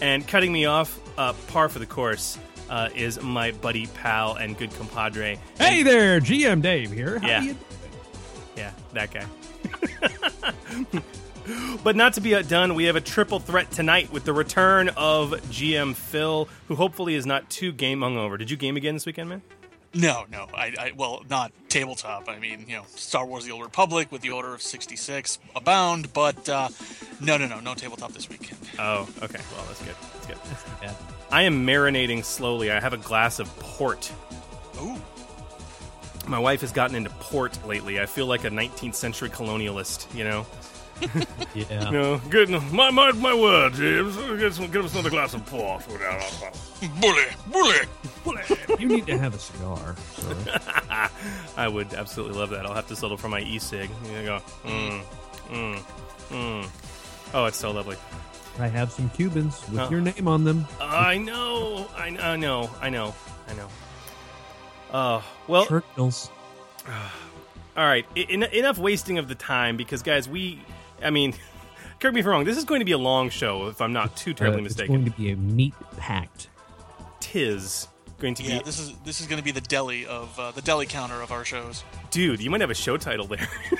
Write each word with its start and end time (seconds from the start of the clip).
And 0.00 0.24
cutting 0.24 0.52
me 0.52 0.66
off, 0.66 0.96
uh, 1.18 1.32
par 1.48 1.68
for 1.68 1.80
the 1.80 1.86
course, 1.86 2.38
uh, 2.70 2.90
is 2.94 3.20
my 3.20 3.50
buddy, 3.50 3.88
pal, 3.88 4.36
and 4.36 4.56
good 4.56 4.70
compadre. 4.76 5.40
Hey 5.58 5.82
there, 5.82 6.20
GM 6.20 6.62
Dave 6.62 6.92
here. 6.92 7.18
How 7.18 7.26
Yeah. 7.26 7.42
you 7.42 7.56
Yeah, 8.56 8.70
that 8.92 9.10
guy. 9.10 9.26
but 11.84 11.96
not 11.96 12.14
to 12.14 12.20
be 12.20 12.34
outdone, 12.34 12.74
we 12.74 12.84
have 12.84 12.96
a 12.96 13.00
triple 13.00 13.40
threat 13.40 13.70
tonight 13.70 14.12
with 14.12 14.24
the 14.24 14.32
return 14.32 14.88
of 14.90 15.30
GM 15.50 15.94
Phil, 15.94 16.48
who 16.68 16.74
hopefully 16.74 17.14
is 17.14 17.26
not 17.26 17.48
too 17.50 17.72
game 17.72 18.00
hungover. 18.00 18.38
Did 18.38 18.50
you 18.50 18.56
game 18.56 18.76
again 18.76 18.94
this 18.94 19.06
weekend, 19.06 19.28
man? 19.28 19.42
No, 19.94 20.24
no. 20.30 20.46
I, 20.54 20.74
I 20.78 20.92
well, 20.96 21.22
not 21.30 21.50
tabletop. 21.70 22.28
I 22.28 22.38
mean, 22.38 22.66
you 22.68 22.76
know, 22.76 22.84
Star 22.88 23.24
Wars: 23.24 23.44
The 23.46 23.52
Old 23.52 23.62
Republic 23.62 24.12
with 24.12 24.20
the 24.20 24.30
Order 24.30 24.52
of 24.52 24.60
sixty 24.60 24.96
six 24.96 25.38
abound, 25.56 26.12
but 26.12 26.46
uh, 26.48 26.68
no, 27.20 27.38
no, 27.38 27.46
no, 27.46 27.60
no 27.60 27.74
tabletop 27.74 28.12
this 28.12 28.28
weekend. 28.28 28.58
Oh, 28.78 29.08
okay. 29.22 29.40
Well, 29.56 29.64
that's 29.66 29.82
good. 29.82 29.94
That's 30.12 30.26
good. 30.26 30.80
bad. 30.82 30.96
I 31.30 31.42
am 31.42 31.66
marinating 31.66 32.24
slowly. 32.24 32.70
I 32.70 32.80
have 32.80 32.92
a 32.92 32.98
glass 32.98 33.38
of 33.38 33.48
port. 33.58 34.12
Ooh, 34.80 34.96
My 36.26 36.38
wife 36.38 36.60
has 36.60 36.72
gotten 36.72 36.94
into 36.94 37.10
port 37.10 37.58
lately. 37.66 37.98
I 38.00 38.06
feel 38.06 38.26
like 38.26 38.44
a 38.44 38.50
19th 38.50 38.94
century 38.94 39.28
colonialist, 39.28 40.14
you 40.14 40.24
know? 40.24 40.46
Yeah. 41.54 41.90
No, 41.90 42.18
good. 42.30 42.50
My, 42.72 42.90
my, 42.90 43.10
my 43.12 43.34
word, 43.34 43.72
James. 43.74 44.14
Get, 44.38 44.52
some, 44.54 44.70
get 44.70 44.84
us 44.84 44.92
another 44.92 45.10
glass 45.10 45.34
of 45.34 45.44
port. 45.46 45.82
bully, 47.00 47.24
bully. 47.50 47.76
Bully. 48.22 48.42
you 48.78 48.86
need 48.86 49.06
to 49.06 49.18
have 49.18 49.34
a 49.34 49.38
cigar. 49.38 49.96
So. 50.16 50.36
I 51.56 51.66
would 51.66 51.94
absolutely 51.94 52.38
love 52.38 52.50
that. 52.50 52.64
I'll 52.66 52.74
have 52.74 52.86
to 52.88 52.96
settle 52.96 53.16
for 53.16 53.28
my 53.28 53.40
e-cig. 53.40 53.90
You 54.12 54.22
go, 54.24 54.40
mm, 54.64 55.02
mm, 55.50 55.78
mm. 56.28 56.68
Oh, 57.34 57.46
it's 57.46 57.56
so 57.58 57.72
lovely. 57.72 57.96
I 58.60 58.68
have 58.68 58.92
some 58.92 59.08
Cubans 59.10 59.60
with 59.70 59.80
Oh. 59.80 59.90
your 59.90 60.00
name 60.00 60.28
on 60.28 60.44
them. 60.44 60.66
I 60.80 61.16
know, 61.18 61.88
I 61.96 62.10
know, 62.10 62.20
I 62.22 62.36
know, 62.36 62.70
I 62.80 62.90
know, 62.90 63.14
I 63.48 63.54
know. 63.54 63.68
Oh, 64.92 65.24
well, 65.48 65.66
Churchill's. 65.66 66.30
all 67.76 67.84
right. 67.86 68.06
I, 68.16 68.20
en- 68.30 68.42
enough 68.44 68.78
wasting 68.78 69.18
of 69.18 69.28
the 69.28 69.34
time 69.34 69.76
because, 69.76 70.02
guys, 70.02 70.28
we, 70.28 70.60
I 71.02 71.10
mean, 71.10 71.34
correct 72.00 72.14
me 72.14 72.20
if 72.20 72.26
I'm 72.26 72.32
wrong. 72.32 72.44
This 72.44 72.56
is 72.58 72.64
going 72.64 72.80
to 72.80 72.84
be 72.84 72.92
a 72.92 72.98
long 72.98 73.30
show 73.30 73.68
if 73.68 73.80
I'm 73.80 73.92
not 73.92 74.16
too 74.16 74.34
terribly 74.34 74.62
Uh, 74.62 74.64
it's 74.66 74.76
mistaken. 74.76 74.94
going 75.02 75.10
to 75.12 75.18
be 75.18 75.30
a 75.30 75.36
meat 75.36 75.74
packed. 75.96 76.48
Tis 77.20 77.88
going 78.20 78.34
to 78.34 78.42
Yeah, 78.42 78.58
be, 78.58 78.64
this 78.64 78.78
is 78.80 78.92
this 79.04 79.20
is 79.20 79.26
going 79.26 79.38
to 79.38 79.44
be 79.44 79.50
the 79.52 79.60
deli 79.60 80.06
of 80.06 80.38
uh, 80.38 80.50
the 80.52 80.62
deli 80.62 80.86
counter 80.86 81.20
of 81.22 81.30
our 81.32 81.44
shows, 81.44 81.84
dude. 82.10 82.40
You 82.40 82.50
might 82.50 82.60
have 82.60 82.70
a 82.70 82.74
show 82.74 82.96
title 82.96 83.26
there. 83.26 83.46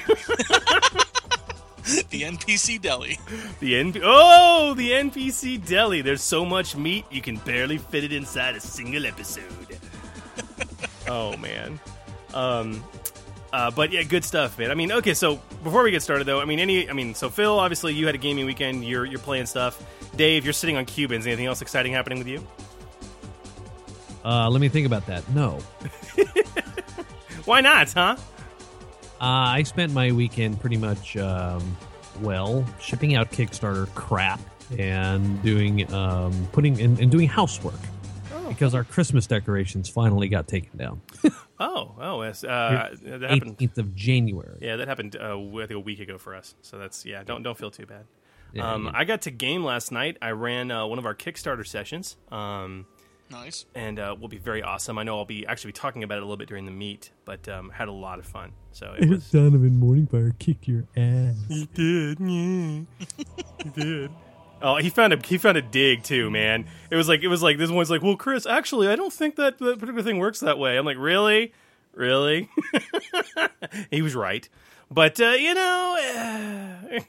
the 2.10 2.22
NPC 2.22 2.80
deli. 2.80 3.18
The 3.60 3.72
NP- 3.74 4.00
oh, 4.04 4.74
the 4.74 4.90
NPC 4.90 5.64
deli. 5.66 6.02
There's 6.02 6.22
so 6.22 6.44
much 6.44 6.76
meat 6.76 7.06
you 7.10 7.22
can 7.22 7.36
barely 7.38 7.78
fit 7.78 8.04
it 8.04 8.12
inside 8.12 8.54
a 8.56 8.60
single 8.60 9.06
episode. 9.06 9.42
oh 11.08 11.36
man. 11.38 11.80
Um 12.34 12.84
uh, 13.52 13.70
but 13.70 13.92
yeah, 13.92 14.02
good 14.02 14.24
stuff, 14.24 14.58
man. 14.58 14.70
I 14.70 14.74
mean, 14.74 14.92
okay, 14.92 15.14
so 15.14 15.36
before 15.62 15.82
we 15.82 15.90
get 15.90 16.02
started 16.02 16.24
though, 16.26 16.40
I 16.40 16.44
mean 16.44 16.58
any 16.58 16.88
I 16.88 16.92
mean, 16.92 17.14
so 17.14 17.30
Phil, 17.30 17.58
obviously 17.58 17.94
you 17.94 18.06
had 18.06 18.14
a 18.14 18.18
gaming 18.18 18.46
weekend, 18.46 18.84
you're 18.84 19.04
you're 19.04 19.18
playing 19.18 19.46
stuff. 19.46 19.82
Dave, 20.16 20.44
you're 20.44 20.52
sitting 20.52 20.76
on 20.76 20.84
Cubans. 20.84 21.26
Anything 21.26 21.46
else 21.46 21.62
exciting 21.62 21.92
happening 21.92 22.18
with 22.18 22.28
you? 22.28 22.46
Uh, 24.24 24.50
let 24.50 24.60
me 24.60 24.68
think 24.68 24.86
about 24.86 25.06
that. 25.06 25.28
No. 25.30 25.58
Why 27.44 27.60
not, 27.60 27.90
huh? 27.92 28.16
Uh, 29.20 29.24
I 29.24 29.62
spent 29.62 29.92
my 29.92 30.12
weekend 30.12 30.60
pretty 30.60 30.76
much, 30.76 31.16
um, 31.16 31.76
well, 32.20 32.64
shipping 32.80 33.14
out 33.14 33.30
Kickstarter 33.30 33.92
crap 33.94 34.40
and 34.78 35.42
doing, 35.42 35.92
um, 35.94 36.46
putting 36.52 36.80
and, 36.80 36.98
and 37.00 37.10
doing 37.10 37.26
housework 37.26 37.80
because 38.48 38.74
our 38.74 38.84
Christmas 38.84 39.26
decorations 39.26 39.88
finally 39.88 40.28
got 40.28 40.48
taken 40.48 40.76
down. 40.76 41.00
Oh, 41.60 41.96
oh, 42.00 42.22
yes. 42.22 42.44
Uh, 42.44 42.94
that 43.02 43.22
happened. 43.22 43.58
18th 43.58 43.78
of 43.78 43.94
January. 43.96 44.58
Yeah, 44.60 44.76
that 44.76 44.86
happened 44.86 45.16
uh, 45.20 45.36
I 45.36 45.66
think 45.66 45.70
a 45.72 45.80
week 45.80 45.98
ago 45.98 46.16
for 46.16 46.36
us. 46.36 46.54
So 46.62 46.78
that's 46.78 47.04
yeah. 47.04 47.24
Don't 47.24 47.42
don't 47.42 47.58
feel 47.58 47.72
too 47.72 47.84
bad. 47.84 48.04
Yeah, 48.52 48.72
um, 48.72 48.84
yeah. 48.84 48.92
I 48.94 49.04
got 49.04 49.22
to 49.22 49.32
game 49.32 49.64
last 49.64 49.90
night. 49.90 50.16
I 50.22 50.30
ran 50.30 50.70
uh, 50.70 50.86
one 50.86 50.98
of 51.00 51.04
our 51.06 51.16
Kickstarter 51.16 51.66
sessions, 51.66 52.16
um, 52.30 52.86
Nice. 53.30 53.66
and 53.74 53.98
uh, 53.98 54.14
will 54.18 54.28
be 54.28 54.38
very 54.38 54.62
awesome. 54.62 54.98
I 54.98 55.02
know 55.02 55.18
I'll 55.18 55.24
be 55.24 55.44
actually 55.46 55.70
be 55.70 55.78
talking 55.80 56.02
about 56.04 56.18
it 56.18 56.22
a 56.22 56.24
little 56.24 56.36
bit 56.36 56.48
during 56.48 56.64
the 56.64 56.70
meet, 56.70 57.10
but 57.24 57.48
um, 57.48 57.70
had 57.70 57.88
a 57.88 57.92
lot 57.92 58.20
of 58.20 58.24
fun. 58.26 58.52
So 58.70 58.94
it 58.96 59.08
was. 59.08 59.28
Donovan 59.30 59.80
Morningfire 59.80 60.38
kick 60.38 60.68
your 60.68 60.84
ass. 60.96 61.34
he 61.48 61.68
did, 61.74 62.20
yeah, 62.20 62.82
he 63.64 63.68
did. 63.74 64.10
Oh, 64.60 64.76
he 64.76 64.90
found 64.90 65.12
a 65.12 65.24
he 65.24 65.38
found 65.38 65.56
a 65.56 65.62
dig 65.62 66.02
too, 66.02 66.30
man. 66.30 66.66
It 66.90 66.96
was 66.96 67.08
like 67.08 67.22
it 67.22 67.28
was 67.28 67.42
like 67.42 67.58
this 67.58 67.70
one's 67.70 67.90
like, 67.90 68.02
well, 68.02 68.16
Chris, 68.16 68.44
actually, 68.44 68.88
I 68.88 68.96
don't 68.96 69.12
think 69.12 69.36
that 69.36 69.58
that 69.58 69.78
particular 69.78 70.02
thing 70.02 70.18
works 70.18 70.40
that 70.40 70.58
way. 70.58 70.76
I'm 70.76 70.84
like, 70.84 70.96
really, 70.98 71.52
really? 71.94 72.48
he 73.90 74.02
was 74.02 74.16
right, 74.16 74.48
but 74.90 75.20
uh, 75.20 75.28
you 75.30 75.54
know, 75.54 75.96
eh. 76.90 77.00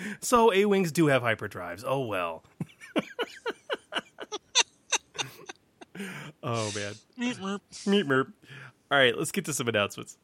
so 0.20 0.52
A 0.52 0.64
wings 0.66 0.92
do 0.92 1.06
have 1.08 1.22
hyperdrives. 1.22 1.82
Oh 1.84 2.06
well. 2.06 2.44
oh 6.44 6.70
man, 6.76 6.94
Meep, 7.18 7.38
merp. 7.38 7.60
meep 7.86 8.04
merp. 8.04 8.32
All 8.90 8.98
right, 8.98 9.18
let's 9.18 9.32
get 9.32 9.46
to 9.46 9.52
some 9.52 9.66
announcements. 9.66 10.16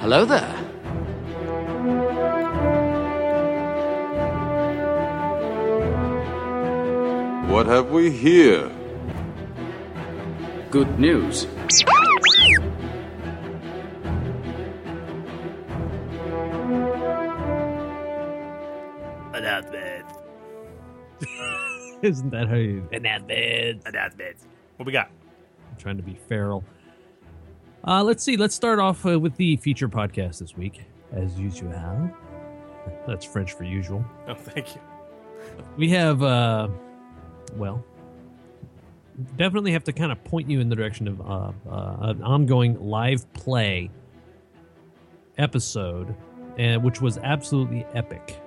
Hello 0.00 0.24
there. 0.24 0.64
What 7.48 7.64
have 7.66 7.90
we 7.90 8.10
here? 8.10 8.70
Good 10.70 10.98
news. 11.00 11.46
Announcements. 19.32 20.12
Isn't 22.02 22.30
that 22.30 22.48
how 22.48 22.56
you. 22.56 22.86
Announcements. 22.92 23.86
Announcements. 23.86 24.46
What 24.76 24.84
we 24.84 24.92
got? 24.92 25.10
I'm 25.70 25.76
trying 25.78 25.96
to 25.96 26.02
be 26.02 26.18
feral. 26.28 26.62
Uh, 27.82 28.02
let's 28.02 28.22
see. 28.22 28.36
Let's 28.36 28.54
start 28.54 28.78
off 28.78 29.06
uh, 29.06 29.18
with 29.18 29.36
the 29.36 29.56
feature 29.56 29.88
podcast 29.88 30.40
this 30.40 30.54
week, 30.54 30.82
as 31.12 31.38
usual. 31.38 31.72
That's 33.06 33.24
French 33.24 33.54
for 33.54 33.64
usual. 33.64 34.04
Oh, 34.26 34.34
thank 34.34 34.74
you. 34.74 34.82
We 35.78 35.88
have, 35.90 36.22
uh, 36.22 36.68
well, 37.54 37.84
definitely 39.36 39.72
have 39.72 39.84
to 39.84 39.92
kind 39.92 40.12
of 40.12 40.22
point 40.24 40.48
you 40.48 40.60
in 40.60 40.68
the 40.68 40.76
direction 40.76 41.08
of 41.08 41.20
uh, 41.20 41.52
uh, 41.70 41.96
an 42.00 42.22
ongoing 42.22 42.78
live 42.80 43.30
play 43.32 43.90
episode, 45.38 46.14
uh, 46.58 46.76
which 46.76 47.00
was 47.00 47.18
absolutely 47.18 47.84
epic 47.94 48.40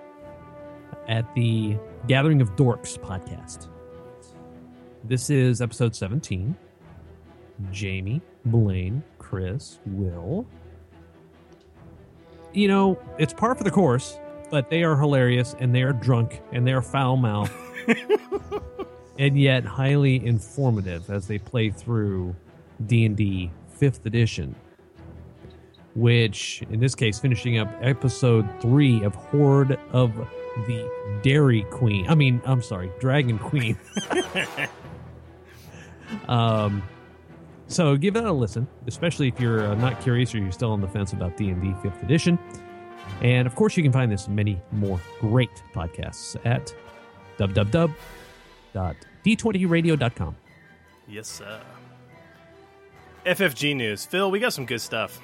at 1.07 1.33
the 1.35 1.77
Gathering 2.07 2.41
of 2.41 2.55
Dorks 2.55 2.97
podcast. 2.97 3.67
This 5.03 5.29
is 5.29 5.61
episode 5.61 5.95
17. 5.95 6.55
Jamie, 7.71 8.21
Blaine, 8.45 9.03
Chris, 9.19 9.79
Will. 9.85 10.45
You 12.53 12.67
know, 12.67 12.99
it's 13.17 13.33
par 13.33 13.55
for 13.55 13.63
the 13.63 13.71
course. 13.71 14.17
but 14.49 14.69
they 14.69 14.83
are 14.83 14.97
hilarious 14.97 15.55
and 15.59 15.73
they 15.73 15.81
are 15.81 15.93
drunk 15.93 16.41
and 16.51 16.67
they 16.67 16.73
are 16.73 16.81
foul 16.81 17.15
mouthed 17.15 17.51
and 19.17 19.39
yet 19.39 19.65
highly 19.65 20.25
informative 20.25 21.09
as 21.09 21.27
they 21.27 21.37
play 21.37 21.69
through 21.69 22.35
D&D 22.85 23.51
5th 23.79 24.05
edition 24.05 24.55
which 25.95 26.61
in 26.69 26.79
this 26.79 26.95
case 26.95 27.19
finishing 27.19 27.57
up 27.57 27.69
episode 27.81 28.47
3 28.61 29.03
of 29.03 29.13
Hoard 29.15 29.77
of 29.91 30.15
the 30.67 30.89
Dairy 31.21 31.63
Queen. 31.71 32.05
I 32.07 32.15
mean, 32.15 32.41
I'm 32.45 32.61
sorry, 32.61 32.91
Dragon 32.99 33.39
Queen. 33.39 33.77
um 36.27 36.83
so 37.67 37.95
give 37.95 38.13
that 38.15 38.25
a 38.25 38.31
listen, 38.31 38.67
especially 38.87 39.29
if 39.29 39.39
you're 39.39 39.65
uh, 39.65 39.75
not 39.75 40.01
curious 40.01 40.35
or 40.35 40.39
you're 40.39 40.51
still 40.51 40.73
on 40.73 40.81
the 40.81 40.89
fence 40.89 41.13
about 41.13 41.37
D&D 41.37 41.67
5th 41.81 42.03
edition. 42.03 42.37
And 43.21 43.47
of 43.47 43.55
course, 43.55 43.77
you 43.77 43.83
can 43.83 43.93
find 43.93 44.11
this 44.11 44.27
and 44.27 44.35
many 44.35 44.61
more 44.73 44.99
great 45.21 45.63
podcasts 45.73 46.35
at 46.45 46.75
www.d20radio.com. 48.73 50.35
Yes, 51.07 51.27
sir. 51.27 51.61
FFG 53.25 53.75
news. 53.75 54.05
Phil, 54.05 54.31
we 54.31 54.39
got 54.39 54.53
some 54.53 54.65
good 54.65 54.81
stuff. 54.81 55.19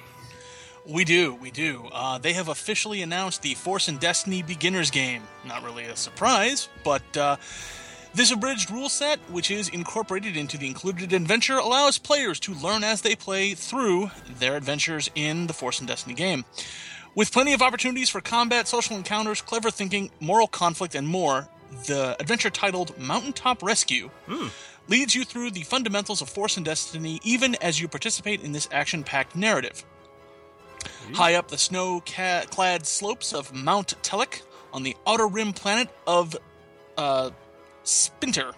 We 0.86 1.04
do, 1.04 1.34
we 1.34 1.50
do. 1.50 1.88
Uh, 1.92 2.18
they 2.18 2.32
have 2.32 2.48
officially 2.48 3.02
announced 3.02 3.42
the 3.42 3.54
Force 3.54 3.88
and 3.88 4.00
Destiny 4.00 4.42
Beginners 4.42 4.90
game. 4.90 5.22
Not 5.46 5.62
really 5.62 5.84
a 5.84 5.96
surprise, 5.96 6.68
but 6.82 7.16
uh, 7.16 7.36
this 8.14 8.30
abridged 8.30 8.70
rule 8.70 8.88
set, 8.88 9.18
which 9.30 9.50
is 9.50 9.68
incorporated 9.68 10.36
into 10.36 10.56
the 10.56 10.66
included 10.66 11.12
adventure, 11.12 11.58
allows 11.58 11.98
players 11.98 12.40
to 12.40 12.54
learn 12.54 12.84
as 12.84 13.02
they 13.02 13.14
play 13.14 13.52
through 13.54 14.10
their 14.38 14.56
adventures 14.56 15.10
in 15.14 15.46
the 15.46 15.52
Force 15.52 15.78
and 15.78 15.88
Destiny 15.88 16.14
game. 16.14 16.44
With 17.14 17.32
plenty 17.32 17.52
of 17.52 17.60
opportunities 17.60 18.08
for 18.08 18.20
combat, 18.20 18.66
social 18.68 18.96
encounters, 18.96 19.42
clever 19.42 19.70
thinking, 19.70 20.10
moral 20.20 20.46
conflict, 20.46 20.94
and 20.94 21.06
more, 21.06 21.48
the 21.86 22.16
adventure 22.20 22.50
titled 22.50 22.96
Mountaintop 22.98 23.62
Rescue 23.62 24.10
leads 24.88 25.14
you 25.14 25.24
through 25.24 25.50
the 25.50 25.62
fundamentals 25.62 26.22
of 26.22 26.28
Force 26.28 26.56
and 26.56 26.64
Destiny 26.64 27.20
even 27.22 27.54
as 27.56 27.80
you 27.80 27.88
participate 27.88 28.42
in 28.42 28.52
this 28.52 28.68
action 28.72 29.04
packed 29.04 29.36
narrative. 29.36 29.84
High 31.14 31.34
up 31.34 31.48
the 31.48 31.58
snow 31.58 32.00
clad 32.00 32.86
slopes 32.86 33.32
of 33.32 33.54
Mount 33.54 33.94
Telek 34.02 34.42
on 34.72 34.82
the 34.82 34.96
outer 35.06 35.26
rim 35.26 35.52
planet 35.52 35.88
of 36.06 36.36
uh, 36.96 37.30
Spintir, 37.84 38.52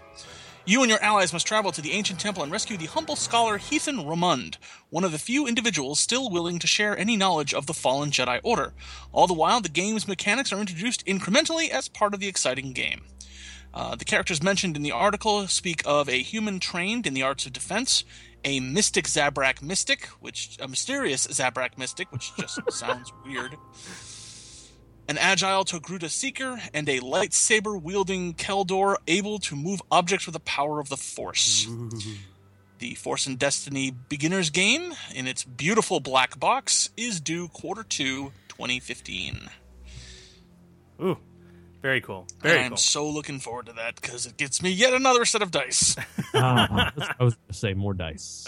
you 0.67 0.83
and 0.83 0.91
your 0.91 1.03
allies 1.03 1.33
must 1.33 1.47
travel 1.47 1.73
to 1.73 1.81
the 1.81 1.93
ancient 1.93 2.21
temple 2.21 2.43
and 2.43 2.53
rescue 2.53 2.77
the 2.77 2.87
humble 2.87 3.17
scholar 3.17 3.59
Heathen 3.59 4.05
Ramund, 4.05 4.57
one 4.91 5.05
of 5.05 5.12
the 5.12 5.19
few 5.19 5.47
individuals 5.47 5.99
still 5.99 6.31
willing 6.31 6.59
to 6.59 6.67
share 6.67 6.97
any 6.97 7.17
knowledge 7.17 7.55
of 7.55 7.67
the 7.67 7.75
fallen 7.75 8.11
Jedi 8.11 8.41
Order. 8.43 8.73
All 9.12 9.27
the 9.27 9.35
while, 9.35 9.61
the 9.61 9.69
game's 9.69 10.07
mechanics 10.07 10.53
are 10.53 10.61
introduced 10.61 11.05
incrementally 11.07 11.71
as 11.71 11.89
part 11.89 12.15
of 12.15 12.21
the 12.21 12.29
exciting 12.29 12.73
game. 12.73 13.03
Uh, 13.73 13.95
the 13.95 14.05
characters 14.05 14.43
mentioned 14.43 14.77
in 14.77 14.83
the 14.83 14.93
article 14.93 15.47
speak 15.47 15.83
of 15.87 16.09
a 16.09 16.23
human 16.23 16.59
trained 16.59 17.07
in 17.07 17.15
the 17.15 17.23
arts 17.23 17.47
of 17.47 17.53
defense, 17.53 18.05
a 18.45 18.61
mystic 18.61 19.07
Zabrak 19.07 19.62
mystic, 19.62 20.07
which 20.21 20.57
a 20.61 20.67
mysterious 20.67 21.27
Zabrak 21.27 21.79
mystic, 21.79 22.11
which 22.12 22.33
just 22.37 22.61
sounds 22.73 23.12
weird, 23.25 23.57
an 25.11 25.19
agile 25.19 25.65
Togruta 25.65 26.09
seeker, 26.09 26.61
and 26.73 26.89
a 26.89 27.01
lightsaber 27.01 27.81
wielding 27.83 28.33
Kel 28.33 28.62
Dor 28.62 28.97
able 29.09 29.41
to 29.41 29.57
move 29.57 29.83
objects 29.91 30.25
with 30.25 30.35
the 30.35 30.41
power 30.41 30.79
of 30.79 30.89
the 30.89 30.97
Force. 30.97 31.67
The 32.79 32.95
Force 32.95 33.27
and 33.27 33.39
Destiny 33.39 33.91
beginner's 34.09 34.49
game, 34.49 34.95
in 35.15 35.27
its 35.27 35.45
beautiful 35.45 36.01
black 36.01 36.41
box, 36.41 36.89
is 36.97 37.21
due 37.21 37.49
quarter 37.49 37.83
two 37.83 38.33
2015. 38.49 39.51
Ooh, 41.03 41.19
very 41.83 42.01
cool. 42.01 42.27
Very 42.41 42.61
I'm 42.61 42.71
cool. 42.71 42.77
so 42.79 43.07
looking 43.11 43.39
forward 43.39 43.67
to 43.67 43.75
that 43.75 43.97
because 44.01 44.25
it 44.25 44.39
gets 44.39 44.62
me 44.62 44.71
yet 44.71 44.95
another 44.95 45.27
set 45.27 45.43
of 45.43 45.51
dice. 45.51 45.95
Ah, 46.35 46.93
I 46.97 47.25
was 47.25 47.35
going 47.35 47.49
to 47.49 47.53
say 47.55 47.75
more 47.75 47.93
dice. 47.93 48.47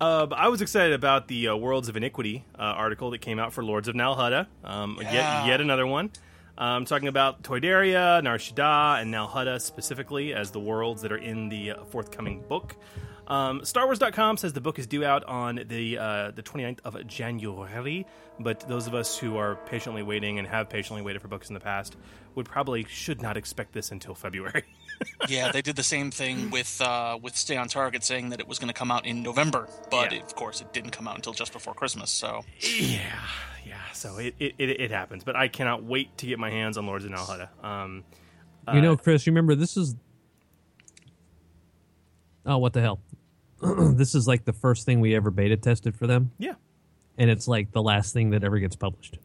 Uh, 0.00 0.28
I 0.30 0.48
was 0.48 0.60
excited 0.60 0.92
about 0.92 1.26
the 1.26 1.48
uh, 1.48 1.56
Worlds 1.56 1.88
of 1.88 1.96
Iniquity 1.96 2.44
uh, 2.56 2.62
article 2.62 3.10
that 3.10 3.18
came 3.18 3.38
out 3.38 3.52
for 3.52 3.64
Lords 3.64 3.88
of 3.88 3.96
Nalhutta. 3.96 4.46
Um, 4.62 4.98
Yeah. 5.00 5.40
Yet, 5.42 5.48
yet 5.48 5.60
another 5.60 5.86
one. 5.86 6.10
Um, 6.56 6.84
talking 6.84 7.08
about 7.08 7.42
Toydaria, 7.42 8.22
Nar 8.22 8.38
Shaddaa, 8.38 9.00
and 9.00 9.12
Nalhutta 9.12 9.60
specifically 9.60 10.34
as 10.34 10.50
the 10.50 10.60
worlds 10.60 11.02
that 11.02 11.12
are 11.12 11.18
in 11.18 11.48
the 11.48 11.72
uh, 11.72 11.84
forthcoming 11.84 12.42
book. 12.48 12.76
Um, 13.28 13.60
StarWars.com 13.60 14.38
says 14.38 14.52
the 14.54 14.60
book 14.60 14.78
is 14.78 14.86
due 14.86 15.04
out 15.04 15.22
on 15.24 15.60
the 15.68 15.98
uh, 15.98 16.30
the 16.30 16.42
29th 16.42 16.78
of 16.84 17.06
January, 17.06 18.06
but 18.40 18.60
those 18.68 18.86
of 18.86 18.94
us 18.94 19.18
who 19.18 19.36
are 19.36 19.56
patiently 19.66 20.02
waiting 20.02 20.38
and 20.38 20.48
have 20.48 20.70
patiently 20.70 21.02
waited 21.02 21.20
for 21.20 21.28
books 21.28 21.48
in 21.48 21.54
the 21.54 21.60
past 21.60 21.96
would 22.34 22.46
probably 22.46 22.84
should 22.84 23.20
not 23.20 23.36
expect 23.36 23.72
this 23.72 23.90
until 23.90 24.14
February. 24.14 24.64
yeah, 25.28 25.50
they 25.52 25.62
did 25.62 25.76
the 25.76 25.82
same 25.82 26.10
thing 26.10 26.50
with 26.50 26.80
uh, 26.80 27.18
with 27.20 27.36
Stay 27.36 27.56
on 27.56 27.68
Target, 27.68 28.04
saying 28.04 28.30
that 28.30 28.40
it 28.40 28.48
was 28.48 28.58
going 28.58 28.68
to 28.68 28.74
come 28.74 28.90
out 28.90 29.06
in 29.06 29.22
November, 29.22 29.68
but 29.90 30.12
Yeah. 30.12 30.18
it, 30.18 30.24
of 30.24 30.34
course 30.34 30.60
it 30.60 30.72
didn't 30.72 30.90
come 30.90 31.06
out 31.08 31.16
until 31.16 31.32
just 31.32 31.52
before 31.52 31.74
Christmas. 31.74 32.10
So 32.10 32.44
Yeah, 32.60 33.18
yeah. 33.66 33.74
So 33.92 34.18
it, 34.18 34.34
it, 34.38 34.54
it, 34.58 34.80
it 34.80 34.90
happens, 34.90 35.24
but 35.24 35.36
I 35.36 35.48
cannot 35.48 35.84
wait 35.84 36.16
to 36.18 36.26
get 36.26 36.38
my 36.38 36.50
hands 36.50 36.76
on 36.78 36.86
Lords 36.86 37.04
of 37.04 37.10
Nalhutta. 37.10 37.48
Um, 37.64 38.04
you 38.74 38.80
know, 38.82 38.96
Chris, 38.96 39.26
you 39.26 39.32
remember 39.32 39.54
this 39.54 39.76
is. 39.76 39.94
Oh, 42.44 42.58
what 42.58 42.72
the 42.72 42.80
hell? 42.80 43.00
this 43.94 44.14
is 44.14 44.26
like 44.28 44.44
the 44.44 44.52
first 44.52 44.86
thing 44.86 45.00
we 45.00 45.14
ever 45.14 45.30
beta 45.30 45.56
tested 45.56 45.94
for 45.96 46.06
them, 46.06 46.30
yeah, 46.38 46.54
and 47.16 47.28
it's 47.28 47.48
like 47.48 47.72
the 47.72 47.82
last 47.82 48.12
thing 48.12 48.30
that 48.30 48.44
ever 48.44 48.58
gets 48.58 48.76
published. 48.76 49.18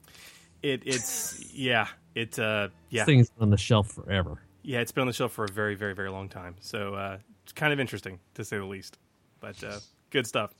it, 0.61 0.81
it's 0.85 1.53
yeah, 1.53 1.87
it 2.15 2.37
uh, 2.39 2.69
yeah, 2.89 3.01
This 3.01 3.05
thing's 3.05 3.31
on 3.39 3.49
the 3.49 3.57
shelf 3.57 3.91
forever. 3.91 4.41
Yeah. 4.63 4.79
It's 4.79 4.91
been 4.91 5.01
on 5.01 5.07
the 5.07 5.13
shelf 5.13 5.33
for 5.33 5.45
a 5.45 5.51
very, 5.51 5.75
very, 5.75 5.93
very 5.93 6.09
long 6.09 6.29
time. 6.29 6.55
So 6.61 6.95
uh, 6.95 7.17
it's 7.43 7.51
kind 7.51 7.71
of 7.73 7.79
interesting 7.79 8.19
to 8.35 8.43
say 8.43 8.57
the 8.57 8.65
least, 8.65 8.97
but 9.39 9.63
uh, 9.63 9.79
good 10.09 10.25
stuff. 10.27 10.53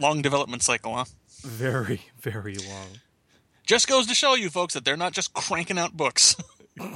long 0.00 0.22
development 0.22 0.62
cycle, 0.62 0.94
huh? 0.94 1.04
Very, 1.42 2.00
very 2.20 2.54
long. 2.54 2.86
Just 3.66 3.86
goes 3.88 4.06
to 4.06 4.14
show 4.14 4.34
you 4.34 4.48
folks 4.48 4.74
that 4.74 4.84
they're 4.84 4.96
not 4.96 5.12
just 5.12 5.34
cranking 5.34 5.78
out 5.78 5.96
books. 5.96 6.36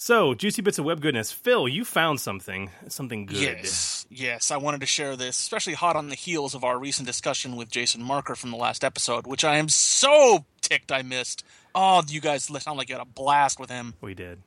So 0.00 0.32
juicy 0.32 0.62
bits 0.62 0.78
of 0.78 0.84
web 0.84 1.00
goodness, 1.00 1.32
Phil. 1.32 1.66
You 1.66 1.84
found 1.84 2.20
something, 2.20 2.70
something 2.86 3.26
good. 3.26 3.36
Yes, 3.36 4.06
yes. 4.08 4.52
I 4.52 4.56
wanted 4.56 4.80
to 4.80 4.86
share 4.86 5.16
this, 5.16 5.36
especially 5.38 5.74
hot 5.74 5.96
on 5.96 6.08
the 6.08 6.14
heels 6.14 6.54
of 6.54 6.62
our 6.62 6.78
recent 6.78 7.04
discussion 7.04 7.56
with 7.56 7.68
Jason 7.68 8.02
Marker 8.04 8.36
from 8.36 8.52
the 8.52 8.56
last 8.56 8.84
episode, 8.84 9.26
which 9.26 9.44
I 9.44 9.56
am 9.56 9.68
so 9.68 10.44
ticked 10.60 10.92
I 10.92 11.02
missed. 11.02 11.44
Oh, 11.74 12.04
you 12.06 12.20
guys 12.20 12.44
sound 12.44 12.78
like 12.78 12.88
you 12.88 12.94
had 12.94 13.02
a 13.02 13.06
blast 13.06 13.58
with 13.58 13.70
him. 13.70 13.94
We 14.00 14.14
did. 14.14 14.40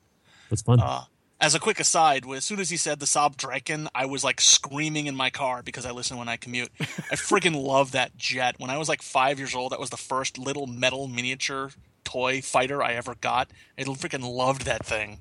It's 0.51 0.61
fun. 0.61 0.79
Uh, 0.79 1.03
as 1.39 1.55
a 1.55 1.59
quick 1.59 1.79
aside, 1.79 2.25
as 2.29 2.45
soon 2.45 2.59
as 2.59 2.69
he 2.69 2.77
said 2.77 2.99
the 2.99 3.07
Saab 3.07 3.35
Draken, 3.35 3.89
I 3.95 4.05
was 4.05 4.23
like 4.23 4.39
screaming 4.39 5.07
in 5.07 5.15
my 5.15 5.31
car 5.31 5.63
because 5.63 5.87
I 5.87 5.91
listen 5.91 6.17
when 6.17 6.29
I 6.29 6.37
commute. 6.37 6.69
I 6.79 7.15
freaking 7.15 7.55
love 7.63 7.93
that 7.93 8.15
jet. 8.15 8.55
When 8.59 8.69
I 8.69 8.77
was 8.77 8.87
like 8.87 9.01
five 9.01 9.39
years 9.39 9.55
old, 9.55 9.71
that 9.71 9.79
was 9.79 9.89
the 9.89 9.97
first 9.97 10.37
little 10.37 10.67
metal 10.67 11.07
miniature 11.07 11.71
toy 12.03 12.41
fighter 12.41 12.83
I 12.83 12.93
ever 12.93 13.15
got. 13.15 13.49
I 13.77 13.83
freaking 13.83 14.23
loved 14.23 14.65
that 14.65 14.85
thing. 14.85 15.19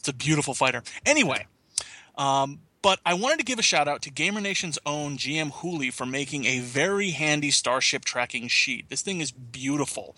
It's 0.00 0.08
a 0.08 0.12
beautiful 0.12 0.52
fighter. 0.52 0.82
Anyway, 1.06 1.46
um, 2.16 2.60
but 2.86 3.00
I 3.04 3.14
wanted 3.14 3.38
to 3.38 3.44
give 3.44 3.58
a 3.58 3.62
shout 3.62 3.88
out 3.88 4.00
to 4.02 4.12
Gamer 4.12 4.40
Nation's 4.40 4.78
own 4.86 5.18
GM 5.18 5.50
Hooley 5.50 5.90
for 5.90 6.06
making 6.06 6.44
a 6.44 6.60
very 6.60 7.10
handy 7.10 7.50
starship 7.50 8.04
tracking 8.04 8.46
sheet. 8.46 8.90
This 8.90 9.02
thing 9.02 9.20
is 9.20 9.32
beautiful. 9.32 10.14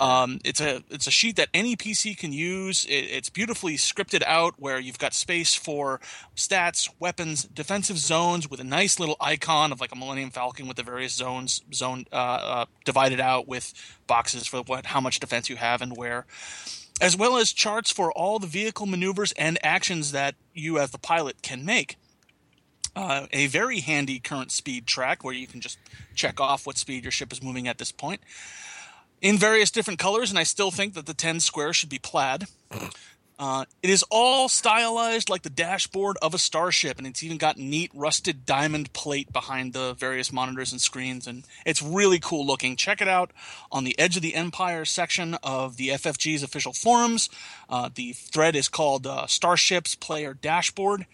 Um, 0.00 0.38
it's 0.42 0.58
a 0.58 0.82
it's 0.88 1.06
a 1.06 1.10
sheet 1.10 1.36
that 1.36 1.50
any 1.52 1.76
PC 1.76 2.16
can 2.16 2.32
use. 2.32 2.86
It, 2.86 3.04
it's 3.10 3.28
beautifully 3.28 3.76
scripted 3.76 4.22
out 4.26 4.54
where 4.56 4.78
you've 4.78 4.98
got 4.98 5.12
space 5.12 5.54
for 5.54 6.00
stats, 6.34 6.88
weapons, 6.98 7.42
defensive 7.44 7.98
zones 7.98 8.48
with 8.48 8.60
a 8.60 8.64
nice 8.64 8.98
little 8.98 9.16
icon 9.20 9.70
of 9.70 9.82
like 9.82 9.92
a 9.92 9.96
Millennium 9.96 10.30
Falcon 10.30 10.66
with 10.66 10.78
the 10.78 10.82
various 10.82 11.12
zones 11.12 11.60
zone 11.74 12.06
uh, 12.12 12.16
uh, 12.16 12.64
divided 12.86 13.20
out 13.20 13.46
with 13.46 13.74
boxes 14.06 14.46
for 14.46 14.62
what 14.62 14.86
how 14.86 15.02
much 15.02 15.20
defense 15.20 15.50
you 15.50 15.56
have 15.56 15.82
and 15.82 15.94
where 15.94 16.24
as 16.98 17.14
well 17.14 17.36
as 17.36 17.52
charts 17.52 17.92
for 17.92 18.10
all 18.12 18.38
the 18.38 18.46
vehicle 18.46 18.86
maneuvers 18.86 19.32
and 19.32 19.58
actions 19.62 20.12
that 20.12 20.34
you 20.54 20.78
as 20.78 20.92
the 20.92 20.98
pilot 20.98 21.42
can 21.42 21.62
make. 21.62 21.98
Uh, 22.96 23.26
a 23.30 23.46
very 23.46 23.80
handy 23.80 24.18
current 24.18 24.50
speed 24.50 24.86
track 24.86 25.22
where 25.22 25.34
you 25.34 25.46
can 25.46 25.60
just 25.60 25.78
check 26.14 26.40
off 26.40 26.66
what 26.66 26.78
speed 26.78 27.04
your 27.04 27.12
ship 27.12 27.30
is 27.30 27.42
moving 27.42 27.68
at 27.68 27.76
this 27.76 27.92
point 27.92 28.22
in 29.20 29.36
various 29.36 29.70
different 29.70 29.98
colors, 29.98 30.30
and 30.30 30.38
I 30.38 30.44
still 30.44 30.70
think 30.70 30.94
that 30.94 31.06
the 31.06 31.14
10 31.14 31.40
square 31.40 31.72
should 31.72 31.88
be 31.88 31.98
plaid. 31.98 32.44
Uh, 33.38 33.66
it 33.82 33.90
is 33.90 34.02
all 34.10 34.48
stylized 34.48 35.28
like 35.28 35.42
the 35.42 35.50
dashboard 35.50 36.16
of 36.22 36.32
a 36.32 36.38
starship, 36.38 36.96
and 36.96 37.06
it's 37.06 37.22
even 37.22 37.36
got 37.36 37.58
neat 37.58 37.90
rusted 37.94 38.46
diamond 38.46 38.90
plate 38.94 39.30
behind 39.30 39.74
the 39.74 39.92
various 39.92 40.32
monitors 40.32 40.72
and 40.72 40.80
screens, 40.80 41.26
and 41.26 41.44
it's 41.66 41.82
really 41.82 42.18
cool 42.18 42.46
looking. 42.46 42.76
Check 42.76 43.02
it 43.02 43.08
out 43.08 43.32
on 43.70 43.84
the 43.84 43.98
Edge 43.98 44.16
of 44.16 44.22
the 44.22 44.34
Empire 44.34 44.86
section 44.86 45.34
of 45.42 45.76
the 45.76 45.88
FFG's 45.88 46.42
official 46.42 46.72
forums. 46.72 47.28
Uh, 47.68 47.90
the 47.94 48.14
thread 48.14 48.56
is 48.56 48.70
called 48.70 49.06
uh, 49.06 49.26
Starships 49.26 49.94
Player 49.94 50.32
Dashboard, 50.32 51.04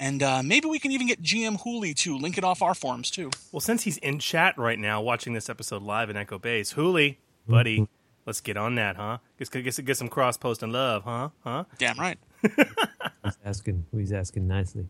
and 0.00 0.22
uh, 0.22 0.42
maybe 0.42 0.66
we 0.66 0.80
can 0.80 0.90
even 0.90 1.06
get 1.06 1.22
GM 1.22 1.60
Hooley 1.60 1.94
to 1.94 2.18
link 2.18 2.36
it 2.36 2.42
off 2.42 2.60
our 2.62 2.74
forums 2.74 3.10
too. 3.10 3.30
Well, 3.52 3.60
since 3.60 3.84
he's 3.84 3.98
in 3.98 4.18
chat 4.18 4.58
right 4.58 4.78
now 4.78 5.00
watching 5.00 5.32
this 5.32 5.48
episode 5.48 5.82
live 5.82 6.10
in 6.10 6.16
Echo 6.16 6.38
Base, 6.40 6.72
Hooley, 6.72 7.18
buddy, 7.46 7.86
Let's 8.26 8.40
get 8.40 8.56
on 8.56 8.74
that, 8.76 8.96
huh? 8.96 9.18
Get, 9.38 9.50
get, 9.50 9.84
get 9.84 9.96
some 9.96 10.08
cross 10.08 10.36
posting 10.36 10.70
love, 10.70 11.04
huh? 11.04 11.30
Huh? 11.42 11.64
Damn 11.78 11.98
right. 11.98 12.18
He's 12.42 13.38
asking. 13.44 13.86
He's 13.92 14.12
asking 14.12 14.46
nicely. 14.46 14.86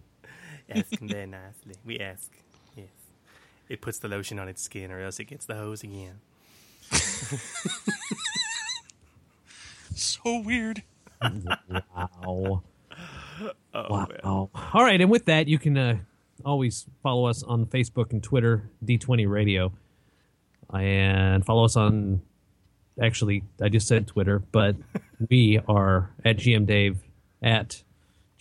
Asking 0.69 1.09
very 1.09 1.27
nicely. 1.27 1.75
We 1.85 2.01
ask. 2.01 2.31
Yes. 2.77 2.89
It 3.69 3.81
puts 3.81 3.99
the 3.99 4.09
lotion 4.09 4.39
on 4.39 4.49
its 4.49 4.63
skin, 4.63 4.91
or 4.91 5.01
else 5.01 5.21
it 5.21 5.25
gets 5.25 5.47
the 5.47 5.55
hose 5.55 5.83
again. 5.83 6.21
So 9.95 10.39
weird. 10.41 10.83
Wow. 11.95 12.63
Oh, 13.73 13.87
wow. 13.89 14.07
man. 14.09 14.21
All 14.25 14.51
right, 14.85 15.01
and 15.01 15.11
with 15.11 15.27
that, 15.27 15.47
you 15.47 15.57
can 15.59 15.79
uh, 15.79 15.99
always 16.45 16.87
follow 17.03 17.27
us 17.27 17.43
on 17.45 17.67
Facebook 17.67 18.11
and 18.13 18.21
Twitter, 18.23 18.69
D20 18.85 19.31
Radio, 19.31 19.73
and 20.75 21.45
follow 21.45 21.65
us 21.65 21.77
on. 21.77 22.23
Actually, 23.01 23.45
I 23.63 23.69
just 23.69 23.87
said 23.87 24.07
Twitter, 24.09 24.41
but 24.41 24.77
we 25.31 25.61
are 25.69 26.11
at 26.25 26.37
GM 26.39 26.67
Dave, 26.67 26.99
at 27.43 27.83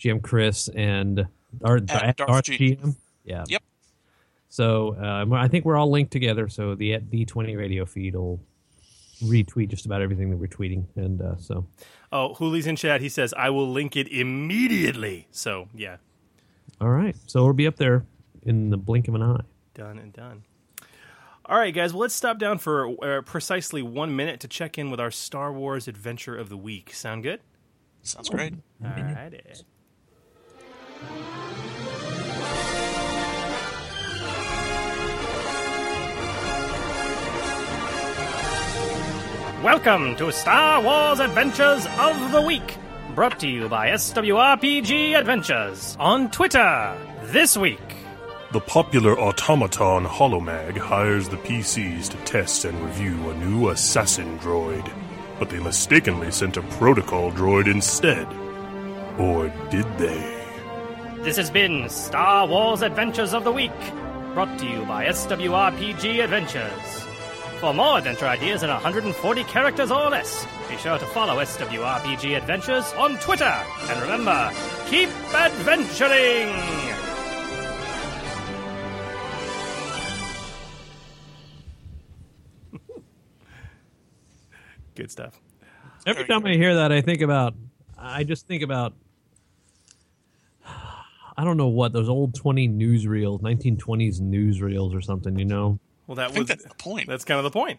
GM 0.00 0.20
Chris, 0.20 0.68
and 0.68 1.26
our 1.64 1.76
At 1.76 1.86
Darth 1.86 2.16
Darth 2.16 2.44
G. 2.44 2.76
GM. 2.76 2.96
Yeah. 3.24 3.44
Yep. 3.48 3.62
So 4.48 4.96
uh, 5.00 5.26
I 5.32 5.46
think 5.46 5.64
we're 5.64 5.76
all 5.76 5.90
linked 5.90 6.10
together. 6.10 6.48
So 6.48 6.74
the 6.74 6.94
at 6.94 7.08
D20 7.08 7.56
Radio 7.56 7.86
feed 7.86 8.16
will 8.16 8.40
retweet 9.22 9.68
just 9.68 9.86
about 9.86 10.02
everything 10.02 10.30
that 10.30 10.36
we're 10.36 10.46
tweeting, 10.46 10.84
and 10.96 11.20
uh, 11.22 11.36
so 11.36 11.66
Oh, 12.12 12.34
Hooley's 12.34 12.66
in 12.66 12.76
chat. 12.76 13.00
He 13.00 13.08
says, 13.08 13.32
I 13.36 13.50
will 13.50 13.70
link 13.70 13.96
it 13.96 14.08
immediately. 14.08 15.28
So, 15.30 15.68
yeah, 15.74 15.96
all 16.80 16.88
right. 16.90 17.14
So 17.26 17.40
it'll 17.40 17.52
be 17.52 17.66
up 17.66 17.76
there 17.76 18.04
in 18.42 18.70
the 18.70 18.76
blink 18.76 19.06
of 19.08 19.14
an 19.14 19.22
eye. 19.22 19.42
done 19.74 19.98
and 19.98 20.12
done. 20.12 20.42
All 21.46 21.58
right, 21.58 21.74
guys, 21.74 21.92
well, 21.92 22.02
let's 22.02 22.14
stop 22.14 22.38
down 22.38 22.58
for 22.58 22.94
uh, 23.04 23.22
precisely 23.22 23.82
one 23.82 24.14
minute 24.14 24.38
to 24.40 24.48
check 24.48 24.78
in 24.78 24.90
with 24.90 25.00
our 25.00 25.10
Star 25.10 25.52
Wars 25.52 25.88
Adventure 25.88 26.36
of 26.36 26.48
the 26.48 26.56
Week. 26.56 26.94
Sound 26.94 27.24
good? 27.24 27.40
Sounds 28.02 28.28
great. 28.28 28.54
All 28.84 28.90
righty. 28.90 29.40
Welcome 39.62 40.16
to 40.16 40.32
Star 40.32 40.82
Wars 40.82 41.20
Adventures 41.20 41.86
of 41.98 42.32
the 42.32 42.40
Week, 42.40 42.78
brought 43.14 43.38
to 43.40 43.46
you 43.46 43.68
by 43.68 43.90
SWRPG 43.90 45.18
Adventures 45.18 45.98
on 46.00 46.30
Twitter 46.30 46.96
this 47.24 47.58
week. 47.58 47.78
The 48.52 48.60
popular 48.60 49.20
automaton 49.20 50.06
Holomag 50.06 50.78
hires 50.78 51.28
the 51.28 51.36
PCs 51.36 52.08
to 52.08 52.16
test 52.24 52.64
and 52.64 52.80
review 52.82 53.28
a 53.28 53.36
new 53.36 53.68
assassin 53.68 54.38
droid, 54.38 54.90
but 55.38 55.50
they 55.50 55.60
mistakenly 55.60 56.30
sent 56.30 56.56
a 56.56 56.62
protocol 56.62 57.30
droid 57.30 57.70
instead. 57.70 58.26
Or 59.18 59.48
did 59.70 59.84
they? 59.98 61.22
This 61.22 61.36
has 61.36 61.50
been 61.50 61.86
Star 61.90 62.46
Wars 62.46 62.80
Adventures 62.80 63.34
of 63.34 63.44
the 63.44 63.52
Week, 63.52 63.78
brought 64.32 64.58
to 64.60 64.66
you 64.66 64.86
by 64.86 65.04
SWRPG 65.04 66.24
Adventures. 66.24 67.09
For 67.60 67.74
more 67.74 67.98
adventure 67.98 68.26
ideas 68.26 68.62
in 68.62 68.70
140 68.70 69.44
characters 69.44 69.90
or 69.90 70.08
less, 70.08 70.46
be 70.70 70.78
sure 70.78 70.96
to 70.96 71.04
follow 71.04 71.36
SWRPG 71.44 72.34
Adventures 72.34 72.90
on 72.94 73.18
Twitter. 73.18 73.44
And 73.44 74.00
remember, 74.00 74.50
keep 74.86 75.10
adventuring! 75.34 76.48
Good 84.94 85.10
stuff. 85.10 85.38
Every 86.06 86.24
time 86.26 86.46
I 86.46 86.54
hear 86.54 86.76
that, 86.76 86.92
I 86.92 87.02
think 87.02 87.20
about. 87.20 87.52
I 87.98 88.24
just 88.24 88.46
think 88.46 88.62
about. 88.62 88.94
I 90.66 91.44
don't 91.44 91.58
know 91.58 91.68
what 91.68 91.92
those 91.92 92.08
old 92.08 92.34
twenty 92.34 92.70
newsreels, 92.70 93.42
nineteen 93.42 93.76
twenties 93.76 94.18
newsreels 94.18 94.94
or 94.94 95.02
something. 95.02 95.38
You 95.38 95.44
know, 95.44 95.78
Well, 96.10 96.18
I 96.18 96.22
that 96.24 96.32
think 96.34 96.38
was 96.40 96.48
that's 96.48 96.64
the 96.64 96.74
point. 96.74 97.06
that's 97.08 97.24
kind 97.24 97.38
of 97.38 97.44
the 97.44 97.50
point. 97.52 97.78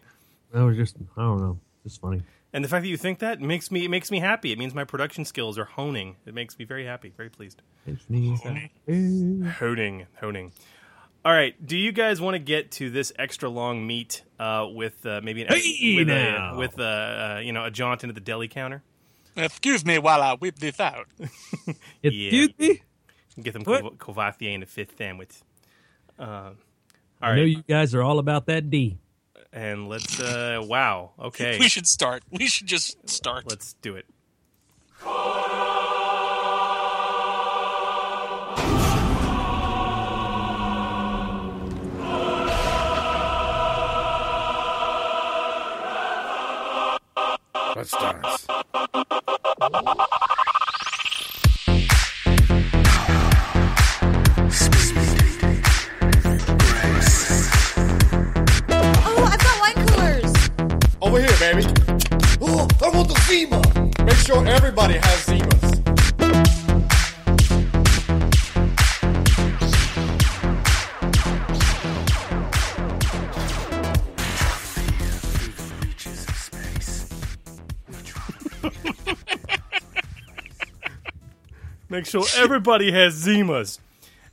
that 0.52 0.62
was 0.62 0.74
just. 0.76 0.96
I 1.18 1.20
don't 1.20 1.38
know. 1.38 1.60
It's 1.84 1.98
funny. 1.98 2.22
And 2.54 2.64
the 2.64 2.68
fact 2.68 2.82
that 2.82 2.88
you 2.88 2.96
think 2.96 3.18
that 3.18 3.40
makes 3.42 3.70
me 3.70 3.84
it 3.84 3.88
makes 3.90 4.10
me 4.10 4.20
happy. 4.20 4.52
It 4.52 4.58
means 4.58 4.74
my 4.74 4.84
production 4.84 5.26
skills 5.26 5.58
are 5.58 5.64
honing. 5.66 6.16
It 6.24 6.32
makes 6.32 6.58
me 6.58 6.64
very 6.64 6.86
happy, 6.86 7.12
very 7.16 7.28
pleased. 7.28 7.60
It's 7.86 8.08
me. 8.08 8.38
Honing, 9.58 10.06
honing. 10.20 10.52
All 11.24 11.32
right. 11.32 11.54
Do 11.64 11.76
you 11.76 11.92
guys 11.92 12.20
want 12.22 12.34
to 12.34 12.38
get 12.38 12.70
to 12.72 12.88
this 12.90 13.12
extra 13.18 13.48
long 13.50 13.86
meet 13.86 14.22
uh, 14.40 14.66
with 14.72 15.04
uh, 15.04 15.20
maybe 15.22 15.42
an 15.42 15.48
Hey, 15.48 15.96
with, 15.96 16.08
a, 16.08 16.54
with 16.56 16.78
uh, 16.78 16.82
uh, 16.82 17.40
you 17.44 17.52
know 17.52 17.64
a 17.66 17.70
jaunt 17.70 18.02
into 18.02 18.14
the 18.14 18.20
deli 18.20 18.48
counter? 18.48 18.82
Excuse 19.36 19.84
me 19.84 19.98
while 19.98 20.22
I 20.22 20.34
whip 20.36 20.58
this 20.58 20.80
out. 20.80 21.06
It's 22.02 22.14
Yeah. 22.16 22.30
Tuesday. 22.30 22.82
Get 23.40 23.52
them 23.52 23.62
What? 23.64 23.98
Kov- 23.98 24.16
Kovathier 24.16 24.54
and 24.54 24.62
a 24.62 24.66
fifth 24.66 24.96
sandwich. 24.98 25.32
All 27.22 27.30
I 27.30 27.36
know 27.36 27.42
you 27.42 27.62
guys 27.68 27.94
are 27.94 28.02
all 28.02 28.18
about 28.18 28.46
that 28.46 28.68
D. 28.68 28.98
and 29.52 29.88
let's. 29.88 30.18
Uh, 30.18 30.60
wow. 30.62 31.12
Okay. 31.20 31.56
We 31.58 31.68
should 31.68 31.86
start. 31.86 32.24
We 32.30 32.48
should 32.48 32.66
just 32.66 33.08
start. 33.08 33.44
Let's 33.48 33.74
do 33.74 33.94
it. 33.96 34.06
Let's 47.74 47.90
dance. 47.92 48.46
Baby. 61.42 61.64
Oh, 62.40 62.68
I 62.80 62.88
want 62.90 63.08
the 63.08 63.20
Zima. 63.26 63.60
Make 64.04 64.14
sure 64.14 64.46
everybody 64.46 64.94
has 64.94 65.26
Zimas. 65.26 65.82
Make 81.88 82.06
sure 82.06 82.22
everybody 82.36 82.92
has 82.92 83.20
Zimas. 83.20 83.80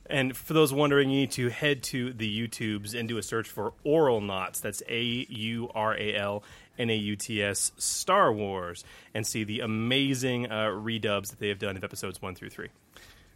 And 0.06 0.36
for 0.36 0.54
those 0.54 0.72
wondering, 0.72 1.10
you 1.10 1.20
need 1.20 1.30
to 1.32 1.48
head 1.48 1.82
to 1.84 2.12
the 2.12 2.48
YouTubes 2.48 2.98
and 2.98 3.08
do 3.08 3.16
a 3.18 3.22
search 3.22 3.48
for 3.48 3.72
Auralnauts. 3.86 4.60
That's 4.60 4.82
A 4.88 5.02
U 5.28 5.70
R 5.74 5.96
A 5.96 6.16
L 6.16 6.42
N 6.80 6.90
A 6.90 6.96
U 6.96 7.16
T 7.16 7.42
S 7.42 7.72
Star 7.76 8.32
Wars 8.32 8.84
and 9.14 9.26
see 9.26 9.44
the 9.44 9.60
amazing 9.60 10.50
uh, 10.50 10.66
redubs 10.66 11.30
that 11.30 11.38
they 11.38 11.48
have 11.48 11.58
done 11.58 11.76
of 11.76 11.84
episodes 11.84 12.20
one 12.20 12.34
through 12.34 12.50
three. 12.50 12.68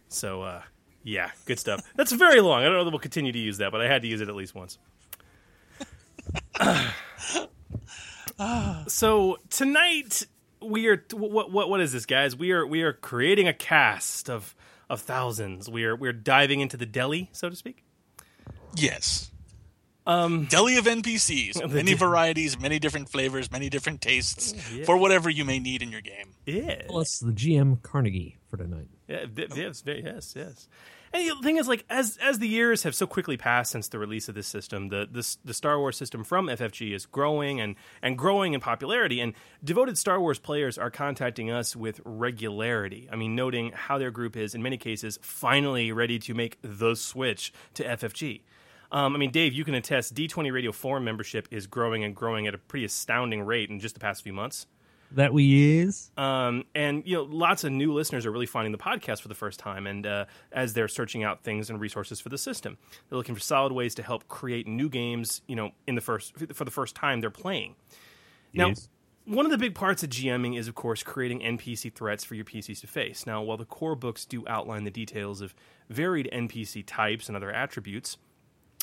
So, 0.09 0.41
uh, 0.41 0.61
yeah, 1.03 1.31
good 1.45 1.59
stuff. 1.59 1.81
That's 1.95 2.11
very 2.11 2.41
long. 2.41 2.61
I 2.61 2.65
don't 2.65 2.73
know 2.73 2.83
that 2.83 2.91
we'll 2.91 2.99
continue 2.99 3.31
to 3.31 3.39
use 3.39 3.59
that, 3.59 3.71
but 3.71 3.81
I 3.81 3.87
had 3.87 4.01
to 4.01 4.07
use 4.07 4.21
it 4.21 4.29
at 4.29 4.35
least 4.35 4.55
once. 4.55 4.77
so 8.87 9.37
tonight 9.49 10.23
we 10.61 10.87
are 10.87 11.03
what 11.13 11.51
what 11.51 11.69
what 11.69 11.81
is 11.81 11.93
this 11.93 12.05
guys 12.05 12.35
we 12.35 12.51
are 12.51 12.65
we 12.65 12.81
are 12.81 12.93
creating 12.93 13.47
a 13.47 13.53
cast 13.53 14.29
of 14.29 14.55
of 14.89 15.01
thousands 15.01 15.69
we 15.69 15.85
are 15.85 15.95
we're 15.95 16.13
diving 16.13 16.59
into 16.59 16.75
the 16.75 16.85
deli 16.85 17.29
so 17.31 17.49
to 17.49 17.55
speak 17.55 17.83
Yes. 18.75 19.31
Um, 20.07 20.45
Deli 20.45 20.77
of 20.77 20.85
NPCs, 20.85 21.67
many 21.73 21.91
de- 21.93 21.97
varieties, 21.97 22.59
many 22.59 22.77
different 22.79 23.09
flavors, 23.09 23.51
many 23.51 23.69
different 23.69 24.01
tastes 24.01 24.53
Yeah. 24.73 24.85
for 24.85 24.97
whatever 24.97 25.29
you 25.29 25.45
may 25.45 25.59
need 25.59 25.81
in 25.81 25.89
your 25.91 26.01
game. 26.01 26.33
yeah 26.45 26.81
Plus 26.87 27.19
the 27.19 27.31
GM 27.31 27.81
Carnegie 27.81 28.37
for 28.49 28.57
tonight. 28.57 28.87
Yeah, 29.07 29.25
th- 29.25 29.51
yes, 29.55 29.83
yes, 29.85 30.33
yes. 30.35 30.67
And 31.13 31.29
the 31.29 31.43
thing 31.43 31.55
is, 31.57 31.67
like, 31.67 31.85
as 31.89 32.17
as 32.21 32.39
the 32.39 32.47
years 32.47 32.83
have 32.83 32.93
so 32.93 33.07
quickly 33.07 33.37
passed 33.37 33.71
since 33.71 33.87
the 33.87 33.97
release 33.97 34.27
of 34.27 34.35
this 34.35 34.47
system, 34.47 34.89
the 34.89 35.07
this, 35.09 35.37
the 35.45 35.53
Star 35.53 35.79
Wars 35.79 35.95
system 35.95 36.23
from 36.25 36.47
FFG 36.47 36.93
is 36.93 37.05
growing 37.05 37.61
and 37.61 37.75
and 38.01 38.17
growing 38.17 38.53
in 38.53 38.59
popularity. 38.59 39.21
And 39.21 39.33
devoted 39.63 39.97
Star 39.97 40.19
Wars 40.19 40.39
players 40.39 40.77
are 40.77 40.91
contacting 40.91 41.49
us 41.49 41.73
with 41.73 42.01
regularity. 42.03 43.07
I 43.11 43.15
mean, 43.15 43.33
noting 43.33 43.71
how 43.73 43.97
their 43.97 44.11
group 44.11 44.35
is 44.35 44.53
in 44.53 44.61
many 44.61 44.77
cases 44.77 45.17
finally 45.21 45.91
ready 45.93 46.19
to 46.19 46.33
make 46.33 46.57
the 46.61 46.95
switch 46.95 47.53
to 47.75 47.83
FFG. 47.85 48.41
Um, 48.91 49.15
I 49.15 49.17
mean, 49.19 49.31
Dave, 49.31 49.53
you 49.53 49.63
can 49.65 49.73
attest 49.75 50.13
D20 50.13 50.51
Radio 50.51 50.71
Forum 50.71 51.03
membership 51.03 51.47
is 51.51 51.67
growing 51.67 52.03
and 52.03 52.15
growing 52.15 52.47
at 52.47 52.53
a 52.53 52.57
pretty 52.57 52.85
astounding 52.85 53.41
rate 53.43 53.69
in 53.69 53.79
just 53.79 53.93
the 53.95 53.99
past 53.99 54.23
few 54.23 54.33
months. 54.33 54.67
That 55.11 55.33
we 55.33 55.79
is. 55.79 56.09
Um, 56.17 56.65
and 56.73 57.03
you 57.05 57.15
know, 57.15 57.23
lots 57.23 57.63
of 57.63 57.71
new 57.71 57.93
listeners 57.93 58.25
are 58.25 58.31
really 58.31 58.47
finding 58.47 58.71
the 58.71 58.77
podcast 58.77 59.21
for 59.21 59.27
the 59.27 59.35
first 59.35 59.59
time, 59.59 59.85
and 59.87 60.05
uh, 60.05 60.25
as 60.51 60.73
they're 60.73 60.87
searching 60.87 61.23
out 61.23 61.43
things 61.43 61.69
and 61.69 61.79
resources 61.79 62.19
for 62.19 62.29
the 62.29 62.37
system, 62.39 62.77
they're 63.09 63.17
looking 63.17 63.35
for 63.35 63.41
solid 63.41 63.71
ways 63.71 63.95
to 63.95 64.03
help 64.03 64.27
create 64.27 64.67
new 64.67 64.89
games. 64.89 65.41
You 65.47 65.55
know, 65.55 65.71
in 65.87 65.95
the 65.95 66.01
first 66.01 66.33
for 66.53 66.65
the 66.65 66.71
first 66.71 66.95
time 66.95 67.21
they're 67.21 67.29
playing. 67.29 67.75
Now, 68.53 68.69
Yes. 68.69 68.89
one 69.25 69.45
of 69.45 69.51
the 69.51 69.57
big 69.59 69.75
parts 69.75 70.01
of 70.03 70.09
GMing 70.09 70.57
is, 70.57 70.67
of 70.67 70.75
course, 70.75 71.03
creating 71.03 71.41
NPC 71.41 71.93
threats 71.93 72.23
for 72.23 72.33
your 72.35 72.45
PCs 72.45 72.81
to 72.81 72.87
face. 72.87 73.25
Now, 73.27 73.41
while 73.43 73.57
the 73.57 73.65
core 73.65 73.95
books 73.95 74.25
do 74.25 74.43
outline 74.47 74.85
the 74.85 74.91
details 74.91 75.39
of 75.39 75.53
varied 75.89 76.27
NPC 76.33 76.83
types 76.85 77.27
and 77.27 77.35
other 77.37 77.51
attributes, 77.51 78.17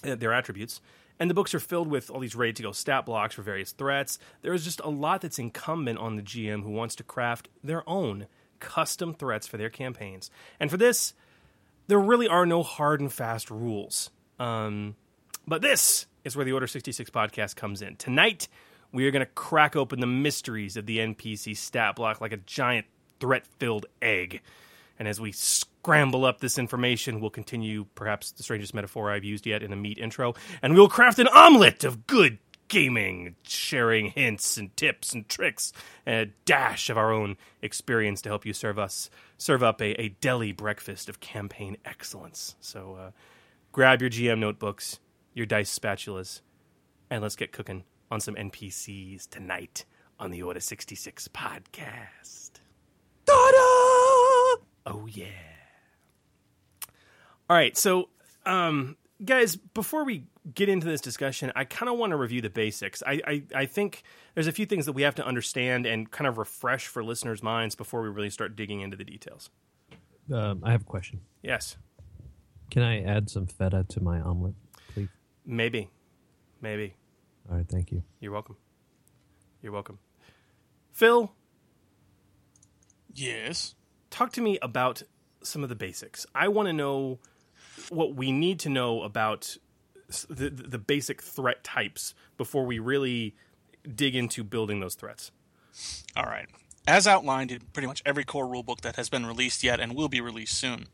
their 0.02 0.32
attributes, 0.32 0.80
and 1.18 1.30
the 1.30 1.34
books 1.34 1.54
are 1.54 1.60
filled 1.60 1.88
with 1.88 2.10
all 2.10 2.20
these 2.20 2.34
ready 2.34 2.52
to 2.52 2.62
go 2.62 2.72
stat 2.72 3.06
blocks 3.06 3.34
for 3.34 3.42
various 3.42 3.72
threats, 3.72 4.18
there 4.42 4.52
is 4.52 4.64
just 4.64 4.80
a 4.80 4.90
lot 4.90 5.20
that's 5.20 5.38
incumbent 5.38 5.98
on 5.98 6.16
the 6.16 6.22
GM 6.22 6.62
who 6.62 6.70
wants 6.70 6.94
to 6.96 7.04
craft 7.04 7.48
their 7.62 7.88
own 7.88 8.26
custom 8.60 9.14
threats 9.14 9.46
for 9.46 9.56
their 9.56 9.70
campaigns. 9.70 10.30
And 10.58 10.70
for 10.70 10.76
this, 10.76 11.14
there 11.88 11.98
really 11.98 12.28
are 12.28 12.46
no 12.46 12.62
hard 12.62 13.00
and 13.00 13.12
fast 13.12 13.50
rules. 13.50 14.10
Um, 14.38 14.96
but 15.46 15.62
this 15.62 16.06
is 16.24 16.36
where 16.36 16.44
the 16.44 16.52
Order 16.52 16.66
66 16.66 17.10
podcast 17.10 17.56
comes 17.56 17.82
in. 17.82 17.96
Tonight, 17.96 18.48
we 18.92 19.06
are 19.06 19.10
going 19.10 19.24
to 19.24 19.32
crack 19.32 19.74
open 19.76 20.00
the 20.00 20.06
mysteries 20.06 20.76
of 20.76 20.86
the 20.86 20.98
NPC 20.98 21.56
stat 21.56 21.96
block 21.96 22.20
like 22.20 22.32
a 22.32 22.38
giant 22.38 22.86
threat 23.20 23.46
filled 23.58 23.86
egg. 24.00 24.40
And 25.02 25.08
as 25.08 25.20
we 25.20 25.32
scramble 25.32 26.24
up 26.24 26.38
this 26.38 26.58
information, 26.58 27.18
we'll 27.18 27.28
continue, 27.28 27.86
perhaps 27.96 28.30
the 28.30 28.44
strangest 28.44 28.72
metaphor 28.72 29.10
I've 29.10 29.24
used 29.24 29.48
yet 29.48 29.60
in 29.60 29.72
a 29.72 29.76
meat 29.76 29.98
intro, 29.98 30.34
and 30.62 30.74
we'll 30.74 30.88
craft 30.88 31.18
an 31.18 31.26
omelet 31.26 31.82
of 31.82 32.06
good 32.06 32.38
gaming, 32.68 33.34
sharing 33.42 34.12
hints 34.12 34.56
and 34.56 34.76
tips 34.76 35.12
and 35.12 35.28
tricks, 35.28 35.72
and 36.06 36.14
a 36.14 36.32
dash 36.44 36.88
of 36.88 36.96
our 36.96 37.12
own 37.12 37.36
experience 37.62 38.22
to 38.22 38.28
help 38.28 38.46
you 38.46 38.52
serve 38.52 38.78
us 38.78 39.10
serve 39.38 39.64
up 39.64 39.82
a, 39.82 40.00
a 40.00 40.10
deli 40.20 40.52
breakfast 40.52 41.08
of 41.08 41.18
campaign 41.18 41.76
excellence. 41.84 42.54
So 42.60 42.94
uh, 42.94 43.10
grab 43.72 44.00
your 44.02 44.10
GM 44.10 44.38
notebooks, 44.38 45.00
your 45.34 45.46
dice 45.46 45.76
spatulas, 45.76 46.42
and 47.10 47.22
let's 47.22 47.34
get 47.34 47.50
cooking 47.50 47.82
on 48.08 48.20
some 48.20 48.36
NPCs 48.36 49.28
tonight 49.28 49.84
on 50.20 50.30
the 50.30 50.44
Order 50.44 50.60
66 50.60 51.26
podcast. 51.26 52.41
Ta-da! 54.84 54.96
Oh, 54.98 55.06
yeah. 55.06 55.26
All 57.50 57.56
right, 57.56 57.76
so, 57.76 58.08
um, 58.46 58.96
guys, 59.24 59.56
before 59.56 60.04
we 60.04 60.24
get 60.54 60.68
into 60.68 60.86
this 60.86 61.00
discussion, 61.00 61.52
I 61.54 61.64
kind 61.64 61.90
of 61.90 61.98
want 61.98 62.10
to 62.10 62.16
review 62.16 62.40
the 62.40 62.50
basics. 62.50 63.02
I, 63.06 63.20
I, 63.26 63.42
I 63.54 63.66
think 63.66 64.02
there's 64.34 64.46
a 64.46 64.52
few 64.52 64.64
things 64.66 64.86
that 64.86 64.92
we 64.92 65.02
have 65.02 65.14
to 65.16 65.26
understand 65.26 65.84
and 65.86 66.10
kind 66.10 66.26
of 66.26 66.38
refresh 66.38 66.86
for 66.86 67.04
listeners' 67.04 67.42
minds 67.42 67.74
before 67.74 68.00
we 68.02 68.08
really 68.08 68.30
start 68.30 68.56
digging 68.56 68.80
into 68.80 68.96
the 68.96 69.04
details. 69.04 69.50
Um, 70.32 70.62
I 70.64 70.70
have 70.72 70.82
a 70.82 70.84
question. 70.84 71.20
Yes, 71.42 71.76
Can 72.70 72.82
I 72.82 73.02
add 73.02 73.28
some 73.28 73.46
feta 73.46 73.84
to 73.90 74.00
my 74.02 74.20
omelet, 74.20 74.54
please? 74.94 75.08
maybe. 75.44 75.90
Maybe. 76.62 76.94
All 77.50 77.56
right, 77.56 77.68
thank 77.68 77.90
you. 77.92 78.02
You're 78.20 78.32
welcome. 78.32 78.56
You're 79.62 79.72
welcome. 79.72 79.98
Phil, 80.92 81.32
Yes. 83.14 83.74
Talk 84.12 84.32
to 84.32 84.40
me 84.40 84.58
about 84.62 85.02
some 85.42 85.64
of 85.64 85.68
the 85.68 85.74
basics. 85.74 86.24
I 86.34 86.46
want 86.48 86.68
to 86.68 86.72
know 86.72 87.18
what 87.88 88.14
we 88.14 88.30
need 88.30 88.60
to 88.60 88.68
know 88.68 89.02
about 89.02 89.56
the, 90.28 90.50
the 90.50 90.78
basic 90.78 91.22
threat 91.22 91.64
types 91.64 92.14
before 92.36 92.64
we 92.64 92.78
really 92.78 93.34
dig 93.96 94.14
into 94.14 94.44
building 94.44 94.80
those 94.80 94.94
threats. 94.94 95.32
All 96.14 96.24
right. 96.24 96.46
As 96.86 97.06
outlined 97.06 97.52
in 97.52 97.60
pretty 97.72 97.86
much 97.86 98.02
every 98.04 98.24
core 98.24 98.46
rulebook 98.46 98.80
that 98.80 98.96
has 98.96 99.08
been 99.08 99.24
released 99.24 99.62
yet 99.62 99.78
and 99.78 99.94
will 99.94 100.08
be 100.08 100.20
released 100.20 100.54
soon, 100.58 100.86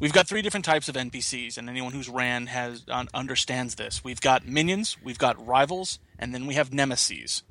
we've 0.00 0.12
got 0.12 0.26
three 0.26 0.40
different 0.40 0.64
types 0.64 0.88
of 0.88 0.94
NPCs, 0.94 1.58
and 1.58 1.68
anyone 1.68 1.92
who's 1.92 2.08
ran 2.08 2.46
has 2.46 2.84
un- 2.88 3.08
understands 3.12 3.74
this. 3.74 4.02
We've 4.02 4.22
got 4.22 4.46
minions, 4.46 4.96
we've 5.04 5.18
got 5.18 5.44
rivals, 5.46 5.98
and 6.18 6.34
then 6.34 6.46
we 6.46 6.54
have 6.54 6.72
nemesis. 6.72 7.42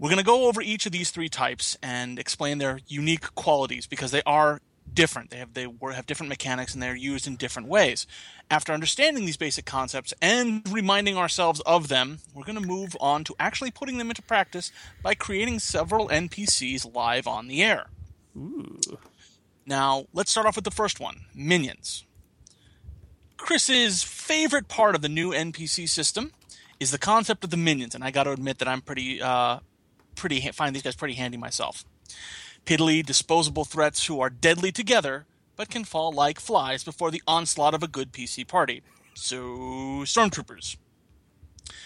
We're 0.00 0.08
going 0.08 0.16
to 0.16 0.24
go 0.24 0.48
over 0.48 0.62
each 0.62 0.86
of 0.86 0.92
these 0.92 1.10
three 1.10 1.28
types 1.28 1.76
and 1.82 2.18
explain 2.18 2.56
their 2.56 2.80
unique 2.88 3.34
qualities 3.34 3.86
because 3.86 4.12
they 4.12 4.22
are 4.24 4.62
different. 4.94 5.28
They 5.28 5.36
have 5.36 5.52
they 5.52 5.66
were, 5.66 5.92
have 5.92 6.06
different 6.06 6.30
mechanics 6.30 6.72
and 6.72 6.82
they're 6.82 6.96
used 6.96 7.26
in 7.26 7.36
different 7.36 7.68
ways. 7.68 8.06
After 8.50 8.72
understanding 8.72 9.26
these 9.26 9.36
basic 9.36 9.66
concepts 9.66 10.14
and 10.22 10.66
reminding 10.72 11.18
ourselves 11.18 11.60
of 11.66 11.88
them, 11.88 12.20
we're 12.34 12.44
going 12.44 12.60
to 12.60 12.66
move 12.66 12.96
on 12.98 13.24
to 13.24 13.34
actually 13.38 13.70
putting 13.70 13.98
them 13.98 14.08
into 14.08 14.22
practice 14.22 14.72
by 15.02 15.14
creating 15.14 15.58
several 15.58 16.08
NPCs 16.08 16.94
live 16.94 17.26
on 17.26 17.46
the 17.46 17.62
air. 17.62 17.90
Ooh. 18.34 18.80
Now, 19.66 20.06
let's 20.14 20.30
start 20.30 20.46
off 20.46 20.56
with 20.56 20.64
the 20.64 20.70
first 20.70 20.98
one 20.98 21.26
minions. 21.34 22.06
Chris's 23.36 24.02
favorite 24.02 24.68
part 24.68 24.94
of 24.94 25.02
the 25.02 25.10
new 25.10 25.32
NPC 25.32 25.90
system 25.90 26.32
is 26.78 26.90
the 26.90 26.98
concept 26.98 27.44
of 27.44 27.50
the 27.50 27.58
minions, 27.58 27.94
and 27.94 28.02
I 28.02 28.10
got 28.10 28.24
to 28.24 28.32
admit 28.32 28.58
that 28.58 28.68
I'm 28.68 28.80
pretty, 28.80 29.20
uh, 29.20 29.58
pretty 30.20 30.40
find 30.52 30.74
these 30.76 30.82
guys 30.82 30.94
pretty 30.94 31.14
handy 31.14 31.36
myself. 31.36 31.84
Piddly, 32.66 33.04
disposable 33.04 33.64
threats 33.64 34.06
who 34.06 34.20
are 34.20 34.30
deadly 34.30 34.70
together, 34.70 35.26
but 35.56 35.70
can 35.70 35.84
fall 35.84 36.12
like 36.12 36.38
flies 36.38 36.84
before 36.84 37.10
the 37.10 37.22
onslaught 37.26 37.74
of 37.74 37.82
a 37.82 37.88
good 37.88 38.12
PC 38.12 38.46
party. 38.46 38.82
So, 39.14 39.36
stormtroopers. 40.04 40.76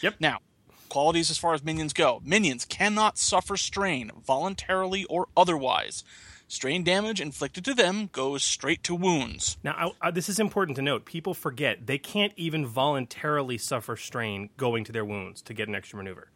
Yep. 0.03 0.17
Now, 0.19 0.41
qualities 0.89 1.31
as 1.31 1.39
far 1.39 1.55
as 1.55 1.65
minions 1.65 1.93
go. 1.93 2.21
Minions 2.25 2.65
cannot 2.65 3.19
suffer 3.19 3.57
strain, 3.57 4.11
voluntarily 4.27 5.05
or 5.05 5.29
otherwise. 5.37 6.05
Strain 6.47 6.85
damage 6.85 7.21
inflicted 7.21 7.65
to 7.65 7.75
them 7.75 8.11
goes 8.13 8.45
straight 8.45 8.83
to 8.85 8.95
wounds. 8.95 9.57
Now, 9.65 9.93
I, 10.03 10.09
I, 10.09 10.11
this 10.11 10.29
is 10.29 10.39
important 10.39 10.77
to 10.77 10.83
note. 10.83 11.05
People 11.05 11.35
forget 11.35 11.87
they 11.87 11.99
can't 11.99 12.33
even 12.37 12.67
voluntarily 12.67 13.59
suffer 13.59 13.97
strain 13.97 14.51
going 14.57 14.85
to 14.85 14.93
their 14.93 15.05
wounds 15.05 15.41
to 15.43 15.55
get 15.55 15.69
an 15.69 15.75
extra 15.75 15.97
maneuver. 15.97 16.29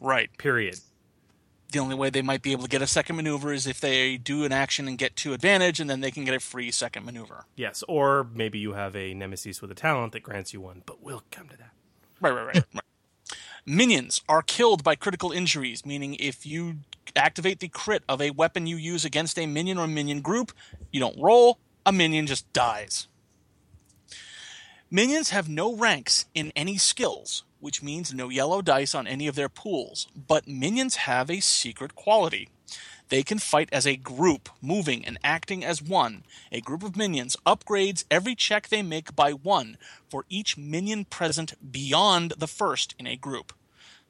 Right. 0.00 0.30
Period. 0.38 0.78
The 1.76 1.82
only 1.82 1.94
way 1.94 2.08
they 2.08 2.22
might 2.22 2.40
be 2.40 2.52
able 2.52 2.62
to 2.62 2.70
get 2.70 2.80
a 2.80 2.86
second 2.86 3.16
maneuver 3.16 3.52
is 3.52 3.66
if 3.66 3.82
they 3.82 4.16
do 4.16 4.44
an 4.44 4.52
action 4.52 4.88
and 4.88 4.96
get 4.96 5.14
two 5.14 5.34
advantage, 5.34 5.78
and 5.78 5.90
then 5.90 6.00
they 6.00 6.10
can 6.10 6.24
get 6.24 6.32
a 6.32 6.40
free 6.40 6.70
second 6.70 7.04
maneuver. 7.04 7.44
Yes, 7.54 7.84
or 7.86 8.26
maybe 8.32 8.58
you 8.58 8.72
have 8.72 8.96
a 8.96 9.12
nemesis 9.12 9.60
with 9.60 9.70
a 9.70 9.74
talent 9.74 10.14
that 10.14 10.22
grants 10.22 10.54
you 10.54 10.62
one, 10.62 10.84
but 10.86 11.02
we'll 11.02 11.24
come 11.30 11.50
to 11.50 11.56
that. 11.58 11.72
Right, 12.18 12.30
right, 12.30 12.46
right. 12.46 12.64
right. 12.72 12.82
Minions 13.66 14.22
are 14.26 14.40
killed 14.40 14.82
by 14.82 14.94
critical 14.94 15.32
injuries, 15.32 15.84
meaning 15.84 16.14
if 16.14 16.46
you 16.46 16.76
activate 17.14 17.60
the 17.60 17.68
crit 17.68 18.04
of 18.08 18.22
a 18.22 18.30
weapon 18.30 18.66
you 18.66 18.76
use 18.76 19.04
against 19.04 19.38
a 19.38 19.44
minion 19.44 19.76
or 19.76 19.86
minion 19.86 20.22
group, 20.22 20.52
you 20.90 20.98
don't 20.98 21.20
roll, 21.20 21.58
a 21.84 21.92
minion 21.92 22.26
just 22.26 22.50
dies. 22.54 23.06
Minions 24.90 25.28
have 25.28 25.46
no 25.46 25.76
ranks 25.76 26.24
in 26.32 26.54
any 26.56 26.78
skills, 26.78 27.44
which 27.60 27.82
means 27.82 28.12
no 28.12 28.28
yellow 28.28 28.62
dice 28.62 28.94
on 28.94 29.06
any 29.06 29.26
of 29.26 29.34
their 29.34 29.48
pools, 29.48 30.08
but 30.14 30.48
minions 30.48 30.96
have 30.96 31.30
a 31.30 31.40
secret 31.40 31.94
quality. 31.94 32.48
They 33.08 33.22
can 33.22 33.38
fight 33.38 33.68
as 33.70 33.86
a 33.86 33.96
group, 33.96 34.48
moving 34.60 35.04
and 35.04 35.18
acting 35.22 35.64
as 35.64 35.80
one. 35.80 36.24
A 36.50 36.60
group 36.60 36.82
of 36.82 36.96
minions 36.96 37.36
upgrades 37.46 38.04
every 38.10 38.34
check 38.34 38.68
they 38.68 38.82
make 38.82 39.14
by 39.14 39.32
one 39.32 39.78
for 40.08 40.24
each 40.28 40.56
minion 40.56 41.04
present 41.04 41.54
beyond 41.72 42.34
the 42.36 42.48
first 42.48 42.94
in 42.98 43.06
a 43.06 43.16
group. 43.16 43.52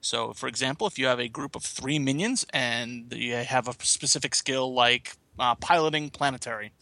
So, 0.01 0.33
for 0.33 0.47
example, 0.47 0.87
if 0.87 0.99
you 0.99 1.07
have 1.07 1.21
a 1.21 1.29
group 1.29 1.57
of 1.57 1.63
three 1.63 1.99
minions 1.99 2.47
and 2.53 3.13
you 3.13 3.35
have 3.35 3.69
a 3.69 3.75
specific 3.81 4.35
skill 4.35 4.73
like 4.73 5.17
uh, 5.39 5.55
piloting 5.57 6.11
planetary, 6.11 6.73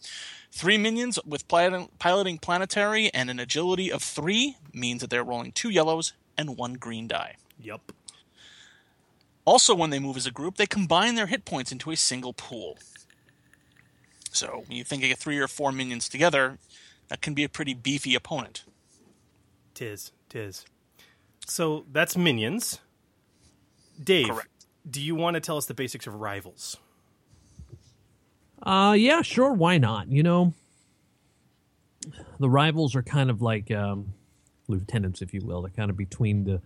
three 0.51 0.77
minions 0.77 1.19
with 1.25 1.47
piloting 1.47 2.37
planetary 2.37 3.13
and 3.13 3.29
an 3.29 3.39
agility 3.39 3.91
of 3.91 4.01
three 4.01 4.57
means 4.73 5.01
that 5.01 5.09
they're 5.09 5.23
rolling 5.23 5.51
two 5.51 5.69
yellows 5.69 6.13
and 6.37 6.57
one 6.57 6.73
green 6.73 7.07
die. 7.07 7.35
Yep. 7.59 7.91
Also, 9.45 9.75
when 9.75 9.91
they 9.91 9.99
move 9.99 10.17
as 10.17 10.25
a 10.25 10.31
group, 10.31 10.57
they 10.57 10.65
combine 10.65 11.15
their 11.15 11.27
hit 11.27 11.45
points 11.45 11.71
into 11.71 11.91
a 11.91 11.95
single 11.95 12.33
pool. 12.33 12.77
So, 14.31 14.63
when 14.67 14.77
you 14.77 14.83
think 14.83 15.03
of 15.03 15.17
three 15.19 15.37
or 15.39 15.47
four 15.47 15.71
minions 15.71 16.09
together, 16.09 16.57
that 17.09 17.21
can 17.21 17.33
be 17.33 17.43
a 17.43 17.49
pretty 17.49 17.73
beefy 17.73 18.15
opponent. 18.15 18.63
Tis, 19.73 20.11
tis. 20.29 20.65
So 21.45 21.85
that's 21.91 22.17
minions. 22.17 22.79
Dave, 24.03 24.29
Correct. 24.29 24.65
do 24.89 25.01
you 25.01 25.15
want 25.15 25.35
to 25.35 25.39
tell 25.39 25.57
us 25.57 25.67
the 25.67 25.73
basics 25.73 26.07
of 26.07 26.15
rivals? 26.15 26.77
Uh, 28.61 28.95
yeah, 28.97 29.21
sure. 29.21 29.53
Why 29.53 29.77
not? 29.77 30.09
You 30.09 30.23
know, 30.23 30.53
the 32.39 32.49
rivals 32.49 32.95
are 32.95 33.03
kind 33.03 33.29
of 33.29 33.41
like 33.41 33.69
um, 33.69 34.14
lieutenants, 34.67 35.21
if 35.21 35.33
you 35.33 35.41
will. 35.41 35.61
They're 35.61 35.71
kind 35.71 35.89
of 35.89 35.97
between 35.97 36.43
the 36.45 36.61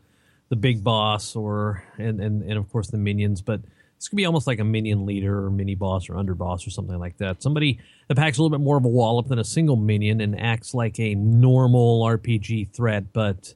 the 0.49 0.55
big 0.55 0.83
boss 0.83 1.35
or 1.35 1.83
and 1.97 2.19
and 2.19 2.43
and 2.43 2.53
of 2.53 2.69
course 2.71 2.89
the 2.89 2.97
minions. 2.97 3.41
But 3.41 3.61
this 3.97 4.07
could 4.07 4.15
be 4.15 4.25
almost 4.25 4.47
like 4.47 4.59
a 4.59 4.63
minion 4.63 5.05
leader 5.05 5.45
or 5.45 5.49
mini 5.49 5.75
boss 5.75 6.09
or 6.09 6.13
underboss 6.13 6.65
or 6.65 6.69
something 6.69 6.97
like 6.97 7.17
that. 7.17 7.43
Somebody 7.43 7.79
that 8.07 8.15
packs 8.15 8.37
a 8.37 8.41
little 8.41 8.57
bit 8.57 8.63
more 8.63 8.77
of 8.77 8.85
a 8.85 8.89
wallop 8.89 9.27
than 9.27 9.39
a 9.39 9.43
single 9.43 9.75
minion 9.75 10.21
and 10.21 10.39
acts 10.39 10.73
like 10.73 10.99
a 10.99 11.15
normal 11.15 12.03
RPG 12.03 12.69
threat, 12.71 13.11
but 13.13 13.53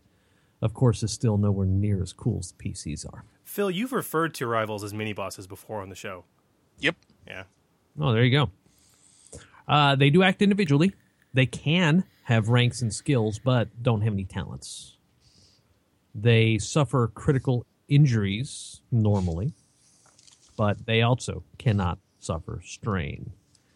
of 0.62 0.74
course 0.74 1.02
is 1.02 1.12
still 1.12 1.38
nowhere 1.38 1.66
near 1.66 2.02
as 2.02 2.14
cool 2.14 2.40
as 2.40 2.52
the 2.52 2.64
PCs 2.70 3.06
are. 3.12 3.24
Phil, 3.46 3.72
you've 3.72 3.94
referred 3.94 4.34
to 4.36 4.48
rivals 4.48 4.84
as 4.84 4.94
mini 4.94 5.14
bosses 5.14 5.48
before 5.48 5.82
on 5.82 5.90
the 5.90 5.96
show. 5.96 6.26
Yep. 6.80 6.96
Yeah. 7.28 7.44
Oh, 8.00 8.12
there 8.12 8.24
you 8.24 8.32
go. 8.32 8.50
Uh, 9.68 9.96
they 9.96 10.10
do 10.10 10.24
act 10.24 10.42
individually. 10.42 10.94
They 11.34 11.46
can 11.46 12.04
have 12.24 12.50
ranks 12.50 12.82
and 12.82 12.94
skills, 12.94 13.40
but 13.40 13.70
don't 13.84 14.02
have 14.02 14.14
any 14.14 14.26
talents. 14.26 14.98
They 16.16 16.58
suffer 16.58 17.08
critical 17.14 17.66
injuries 17.88 18.82
normally. 18.92 19.54
but 20.56 20.86
they 20.86 21.02
also 21.02 21.44
cannot 21.58 21.98
suffer 22.20 22.62
strain. 22.64 23.32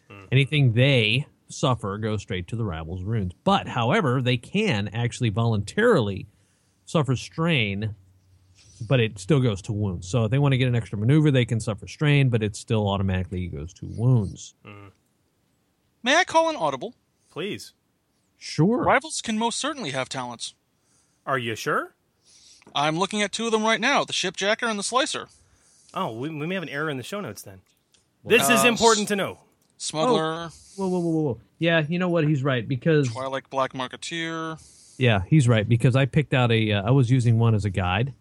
Hmm. 0.08 0.24
Anything 0.30 0.72
they 0.74 1.26
suffer 1.48 1.98
goes 1.98 2.22
straight 2.22 2.46
to 2.48 2.56
the 2.56 2.64
rival's 2.64 3.02
runes. 3.02 3.32
But, 3.42 3.66
however, 3.68 4.22
they 4.22 4.36
can 4.36 4.86
actually 4.88 5.30
voluntarily 5.30 6.26
suffer 6.84 7.16
strain, 7.16 7.96
but 8.86 9.00
it 9.00 9.18
still 9.18 9.40
goes 9.40 9.60
to 9.62 9.72
wounds. 9.72 10.08
So 10.08 10.24
if 10.26 10.30
they 10.30 10.38
want 10.38 10.52
to 10.52 10.58
get 10.58 10.68
an 10.68 10.76
extra 10.76 10.96
maneuver, 10.96 11.32
they 11.32 11.44
can 11.44 11.58
suffer 11.58 11.88
strain, 11.88 12.28
but 12.28 12.42
it 12.44 12.54
still 12.54 12.88
automatically 12.88 13.48
goes 13.48 13.72
to 13.74 13.86
wounds. 13.86 14.54
Hmm. 14.64 14.88
May 16.04 16.14
I 16.16 16.22
call 16.24 16.48
an 16.48 16.54
audible? 16.56 16.94
Please. 17.28 17.72
Sure. 18.38 18.82
Rivals 18.84 19.20
can 19.20 19.36
most 19.38 19.58
certainly 19.58 19.90
have 19.90 20.08
talents. 20.08 20.54
Are 21.26 21.38
you 21.38 21.54
sure? 21.56 21.94
I'm 22.74 22.98
looking 22.98 23.20
at 23.22 23.32
two 23.32 23.46
of 23.46 23.52
them 23.52 23.64
right 23.64 23.80
now: 23.80 24.04
the 24.04 24.12
shipjacker 24.12 24.68
and 24.68 24.78
the 24.78 24.82
slicer. 24.82 25.28
Oh, 25.94 26.12
we, 26.12 26.28
we 26.30 26.46
may 26.46 26.54
have 26.54 26.62
an 26.62 26.68
error 26.68 26.88
in 26.90 26.96
the 26.98 27.02
show 27.02 27.20
notes 27.20 27.42
then. 27.42 27.60
This 28.24 28.48
is 28.50 28.64
Uh, 28.64 28.68
important 28.68 29.08
to 29.08 29.16
know. 29.16 29.38
Smuggler, 29.78 30.50
Whoa, 30.76 30.88
whoa, 30.88 30.98
whoa, 30.98 30.98
whoa, 31.00 31.20
whoa. 31.22 31.40
Yeah, 31.58 31.84
you 31.88 31.98
know 31.98 32.08
what? 32.08 32.24
He's 32.26 32.42
right 32.42 32.66
because 32.66 33.08
Twi'lek 33.08 33.48
Black 33.50 33.72
Marketeer. 33.72 34.60
yeah, 34.98 35.22
he's 35.28 35.48
right 35.48 35.68
because 35.68 35.96
I 35.96 36.04
picked 36.06 36.34
out 36.34 36.50
a. 36.52 36.72
Uh, 36.72 36.82
I 36.82 36.90
was 36.90 37.10
using 37.10 37.38
one 37.38 37.54
as 37.54 37.64
a 37.64 37.70
guide 37.70 38.12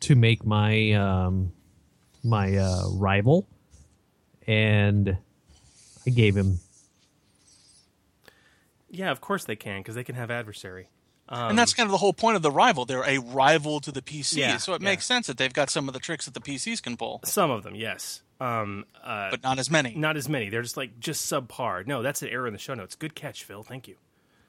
to 0.00 0.14
make 0.14 0.44
my 0.44 0.92
um, 0.92 1.52
my 2.22 2.56
uh, 2.56 2.88
rival, 2.92 3.46
and 4.46 5.16
I 6.06 6.10
gave 6.10 6.36
him. 6.36 6.60
Yeah, 8.92 9.10
of 9.10 9.20
course 9.20 9.44
they 9.44 9.56
can 9.56 9.80
because 9.80 9.94
they 9.96 10.04
can 10.04 10.14
have 10.14 10.30
adversary. 10.30 10.88
and 11.28 11.58
that's 11.58 11.72
kind 11.72 11.86
of 11.86 11.90
the 11.92 11.96
whole 11.98 12.12
point 12.12 12.36
of 12.36 12.42
the 12.42 12.50
rival. 12.50 12.84
They're 12.84 13.02
a 13.08 13.18
rival 13.18 13.80
to 13.80 13.90
the 13.90 14.02
PC, 14.02 14.36
Yeah, 14.36 14.58
so 14.58 14.74
it 14.74 14.82
yeah. 14.82 14.84
makes 14.90 15.06
sense 15.06 15.26
that 15.28 15.38
they've 15.38 15.52
got 15.52 15.70
some 15.70 15.88
of 15.88 15.94
the 15.94 16.00
tricks 16.00 16.26
that 16.26 16.34
the 16.34 16.40
PCs 16.40 16.82
can 16.82 16.96
pull, 16.98 17.20
Some 17.24 17.50
of 17.50 17.62
them, 17.62 17.74
yes, 17.74 18.20
um, 18.38 18.84
uh, 19.02 19.30
but 19.30 19.42
not 19.42 19.58
as 19.58 19.70
many. 19.70 19.94
not 19.94 20.16
as 20.18 20.28
many. 20.28 20.50
They're 20.50 20.62
just 20.62 20.76
like 20.76 21.00
just 21.00 21.30
subpar. 21.32 21.86
No, 21.86 22.02
that's 22.02 22.20
an 22.22 22.28
error 22.28 22.46
in 22.46 22.52
the 22.52 22.58
show 22.58 22.74
notes. 22.74 22.94
Good 22.94 23.14
catch, 23.14 23.44
Phil. 23.44 23.62
Thank 23.62 23.88
you. 23.88 23.96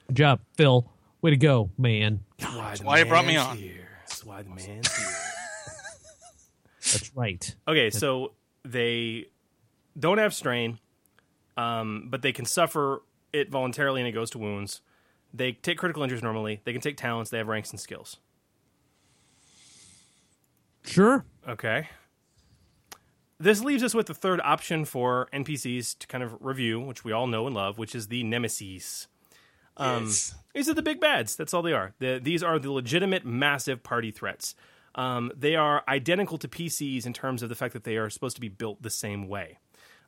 Good 0.08 0.18
job, 0.18 0.40
Phil. 0.58 0.86
Way 1.22 1.30
to 1.32 1.38
go, 1.38 1.70
man. 1.78 2.20
Why 2.42 2.76
why 2.84 3.00
you 3.00 3.06
brought 3.06 3.26
me 3.26 3.38
on. 3.38 3.56
Here. 3.58 3.88
That's 4.02 4.26
why 4.26 4.42
the 4.42 4.50
man's 4.50 4.94
here. 4.94 5.08
That's 6.92 7.12
right. 7.16 7.56
Okay, 7.68 7.90
so 7.92 8.34
they 8.66 9.28
don't 9.98 10.18
have 10.18 10.34
strain, 10.34 10.80
um, 11.56 12.08
but 12.10 12.22
they 12.22 12.34
can 12.34 12.46
suffer 12.46 13.02
it 13.34 13.50
voluntarily 13.50 14.00
and 14.02 14.08
it 14.08 14.14
goes 14.14 14.30
to 14.32 14.38
wounds. 14.38 14.82
They 15.34 15.54
take 15.54 15.78
critical 15.80 16.04
injuries 16.04 16.22
normally. 16.24 16.62
They 16.64 16.72
can 16.72 16.82
take 16.82 16.96
talents. 16.96 17.32
They 17.32 17.40
have 17.40 17.48
ranks 17.48 17.72
and 17.72 17.80
skills. 17.80 18.18
Sure. 20.86 21.26
Okay. 21.48 21.90
This 23.40 23.62
leaves 23.62 23.84
us 23.84 23.94
with 23.94 24.06
the 24.08 24.14
third 24.14 24.40
option 24.44 24.86
for 24.86 25.28
NPCs 25.34 25.98
to 26.00 26.08
kind 26.08 26.24
of 26.24 26.36
review, 26.40 26.80
which 26.80 27.04
we 27.04 27.12
all 27.12 27.28
know 27.28 27.46
and 27.48 27.56
love, 27.56 27.78
which 27.78 27.96
is 27.96 28.08
the 28.08 28.24
Nemesis. 28.24 29.08
Um, 29.76 30.06
Yes. 30.06 30.36
These 30.54 30.70
are 30.70 30.76
the 30.76 30.84
big 30.84 31.00
bads. 31.00 31.36
That's 31.36 31.54
all 31.54 31.64
they 31.64 31.74
are. 31.74 31.94
The, 31.98 32.20
these 32.22 32.44
are 32.44 32.60
the 32.60 32.72
legitimate, 32.72 33.26
massive 33.26 33.82
party 33.82 34.12
threats. 34.12 34.54
Um, 34.94 35.32
they 35.36 35.56
are 35.56 35.84
identical 35.88 36.38
to 36.38 36.48
PCs 36.48 37.08
in 37.08 37.14
terms 37.14 37.42
of 37.42 37.50
the 37.50 37.56
fact 37.56 37.74
that 37.74 37.84
they 37.84 37.98
are 37.98 38.10
supposed 38.12 38.36
to 38.36 38.42
be 38.42 38.50
built 38.50 38.84
the 38.84 38.92
same 38.92 39.28
way. 39.28 39.58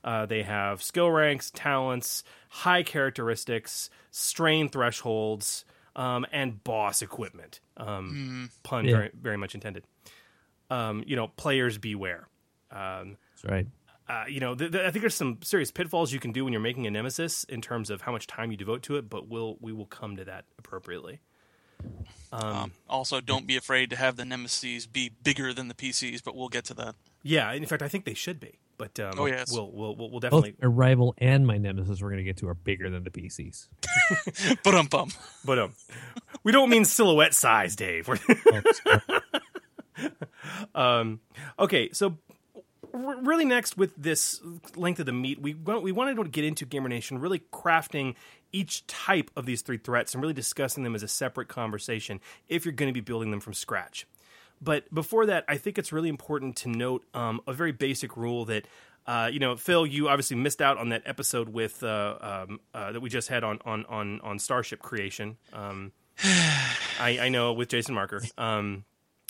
Uh, 0.06 0.26
they 0.26 0.44
have 0.44 0.82
skill 0.84 1.10
ranks, 1.12 1.52
talents, 1.54 2.24
high 2.50 2.84
characteristics, 2.84 3.90
strain 4.12 4.70
thresholds, 4.70 5.66
um, 5.96 6.26
and 6.32 6.64
boss 6.64 7.02
equipment. 7.02 7.60
Um, 7.76 8.50
Pun 8.64 8.86
Yeah. 8.86 8.96
very, 8.96 9.12
very 9.20 9.38
much 9.38 9.54
intended. 9.56 9.84
Um, 10.70 11.04
you 11.08 11.16
know, 11.16 11.28
players 11.30 11.78
beware. 11.80 12.28
Um, 12.72 13.18
That's 13.42 13.46
right. 13.52 13.68
uh, 14.08 14.26
you 14.30 14.40
know, 14.40 14.54
th- 14.56 14.72
th- 14.72 14.84
I 14.86 14.92
think 14.92 15.02
there's 15.02 15.16
some 15.16 15.40
serious 15.42 15.72
pitfalls 15.72 16.14
you 16.14 16.20
can 16.20 16.32
do 16.32 16.44
when 16.44 16.54
you're 16.54 16.62
making 16.62 16.86
a 16.86 16.92
nemesis 16.92 17.44
in 17.46 17.60
terms 17.62 17.90
of 17.90 18.02
how 18.02 18.12
much 18.12 18.28
time 18.28 18.52
you 18.52 18.58
devote 18.58 18.84
to 18.84 18.98
it, 18.98 19.10
but 19.10 19.28
we'll 19.28 19.58
we 19.60 19.72
will 19.74 19.86
come 19.88 20.16
to 20.18 20.26
that 20.26 20.46
appropriately. 20.60 21.20
Um, 22.32 22.72
also, 22.90 23.22
don't 23.22 23.48
be 23.48 23.56
afraid 23.58 23.90
to 23.92 23.96
have 23.96 24.16
the 24.18 24.26
nemesis 24.26 24.86
be 24.86 25.10
bigger 25.24 25.54
than 25.54 25.68
the 25.68 25.74
PCs, 25.74 26.24
but 26.24 26.36
we'll 26.36 26.50
get 26.50 26.66
to 26.66 26.74
that. 26.76 26.96
Yeah, 27.24 27.52
in 27.54 27.66
fact, 27.66 27.82
I 27.82 27.88
think 27.88 28.06
they 28.06 28.14
should 28.14 28.40
be, 28.40 28.60
but 28.78 29.00
um, 29.00 29.14
Oh, 29.18 29.26
yes. 29.26 29.52
we'll, 29.52 29.72
we'll 29.72 29.96
we'll 29.96 30.10
we'll 30.12 30.20
Both 30.20 30.22
definitely. 30.22 30.56
my 30.62 30.68
rival 30.68 31.14
and 31.18 31.46
my 31.48 31.58
nemesis 31.58 32.02
we're 32.02 32.10
going 32.10 32.18
to 32.18 32.24
get 32.24 32.38
to 32.38 32.48
are 32.50 32.54
bigger 32.54 32.90
than 32.90 33.04
the 33.04 33.10
PCs. 33.10 33.68
But 34.64 34.76
um 34.76 34.88
bum. 34.88 35.10
But 35.44 35.60
um, 35.60 35.74
we 36.44 36.52
don't 36.52 36.70
mean 36.70 36.86
silhouette 36.86 37.34
size, 37.34 37.76
Dave. 37.76 38.08
We're- 38.08 38.20
sorry. 38.84 39.02
um, 40.76 41.20
okay, 41.60 41.90
so 41.92 42.18
r- 42.94 43.18
really 43.22 43.46
next 43.46 43.78
with 43.78 43.94
this 43.96 44.42
length 44.76 45.00
of 45.00 45.06
the 45.06 45.14
meat, 45.14 45.42
we 45.42 45.54
wa- 45.54 45.80
we 45.80 45.92
wanted 45.92 46.16
to 46.18 46.24
get 46.26 46.44
into 46.44 46.66
Gamer 46.66 46.90
Nation, 46.90 47.20
really 47.20 47.40
crafting 47.54 48.16
each 48.52 48.86
type 48.88 49.32
of 49.36 49.46
these 49.46 49.62
three 49.62 49.78
threats 49.78 50.14
and 50.14 50.22
really 50.22 50.34
discussing 50.34 50.84
them 50.84 50.96
as 50.96 51.04
a 51.04 51.08
separate 51.08 51.48
conversation 51.48 52.20
if 52.48 52.64
you're 52.66 52.74
going 52.74 52.88
to 52.90 52.94
be 52.94 53.02
building 53.02 53.32
them 53.32 53.40
from 53.40 53.54
scratch. 53.54 54.08
But 54.66 54.94
before 54.94 55.26
that, 55.28 55.46
I 55.48 55.58
think 55.58 55.78
it's 55.78 55.94
really 55.94 56.10
important 56.10 56.58
to 56.58 56.70
note 56.70 57.06
um, 57.14 57.40
a 57.48 57.54
very 57.54 57.72
basic 57.72 58.18
rule 58.18 58.46
that. 58.46 58.68
Uh, 59.08 59.30
you 59.32 59.38
know, 59.38 59.56
Phil, 59.56 59.86
you 59.86 60.10
obviously 60.10 60.36
missed 60.36 60.64
out 60.64 60.80
on 60.80 60.90
that 60.90 61.04
episode 61.06 61.50
with 61.50 61.84
uh, 61.84 62.18
um, 62.20 62.60
uh, 62.74 62.92
that 62.92 63.02
we 63.02 63.08
just 63.08 63.28
had 63.30 63.44
on 63.44 63.60
on 63.64 63.86
on, 63.86 64.20
on 64.22 64.40
Starship 64.40 64.82
creation. 64.82 65.38
Um, 65.54 65.92
I, 67.00 67.20
I 67.22 67.30
know 67.30 67.54
with 67.54 67.70
Jason 67.70 67.94
Marker. 67.94 68.24
Um, 68.36 68.84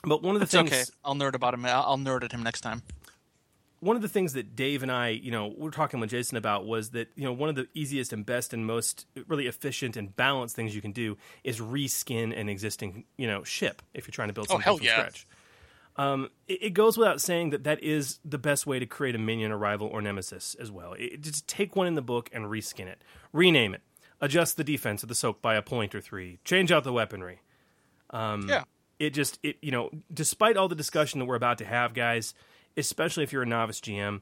but 0.06 0.24
one 0.24 0.36
of 0.36 0.40
the 0.40 0.44
It's 0.44 0.54
things, 0.54 0.72
okay. 0.72 0.84
I'll 1.04 1.16
nerd 1.16 1.34
about 1.36 1.54
him. 1.54 1.66
I'll 1.66 1.84
I'll 1.84 1.98
nerd 1.98 2.24
at 2.24 2.32
him 2.32 2.42
next 2.42 2.62
time. 2.62 2.84
One 3.86 3.96
of 3.96 4.02
the 4.02 4.10
things 4.10 4.34
that 4.34 4.56
Dave 4.56 4.82
and 4.82 4.92
I, 4.92 5.10
you 5.10 5.30
know, 5.30 5.54
we're 5.56 5.70
talking 5.70 6.00
with 6.00 6.10
Jason 6.10 6.38
about 6.38 6.66
was 6.66 6.90
that 6.92 7.10
you 7.16 7.24
know 7.24 7.32
one 7.34 7.50
of 7.50 7.56
the 7.56 7.68
easiest 7.76 8.12
and 8.14 8.26
best 8.26 8.52
and 8.54 8.66
most 8.66 9.06
really 9.28 9.46
efficient 9.46 9.96
and 9.96 10.16
balanced 10.16 10.56
things 10.56 10.74
you 10.76 10.82
can 10.82 10.92
do 10.92 11.18
is 11.44 11.60
reskin 11.60 12.38
an 12.38 12.50
existing 12.50 13.06
you 13.16 13.28
know 13.28 13.44
ship 13.44 13.82
if 13.94 14.08
you're 14.08 14.12
trying 14.14 14.30
to 14.30 14.34
build 14.34 14.48
Oh, 14.50 14.54
something 14.54 14.64
hell 14.64 14.78
from 14.78 14.86
yeah. 14.88 14.94
scratch. 14.94 15.28
Um, 15.98 16.30
it, 16.48 16.64
it 16.64 16.70
goes 16.72 16.98
without 16.98 17.22
saying 17.22 17.52
that 17.52 17.64
that 17.64 17.82
is 17.84 18.20
the 18.26 18.38
best 18.40 18.66
way 18.68 18.80
to 18.80 18.86
create 18.86 19.16
a 19.16 19.20
minion, 19.20 19.52
a 19.52 19.58
rival, 19.58 19.88
or 19.88 20.02
nemesis 20.02 20.56
as 20.60 20.72
well. 20.72 20.94
It, 20.98 21.22
just 21.22 21.48
take 21.48 21.76
one 21.76 21.86
in 21.88 21.94
the 21.94 22.02
book 22.02 22.30
and 22.34 22.46
reskin 22.46 22.88
it, 22.88 23.02
rename 23.32 23.74
it, 23.76 23.82
adjust 24.20 24.58
the 24.58 24.64
defense 24.64 25.04
of 25.04 25.10
the 25.10 25.16
soak 25.16 25.42
by 25.42 25.56
a 25.56 25.62
point 25.62 25.94
or 25.96 26.02
three, 26.02 26.40
change 26.44 26.72
out 26.72 26.84
the 26.84 26.92
weaponry. 26.92 27.40
yeah. 28.50 28.64
it 29.00 29.12
just 29.12 29.38
it 29.44 29.58
you 29.62 29.72
know 29.72 29.90
despite 30.14 30.58
all 30.58 30.68
the 30.68 30.76
discussion 30.76 31.20
that 31.20 31.26
we're 31.26 31.36
about 31.36 31.58
to 31.60 31.66
have 31.66 31.94
guys 31.94 32.34
especially 32.78 33.24
if 33.24 33.32
you're 33.34 33.44
a 33.44 33.48
novice 33.48 33.80
gm 33.80 34.22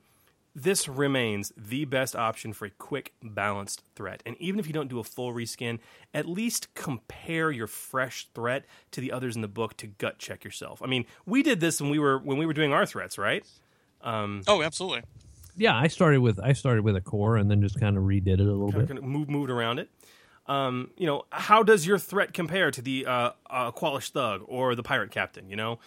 this 0.55 0.87
remains 0.87 1.51
the 1.57 1.83
best 1.85 2.15
option 2.15 2.53
for 2.53 2.65
a 2.65 2.69
quick 2.69 3.13
balanced 3.23 3.81
threat 3.95 4.21
and 4.25 4.35
even 4.39 4.59
if 4.59 4.67
you 4.67 4.73
don't 4.73 4.87
do 4.87 4.99
a 4.99 5.03
full 5.03 5.33
reskin 5.33 5.79
at 6.13 6.27
least 6.27 6.73
compare 6.75 7.49
your 7.49 7.65
fresh 7.67 8.27
threat 8.35 8.65
to 8.91 9.01
the 9.01 9.11
others 9.11 9.35
in 9.35 9.41
the 9.41 9.47
book 9.47 9.75
to 9.77 9.87
gut 9.87 10.19
check 10.19 10.43
yourself 10.43 10.81
i 10.83 10.85
mean 10.85 11.05
we 11.25 11.41
did 11.41 11.59
this 11.59 11.81
when 11.81 11.89
we 11.89 11.97
were 11.97 12.19
when 12.19 12.37
we 12.37 12.45
were 12.45 12.53
doing 12.53 12.71
our 12.71 12.85
threats 12.85 13.17
right 13.17 13.45
Oh, 14.47 14.61
absolutely. 14.61 15.03
Yeah, 15.55 15.75
I 15.75 15.87
started 15.87 16.19
with 16.19 16.39
I 16.39 16.53
started 16.53 16.83
with 16.83 16.95
a 16.95 17.01
core 17.01 17.37
and 17.37 17.49
then 17.49 17.61
just 17.61 17.79
kind 17.79 17.97
of 17.97 18.03
redid 18.03 18.33
it 18.33 18.39
a 18.41 18.43
little 18.43 18.71
bit. 18.71 18.87
kind 18.87 18.99
of 18.99 19.05
move 19.05 19.29
moved 19.29 19.49
around 19.49 19.79
it. 19.79 19.89
Um, 20.45 20.91
you 20.97 21.07
know, 21.07 21.23
how 21.31 21.63
does 21.63 21.87
your 21.87 21.97
threat 21.97 22.33
compare 22.33 22.69
to 22.69 22.81
the 22.81 23.05
uh, 23.05 23.31
uh, 23.49 23.71
Qualish 23.71 24.09
Thug 24.09 24.43
or 24.47 24.75
the 24.75 24.83
Pirate 24.83 25.11
Captain? 25.11 25.49
You 25.49 25.55
know, 25.55 25.79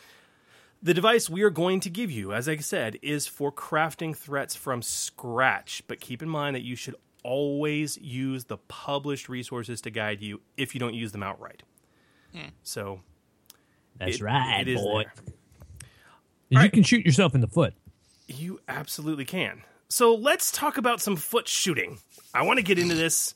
the 0.82 0.94
device 0.94 1.28
we 1.30 1.42
are 1.42 1.50
going 1.50 1.80
to 1.80 1.90
give 1.90 2.10
you, 2.10 2.32
as 2.32 2.48
I 2.48 2.56
said, 2.56 2.98
is 3.02 3.26
for 3.26 3.50
crafting 3.50 4.16
threats 4.16 4.54
from 4.54 4.82
scratch. 4.82 5.82
But 5.88 6.00
keep 6.00 6.22
in 6.22 6.28
mind 6.28 6.54
that 6.56 6.62
you 6.62 6.76
should 6.76 6.94
always 7.24 7.96
use 7.98 8.44
the 8.44 8.56
published 8.56 9.28
resources 9.28 9.80
to 9.82 9.90
guide 9.90 10.20
you 10.22 10.40
if 10.56 10.74
you 10.74 10.78
don't 10.78 10.94
use 10.94 11.12
them 11.12 11.22
outright. 11.22 11.62
So 12.62 13.00
That's 13.98 14.16
it- 14.16 14.22
right, 14.22 14.60
it 14.60 14.68
is 14.68 14.80
boy. 14.80 15.04
there. 15.04 15.34
You 16.50 16.58
right. 16.58 16.72
can 16.72 16.82
shoot 16.82 17.04
yourself 17.04 17.34
in 17.34 17.40
the 17.40 17.48
foot. 17.48 17.74
You 18.28 18.60
absolutely 18.68 19.24
can. 19.24 19.62
So 19.88 20.14
let's 20.14 20.52
talk 20.52 20.76
about 20.76 21.00
some 21.00 21.16
foot 21.16 21.48
shooting. 21.48 21.98
I 22.34 22.42
want 22.42 22.58
to 22.58 22.62
get 22.62 22.78
into 22.78 22.94
this, 22.94 23.34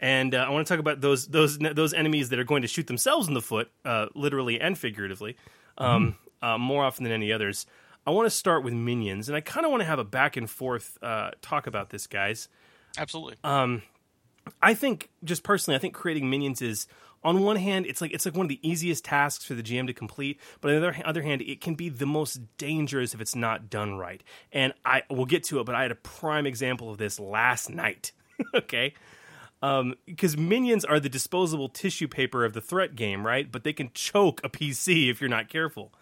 and 0.00 0.34
uh, 0.34 0.38
I 0.38 0.50
want 0.50 0.66
to 0.66 0.70
talk 0.72 0.80
about 0.80 1.00
those 1.00 1.28
those 1.28 1.58
those 1.58 1.94
enemies 1.94 2.30
that 2.30 2.38
are 2.38 2.44
going 2.44 2.62
to 2.62 2.68
shoot 2.68 2.86
themselves 2.86 3.28
in 3.28 3.34
the 3.34 3.40
foot, 3.40 3.70
uh, 3.84 4.06
literally 4.14 4.60
and 4.60 4.76
figuratively, 4.76 5.36
um, 5.78 6.16
uh, 6.42 6.58
more 6.58 6.84
often 6.84 7.04
than 7.04 7.12
any 7.12 7.32
others. 7.32 7.66
I 8.06 8.10
want 8.10 8.26
to 8.26 8.30
start 8.30 8.64
with 8.64 8.72
minions, 8.72 9.28
and 9.28 9.36
I 9.36 9.40
kind 9.40 9.66
of 9.66 9.70
want 9.70 9.82
to 9.82 9.86
have 9.86 9.98
a 9.98 10.04
back 10.04 10.36
and 10.36 10.48
forth 10.48 10.98
uh, 11.02 11.32
talk 11.42 11.66
about 11.66 11.90
this, 11.90 12.06
guys. 12.06 12.48
Absolutely. 12.96 13.36
I 14.62 14.74
think 14.74 15.10
just 15.22 15.42
personally, 15.42 15.76
I 15.76 15.78
think 15.78 15.94
creating 15.94 16.30
minions 16.30 16.62
is 16.62 16.86
on 17.22 17.42
one 17.42 17.56
hand, 17.56 17.86
it's 17.86 18.00
like 18.00 18.12
it's 18.12 18.24
like 18.24 18.34
one 18.34 18.46
of 18.46 18.48
the 18.48 18.60
easiest 18.68 19.04
tasks 19.04 19.44
for 19.44 19.54
the 19.54 19.62
GM 19.62 19.86
to 19.88 19.92
complete, 19.92 20.40
but 20.60 20.72
on 20.72 20.80
the 20.80 20.88
other, 20.88 21.02
other 21.04 21.22
hand, 21.22 21.42
it 21.42 21.60
can 21.60 21.74
be 21.74 21.88
the 21.88 22.06
most 22.06 22.40
dangerous 22.56 23.12
if 23.14 23.20
it's 23.20 23.36
not 23.36 23.68
done 23.68 23.98
right. 23.98 24.22
And 24.52 24.72
I 24.84 25.02
will 25.10 25.26
get 25.26 25.44
to 25.44 25.60
it, 25.60 25.66
but 25.66 25.74
I 25.74 25.82
had 25.82 25.90
a 25.90 25.96
prime 25.96 26.46
example 26.46 26.90
of 26.90 26.98
this 26.98 27.20
last 27.20 27.68
night. 27.68 28.12
okay. 28.54 28.94
Um, 29.62 29.94
because 30.06 30.38
minions 30.38 30.86
are 30.86 30.98
the 30.98 31.10
disposable 31.10 31.68
tissue 31.68 32.08
paper 32.08 32.46
of 32.46 32.54
the 32.54 32.62
threat 32.62 32.96
game, 32.96 33.26
right? 33.26 33.50
But 33.50 33.62
they 33.62 33.74
can 33.74 33.90
choke 33.92 34.40
a 34.42 34.48
PC 34.48 35.10
if 35.10 35.20
you're 35.20 35.28
not 35.28 35.50
careful. 35.50 35.92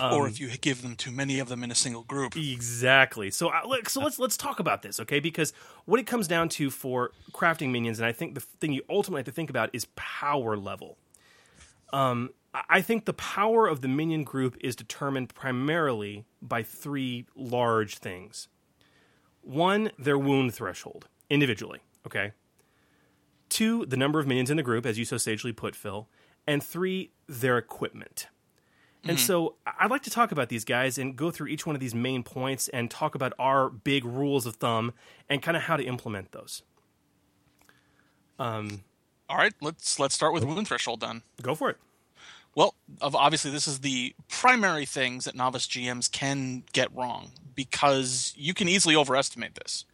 Or 0.00 0.28
if 0.28 0.40
you 0.40 0.48
give 0.58 0.82
them 0.82 0.96
too 0.96 1.10
many 1.10 1.38
of 1.38 1.48
them 1.48 1.62
in 1.62 1.70
a 1.70 1.74
single 1.74 2.02
group. 2.02 2.36
Exactly. 2.36 3.30
So 3.30 3.52
look, 3.66 3.88
so 3.88 4.00
let's 4.00 4.18
let's 4.18 4.36
talk 4.36 4.60
about 4.60 4.82
this, 4.82 5.00
okay? 5.00 5.20
Because 5.20 5.52
what 5.84 6.00
it 6.00 6.06
comes 6.06 6.28
down 6.28 6.48
to 6.50 6.70
for 6.70 7.12
crafting 7.32 7.70
minions, 7.70 7.98
and 7.98 8.06
I 8.06 8.12
think 8.12 8.34
the 8.34 8.40
thing 8.40 8.72
you 8.72 8.82
ultimately 8.88 9.20
have 9.20 9.26
to 9.26 9.32
think 9.32 9.50
about 9.50 9.70
is 9.72 9.86
power 9.96 10.56
level. 10.56 10.98
Um, 11.92 12.30
I 12.68 12.80
think 12.80 13.04
the 13.04 13.12
power 13.12 13.66
of 13.66 13.82
the 13.82 13.88
minion 13.88 14.24
group 14.24 14.56
is 14.60 14.74
determined 14.74 15.34
primarily 15.34 16.24
by 16.40 16.62
three 16.62 17.26
large 17.34 17.98
things. 17.98 18.48
One, 19.42 19.90
their 19.98 20.18
wound 20.18 20.54
threshold 20.54 21.08
individually, 21.30 21.80
okay. 22.06 22.32
Two, 23.48 23.86
the 23.86 23.96
number 23.96 24.18
of 24.18 24.26
minions 24.26 24.50
in 24.50 24.56
the 24.56 24.62
group, 24.62 24.84
as 24.84 24.98
you 24.98 25.04
so 25.04 25.16
sagely 25.16 25.52
put, 25.52 25.74
Phil, 25.74 26.08
and 26.46 26.62
three, 26.62 27.12
their 27.26 27.58
equipment. 27.58 28.28
And 29.04 29.16
mm-hmm. 29.16 29.26
so 29.26 29.54
I- 29.66 29.72
I'd 29.80 29.90
like 29.90 30.02
to 30.02 30.10
talk 30.10 30.32
about 30.32 30.48
these 30.48 30.64
guys 30.64 30.98
and 30.98 31.16
go 31.16 31.30
through 31.30 31.48
each 31.48 31.66
one 31.66 31.76
of 31.76 31.80
these 31.80 31.94
main 31.94 32.22
points 32.22 32.68
and 32.68 32.90
talk 32.90 33.14
about 33.14 33.32
our 33.38 33.68
big 33.70 34.04
rules 34.04 34.46
of 34.46 34.56
thumb 34.56 34.92
and 35.28 35.42
kind 35.42 35.56
of 35.56 35.64
how 35.64 35.76
to 35.76 35.84
implement 35.84 36.32
those. 36.32 36.62
Um, 38.38 38.82
All 39.28 39.36
right, 39.36 39.52
let's 39.60 39.98
let's 39.98 40.14
start 40.14 40.32
with 40.32 40.44
wound 40.44 40.68
threshold 40.68 41.00
then. 41.00 41.22
Go 41.42 41.54
for 41.54 41.70
it. 41.70 41.76
Well, 42.54 42.74
obviously, 43.00 43.50
this 43.50 43.68
is 43.68 43.80
the 43.80 44.14
primary 44.28 44.86
things 44.86 45.26
that 45.26 45.36
novice 45.36 45.66
GMs 45.66 46.10
can 46.10 46.64
get 46.72 46.94
wrong 46.94 47.30
because 47.54 48.32
you 48.36 48.54
can 48.54 48.68
easily 48.68 48.96
overestimate 48.96 49.54
this. 49.54 49.84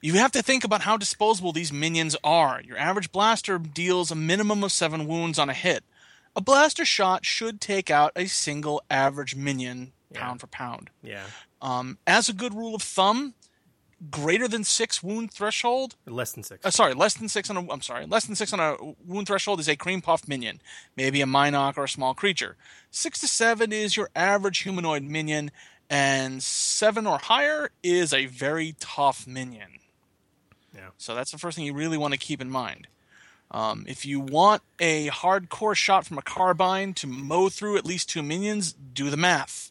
You 0.00 0.14
have 0.14 0.32
to 0.32 0.42
think 0.42 0.64
about 0.64 0.82
how 0.82 0.96
disposable 0.96 1.52
these 1.52 1.72
minions 1.72 2.16
are. 2.22 2.60
Your 2.64 2.76
average 2.76 3.10
blaster 3.10 3.58
deals 3.58 4.10
a 4.10 4.14
minimum 4.14 4.62
of 4.64 4.72
seven 4.72 5.06
wounds 5.06 5.38
on 5.38 5.48
a 5.48 5.54
hit. 5.54 5.84
A 6.34 6.40
blaster 6.40 6.84
shot 6.84 7.24
should 7.24 7.60
take 7.60 7.90
out 7.90 8.12
a 8.16 8.26
single 8.26 8.82
average 8.90 9.36
minion 9.36 9.92
pound 10.14 10.40
for 10.40 10.46
pound. 10.46 10.90
Yeah. 11.02 11.24
Um, 11.60 11.98
as 12.06 12.28
a 12.28 12.32
good 12.32 12.54
rule 12.54 12.74
of 12.74 12.82
thumb, 12.82 13.34
greater 14.10 14.48
than 14.48 14.64
six 14.64 15.02
wound 15.02 15.30
threshold 15.32 15.94
Less 16.06 16.32
than 16.32 16.42
six. 16.42 16.64
uh, 16.66 16.70
sorry, 16.70 16.92
less 16.94 17.14
than 17.14 17.28
six 17.28 17.48
on 17.50 17.56
a. 17.56 17.70
I'm 17.72 17.82
sorry, 17.82 18.06
less 18.06 18.24
than 18.26 18.34
six 18.34 18.52
on 18.52 18.60
a 18.60 18.76
wound 19.06 19.26
threshold 19.28 19.60
is 19.60 19.68
a 19.68 19.76
cream 19.76 20.00
puff 20.00 20.26
minion, 20.26 20.60
maybe 20.96 21.20
a 21.20 21.26
Mynock 21.26 21.76
or 21.76 21.84
a 21.84 21.88
small 21.88 22.14
creature. 22.14 22.56
Six 22.90 23.20
to 23.20 23.28
seven 23.28 23.72
is 23.72 23.96
your 23.96 24.10
average 24.16 24.58
humanoid 24.60 25.02
minion, 25.02 25.50
and 25.88 26.42
seven 26.42 27.06
or 27.06 27.18
higher 27.18 27.70
is 27.82 28.12
a 28.12 28.26
very 28.26 28.74
tough 28.80 29.26
minion. 29.26 29.78
Yeah. 30.74 30.88
So 30.98 31.14
that's 31.14 31.30
the 31.30 31.38
first 31.38 31.56
thing 31.56 31.66
you 31.66 31.74
really 31.74 31.98
want 31.98 32.12
to 32.14 32.18
keep 32.18 32.40
in 32.40 32.50
mind. 32.50 32.88
Um, 33.52 33.84
if 33.86 34.06
you 34.06 34.18
want 34.18 34.62
a 34.80 35.08
hardcore 35.08 35.76
shot 35.76 36.06
from 36.06 36.18
a 36.18 36.22
carbine 36.22 36.94
to 36.94 37.06
mow 37.06 37.50
through 37.50 37.76
at 37.76 37.84
least 37.84 38.08
two 38.08 38.22
minions, 38.22 38.72
do 38.72 39.10
the 39.10 39.16
math. 39.16 39.70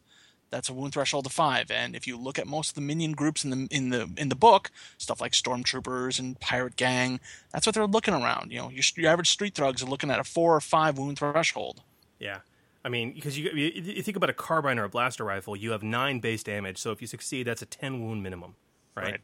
That's 0.52 0.70
a 0.70 0.74
wound 0.74 0.94
threshold 0.94 1.26
of 1.26 1.32
five. 1.32 1.72
And 1.72 1.96
if 1.96 2.06
you 2.06 2.18
look 2.18 2.38
at 2.38 2.46
most 2.46 2.70
of 2.70 2.76
the 2.76 2.82
minion 2.82 3.14
groups 3.14 3.44
in 3.44 3.50
the 3.50 3.68
in 3.72 3.90
the 3.90 4.10
in 4.18 4.30
the 4.30 4.36
book, 4.36 4.70
stuff 4.98 5.20
like 5.20 5.32
stormtroopers 5.32 6.20
and 6.20 6.40
pirate 6.40 6.76
gang, 6.76 7.20
that's 7.52 7.66
what 7.66 7.74
they're 7.74 7.88
looking 7.88 8.14
around. 8.14 8.52
You 8.52 8.60
know, 8.60 8.70
your, 8.70 8.84
your 8.98 9.12
average 9.12 9.30
street 9.30 9.56
thugs 9.56 9.82
are 9.82 9.88
looking 9.88 10.12
at 10.12 10.20
a 10.20 10.24
four 10.24 10.56
or 10.56 10.62
five 10.62 10.98
wound 10.98 11.18
threshold. 11.20 11.82
Yeah. 12.20 12.40
I 12.84 12.90
mean, 12.90 13.14
because 13.14 13.38
you, 13.38 13.50
you 13.52 13.82
you 13.82 14.02
think 14.04 14.18
about 14.18 14.30
a 14.30 14.34
carbine 14.34 14.78
or 14.78 14.84
a 14.84 14.90
blaster 14.90 15.24
rifle, 15.24 15.56
you 15.56 15.72
have 15.72 15.84
nine 15.84 16.20
base 16.20 16.44
damage. 16.44 16.78
So 16.78 16.92
if 16.92 17.00
you 17.02 17.08
succeed, 17.08 17.48
that's 17.48 17.62
a 17.62 17.66
ten 17.66 18.02
wound 18.02 18.22
minimum, 18.22 18.56
right? 18.96 19.12
Right. 19.12 19.22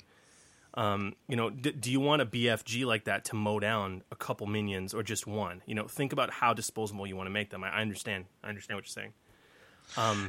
Um, 0.77 1.15
you 1.27 1.35
know, 1.35 1.49
d- 1.49 1.71
do 1.71 1.91
you 1.91 1.99
want 1.99 2.21
a 2.21 2.25
BFG 2.25 2.85
like 2.85 3.05
that 3.05 3.25
to 3.25 3.35
mow 3.35 3.59
down 3.59 4.03
a 4.11 4.15
couple 4.15 4.45
minions 4.45 4.93
or 4.93 5.01
just 5.01 5.25
one? 5.25 5.63
You 5.65 5.73
know, 5.73 5.87
think 5.87 6.13
about 6.13 6.29
how 6.29 6.53
disposable 6.53 7.07
you 7.07 7.15
want 7.15 7.25
to 7.25 7.31
make 7.31 7.49
them. 7.49 7.63
I, 7.63 7.69
I 7.69 7.81
understand. 7.81 8.25
I 8.43 8.49
understand 8.49 8.77
what 8.77 8.85
you're 8.85 9.03
saying. 9.03 9.13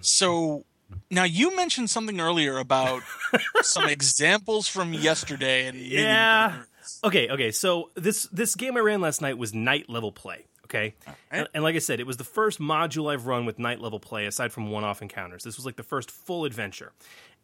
So 0.02 0.64
now 1.11 1.24
you 1.24 1.54
mentioned 1.54 1.90
something 1.90 2.18
earlier 2.18 2.56
about 2.58 3.02
some 3.62 3.88
examples 3.88 4.66
from 4.68 4.94
yesterday 4.94 5.66
and 5.66 5.76
Yeah. 5.76 6.62
Okay, 7.04 7.28
okay. 7.28 7.50
So 7.50 7.90
this 7.94 8.24
this 8.32 8.54
game 8.54 8.76
I 8.78 8.80
ran 8.80 9.02
last 9.02 9.20
night 9.20 9.37
was 9.37 9.52
knight 9.52 9.90
level 9.90 10.12
play. 10.12 10.46
Okay, 10.64 10.94
and, 11.30 11.48
and 11.54 11.62
like 11.62 11.76
I 11.76 11.78
said, 11.78 11.98
it 11.98 12.06
was 12.06 12.18
the 12.18 12.24
first 12.24 12.58
module 12.58 13.11
I've 13.12 13.26
run 13.26 13.46
with 13.46 13.58
knight 13.58 13.80
level 13.80 13.98
play 13.98 14.26
aside 14.26 14.52
from 14.52 14.70
one 14.70 14.84
off 14.84 15.00
encounters. 15.00 15.42
This 15.42 15.56
was 15.56 15.64
like 15.64 15.76
the 15.76 15.82
first 15.82 16.11
full 16.11 16.44
adventure, 16.44 16.92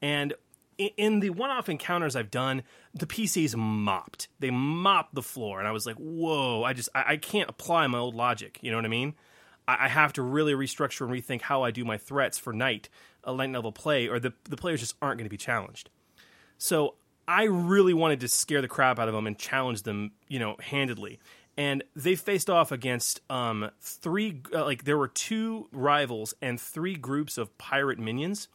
and 0.02 0.34
in 0.78 1.20
the 1.20 1.30
one 1.30 1.50
off 1.50 1.68
encounters 1.68 2.16
I've 2.16 2.30
done, 2.30 2.62
the 2.94 3.06
PCs 3.06 3.56
mopped. 3.56 4.28
They 4.38 4.50
mopped 4.50 5.14
the 5.14 5.22
floor, 5.22 5.58
and 5.58 5.68
I 5.68 5.72
was 5.72 5.86
like, 5.86 5.96
"Whoa!" 5.96 6.62
I 6.62 6.72
just 6.72 6.88
I, 6.94 7.04
I 7.12 7.16
can't 7.16 7.48
apply 7.48 7.86
my 7.86 7.98
old 7.98 8.14
logic. 8.14 8.58
You 8.62 8.70
know 8.70 8.78
what 8.78 8.84
I 8.84 8.88
mean? 8.88 9.14
I, 9.66 9.86
I 9.86 9.88
have 9.88 10.12
to 10.14 10.22
really 10.22 10.52
restructure 10.54 11.02
and 11.02 11.10
rethink 11.10 11.42
how 11.42 11.62
I 11.62 11.70
do 11.70 11.84
my 11.84 11.98
threats 11.98 12.38
for 12.38 12.52
knight, 12.52 12.88
a 13.22 13.32
light 13.32 13.50
level 13.50 13.72
play, 13.72 14.08
or 14.08 14.18
the 14.18 14.32
the 14.44 14.56
players 14.56 14.80
just 14.80 14.94
aren't 15.00 15.18
going 15.18 15.26
to 15.26 15.30
be 15.30 15.36
challenged. 15.36 15.90
So 16.58 16.94
I 17.26 17.44
really 17.44 17.94
wanted 17.94 18.20
to 18.20 18.28
scare 18.28 18.60
the 18.60 18.68
crap 18.68 18.98
out 18.98 19.08
of 19.08 19.14
them 19.14 19.26
and 19.26 19.38
challenge 19.38 19.82
them, 19.82 20.12
you 20.28 20.38
know, 20.38 20.56
handedly. 20.60 21.18
And 21.56 21.84
they 21.94 22.16
faced 22.16 22.50
off 22.50 22.72
against 22.72 23.20
um, 23.30 23.70
three, 23.80 24.42
uh, 24.52 24.64
like 24.64 24.84
there 24.84 24.98
were 24.98 25.08
two 25.08 25.68
rivals 25.72 26.34
and 26.42 26.60
three 26.60 26.96
groups 26.96 27.38
of 27.38 27.56
pirate 27.58 27.98
minions. 27.98 28.48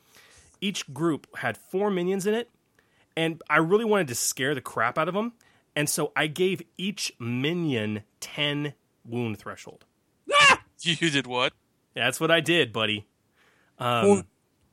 Each 0.62 0.91
group 0.93 1.28
had 1.38 1.58
four 1.58 1.89
minions 1.89 2.26
in 2.28 2.34
it, 2.34 2.50
and 3.15 3.41
I 3.50 3.58
really 3.58 3.86
wanted 3.86 4.08
to 4.10 4.15
scare 4.15 4.54
the 4.56 4.62
crap 4.62 4.98
out 4.98 5.08
of 5.08 5.13
them. 5.13 5.34
And 5.76 5.89
so 5.89 6.12
I 6.15 6.28
gave 6.28 6.62
each 6.78 7.13
minion 7.19 8.04
ten 8.19 8.74
wound 9.06 9.38
threshold. 9.39 9.86
Ah! 10.34 10.62
You 10.82 11.10
did 11.10 11.28
what? 11.28 11.52
That's 11.93 12.19
what 12.22 12.32
I 12.32 12.39
did, 12.39 12.72
buddy. 12.72 13.06
Four- 13.78 14.24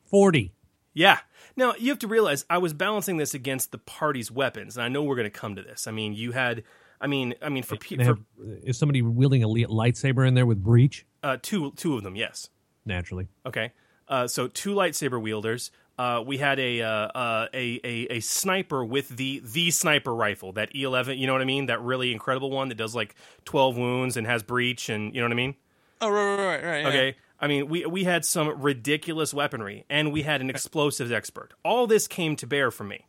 Forty. 0.04 0.52
Yeah. 0.94 1.18
Now 1.56 1.74
you 1.78 1.90
have 1.90 1.98
to 2.00 2.06
realize 2.08 2.44
I 2.48 2.58
was 2.58 2.72
balancing 2.72 3.16
this 3.16 3.34
against 3.34 3.72
the 3.72 3.78
party's 3.78 4.30
weapons, 4.30 4.76
and 4.76 4.84
I 4.84 4.88
know 4.88 5.02
we're 5.02 5.16
going 5.16 5.30
to 5.30 5.36
come 5.36 5.56
to 5.56 5.62
this. 5.62 5.86
I 5.86 5.90
mean, 5.90 6.14
you 6.14 6.32
had, 6.32 6.62
I 7.00 7.06
mean, 7.08 7.34
I 7.42 7.48
mean, 7.48 7.62
for, 7.64 7.76
pe- 7.76 7.96
They 7.96 8.04
for 8.04 8.18
is 8.62 8.78
somebody 8.78 9.02
wielding 9.02 9.42
a 9.42 9.48
lightsaber 9.48 10.26
in 10.26 10.34
there 10.34 10.46
with 10.46 10.62
breach? 10.62 11.04
uh, 11.22 11.38
two 11.42 11.72
two 11.72 11.96
of 11.96 12.04
them, 12.04 12.14
yes. 12.14 12.50
Naturally. 12.84 13.26
Okay. 13.44 13.72
Uh, 14.08 14.26
so 14.26 14.48
two 14.48 14.74
lightsaber 14.74 15.20
wielders. 15.20 15.70
Uh, 15.98 16.22
we 16.26 16.36
had 16.36 16.58
a, 16.58 16.82
uh, 16.82 16.88
uh, 16.88 17.46
a 17.54 17.80
a 17.82 18.06
a 18.16 18.20
sniper 18.20 18.84
with 18.84 19.08
the 19.08 19.40
the 19.42 19.70
sniper 19.70 20.14
rifle, 20.14 20.52
that 20.52 20.74
E 20.76 20.82
eleven. 20.82 21.16
You 21.18 21.26
know 21.26 21.32
what 21.32 21.40
I 21.42 21.46
mean? 21.46 21.66
That 21.66 21.80
really 21.80 22.12
incredible 22.12 22.50
one 22.50 22.68
that 22.68 22.74
does 22.74 22.94
like 22.94 23.14
twelve 23.46 23.78
wounds 23.78 24.16
and 24.18 24.26
has 24.26 24.42
breach, 24.42 24.90
and 24.90 25.14
you 25.14 25.20
know 25.20 25.26
what 25.26 25.32
I 25.32 25.36
mean? 25.36 25.54
Oh, 26.02 26.10
right, 26.10 26.36
right, 26.36 26.44
right, 26.44 26.64
right. 26.64 26.82
yeah. 26.82 26.88
Okay. 26.88 27.16
I 27.40 27.48
mean, 27.48 27.68
we 27.68 27.86
we 27.86 28.04
had 28.04 28.24
some 28.24 28.60
ridiculous 28.60 29.32
weaponry, 29.32 29.84
and 29.88 30.12
we 30.12 30.22
had 30.22 30.40
an 30.42 30.50
explosives 30.50 31.10
expert. 31.10 31.54
All 31.64 31.86
this 31.86 32.06
came 32.06 32.36
to 32.36 32.46
bear 32.46 32.70
for 32.70 32.84
me. 32.84 33.06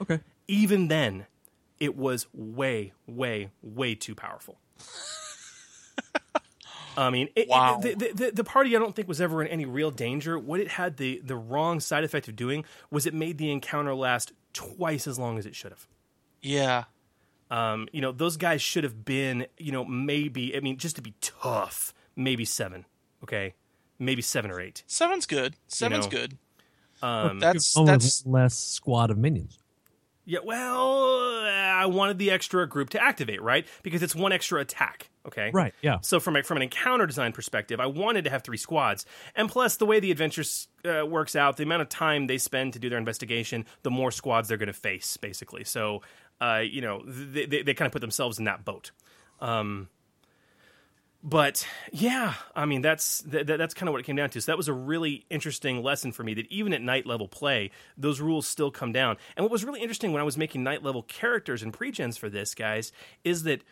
Okay. 0.00 0.20
even 0.46 0.86
then, 0.86 1.26
it 1.80 1.96
was 1.96 2.26
way, 2.32 2.92
way, 3.06 3.50
way 3.62 3.94
too 3.96 4.14
powerful. 4.14 4.58
I 7.06 7.10
mean, 7.10 7.28
it, 7.36 7.42
it- 7.42 7.48
Wow. 7.48 7.78
the, 7.80 7.94
the, 7.94 8.12
the, 8.12 8.30
the 8.32 8.44
party 8.44 8.74
I 8.76 8.78
don't 8.78 8.94
think 8.96 9.08
was 9.08 9.20
ever 9.20 9.40
in 9.42 9.48
any 9.48 9.64
real 9.66 9.90
danger. 9.90 10.38
What 10.38 10.60
it 10.60 10.68
had 10.68 10.96
the, 10.96 11.20
the 11.24 11.36
wrong 11.36 11.80
side 11.80 12.04
effect 12.04 12.28
of 12.28 12.36
doing 12.36 12.64
was 12.90 13.06
it 13.06 13.14
made 13.14 13.38
the 13.38 13.50
encounter 13.50 13.94
last 13.94 14.32
twice 14.52 15.06
as 15.06 15.18
long 15.18 15.38
as 15.38 15.46
it 15.46 15.54
should 15.54 15.70
have. 15.72 15.86
Yeah. 16.42 16.84
Um, 17.50 17.88
you 17.92 18.00
know, 18.00 18.12
those 18.12 18.36
guys 18.36 18.60
should 18.60 18.84
have 18.84 19.04
been, 19.04 19.46
you 19.58 19.72
know, 19.72 19.84
maybe, 19.84 20.56
I 20.56 20.60
mean, 20.60 20.76
just 20.76 20.96
to 20.96 21.02
be 21.02 21.14
tough, 21.20 21.94
maybe 22.16 22.44
seven, 22.44 22.84
okay? 23.22 23.54
Maybe 23.98 24.20
seven 24.20 24.50
or 24.50 24.60
eight. 24.60 24.82
Seven's 24.86 25.24
good. 25.24 25.56
Seven's 25.66 26.06
know, 26.06 26.10
good. 26.10 26.38
Um, 27.00 27.38
That's 27.38 27.76
Almost 27.76 28.24
that's 28.24 28.26
less 28.26 28.58
squad 28.58 29.10
of 29.10 29.18
minions. 29.18 29.58
Yeah, 30.28 30.40
well, 30.44 31.40
I 31.42 31.86
wanted 31.86 32.18
the 32.18 32.30
extra 32.30 32.68
group 32.68 32.90
to 32.90 33.02
activate, 33.02 33.40
right? 33.40 33.66
Because 33.82 34.02
it's 34.02 34.14
one 34.14 34.30
extra 34.30 34.60
attack. 34.60 35.08
Okay, 35.26 35.50
Right, 35.54 35.74
yeah. 35.80 36.00
So 36.02 36.20
from 36.20 36.36
a, 36.36 36.42
from 36.42 36.58
an 36.58 36.62
encounter 36.64 37.06
design 37.06 37.32
perspective, 37.32 37.80
I 37.80 37.86
wanted 37.86 38.24
to 38.24 38.30
have 38.30 38.42
three 38.42 38.58
squads, 38.58 39.06
and 39.34 39.48
plus 39.48 39.76
the 39.76 39.86
way 39.86 40.00
the 40.00 40.10
adventure 40.10 40.44
uh, 40.84 41.06
works 41.06 41.34
out, 41.34 41.56
the 41.56 41.62
amount 41.62 41.80
of 41.80 41.88
time 41.88 42.26
they 42.26 42.36
spend 42.36 42.74
to 42.74 42.78
do 42.78 42.90
their 42.90 42.98
investigation, 42.98 43.64
the 43.84 43.90
more 43.90 44.10
squads 44.10 44.48
they're 44.48 44.58
going 44.58 44.66
to 44.66 44.74
face, 44.74 45.16
basically. 45.16 45.64
So, 45.64 46.02
uh, 46.42 46.62
you 46.62 46.82
know, 46.82 47.02
they, 47.06 47.46
they, 47.46 47.62
they 47.62 47.72
kind 47.72 47.86
of 47.86 47.92
put 47.92 48.02
themselves 48.02 48.38
in 48.38 48.44
that 48.44 48.66
boat. 48.66 48.90
Um, 49.40 49.88
but 51.22 51.66
yeah, 51.92 52.34
I 52.54 52.64
mean 52.64 52.80
that's 52.82 53.22
th- 53.22 53.46
th- 53.46 53.58
that's 53.58 53.74
kind 53.74 53.88
of 53.88 53.92
what 53.92 54.00
it 54.00 54.04
came 54.04 54.16
down 54.16 54.30
to. 54.30 54.40
So 54.40 54.52
that 54.52 54.56
was 54.56 54.68
a 54.68 54.72
really 54.72 55.26
interesting 55.30 55.82
lesson 55.82 56.12
for 56.12 56.22
me 56.22 56.34
that 56.34 56.46
even 56.50 56.72
at 56.72 56.80
knight 56.82 57.06
level 57.06 57.28
play, 57.28 57.70
those 57.96 58.20
rules 58.20 58.46
still 58.46 58.70
come 58.70 58.92
down. 58.92 59.16
And 59.36 59.44
what 59.44 59.50
was 59.50 59.64
really 59.64 59.80
interesting 59.80 60.12
when 60.12 60.20
I 60.20 60.24
was 60.24 60.36
making 60.38 60.62
knight 60.62 60.82
level 60.82 61.02
characters 61.02 61.62
and 61.62 61.72
pre-gens 61.72 62.16
for 62.16 62.28
this, 62.30 62.54
guys, 62.54 62.92
is 63.24 63.42
that 63.44 63.62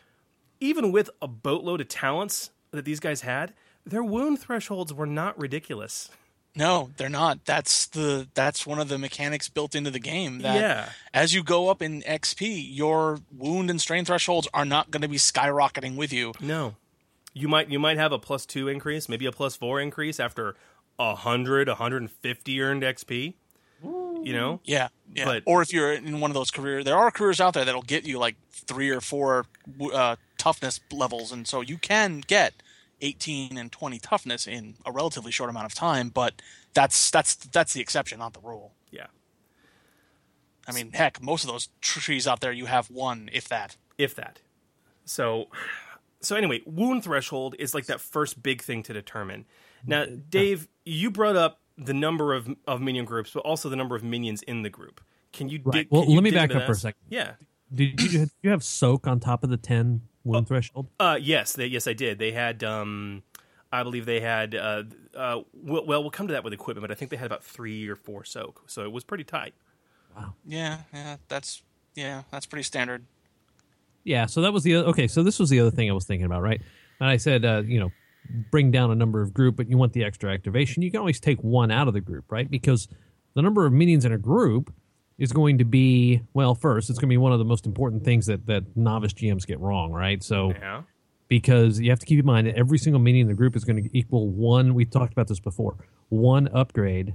even 0.61 0.91
with 0.91 1.09
a 1.23 1.29
boatload 1.29 1.81
of 1.81 1.89
talents 1.89 2.51
that 2.73 2.85
these 2.85 2.99
guys 3.01 3.21
had, 3.21 3.55
their 3.85 4.03
wound 4.03 4.41
thresholds 4.41 4.93
were 4.93 5.07
not 5.07 5.39
ridiculous. 5.39 6.11
no, 6.57 6.91
they're 6.97 7.09
not. 7.11 7.45
That's 7.45 7.87
the 7.89 8.29
that's 8.35 8.67
one 8.67 8.79
of 8.81 8.89
the 8.89 8.99
mechanics 8.99 9.49
built 9.51 9.75
into 9.75 9.91
the 9.91 9.99
game. 10.01 10.39
That 10.41 10.57
Yeah. 10.59 10.89
as 11.15 11.35
you 11.35 11.43
go 11.45 11.69
up 11.69 11.81
in 11.83 12.01
XP, 12.03 12.75
your 12.75 13.21
wound 13.31 13.69
and 13.71 13.81
strain 13.81 14.05
thresholds 14.07 14.49
are 14.55 14.65
not 14.65 14.91
going 14.91 15.03
to 15.03 15.09
be 15.09 15.19
skyrocketing 15.19 15.97
with 15.97 16.13
you. 16.15 16.33
No, 16.41 16.75
you 17.37 17.49
might 17.49 17.69
you 17.69 17.79
might 17.79 17.99
have 17.99 18.13
a 18.13 18.19
plus 18.19 18.47
two 18.47 18.67
increase, 18.67 19.11
maybe 19.11 19.27
a 19.27 19.33
plus 19.33 19.57
four 19.57 19.79
increase 19.79 20.19
after 20.19 20.57
100, 20.97 21.69
150 21.69 22.63
earned 22.63 22.83
XP. 22.83 23.35
You 23.83 24.33
know? 24.33 24.61
Yeah, 24.65 24.89
yeah. 25.15 25.27
But- 25.27 25.43
or 25.45 25.61
if 25.61 25.71
you're 25.73 25.93
in 25.93 26.19
one 26.21 26.31
of 26.31 26.35
those 26.35 26.51
career, 26.51 26.83
there 26.83 26.97
are 26.97 27.11
careers 27.11 27.39
out 27.39 27.53
there 27.53 27.65
that'll 27.67 27.83
get 27.83 28.07
you 28.07 28.19
like 28.19 28.37
three 28.51 28.89
or 28.89 29.03
four 29.03 29.45
uh, 29.93 30.17
toughness 30.39 30.81
levels, 30.91 31.31
and 31.31 31.47
so 31.47 31.61
you 31.61 31.77
can 31.77 32.23
get 32.27 32.55
18 33.03 33.59
and 33.59 33.71
20 33.71 33.99
toughness 33.99 34.47
in 34.47 34.77
a 34.87 34.91
relatively 34.91 35.31
short 35.31 35.51
amount 35.51 35.67
of 35.67 35.75
time. 35.75 36.09
But 36.09 36.41
that's 36.73 37.11
that's 37.11 37.35
that's 37.35 37.75
the 37.75 37.83
exception, 37.83 38.19
not 38.19 38.33
the 38.33 38.41
rule. 38.41 38.73
Yeah. 38.91 39.09
I 40.67 40.73
mean, 40.73 40.93
heck, 40.93 41.23
most 41.23 41.45
of 41.45 41.51
those 41.51 41.69
trees 41.83 42.27
out 42.27 42.41
there, 42.41 42.51
you 42.51 42.65
have 42.67 42.91
one, 42.91 43.29
if 43.33 43.47
that. 43.49 43.77
if 43.99 44.15
that. 44.15 44.41
So, 45.05 45.47
so 46.27 46.37
anyway, 46.37 46.63
wound 46.67 47.05
threshold 47.05 47.55
is 47.59 47.75
like 47.75 47.87
that 47.87 48.01
first 48.01 48.43
big 48.43 48.63
thing 48.63 48.83
to 48.85 48.93
determine. 48.93 49.47
Now, 49.87 50.05
Dave, 50.05 50.69
you 50.85 51.11
brought 51.11 51.37
up 51.37 51.61
the 51.79 51.95
number 51.95 52.35
of 52.35 52.49
of 52.67 52.81
minion 52.81 53.05
groups, 53.05 53.31
but 53.31 53.41
also 53.41 53.69
the 53.69 53.77
number 53.77 53.95
of 53.95 54.03
minions 54.03 54.43
in 54.43 54.63
the 54.63 54.71
group. 54.71 55.01
Can 55.33 55.49
you? 55.49 55.61
Right. 55.65 55.73
Dig, 55.73 55.89
Well, 55.91 56.03
can 56.03 56.11
you 56.11 56.17
let 56.17 56.25
me 56.25 56.31
back 56.31 56.51
into 56.51 56.61
up 56.61 56.67
for 56.67 56.73
a 56.73 56.77
second. 56.77 57.01
Yeah. 57.09 57.33
Did 57.73 58.01
you 58.01 58.09
did 58.21 58.31
you 58.43 58.51
have 58.51 58.63
soak 58.65 59.07
on 59.07 59.21
top 59.21 59.45
of 59.45 59.51
the 59.51 59.57
ten 59.57 60.03
wound 60.25 60.49
threshold? 60.49 60.89
Uh, 60.99 61.19
yes, 61.21 61.53
they, 61.53 61.67
yes, 61.67 61.87
I 61.87 61.93
did. 61.93 62.19
They 62.19 62.33
had, 62.33 62.63
um, 62.63 63.23
I 63.73 63.83
believe 63.83 64.07
they 64.07 64.21
had. 64.21 64.55
Uh, 64.55 64.85
uh, 65.15 65.41
well, 65.53 65.85
well, 65.85 66.03
we'll 66.03 66.11
come 66.11 66.29
to 66.29 66.33
that 66.33 66.45
with 66.45 66.53
equipment, 66.53 66.83
but 66.83 66.91
I 66.91 66.95
think 66.95 67.11
they 67.11 67.17
had 67.17 67.27
about 67.27 67.45
three 67.45 67.89
or 67.89 67.97
four 67.97 68.25
soak, 68.25 68.63
so 68.67 68.85
it 68.85 68.93
was 68.93 69.05
pretty 69.05 69.25
tight. 69.25 69.55
Wow. 70.17 70.35
Yeah, 70.47 70.79
yeah, 70.93 71.17
that's 71.29 71.63
yeah, 71.95 72.23
that's 72.31 72.47
pretty 72.47 72.63
standard. 72.63 73.05
Yeah, 74.07 74.27
so 74.27 74.41
that 74.43 74.53
was 74.53 74.63
the 74.63 74.77
other, 74.77 74.89
okay. 74.89 75.09
So 75.09 75.23
this 75.25 75.39
was 75.39 75.51
the 75.51 75.59
other 75.61 75.71
thing 75.73 75.91
I 75.91 75.93
was 75.93 76.05
thinking 76.05 76.27
about, 76.27 76.41
right? 76.43 76.61
And 77.01 77.09
I 77.11 77.17
said, 77.17 77.45
uh, 77.45 77.63
you 77.67 77.81
know, 77.81 77.91
bring 78.51 78.71
down 78.71 78.91
a 78.93 78.95
number 78.95 79.21
of 79.21 79.35
group, 79.35 79.57
but 79.57 79.69
you 79.69 79.77
want 79.77 79.93
the 79.93 80.05
extra 80.05 80.33
activation. 80.33 80.83
You 80.83 80.91
can 80.93 81.01
always 81.01 81.19
take 81.21 81.43
one 81.43 81.71
out 81.73 81.89
of 81.89 81.95
the 81.95 82.01
group, 82.01 82.31
right? 82.31 82.49
Because 82.49 82.89
the 83.35 83.43
number 83.43 83.67
of 83.67 83.73
minions 83.73 84.05
in 84.05 84.13
a 84.13 84.19
group 84.19 84.73
is 85.19 85.33
going 85.33 85.59
to 85.59 85.65
be 85.65 86.23
well. 86.35 86.55
First, 86.55 86.89
it's 86.89 86.99
going 86.99 87.09
to 87.09 87.13
be 87.13 87.17
one 87.19 87.33
of 87.33 87.39
the 87.41 87.45
most 87.45 87.67
important 87.67 88.05
things 88.05 88.27
that 88.27 88.47
that 88.47 88.77
novice 88.77 89.13
GMs 89.13 89.45
get 89.47 89.59
wrong, 89.61 89.91
right? 89.93 90.23
So 90.23 90.51
Yeah. 90.51 90.83
because 91.29 91.81
you 91.81 91.91
have 91.91 91.99
to 91.99 92.07
keep 92.07 92.21
in 92.21 92.27
mind 92.27 92.47
that 92.47 92.55
every 92.57 92.79
single 92.79 93.01
minion 93.01 93.23
in 93.23 93.29
the 93.29 93.35
group 93.35 93.57
is 93.57 93.65
going 93.65 93.83
to 93.83 93.99
equal 93.99 94.29
one. 94.29 94.75
We 94.75 94.85
talked 94.85 95.13
about 95.13 95.27
this 95.27 95.41
before. 95.41 95.77
One 96.11 96.47
upgrade 96.49 97.15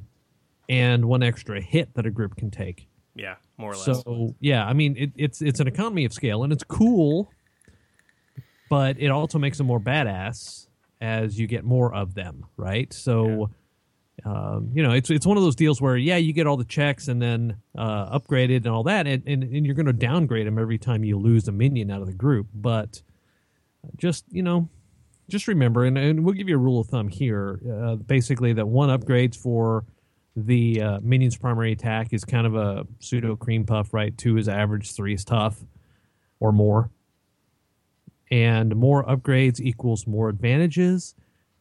and 0.67 1.05
one 1.05 1.23
extra 1.23 1.61
hit 1.61 1.93
that 1.93 2.05
a 2.05 2.11
group 2.11 2.35
can 2.35 2.51
take. 2.51 2.87
Yeah, 3.15 3.35
more 3.57 3.71
or 3.71 3.75
less. 3.75 3.85
So 3.85 4.35
yeah, 4.39 4.65
I 4.65 4.73
mean 4.73 4.95
it, 4.97 5.11
it's 5.15 5.41
it's 5.41 5.59
an 5.59 5.67
economy 5.67 6.05
of 6.05 6.13
scale 6.13 6.43
and 6.43 6.53
it's 6.53 6.63
cool, 6.63 7.31
but 8.69 8.99
it 8.99 9.09
also 9.09 9.37
makes 9.37 9.57
them 9.57 9.67
more 9.67 9.79
badass 9.79 10.67
as 11.01 11.39
you 11.39 11.47
get 11.47 11.65
more 11.65 11.93
of 11.93 12.13
them, 12.13 12.45
right? 12.57 12.93
So, 12.93 13.49
um, 14.23 14.69
you 14.73 14.83
know, 14.83 14.91
it's 14.91 15.09
it's 15.09 15.25
one 15.25 15.35
of 15.35 15.43
those 15.43 15.55
deals 15.55 15.81
where 15.81 15.97
yeah, 15.97 16.17
you 16.17 16.31
get 16.31 16.47
all 16.47 16.57
the 16.57 16.63
checks 16.63 17.07
and 17.07 17.21
then 17.21 17.57
uh, 17.77 18.17
upgraded 18.17 18.57
and 18.57 18.67
all 18.67 18.83
that, 18.83 19.07
and, 19.07 19.23
and, 19.25 19.43
and 19.43 19.65
you're 19.65 19.75
going 19.75 19.87
to 19.87 19.93
downgrade 19.93 20.47
them 20.47 20.59
every 20.59 20.77
time 20.77 21.03
you 21.03 21.17
lose 21.17 21.47
a 21.47 21.51
minion 21.51 21.89
out 21.89 22.01
of 22.01 22.07
the 22.07 22.13
group. 22.13 22.47
But 22.53 23.01
just 23.97 24.25
you 24.29 24.43
know, 24.43 24.69
just 25.27 25.47
remember, 25.47 25.83
and, 25.85 25.97
and 25.97 26.23
we'll 26.23 26.35
give 26.35 26.47
you 26.47 26.55
a 26.55 26.59
rule 26.59 26.79
of 26.79 26.87
thumb 26.87 27.07
here. 27.07 27.59
Uh, 27.67 27.95
basically, 27.95 28.53
that 28.53 28.67
one 28.67 28.89
upgrades 28.89 29.35
for 29.35 29.85
the 30.35 30.81
uh, 30.81 30.99
minion's 31.01 31.37
primary 31.37 31.71
attack 31.71 32.13
is 32.13 32.23
kind 32.23 32.47
of 32.47 32.55
a 32.55 32.85
pseudo 32.99 33.35
cream 33.35 33.65
puff, 33.65 33.93
right? 33.93 34.17
Two 34.17 34.37
is 34.37 34.47
average, 34.47 34.93
three 34.93 35.13
is 35.13 35.25
tough, 35.25 35.59
or 36.39 36.51
more. 36.51 36.89
And 38.29 38.75
more 38.75 39.03
upgrades 39.05 39.59
equals 39.59 40.07
more 40.07 40.29
advantages, 40.29 41.15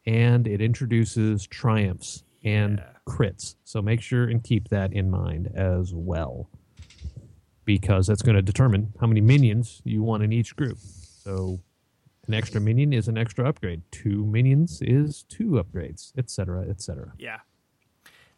and 0.05 0.47
it 0.47 0.61
introduces 0.61 1.45
triumphs 1.47 2.23
and 2.43 2.81
crits. 3.07 3.55
So 3.65 3.81
make 3.81 4.01
sure 4.01 4.29
and 4.29 4.43
keep 4.43 4.69
that 4.69 4.93
in 4.93 5.09
mind 5.11 5.51
as 5.53 5.93
well, 5.93 6.49
because 7.65 8.07
that's 8.07 8.21
going 8.21 8.35
to 8.35 8.41
determine 8.41 8.93
how 9.01 9.07
many 9.07 9.21
minions 9.21 9.81
you 9.83 10.01
want 10.01 10.23
in 10.23 10.31
each 10.31 10.55
group. 10.55 10.77
So 10.77 11.59
an 12.27 12.33
extra 12.33 12.61
minion 12.61 12.93
is 12.93 13.09
an 13.09 13.17
extra 13.17 13.47
upgrade. 13.47 13.81
Two 13.91 14.25
minions 14.25 14.81
is 14.81 15.23
two 15.27 15.61
upgrades, 15.61 16.13
etc., 16.17 16.69
etc. 16.69 17.11
Yeah. 17.17 17.39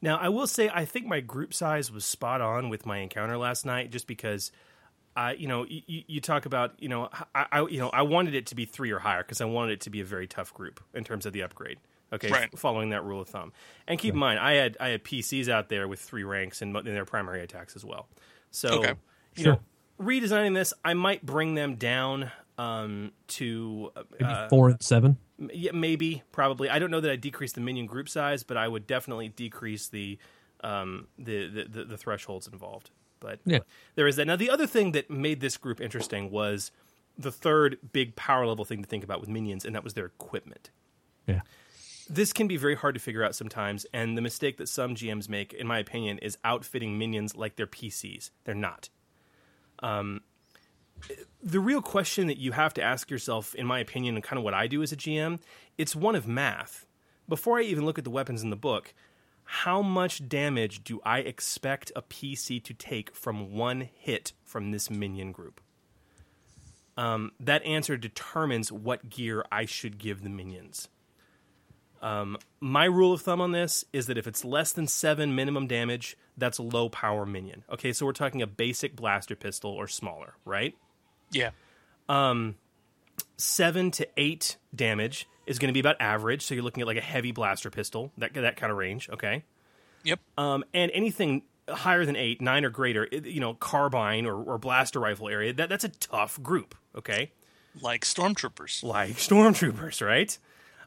Now, 0.04 0.18
I 0.18 0.28
will 0.28 0.48
say, 0.48 0.70
I 0.72 0.84
think 0.84 1.06
my 1.08 1.22
group 1.22 1.54
size 1.54 1.90
was 1.90 2.04
spot 2.04 2.42
on 2.42 2.68
with 2.68 2.86
my 2.86 2.98
encounter 2.98 3.38
last 3.38 3.66
night, 3.66 3.90
just 3.90 4.06
because, 4.06 4.52
I, 5.16 5.32
you 5.34 5.48
know, 5.48 5.66
you, 5.66 6.04
you 6.08 6.20
talk 6.20 6.46
about, 6.46 6.74
you 6.78 6.90
know, 6.90 7.08
I, 7.34 7.46
I, 7.54 7.62
you 7.68 7.80
know, 7.80 7.90
I 7.90 8.02
wanted 8.02 8.36
it 8.36 8.48
to 8.48 8.56
be 8.56 8.66
three 8.66 8.92
or 8.92 9.00
higher 9.00 9.24
because 9.24 9.40
I 9.40 9.46
wanted 9.46 9.72
it 9.76 9.82
to 9.82 9.90
be 9.90 10.02
a 10.02 10.06
very 10.06 10.28
tough 10.28 10.54
group 10.54 10.82
in 10.94 11.06
terms 11.06 11.26
of 11.26 11.32
the 11.32 11.42
upgrade. 11.42 11.78
Okay, 12.12 12.30
Right. 12.30 12.50
f- 12.54 12.60
following 12.60 12.90
that 12.90 13.06
rule 13.06 13.22
of 13.22 13.30
thumb, 13.30 13.54
and 13.88 13.98
keep 13.98 14.14
in 14.14 14.20
mind, 14.20 14.40
I 14.40 14.54
had 14.54 14.78
I 14.80 14.90
had 14.90 15.04
PCs 15.06 15.48
out 15.48 15.70
there 15.70 15.88
with 15.88 16.00
three 16.02 16.24
ranks 16.24 16.62
and 16.62 16.76
in 16.76 16.94
their 16.94 17.06
primary 17.06 17.42
attacks 17.42 17.76
as 17.76 17.84
well. 17.86 18.08
So, 18.52 18.80
Okay. 18.80 18.94
you 19.38 19.44
Sure. 19.46 19.54
know, 19.54 19.60
redesigning 20.06 20.54
this, 20.54 20.74
I 20.84 20.94
might 20.96 21.26
bring 21.26 21.56
them 21.56 21.76
down 21.76 22.30
um, 22.58 23.14
to 23.30 23.92
uh, 23.96 24.04
Maybe 24.20 24.36
four 24.50 24.70
and 24.70 24.84
seven. 24.84 25.18
Yeah, 25.54 25.72
maybe, 25.74 26.24
probably. 26.32 26.70
I 26.70 26.80
don't 26.80 26.92
know 26.92 27.02
that 27.02 27.12
I 27.12 27.16
decrease 27.16 27.54
the 27.54 27.62
minion 27.62 27.86
group 27.86 28.08
size, 28.10 28.44
but 28.44 28.58
I 28.58 28.68
would 28.68 28.86
definitely 28.88 29.30
decrease 29.30 29.88
the 29.88 30.18
um, 30.64 31.08
the, 31.18 31.48
the, 31.48 31.64
the 31.66 31.84
the 31.86 31.98
thresholds 31.98 32.48
involved. 32.48 32.92
But 33.20 33.40
Yeah. 33.46 33.60
there 33.96 34.08
is 34.08 34.16
that. 34.18 34.28
Now, 34.28 34.36
the 34.36 34.50
other 34.50 34.68
thing 34.68 34.92
that 34.94 35.10
made 35.10 35.40
this 35.42 35.58
group 35.58 35.80
interesting 35.82 36.30
was 36.32 36.72
the 37.18 37.32
third 37.32 37.78
big 37.92 38.16
power 38.16 38.46
level 38.46 38.66
thing 38.66 38.82
to 38.82 38.88
think 38.88 39.04
about 39.04 39.20
with 39.20 39.30
minions, 39.30 39.66
and 39.66 39.76
that 39.76 39.84
was 39.84 39.94
their 39.94 40.06
equipment. 40.06 40.72
Yeah. 41.28 41.42
This 42.10 42.34
can 42.34 42.48
be 42.48 42.58
very 42.58 42.76
hard 42.76 42.96
to 42.96 43.00
figure 43.00 43.24
out 43.24 43.34
sometimes, 43.36 43.86
and 43.94 44.18
the 44.18 44.22
mistake 44.22 44.58
that 44.58 44.68
some 44.68 44.94
GMs 44.96 45.30
make, 45.30 45.54
in 45.54 45.68
my 45.68 45.80
opinion, 45.80 46.18
is 46.20 46.38
outfitting 46.44 46.98
minions 46.98 47.36
like 47.36 47.56
they're 47.56 47.66
PCs. 47.68 48.32
They're 48.44 48.56
not. 48.56 48.90
Um, 49.80 50.22
the 51.42 51.60
real 51.60 51.82
question 51.82 52.28
that 52.28 52.38
you 52.38 52.54
have 52.54 52.74
to 52.76 52.82
ask 52.82 53.10
yourself, 53.10 53.54
in 53.56 53.66
my 53.66 53.80
opinion, 53.80 54.16
and 54.16 54.24
kind 54.24 54.38
of 54.38 54.44
what 54.44 54.54
I 54.54 54.68
do 54.68 54.82
as 54.82 54.92
a 54.92 54.98
GM, 54.98 55.40
it's 55.78 55.96
one 55.96 56.16
of 56.16 56.28
math. 56.28 56.86
Before 57.28 57.60
I 57.60 57.64
even 57.64 57.86
look 57.86 57.98
at 57.98 58.04
the 58.04 58.10
weapons 58.10 58.44
in 58.44 58.50
the 58.50 58.56
book, 58.56 58.94
how 59.44 59.82
much 59.82 60.28
damage 60.28 60.84
do 60.84 61.02
I 61.06 61.20
expect 61.20 61.92
a 61.96 62.02
PC 62.02 62.64
to 62.64 62.74
take 62.74 63.14
from 63.16 63.54
one 63.54 63.90
hit 63.94 64.34
from 64.44 64.72
this 64.72 64.90
minion 64.90 65.32
group? 65.32 65.62
Um, 66.96 67.32
that 67.40 67.64
answer 67.64 67.98
determines 67.98 68.72
what 68.72 69.10
gear 69.10 69.44
I 69.52 69.66
should 69.66 69.98
give 69.98 70.22
the 70.22 70.30
minions. 70.30 70.90
Um, 72.02 72.38
my 72.60 72.86
rule 72.86 73.14
of 73.14 73.22
thumb 73.22 73.42
on 73.42 73.54
this 73.54 73.86
is 73.94 74.08
that 74.08 74.18
if 74.18 74.28
it's 74.28 74.44
less 74.44 74.74
than 74.74 74.88
seven 74.88 75.36
minimum 75.36 75.68
damage, 75.68 76.18
that's 76.38 76.58
a 76.58 76.64
low 76.64 76.90
power 76.90 77.26
minion. 77.26 77.64
Okay, 77.72 77.94
so 77.94 78.06
we're 78.06 78.12
talking 78.12 78.42
a 78.42 78.48
basic 78.48 78.96
blaster 78.96 79.36
pistol 79.36 79.72
or 79.72 79.88
smaller, 79.88 80.36
right? 80.46 80.76
Yeah. 81.34 81.50
Um, 82.10 82.56
seven 83.38 83.92
to 83.92 84.08
eight 84.18 84.58
damage 84.74 85.28
is 85.46 85.60
going 85.60 85.68
to 85.70 85.74
be 85.74 85.80
about 85.80 85.98
average. 86.00 86.42
So 86.44 86.54
you're 86.56 86.64
looking 86.64 86.82
at 86.82 86.88
like 86.88 86.98
a 86.98 87.02
heavy 87.02 87.32
blaster 87.32 87.70
pistol, 87.70 88.12
that 88.18 88.34
that 88.34 88.56
kind 88.58 88.72
of 88.72 88.78
range. 88.78 89.10
Okay, 89.10 89.44
Yep. 90.04 90.20
um, 90.38 90.64
and 90.74 90.92
anything 90.94 91.44
higher 91.70 92.06
than 92.06 92.16
eight, 92.16 92.42
nine 92.42 92.66
or 92.66 92.70
greater, 92.70 93.08
you 93.12 93.40
know, 93.40 93.54
carbine 93.54 94.26
or, 94.26 94.36
or 94.42 94.58
blaster 94.58 95.00
rifle 95.00 95.30
area, 95.30 95.54
that 95.54 95.70
that's 95.70 95.84
a 95.84 95.90
tough 95.90 96.42
group. 96.42 96.76
Okay, 96.96 97.32
Like 97.82 98.04
stormtroopers. 98.06 98.84
like 98.84 99.12
stormtroopers, 99.16 100.06
right? 100.06 100.38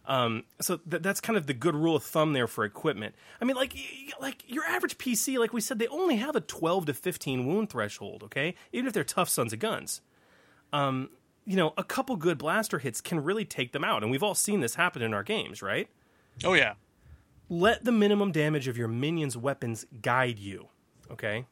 Um, 0.09 0.45
so 0.61 0.77
th- 0.77 1.03
that's 1.03 1.21
kind 1.21 1.37
of 1.37 1.49
the 1.49 1.55
good 1.55 1.75
rule 1.75 1.97
of 1.97 2.05
thumb 2.05 2.33
there 2.33 2.47
for 2.47 2.65
equipment. 2.65 3.17
I 3.41 3.45
mean, 3.45 3.57
like 3.57 3.75
y- 3.75 4.13
like 4.21 4.45
your 4.47 4.63
average 4.65 4.99
PC, 4.99 5.37
like 5.37 5.53
we 5.53 5.61
said, 5.61 5.81
they 5.81 5.89
only 5.89 6.17
have 6.17 6.37
a 6.37 6.41
12 6.41 6.87
to 6.87 6.95
15 6.95 7.45
wound 7.47 7.71
threshold. 7.71 8.23
Okay, 8.23 8.55
even 8.73 8.87
if 8.87 8.93
they're 8.93 9.03
tough 9.03 9.29
sons 9.29 9.53
of 9.53 9.59
guns. 9.59 10.01
Um, 10.77 11.11
you 11.45 11.57
know, 11.57 11.73
a 11.79 11.85
couple 11.85 12.17
good 12.17 12.39
blaster 12.39 12.79
hits 12.79 13.01
can 13.01 13.23
really 13.23 13.45
take 13.45 13.73
them 13.73 13.85
out, 13.85 14.03
and 14.03 14.11
we've 14.11 14.23
all 14.23 14.35
seen 14.35 14.61
this 14.61 14.75
happen 14.75 15.01
in 15.01 15.15
our 15.15 15.23
games, 15.23 15.63
right? 15.63 15.89
Oh 16.45 16.55
yeah. 16.55 16.75
let 17.49 17.85
the 17.85 17.93
minimum 17.93 18.33
damage 18.33 18.69
of 18.69 18.77
your 18.77 18.89
minions' 18.89 19.37
weapons 19.37 19.87
guide 20.03 20.39
you. 20.39 20.69
Okay? 21.11 21.47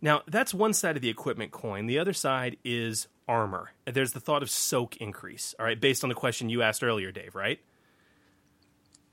Now, 0.00 0.22
that's 0.26 0.54
one 0.54 0.72
side 0.72 0.96
of 0.96 1.02
the 1.02 1.08
equipment 1.08 1.52
coin. 1.52 1.86
The 1.86 1.98
other 1.98 2.12
side 2.12 2.56
is 2.64 3.08
armor. 3.28 3.70
There's 3.86 4.12
the 4.12 4.20
thought 4.20 4.42
of 4.42 4.50
soak 4.50 4.96
increase, 4.98 5.54
all 5.58 5.66
right, 5.66 5.80
based 5.80 6.04
on 6.04 6.08
the 6.08 6.14
question 6.14 6.48
you 6.48 6.62
asked 6.62 6.82
earlier, 6.82 7.12
Dave, 7.12 7.34
right? 7.34 7.58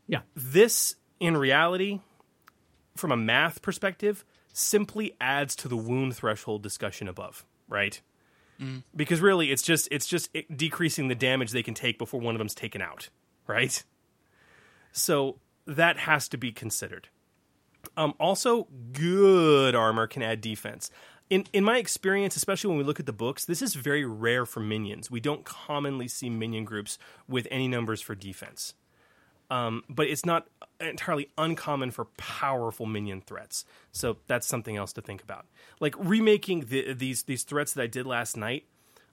Yeah. 0.08 0.22
This, 0.36 0.96
in 1.20 1.36
reality, 1.38 2.00
from 2.96 3.12
a 3.12 3.18
math 3.18 3.62
perspective, 3.62 4.24
simply 4.52 5.16
adds 5.20 5.56
to 5.58 5.68
the 5.68 5.78
wound 5.78 6.16
threshold 6.16 6.62
discussion 6.64 7.08
above, 7.08 7.46
right? 7.68 8.02
Because 8.96 9.22
really, 9.22 9.52
it's 9.52 9.64
just 9.64 9.88
it's 9.92 10.08
just 10.08 10.36
decreasing 10.56 11.08
the 11.08 11.16
damage 11.16 11.52
they 11.52 11.64
can 11.64 11.74
take 11.74 11.98
before 11.98 12.20
one 12.20 12.36
of 12.36 12.40
them's 12.40 12.56
taken 12.56 12.82
out, 12.82 13.10
right? 13.48 13.84
So 14.92 15.40
that 15.66 15.98
has 16.00 16.28
to 16.30 16.38
be 16.38 16.52
considered. 16.52 17.10
Um, 17.98 18.14
also, 18.20 18.68
good 18.94 19.76
armor 19.76 20.08
can 20.08 20.22
add 20.22 20.42
defense. 20.42 20.90
In 21.30 21.46
in 21.54 21.64
my 21.64 21.78
experience, 21.78 22.36
especially 22.36 22.70
when 22.70 22.78
we 22.78 22.84
look 22.84 23.00
at 23.00 23.06
the 23.06 23.14
books, 23.14 23.46
this 23.46 23.62
is 23.62 23.76
very 23.76 24.06
rare 24.06 24.46
for 24.46 24.60
minions. 24.60 25.10
We 25.10 25.20
don't 25.20 25.44
commonly 25.44 26.08
see 26.08 26.30
minion 26.30 26.66
groups 26.66 26.98
with 27.28 27.48
any 27.50 27.68
numbers 27.68 28.02
for 28.02 28.16
defense. 28.16 28.76
Um, 29.50 29.84
but 29.90 30.08
it's 30.08 30.26
not 30.26 30.48
entirely 30.80 31.30
uncommon 31.38 31.92
for 31.92 32.06
powerful 32.18 32.86
minion 32.86 33.22
threats. 33.22 33.66
So 33.92 34.18
that's 34.28 34.48
something 34.48 34.76
else 34.76 34.94
to 34.94 35.02
think 35.02 35.22
about. 35.22 35.46
Like 35.80 35.96
remaking 35.98 36.62
the, 36.62 36.94
these 36.94 37.24
these 37.24 37.44
threats 37.44 37.74
that 37.74 37.82
I 37.82 37.88
did 37.88 38.06
last 38.06 38.38
night. 38.38 38.66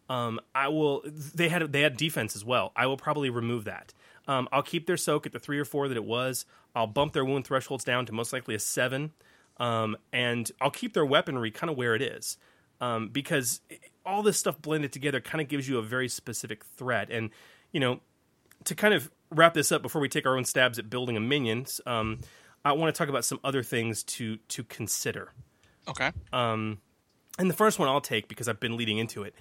Um, 0.09 0.41
I 0.55 0.69
will. 0.69 1.03
They 1.05 1.49
had 1.49 1.73
they 1.73 1.83
had 1.83 1.97
defense 1.97 2.35
as 2.35 2.45
well. 2.45 2.73
I 2.75 2.87
will 2.87 2.97
probably 2.97 3.31
remove 3.31 3.65
that. 3.65 3.95
Um, 4.27 4.49
I'll 4.53 4.63
keep 4.63 4.87
their 4.87 4.97
soak 4.97 5.27
at 5.27 5.33
the 5.33 5.39
three 5.39 5.59
or 5.59 5.65
four 5.65 5.89
that 5.89 5.97
it 5.97 6.05
was. 6.05 6.47
I'll 6.75 6.87
bump 6.87 7.13
their 7.13 7.25
wound 7.25 7.47
thresholds 7.47 7.85
down 7.85 8.07
to 8.07 8.13
most 8.13 8.33
likely 8.33 8.55
a 8.55 8.59
seven, 8.59 9.13
um, 9.59 9.97
and 10.13 10.51
I'll 10.61 10.71
keep 10.71 10.95
their 10.95 11.07
weaponry 11.07 11.51
kind 11.51 11.71
of 11.71 11.77
where 11.77 11.95
it 11.95 12.03
is, 12.03 12.39
um, 12.81 13.09
because 13.09 13.61
all 14.05 14.23
this 14.23 14.37
stuff 14.37 14.61
blended 14.61 14.93
together 14.93 15.21
kind 15.21 15.41
of 15.41 15.49
gives 15.49 15.69
you 15.69 15.79
a 15.79 15.83
very 15.83 16.09
specific 16.09 16.65
threat. 16.65 17.09
And 17.11 17.31
you 17.73 17.79
know, 17.79 18.01
to 18.65 18.75
kind 18.75 18.95
of 18.95 19.11
wrap 19.31 19.55
this 19.55 19.73
up 19.73 19.83
before 19.83 20.01
we 20.01 20.09
take 20.09 20.27
our 20.27 20.37
own 20.37 20.45
stabs 20.45 20.79
at 20.79 20.91
building 20.91 21.17
a 21.17 21.21
minions, 21.21 21.81
um, 21.87 22.21
I 22.65 22.73
want 22.73 22.95
to 22.95 22.99
talk 22.99 23.09
about 23.09 23.25
some 23.25 23.41
other 23.43 23.63
things 23.63 24.03
to 24.05 24.37
to 24.49 24.65
consider. 24.65 25.33
Okay. 25.89 26.13
Um, 26.33 26.79
and 27.39 27.49
the 27.49 27.55
first 27.55 27.79
one 27.79 27.89
I'll 27.89 28.01
take 28.01 28.29
because 28.29 28.49
I've 28.49 28.61
been 28.61 28.77
leading 28.77 28.99
into 28.99 29.23
it. 29.23 29.35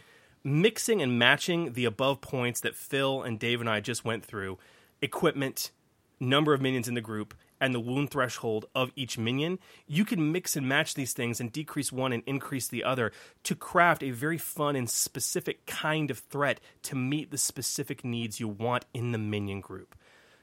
Mixing 0.44 1.02
and 1.02 1.20
matching 1.20 1.74
the 1.74 1.84
above 1.84 2.22
points 2.22 2.62
that 2.62 2.76
Phil 2.76 3.24
and 3.24 3.38
Dave 3.38 3.60
and 3.60 3.70
I 3.70 3.82
just 3.82 4.06
went 4.06 4.24
through 4.24 4.58
equipment, 5.02 5.72
number 6.20 6.54
of 6.54 6.62
minions 6.62 6.88
in 6.88 6.94
the 6.94 7.02
group, 7.02 7.34
and 7.60 7.74
the 7.74 7.80
wound 7.80 8.12
threshold 8.12 8.66
of 8.74 8.92
each 8.96 9.18
minion, 9.18 9.60
you 9.88 10.06
can 10.06 10.32
mix 10.32 10.56
and 10.56 10.68
match 10.68 10.94
these 10.94 11.14
things 11.14 11.40
and 11.40 11.52
decrease 11.52 11.92
one 11.92 12.14
and 12.14 12.24
increase 12.26 12.68
the 12.68 12.84
other 12.84 13.12
to 13.44 13.56
craft 13.56 14.04
a 14.04 14.12
very 14.12 14.38
fun 14.38 14.76
and 14.76 14.90
specific 14.90 15.66
kind 15.66 16.10
of 16.10 16.20
threat 16.20 16.60
to 16.84 16.96
meet 16.96 17.32
the 17.32 17.38
specific 17.38 18.04
needs 18.04 18.40
you 18.40 18.48
want 18.48 18.86
in 18.94 19.12
the 19.12 19.18
minion 19.18 19.62
group. 19.62 19.96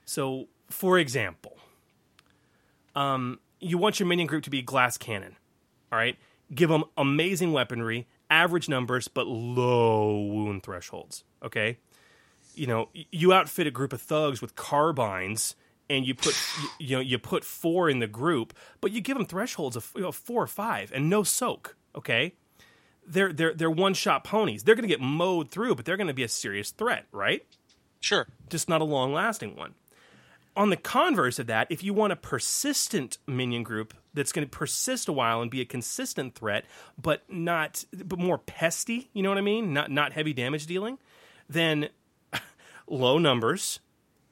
So, 0.05 0.49
for 0.69 0.99
example, 0.99 1.59
um, 2.95 3.41
you 3.61 3.79
want 3.79 3.99
your 3.99 4.07
minion 4.07 4.27
group 4.27 4.45
to 4.45 4.51
be 4.51 4.63
glass 4.63 4.97
cannon. 4.99 5.37
All 5.93 5.99
right, 5.99 6.17
give 6.55 6.69
them 6.69 6.85
amazing 6.97 7.53
weaponry, 7.53 8.07
average 8.31 8.69
numbers, 8.69 9.09
but 9.09 9.27
low 9.27 10.19
wound 10.21 10.63
thresholds. 10.63 11.25
Okay, 11.43 11.79
you 12.55 12.67
know, 12.67 12.89
you 12.93 13.33
outfit 13.33 13.67
a 13.67 13.71
group 13.71 13.93
of 13.93 14.01
thugs 14.01 14.41
with 14.41 14.57
carbines, 14.57 15.55
and 15.89 16.07
you 16.07 16.15
put 16.15 16.37
you, 16.61 16.69
you 16.79 16.97
know 16.97 17.01
you 17.01 17.19
put 17.19 17.45
four 17.45 17.89
in 17.89 17.99
the 17.99 18.07
group, 18.07 18.53
but 18.81 18.93
you 18.93 19.01
give 19.01 19.17
them 19.17 19.27
thresholds 19.27 19.77
of 19.77 19.91
you 19.95 20.03
know, 20.03 20.13
four 20.13 20.43
or 20.43 20.49
five 20.49 20.93
and 20.95 21.09
no 21.09 21.23
soak. 21.23 21.77
Okay, 21.95 22.35
they're 23.07 23.33
they're 23.33 23.55
they're 23.55 23.71
one 23.71 23.95
shot 23.95 24.25
ponies. 24.25 24.65
They're 24.65 24.75
going 24.75 24.89
to 24.89 24.89
get 24.89 25.01
mowed 25.01 25.51
through, 25.51 25.75
but 25.75 25.85
they're 25.85 25.97
going 25.97 26.09
to 26.09 26.15
be 26.15 26.23
a 26.23 26.29
serious 26.29 26.71
threat, 26.71 27.07
right? 27.13 27.45
Sure. 28.01 28.27
just 28.49 28.69
not 28.69 28.81
a 28.81 28.85
long 28.85 29.13
lasting 29.13 29.57
one. 29.57 29.75
On 30.57 30.71
the 30.71 30.77
converse 30.77 31.39
of 31.39 31.49
that, 31.49 31.67
if 31.71 31.83
you 31.83 31.93
want 31.93 32.13
a 32.13 32.17
persistent 32.17 33.19
minion 33.27 33.63
group 33.63 33.93
that's 34.15 34.33
going 34.33 34.47
to 34.47 34.51
persist 34.51 35.09
a 35.09 35.13
while 35.13 35.43
and 35.43 35.51
be 35.51 35.61
a 35.61 35.65
consistent 35.67 36.35
threat, 36.35 36.65
but 37.01 37.23
not 37.29 37.85
but 37.93 38.19
more 38.19 38.39
pesty, 38.39 39.09
you 39.13 39.23
know 39.23 39.29
what 39.29 39.39
I 39.39 39.43
mean? 39.43 39.73
Not 39.73 39.91
not 39.91 40.13
heavy 40.13 40.33
damage 40.33 40.67
dealing, 40.67 40.99
then 41.49 41.89
low 42.87 43.19
numbers, 43.19 43.81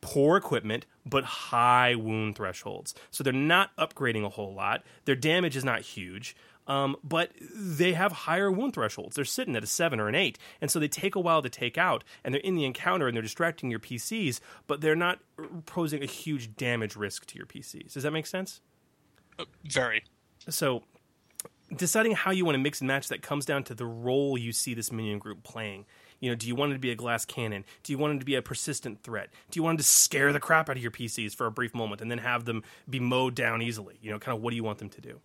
poor 0.01 0.37
equipment, 0.37 0.87
but 1.07 1.25
high 1.25 1.95
wound 1.95 2.37
thresholds. 2.37 2.95
So 3.11 3.23
they're 3.25 3.33
not 3.33 3.77
upgrading 3.77 4.25
a 4.25 4.29
whole 4.29 4.55
lot. 4.55 4.83
Their 5.05 5.17
damage 5.17 5.57
is 5.57 5.65
not 5.65 5.81
huge. 5.81 6.37
Um, 6.67 6.97
but 7.05 7.31
they 7.55 7.93
have 7.93 8.13
higher 8.13 8.51
wound 8.51 8.75
thresholds. 8.75 9.17
They're 9.17 9.25
sitting 9.25 9.55
at 9.55 9.63
a 9.63 9.67
seven 9.67 10.01
or 10.01 10.09
an 10.09 10.15
eight, 10.15 10.39
and 10.61 10.71
so 10.71 10.79
they 10.79 10.89
take 10.89 11.15
a 11.15 11.21
while 11.21 11.43
to 11.43 11.51
take 11.51 11.77
out. 11.77 12.05
And 12.25 12.33
they're 12.33 12.41
in 12.41 12.55
the 12.55 12.65
encounter 12.65 13.07
and 13.07 13.15
they're 13.15 13.23
distracting 13.23 13.71
your 13.71 13.81
PCs, 13.81 14.41
but 14.67 14.81
they're 14.81 14.97
not 14.97 15.19
posing 15.67 16.03
a 16.03 16.07
huge 16.07 16.57
damage 16.57 16.97
risk 16.97 17.27
to 17.27 17.37
your 17.37 17.47
PCs. 17.47 17.93
Does 17.93 18.03
that 18.03 18.13
make 18.13 18.27
sense? 18.27 18.61
Very. 19.65 20.05
So, 20.49 20.85
deciding 21.75 22.13
how 22.13 22.31
you 22.31 22.45
want 22.45 22.55
to 22.55 22.61
mix 22.61 22.81
and 22.81 22.89
match 22.89 23.09
that 23.09 23.21
comes 23.21 23.45
down 23.45 23.65
to 23.65 23.75
the 23.75 23.87
role 23.87 24.39
you 24.39 24.53
see 24.53 24.75
this 24.75 24.91
minion 24.93 25.19
group 25.19 25.43
playing. 25.43 25.85
You 26.25 26.31
know, 26.31 26.37
do 26.37 26.49
you 26.49 26.55
want 26.55 26.73
it 26.73 26.77
to 26.77 26.81
be 26.81 26.91
a 26.91 26.95
glass 26.95 27.27
cannon? 27.27 27.67
Do 27.83 27.93
you 27.93 27.99
want 27.99 28.15
it 28.17 28.19
to 28.21 28.25
be 28.25 28.35
a 28.35 28.41
persistent 28.41 29.03
threat? 29.03 29.29
Do 29.51 29.59
you 29.59 29.63
want 29.63 29.79
it 29.79 29.83
to 29.83 29.89
scare 29.89 30.33
the 30.33 30.41
crap 30.41 30.71
out 30.71 30.77
of 30.79 30.83
your 30.83 30.91
PCs 30.91 31.35
for 31.35 31.45
a 31.45 31.51
brief 31.51 31.75
moment 31.75 32.01
and 32.01 32.11
then 32.11 32.17
have 32.17 32.47
them 32.47 32.63
be 32.89 32.99
mowed 32.99 33.35
down 33.35 33.61
easily? 33.61 33.99
You 34.01 34.11
know, 34.11 34.19
kind 34.19 34.35
of 34.35 34.43
what 34.43 34.49
do 34.49 34.57
you 34.57 34.65
want 34.65 34.79
them 34.79 34.89
to 34.89 35.01
do? 35.03 35.21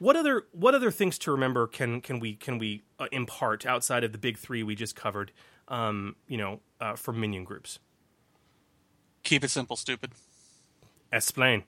What 0.00 0.16
other 0.16 0.46
what 0.50 0.74
other 0.74 0.90
things 0.90 1.18
to 1.20 1.30
remember 1.30 1.68
can 1.68 2.00
can 2.00 2.18
we 2.18 2.34
can 2.34 2.58
we 2.58 2.82
uh, 2.98 3.06
impart 3.12 3.64
outside 3.64 4.02
of 4.02 4.10
the 4.10 4.18
big 4.18 4.36
three 4.36 4.64
we 4.64 4.74
just 4.74 4.96
covered? 4.96 5.30
Um, 5.68 6.16
you 6.26 6.36
know, 6.36 6.58
uh, 6.80 6.96
for 6.96 7.12
minion 7.12 7.44
groups. 7.44 7.78
Keep 9.22 9.44
it 9.44 9.50
simple, 9.52 9.76
stupid. 9.76 10.10
Explain. 11.12 11.62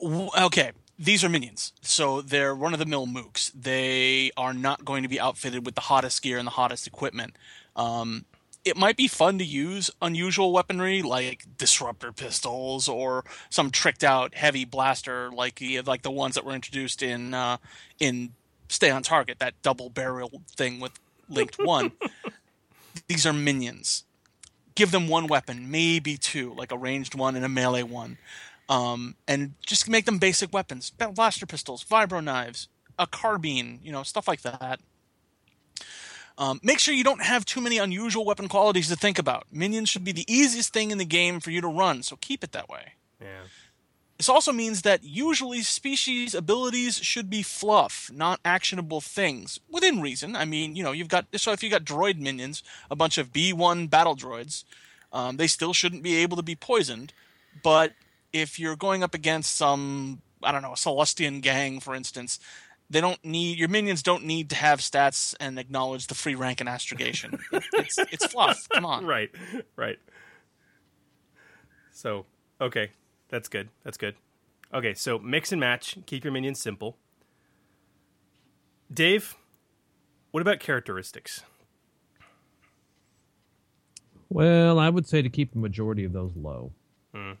W- 0.00 0.30
Okay, 0.40 0.72
these 0.98 1.24
are 1.24 1.28
minions, 1.28 1.72
so 1.80 2.20
they're 2.20 2.54
run 2.54 2.72
of 2.72 2.78
the 2.78 2.86
mill 2.86 3.06
mooks. 3.06 3.50
They 3.52 4.30
are 4.36 4.54
not 4.54 4.84
going 4.84 5.02
to 5.02 5.08
be 5.08 5.18
outfitted 5.18 5.66
with 5.66 5.74
the 5.74 5.82
hottest 5.82 6.22
gear 6.22 6.38
and 6.38 6.46
the 6.46 6.52
hottest 6.52 6.86
equipment. 6.86 7.34
Um, 7.74 8.26
it 8.64 8.76
might 8.76 8.96
be 8.96 9.08
fun 9.08 9.38
to 9.38 9.44
use 9.44 9.90
unusual 10.00 10.52
weaponry 10.52 11.02
like 11.02 11.44
disruptor 11.58 12.12
pistols 12.12 12.88
or 12.88 13.24
some 13.50 13.70
tricked 13.70 14.04
out 14.04 14.34
heavy 14.34 14.64
blaster 14.64 15.30
like 15.30 15.56
the 15.56 15.80
like 15.82 16.02
the 16.02 16.10
ones 16.10 16.34
that 16.36 16.44
were 16.44 16.54
introduced 16.54 17.02
in 17.02 17.34
uh, 17.34 17.58
in 17.98 18.32
Stay 18.68 18.90
on 18.90 19.02
Target, 19.02 19.38
that 19.40 19.60
double 19.62 19.90
barrel 19.90 20.42
thing 20.56 20.80
with 20.80 20.92
linked 21.28 21.56
one. 21.58 21.92
These 23.08 23.26
are 23.26 23.32
minions. 23.32 24.04
Give 24.74 24.90
them 24.90 25.06
one 25.06 25.26
weapon, 25.26 25.70
maybe 25.70 26.16
two, 26.16 26.54
like 26.54 26.72
a 26.72 26.78
ranged 26.78 27.14
one 27.14 27.36
and 27.36 27.44
a 27.44 27.48
melee 27.48 27.82
one 27.82 28.18
um, 28.68 29.14
and 29.28 29.54
just 29.64 29.88
make 29.88 30.04
them 30.04 30.18
basic 30.18 30.52
weapons 30.52 30.90
blaster 30.90 31.46
pistols 31.46 31.84
vibro 31.84 32.22
knives 32.22 32.68
a 32.98 33.06
carbine 33.06 33.80
you 33.82 33.92
know 33.92 34.02
stuff 34.02 34.26
like 34.28 34.42
that 34.42 34.80
um, 36.36 36.58
make 36.64 36.78
sure 36.80 36.94
you 36.94 37.04
don't 37.04 37.22
have 37.22 37.44
too 37.44 37.60
many 37.60 37.78
unusual 37.78 38.24
weapon 38.24 38.48
qualities 38.48 38.88
to 38.88 38.96
think 38.96 39.18
about 39.18 39.46
minions 39.52 39.88
should 39.88 40.04
be 40.04 40.12
the 40.12 40.24
easiest 40.32 40.72
thing 40.72 40.90
in 40.90 40.98
the 40.98 41.04
game 41.04 41.40
for 41.40 41.50
you 41.50 41.60
to 41.60 41.68
run 41.68 42.02
so 42.02 42.16
keep 42.20 42.42
it 42.42 42.52
that 42.52 42.68
way 42.68 42.94
Yeah. 43.20 43.42
this 44.18 44.28
also 44.28 44.52
means 44.52 44.82
that 44.82 45.04
usually 45.04 45.62
species 45.62 46.34
abilities 46.34 46.98
should 46.98 47.28
be 47.28 47.42
fluff, 47.42 48.10
not 48.12 48.40
actionable 48.44 49.00
things, 49.00 49.58
within 49.68 50.00
reason. 50.00 50.36
I 50.36 50.44
mean, 50.44 50.76
you 50.76 50.84
know, 50.84 50.92
you've 50.92 51.08
got 51.08 51.26
so 51.36 51.52
if 51.52 51.62
you 51.62 51.70
got 51.70 51.84
droid 51.84 52.18
minions, 52.18 52.62
a 52.90 52.96
bunch 52.96 53.18
of 53.18 53.32
B1 53.32 53.90
battle 53.90 54.16
droids, 54.16 54.64
um, 55.12 55.36
they 55.36 55.48
still 55.48 55.72
shouldn't 55.72 56.02
be 56.04 56.16
able 56.16 56.36
to 56.36 56.42
be 56.44 56.54
poisoned. 56.54 57.12
But 57.62 57.92
if 58.34 58.58
you're 58.58 58.76
going 58.76 59.02
up 59.04 59.14
against 59.14 59.54
some, 59.56 60.20
I 60.42 60.52
don't 60.52 60.60
know, 60.60 60.72
a 60.72 60.76
Sullustan 60.76 61.40
gang, 61.40 61.78
for 61.78 61.94
instance, 61.94 62.40
they 62.90 63.00
don't 63.00 63.24
need 63.24 63.58
your 63.58 63.68
minions 63.68 64.02
don't 64.02 64.24
need 64.24 64.50
to 64.50 64.56
have 64.56 64.80
stats 64.80 65.34
and 65.40 65.58
acknowledge 65.58 66.08
the 66.08 66.14
free 66.14 66.34
rank 66.34 66.60
and 66.60 66.68
astrogation. 66.68 67.38
it's 67.52 67.98
it's 67.98 68.26
fluff. 68.26 68.68
Come 68.68 68.84
on. 68.84 69.06
right, 69.06 69.30
right. 69.76 69.98
So, 71.92 72.26
okay, 72.60 72.90
that's 73.28 73.48
good. 73.48 73.68
That's 73.84 73.96
good. 73.96 74.16
Okay, 74.74 74.94
so 74.94 75.18
mix 75.20 75.52
and 75.52 75.60
match. 75.60 75.96
Keep 76.06 76.24
your 76.24 76.32
minions 76.32 76.60
simple. 76.60 76.98
Dave, 78.92 79.36
what 80.32 80.40
about 80.40 80.58
characteristics? 80.58 81.42
Well, 84.28 84.80
I 84.80 84.90
would 84.90 85.06
say 85.06 85.22
to 85.22 85.28
keep 85.28 85.52
the 85.52 85.60
majority 85.60 86.04
of 86.04 86.12
those 86.12 86.32
low. 86.34 86.72
Hmm. 87.14 87.32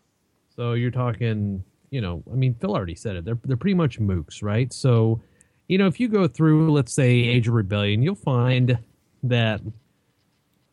So 0.56 0.74
you're 0.74 0.90
talking, 0.90 1.64
you 1.90 2.00
know, 2.00 2.22
I 2.30 2.34
mean, 2.34 2.54
Phil 2.54 2.74
already 2.74 2.94
said 2.94 3.16
it. 3.16 3.24
They're 3.24 3.38
they're 3.44 3.56
pretty 3.56 3.74
much 3.74 4.00
mooks, 4.00 4.42
right? 4.42 4.72
So, 4.72 5.20
you 5.68 5.78
know, 5.78 5.86
if 5.86 5.98
you 5.98 6.08
go 6.08 6.28
through, 6.28 6.72
let's 6.72 6.92
say, 6.92 7.10
Age 7.10 7.48
of 7.48 7.54
Rebellion, 7.54 8.02
you'll 8.02 8.14
find 8.14 8.78
that 9.24 9.60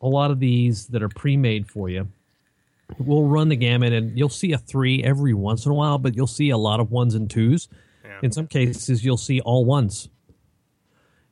a 0.02 0.08
lot 0.08 0.32
of 0.32 0.40
these 0.40 0.88
that 0.88 1.02
are 1.02 1.10
pre-made 1.10 1.68
for 1.68 1.90
you 1.90 2.08
will 2.98 3.28
run 3.28 3.50
the 3.50 3.56
gamut, 3.56 3.94
and 3.94 4.18
you'll 4.18 4.30
see 4.30 4.52
a 4.52 4.58
three 4.58 5.04
every 5.04 5.34
once 5.34 5.66
in 5.66 5.72
a 5.72 5.76
while, 5.76 5.98
but 5.98 6.16
you'll 6.16 6.28
see 6.28 6.50
a 6.50 6.58
lot 6.58 6.80
of 6.80 6.92
ones 6.92 7.16
and 7.16 7.30
twos. 7.30 7.70
Yeah. 8.04 8.20
In 8.24 8.32
some 8.32 8.48
cases, 8.48 9.06
you'll 9.06 9.18
see 9.18 9.40
all 9.42 9.64
ones. 9.66 10.10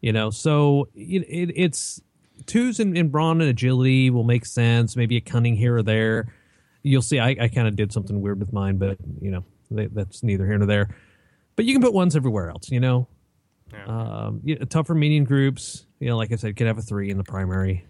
You 0.02 0.14
know, 0.14 0.30
so 0.30 0.88
it, 0.96 1.26
it, 1.28 1.54
it's 1.56 2.02
twos 2.46 2.80
in, 2.80 2.96
in 2.96 3.10
brawn 3.10 3.42
and 3.42 3.50
agility 3.50 4.10
will 4.10 4.24
make 4.24 4.46
sense. 4.46 4.96
Maybe 4.96 5.18
a 5.18 5.22
cunning 5.22 5.56
here 5.56 5.76
or 5.76 5.84
there. 5.84 6.34
You'll 6.84 7.02
see. 7.02 7.20
I, 7.20 7.30
I 7.40 7.48
kind 7.48 7.68
of 7.68 7.76
did 7.76 7.92
something 7.92 8.22
weird 8.22 8.40
with 8.40 8.54
mine, 8.54 8.78
but 8.78 8.98
you 9.22 9.32
know 9.32 9.44
they, 9.72 9.88
that's 9.88 10.24
neither 10.24 10.46
here 10.46 10.58
nor 10.58 10.68
there. 10.68 10.96
But 11.56 11.66
you 11.66 11.74
can 11.74 11.82
put 11.82 11.94
ones 11.94 12.16
everywhere 12.16 12.50
else. 12.50 12.70
You 12.70 12.80
know, 12.80 13.08
um, 13.86 14.42
you 14.44 14.56
tougher 14.58 14.96
minion 14.96 15.26
groups. 15.26 15.86
You 16.00 16.10
know, 16.10 16.18
like 16.18 16.32
I 16.32 16.36
said, 16.36 16.56
could 16.56 16.68
have 16.68 16.78
a 16.78 16.82
three 16.82 17.10
in 17.10 17.18
the 17.18 17.24
primary 17.24 17.86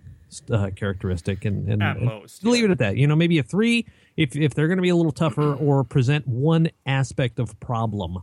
uh, 0.51 0.69
characteristic, 0.75 1.45
and, 1.45 1.69
and 1.69 1.83
At 1.83 1.97
and 1.97 2.05
most, 2.05 2.45
leave 2.45 2.63
yeah. 2.63 2.69
it 2.69 2.71
at 2.71 2.77
that. 2.79 2.97
You 2.97 3.07
know, 3.07 3.15
maybe 3.15 3.39
a 3.39 3.43
three 3.43 3.85
if 4.17 4.35
if 4.35 4.53
they're 4.53 4.67
going 4.67 4.77
to 4.77 4.83
be 4.83 4.89
a 4.89 4.95
little 4.95 5.11
tougher 5.11 5.53
or 5.59 5.83
present 5.83 6.27
one 6.27 6.69
aspect 6.85 7.39
of 7.39 7.59
problem. 7.59 8.21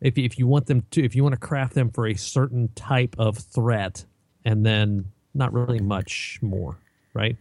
If 0.00 0.16
if 0.16 0.38
you 0.38 0.46
want 0.46 0.66
them 0.66 0.84
to, 0.92 1.04
if 1.04 1.16
you 1.16 1.22
want 1.22 1.34
to 1.34 1.40
craft 1.40 1.74
them 1.74 1.90
for 1.90 2.06
a 2.06 2.14
certain 2.14 2.68
type 2.74 3.16
of 3.18 3.38
threat, 3.38 4.04
and 4.44 4.64
then 4.64 5.06
not 5.34 5.52
really 5.52 5.80
much 5.80 6.38
more, 6.40 6.78
right? 7.14 7.36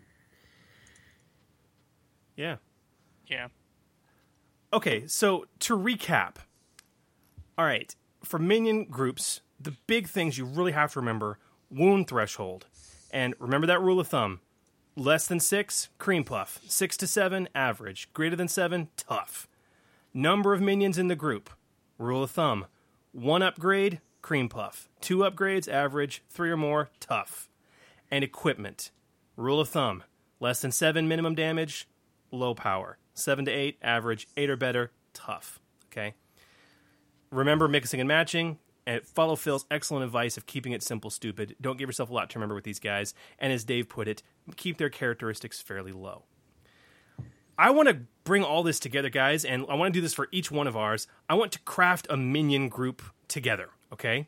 Yeah. 2.38 2.58
Yeah. 3.26 3.48
Okay, 4.72 5.08
so 5.08 5.46
to 5.60 5.78
recap. 5.78 6.36
All 7.58 7.66
right, 7.66 7.94
for 8.24 8.38
minion 8.38 8.86
groups, 8.86 9.42
the 9.60 9.76
big 9.88 10.08
things 10.08 10.38
you 10.38 10.46
really 10.46 10.72
have 10.72 10.94
to 10.94 11.00
remember 11.00 11.40
wound 11.70 12.08
threshold. 12.08 12.68
And 13.12 13.34
remember 13.40 13.68
that 13.68 13.82
rule 13.82 14.00
of 14.00 14.08
thumb 14.08 14.40
less 14.96 15.28
than 15.28 15.40
six, 15.40 15.90
cream 15.98 16.24
puff. 16.24 16.60
Six 16.68 16.96
to 16.98 17.08
seven, 17.08 17.50
average. 17.56 18.12
Greater 18.14 18.36
than 18.36 18.48
seven, 18.48 18.90
tough. 18.98 19.48
Number 20.14 20.54
of 20.54 20.62
minions 20.62 20.98
in 20.98 21.08
the 21.08 21.16
group. 21.16 21.50
Rule 21.98 22.24
of 22.24 22.32
thumb 22.32 22.68
one 23.12 23.42
upgrade, 23.42 24.02
cream 24.22 24.48
puff. 24.50 24.90
Two 25.02 25.20
upgrades, 25.20 25.68
average. 25.68 26.24
Three 26.30 26.52
or 26.52 26.58
more, 26.58 26.92
tough. 27.00 27.50
And 28.12 28.24
equipment. 28.24 28.92
Rule 29.36 29.60
of 29.60 29.70
thumb 29.70 30.04
less 30.40 30.62
than 30.62 30.72
seven 30.72 31.08
minimum 31.08 31.36
damage, 31.36 31.88
low 32.32 32.54
power. 32.54 32.98
Seven 33.14 33.46
to 33.46 33.52
eight, 33.52 33.78
average. 33.82 34.28
Eight 34.38 34.50
or 34.50 34.56
better, 34.56 34.92
tough. 35.14 35.60
Okay? 35.92 36.14
Remember 37.32 37.68
mixing 37.68 38.00
and 38.00 38.08
matching. 38.08 38.60
And 38.86 39.06
follow 39.06 39.36
Phil's 39.36 39.66
excellent 39.70 40.06
advice 40.06 40.38
of 40.38 40.46
keeping 40.46 40.72
it 40.72 40.82
simple, 40.82 41.10
stupid. 41.10 41.58
Don't 41.60 41.78
give 41.78 41.90
yourself 41.90 42.10
a 42.10 42.14
lot 42.14 42.30
to 42.30 42.40
remember 42.40 42.56
with 42.56 42.64
these 42.64 42.80
guys. 42.80 43.14
And 43.38 43.52
as 43.52 43.66
Dave 43.66 43.90
put 43.90 44.08
it, 44.08 44.24
keep 44.56 44.78
their 44.78 44.90
characteristics 44.90 45.60
fairly 45.60 45.92
low. 45.92 46.24
I 47.58 47.72
want 47.72 47.90
to 47.90 48.02
bring 48.24 48.44
all 48.44 48.64
this 48.64 48.80
together, 48.80 49.10
guys, 49.10 49.44
and 49.44 49.66
I 49.68 49.74
want 49.74 49.94
to 49.94 49.98
do 49.98 50.02
this 50.02 50.14
for 50.14 50.30
each 50.32 50.52
one 50.52 50.68
of 50.68 50.78
ours. 50.78 51.08
I 51.28 51.34
want 51.34 51.52
to 51.54 51.60
craft 51.60 52.08
a 52.10 52.16
minion 52.16 52.70
group 52.70 53.02
together, 53.28 53.72
okay? 53.92 54.28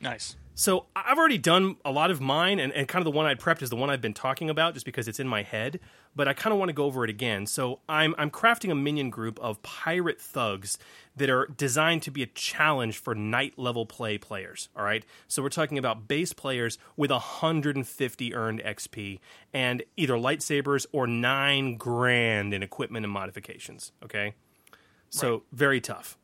Nice. 0.00 0.36
So 0.54 0.86
I've 0.94 1.16
already 1.16 1.38
done 1.38 1.76
a 1.84 1.90
lot 1.90 2.10
of 2.10 2.20
mine, 2.20 2.60
and, 2.60 2.72
and 2.72 2.86
kind 2.86 3.00
of 3.00 3.04
the 3.10 3.16
one 3.16 3.24
I 3.24 3.34
prepped 3.34 3.62
is 3.62 3.70
the 3.70 3.76
one 3.76 3.88
I've 3.88 4.02
been 4.02 4.12
talking 4.12 4.50
about, 4.50 4.74
just 4.74 4.84
because 4.84 5.08
it's 5.08 5.18
in 5.18 5.26
my 5.26 5.42
head. 5.42 5.80
But 6.14 6.28
I 6.28 6.34
kind 6.34 6.52
of 6.52 6.58
want 6.58 6.68
to 6.68 6.74
go 6.74 6.84
over 6.84 7.04
it 7.04 7.10
again. 7.10 7.46
So 7.46 7.80
I'm 7.88 8.14
I'm 8.18 8.30
crafting 8.30 8.70
a 8.70 8.74
minion 8.74 9.08
group 9.08 9.40
of 9.40 9.62
pirate 9.62 10.20
thugs 10.20 10.76
that 11.16 11.30
are 11.30 11.46
designed 11.46 12.02
to 12.02 12.10
be 12.10 12.22
a 12.22 12.26
challenge 12.26 12.98
for 12.98 13.14
knight 13.14 13.58
level 13.58 13.86
play 13.86 14.18
players. 14.18 14.68
All 14.76 14.84
right. 14.84 15.06
So 15.26 15.42
we're 15.42 15.48
talking 15.48 15.78
about 15.78 16.06
base 16.06 16.34
players 16.34 16.76
with 16.96 17.10
150 17.10 18.34
earned 18.34 18.62
XP 18.62 19.20
and 19.54 19.82
either 19.96 20.14
lightsabers 20.14 20.84
or 20.92 21.06
nine 21.06 21.76
grand 21.76 22.52
in 22.52 22.62
equipment 22.62 23.06
and 23.06 23.12
modifications. 23.12 23.92
Okay. 24.04 24.34
So 25.08 25.44
very 25.52 25.80
tough. 25.80 26.16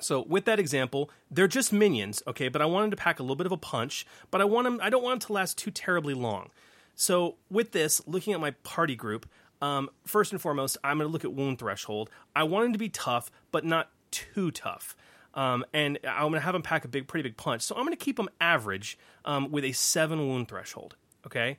So 0.00 0.24
with 0.28 0.44
that 0.46 0.58
example, 0.58 1.10
they're 1.30 1.48
just 1.48 1.72
minions, 1.72 2.22
okay, 2.26 2.48
but 2.48 2.60
I 2.60 2.66
want 2.66 2.84
them 2.84 2.90
to 2.90 2.96
pack 2.96 3.20
a 3.20 3.22
little 3.22 3.36
bit 3.36 3.46
of 3.46 3.52
a 3.52 3.56
punch, 3.56 4.06
but 4.30 4.40
I 4.40 4.44
want 4.44 4.64
them 4.64 4.80
I 4.82 4.90
don't 4.90 5.02
want 5.02 5.20
them 5.20 5.26
to 5.28 5.32
last 5.32 5.56
too 5.56 5.70
terribly 5.70 6.14
long. 6.14 6.50
So 6.96 7.36
with 7.50 7.72
this, 7.72 8.02
looking 8.06 8.32
at 8.34 8.40
my 8.40 8.52
party 8.62 8.96
group, 8.96 9.28
um, 9.62 9.88
first 10.04 10.32
and 10.32 10.40
foremost, 10.40 10.76
I'm 10.84 10.98
going 10.98 11.08
to 11.08 11.12
look 11.12 11.24
at 11.24 11.32
wound 11.32 11.58
threshold. 11.58 12.10
I 12.36 12.44
want 12.44 12.66
them 12.66 12.72
to 12.72 12.78
be 12.78 12.88
tough, 12.88 13.30
but 13.50 13.64
not 13.64 13.90
too 14.10 14.50
tough. 14.50 14.96
Um, 15.34 15.64
and 15.72 15.98
I'm 16.04 16.22
going 16.22 16.34
to 16.34 16.40
have 16.40 16.52
them 16.52 16.62
pack 16.62 16.84
a 16.84 16.88
big, 16.88 17.08
pretty 17.08 17.28
big 17.28 17.36
punch. 17.36 17.62
So 17.62 17.74
I'm 17.74 17.82
going 17.82 17.96
to 17.96 18.04
keep 18.04 18.16
them 18.16 18.28
average 18.40 18.98
um, 19.24 19.50
with 19.50 19.64
a 19.64 19.72
seven 19.72 20.28
wound 20.28 20.48
threshold. 20.48 20.96
Okay. 21.26 21.58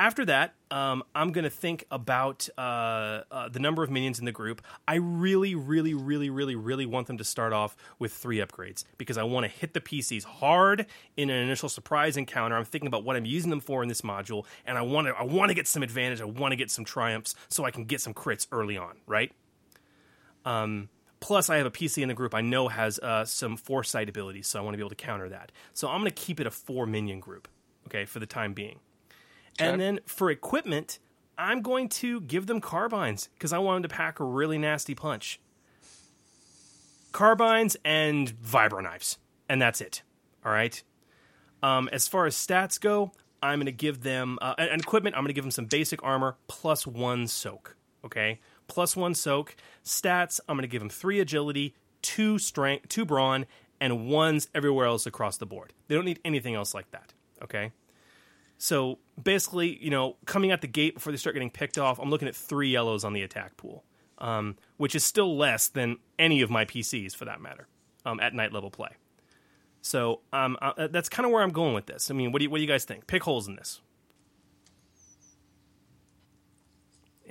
After 0.00 0.24
that, 0.24 0.54
um, 0.70 1.02
I'm 1.14 1.30
going 1.30 1.44
to 1.44 1.50
think 1.50 1.84
about 1.90 2.48
uh, 2.56 3.20
uh, 3.30 3.50
the 3.50 3.58
number 3.58 3.82
of 3.82 3.90
minions 3.90 4.18
in 4.18 4.24
the 4.24 4.32
group. 4.32 4.62
I 4.88 4.94
really, 4.94 5.54
really, 5.54 5.92
really, 5.92 6.30
really, 6.30 6.56
really 6.56 6.86
want 6.86 7.06
them 7.06 7.18
to 7.18 7.24
start 7.24 7.52
off 7.52 7.76
with 7.98 8.10
three 8.10 8.38
upgrades 8.38 8.84
because 8.96 9.18
I 9.18 9.24
want 9.24 9.44
to 9.44 9.48
hit 9.48 9.74
the 9.74 9.80
PCs 9.82 10.24
hard 10.24 10.86
in 11.18 11.28
an 11.28 11.36
initial 11.36 11.68
surprise 11.68 12.16
encounter. 12.16 12.56
I'm 12.56 12.64
thinking 12.64 12.86
about 12.86 13.04
what 13.04 13.14
I'm 13.14 13.26
using 13.26 13.50
them 13.50 13.60
for 13.60 13.82
in 13.82 13.90
this 13.90 14.00
module, 14.00 14.46
and 14.64 14.78
I 14.78 14.80
want 14.80 15.06
to 15.06 15.12
I 15.12 15.24
want 15.24 15.50
to 15.50 15.54
get 15.54 15.68
some 15.68 15.82
advantage. 15.82 16.22
I 16.22 16.24
want 16.24 16.52
to 16.52 16.56
get 16.56 16.70
some 16.70 16.86
triumphs 16.86 17.34
so 17.50 17.66
I 17.66 17.70
can 17.70 17.84
get 17.84 18.00
some 18.00 18.14
crits 18.14 18.46
early 18.52 18.78
on, 18.78 18.96
right? 19.06 19.32
Um, 20.46 20.88
plus, 21.20 21.50
I 21.50 21.58
have 21.58 21.66
a 21.66 21.70
PC 21.70 22.00
in 22.00 22.08
the 22.08 22.14
group 22.14 22.34
I 22.34 22.40
know 22.40 22.68
has 22.68 22.98
uh, 23.00 23.26
some 23.26 23.58
foresight 23.58 24.08
abilities, 24.08 24.46
so 24.46 24.58
I 24.58 24.62
want 24.62 24.72
to 24.72 24.78
be 24.78 24.82
able 24.82 24.88
to 24.88 24.94
counter 24.94 25.28
that. 25.28 25.52
So 25.74 25.88
I'm 25.88 26.00
going 26.00 26.10
to 26.10 26.22
keep 26.22 26.40
it 26.40 26.46
a 26.46 26.50
four 26.50 26.86
minion 26.86 27.20
group, 27.20 27.48
okay, 27.86 28.06
for 28.06 28.18
the 28.18 28.24
time 28.24 28.54
being. 28.54 28.80
And 29.58 29.80
then 29.80 30.00
for 30.06 30.30
equipment, 30.30 30.98
I'm 31.36 31.62
going 31.62 31.88
to 31.88 32.20
give 32.20 32.46
them 32.46 32.60
carbines 32.60 33.28
because 33.34 33.52
I 33.52 33.58
want 33.58 33.76
them 33.82 33.90
to 33.90 33.94
pack 33.94 34.20
a 34.20 34.24
really 34.24 34.58
nasty 34.58 34.94
punch. 34.94 35.40
Carbines 37.12 37.76
and 37.84 38.30
vibro 38.40 38.82
knives, 38.82 39.18
and 39.48 39.60
that's 39.60 39.80
it. 39.80 40.02
All 40.44 40.52
right. 40.52 40.82
Um, 41.62 41.88
as 41.92 42.08
far 42.08 42.26
as 42.26 42.34
stats 42.36 42.80
go, 42.80 43.12
I'm 43.42 43.58
going 43.58 43.66
to 43.66 43.72
give 43.72 44.02
them 44.02 44.38
uh, 44.40 44.54
and 44.58 44.80
equipment. 44.80 45.16
I'm 45.16 45.22
going 45.22 45.28
to 45.28 45.34
give 45.34 45.44
them 45.44 45.50
some 45.50 45.66
basic 45.66 46.02
armor 46.02 46.36
plus 46.46 46.86
one 46.86 47.26
soak. 47.26 47.76
Okay, 48.04 48.40
plus 48.66 48.96
one 48.96 49.14
soak. 49.14 49.56
Stats. 49.84 50.40
I'm 50.48 50.56
going 50.56 50.62
to 50.62 50.68
give 50.68 50.80
them 50.80 50.90
three 50.90 51.20
agility, 51.20 51.74
two 52.02 52.38
strength, 52.38 52.88
two 52.88 53.04
brawn, 53.04 53.46
and 53.80 54.08
ones 54.08 54.48
everywhere 54.54 54.86
else 54.86 55.06
across 55.06 55.36
the 55.36 55.46
board. 55.46 55.72
They 55.88 55.94
don't 55.94 56.04
need 56.04 56.20
anything 56.24 56.54
else 56.54 56.74
like 56.74 56.90
that. 56.92 57.12
Okay. 57.42 57.72
So 58.62 58.98
basically, 59.20 59.82
you 59.82 59.88
know, 59.88 60.16
coming 60.26 60.52
out 60.52 60.60
the 60.60 60.66
gate 60.66 60.92
before 60.92 61.12
they 61.12 61.16
start 61.16 61.32
getting 61.32 61.48
picked 61.48 61.78
off, 61.78 61.98
I'm 61.98 62.10
looking 62.10 62.28
at 62.28 62.36
three 62.36 62.68
yellows 62.68 63.04
on 63.04 63.14
the 63.14 63.22
attack 63.22 63.56
pool, 63.56 63.84
um, 64.18 64.56
which 64.76 64.94
is 64.94 65.02
still 65.02 65.34
less 65.34 65.66
than 65.66 65.96
any 66.18 66.42
of 66.42 66.50
my 66.50 66.66
PCs 66.66 67.16
for 67.16 67.24
that 67.24 67.40
matter 67.40 67.68
um, 68.04 68.20
at 68.20 68.34
knight 68.34 68.52
level 68.52 68.70
play. 68.70 68.90
So 69.80 70.20
um, 70.34 70.58
uh, 70.60 70.88
that's 70.88 71.08
kind 71.08 71.24
of 71.24 71.32
where 71.32 71.42
I'm 71.42 71.52
going 71.52 71.72
with 71.72 71.86
this. 71.86 72.10
I 72.10 72.14
mean, 72.14 72.32
what 72.32 72.40
do 72.40 72.44
you, 72.44 72.50
what 72.50 72.58
do 72.58 72.62
you 72.62 72.68
guys 72.68 72.84
think? 72.84 73.06
Pick 73.06 73.22
holes 73.22 73.48
in 73.48 73.56
this. 73.56 73.80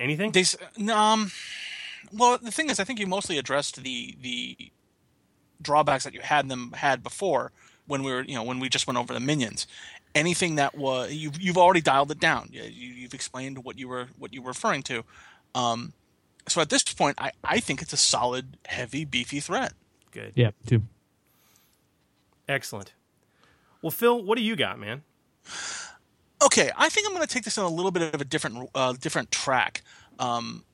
Anything? 0.00 0.32
They, 0.32 0.44
um, 0.92 1.30
well, 2.12 2.38
the 2.38 2.50
thing 2.50 2.70
is, 2.70 2.80
I 2.80 2.84
think 2.84 2.98
you 2.98 3.06
mostly 3.06 3.38
addressed 3.38 3.84
the 3.84 4.16
the 4.20 4.56
drawbacks 5.62 6.02
that 6.04 6.14
you 6.14 6.22
had 6.22 6.48
them 6.48 6.72
had 6.72 7.04
before 7.04 7.52
when 7.86 8.02
we 8.02 8.10
were, 8.10 8.22
you 8.22 8.34
know, 8.34 8.42
when 8.42 8.58
we 8.60 8.68
just 8.68 8.86
went 8.86 8.98
over 8.98 9.12
the 9.12 9.20
minions. 9.20 9.66
Anything 10.14 10.56
that 10.56 10.76
was 10.76 11.12
you've 11.12 11.40
you've 11.40 11.58
already 11.58 11.80
dialed 11.80 12.10
it 12.10 12.18
down. 12.18 12.48
You, 12.50 12.62
you've 12.62 13.14
explained 13.14 13.64
what 13.64 13.78
you 13.78 13.88
were 13.88 14.08
what 14.18 14.34
you 14.34 14.42
were 14.42 14.48
referring 14.48 14.82
to. 14.84 15.04
Um, 15.54 15.92
so 16.48 16.60
at 16.60 16.68
this 16.68 16.82
point, 16.82 17.16
I 17.20 17.30
I 17.44 17.60
think 17.60 17.80
it's 17.82 17.92
a 17.92 17.96
solid, 17.96 18.56
heavy, 18.66 19.04
beefy 19.04 19.40
threat. 19.40 19.72
Good. 20.10 20.32
Yeah, 20.34 20.50
too. 20.66 20.82
Excellent. 22.48 22.92
Well, 23.82 23.92
Phil, 23.92 24.22
what 24.22 24.36
do 24.36 24.42
you 24.42 24.56
got, 24.56 24.78
man? 24.78 25.02
Okay, 26.42 26.70
I 26.76 26.88
think 26.88 27.06
I'm 27.06 27.14
going 27.14 27.26
to 27.26 27.32
take 27.32 27.44
this 27.44 27.58
on 27.58 27.64
a 27.64 27.74
little 27.74 27.90
bit 27.90 28.14
of 28.14 28.20
a 28.20 28.24
different 28.24 28.70
uh, 28.74 28.94
different 28.94 29.30
track. 29.30 29.82
Um, 30.18 30.64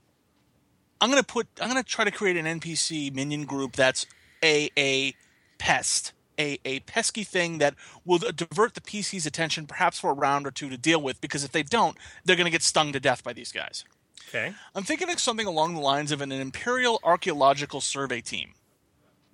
I'm 1.01 1.11
going 1.11 1.23
to 1.23 1.27
put 1.27 1.49
I'm 1.61 1.69
going 1.69 1.83
to 1.83 1.89
try 1.89 2.05
to 2.05 2.11
create 2.11 2.37
an 2.37 2.61
NPC 2.61 3.13
minion 3.13 3.45
group 3.45 3.73
that's 3.73 4.07
a 4.43 4.71
a 4.79 5.15
pest, 5.59 6.13
a 6.39 6.59
a 6.65 6.81
pesky 6.81 7.25
thing 7.25 7.59
that 7.59 7.75
will 8.05 8.19
divert 8.19 8.75
the 8.75 8.81
PC's 8.81 9.27
attention 9.27 9.67
perhaps 9.67 9.99
for 9.99 10.11
a 10.11 10.15
round 10.15 10.47
or 10.47 10.51
two 10.51 10.69
to 10.69 10.77
deal 10.77 11.01
with 11.01 11.21
because 11.21 11.45
if 11.45 11.53
they 11.53 11.63
don't, 11.63 11.97
they're 12.25 12.37
going 12.37 12.47
to 12.47 12.51
get 12.51 12.63
stung 12.63 12.93
to 12.93 13.01
death 13.01 13.25
by 13.25 13.33
these 13.33 13.53
guys. 13.53 13.85
Okay. 14.29 14.53
I'm 14.75 14.83
thinking 14.83 15.11
of 15.11 15.21
something 15.21 15.47
along 15.47 15.75
the 15.75 15.81
lines 15.81 16.11
of 16.11 16.21
an 16.21 16.33
Imperial 16.33 17.01
Archaeological 17.05 17.81
Survey 17.81 18.21
team. 18.21 18.55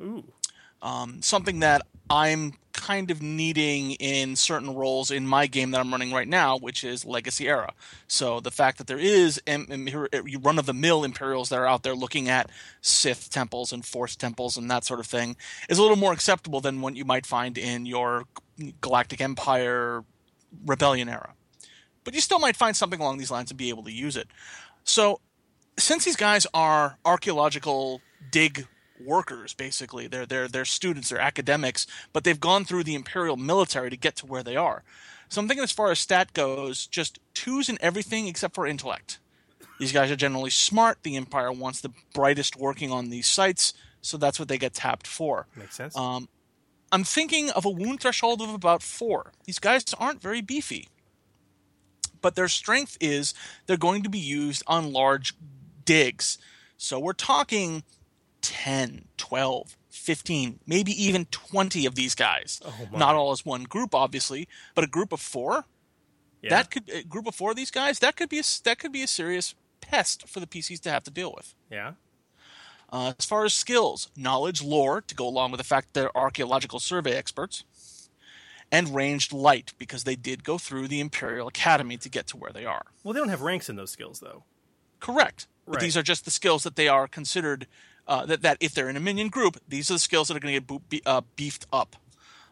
Ooh. 0.01 0.25
Um, 0.83 1.23
something 1.23 1.61
that 1.61 1.83
I'm 2.11 2.55
kind 2.83 3.13
of 3.13 3.23
needing 3.23 3.93
in 3.93 4.35
certain 4.35 4.75
roles 4.75 5.13
in 5.13 5.25
my 5.25 5.47
game 5.47 5.71
that 5.71 5.81
I'm 5.81 5.93
running 5.93 6.13
right 6.13 6.27
now, 6.27 6.59
which 6.59 6.83
is 6.83 7.05
Legacy 7.05 7.49
Era. 7.49 7.73
So 8.09 8.41
the 8.41 8.51
fact 8.51 8.79
that 8.79 8.89
there 8.89 8.99
is 8.99 9.41
run 9.47 10.59
of 10.59 10.67
the 10.67 10.75
mill 10.75 11.05
Imperials 11.05 11.49
that 11.51 11.61
are 11.61 11.67
out 11.67 11.85
there 11.85 11.95
looking 11.95 12.29
at 12.29 12.51
Sith 12.81 13.31
temples 13.31 13.73
and 13.73 13.87
Force 13.87 14.17
temples 14.17 14.57
and 14.57 14.69
that 14.69 14.85
sort 14.85 14.99
of 14.99 15.07
thing 15.07 15.37
is 15.69 15.79
a 15.79 15.83
little 15.83 15.97
more 15.97 16.13
acceptable 16.13 16.61
than 16.61 16.81
what 16.81 16.97
you 16.97 17.05
might 17.05 17.25
find 17.25 17.57
in 17.57 17.87
your 17.87 18.25
Galactic 18.81 19.21
Empire 19.21 20.03
Rebellion 20.67 21.09
era. 21.09 21.35
But 22.03 22.15
you 22.15 22.21
still 22.21 22.41
might 22.41 22.57
find 22.57 22.75
something 22.75 23.01
along 23.01 23.19
these 23.19 23.31
lines 23.31 23.53
and 23.53 23.59
be 23.59 23.69
able 23.69 23.85
to 23.85 23.93
use 23.93 24.17
it. 24.17 24.27
So 24.83 25.21
since 25.79 26.05
these 26.05 26.17
guys 26.17 26.49
are 26.53 26.99
archaeological 27.05 28.01
dig 28.33 28.67
workers 29.05 29.55
basically. 29.55 30.07
They're 30.07 30.27
they're 30.27 30.49
they're 30.49 30.65
students 30.65 31.09
they're 31.11 31.21
academics 31.21 31.87
but 32.13 32.25
they've 32.25 32.39
gone 32.41 32.65
through 32.65 32.85
the 32.85 32.95
imperial 32.95 33.37
military 33.37 33.91
to 33.91 33.97
get 33.97 34.17
to 34.17 34.27
where 34.27 34.43
they 34.43 34.57
are. 34.57 34.83
So 35.29 35.41
i'm 35.41 35.49
thinking 35.49 35.65
as 35.65 35.73
far 35.73 35.91
as 35.91 35.99
stat 35.99 36.33
goes 36.33 36.87
just 36.87 37.19
twos 37.35 37.69
in 37.69 37.79
everything 37.81 38.27
except 38.27 38.55
for 38.55 38.67
intellect. 38.67 39.19
These 39.79 39.93
guys 39.93 40.11
are 40.11 40.17
generally 40.17 40.51
smart. 40.51 40.99
The 41.03 41.17
empire 41.17 41.51
wants 41.51 41.81
the 41.81 41.93
brightest 42.15 42.57
working 42.57 42.91
on 42.93 43.11
these 43.11 43.27
sites 43.27 43.75
so 44.01 44.17
that's 44.17 44.39
what 44.39 44.49
they 44.49 44.59
get 44.59 44.75
tapped 44.75 45.07
for. 45.07 45.47
Makes 45.57 45.77
sense. 45.77 45.97
um, 45.97 46.29
i'm 46.91 47.05
thinking 47.05 47.51
of 47.51 47.65
a 47.65 47.71
wound 47.71 48.01
threshold 48.01 48.43
of 48.43 48.53
about 48.53 48.83
four. 48.83 49.33
These 49.45 49.59
guys 49.59 49.85
aren't 49.99 50.23
very 50.23 50.41
beefy 50.41 50.89
but 52.23 52.37
their 52.37 52.49
strength 52.49 52.97
is 53.01 53.35
they're 53.67 53.77
going 53.77 54.03
to 54.05 54.09
be 54.09 54.19
used 54.19 54.63
on 54.67 54.93
large 54.93 55.35
digs. 55.85 56.39
So 56.79 56.99
we're 56.99 57.13
talking 57.13 57.83
10, 58.43 59.07
12, 59.17 59.77
15, 59.91 60.61
maybe 60.67 60.93
even 61.03 61.25
20 61.27 61.87
of 61.87 61.95
these 61.95 62.15
guys. 62.15 62.61
Oh 62.65 62.75
Not 62.93 63.15
all 63.15 63.33
as 63.33 63.45
one 63.47 63.65
group, 63.65 63.95
obviously, 63.95 64.49
but 64.75 64.85
a 64.85 64.89
group 64.89 65.13
of 65.13 65.21
four. 65.21 65.65
yeah. 66.43 66.51
That 66.51 66.71
could 66.71 66.91
a 66.91 67.03
group 67.03 67.27
of 67.27 67.35
four 67.35 67.51
of 67.51 67.57
these 67.57 67.71
guys. 67.71 67.99
That 68.01 68.17
could 68.17 68.29
be 68.29 68.39
a 68.39 68.45
that 68.65 68.79
could 68.79 68.93
be 68.93 69.03
a 69.03 69.07
serious 69.07 69.55
pest 69.81 70.29
for 70.29 70.41
the 70.41 70.47
PCs 70.47 70.81
to 70.81 70.91
have 70.91 71.05
to 71.05 71.11
deal 71.11 71.33
with. 71.37 71.55
Yeah. 71.71 71.93
Uh, 72.91 73.15
as 73.19 73.25
far 73.25 73.45
as 73.45 73.55
skills, 73.55 74.11
knowledge, 74.17 74.63
lore, 74.63 75.01
to 75.01 75.15
go 75.15 75.27
along 75.27 75.51
with 75.51 75.59
the 75.59 75.65
fact 75.65 75.93
that 75.95 76.01
they're 76.01 76.17
archaeological 76.17 76.79
survey 76.79 77.15
experts, 77.17 77.65
and 78.71 78.95
ranged 78.95 79.33
light, 79.33 79.73
because 79.79 80.05
they 80.05 80.15
did 80.15 80.45
go 80.45 80.59
through 80.59 80.89
the 80.89 81.01
Imperial 81.01 81.49
Academy 81.49 81.97
to 81.97 82.11
get 82.11 82.27
to 82.29 82.37
where 82.37 82.53
they 82.53 82.67
are. 82.67 82.85
Well, 83.03 83.15
they 83.15 83.21
don't 83.21 83.31
have 83.31 83.41
ranks 83.41 83.71
in 83.71 83.77
those 83.77 83.91
skills, 83.91 84.21
though. 84.21 84.45
Correct. 85.01 85.47
But 85.67 85.81
these 85.81 85.97
are 85.97 86.03
just 86.03 86.25
the 86.27 86.31
skills 86.31 86.65
that 86.65 86.77
they 86.77 86.87
are 86.89 87.09
considered, 87.09 87.67
uh, 88.07 88.27
that, 88.27 88.43
that 88.43 88.57
if 88.61 88.75
they're 88.75 88.89
in 88.89 88.97
a 88.97 89.01
minion 89.01 89.29
group, 89.29 89.59
these 89.69 89.91
are 89.91 89.95
the 89.95 89.99
skills 90.01 90.29
that 90.29 90.37
are 90.37 90.41
going 90.41 90.55
to 90.55 90.61
get 90.61 90.67
bo- 90.67 90.83
be, 90.89 91.03
uh, 91.07 91.23
beefed 91.37 91.67
up. 91.73 91.97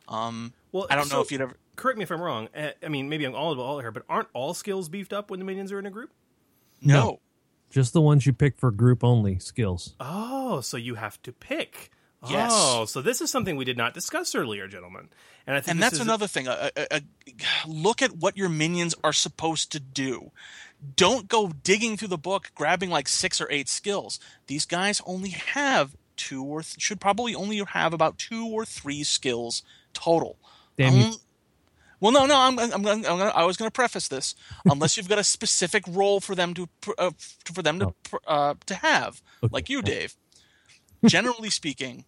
Um, 0.08 0.52
Well, 0.72 0.86
I 0.90 0.96
don't 0.96 1.10
know 1.10 1.20
if 1.20 1.30
you'd 1.32 1.40
ever. 1.40 1.56
Correct 1.76 1.96
me 1.98 2.02
if 2.02 2.10
I'm 2.10 2.20
wrong. 2.20 2.48
uh, 2.54 2.70
I 2.82 2.88
mean, 2.88 3.08
maybe 3.08 3.24
I'm 3.24 3.34
all 3.34 3.52
about 3.52 3.62
all 3.62 3.80
here, 3.80 3.90
but 3.90 4.04
aren't 4.08 4.28
all 4.34 4.54
skills 4.54 4.88
beefed 4.88 5.12
up 5.12 5.30
when 5.30 5.38
the 5.40 5.46
minions 5.46 5.72
are 5.72 5.78
in 5.78 5.86
a 5.86 5.90
group? 5.90 6.10
No. 6.82 7.20
Just 7.70 7.92
the 7.92 8.00
ones 8.00 8.26
you 8.26 8.32
pick 8.32 8.58
for 8.58 8.70
group 8.70 9.04
only 9.04 9.38
skills. 9.38 9.94
Oh, 10.00 10.60
so 10.60 10.76
you 10.76 10.96
have 10.96 11.20
to 11.22 11.32
pick. 11.32 11.90
Yes. 12.28 12.50
Oh, 12.52 12.84
so 12.84 13.00
this 13.00 13.20
is 13.22 13.30
something 13.30 13.56
we 13.56 13.64
did 13.64 13.78
not 13.78 13.94
discuss 13.94 14.34
earlier, 14.34 14.68
gentlemen. 14.68 15.08
And 15.46 15.56
I 15.56 15.60
think 15.60 15.72
and 15.76 15.82
that's 15.82 15.94
is 15.94 16.00
another 16.00 16.26
thing. 16.26 16.48
Uh, 16.48 16.68
uh, 16.76 16.84
uh, 16.90 17.00
look 17.66 18.02
at 18.02 18.16
what 18.16 18.36
your 18.36 18.50
minions 18.50 18.94
are 19.02 19.12
supposed 19.12 19.72
to 19.72 19.80
do. 19.80 20.30
Don't 20.96 21.28
go 21.28 21.48
digging 21.62 21.96
through 21.96 22.08
the 22.08 22.18
book, 22.18 22.50
grabbing 22.54 22.90
like 22.90 23.08
six 23.08 23.40
or 23.40 23.46
eight 23.50 23.68
skills. 23.68 24.18
These 24.46 24.64
guys 24.66 25.02
only 25.06 25.30
have 25.30 25.94
two 26.16 26.42
or 26.44 26.62
th- 26.62 26.80
should 26.80 27.00
probably 27.00 27.34
only 27.34 27.62
have 27.68 27.92
about 27.92 28.18
two 28.18 28.46
or 28.46 28.64
three 28.64 29.02
skills 29.02 29.62
total. 29.92 30.38
Um, 30.82 31.12
well, 32.00 32.12
no, 32.12 32.24
no. 32.24 32.38
I'm, 32.38 32.58
I'm, 32.58 32.72
I'm, 32.72 32.82
gonna, 32.82 33.08
I'm 33.08 33.18
gonna, 33.18 33.30
I 33.34 33.44
was 33.44 33.58
going 33.58 33.66
to 33.66 33.72
preface 33.72 34.08
this. 34.08 34.34
Unless 34.64 34.96
you've 34.96 35.08
got 35.08 35.18
a 35.18 35.24
specific 35.24 35.84
role 35.86 36.20
for 36.20 36.34
them 36.34 36.54
to 36.54 36.68
uh, 36.96 37.10
for 37.44 37.60
them 37.62 37.78
to 37.80 37.94
Oh. 38.12 38.18
uh, 38.26 38.54
to 38.66 38.74
have, 38.76 39.20
Okay. 39.42 39.50
like 39.52 39.68
you, 39.68 39.82
Dave. 39.82 40.14
Generally 41.06 41.50
speaking, 41.50 42.04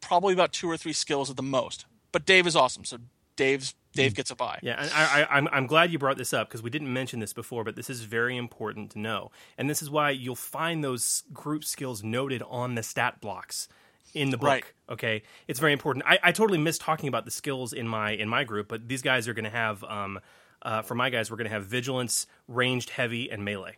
probably 0.00 0.32
about 0.34 0.52
two 0.52 0.68
or 0.70 0.76
three 0.76 0.92
skills 0.92 1.28
at 1.30 1.36
the 1.36 1.42
most. 1.42 1.86
But 2.12 2.24
Dave 2.26 2.46
is 2.46 2.54
awesome, 2.54 2.84
so 2.84 2.98
Dave's 3.36 3.74
Dave 3.92 4.14
gets 4.14 4.30
a 4.30 4.36
bye. 4.36 4.58
Yeah, 4.62 4.76
and 4.80 4.90
I, 4.94 5.22
I, 5.22 5.36
I'm, 5.36 5.48
I'm 5.52 5.66
glad 5.66 5.92
you 5.92 5.98
brought 5.98 6.18
this 6.18 6.32
up 6.32 6.48
because 6.48 6.62
we 6.62 6.70
didn't 6.70 6.92
mention 6.92 7.20
this 7.20 7.32
before, 7.32 7.64
but 7.64 7.76
this 7.76 7.90
is 7.90 8.02
very 8.02 8.36
important 8.36 8.90
to 8.92 8.98
know. 8.98 9.30
And 9.58 9.68
this 9.68 9.82
is 9.82 9.90
why 9.90 10.10
you'll 10.10 10.34
find 10.36 10.82
those 10.82 11.24
group 11.32 11.64
skills 11.64 12.02
noted 12.02 12.42
on 12.48 12.74
the 12.74 12.82
stat 12.82 13.20
blocks 13.20 13.68
in 14.14 14.30
the 14.30 14.38
book. 14.38 14.48
Right. 14.48 14.64
Okay, 14.90 15.22
it's 15.48 15.60
very 15.60 15.72
important. 15.72 16.04
I, 16.06 16.18
I 16.22 16.32
totally 16.32 16.58
missed 16.58 16.80
talking 16.80 17.08
about 17.08 17.24
the 17.24 17.30
skills 17.30 17.72
in 17.72 17.86
my 17.88 18.10
in 18.12 18.28
my 18.28 18.44
group, 18.44 18.68
but 18.68 18.88
these 18.88 19.02
guys 19.02 19.28
are 19.28 19.34
going 19.34 19.44
to 19.44 19.50
have, 19.50 19.82
um, 19.84 20.20
uh, 20.62 20.82
for 20.82 20.94
my 20.94 21.08
guys, 21.10 21.30
we're 21.30 21.36
going 21.38 21.48
to 21.48 21.54
have 21.54 21.64
vigilance, 21.64 22.26
ranged, 22.48 22.90
heavy, 22.90 23.30
and 23.30 23.44
melee. 23.44 23.76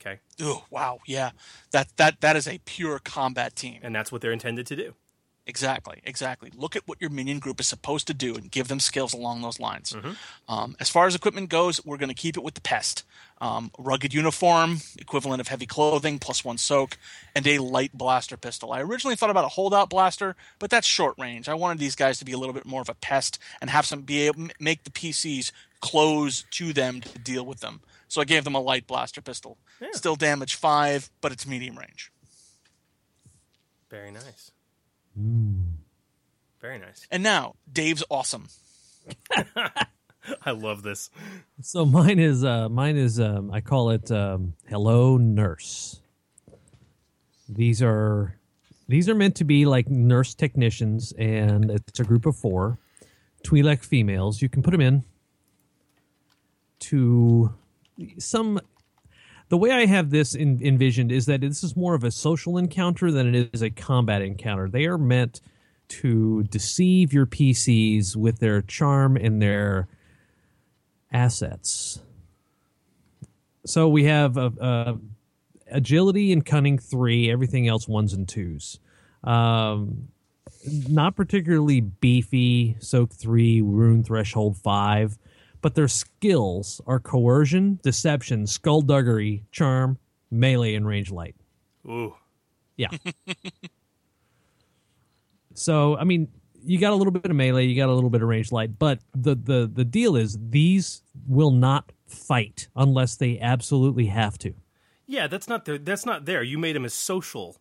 Okay, 0.00 0.20
Oh 0.42 0.64
wow, 0.70 0.98
yeah, 1.06 1.30
that 1.70 1.88
that 1.96 2.20
that 2.20 2.36
is 2.36 2.46
a 2.46 2.58
pure 2.64 2.98
combat 2.98 3.56
team. 3.56 3.80
and 3.82 3.94
that's 3.94 4.10
what 4.12 4.20
they're 4.20 4.32
intended 4.32 4.66
to 4.66 4.76
do. 4.76 4.94
Exactly, 5.46 6.00
exactly. 6.04 6.50
Look 6.56 6.74
at 6.74 6.88
what 6.88 6.98
your 7.02 7.10
minion 7.10 7.38
group 7.38 7.60
is 7.60 7.66
supposed 7.66 8.06
to 8.06 8.14
do 8.14 8.34
and 8.34 8.50
give 8.50 8.68
them 8.68 8.80
skills 8.80 9.12
along 9.12 9.42
those 9.42 9.60
lines. 9.60 9.92
Mm-hmm. 9.92 10.12
Um, 10.48 10.74
as 10.80 10.88
far 10.88 11.06
as 11.06 11.14
equipment 11.14 11.50
goes, 11.50 11.84
we're 11.84 11.98
going 11.98 12.08
to 12.08 12.14
keep 12.14 12.38
it 12.38 12.42
with 12.42 12.54
the 12.54 12.62
pest. 12.62 13.04
Um, 13.42 13.70
rugged 13.78 14.14
uniform, 14.14 14.78
equivalent 14.98 15.42
of 15.42 15.48
heavy 15.48 15.66
clothing, 15.66 16.18
plus 16.18 16.46
one 16.46 16.56
soak, 16.56 16.96
and 17.36 17.46
a 17.46 17.58
light 17.58 17.92
blaster 17.92 18.38
pistol. 18.38 18.72
I 18.72 18.80
originally 18.80 19.16
thought 19.16 19.28
about 19.28 19.44
a 19.44 19.48
holdout 19.48 19.90
blaster, 19.90 20.34
but 20.58 20.70
that's 20.70 20.86
short 20.86 21.14
range. 21.18 21.46
I 21.46 21.54
wanted 21.54 21.78
these 21.78 21.94
guys 21.94 22.18
to 22.20 22.24
be 22.24 22.32
a 22.32 22.38
little 22.38 22.54
bit 22.54 22.64
more 22.64 22.80
of 22.80 22.88
a 22.88 22.94
pest 22.94 23.38
and 23.60 23.68
have 23.68 23.84
some 23.84 24.00
be 24.00 24.22
able 24.22 24.48
make 24.58 24.84
the 24.84 24.90
PCs 24.90 25.52
close 25.80 26.44
to 26.52 26.72
them 26.72 27.02
to 27.02 27.18
deal 27.18 27.44
with 27.44 27.60
them. 27.60 27.82
So 28.08 28.22
I 28.22 28.24
gave 28.24 28.44
them 28.44 28.54
a 28.54 28.60
light 28.60 28.86
blaster 28.86 29.20
pistol. 29.20 29.58
Still 29.92 30.16
damage 30.16 30.54
five, 30.54 31.10
but 31.20 31.32
it's 31.32 31.46
medium 31.46 31.78
range. 31.78 32.10
Very 33.90 34.10
nice. 34.10 34.52
Very 36.60 36.78
nice. 36.78 37.06
And 37.10 37.22
now, 37.22 37.54
Dave's 37.70 38.02
awesome. 38.10 38.48
I 40.42 40.50
love 40.52 40.82
this. 40.82 41.10
So 41.60 41.84
mine 41.84 42.18
is 42.18 42.42
uh, 42.44 42.68
mine 42.68 42.96
is 42.96 43.20
um, 43.20 43.50
I 43.50 43.60
call 43.60 43.90
it 43.90 44.10
um, 44.10 44.54
Hello 44.68 45.18
Nurse. 45.18 46.00
These 47.48 47.82
are 47.82 48.38
these 48.88 49.08
are 49.08 49.14
meant 49.14 49.36
to 49.36 49.44
be 49.44 49.66
like 49.66 49.88
nurse 49.88 50.34
technicians, 50.34 51.12
and 51.12 51.70
it's 51.70 52.00
a 52.00 52.04
group 52.04 52.26
of 52.26 52.36
four 52.36 52.78
Twi'lek 53.44 53.84
females. 53.84 54.40
You 54.40 54.48
can 54.48 54.62
put 54.62 54.70
them 54.70 54.80
in 54.80 55.04
to 56.80 57.52
some. 58.18 58.60
The 59.48 59.58
way 59.58 59.70
I 59.70 59.86
have 59.86 60.10
this 60.10 60.34
in, 60.34 60.60
envisioned 60.62 61.12
is 61.12 61.26
that 61.26 61.42
this 61.42 61.62
is 61.62 61.76
more 61.76 61.94
of 61.94 62.04
a 62.04 62.10
social 62.10 62.56
encounter 62.56 63.10
than 63.10 63.34
it 63.34 63.50
is 63.52 63.62
a 63.62 63.70
combat 63.70 64.22
encounter. 64.22 64.68
They 64.68 64.86
are 64.86 64.98
meant 64.98 65.40
to 65.86 66.44
deceive 66.44 67.12
your 67.12 67.26
PCs 67.26 68.16
with 68.16 68.38
their 68.38 68.62
charm 68.62 69.16
and 69.16 69.40
their 69.40 69.86
assets. 71.12 72.00
So 73.66 73.88
we 73.88 74.04
have 74.04 74.36
uh, 74.36 74.50
uh, 74.60 74.94
agility 75.70 76.32
and 76.32 76.44
cunning 76.44 76.78
three, 76.78 77.30
everything 77.30 77.68
else 77.68 77.86
ones 77.86 78.12
and 78.12 78.28
twos. 78.28 78.78
Um, 79.22 80.08
not 80.88 81.16
particularly 81.16 81.80
beefy, 81.80 82.76
soak 82.80 83.12
three, 83.12 83.60
wound 83.62 84.06
threshold 84.06 84.56
five, 84.56 85.18
but 85.64 85.74
their 85.74 85.88
skills 85.88 86.82
are 86.86 87.00
coercion, 87.00 87.80
deception, 87.82 88.46
skullduggery, 88.46 89.46
charm, 89.50 89.96
melee, 90.30 90.74
and 90.74 90.86
range 90.86 91.10
light. 91.10 91.34
Ooh. 91.86 92.14
Yeah. 92.76 92.88
so 95.54 95.96
I 95.96 96.04
mean, 96.04 96.28
you 96.62 96.78
got 96.78 96.92
a 96.92 96.96
little 96.96 97.12
bit 97.12 97.30
of 97.30 97.34
melee, 97.34 97.64
you 97.64 97.74
got 97.74 97.88
a 97.88 97.94
little 97.94 98.10
bit 98.10 98.20
of 98.20 98.28
range 98.28 98.52
light, 98.52 98.78
but 98.78 98.98
the 99.14 99.36
the 99.36 99.70
the 99.72 99.86
deal 99.86 100.16
is 100.16 100.36
these 100.50 101.00
will 101.26 101.50
not 101.50 101.92
fight 102.06 102.68
unless 102.76 103.16
they 103.16 103.40
absolutely 103.40 104.04
have 104.04 104.36
to. 104.40 104.52
Yeah, 105.06 105.28
that's 105.28 105.48
not 105.48 105.64
there. 105.64 105.78
That's 105.78 106.04
not 106.04 106.26
there. 106.26 106.42
You 106.42 106.58
made 106.58 106.76
them 106.76 106.84
as 106.84 106.92
social 106.92 107.56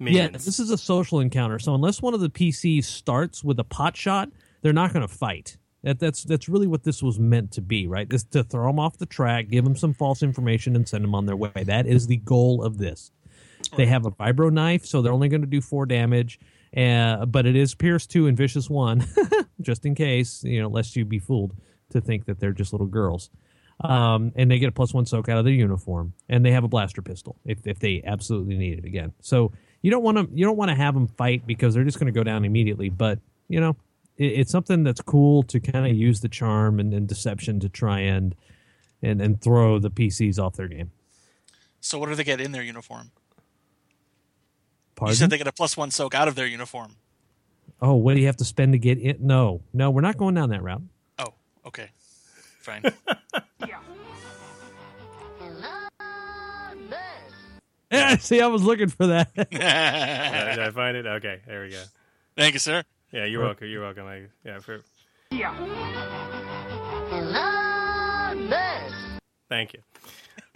Yeah, 0.00 0.26
this 0.26 0.58
is 0.58 0.70
a 0.70 0.78
social 0.78 1.20
encounter. 1.20 1.60
So 1.60 1.72
unless 1.72 2.02
one 2.02 2.14
of 2.14 2.20
the 2.20 2.30
PCs 2.30 2.82
starts 2.82 3.44
with 3.44 3.60
a 3.60 3.64
pot 3.64 3.96
shot, 3.96 4.30
they're 4.62 4.72
not 4.72 4.92
going 4.92 5.06
to 5.06 5.14
fight. 5.14 5.56
That, 5.84 5.98
that's 5.98 6.24
that's 6.24 6.48
really 6.48 6.66
what 6.66 6.82
this 6.82 7.02
was 7.02 7.18
meant 7.18 7.52
to 7.52 7.60
be, 7.60 7.86
right? 7.86 8.08
This 8.08 8.24
to 8.24 8.42
throw 8.42 8.66
them 8.66 8.80
off 8.80 8.96
the 8.96 9.04
track, 9.06 9.50
give 9.50 9.64
them 9.64 9.76
some 9.76 9.92
false 9.92 10.22
information, 10.22 10.76
and 10.76 10.88
send 10.88 11.04
them 11.04 11.14
on 11.14 11.26
their 11.26 11.36
way. 11.36 11.50
That 11.54 11.86
is 11.86 12.06
the 12.06 12.16
goal 12.16 12.64
of 12.64 12.78
this. 12.78 13.12
They 13.76 13.86
have 13.86 14.06
a 14.06 14.10
vibro 14.10 14.50
knife, 14.50 14.86
so 14.86 15.02
they're 15.02 15.12
only 15.12 15.28
going 15.28 15.42
to 15.42 15.46
do 15.46 15.60
four 15.60 15.84
damage, 15.84 16.40
uh, 16.74 17.26
but 17.26 17.44
it 17.44 17.54
is 17.54 17.74
pierce 17.74 18.06
two 18.06 18.26
and 18.26 18.36
vicious 18.36 18.70
one, 18.70 19.06
just 19.60 19.84
in 19.84 19.94
case 19.94 20.42
you 20.42 20.60
know, 20.60 20.68
lest 20.68 20.96
you 20.96 21.04
be 21.04 21.18
fooled 21.18 21.54
to 21.90 22.00
think 22.00 22.24
that 22.26 22.40
they're 22.40 22.52
just 22.52 22.72
little 22.72 22.86
girls. 22.86 23.30
Um, 23.82 24.32
and 24.36 24.50
they 24.50 24.58
get 24.58 24.68
a 24.68 24.72
plus 24.72 24.94
one 24.94 25.04
soak 25.04 25.28
out 25.28 25.36
of 25.36 25.44
their 25.44 25.52
uniform, 25.52 26.14
and 26.30 26.46
they 26.46 26.52
have 26.52 26.64
a 26.64 26.68
blaster 26.68 27.02
pistol 27.02 27.36
if, 27.44 27.66
if 27.66 27.78
they 27.78 28.02
absolutely 28.06 28.56
need 28.56 28.78
it 28.78 28.84
again. 28.86 29.12
So 29.20 29.52
you 29.82 29.90
don't 29.90 30.02
want 30.02 30.16
to 30.16 30.28
you 30.32 30.46
don't 30.46 30.56
want 30.56 30.70
to 30.70 30.76
have 30.76 30.94
them 30.94 31.08
fight 31.08 31.46
because 31.46 31.74
they're 31.74 31.84
just 31.84 31.98
going 31.98 32.10
to 32.10 32.18
go 32.18 32.24
down 32.24 32.46
immediately. 32.46 32.88
But 32.88 33.18
you 33.48 33.60
know, 33.60 33.76
it, 34.16 34.24
it's 34.24 34.50
something 34.50 34.82
that's 34.84 35.00
cool 35.00 35.42
to 35.44 35.60
kind 35.60 35.86
of 35.86 35.96
use 35.96 36.20
the 36.20 36.28
charm 36.28 36.80
and, 36.80 36.92
and 36.94 37.08
deception 37.08 37.60
to 37.60 37.68
try 37.68 38.00
and 38.00 38.34
and 39.02 39.20
and 39.20 39.40
throw 39.40 39.78
the 39.78 39.90
PCs 39.90 40.38
off 40.38 40.54
their 40.56 40.68
game. 40.68 40.90
So 41.80 41.98
what 41.98 42.08
do 42.08 42.14
they 42.14 42.24
get 42.24 42.40
in 42.40 42.52
their 42.52 42.62
uniform? 42.62 43.10
Pardon? 44.96 45.12
You 45.12 45.16
said 45.16 45.30
they 45.30 45.38
get 45.38 45.46
a 45.46 45.52
plus 45.52 45.76
one 45.76 45.90
soak 45.90 46.14
out 46.14 46.28
of 46.28 46.34
their 46.34 46.46
uniform. 46.46 46.96
oh, 47.82 47.94
what 47.94 48.14
do 48.14 48.20
you 48.20 48.26
have 48.26 48.36
to 48.38 48.44
spend 48.44 48.72
to 48.72 48.78
get 48.78 48.98
it? 48.98 49.20
No, 49.20 49.60
no, 49.72 49.90
we're 49.90 50.00
not 50.00 50.16
going 50.16 50.34
down 50.34 50.50
that 50.50 50.62
route. 50.62 50.82
Oh, 51.18 51.34
okay, 51.66 51.88
fine. 52.60 52.82
Yeah, 57.90 58.16
see, 58.18 58.40
I 58.40 58.46
was 58.48 58.62
looking 58.62 58.88
for 58.88 59.06
that. 59.08 59.34
Did 59.50 59.62
I 59.62 60.70
find 60.70 60.96
it? 60.96 61.06
Okay, 61.06 61.40
there 61.46 61.62
we 61.62 61.70
go. 61.70 61.82
Thank 62.36 62.54
you, 62.54 62.58
sir. 62.58 62.82
Yeah, 63.14 63.26
you're 63.26 63.44
welcome. 63.44 63.68
You're 63.68 63.82
welcome. 63.82 64.06
I, 64.06 64.22
yeah, 64.44 64.58
for, 64.58 64.80
thank 69.48 69.72
you. 69.72 69.78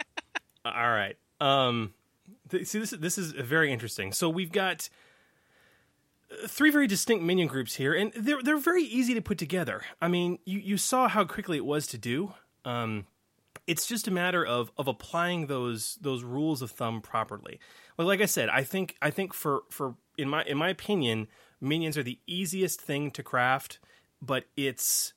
All 0.65 0.73
right. 0.73 1.15
Um, 1.39 1.93
th- 2.49 2.67
see, 2.67 2.79
this 2.79 2.91
is 2.91 2.99
this 2.99 3.17
is 3.17 3.31
very 3.31 3.71
interesting. 3.71 4.11
So 4.11 4.27
we've 4.27 4.51
got 4.51 4.89
uh, 6.29 6.47
three 6.47 6.69
very 6.69 6.85
distinct 6.85 7.23
minion 7.23 7.47
groups 7.47 7.75
here, 7.75 7.93
and 7.93 8.11
they're 8.13 8.43
they're 8.43 8.57
very 8.57 8.83
easy 8.83 9.13
to 9.13 9.21
put 9.21 9.37
together. 9.37 9.83
I 10.01 10.09
mean, 10.09 10.39
you 10.43 10.59
you 10.59 10.77
saw 10.77 11.07
how 11.07 11.23
quickly 11.23 11.55
it 11.55 11.65
was 11.65 11.87
to 11.87 11.97
do. 11.97 12.33
Um, 12.65 13.07
it's 13.67 13.87
just 13.87 14.05
a 14.05 14.11
matter 14.11 14.45
of 14.45 14.69
of 14.77 14.89
applying 14.89 15.47
those 15.47 15.97
those 16.01 16.25
rules 16.25 16.61
of 16.61 16.71
thumb 16.71 16.99
properly. 16.99 17.57
Well, 17.95 18.05
like 18.05 18.19
I 18.19 18.25
said, 18.25 18.49
I 18.49 18.65
think 18.65 18.97
I 19.01 19.11
think 19.11 19.33
for 19.33 19.61
for 19.69 19.95
in 20.17 20.27
my 20.27 20.43
in 20.43 20.57
my 20.57 20.67
opinion, 20.67 21.29
minions 21.61 21.97
are 21.97 22.03
the 22.03 22.19
easiest 22.27 22.81
thing 22.81 23.11
to 23.11 23.23
craft, 23.23 23.79
but 24.21 24.45
it's 24.57 25.13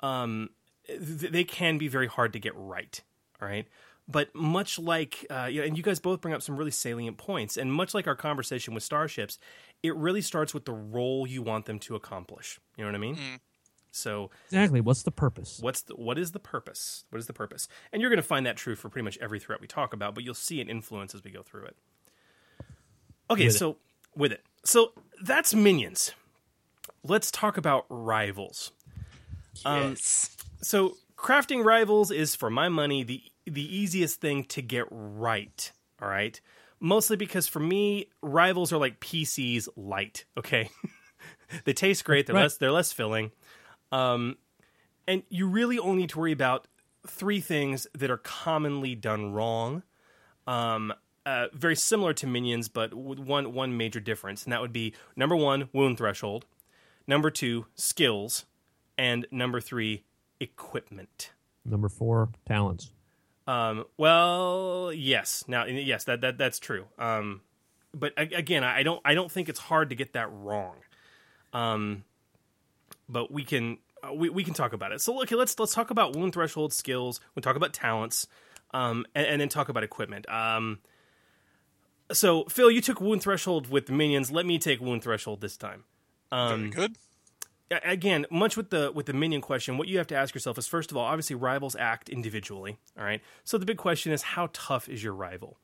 um 0.00 0.50
th- 0.86 1.32
they 1.32 1.44
can 1.44 1.78
be 1.78 1.88
very 1.88 2.06
hard 2.06 2.32
to 2.32 2.38
get 2.38 2.52
right. 2.56 3.00
All 3.42 3.48
right. 3.48 3.66
but 4.08 4.34
much 4.34 4.78
like, 4.78 5.26
uh, 5.30 5.46
you 5.50 5.60
know, 5.60 5.66
and 5.66 5.76
you 5.76 5.82
guys 5.82 5.98
both 5.98 6.20
bring 6.20 6.34
up 6.34 6.42
some 6.42 6.56
really 6.56 6.70
salient 6.70 7.16
points, 7.18 7.56
and 7.56 7.72
much 7.72 7.94
like 7.94 8.06
our 8.06 8.14
conversation 8.16 8.74
with 8.74 8.82
starships, 8.82 9.38
it 9.82 9.94
really 9.96 10.20
starts 10.20 10.52
with 10.54 10.64
the 10.66 10.72
role 10.72 11.26
you 11.26 11.42
want 11.42 11.64
them 11.66 11.78
to 11.80 11.94
accomplish. 11.96 12.60
You 12.76 12.84
know 12.84 12.88
what 12.88 12.94
I 12.96 12.98
mean? 12.98 13.18
So, 13.90 14.30
Exactly. 14.46 14.80
What's 14.80 15.02
the 15.04 15.10
purpose? 15.12 15.58
what's 15.62 15.82
the, 15.82 15.94
what 15.94 16.18
is 16.18 16.32
the 16.32 16.38
purpose? 16.40 17.04
What 17.10 17.18
is 17.18 17.26
the 17.26 17.32
purpose? 17.32 17.68
And 17.92 18.00
you're 18.02 18.10
going 18.10 18.16
to 18.22 18.26
find 18.26 18.44
that 18.46 18.56
true 18.56 18.74
for 18.76 18.88
pretty 18.88 19.04
much 19.04 19.16
every 19.20 19.38
threat 19.40 19.60
we 19.60 19.66
talk 19.68 19.92
about, 19.94 20.14
but 20.14 20.24
you'll 20.24 20.34
see 20.34 20.60
an 20.60 20.68
influence 20.68 21.14
as 21.14 21.22
we 21.22 21.30
go 21.30 21.42
through 21.42 21.64
it. 21.66 21.76
Okay, 23.30 23.46
With 23.46 23.54
it. 23.54 23.58
so 23.58 23.76
with 24.16 24.32
it, 24.32 24.42
so 24.64 24.92
that's 25.22 25.54
minions. 25.54 26.12
Let's 27.02 27.30
talk 27.30 27.56
about 27.56 27.86
rivals. 27.88 28.72
Um, 29.64 29.90
yes. 29.90 30.36
So 30.62 30.96
crafting 31.16 31.64
rivals 31.64 32.10
is, 32.10 32.34
for 32.34 32.50
my 32.50 32.68
money, 32.68 33.02
the 33.02 33.22
the 33.46 33.76
easiest 33.76 34.20
thing 34.20 34.44
to 34.44 34.62
get 34.62 34.86
right. 34.90 35.70
All 36.02 36.08
right, 36.08 36.38
mostly 36.80 37.16
because 37.16 37.46
for 37.46 37.60
me, 37.60 38.08
rivals 38.22 38.72
are 38.72 38.78
like 38.78 39.00
PCs 39.00 39.68
light. 39.76 40.24
Okay, 40.36 40.70
they 41.64 41.72
taste 41.72 42.04
great. 42.04 42.26
They're 42.26 42.34
Right. 42.34 42.42
less 42.42 42.56
they're 42.56 42.72
less 42.72 42.92
filling, 42.92 43.30
um, 43.92 44.36
and 45.06 45.22
you 45.28 45.46
really 45.46 45.78
only 45.78 46.02
need 46.02 46.10
to 46.10 46.18
worry 46.18 46.32
about 46.32 46.66
three 47.06 47.40
things 47.40 47.86
that 47.94 48.10
are 48.10 48.16
commonly 48.18 48.94
done 48.94 49.32
wrong. 49.32 49.82
Um, 50.46 50.92
uh, 51.26 51.46
very 51.52 51.76
similar 51.76 52.12
to 52.14 52.26
minions, 52.26 52.68
but 52.68 52.94
with 52.94 53.18
one 53.18 53.52
one 53.52 53.76
major 53.76 54.00
difference, 54.00 54.44
and 54.44 54.52
that 54.52 54.60
would 54.60 54.72
be 54.72 54.94
number 55.16 55.36
one, 55.36 55.68
wound 55.72 55.98
threshold. 55.98 56.46
Number 57.06 57.30
two, 57.30 57.66
skills, 57.74 58.46
and 58.96 59.26
number 59.30 59.60
three, 59.60 60.04
equipment. 60.40 61.32
Number 61.64 61.88
four, 61.88 62.30
talents. 62.46 62.90
Um, 63.46 63.84
well, 63.96 64.90
yes. 64.94 65.44
Now, 65.46 65.66
yes, 65.66 66.04
that, 66.04 66.22
that 66.22 66.38
that's 66.38 66.58
true. 66.58 66.86
Um, 66.98 67.42
but 67.92 68.12
again, 68.16 68.64
I 68.64 68.82
don't 68.82 69.00
I 69.04 69.14
don't 69.14 69.30
think 69.30 69.48
it's 69.48 69.60
hard 69.60 69.90
to 69.90 69.94
get 69.94 70.14
that 70.14 70.28
wrong. 70.32 70.76
Um, 71.52 72.04
but 73.08 73.30
we 73.30 73.44
can 73.44 73.78
uh, 74.02 74.12
we, 74.12 74.28
we 74.28 74.44
can 74.44 74.54
talk 74.54 74.72
about 74.72 74.92
it. 74.92 75.00
So 75.00 75.20
okay, 75.22 75.36
let's 75.36 75.58
let's 75.58 75.74
talk 75.74 75.90
about 75.90 76.16
wound 76.16 76.32
threshold 76.32 76.72
skills. 76.72 77.20
We'll 77.34 77.42
talk 77.42 77.56
about 77.56 77.72
talents, 77.72 78.26
um, 78.72 79.06
and, 79.14 79.26
and 79.26 79.40
then 79.40 79.48
talk 79.48 79.68
about 79.68 79.84
equipment. 79.84 80.28
Um, 80.28 80.80
so 82.12 82.44
Phil, 82.44 82.70
you 82.70 82.80
took 82.80 83.00
wound 83.00 83.22
threshold 83.22 83.70
with 83.70 83.90
minions. 83.90 84.30
Let 84.30 84.46
me 84.46 84.58
take 84.58 84.80
wound 84.80 85.02
threshold 85.02 85.40
this 85.40 85.56
time. 85.56 85.84
Very 86.30 86.70
good. 86.70 86.96
Again, 87.70 88.26
much 88.30 88.56
with 88.56 88.70
the 88.70 88.92
with 88.94 89.06
the 89.06 89.12
minion 89.12 89.40
question, 89.40 89.78
what 89.78 89.88
you 89.88 89.98
have 89.98 90.06
to 90.08 90.14
ask 90.14 90.34
yourself 90.34 90.58
is 90.58 90.66
first 90.66 90.90
of 90.90 90.96
all, 90.96 91.04
obviously 91.04 91.34
rivals 91.34 91.74
act 91.76 92.08
individually. 92.08 92.78
All 92.98 93.04
right. 93.04 93.22
So 93.42 93.58
the 93.58 93.66
big 93.66 93.78
question 93.78 94.12
is 94.12 94.22
how 94.22 94.50
tough 94.52 94.88
is 94.88 95.02
your 95.02 95.14
rival? 95.14 95.58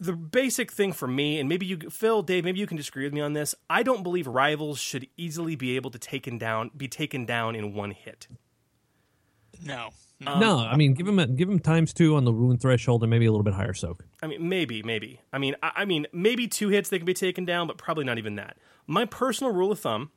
The 0.00 0.12
basic 0.12 0.70
thing 0.70 0.92
for 0.92 1.08
me, 1.08 1.40
and 1.40 1.48
maybe 1.48 1.66
you, 1.66 1.76
Phil, 1.90 2.22
Dave, 2.22 2.44
maybe 2.44 2.60
you 2.60 2.68
can 2.68 2.76
disagree 2.76 3.02
with 3.02 3.12
me 3.12 3.20
on 3.20 3.32
this. 3.32 3.52
I 3.68 3.82
don't 3.82 4.04
believe 4.04 4.28
rivals 4.28 4.78
should 4.78 5.08
easily 5.16 5.56
be 5.56 5.74
able 5.74 5.90
to 5.90 5.98
taken 5.98 6.38
down, 6.38 6.70
be 6.76 6.86
taken 6.86 7.26
down 7.26 7.56
in 7.56 7.74
one 7.74 7.90
hit. 7.90 8.28
No. 9.64 9.88
Um, 10.24 10.38
no, 10.38 10.58
I 10.58 10.76
mean, 10.76 10.94
give 10.94 11.08
him 11.08 11.18
a, 11.18 11.26
give 11.26 11.48
him 11.48 11.58
times 11.58 11.92
two 11.92 12.14
on 12.14 12.24
the 12.24 12.30
wound 12.30 12.60
threshold 12.60 13.02
and 13.02 13.10
maybe 13.10 13.26
a 13.26 13.32
little 13.32 13.42
bit 13.42 13.54
higher 13.54 13.74
soak. 13.74 14.04
I 14.22 14.26
mean, 14.26 14.48
maybe, 14.48 14.82
maybe. 14.82 15.20
I 15.32 15.38
mean, 15.38 15.54
I, 15.62 15.72
I 15.76 15.84
mean, 15.84 16.06
maybe 16.12 16.48
two 16.48 16.68
hits 16.68 16.88
they 16.88 16.98
can 16.98 17.06
be 17.06 17.14
taken 17.14 17.44
down, 17.44 17.66
but 17.66 17.78
probably 17.78 18.04
not 18.04 18.18
even 18.18 18.34
that. 18.36 18.56
My 18.86 19.04
personal 19.04 19.52
rule 19.52 19.70
of 19.70 19.78
thumb 19.78 20.10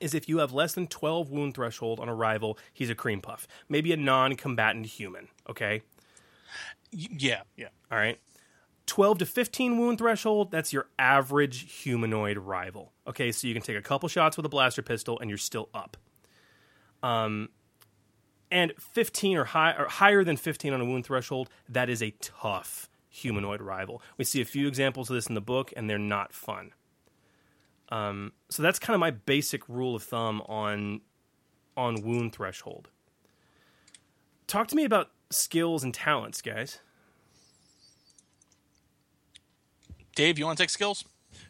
is 0.00 0.14
if 0.14 0.28
you 0.28 0.38
have 0.38 0.52
less 0.52 0.74
than 0.74 0.86
12 0.86 1.30
wound 1.30 1.54
threshold 1.54 2.00
on 2.00 2.08
a 2.08 2.14
rival, 2.14 2.58
he's 2.72 2.90
a 2.90 2.94
cream 2.94 3.20
puff. 3.20 3.46
Maybe 3.68 3.92
a 3.92 3.96
non-combatant 3.96 4.86
human, 4.86 5.28
okay? 5.48 5.82
Yeah. 6.90 7.42
Yeah. 7.56 7.68
All 7.90 7.98
right. 7.98 8.18
12 8.86 9.18
to 9.18 9.26
15 9.26 9.78
wound 9.78 9.98
threshold, 9.98 10.50
that's 10.50 10.72
your 10.72 10.86
average 10.98 11.82
humanoid 11.82 12.38
rival. 12.38 12.92
Okay, 13.06 13.30
so 13.32 13.46
you 13.46 13.52
can 13.52 13.62
take 13.62 13.76
a 13.76 13.82
couple 13.82 14.08
shots 14.08 14.38
with 14.38 14.46
a 14.46 14.48
blaster 14.48 14.80
pistol 14.80 15.18
and 15.20 15.30
you're 15.30 15.36
still 15.36 15.68
up. 15.74 15.96
Um 17.02 17.50
and 18.50 18.72
15 18.78 19.36
or, 19.36 19.44
high, 19.44 19.74
or 19.78 19.86
higher 19.88 20.24
than 20.24 20.38
15 20.38 20.72
on 20.72 20.80
a 20.80 20.84
wound 20.86 21.04
threshold, 21.04 21.50
that 21.68 21.90
is 21.90 22.02
a 22.02 22.12
tough 22.12 22.87
humanoid 23.18 23.60
rival. 23.60 24.02
We 24.16 24.24
see 24.24 24.40
a 24.40 24.44
few 24.44 24.66
examples 24.66 25.10
of 25.10 25.14
this 25.14 25.26
in 25.26 25.34
the 25.34 25.40
book 25.40 25.72
and 25.76 25.88
they're 25.88 25.98
not 25.98 26.32
fun. 26.32 26.72
Um 27.90 28.32
so 28.48 28.62
that's 28.62 28.78
kind 28.78 28.94
of 28.94 29.00
my 29.00 29.10
basic 29.10 29.68
rule 29.68 29.94
of 29.96 30.02
thumb 30.02 30.42
on 30.42 31.00
on 31.76 32.02
wound 32.02 32.32
threshold. 32.32 32.88
Talk 34.46 34.68
to 34.68 34.76
me 34.76 34.84
about 34.84 35.10
skills 35.30 35.84
and 35.84 35.92
talents, 35.92 36.42
guys. 36.42 36.80
Dave, 40.14 40.38
you 40.38 40.46
want 40.46 40.58
to 40.58 40.64
take 40.64 40.70
skills? 40.70 41.04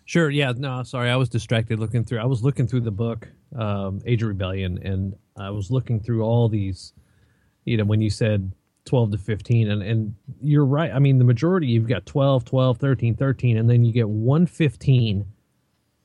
Sure. 0.04 0.28
Yeah. 0.30 0.52
No, 0.56 0.82
sorry. 0.82 1.10
I 1.10 1.16
was 1.16 1.28
distracted 1.28 1.78
looking 1.78 2.04
through. 2.04 2.18
I 2.18 2.26
was 2.26 2.42
looking 2.42 2.66
through 2.66 2.82
the 2.82 2.90
book, 2.90 3.28
um, 3.56 4.00
Age 4.04 4.22
of 4.22 4.28
Rebellion, 4.28 4.78
and 4.82 5.16
I 5.36 5.50
was 5.50 5.70
looking 5.70 6.00
through 6.00 6.22
all 6.22 6.48
these. 6.48 6.92
You 7.64 7.76
know, 7.76 7.84
when 7.84 8.00
you 8.00 8.10
said 8.10 8.52
12 8.88 9.12
to 9.12 9.18
15, 9.18 9.70
and 9.70 9.82
and 9.82 10.14
you're 10.42 10.64
right. 10.64 10.90
I 10.92 10.98
mean, 10.98 11.18
the 11.18 11.24
majority 11.24 11.68
you've 11.68 11.86
got 11.88 12.04
12, 12.06 12.44
12, 12.44 12.78
13, 12.78 13.14
13, 13.14 13.56
and 13.56 13.70
then 13.70 13.84
you 13.84 13.92
get 13.92 14.08
115, 14.08 15.24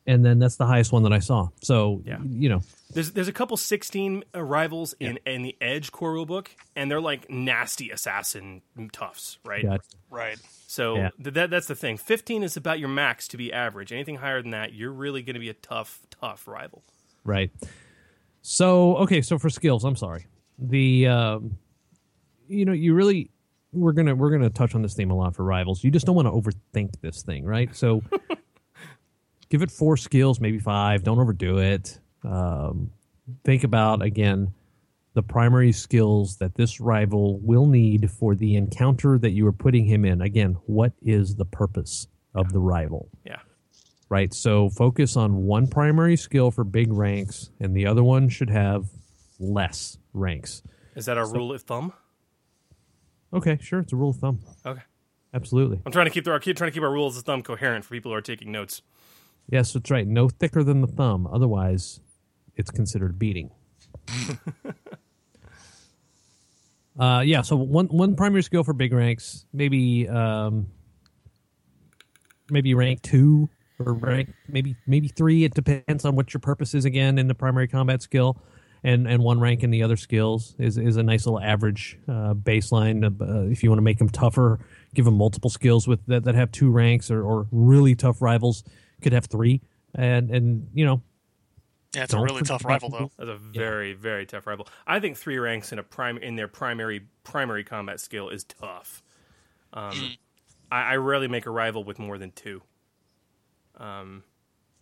and 0.05 0.25
then 0.25 0.37
that's 0.39 0.57
the 0.57 0.65
highest 0.67 0.91
one 0.91 1.03
that 1.03 1.13
I 1.13 1.19
saw. 1.19 1.49
So 1.61 2.01
Yeah. 2.05 2.19
you 2.23 2.49
know, 2.49 2.61
There's 2.93 3.11
there's 3.11 3.27
a 3.27 3.33
couple 3.33 3.57
16 3.57 4.23
rivals 4.35 4.93
in 4.99 5.17
in 5.25 5.41
the 5.41 5.55
Edge 5.61 5.91
core 5.91 6.13
rulebook, 6.13 6.47
and 6.75 6.91
they're 6.91 7.01
like 7.01 7.29
nasty 7.29 7.89
assassin 7.89 8.61
toughs, 8.91 9.39
right? 9.43 9.63
got 9.63 9.81
Right. 10.11 10.37
So 10.67 10.95
Yeah. 10.97 11.09
th- 11.23 11.33
that 11.33 11.49
that's 11.49 11.67
the 11.67 11.75
thing. 11.75 11.97
15 11.97 12.43
is 12.43 12.55
about 12.57 12.79
your 12.79 12.89
max 12.89 13.27
to 13.29 13.37
be 13.37 13.51
average. 13.51 13.91
Anything 13.91 14.17
higher 14.17 14.41
than 14.41 14.51
that, 14.51 14.73
you're 14.73 14.91
really 14.91 15.21
going 15.23 15.33
to 15.35 15.39
be 15.39 15.49
a 15.49 15.53
tough 15.55 16.01
tough 16.11 16.47
rival. 16.47 16.83
Right. 17.23 17.49
So 18.41 18.97
okay, 18.97 19.21
so 19.21 19.37
for 19.39 19.49
skills, 19.49 19.83
I'm 19.85 19.95
sorry. 19.95 20.27
The 20.59 21.07
um, 21.07 21.57
you 22.53 22.65
know, 22.65 22.73
you 22.73 22.93
really 22.93 23.31
we're 23.71 23.91
gonna 23.93 24.15
we're 24.15 24.31
gonna 24.31 24.49
touch 24.49 24.75
on 24.75 24.81
this 24.81 24.93
theme 24.93 25.11
a 25.11 25.15
lot 25.15 25.35
for 25.35 25.43
rivals. 25.43 25.83
You 25.83 25.91
just 25.91 26.05
don't 26.05 26.15
want 26.15 26.27
to 26.27 26.31
overthink 26.31 26.91
this 27.01 27.23
thing, 27.23 27.43
right? 27.45 27.75
So 27.75 28.01
give 29.49 29.61
it 29.61 29.71
four 29.71 29.97
skills, 29.97 30.39
maybe 30.39 30.59
five. 30.59 31.03
Don't 31.03 31.19
overdo 31.19 31.57
it. 31.57 31.99
Um, 32.23 32.91
think 33.43 33.63
about 33.63 34.01
again 34.01 34.53
the 35.15 35.23
primary 35.23 35.71
skills 35.71 36.37
that 36.37 36.55
this 36.55 36.79
rival 36.79 37.39
will 37.39 37.67
need 37.67 38.09
for 38.09 38.33
the 38.35 38.55
encounter 38.55 39.19
that 39.19 39.31
you 39.31 39.45
are 39.45 39.51
putting 39.53 39.85
him 39.85 40.05
in. 40.05 40.21
Again, 40.21 40.57
what 40.65 40.93
is 41.03 41.35
the 41.35 41.45
purpose 41.45 42.07
of 42.33 42.51
the 42.51 42.59
rival? 42.59 43.09
Yeah. 43.25 43.37
right? 44.09 44.33
So 44.33 44.69
focus 44.69 45.15
on 45.15 45.43
one 45.43 45.67
primary 45.67 46.15
skill 46.15 46.49
for 46.49 46.63
big 46.63 46.91
ranks, 46.91 47.51
and 47.59 47.75
the 47.75 47.85
other 47.85 48.03
one 48.03 48.27
should 48.27 48.49
have 48.49 48.87
less 49.39 49.97
ranks. 50.13 50.63
Is 50.95 51.05
that 51.05 51.17
our 51.17 51.31
rule 51.31 51.53
of 51.53 51.61
thumb? 51.61 51.93
Okay, 53.33 53.57
sure, 53.61 53.79
it's 53.79 53.91
a 53.93 53.95
rule 53.95 54.11
of 54.11 54.17
thumb. 54.17 54.39
Okay. 54.65 54.81
Absolutely. 55.33 55.81
I'm 55.85 55.91
trying 55.91 56.05
to 56.05 56.11
keep 56.11 56.27
our 56.27 56.39
keep 56.39 56.55
trying 56.55 56.69
to 56.69 56.73
keep 56.73 56.83
our 56.83 56.91
rules 56.91 57.17
of 57.17 57.23
thumb 57.23 57.41
coherent 57.41 57.83
for 57.85 57.95
people 57.95 58.11
who 58.11 58.17
are 58.17 58.21
taking 58.21 58.51
notes. 58.51 58.83
Yes, 59.49 59.73
that's 59.73 59.89
right. 59.89 60.07
No 60.07 60.29
thicker 60.29 60.63
than 60.63 60.81
the 60.81 60.87
thumb, 60.87 61.27
otherwise, 61.27 61.99
it's 62.55 62.69
considered 62.69 63.17
beating. 63.17 63.49
uh, 66.99 67.23
yeah. 67.25 67.41
So 67.41 67.55
one 67.55 67.87
one 67.87 68.15
primary 68.15 68.43
skill 68.43 68.63
for 68.63 68.73
big 68.73 68.93
ranks, 68.93 69.45
maybe 69.51 70.07
um, 70.07 70.67
maybe 72.51 72.75
rank 72.75 73.01
two 73.01 73.49
or 73.79 73.93
rank 73.93 74.31
maybe 74.47 74.75
maybe 74.85 75.07
three. 75.07 75.43
It 75.43 75.55
depends 75.55 76.05
on 76.05 76.15
what 76.15 76.31
your 76.33 76.41
purpose 76.41 76.75
is 76.75 76.85
again 76.85 77.17
in 77.17 77.27
the 77.27 77.35
primary 77.35 77.67
combat 77.67 78.03
skill, 78.03 78.37
and 78.83 79.07
and 79.07 79.23
one 79.23 79.39
rank 79.39 79.63
in 79.63 79.71
the 79.71 79.83
other 79.83 79.95
skills 79.95 80.55
is 80.59 80.77
is 80.77 80.97
a 80.97 81.03
nice 81.03 81.25
little 81.25 81.39
average 81.39 81.97
uh, 82.07 82.33
baseline. 82.33 83.03
Uh, 83.05 83.49
if 83.51 83.63
you 83.63 83.69
want 83.69 83.77
to 83.77 83.83
make 83.83 83.97
them 83.97 84.09
tougher, 84.09 84.59
give 84.93 85.05
them 85.05 85.15
multiple 85.17 85.49
skills 85.49 85.87
with 85.87 86.05
that, 86.07 86.23
that 86.25 86.35
have 86.35 86.51
two 86.51 86.69
ranks, 86.69 87.09
or, 87.09 87.23
or 87.23 87.47
really 87.51 87.95
tough 87.95 88.21
rivals 88.21 88.63
could 89.01 89.13
have 89.13 89.25
three, 89.25 89.61
and 89.95 90.29
and 90.31 90.67
you 90.73 90.85
know 90.85 91.01
Yeah, 91.95 92.03
it's 92.03 92.13
a 92.13 92.19
really 92.19 92.41
tough 92.41 92.65
rival, 92.65 92.89
though. 92.89 93.11
That's 93.17 93.29
a 93.29 93.37
very 93.37 93.93
very 93.93 94.25
tough 94.25 94.47
rival. 94.47 94.67
I 94.87 94.99
think 94.99 95.17
three 95.17 95.37
ranks 95.37 95.71
in 95.71 95.79
a 95.79 95.83
prime 95.83 96.17
in 96.17 96.35
their 96.35 96.47
primary 96.47 97.07
primary 97.23 97.63
combat 97.63 97.99
skill 97.99 98.29
is 98.29 98.43
tough. 98.43 99.01
Um, 99.73 100.17
I, 100.71 100.93
I 100.93 100.95
rarely 100.97 101.27
make 101.27 101.45
a 101.45 101.51
rival 101.51 101.83
with 101.83 101.99
more 101.99 102.17
than 102.17 102.31
two. 102.31 102.61
Um, 103.77 104.23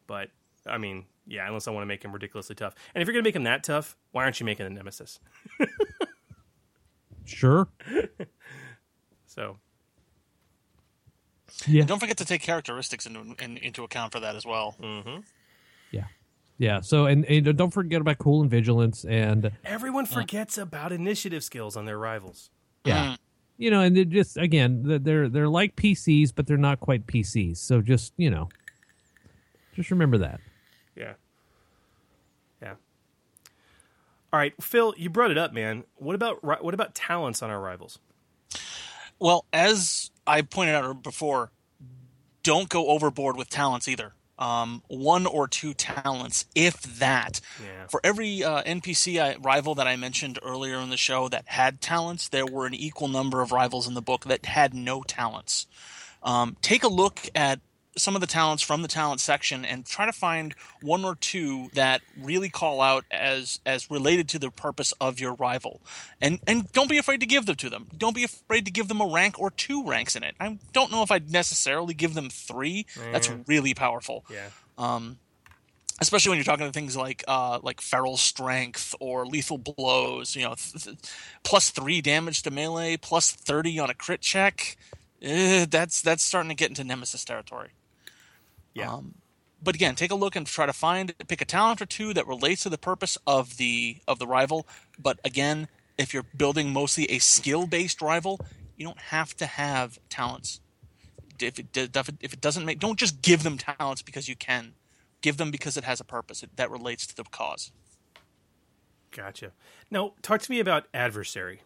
but 0.08 0.30
I 0.66 0.78
mean, 0.78 1.06
yeah, 1.28 1.48
unless 1.48 1.68
I 1.68 1.72
want 1.72 1.84
to 1.84 1.88
make 1.88 2.04
him 2.04 2.12
ridiculously 2.12 2.56
tough. 2.56 2.76
And 2.94 3.02
if 3.02 3.08
you're 3.08 3.14
gonna 3.14 3.24
make 3.24 3.36
him 3.36 3.44
that 3.44 3.64
tough, 3.64 3.96
why 4.12 4.24
aren't 4.24 4.40
you 4.40 4.46
making 4.46 4.66
a 4.66 4.70
nemesis? 4.70 5.20
sure, 7.26 7.68
So 9.28 9.58
yeah, 11.68 11.84
Don't 11.86 12.00
forget 12.00 12.18
to 12.18 12.26
take 12.26 12.42
characteristics 12.42 13.06
into, 13.06 13.36
in, 13.44 13.58
into 13.58 13.84
account 13.84 14.12
for 14.12 14.20
that 14.20 14.36
as 14.36 14.46
well. 14.46 14.76
Mm-hmm. 14.82 15.22
yeah, 15.92 16.06
yeah. 16.58 16.82
So 16.82 17.06
and, 17.06 17.24
and 17.26 17.56
don't 17.58 17.72
forget 17.72 18.02
about 18.02 18.18
cool 18.18 18.42
and 18.42 18.50
vigilance, 18.50 19.06
and 19.06 19.52
everyone 19.64 20.06
forgets 20.06 20.58
about 20.58 20.92
initiative 20.92 21.44
skills 21.44 21.78
on 21.78 21.86
their 21.86 21.98
rivals. 21.98 22.50
yeah, 22.84 23.14
mm. 23.14 23.18
you 23.58 23.70
know, 23.72 23.82
and 23.82 23.96
they're 23.96 24.06
just 24.06 24.38
again, 24.38 24.84
they're- 24.84 25.00
they're 25.00 25.30
they're 25.30 25.50
like 25.50 25.76
PCs, 25.76 26.32
but 26.36 26.48
they're 26.48 26.58
not 26.58 26.80
quite 26.80 27.06
PCs. 27.06 27.58
So 27.58 27.82
just 27.82 28.14
you 28.18 28.30
know, 28.30 28.50
just 29.76 29.92
remember 29.92 30.18
that. 30.20 30.40
Yeah. 30.96 31.14
Yeah. 32.62 32.76
All 34.34 34.40
right, 34.40 34.54
Phil, 34.62 34.94
you 34.98 35.10
brought 35.10 35.32
it 35.32 35.38
up, 35.38 35.54
man. 35.54 35.84
What 35.96 36.16
about 36.16 36.44
what 36.44 36.74
about 36.74 36.96
talents 36.96 37.42
on 37.42 37.50
our 37.50 37.60
rivals? 37.60 38.00
Well, 39.20 39.46
as 39.54 40.10
I 40.26 40.42
pointed 40.42 40.76
out 40.76 41.04
before, 41.04 41.52
don't 42.44 42.70
go 42.70 42.88
overboard 42.88 43.38
with 43.38 43.50
talents 43.50 43.88
either. 43.88 44.14
Um, 44.40 44.82
one 44.88 45.28
or 45.28 45.48
two 45.48 45.76
talents, 45.76 46.46
if 46.56 46.82
that. 46.98 47.40
Yeah. 47.64 47.86
For 47.88 48.02
every 48.04 48.44
uh, 48.44 48.64
NPC 48.64 49.22
I, 49.22 49.36
rival 49.36 49.76
that 49.76 49.86
I 49.86 49.96
mentioned 49.98 50.40
earlier 50.42 50.80
in 50.80 50.90
the 50.90 50.98
show 50.98 51.30
that 51.30 51.44
had 51.48 51.80
talents, 51.80 52.28
there 52.28 52.48
were 52.48 52.66
an 52.66 52.74
equal 52.74 53.08
number 53.08 53.42
of 53.42 53.52
rivals 53.52 53.88
in 53.88 53.94
the 53.94 54.02
book 54.02 54.26
that 54.26 54.48
had 54.48 54.74
no 54.74 55.04
talents. 55.04 55.68
Um, 56.24 56.58
take 56.64 56.84
a 56.84 56.88
look 56.88 57.20
at 57.36 57.60
some 57.98 58.16
of 58.16 58.22
the 58.22 58.28
talents 58.28 58.64
from 58.64 58.82
the 58.84 58.88
talent 58.88 59.20
section 59.20 59.66
and 59.66 59.86
try 59.86 60.06
to 60.06 60.14
find 60.14 60.56
one 60.82 61.04
or 61.04 61.16
two 61.16 61.70
that 61.74 62.02
really 62.18 62.48
call 62.50 62.80
out 62.82 63.04
as 63.12 63.60
as 63.66 63.92
related 63.92 64.30
to 64.30 64.40
the 64.40 64.50
purpose 64.50 64.94
of 65.02 65.20
your 65.20 65.34
rival 65.34 65.82
and 66.22 66.40
and 66.48 66.72
don't 66.72 66.90
be 66.90 66.98
afraid 66.98 67.20
to 67.20 67.26
give 67.26 67.46
them 67.46 67.56
to 67.58 67.70
them 67.70 67.88
don't 67.98 68.16
be 68.16 68.24
afraid 68.24 68.64
to 68.66 68.72
give 68.72 68.88
them 68.88 69.02
a 69.02 69.06
rank 69.08 69.38
or 69.40 69.52
two 69.52 69.84
ranks 69.86 70.16
in 70.16 70.24
it 70.24 70.36
i 70.40 70.58
don't 70.72 70.90
know 70.90 71.04
if 71.04 71.12
i'd 71.12 71.32
necessarily 71.32 71.94
give 71.94 72.14
them 72.14 72.30
three 72.30 72.86
that's 73.12 73.30
really 73.48 73.74
powerful 73.74 74.24
Yeah. 74.30 74.48
um, 74.78 75.18
especially 76.00 76.30
when 76.30 76.38
you're 76.38 76.46
talking 76.46 76.66
to 76.66 76.72
things 76.72 76.96
like 76.96 77.24
uh, 77.28 77.60
like 77.62 77.82
feral 77.82 78.16
strength 78.18 78.96
or 79.00 79.26
lethal 79.26 79.58
blows. 79.60 80.36
You 80.36 80.44
know, 80.46 80.56
th- 80.56 80.84
th- 80.84 80.98
plus 81.44 81.70
three 81.70 82.02
damage 82.02 82.42
to 82.44 82.50
melee, 82.52 82.98
plus 82.98 83.32
thirty 83.32 83.78
on 83.80 83.90
a 83.90 83.94
crit 83.94 84.22
check. 84.22 84.78
Eh, 85.22 85.68
that's 85.70 86.02
that's 86.02 86.24
starting 86.24 86.50
to 86.50 86.56
get 86.56 86.70
into 86.70 86.84
nemesis 86.84 87.24
territory. 87.24 87.70
Yeah. 88.74 88.94
Um, 88.94 89.16
but 89.64 89.76
again, 89.76 89.96
take 89.96 90.12
a 90.12 90.16
look 90.16 90.36
and 90.36 90.48
try 90.48 90.66
to 90.66 90.74
find 90.74 91.14
pick 91.28 91.42
a 91.42 91.46
talent 91.46 91.82
or 91.82 91.86
two 91.86 92.14
that 92.14 92.26
relates 92.28 92.64
to 92.64 92.70
the 92.70 92.78
purpose 92.78 93.18
of 93.28 93.58
the 93.58 93.98
of 94.08 94.20
the 94.20 94.28
rival. 94.28 94.68
But 94.98 95.20
again, 95.24 95.68
if 95.98 96.14
you're 96.14 96.26
building 96.36 96.74
mostly 96.74 97.10
a 97.12 97.20
skill 97.20 97.68
based 97.68 98.02
rival, 98.02 98.40
you 98.76 98.86
don't 98.86 99.00
have 99.00 99.36
to 99.38 99.46
have 99.46 100.00
talents. 100.10 100.62
If 101.40 101.60
it 101.60 101.72
do- 101.72 101.88
if 102.22 102.34
it 102.34 102.42
doesn't 102.42 102.66
make, 102.66 102.80
don't 102.80 103.00
just 103.00 103.22
give 103.22 103.44
them 103.44 103.58
talents 103.58 104.02
because 104.02 104.28
you 104.28 104.36
can. 104.36 104.74
Give 105.22 105.38
them 105.38 105.52
because 105.52 105.78
it 105.78 105.84
has 105.84 106.00
a 106.00 106.04
purpose 106.04 106.42
it, 106.42 106.56
that 106.58 106.72
relates 106.72 107.06
to 107.08 107.16
the 107.16 107.24
cause. 107.24 107.72
Gotcha. 109.12 109.52
Now, 109.92 110.14
talk 110.22 110.42
to 110.42 110.52
me 110.52 110.60
about 110.60 110.88
adversary. 110.94 111.62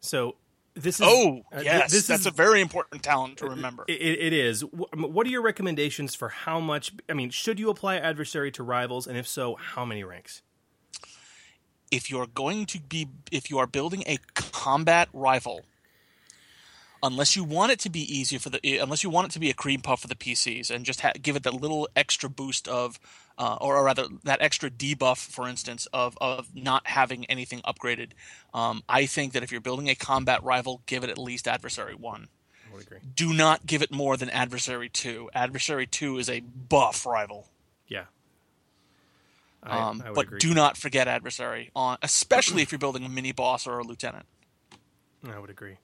So, 0.00 0.36
this 0.74 1.00
is 1.00 1.06
Oh, 1.08 1.42
uh, 1.52 1.60
yes, 1.60 1.92
this 1.92 2.06
that's 2.06 2.22
is, 2.22 2.26
a 2.26 2.30
very 2.30 2.60
important 2.60 3.02
talent 3.02 3.38
to 3.38 3.46
remember. 3.46 3.84
It, 3.88 4.00
it 4.00 4.32
is. 4.32 4.62
What 4.62 5.26
are 5.26 5.30
your 5.30 5.42
recommendations 5.42 6.14
for 6.14 6.28
how 6.28 6.60
much? 6.60 6.92
I 7.08 7.14
mean, 7.14 7.30
should 7.30 7.58
you 7.58 7.70
apply 7.70 7.96
adversary 7.96 8.50
to 8.52 8.62
rivals, 8.62 9.06
and 9.06 9.16
if 9.16 9.26
so, 9.26 9.54
how 9.54 9.84
many 9.84 10.04
ranks? 10.04 10.42
if 11.94 12.10
you're 12.10 12.26
going 12.26 12.66
to 12.66 12.80
be 12.80 13.06
if 13.30 13.50
you 13.50 13.58
are 13.58 13.66
building 13.66 14.02
a 14.06 14.18
combat 14.34 15.08
rival 15.12 15.64
unless 17.02 17.36
you 17.36 17.44
want 17.44 17.70
it 17.70 17.78
to 17.78 17.90
be 17.90 18.00
easier 18.00 18.38
for 18.38 18.50
the 18.50 18.78
unless 18.78 19.04
you 19.04 19.10
want 19.10 19.28
it 19.28 19.30
to 19.30 19.38
be 19.38 19.48
a 19.48 19.54
cream 19.54 19.80
puff 19.80 20.00
for 20.00 20.08
the 20.08 20.14
PCs 20.16 20.70
and 20.70 20.84
just 20.84 21.02
ha- 21.02 21.12
give 21.20 21.36
it 21.36 21.44
that 21.44 21.54
little 21.54 21.88
extra 21.94 22.28
boost 22.28 22.66
of 22.66 22.98
uh, 23.38 23.56
or 23.60 23.82
rather 23.84 24.06
that 24.24 24.40
extra 24.40 24.70
debuff 24.70 25.18
for 25.18 25.48
instance 25.48 25.86
of 25.92 26.16
of 26.20 26.48
not 26.54 26.86
having 26.86 27.24
anything 27.26 27.60
upgraded 27.66 28.10
um, 28.52 28.82
I 28.88 29.06
think 29.06 29.32
that 29.32 29.42
if 29.42 29.50
you're 29.52 29.60
building 29.60 29.88
a 29.88 29.94
combat 29.94 30.42
rival 30.42 30.82
give 30.86 31.04
it 31.04 31.10
at 31.10 31.18
least 31.18 31.48
adversary 31.48 31.94
1 31.94 32.28
I 32.70 32.74
would 32.74 32.82
agree. 32.86 32.98
do 33.14 33.32
not 33.32 33.66
give 33.66 33.82
it 33.82 33.92
more 33.92 34.16
than 34.16 34.30
adversary 34.30 34.88
2 34.88 35.30
adversary 35.34 35.86
2 35.86 36.18
is 36.18 36.28
a 36.28 36.40
buff 36.40 37.06
rival 37.06 37.48
Yeah. 37.88 38.04
I, 39.62 39.80
um, 39.80 40.02
I 40.06 40.12
but 40.12 40.26
agree. 40.26 40.38
do 40.40 40.52
not 40.54 40.76
forget 40.76 41.08
adversary 41.08 41.70
on 41.74 41.98
especially 42.02 42.62
if 42.62 42.70
you're 42.70 42.78
building 42.78 43.04
a 43.04 43.08
mini 43.08 43.32
boss 43.32 43.66
or 43.66 43.78
a 43.78 43.84
lieutenant 43.84 44.26
I 45.32 45.38
would 45.38 45.50
agree. 45.50 45.76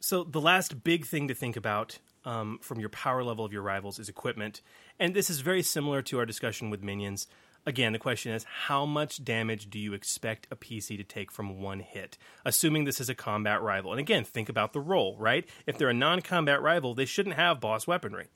So 0.00 0.24
the 0.24 0.40
last 0.40 0.82
big 0.84 1.06
thing 1.06 1.28
to 1.28 1.34
think 1.34 1.56
about 1.56 1.98
um, 2.24 2.58
from 2.62 2.80
your 2.80 2.88
power 2.88 3.22
level 3.24 3.44
of 3.44 3.52
your 3.52 3.62
rivals 3.62 3.98
is 3.98 4.08
equipment, 4.08 4.60
and 5.00 5.14
this 5.14 5.28
is 5.28 5.40
very 5.40 5.62
similar 5.62 6.02
to 6.02 6.18
our 6.18 6.26
discussion 6.26 6.70
with 6.70 6.84
minions. 6.84 7.26
Again, 7.66 7.92
the 7.92 7.98
question 7.98 8.32
is 8.32 8.44
how 8.44 8.86
much 8.86 9.24
damage 9.24 9.68
do 9.68 9.78
you 9.78 9.92
expect 9.92 10.46
a 10.50 10.56
PC 10.56 10.96
to 10.96 11.02
take 11.02 11.32
from 11.32 11.60
one 11.60 11.80
hit, 11.80 12.16
assuming 12.44 12.84
this 12.84 13.00
is 13.00 13.08
a 13.08 13.14
combat 13.14 13.60
rival? 13.60 13.90
And 13.90 14.00
again, 14.00 14.22
think 14.24 14.48
about 14.48 14.72
the 14.72 14.80
role, 14.80 15.16
right? 15.18 15.44
If 15.66 15.76
they're 15.76 15.90
a 15.90 15.94
non-combat 15.94 16.62
rival, 16.62 16.94
they 16.94 17.04
shouldn't 17.04 17.34
have 17.34 17.60
boss 17.60 17.86
weaponry. 17.86 18.28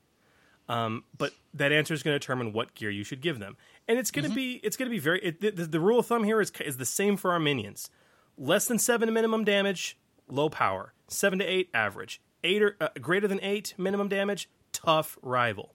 Um, 0.68 1.04
but 1.16 1.32
that 1.52 1.70
answer 1.70 1.94
is 1.94 2.02
going 2.02 2.14
to 2.14 2.18
determine 2.18 2.52
what 2.52 2.74
gear 2.74 2.90
you 2.90 3.04
should 3.04 3.20
give 3.20 3.38
them, 3.38 3.56
and 3.86 3.98
it's 3.98 4.10
going 4.10 4.26
to 4.26 4.34
be 4.34 4.60
it's 4.62 4.78
going 4.78 4.88
to 4.88 4.94
be 4.94 4.98
very. 4.98 5.20
It, 5.20 5.56
the, 5.56 5.66
the 5.66 5.78
rule 5.78 5.98
of 5.98 6.06
thumb 6.06 6.24
here 6.24 6.40
is 6.40 6.50
is 6.64 6.78
the 6.78 6.86
same 6.86 7.18
for 7.18 7.32
our 7.32 7.38
minions 7.38 7.90
less 8.36 8.66
than 8.66 8.78
seven 8.78 9.12
minimum 9.12 9.44
damage, 9.44 9.98
low 10.28 10.48
power. 10.48 10.92
Seven 11.08 11.38
to 11.38 11.44
eight 11.44 11.68
average. 11.74 12.20
Eight 12.42 12.62
or 12.62 12.76
uh, 12.80 12.88
greater 13.00 13.28
than 13.28 13.40
eight 13.42 13.74
minimum 13.78 14.08
damage, 14.08 14.48
tough 14.72 15.18
rival. 15.22 15.73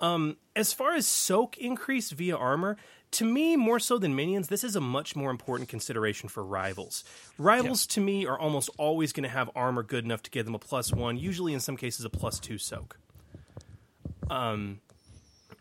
Um, 0.00 0.36
as 0.56 0.72
far 0.72 0.94
as 0.94 1.06
soak 1.06 1.58
increase 1.58 2.10
via 2.10 2.36
armor, 2.36 2.76
to 3.12 3.24
me 3.24 3.56
more 3.56 3.78
so 3.78 3.98
than 3.98 4.14
minions, 4.14 4.48
this 4.48 4.64
is 4.64 4.76
a 4.76 4.80
much 4.80 5.16
more 5.16 5.30
important 5.30 5.68
consideration 5.68 6.28
for 6.28 6.44
rivals. 6.44 7.04
Rivals 7.38 7.86
to 7.88 8.00
me 8.00 8.24
are 8.24 8.38
almost 8.38 8.70
always 8.78 9.12
going 9.12 9.24
to 9.24 9.30
have 9.30 9.50
armor 9.54 9.82
good 9.82 10.04
enough 10.04 10.22
to 10.22 10.30
give 10.30 10.46
them 10.46 10.54
a 10.54 10.58
plus 10.58 10.92
one, 10.92 11.16
usually 11.16 11.52
in 11.52 11.60
some 11.60 11.76
cases 11.76 12.04
a 12.04 12.10
plus 12.10 12.38
two 12.38 12.56
soak. 12.56 12.98
Um, 14.30 14.80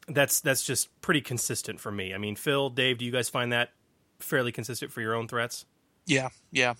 that's 0.07 0.41
that's 0.41 0.63
just 0.63 1.01
pretty 1.01 1.21
consistent 1.21 1.79
for 1.79 1.91
me. 1.91 2.13
I 2.13 2.17
mean, 2.17 2.35
Phil, 2.35 2.69
Dave, 2.69 2.99
do 2.99 3.05
you 3.05 3.11
guys 3.11 3.29
find 3.29 3.51
that 3.51 3.71
fairly 4.19 4.51
consistent 4.51 4.91
for 4.91 5.01
your 5.01 5.15
own 5.15 5.27
threats? 5.27 5.65
Yeah, 6.05 6.29
yeah. 6.51 6.75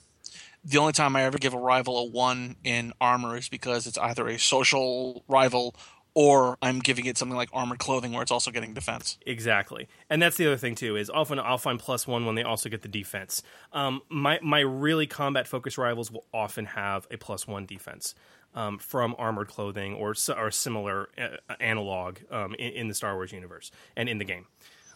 The 0.64 0.78
only 0.78 0.93
time 0.93 1.16
I 1.16 1.24
ever 1.24 1.38
give 1.38 1.53
a 1.53 1.60
rival 1.60 1.97
a 1.97 2.05
one 2.05 2.57
in 2.64 2.93
armor 3.01 3.38
is 3.38 3.49
because 3.49 3.88
it's 3.88 3.97
either 3.97 4.28
a 4.28 4.38
social 4.38 5.24
rival 5.28 5.76
or 6.20 6.57
I'm 6.61 6.80
giving 6.80 7.05
it 7.05 7.17
something 7.17 7.38
like 7.38 7.47
armored 7.53 7.80
clothing 7.80 8.11
where 8.11 8.22
it's 8.22 8.30
also 8.30 8.51
getting 8.51 8.74
defense. 8.74 9.17
Exactly, 9.26 9.88
and 10.09 10.22
that's 10.22 10.36
the 10.36 10.47
other 10.47 10.57
thing 10.57 10.76
too. 10.76 10.97
Is 10.97 11.09
often 11.09 11.39
I'll 11.39 11.57
find 11.57 11.80
plus 11.80 12.05
one 12.05 12.26
when 12.26 12.36
they 12.36 12.43
also 12.43 12.67
get 12.67 12.82
the 12.82 12.89
defense. 12.89 13.41
Um, 13.72 14.01
my 14.09 14.38
my 14.43 14.59
really 14.59 15.07
combat 15.07 15.47
focused 15.47 15.78
rivals 15.78 16.11
will 16.11 16.26
often 16.34 16.65
have 16.65 17.07
a 17.09 17.15
plus 17.15 17.47
one 17.47 17.65
defense 17.65 18.15
um, 18.53 18.80
from 18.80 19.15
armored 19.17 19.47
clothing 19.47 19.93
or 19.93 20.13
or 20.36 20.51
similar 20.51 21.07
uh, 21.17 21.53
analog 21.61 22.17
um, 22.30 22.53
in, 22.55 22.74
in 22.74 22.88
the 22.89 22.93
Star 22.93 23.15
Wars 23.15 23.32
universe 23.32 23.72
and 23.95 24.09
in 24.09 24.17
the 24.17 24.26
game. 24.26 24.45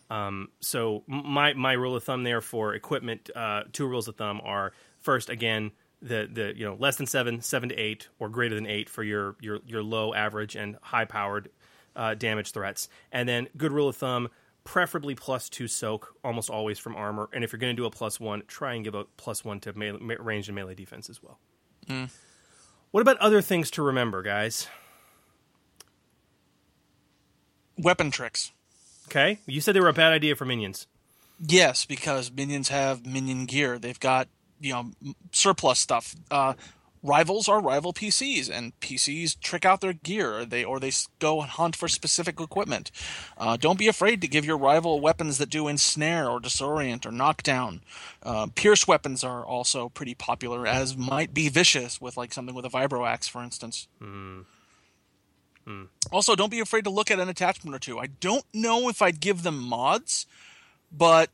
Um, 0.09 0.49
so 0.59 1.03
my 1.07 1.53
my 1.53 1.71
rule 1.71 1.95
of 1.95 2.03
thumb 2.03 2.23
there 2.23 2.41
for 2.41 2.75
equipment, 2.75 3.29
uh, 3.33 3.63
two 3.71 3.87
rules 3.87 4.09
of 4.09 4.17
thumb 4.17 4.41
are 4.43 4.73
first 4.99 5.29
again 5.29 5.71
the 6.03 6.29
the 6.31 6.53
you 6.55 6.65
know 6.65 6.75
less 6.77 6.97
than 6.97 7.07
seven, 7.07 7.41
seven 7.41 7.69
to 7.69 7.75
eight, 7.75 8.09
or 8.19 8.29
greater 8.29 8.53
than 8.53 8.67
eight 8.67 8.89
for 8.89 9.03
your 9.03 9.35
your 9.41 9.59
your 9.65 9.81
low, 9.81 10.13
average, 10.13 10.55
and 10.55 10.77
high 10.81 11.05
powered 11.05 11.49
uh, 11.95 12.13
damage 12.13 12.51
threats, 12.51 12.89
and 13.11 13.27
then 13.27 13.47
good 13.57 13.71
rule 13.71 13.87
of 13.87 13.95
thumb. 13.95 14.29
Preferably 14.65 15.13
plus 15.13 15.49
two 15.49 15.67
soak, 15.67 16.15
almost 16.23 16.49
always 16.49 16.79
from 16.79 16.95
armor. 16.95 17.27
And 17.33 17.43
if 17.43 17.51
you're 17.51 17.59
going 17.59 17.75
to 17.75 17.81
do 17.81 17.85
a 17.85 17.89
plus 17.89 18.17
one, 18.17 18.43
try 18.47 18.75
and 18.75 18.83
give 18.85 18.95
a 18.95 19.03
plus 19.17 19.43
one 19.43 19.59
to 19.61 19.73
melee, 19.73 19.99
me- 19.99 20.15
range 20.17 20.47
and 20.47 20.55
melee 20.55 20.73
defense 20.73 21.09
as 21.09 21.21
well. 21.21 21.37
What 22.91 23.01
about 23.01 23.17
other 23.17 23.41
things 23.41 23.69
to 23.71 23.81
remember, 23.81 24.21
guys? 24.21 24.67
Weapon 27.77 28.09
tricks. 28.09 28.53
Okay, 29.09 29.39
you 29.45 29.59
said 29.59 29.75
they 29.75 29.81
were 29.81 29.89
a 29.89 29.93
bad 29.93 30.13
idea 30.13 30.35
for 30.35 30.45
minions. 30.45 30.87
Yes, 31.45 31.83
because 31.85 32.31
minions 32.31 32.69
have 32.69 33.05
minion 33.05 33.45
gear. 33.45 33.77
They've 33.77 33.99
got 33.99 34.29
you 34.63 34.73
know 34.73 34.91
surplus 35.31 35.79
stuff. 35.79 36.15
Uh, 36.31 36.53
rivals 37.03 37.49
are 37.49 37.61
rival 37.61 37.91
PCs, 37.93 38.49
and 38.49 38.79
PCs 38.79 39.37
trick 39.39 39.65
out 39.65 39.81
their 39.81 39.93
gear. 39.93 40.39
Or 40.39 40.45
They 40.45 40.63
or 40.63 40.79
they 40.79 40.91
go 41.19 41.41
and 41.41 41.49
hunt 41.49 41.75
for 41.75 41.87
specific 41.87 42.39
equipment. 42.39 42.89
Uh, 43.37 43.57
don't 43.57 43.77
be 43.77 43.87
afraid 43.87 44.21
to 44.21 44.27
give 44.27 44.45
your 44.45 44.57
rival 44.57 44.99
weapons 45.01 45.37
that 45.37 45.49
do 45.49 45.67
ensnare 45.67 46.29
or 46.29 46.39
disorient 46.39 47.05
or 47.05 47.11
knockdown. 47.11 47.81
Uh, 48.23 48.47
pierce 48.55 48.87
weapons 48.87 49.23
are 49.23 49.45
also 49.45 49.89
pretty 49.89 50.15
popular, 50.15 50.65
as 50.65 50.97
might 50.97 51.33
be 51.33 51.49
vicious 51.49 51.99
with 51.99 52.15
like 52.17 52.33
something 52.33 52.55
with 52.55 52.65
a 52.65 52.69
vibro 52.69 53.07
axe, 53.07 53.27
for 53.27 53.43
instance. 53.43 53.87
Also, 56.11 56.35
don't 56.35 56.51
be 56.51 56.59
afraid 56.59 56.83
to 56.83 56.89
look 56.89 57.09
at 57.09 57.19
an 57.19 57.29
attachment 57.29 57.75
or 57.75 57.79
two. 57.79 57.97
I 57.99 58.07
don't 58.07 58.43
know 58.53 58.89
if 58.89 59.01
I'd 59.01 59.21
give 59.21 59.43
them 59.43 59.61
mods, 59.63 60.25
but 60.91 61.29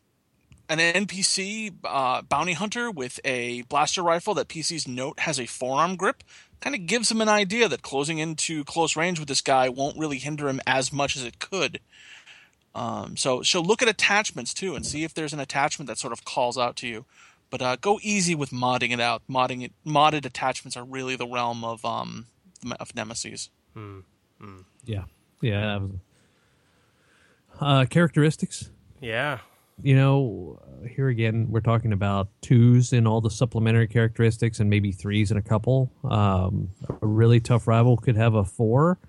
an 0.70 0.78
NPC 0.78 1.74
uh, 1.84 2.22
bounty 2.22 2.54
hunter 2.54 2.92
with 2.92 3.20
a 3.26 3.64
blaster 3.64 4.04
rifle 4.04 4.34
that 4.36 4.48
PC's 4.48 4.88
note 4.88 5.20
has 5.22 5.40
a 5.40 5.46
forearm 5.46 5.96
grip 5.96 6.24
kind 6.62 6.76
of 6.76 6.86
gives 6.86 7.10
him 7.10 7.22
an 7.22 7.30
idea 7.30 7.68
that 7.68 7.82
closing 7.82 8.20
into 8.20 8.64
close 8.64 8.96
range 8.96 9.20
with 9.20 9.28
this 9.28 9.42
guy 9.42 9.70
won't 9.70 9.98
really 9.98 10.20
hinder 10.20 10.48
him 10.48 10.62
as 10.68 10.92
much 10.94 11.16
as 11.16 11.24
it 11.24 11.40
could. 11.40 11.80
Um, 12.76 13.18
so, 13.18 13.42
so 13.42 13.62
look 13.62 13.82
at 13.82 13.88
attachments 13.88 14.54
too 14.54 14.76
and 14.76 14.86
see 14.86 15.04
if 15.04 15.14
there's 15.14 15.34
an 15.34 15.40
attachment 15.40 15.88
that 15.88 15.98
sort 15.98 16.14
of 16.14 16.24
calls 16.24 16.58
out 16.58 16.76
to 16.78 16.88
you. 16.88 17.06
But 17.50 17.62
uh, 17.62 17.78
go 17.78 18.00
easy 18.04 18.36
with 18.36 18.52
modding 18.52 18.92
it 18.92 19.00
out. 19.00 19.24
Modding 19.28 19.64
it, 19.64 19.72
modded 19.86 20.26
attachments 20.26 20.78
are 20.78 20.84
really 20.84 21.16
the 21.16 21.26
realm 21.26 21.64
of 21.64 21.84
um 21.84 22.28
of 22.80 22.96
Nemesis. 22.96 23.50
Yeah, 24.86 25.06
yeah. 25.42 25.80
Uh, 27.60 27.86
characteristics. 27.86 28.70
Yeah. 29.02 29.40
You 29.82 29.96
know, 29.96 30.60
here 30.90 31.08
again, 31.08 31.48
we're 31.50 31.62
talking 31.62 31.94
about 31.94 32.30
twos 32.42 32.94
in 32.94 33.08
all 33.08 33.22
the 33.22 33.30
supplementary 33.30 33.88
characteristics, 33.88 34.60
and 34.60 34.70
maybe 34.70 34.92
threes 34.92 35.32
in 35.32 35.38
a 35.38 35.42
couple. 35.42 35.92
Um, 36.04 36.70
a 37.02 37.06
really 37.06 37.40
tough 37.40 37.68
rival 37.68 37.98
could 37.98 38.16
have 38.16 38.34
a 38.36 38.44
four. 38.44 39.00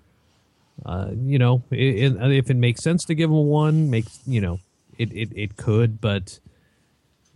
Uh, 0.85 1.11
you 1.25 1.37
know, 1.37 1.63
i 1.71 1.75
i 1.75 2.31
if 2.31 2.49
it 2.49 2.57
makes 2.57 2.81
sense 2.81 3.05
to 3.05 3.15
give 3.15 3.29
them 3.29 3.37
a 3.37 3.41
one, 3.41 3.89
makes 3.89 4.19
you 4.25 4.41
know, 4.41 4.59
it 4.97 5.11
it, 5.13 5.29
it 5.35 5.57
could, 5.57 6.01
but 6.01 6.39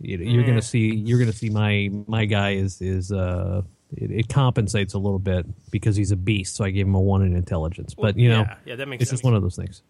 you 0.00 0.18
know, 0.18 0.24
you're 0.24 0.44
gonna 0.44 0.62
see 0.62 0.94
you're 0.94 1.18
gonna 1.18 1.32
see 1.32 1.50
my 1.50 1.90
my 2.06 2.24
guy 2.24 2.52
is 2.52 2.80
is 2.80 3.12
uh 3.12 3.62
it, 3.96 4.10
it 4.10 4.28
compensates 4.28 4.94
a 4.94 4.98
little 4.98 5.18
bit 5.18 5.46
because 5.70 5.96
he's 5.96 6.10
a 6.10 6.16
beast, 6.16 6.56
so 6.56 6.64
I 6.64 6.70
gave 6.70 6.86
him 6.86 6.94
a 6.94 7.00
one 7.00 7.22
in 7.22 7.36
intelligence. 7.36 7.94
But 7.94 8.18
you 8.18 8.28
know, 8.28 8.40
yeah, 8.40 8.56
yeah, 8.64 8.76
that 8.76 8.88
makes 8.88 9.02
it's 9.02 9.10
sense. 9.10 9.20
just 9.20 9.24
one 9.24 9.34
of 9.34 9.42
those 9.42 9.56
things. 9.56 9.82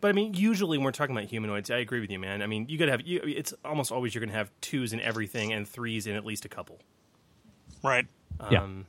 But 0.00 0.08
I 0.08 0.12
mean, 0.12 0.32
usually 0.34 0.78
when 0.78 0.84
we're 0.84 0.92
talking 0.92 1.14
about 1.16 1.28
humanoids, 1.28 1.70
I 1.70 1.76
agree 1.78 2.00
with 2.00 2.10
you, 2.10 2.18
man. 2.18 2.40
I 2.42 2.46
mean, 2.46 2.66
you 2.68 2.78
gotta 2.78 2.92
have. 2.92 3.02
You, 3.06 3.20
it's 3.24 3.52
almost 3.64 3.92
always 3.92 4.14
you're 4.14 4.24
gonna 4.24 4.36
have 4.36 4.50
twos 4.60 4.92
in 4.92 5.00
everything 5.00 5.52
and 5.52 5.68
threes 5.68 6.06
in 6.06 6.16
at 6.16 6.24
least 6.24 6.44
a 6.44 6.48
couple. 6.48 6.78
Right. 7.82 8.06
Yeah. 8.50 8.62
Um, 8.62 8.86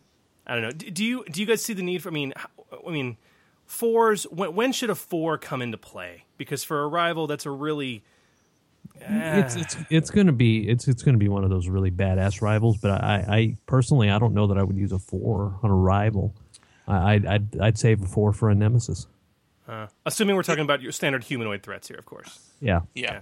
I 0.48 0.54
don't 0.56 0.64
know. 0.64 0.72
Do, 0.72 0.90
do 0.90 1.04
you 1.04 1.26
do 1.32 1.42
you 1.42 1.46
guys 1.46 1.62
see 1.62 1.74
the 1.74 1.84
need 1.84 2.02
for? 2.02 2.10
I 2.10 2.12
mean, 2.14 2.34
how- 2.36 2.50
I 2.88 2.92
mean, 2.92 3.18
fours. 3.66 4.24
When, 4.32 4.56
when 4.56 4.72
should 4.72 4.90
a 4.90 4.96
four 4.96 5.38
come 5.38 5.62
into 5.62 5.78
play? 5.78 6.24
Because 6.38 6.64
for 6.64 6.82
a 6.84 6.88
rival, 6.88 7.28
that's 7.28 7.46
a 7.46 7.52
really. 7.52 8.04
it's 9.02 9.56
it's 9.56 9.78
it's 9.90 10.10
gonna 10.12 10.32
be 10.32 10.68
it's 10.70 10.88
it's 10.88 11.04
gonna 11.04 11.18
be 11.18 11.28
one 11.28 11.44
of 11.44 11.50
those 11.50 11.68
really 11.68 11.92
badass 11.92 12.42
rivals. 12.42 12.78
But 12.78 12.92
I, 13.04 13.26
I 13.28 13.58
personally 13.66 14.10
I 14.10 14.18
don't 14.20 14.34
know 14.34 14.48
that 14.48 14.58
I 14.58 14.64
would 14.64 14.78
use 14.78 14.92
a 14.92 15.00
four 15.00 15.60
on 15.62 15.70
a 15.72 15.76
rival. 15.76 16.34
I, 16.88 17.14
I'd, 17.16 17.26
I'd 17.26 17.60
I'd 17.60 17.78
save 17.78 18.02
a 18.02 18.08
four 18.08 18.32
for 18.34 18.50
a 18.50 18.56
nemesis. 18.56 19.08
Uh, 19.68 19.88
assuming 20.06 20.36
we're 20.36 20.44
talking 20.44 20.64
about 20.64 20.82
your 20.82 20.92
standard 20.92 21.24
humanoid 21.24 21.64
threats 21.64 21.88
here, 21.88 21.98
of 21.98 22.06
course. 22.06 22.40
Yeah, 22.60 22.82
Yeah. 22.94 23.14
Yeah. 23.14 23.20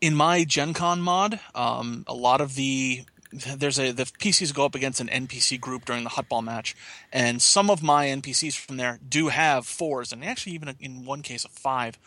In 0.00 0.14
my 0.16 0.44
Gen 0.44 0.74
Con 0.74 1.00
mod, 1.00 1.38
um, 1.54 2.04
a 2.08 2.14
lot 2.14 2.40
of 2.40 2.56
the 2.56 3.04
there's 3.32 3.78
a 3.78 3.92
the 3.92 4.04
PCs 4.04 4.52
go 4.52 4.64
up 4.64 4.74
against 4.74 5.00
an 5.00 5.08
NPC 5.08 5.60
group 5.60 5.84
during 5.84 6.04
the 6.04 6.10
Huttball 6.10 6.42
match, 6.42 6.74
and 7.12 7.40
some 7.40 7.70
of 7.70 7.82
my 7.82 8.06
NPCs 8.06 8.58
from 8.58 8.76
there 8.76 8.98
do 9.06 9.28
have 9.28 9.66
fours, 9.66 10.12
and 10.12 10.24
actually 10.24 10.52
even 10.54 10.74
in 10.80 11.04
one 11.04 11.22
case 11.22 11.44
a 11.44 11.48
five. 11.48 11.98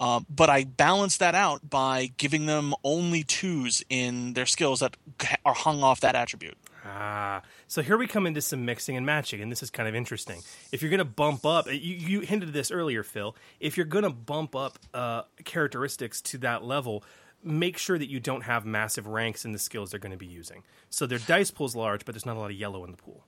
Uh, 0.00 0.20
but 0.30 0.48
I 0.48 0.62
balance 0.62 1.16
that 1.16 1.34
out 1.34 1.68
by 1.68 2.12
giving 2.18 2.46
them 2.46 2.74
only 2.84 3.24
twos 3.24 3.82
in 3.90 4.34
their 4.34 4.46
skills 4.46 4.78
that 4.78 4.96
are 5.44 5.54
hung 5.54 5.82
off 5.82 6.00
that 6.00 6.14
attribute. 6.14 6.56
Ah, 6.90 7.42
so 7.66 7.82
here 7.82 7.98
we 7.98 8.06
come 8.06 8.26
into 8.26 8.40
some 8.40 8.64
mixing 8.64 8.96
and 8.96 9.04
matching, 9.04 9.42
and 9.42 9.52
this 9.52 9.62
is 9.62 9.70
kind 9.70 9.88
of 9.88 9.94
interesting. 9.94 10.40
If 10.72 10.80
you're 10.80 10.90
going 10.90 10.98
to 10.98 11.04
bump 11.04 11.44
up, 11.44 11.66
you, 11.66 11.74
you 11.74 12.20
hinted 12.20 12.48
at 12.48 12.54
this 12.54 12.70
earlier, 12.70 13.02
Phil. 13.02 13.36
If 13.60 13.76
you're 13.76 13.86
going 13.86 14.04
to 14.04 14.10
bump 14.10 14.56
up 14.56 14.78
uh, 14.94 15.22
characteristics 15.44 16.22
to 16.22 16.38
that 16.38 16.64
level, 16.64 17.04
make 17.42 17.76
sure 17.76 17.98
that 17.98 18.08
you 18.08 18.20
don't 18.20 18.42
have 18.42 18.64
massive 18.64 19.06
ranks 19.06 19.44
in 19.44 19.52
the 19.52 19.58
skills 19.58 19.90
they're 19.90 20.00
going 20.00 20.12
to 20.12 20.18
be 20.18 20.26
using. 20.26 20.62
So 20.88 21.06
their 21.06 21.18
dice 21.18 21.50
pool's 21.50 21.76
large, 21.76 22.04
but 22.04 22.14
there's 22.14 22.26
not 22.26 22.36
a 22.36 22.40
lot 22.40 22.50
of 22.50 22.56
yellow 22.56 22.84
in 22.84 22.90
the 22.90 22.96
pool. 22.96 23.24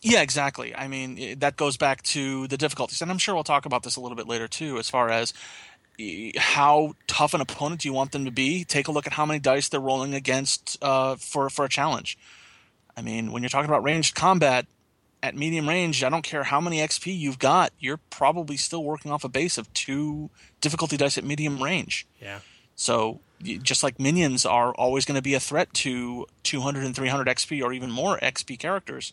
Yeah, 0.00 0.22
exactly. 0.22 0.74
I 0.74 0.88
mean, 0.88 1.38
that 1.40 1.56
goes 1.56 1.76
back 1.76 2.02
to 2.02 2.48
the 2.48 2.56
difficulties, 2.56 3.02
and 3.02 3.10
I'm 3.10 3.18
sure 3.18 3.34
we'll 3.34 3.44
talk 3.44 3.66
about 3.66 3.82
this 3.82 3.96
a 3.96 4.00
little 4.00 4.16
bit 4.16 4.26
later 4.26 4.48
too, 4.48 4.78
as 4.78 4.90
far 4.90 5.10
as 5.10 5.32
how 6.36 6.94
tough 7.06 7.34
an 7.34 7.40
opponent 7.40 7.82
do 7.82 7.88
you 7.88 7.92
want 7.92 8.12
them 8.12 8.24
to 8.24 8.30
be. 8.30 8.64
Take 8.64 8.88
a 8.88 8.92
look 8.92 9.06
at 9.06 9.12
how 9.12 9.26
many 9.26 9.38
dice 9.38 9.68
they're 9.68 9.80
rolling 9.80 10.14
against 10.14 10.76
uh, 10.82 11.16
for 11.16 11.50
for 11.50 11.64
a 11.64 11.68
challenge. 11.68 12.18
I 12.96 13.02
mean, 13.02 13.32
when 13.32 13.42
you're 13.42 13.50
talking 13.50 13.68
about 13.68 13.82
ranged 13.82 14.14
combat 14.14 14.66
at 15.22 15.36
medium 15.36 15.68
range, 15.68 16.02
I 16.02 16.08
don't 16.08 16.22
care 16.22 16.44
how 16.44 16.60
many 16.60 16.78
XP 16.78 17.16
you've 17.16 17.38
got, 17.38 17.72
you're 17.78 18.00
probably 18.10 18.56
still 18.56 18.82
working 18.82 19.10
off 19.10 19.24
a 19.24 19.28
base 19.28 19.56
of 19.56 19.72
two 19.72 20.30
difficulty 20.60 20.96
dice 20.96 21.16
at 21.16 21.24
medium 21.24 21.62
range. 21.62 22.06
Yeah. 22.20 22.40
So 22.74 23.20
just 23.42 23.82
like 23.82 24.00
minions 24.00 24.44
are 24.44 24.72
always 24.74 25.04
going 25.04 25.16
to 25.16 25.22
be 25.22 25.34
a 25.34 25.40
threat 25.40 25.72
to 25.74 26.26
200 26.42 26.84
and 26.84 26.94
300 26.94 27.26
XP 27.28 27.62
or 27.62 27.72
even 27.72 27.90
more 27.90 28.18
XP 28.18 28.58
characters, 28.58 29.12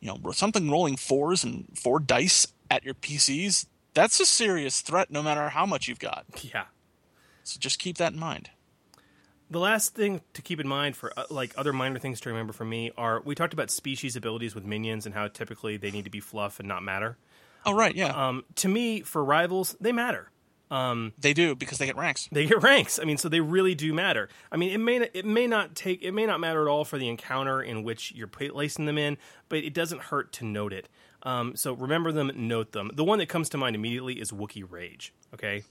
you 0.00 0.08
know, 0.08 0.30
something 0.32 0.70
rolling 0.70 0.96
fours 0.96 1.44
and 1.44 1.66
four 1.74 2.00
dice 2.00 2.46
at 2.70 2.84
your 2.84 2.94
PCs, 2.94 3.66
that's 3.94 4.20
a 4.20 4.26
serious 4.26 4.80
threat 4.80 5.10
no 5.10 5.22
matter 5.22 5.50
how 5.50 5.66
much 5.66 5.88
you've 5.88 5.98
got. 5.98 6.24
Yeah. 6.42 6.64
So 7.44 7.58
just 7.58 7.78
keep 7.78 7.96
that 7.96 8.12
in 8.12 8.18
mind. 8.18 8.50
The 9.50 9.58
last 9.58 9.94
thing 9.94 10.20
to 10.34 10.42
keep 10.42 10.60
in 10.60 10.68
mind 10.68 10.94
for 10.96 11.12
uh, 11.18 11.24
like 11.30 11.54
other 11.56 11.72
minor 11.72 11.98
things 11.98 12.20
to 12.20 12.28
remember 12.28 12.52
for 12.52 12.64
me 12.64 12.90
are 12.98 13.22
we 13.24 13.34
talked 13.34 13.54
about 13.54 13.70
species 13.70 14.14
abilities 14.14 14.54
with 14.54 14.64
minions 14.64 15.06
and 15.06 15.14
how 15.14 15.28
typically 15.28 15.76
they 15.76 15.90
need 15.90 16.04
to 16.04 16.10
be 16.10 16.20
fluff 16.20 16.58
and 16.58 16.68
not 16.68 16.82
matter. 16.82 17.16
Oh, 17.64 17.72
right, 17.74 17.94
yeah. 17.94 18.28
Um, 18.28 18.44
to 18.56 18.68
me, 18.68 19.00
for 19.00 19.24
rivals, 19.24 19.74
they 19.80 19.92
matter. 19.92 20.30
they 21.18 21.32
do 21.32 21.54
because 21.54 21.78
they 21.78 21.86
get 21.86 21.96
ranks. 21.96 22.28
They 22.30 22.46
get 22.46 22.62
ranks. 22.62 22.98
I 22.98 23.04
mean, 23.04 23.16
so 23.16 23.28
they 23.28 23.40
really 23.40 23.74
do 23.74 23.94
matter. 23.94 24.28
I 24.52 24.56
mean, 24.58 24.70
it 24.70 24.78
may 24.78 25.08
it 25.14 25.24
may 25.24 25.46
not 25.46 25.74
take 25.74 26.02
it 26.02 26.12
may 26.12 26.26
not 26.26 26.40
matter 26.40 26.60
at 26.62 26.68
all 26.68 26.84
for 26.84 26.98
the 26.98 27.08
encounter 27.08 27.62
in 27.62 27.82
which 27.82 28.12
you're 28.12 28.26
pla- 28.26 28.50
placing 28.52 28.84
them 28.84 28.98
in, 28.98 29.16
but 29.48 29.58
it 29.58 29.72
doesn't 29.72 30.02
hurt 30.02 30.32
to 30.34 30.44
note 30.44 30.72
it. 30.74 30.88
Um, 31.22 31.56
so 31.56 31.72
remember 31.72 32.12
them, 32.12 32.30
note 32.34 32.72
them. 32.72 32.90
The 32.94 33.04
one 33.04 33.18
that 33.18 33.28
comes 33.28 33.48
to 33.50 33.58
mind 33.58 33.76
immediately 33.76 34.20
is 34.20 34.30
Wookiee 34.30 34.70
Rage. 34.70 35.14
Okay, 35.32 35.64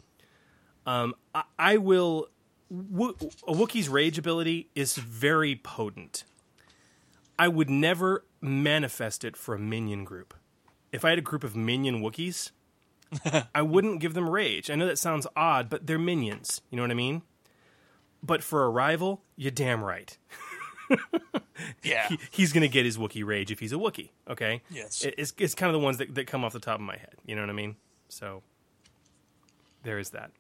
um, 0.85 1.13
I, 1.35 1.43
I 1.59 1.77
will. 1.77 2.29
Wo- 2.69 3.15
a 3.47 3.53
Wookiee's 3.53 3.89
rage 3.89 4.17
ability 4.17 4.69
is 4.75 4.95
very 4.97 5.55
potent. 5.55 6.23
I 7.39 7.47
would 7.47 7.69
never 7.69 8.25
manifest 8.41 9.23
it 9.23 9.37
for 9.37 9.55
a 9.55 9.59
minion 9.59 10.03
group. 10.03 10.33
If 10.91 11.05
I 11.05 11.09
had 11.09 11.19
a 11.19 11.21
group 11.21 11.43
of 11.43 11.55
minion 11.55 12.01
Wookiees, 12.01 12.51
I 13.55 13.61
wouldn't 13.61 13.99
give 14.01 14.13
them 14.13 14.29
rage. 14.29 14.69
I 14.69 14.75
know 14.75 14.85
that 14.87 14.97
sounds 14.99 15.27
odd, 15.35 15.69
but 15.69 15.85
they're 15.87 15.99
minions. 15.99 16.61
You 16.69 16.77
know 16.77 16.83
what 16.83 16.91
I 16.91 16.95
mean? 16.95 17.21
But 18.23 18.43
for 18.43 18.63
a 18.65 18.69
rival, 18.69 19.21
you're 19.35 19.51
damn 19.51 19.83
right. 19.83 20.17
Yeah. 21.83 22.07
He- 22.09 22.19
he's 22.29 22.53
going 22.53 22.61
to 22.61 22.67
get 22.67 22.85
his 22.85 22.97
Wookiee 22.99 23.25
rage 23.25 23.49
if 23.51 23.59
he's 23.59 23.73
a 23.73 23.77
Wookiee. 23.77 24.11
Okay. 24.29 24.61
Yes. 24.69 25.03
It- 25.03 25.15
It's, 25.17 25.33
it's 25.39 25.55
kind 25.55 25.69
of 25.73 25.73
the 25.79 25.83
ones 25.83 25.97
that, 25.97 26.13
that 26.13 26.27
come 26.27 26.43
off 26.45 26.53
the 26.53 26.59
top 26.59 26.75
of 26.75 26.81
my 26.81 26.97
head. 26.97 27.15
You 27.25 27.35
know 27.35 27.41
what 27.41 27.49
I 27.49 27.53
mean? 27.53 27.77
So 28.09 28.43
there 29.83 29.97
is 29.97 30.11
that. 30.11 30.31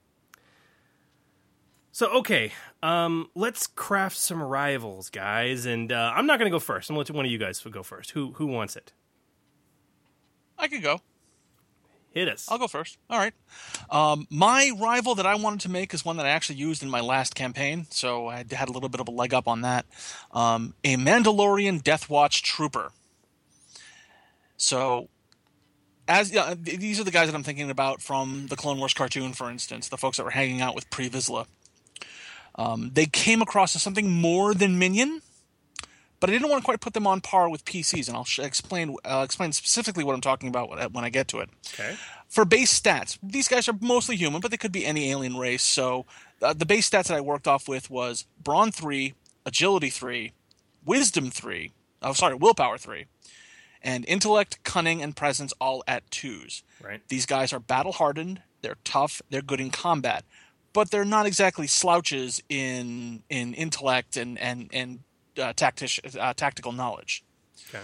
So 1.97 2.11
okay, 2.17 2.51
um, 2.83 3.31
let's 3.33 3.65
craft 3.65 4.17
some 4.17 4.39
rivals, 4.39 5.09
guys. 5.09 5.65
And 5.65 5.91
uh, 5.91 6.13
I'm 6.15 6.27
not 6.27 6.37
going 6.37 6.45
to 6.45 6.55
go 6.55 6.59
first. 6.59 6.91
I'm 6.91 6.95
going 6.95 7.03
to 7.07 7.11
let 7.11 7.17
one 7.17 7.25
of 7.25 7.31
you 7.31 7.39
guys 7.39 7.59
go 7.59 7.81
first. 7.81 8.11
Who 8.11 8.33
who 8.33 8.45
wants 8.45 8.75
it? 8.75 8.91
I 10.59 10.67
could 10.67 10.83
go. 10.83 11.01
Hit 12.11 12.27
us. 12.27 12.45
I'll 12.51 12.59
go 12.59 12.67
first. 12.67 12.99
All 13.09 13.17
right. 13.17 13.33
Um, 13.89 14.27
my 14.29 14.69
rival 14.79 15.15
that 15.15 15.25
I 15.25 15.33
wanted 15.33 15.61
to 15.61 15.69
make 15.69 15.91
is 15.91 16.05
one 16.05 16.17
that 16.17 16.27
I 16.27 16.29
actually 16.29 16.57
used 16.57 16.83
in 16.83 16.89
my 16.91 17.01
last 17.01 17.33
campaign, 17.33 17.87
so 17.89 18.27
I 18.27 18.45
had 18.47 18.69
a 18.69 18.71
little 18.71 18.89
bit 18.89 19.01
of 19.01 19.07
a 19.07 19.11
leg 19.11 19.33
up 19.33 19.47
on 19.47 19.61
that. 19.61 19.87
Um, 20.31 20.75
a 20.83 20.97
Mandalorian 20.97 21.81
Death 21.81 22.11
Watch 22.11 22.43
trooper. 22.43 22.91
So, 24.55 25.09
as 26.07 26.29
th- 26.29 26.57
these 26.63 26.99
are 26.99 27.03
the 27.03 27.09
guys 27.09 27.27
that 27.27 27.35
I'm 27.35 27.41
thinking 27.41 27.71
about 27.71 28.03
from 28.03 28.45
the 28.51 28.55
Clone 28.55 28.77
Wars 28.77 28.93
cartoon, 28.93 29.33
for 29.33 29.49
instance, 29.49 29.89
the 29.89 29.97
folks 29.97 30.17
that 30.17 30.25
were 30.25 30.29
hanging 30.29 30.61
out 30.61 30.75
with 30.75 30.91
Pre 30.91 31.09
Vizsla. 31.09 31.47
Um, 32.57 32.91
they 32.93 33.05
came 33.05 33.41
across 33.41 33.75
as 33.75 33.83
something 33.83 34.09
more 34.11 34.53
than 34.53 34.79
minion, 34.79 35.21
but 36.19 36.29
I 36.29 36.33
didn't 36.33 36.49
want 36.49 36.63
to 36.63 36.65
quite 36.65 36.81
put 36.81 36.93
them 36.93 37.05
on 37.05 37.21
par 37.21 37.49
with 37.49 37.65
PCs, 37.65 38.07
and 38.07 38.17
I'll 38.17 38.23
sh- 38.25 38.39
explain 38.39 38.95
uh, 39.05 39.21
explain 39.23 39.51
specifically 39.51 40.03
what 40.03 40.15
I'm 40.15 40.21
talking 40.21 40.49
about 40.49 40.69
when 40.93 41.03
I- 41.03 41.09
get 41.09 41.27
to 41.29 41.39
it 41.39 41.49
okay. 41.73 41.95
for 42.27 42.45
base 42.45 42.77
stats, 42.77 43.19
these 43.21 43.47
guys 43.47 43.67
are 43.67 43.75
mostly 43.79 44.15
human, 44.15 44.41
but 44.41 44.49
they 44.51 44.57
could 44.57 44.71
be 44.71 44.85
any 44.85 45.11
alien 45.11 45.37
race. 45.37 45.61
So 45.63 46.05
uh, 46.41 46.53
the 46.53 46.65
base 46.65 46.89
stats 46.89 47.07
that 47.07 47.17
I 47.17 47.21
worked 47.21 47.47
off 47.47 47.67
with 47.69 47.89
was 47.91 48.25
Brawn 48.43 48.71
three, 48.71 49.13
Agility 49.45 49.89
three, 49.91 50.33
Wisdom 50.83 51.29
three. 51.29 51.71
Oh, 52.01 52.13
sorry, 52.13 52.35
Willpower 52.35 52.77
three, 52.79 53.05
and 53.83 54.03
Intellect, 54.07 54.63
Cunning, 54.63 55.03
and 55.03 55.15
Presence 55.15 55.53
all 55.61 55.83
at 55.87 56.09
twos. 56.09 56.63
Right. 56.81 57.01
These 57.09 57.27
guys 57.27 57.53
are 57.53 57.59
battle 57.59 57.93
hardened. 57.93 58.41
They're 58.63 58.77
tough. 58.83 59.21
They're 59.29 59.41
good 59.43 59.61
in 59.61 59.69
combat, 59.69 60.23
but 60.73 60.91
they're 60.91 61.05
not 61.05 61.25
exactly 61.25 61.67
slouches 61.67 62.41
in 62.49 63.23
in 63.29 63.53
intellect 63.53 64.17
and 64.17 64.37
and 64.39 64.69
and 64.73 64.99
uh, 65.37 65.53
tactish, 65.53 65.99
uh, 66.19 66.33
tactical 66.33 66.71
knowledge. 66.71 67.23
Okay. 67.69 67.83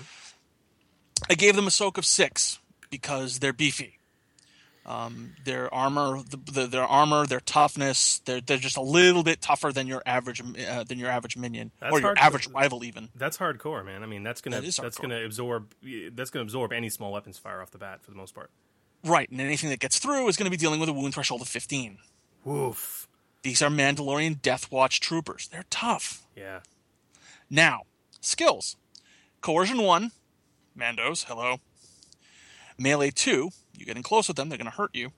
I 1.29 1.35
gave 1.35 1.55
them 1.55 1.67
a 1.67 1.71
soak 1.71 1.97
of 1.97 2.05
six 2.05 2.59
because 2.89 3.39
they're 3.39 3.53
beefy. 3.53 3.99
Um, 4.85 5.35
their 5.45 5.73
armor, 5.73 6.21
the, 6.29 6.37
the, 6.51 6.67
their 6.67 6.83
armor, 6.83 7.25
their 7.25 7.39
toughness, 7.39 8.19
they're 8.25 8.41
they're 8.41 8.57
just 8.57 8.75
a 8.75 8.81
little 8.81 9.23
bit 9.23 9.39
tougher 9.39 9.71
than 9.71 9.87
your 9.87 10.03
average 10.05 10.41
uh, 10.41 10.83
than 10.83 10.99
your 10.99 11.09
average 11.09 11.37
minion 11.37 11.71
That's 11.79 11.93
or 11.93 12.01
your 12.01 12.13
average 12.17 12.49
rival 12.49 12.83
even. 12.83 13.07
That's 13.15 13.37
hardcore, 13.37 13.85
man. 13.85 14.03
I 14.03 14.07
mean, 14.07 14.23
that's 14.23 14.41
gonna 14.41 14.59
That 14.59 14.75
that's 14.75 14.97
gonna 14.97 15.23
absorb 15.23 15.73
that's 16.11 16.31
gonna 16.31 16.43
absorb 16.43 16.73
any 16.73 16.89
small 16.89 17.13
weapons 17.13 17.37
fire 17.37 17.61
off 17.61 17.71
the 17.71 17.77
bat 17.77 18.03
for 18.03 18.11
the 18.11 18.17
most 18.17 18.35
part. 18.35 18.51
Right, 19.05 19.29
and 19.29 19.39
anything 19.39 19.69
that 19.69 19.79
gets 19.79 19.99
through 19.99 20.27
is 20.27 20.37
going 20.37 20.45
to 20.45 20.51
be 20.51 20.55
dealing 20.55 20.79
with 20.79 20.87
a 20.87 20.93
wound 20.93 21.13
threshold 21.13 21.41
of 21.41 21.47
fifteen. 21.47 21.97
Woof. 22.43 23.07
These 23.41 23.61
are 23.61 23.69
Mandalorian 23.69 24.41
Death 24.41 24.71
Watch 24.71 24.99
troopers. 24.99 25.47
They're 25.47 25.65
tough. 25.69 26.23
Yeah. 26.35 26.59
Now, 27.49 27.83
skills. 28.21 28.77
Coercion 29.41 29.81
1, 29.81 30.11
Mandos, 30.77 31.25
hello. 31.25 31.57
Melee 32.77 33.11
2, 33.11 33.49
you 33.77 33.85
getting 33.85 34.03
close 34.03 34.27
with 34.27 34.37
them, 34.37 34.49
they're 34.49 34.57
going 34.57 34.71
to 34.71 34.77
hurt 34.77 34.95
you. 34.95 35.11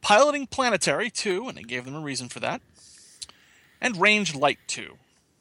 Piloting 0.00 0.46
Planetary 0.46 1.10
2, 1.10 1.48
and 1.48 1.56
they 1.56 1.62
gave 1.62 1.84
them 1.84 1.94
a 1.94 2.00
reason 2.00 2.28
for 2.28 2.40
that. 2.40 2.60
And 3.80 4.00
Range 4.00 4.34
Light 4.34 4.58
2. 4.66 4.96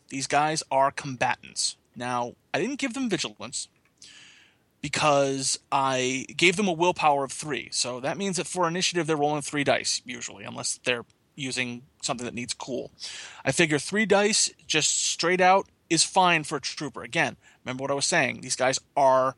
These 0.10 0.28
guys 0.28 0.64
are 0.70 0.92
combatants. 0.92 1.78
Now, 1.96 2.34
I 2.54 2.60
didn't 2.60 2.80
give 2.80 2.94
them 2.94 3.10
Vigilance 3.10 3.68
because 4.84 5.58
I 5.72 6.26
gave 6.36 6.58
them 6.58 6.68
a 6.68 6.74
willpower 6.74 7.24
of 7.24 7.32
3. 7.32 7.70
So 7.72 8.02
that 8.02 8.18
means 8.18 8.36
that 8.36 8.46
for 8.46 8.68
initiative, 8.68 9.08
they're 9.08 9.16
rolling 9.16 9.42
3 9.42 9.64
dice, 9.64 10.02
usually, 10.06 10.44
unless 10.44 10.78
they're 10.84 11.06
using 11.36 11.84
something 12.02 12.26
that 12.26 12.34
needs 12.34 12.54
cool. 12.54 12.92
I 13.46 13.54
figure 13.54 13.80
3 13.80 14.06
dice, 14.06 14.52
just 14.68 15.06
straight 15.06 15.40
out, 15.40 15.68
is 15.90 16.04
fine 16.04 16.44
for 16.44 16.58
a 16.58 16.62
trooper. 16.62 17.02
Again, 17.02 17.38
remember 17.64 17.82
what 17.82 17.92
I 17.92 17.94
was 17.94 18.06
saying. 18.06 18.42
These 18.42 18.58
guys 18.58 18.78
are 18.96 19.38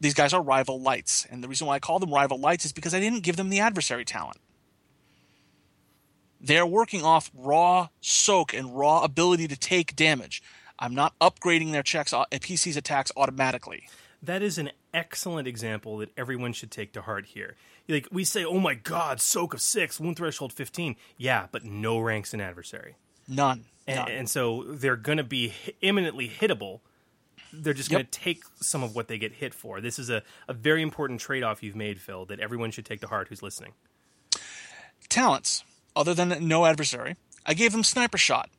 these 0.00 0.14
guys 0.14 0.32
are 0.32 0.40
rival 0.40 0.80
lights, 0.80 1.26
and 1.30 1.44
the 1.44 1.48
reason 1.48 1.66
why 1.66 1.74
I 1.74 1.78
call 1.78 1.98
them 1.98 2.14
rival 2.14 2.40
lights 2.40 2.64
is 2.64 2.72
because 2.72 2.94
I 2.94 3.00
didn't 3.00 3.22
give 3.22 3.36
them 3.36 3.50
the 3.50 3.60
adversary 3.60 4.06
talent. 4.06 4.38
They're 6.40 6.64
working 6.64 7.04
off 7.04 7.30
raw 7.34 7.88
soak 8.00 8.54
and 8.54 8.74
raw 8.74 9.02
ability 9.02 9.46
to 9.48 9.58
take 9.58 9.94
damage. 9.94 10.42
I'm 10.78 10.94
not 10.94 11.12
upgrading 11.20 11.72
their 11.72 11.82
checks, 11.82 12.14
uh, 12.14 12.24
PC's 12.32 12.78
attacks 12.78 13.12
automatically. 13.14 13.86
That 14.22 14.42
is 14.42 14.58
an 14.58 14.70
excellent 14.92 15.48
example 15.48 15.96
that 15.98 16.10
everyone 16.16 16.52
should 16.52 16.70
take 16.70 16.92
to 16.92 17.02
heart 17.02 17.26
here. 17.26 17.56
Like 17.88 18.08
we 18.12 18.24
say, 18.24 18.44
"Oh 18.44 18.60
my 18.60 18.74
God, 18.74 19.20
soak 19.20 19.54
of 19.54 19.60
six, 19.62 19.98
wound 19.98 20.16
threshold 20.16 20.52
fifteen." 20.52 20.96
Yeah, 21.16 21.46
but 21.50 21.64
no 21.64 21.98
ranks 21.98 22.34
in 22.34 22.40
adversary, 22.40 22.96
None. 23.26 23.64
and, 23.86 23.96
None. 23.96 24.10
and 24.10 24.30
so 24.30 24.64
they're 24.68 24.96
going 24.96 25.18
to 25.18 25.24
be 25.24 25.54
imminently 25.80 26.28
hittable. 26.28 26.80
They're 27.52 27.74
just 27.74 27.90
going 27.90 28.00
Yep. 28.02 28.10
to 28.12 28.20
take 28.20 28.42
some 28.60 28.82
of 28.84 28.94
what 28.94 29.08
they 29.08 29.18
get 29.18 29.32
hit 29.32 29.54
for. 29.54 29.80
This 29.80 29.98
is 29.98 30.08
a, 30.10 30.22
a 30.46 30.52
very 30.52 30.82
important 30.82 31.18
trade 31.20 31.42
off 31.42 31.62
you've 31.64 31.74
made, 31.74 32.00
Phil, 32.00 32.24
that 32.26 32.38
everyone 32.38 32.70
should 32.70 32.84
take 32.86 33.00
to 33.00 33.08
heart 33.08 33.26
who's 33.28 33.42
listening. 33.42 33.72
talents 35.08 35.64
other 35.96 36.14
than 36.14 36.46
no 36.46 36.66
adversary. 36.66 37.16
I 37.44 37.54
gave 37.54 37.72
them 37.72 37.82
sniper 37.82 38.18
shot, 38.18 38.50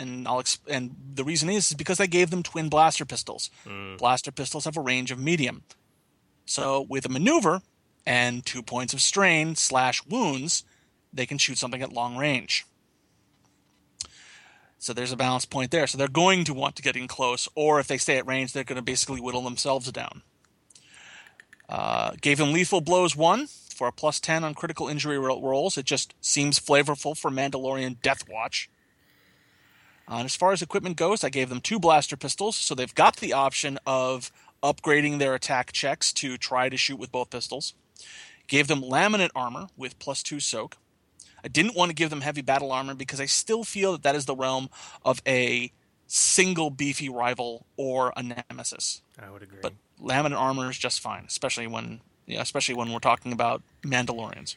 and 0.00 0.26
I'll 0.26 0.42
exp- 0.42 0.66
and 0.68 0.96
the 1.14 1.24
reason 1.24 1.48
is, 1.50 1.70
is 1.70 1.74
because 1.74 2.00
I 2.00 2.06
gave 2.06 2.30
them 2.30 2.42
twin 2.42 2.68
blaster 2.68 3.04
pistols. 3.04 3.50
Blaster 3.98 4.32
pistols 4.32 4.64
have 4.64 4.76
a 4.76 4.80
range 4.80 5.10
of 5.10 5.18
medium, 5.18 5.62
so 6.46 6.86
with 6.88 7.06
a 7.06 7.08
maneuver 7.08 7.62
and 8.06 8.44
two 8.44 8.62
points 8.62 8.94
of 8.94 9.00
strain 9.00 9.54
slash 9.54 10.04
wounds, 10.06 10.64
they 11.12 11.26
can 11.26 11.38
shoot 11.38 11.58
something 11.58 11.82
at 11.82 11.92
long 11.92 12.16
range. 12.16 12.66
So 14.78 14.94
there's 14.94 15.12
a 15.12 15.16
balance 15.16 15.44
point 15.44 15.70
there. 15.70 15.86
So 15.86 15.98
they're 15.98 16.08
going 16.08 16.44
to 16.44 16.54
want 16.54 16.74
to 16.76 16.82
get 16.82 16.96
in 16.96 17.06
close, 17.06 17.48
or 17.54 17.78
if 17.80 17.86
they 17.86 17.98
stay 17.98 18.16
at 18.16 18.26
range, 18.26 18.52
they're 18.52 18.64
going 18.64 18.76
to 18.76 18.82
basically 18.82 19.20
whittle 19.20 19.42
themselves 19.42 19.92
down. 19.92 20.22
Uh, 21.68 22.12
gave 22.20 22.38
them 22.38 22.52
lethal 22.52 22.80
blows 22.80 23.14
one 23.14 23.46
for 23.46 23.86
a 23.86 23.92
plus 23.92 24.18
10 24.18 24.42
on 24.42 24.54
critical 24.54 24.88
injury 24.88 25.18
rolls. 25.18 25.78
It 25.78 25.84
just 25.84 26.14
seems 26.20 26.58
flavorful 26.58 27.16
for 27.16 27.30
Mandalorian 27.30 28.00
Death 28.02 28.28
Watch. 28.28 28.70
Uh, 30.10 30.16
and 30.16 30.24
as 30.24 30.34
far 30.34 30.52
as 30.52 30.60
equipment 30.60 30.96
goes, 30.96 31.22
I 31.22 31.28
gave 31.28 31.48
them 31.48 31.60
two 31.60 31.78
blaster 31.78 32.16
pistols, 32.16 32.56
so 32.56 32.74
they've 32.74 32.94
got 32.94 33.16
the 33.16 33.32
option 33.32 33.78
of 33.86 34.32
upgrading 34.62 35.18
their 35.18 35.34
attack 35.34 35.72
checks 35.72 36.12
to 36.14 36.36
try 36.36 36.68
to 36.68 36.76
shoot 36.76 36.98
with 36.98 37.12
both 37.12 37.30
pistols. 37.30 37.74
Gave 38.48 38.66
them 38.66 38.82
laminate 38.82 39.30
armor 39.34 39.68
with 39.76 39.98
plus 40.00 40.22
two 40.22 40.40
soak. 40.40 40.76
I 41.44 41.48
didn't 41.48 41.76
want 41.76 41.90
to 41.90 41.94
give 41.94 42.10
them 42.10 42.20
heavy 42.22 42.42
battle 42.42 42.72
armor 42.72 42.94
because 42.94 43.20
I 43.20 43.26
still 43.26 43.64
feel 43.64 43.92
that 43.92 44.02
that 44.02 44.16
is 44.16 44.26
the 44.26 44.34
realm 44.34 44.68
of 45.04 45.22
a 45.26 45.72
single 46.06 46.70
beefy 46.70 47.08
rival 47.08 47.64
or 47.76 48.12
a 48.16 48.22
nemesis 48.22 49.00
I 49.16 49.30
would 49.30 49.44
agree. 49.44 49.60
but 49.62 49.74
laminate 50.02 50.38
armor 50.38 50.68
is 50.68 50.76
just 50.76 51.00
fine, 51.00 51.24
especially 51.26 51.68
when 51.68 52.00
yeah, 52.26 52.42
especially 52.42 52.74
when 52.74 52.92
we're 52.92 52.98
talking 52.98 53.32
about 53.32 53.62
Mandalorians. 53.82 54.56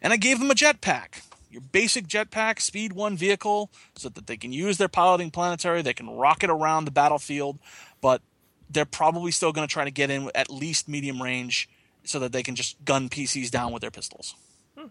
And 0.00 0.12
I 0.12 0.16
gave 0.16 0.38
them 0.38 0.50
a 0.50 0.54
jetpack, 0.54 1.22
your 1.50 1.62
basic 1.62 2.06
jetpack, 2.06 2.60
speed 2.60 2.92
one 2.92 3.16
vehicle, 3.16 3.70
so 3.94 4.08
that 4.08 4.26
they 4.26 4.36
can 4.36 4.52
use 4.52 4.78
their 4.78 4.88
piloting 4.88 5.30
planetary. 5.30 5.82
They 5.82 5.94
can 5.94 6.10
rocket 6.10 6.50
around 6.50 6.84
the 6.84 6.90
battlefield, 6.90 7.58
but 8.00 8.22
they're 8.70 8.84
probably 8.84 9.30
still 9.30 9.52
going 9.52 9.66
to 9.66 9.72
try 9.72 9.84
to 9.84 9.90
get 9.90 10.10
in 10.10 10.30
at 10.34 10.50
least 10.50 10.88
medium 10.88 11.22
range, 11.22 11.68
so 12.04 12.18
that 12.18 12.32
they 12.32 12.42
can 12.42 12.54
just 12.54 12.82
gun 12.84 13.08
PCs 13.08 13.50
down 13.50 13.72
with 13.72 13.80
their 13.80 13.90
pistols. 13.90 14.34
Hmm. 14.76 14.86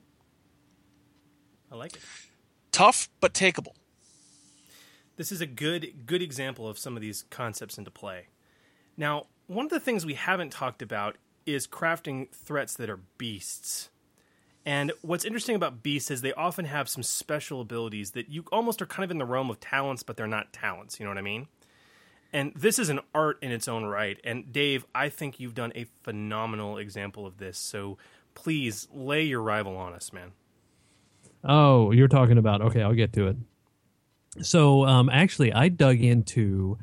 I 1.71 1.75
like 1.75 1.95
it. 1.95 2.01
Tough 2.71 3.09
but 3.19 3.33
takeable. 3.33 3.73
This 5.15 5.31
is 5.31 5.41
a 5.41 5.47
good 5.47 6.05
good 6.05 6.21
example 6.21 6.67
of 6.67 6.77
some 6.77 6.95
of 6.95 7.01
these 7.01 7.25
concepts 7.29 7.77
into 7.77 7.89
play. 7.89 8.27
Now, 8.95 9.27
one 9.47 9.65
of 9.65 9.71
the 9.71 9.79
things 9.79 10.05
we 10.05 10.13
haven't 10.13 10.51
talked 10.51 10.81
about 10.81 11.17
is 11.45 11.65
crafting 11.65 12.29
threats 12.31 12.75
that 12.75 12.89
are 12.89 12.99
beasts. 13.17 13.89
And 14.67 14.91
what's 15.01 15.23
interesting 15.23 15.55
about 15.55 15.81
beasts 15.81 16.11
is 16.11 16.19
they 16.19 16.33
often 16.33 16.65
have 16.65 16.89
some 16.89 17.01
special 17.01 17.61
abilities 17.61 18.11
that 18.11 18.27
you 18.27 18.43
almost 18.51 18.81
are 18.81 18.85
kind 18.85 19.05
of 19.05 19.11
in 19.11 19.17
the 19.17 19.23
realm 19.23 19.49
of 19.49 19.61
talents, 19.61 20.03
but 20.03 20.17
they're 20.17 20.27
not 20.27 20.51
talents. 20.51 20.99
You 20.99 21.05
know 21.05 21.11
what 21.11 21.17
I 21.17 21.21
mean? 21.21 21.47
And 22.33 22.51
this 22.53 22.77
is 22.77 22.89
an 22.89 22.99
art 23.15 23.37
in 23.41 23.53
its 23.53 23.69
own 23.69 23.85
right. 23.85 24.19
And 24.25 24.51
Dave, 24.51 24.85
I 24.93 25.07
think 25.07 25.39
you've 25.39 25.55
done 25.55 25.71
a 25.73 25.85
phenomenal 26.03 26.77
example 26.77 27.25
of 27.25 27.37
this. 27.37 27.57
So 27.57 27.97
please 28.35 28.89
lay 28.93 29.23
your 29.23 29.41
rival 29.41 29.77
on 29.77 29.93
us, 29.93 30.11
man. 30.11 30.33
Oh, 31.45 31.91
you're 31.91 32.09
talking 32.09 32.37
about 32.37 32.61
okay. 32.61 32.81
I'll 32.81 32.93
get 32.93 33.13
to 33.13 33.27
it. 33.27 33.37
So, 34.41 34.85
um, 34.85 35.09
actually, 35.09 35.53
I 35.53 35.69
dug 35.69 36.01
into 36.01 36.77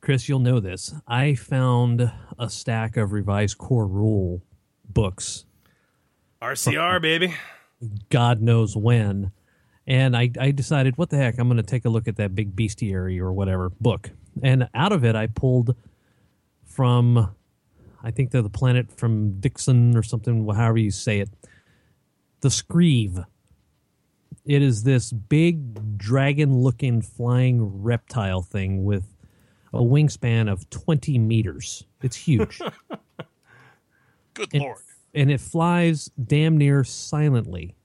Chris. 0.00 0.30
You'll 0.30 0.38
know 0.38 0.60
this. 0.60 0.94
I 1.06 1.34
found 1.34 2.10
a 2.38 2.48
stack 2.48 2.96
of 2.96 3.12
revised 3.12 3.58
core 3.58 3.86
rule 3.86 4.42
books. 4.88 5.44
RCR, 6.42 7.00
baby. 7.00 7.36
God 8.10 8.42
knows 8.42 8.76
when, 8.76 9.30
and 9.86 10.16
I, 10.16 10.30
I 10.40 10.50
decided, 10.50 10.98
what 10.98 11.10
the 11.10 11.16
heck? 11.16 11.38
I'm 11.38 11.46
going 11.46 11.56
to 11.56 11.62
take 11.62 11.84
a 11.84 11.88
look 11.88 12.08
at 12.08 12.16
that 12.16 12.34
big 12.34 12.56
bestiary 12.56 13.20
or 13.20 13.32
whatever 13.32 13.70
book, 13.80 14.10
and 14.42 14.68
out 14.74 14.90
of 14.90 15.04
it, 15.04 15.14
I 15.14 15.28
pulled 15.28 15.76
from, 16.64 17.32
I 18.02 18.10
think 18.10 18.32
they're 18.32 18.42
the 18.42 18.50
planet 18.50 18.90
from 18.90 19.38
Dixon 19.38 19.96
or 19.96 20.02
something, 20.02 20.48
however 20.48 20.78
you 20.78 20.90
say 20.90 21.20
it, 21.20 21.30
the 22.40 22.48
Screeve. 22.48 23.24
It 24.44 24.62
is 24.62 24.82
this 24.82 25.12
big 25.12 25.96
dragon-looking 25.96 27.02
flying 27.02 27.82
reptile 27.82 28.42
thing 28.42 28.84
with 28.84 29.04
a 29.72 29.78
wingspan 29.78 30.50
of 30.50 30.68
20 30.70 31.18
meters. 31.18 31.84
It's 32.02 32.16
huge. 32.16 32.60
Good 34.34 34.48
and, 34.52 34.62
lord. 34.62 34.78
And 35.14 35.30
it 35.30 35.40
flies 35.40 36.10
damn 36.22 36.56
near 36.56 36.84
silently 36.84 37.76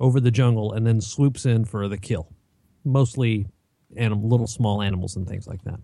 over 0.00 0.20
the 0.20 0.30
jungle 0.30 0.72
and 0.72 0.86
then 0.86 1.00
swoops 1.00 1.46
in 1.46 1.64
for 1.64 1.88
the 1.88 1.98
kill. 1.98 2.28
Mostly 2.84 3.46
anim- 3.96 4.28
little 4.28 4.46
small 4.46 4.82
animals 4.82 5.16
and 5.16 5.26
things 5.26 5.46
like 5.46 5.62
that. 5.64 5.80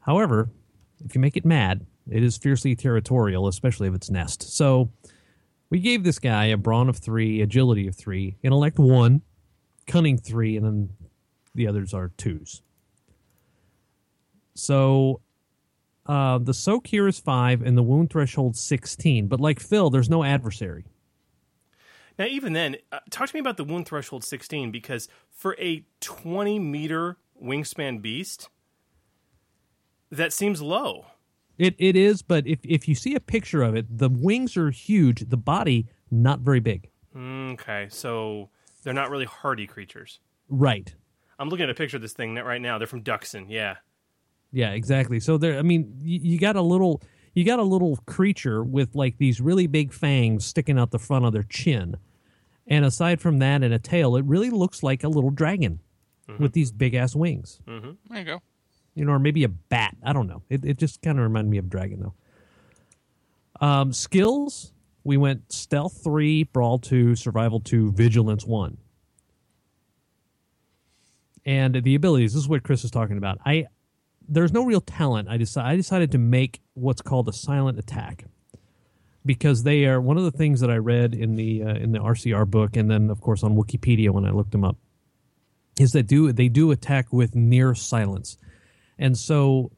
However, 0.00 0.50
if 1.04 1.14
you 1.14 1.20
make 1.20 1.36
it 1.36 1.44
mad, 1.44 1.86
it 2.10 2.22
is 2.22 2.36
fiercely 2.36 2.76
territorial, 2.76 3.48
especially 3.48 3.88
if 3.88 3.94
it's 3.94 4.10
nest. 4.10 4.42
So 4.42 4.90
we 5.70 5.80
gave 5.80 6.04
this 6.04 6.18
guy 6.18 6.46
a 6.46 6.56
brawn 6.56 6.88
of 6.88 6.98
three, 6.98 7.40
agility 7.40 7.88
of 7.88 7.96
three, 7.96 8.36
intellect 8.42 8.78
one, 8.78 9.22
cunning 9.86 10.18
three, 10.18 10.56
and 10.56 10.66
then 10.66 10.90
the 11.54 11.66
others 11.66 11.94
are 11.94 12.12
twos. 12.16 12.62
So 14.54 15.20
uh, 16.06 16.38
the 16.38 16.54
soak 16.54 16.86
here 16.86 17.08
is 17.08 17.18
five, 17.18 17.62
and 17.62 17.76
the 17.76 17.82
wound 17.82 18.10
threshold 18.10 18.56
sixteen. 18.56 19.26
But 19.26 19.40
like 19.40 19.60
Phil, 19.60 19.90
there's 19.90 20.10
no 20.10 20.24
adversary. 20.24 20.84
Now, 22.18 22.26
even 22.26 22.52
then, 22.52 22.76
uh, 22.92 23.00
talk 23.10 23.28
to 23.28 23.34
me 23.34 23.40
about 23.40 23.56
the 23.56 23.64
wound 23.64 23.86
threshold 23.86 24.22
16 24.22 24.70
because 24.70 25.08
for 25.30 25.56
a 25.58 25.84
20 26.00 26.60
meter 26.60 27.18
wingspan 27.42 28.00
beast, 28.00 28.48
that 30.10 30.32
seems 30.32 30.62
low. 30.62 31.06
It 31.56 31.76
it 31.78 31.94
is, 31.96 32.22
but 32.22 32.46
if 32.46 32.58
if 32.64 32.88
you 32.88 32.96
see 32.96 33.14
a 33.14 33.20
picture 33.20 33.62
of 33.62 33.76
it, 33.76 33.86
the 33.98 34.08
wings 34.08 34.56
are 34.56 34.70
huge. 34.70 35.28
The 35.28 35.36
body 35.36 35.86
not 36.10 36.40
very 36.40 36.58
big. 36.58 36.90
Okay, 37.16 37.86
so 37.90 38.50
they're 38.82 38.92
not 38.92 39.10
really 39.10 39.24
hardy 39.24 39.66
creatures. 39.66 40.18
Right. 40.48 40.92
I'm 41.38 41.48
looking 41.48 41.64
at 41.64 41.70
a 41.70 41.74
picture 41.74 41.96
of 41.96 42.02
this 42.02 42.12
thing 42.12 42.34
right 42.34 42.60
now. 42.60 42.78
They're 42.78 42.88
from 42.88 43.02
Duxon. 43.04 43.46
Yeah. 43.48 43.76
Yeah, 44.54 44.70
exactly. 44.72 45.20
So 45.20 45.38
there, 45.38 45.58
I 45.58 45.62
mean, 45.62 45.94
you, 46.00 46.20
you 46.22 46.38
got 46.38 46.56
a 46.56 46.62
little, 46.62 47.02
you 47.34 47.44
got 47.44 47.58
a 47.60 47.64
little 47.64 47.98
creature 48.06 48.64
with 48.64 48.94
like 48.96 49.18
these 49.18 49.40
really 49.40 49.66
big 49.66 49.92
fangs 49.92 50.46
sticking 50.46 50.78
out 50.78 50.92
the 50.92 51.00
front 51.00 51.26
of 51.26 51.34
their 51.34 51.44
chin, 51.44 51.98
and 52.68 52.84
aside 52.86 53.20
from 53.20 53.40
that 53.40 53.64
and 53.64 53.74
a 53.74 53.80
tail, 53.80 54.16
it 54.16 54.24
really 54.26 54.50
looks 54.50 54.82
like 54.84 55.04
a 55.04 55.08
little 55.10 55.30
dragon 55.30 55.80
with 56.38 56.52
these 56.54 56.72
big 56.72 56.94
ass 56.94 57.16
wings. 57.16 57.60
There 58.10 58.20
you 58.20 58.24
go. 58.26 58.42
You 58.94 59.04
know, 59.06 59.12
or 59.12 59.20
maybe 59.20 59.44
a 59.44 59.48
bat. 59.50 59.96
I 60.04 60.12
don't 60.14 60.28
know. 60.28 60.42
It 60.50 60.64
it 60.64 60.78
just 60.78 61.02
kind 61.02 61.18
of 61.18 61.24
reminded 61.24 61.50
me 61.50 61.58
of 61.58 61.68
dragon 61.70 62.00
though. 62.00 62.14
Um, 63.66 63.92
skills. 63.92 64.72
We 65.04 65.18
went 65.18 65.52
stealth 65.52 66.02
three, 66.04 66.44
brawl 66.44 66.78
two, 66.78 67.16
survival 67.16 67.60
two, 67.60 67.92
vigilance 67.92 68.46
one. 68.46 68.78
and 71.46 71.74
the 71.82 71.94
abilities. 71.94 72.34
This 72.34 72.42
is 72.42 72.48
what 72.48 72.62
Chris 72.62 72.84
is 72.84 72.90
talking 72.90 73.18
about. 73.18 73.38
I 73.44 73.66
there's 74.28 74.52
no 74.52 74.64
real 74.64 74.80
talent. 74.80 75.28
I 75.28 75.36
decided 75.36 75.68
I 75.68 75.76
decided 75.76 76.12
to 76.12 76.18
make 76.18 76.60
what's 76.74 77.02
called 77.02 77.28
a 77.28 77.32
silent 77.32 77.78
attack 77.78 78.24
because 79.26 79.62
they 79.62 79.86
are 79.86 80.00
one 80.00 80.18
of 80.18 80.24
the 80.24 80.30
things 80.30 80.60
that 80.60 80.70
I 80.70 80.76
read 80.76 81.14
in 81.14 81.36
the 81.36 81.62
uh, 81.62 81.74
in 81.74 81.92
the 81.92 81.98
RCR 81.98 82.48
book, 82.48 82.76
and 82.76 82.90
then 82.90 83.10
of 83.10 83.20
course 83.20 83.42
on 83.42 83.56
Wikipedia 83.56 84.10
when 84.10 84.24
I 84.24 84.30
looked 84.30 84.52
them 84.52 84.64
up, 84.64 84.76
is 85.78 85.92
that 85.92 86.06
do 86.06 86.32
they 86.32 86.48
do 86.48 86.70
attack 86.70 87.12
with 87.12 87.34
near 87.34 87.74
silence, 87.74 88.38
and 88.98 89.16
so 89.16 89.70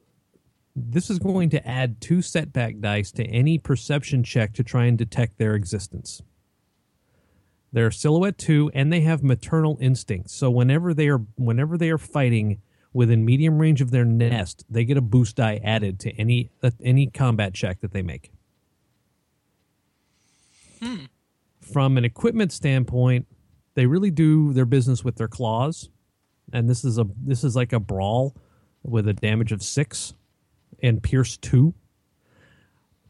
this 0.75 1.09
is 1.09 1.19
going 1.19 1.49
to 1.51 1.67
add 1.67 2.01
two 2.01 2.21
setback 2.21 2.81
dice 2.81 3.11
to 3.13 3.25
any 3.25 3.59
perception 3.59 4.23
check 4.23 4.53
to 4.55 4.63
try 4.63 4.85
and 4.85 4.99
detect 4.99 5.39
their 5.39 5.55
existence. 5.55 6.21
They're 7.73 7.91
silhouette 7.91 8.39
two, 8.39 8.71
and 8.75 8.93
they 8.93 9.01
have 9.01 9.23
maternal 9.23 9.79
instincts. 9.81 10.35
So 10.35 10.51
whenever 10.51 10.93
they 10.93 11.09
are 11.09 11.23
whenever 11.37 11.79
they 11.79 11.91
are 11.91 11.99
fighting 11.99 12.61
within 12.97 13.27
medium 13.27 13.59
range 13.59 13.83
of 13.83 13.91
their 13.91 14.07
nest, 14.07 14.65
they 14.71 14.83
get 14.83 14.97
a 14.97 15.03
boost 15.03 15.37
die 15.37 15.61
added 15.63 16.01
to 16.01 16.11
any 16.13 16.51
uh, 16.63 16.71
any 16.83 17.07
combat 17.07 17.53
check 17.53 17.81
that 17.83 17.93
they 17.93 18.03
make. 18.03 18.33
From 21.61 21.99
an 21.99 22.05
equipment 22.05 22.53
standpoint, 22.53 23.27
they 23.75 23.85
really 23.85 24.11
do 24.11 24.53
their 24.55 24.65
business 24.65 25.05
with 25.05 25.17
their 25.17 25.29
claws, 25.29 25.91
and 26.53 26.71
this 26.71 26.85
is 26.85 26.99
a 26.99 27.07
this 27.23 27.45
is 27.45 27.55
like 27.55 27.75
a 27.75 27.81
brawl 27.81 28.35
with 28.83 29.07
a 29.09 29.13
damage 29.13 29.53
of 29.53 29.63
six 29.63 30.15
and 30.83 31.03
pierce 31.03 31.37
two. 31.37 31.75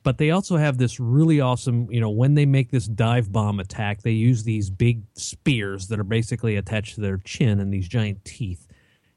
But 0.02 0.18
they 0.18 0.30
also 0.30 0.56
have 0.56 0.78
this 0.78 1.00
really 1.00 1.40
awesome, 1.40 1.88
you 1.90 2.00
know, 2.00 2.10
when 2.10 2.34
they 2.34 2.46
make 2.46 2.70
this 2.70 2.86
dive 2.86 3.30
bomb 3.32 3.58
attack, 3.58 4.02
they 4.02 4.12
use 4.12 4.44
these 4.44 4.70
big 4.70 5.02
spears 5.14 5.88
that 5.88 5.98
are 5.98 6.04
basically 6.04 6.56
attached 6.56 6.94
to 6.94 7.00
their 7.00 7.18
chin 7.18 7.58
and 7.60 7.72
these 7.72 7.88
giant 7.88 8.24
teeth. 8.24 8.65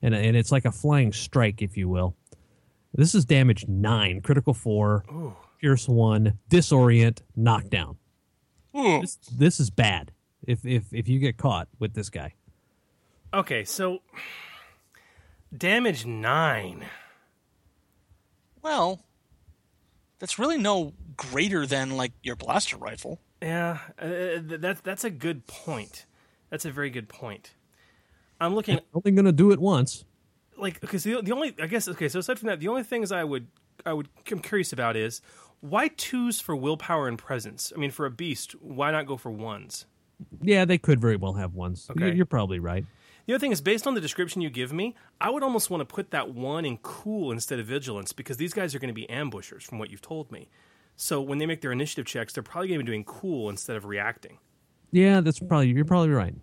And, 0.02 0.16
and 0.16 0.36
it's 0.36 0.52
like 0.52 0.66
a 0.66 0.72
flying 0.72 1.12
strike, 1.12 1.62
if 1.62 1.76
you 1.78 1.90
will. 1.90 2.16
This 2.94 3.14
is 3.14 3.26
damage 3.26 3.68
nine, 3.68 4.22
critical 4.22 4.54
four, 4.54 5.04
pierce 5.62 5.88
one, 5.88 6.40
disorient, 6.50 7.22
knockdown. 7.36 7.98
Ooh. 8.78 9.02
This, 9.02 9.18
this 9.32 9.60
is 9.60 9.70
bad 9.70 10.12
if, 10.48 10.66
if, 10.66 10.94
if 10.94 11.08
you 11.08 11.20
get 11.20 11.38
caught 11.38 11.68
with 11.80 11.94
this 11.94 12.10
guy. 12.10 12.34
Okay, 13.34 13.64
so 13.64 14.00
damage 15.56 16.06
nine. 16.06 16.86
Well, 18.62 19.02
that's 20.20 20.40
really 20.40 20.58
no 20.58 20.94
greater 21.16 21.66
than 21.66 21.96
like 21.96 22.14
your 22.24 22.36
blaster 22.36 22.78
rifle. 22.78 23.20
Yeah, 23.42 23.80
uh, 24.00 24.40
that's 24.44 24.82
that's 24.82 25.04
a 25.04 25.10
good 25.10 25.48
point. 25.48 26.06
That's 26.50 26.66
a 26.66 26.72
very 26.72 26.90
good 26.90 27.08
point. 27.08 27.54
I'm 28.40 28.56
looking 28.56 28.76
I'm 28.78 28.84
Only 28.94 29.12
going 29.12 29.26
to 29.26 29.32
do 29.32 29.52
it 29.52 29.60
once. 29.60 30.06
like 30.58 30.80
because 30.82 31.04
the 31.04 31.22
the 31.22 31.32
only 31.34 31.56
I 31.62 31.68
guess 31.68 31.88
okay. 31.88 32.10
So 32.10 32.20
aside 32.20 32.40
from 32.40 32.48
that, 32.48 32.60
the 32.60 32.68
only 32.68 32.84
things 32.84 33.12
I 33.12 33.24
would 33.24 33.48
I 33.86 33.94
would 33.94 34.10
I'm 34.32 34.40
curious 34.40 34.74
about 34.74 34.96
is 34.96 35.22
why 35.62 35.90
twos 35.90 36.40
for 36.40 36.56
willpower 36.56 37.08
and 37.08 37.18
presence. 37.18 37.74
I 37.76 37.80
mean, 37.80 37.92
for 37.92 38.06
a 38.06 38.12
beast, 38.12 38.54
why 38.62 38.92
not 38.92 39.06
go 39.06 39.18
for 39.18 39.30
ones? 39.32 39.86
Yeah, 40.42 40.66
they 40.66 40.78
could 40.78 41.00
very 41.00 41.16
well 41.16 41.34
have 41.34 41.54
ones. 41.54 41.88
Okay. 41.92 42.06
You're, 42.08 42.14
you're 42.16 42.26
probably 42.26 42.60
right. 42.60 42.86
The 43.26 43.34
other 43.36 43.40
thing 43.40 43.52
is, 43.52 43.62
based 43.62 43.86
on 43.86 43.94
the 43.94 44.02
description 44.02 44.42
you 44.42 44.50
give 44.50 44.74
me, 44.74 44.96
I 45.22 45.30
would 45.30 45.44
almost 45.44 45.70
want 45.70 45.82
to 45.82 45.86
put 45.86 46.12
that 46.12 46.34
one 46.34 46.66
in 46.66 46.78
cool 46.80 47.32
instead 47.32 47.60
of 47.60 47.68
vigilance 47.68 48.12
because 48.12 48.38
these 48.38 48.54
guys 48.54 48.74
are 48.74 48.80
going 48.80 48.90
to 48.90 48.94
be 48.94 49.08
ambushers, 49.10 49.64
from 49.64 49.78
what 49.80 49.92
you've 49.92 50.02
told 50.02 50.32
me. 50.32 50.50
So 50.96 51.22
when 51.22 51.38
they 51.38 51.46
make 51.46 51.62
their 51.62 51.72
initiative 51.72 52.06
checks, 52.06 52.34
they're 52.34 52.42
probably 52.44 52.70
going 52.70 52.80
to 52.80 52.84
be 52.84 52.90
doing 52.92 53.04
cool 53.04 53.50
instead 53.50 53.76
of 53.78 53.86
reacting. 53.86 54.40
Yeah, 54.92 55.22
that's 55.22 55.40
probably 55.40 55.68
you're 55.70 55.86
probably 55.86 56.10
right. 56.10 56.34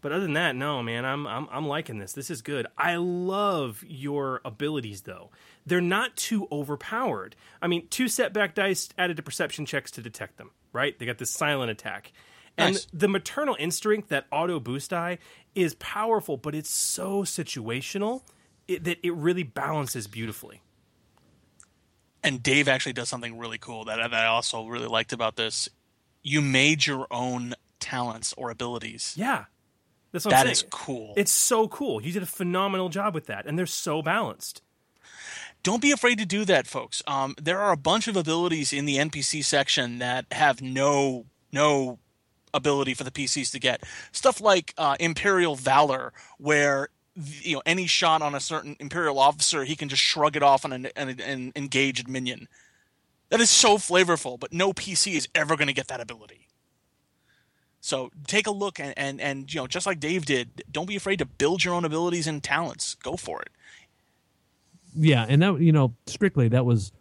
But 0.00 0.12
other 0.12 0.22
than 0.22 0.34
that, 0.34 0.54
no, 0.54 0.82
man, 0.82 1.04
I'm 1.04 1.26
I'm 1.26 1.48
I'm 1.50 1.66
liking 1.66 1.98
this. 1.98 2.12
This 2.12 2.30
is 2.30 2.40
good. 2.42 2.66
I 2.76 2.96
love 2.96 3.82
your 3.86 4.40
abilities 4.44 5.02
though. 5.02 5.30
They're 5.66 5.80
not 5.80 6.16
too 6.16 6.46
overpowered. 6.52 7.34
I 7.60 7.66
mean, 7.66 7.88
two 7.88 8.08
setback 8.08 8.54
dice 8.54 8.88
added 8.96 9.16
to 9.16 9.22
perception 9.22 9.66
checks 9.66 9.90
to 9.92 10.02
detect 10.02 10.38
them, 10.38 10.50
right? 10.72 10.96
They 10.98 11.06
got 11.06 11.18
this 11.18 11.30
silent 11.30 11.70
attack. 11.70 12.12
And 12.56 12.74
Nice. 12.74 12.86
the 12.92 13.08
maternal 13.08 13.56
instinct, 13.58 14.08
that 14.08 14.26
auto 14.32 14.58
boost 14.58 14.90
die, 14.90 15.18
is 15.54 15.74
powerful, 15.74 16.36
but 16.36 16.54
it's 16.56 16.70
so 16.70 17.22
situational 17.22 18.22
it, 18.66 18.82
that 18.84 18.98
it 19.04 19.14
really 19.14 19.44
balances 19.44 20.08
beautifully. 20.08 20.62
And 22.24 22.42
Dave 22.42 22.66
actually 22.66 22.94
does 22.94 23.08
something 23.08 23.38
really 23.38 23.58
cool 23.58 23.84
that, 23.84 23.96
that 23.96 24.12
I 24.12 24.26
also 24.26 24.66
really 24.66 24.88
liked 24.88 25.12
about 25.12 25.36
this. 25.36 25.68
You 26.22 26.40
made 26.40 26.84
your 26.84 27.06
own 27.12 27.54
talents 27.78 28.34
or 28.36 28.50
abilities. 28.50 29.14
Yeah, 29.16 29.44
that's 30.12 30.24
what 30.24 30.30
That 30.30 30.40
I'm 30.40 30.46
saying. 30.46 30.52
is 30.52 30.64
cool. 30.70 31.14
It's 31.16 31.32
so 31.32 31.68
cool. 31.68 32.02
You 32.02 32.12
did 32.12 32.22
a 32.22 32.26
phenomenal 32.26 32.88
job 32.88 33.14
with 33.14 33.26
that, 33.26 33.46
and 33.46 33.58
they're 33.58 33.66
so 33.66 34.02
balanced. 34.02 34.62
Don't 35.62 35.82
be 35.82 35.90
afraid 35.90 36.18
to 36.18 36.26
do 36.26 36.44
that, 36.44 36.66
folks. 36.66 37.02
Um, 37.06 37.34
there 37.40 37.60
are 37.60 37.72
a 37.72 37.76
bunch 37.76 38.06
of 38.08 38.16
abilities 38.16 38.72
in 38.72 38.84
the 38.84 38.96
NPC 38.96 39.44
section 39.44 39.98
that 39.98 40.26
have 40.32 40.62
no 40.62 41.26
no 41.52 41.98
ability 42.54 42.94
for 42.94 43.04
the 43.04 43.10
PCs 43.10 43.50
to 43.52 43.58
get. 43.60 43.82
Stuff 44.12 44.40
like 44.40 44.72
uh, 44.78 44.96
Imperial 45.00 45.56
Valor, 45.56 46.12
where 46.38 46.88
you 47.14 47.56
know 47.56 47.62
any 47.66 47.86
shot 47.86 48.22
on 48.22 48.34
a 48.34 48.40
certain 48.40 48.76
Imperial 48.80 49.18
officer, 49.18 49.64
he 49.64 49.76
can 49.76 49.88
just 49.88 50.02
shrug 50.02 50.36
it 50.36 50.42
off 50.42 50.64
on 50.64 50.72
an, 50.72 50.86
an, 50.96 51.20
an 51.20 51.52
engaged 51.56 52.08
minion. 52.08 52.48
That 53.30 53.40
is 53.40 53.50
so 53.50 53.76
flavorful, 53.76 54.40
but 54.40 54.52
no 54.52 54.72
PC 54.72 55.14
is 55.14 55.28
ever 55.34 55.56
going 55.56 55.68
to 55.68 55.74
get 55.74 55.88
that 55.88 56.00
ability. 56.00 56.47
So 57.88 58.10
take 58.26 58.46
a 58.46 58.50
look 58.50 58.78
and, 58.78 58.92
and 58.98 59.18
and 59.18 59.54
you 59.54 59.62
know 59.62 59.66
just 59.66 59.86
like 59.86 59.98
Dave 59.98 60.26
did, 60.26 60.62
don't 60.70 60.84
be 60.84 60.94
afraid 60.94 61.20
to 61.20 61.24
build 61.24 61.64
your 61.64 61.72
own 61.72 61.86
abilities 61.86 62.26
and 62.26 62.42
talents. 62.42 62.96
Go 62.96 63.16
for 63.16 63.40
it. 63.40 63.48
Yeah, 64.94 65.24
and 65.26 65.40
that 65.40 65.62
you 65.62 65.72
know 65.72 65.94
strictly 66.06 66.48
that 66.48 66.66
was 66.66 66.92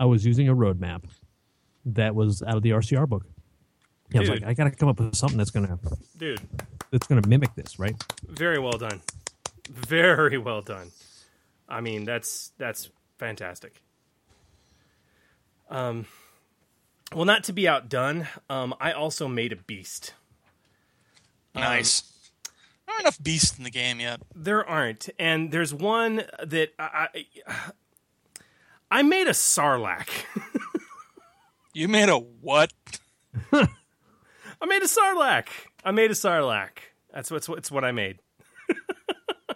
I 0.00 0.06
was 0.06 0.24
using 0.24 0.48
a 0.48 0.56
roadmap 0.56 1.02
that 1.84 2.14
was 2.14 2.42
out 2.42 2.56
of 2.56 2.62
the 2.62 2.70
RCR 2.70 3.06
book. 3.06 3.26
Yeah, 4.10 4.16
I 4.16 4.20
was 4.20 4.30
like, 4.30 4.42
I 4.44 4.54
got 4.54 4.64
to 4.64 4.70
come 4.70 4.88
up 4.88 5.00
with 5.00 5.14
something 5.14 5.36
that's 5.36 5.50
gonna 5.50 5.78
Dude, 6.16 6.40
that's 6.90 7.06
gonna 7.06 7.28
mimic 7.28 7.54
this, 7.54 7.78
right? 7.78 8.02
very 8.26 8.58
well 8.58 8.78
done. 8.78 9.02
Very 9.68 10.38
well 10.38 10.62
done. 10.62 10.92
I 11.68 11.82
mean, 11.82 12.06
that's 12.06 12.52
that's 12.56 12.88
fantastic. 13.18 13.82
Um, 15.68 16.06
well, 17.14 17.26
not 17.26 17.44
to 17.44 17.52
be 17.52 17.68
outdone, 17.68 18.28
um, 18.48 18.74
I 18.80 18.92
also 18.92 19.28
made 19.28 19.52
a 19.52 19.56
beast. 19.56 20.14
Nice. 21.54 22.04
Not 22.88 23.00
enough 23.00 23.22
beasts 23.22 23.56
in 23.58 23.64
the 23.64 23.70
game 23.70 24.00
yet. 24.00 24.20
There 24.34 24.66
aren't, 24.68 25.08
and 25.18 25.50
there's 25.50 25.72
one 25.72 26.24
that 26.42 26.70
I 26.78 27.08
I, 27.46 27.70
I 28.90 29.02
made 29.02 29.26
a 29.26 29.30
sarlacc. 29.32 30.08
You 31.74 31.88
made 31.88 32.08
a 32.10 32.16
what? 32.18 32.72
I 33.52 34.66
made 34.66 34.82
a 34.82 34.86
sarlacc. 34.86 35.46
I 35.84 35.90
made 35.90 36.10
a 36.10 36.14
sarlacc. 36.14 36.78
That's 37.12 37.30
what's 37.30 37.48
what's 37.48 37.70
what 37.70 37.84
I 37.84 37.92
made. 37.92 38.18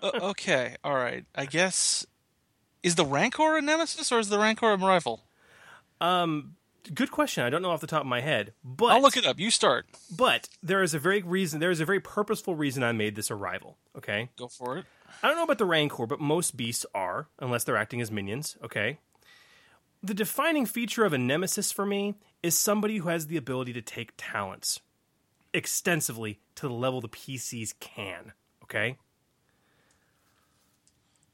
Uh, 0.02 0.10
okay, 0.24 0.77
all 0.85 0.94
right. 0.94 1.24
I 1.35 1.47
guess 1.47 2.05
is 2.82 2.97
the 2.97 3.05
Rancor 3.06 3.56
a 3.56 3.62
nemesis 3.62 4.12
or 4.12 4.18
is 4.18 4.28
the 4.28 4.39
Rancor 4.39 4.70
a 4.73 4.77
rifle? 4.77 5.24
Good 6.94 7.10
question. 7.10 7.44
I 7.44 7.50
don't 7.50 7.62
know 7.62 7.70
off 7.70 7.80
the 7.80 7.86
top 7.86 8.02
of 8.02 8.06
my 8.06 8.20
head, 8.20 8.52
but 8.64 8.86
I'll 8.86 9.02
look 9.02 9.16
it 9.16 9.26
up. 9.26 9.38
You 9.38 9.50
start. 9.50 9.86
But 10.14 10.48
there 10.62 10.82
is 10.82 10.94
a 10.94 10.98
very 10.98 11.22
reason. 11.22 11.60
There 11.60 11.70
is 11.70 11.80
a 11.80 11.84
very 11.84 12.00
purposeful 12.00 12.54
reason 12.54 12.82
I 12.82 12.92
made 12.92 13.16
this 13.16 13.30
arrival. 13.30 13.76
Okay. 13.96 14.30
Go 14.36 14.48
for 14.48 14.78
it. 14.78 14.84
I 15.22 15.28
don't 15.28 15.36
know 15.36 15.44
about 15.44 15.58
the 15.58 15.64
Rancor, 15.64 16.06
but 16.06 16.20
most 16.20 16.56
beasts 16.56 16.86
are, 16.94 17.28
unless 17.38 17.64
they're 17.64 17.76
acting 17.76 18.00
as 18.00 18.10
minions. 18.10 18.56
Okay. 18.62 18.98
The 20.02 20.14
defining 20.14 20.66
feature 20.66 21.04
of 21.04 21.12
a 21.12 21.18
nemesis 21.18 21.72
for 21.72 21.86
me 21.86 22.14
is 22.42 22.58
somebody 22.58 22.98
who 22.98 23.08
has 23.08 23.26
the 23.26 23.36
ability 23.36 23.72
to 23.72 23.82
take 23.82 24.12
talents 24.16 24.80
extensively 25.52 26.38
to 26.56 26.68
the 26.68 26.74
level 26.74 27.00
the 27.00 27.08
PCs 27.08 27.74
can. 27.80 28.32
Okay. 28.64 28.98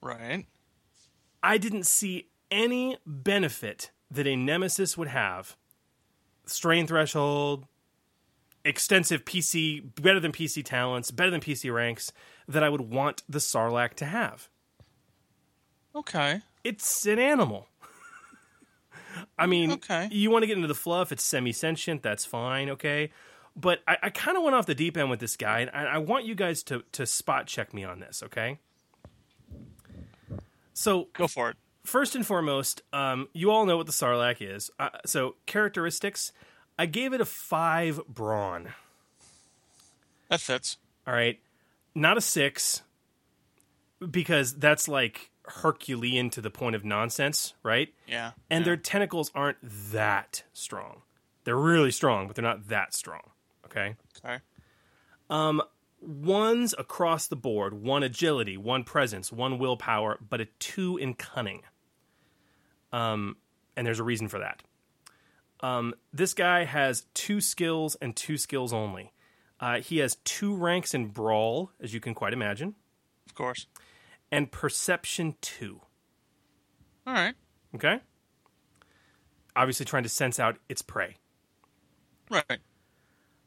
Right. 0.00 0.46
I 1.42 1.58
didn't 1.58 1.86
see 1.86 2.28
any 2.50 2.98
benefit 3.06 3.90
that 4.12 4.26
a 4.26 4.36
nemesis 4.36 4.96
would 4.96 5.08
have. 5.08 5.56
Strain 6.46 6.86
threshold, 6.86 7.66
extensive 8.64 9.24
PC, 9.24 9.82
better 10.00 10.20
than 10.20 10.32
PC 10.32 10.64
talents, 10.64 11.10
better 11.10 11.30
than 11.30 11.40
PC 11.40 11.72
ranks, 11.72 12.12
that 12.46 12.62
I 12.62 12.68
would 12.68 12.80
want 12.82 13.22
the 13.28 13.38
Sarlacc 13.38 13.94
to 13.94 14.04
have. 14.04 14.48
Okay. 15.94 16.40
It's 16.64 17.06
an 17.06 17.18
animal. 17.18 17.68
I 19.38 19.46
mean, 19.46 19.72
Okay. 19.72 20.08
you 20.10 20.30
want 20.30 20.42
to 20.42 20.46
get 20.46 20.56
into 20.56 20.68
the 20.68 20.74
fluff, 20.74 21.12
it's 21.12 21.22
semi 21.22 21.52
sentient, 21.52 22.02
that's 22.02 22.24
fine, 22.24 22.70
okay? 22.70 23.10
But 23.54 23.80
I, 23.86 23.96
I 24.04 24.10
kind 24.10 24.36
of 24.38 24.42
went 24.42 24.56
off 24.56 24.64
the 24.66 24.74
deep 24.74 24.96
end 24.96 25.10
with 25.10 25.20
this 25.20 25.36
guy, 25.36 25.60
and 25.60 25.70
I, 25.70 25.84
I 25.94 25.98
want 25.98 26.24
you 26.24 26.34
guys 26.34 26.62
to, 26.64 26.82
to 26.92 27.04
spot 27.06 27.46
check 27.46 27.74
me 27.74 27.84
on 27.84 28.00
this, 28.00 28.22
okay? 28.24 28.58
So, 30.72 31.08
Go 31.12 31.28
for 31.28 31.50
it. 31.50 31.56
First 31.84 32.14
and 32.14 32.26
foremost, 32.26 32.82
um, 32.92 33.28
you 33.32 33.50
all 33.50 33.66
know 33.66 33.76
what 33.76 33.86
the 33.86 33.92
Sarlacc 33.92 34.36
is. 34.40 34.70
Uh, 34.78 34.90
so, 35.06 35.36
characteristics, 35.46 36.32
I 36.78 36.86
gave 36.86 37.12
it 37.12 37.20
a 37.20 37.24
five 37.24 38.00
brawn. 38.08 38.70
That 40.28 40.40
fits. 40.40 40.78
All 41.06 41.14
right, 41.14 41.38
not 41.94 42.16
a 42.16 42.20
six, 42.20 42.82
because 44.10 44.54
that's 44.54 44.88
like 44.88 45.30
Herculean 45.44 46.30
to 46.30 46.40
the 46.40 46.50
point 46.50 46.76
of 46.76 46.84
nonsense, 46.84 47.54
right? 47.62 47.92
Yeah. 48.06 48.32
And 48.48 48.62
yeah. 48.62 48.66
their 48.66 48.76
tentacles 48.76 49.30
aren't 49.34 49.58
that 49.62 50.44
strong. 50.52 51.02
They're 51.44 51.56
really 51.56 51.90
strong, 51.90 52.28
but 52.28 52.36
they're 52.36 52.44
not 52.44 52.68
that 52.68 52.94
strong. 52.94 53.22
Okay. 53.66 53.96
okay. 54.24 54.38
Um, 55.28 55.62
One's 56.02 56.74
across 56.76 57.28
the 57.28 57.36
board 57.36 57.74
one 57.74 58.02
agility, 58.02 58.56
one 58.56 58.82
presence, 58.82 59.30
one 59.30 59.58
willpower, 59.58 60.18
but 60.28 60.40
a 60.40 60.46
two 60.58 60.96
in 60.96 61.14
cunning. 61.14 61.62
Um, 62.92 63.36
and 63.76 63.86
there's 63.86 64.00
a 64.00 64.04
reason 64.04 64.28
for 64.28 64.38
that. 64.40 64.62
Um, 65.60 65.94
this 66.12 66.34
guy 66.34 66.64
has 66.64 67.06
two 67.14 67.40
skills 67.40 67.96
and 68.00 68.14
two 68.16 68.36
skills 68.36 68.72
only. 68.72 69.12
Uh, 69.60 69.80
he 69.80 69.98
has 69.98 70.16
two 70.24 70.54
ranks 70.56 70.92
in 70.92 71.06
brawl, 71.06 71.70
as 71.80 71.94
you 71.94 72.00
can 72.00 72.14
quite 72.14 72.32
imagine, 72.32 72.74
Of 73.26 73.34
course. 73.34 73.66
and 74.30 74.50
perception 74.50 75.36
two. 75.40 75.80
All 77.06 77.14
right. 77.14 77.34
Okay. 77.74 78.00
Obviously, 79.54 79.86
trying 79.86 80.02
to 80.02 80.08
sense 80.08 80.40
out 80.40 80.56
its 80.68 80.82
prey. 80.82 81.16
Right. 82.30 82.58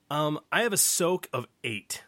Um, 0.10 0.40
I 0.52 0.62
have 0.62 0.72
a 0.74 0.78
soak 0.78 1.28
of 1.34 1.48
eight. 1.64 2.04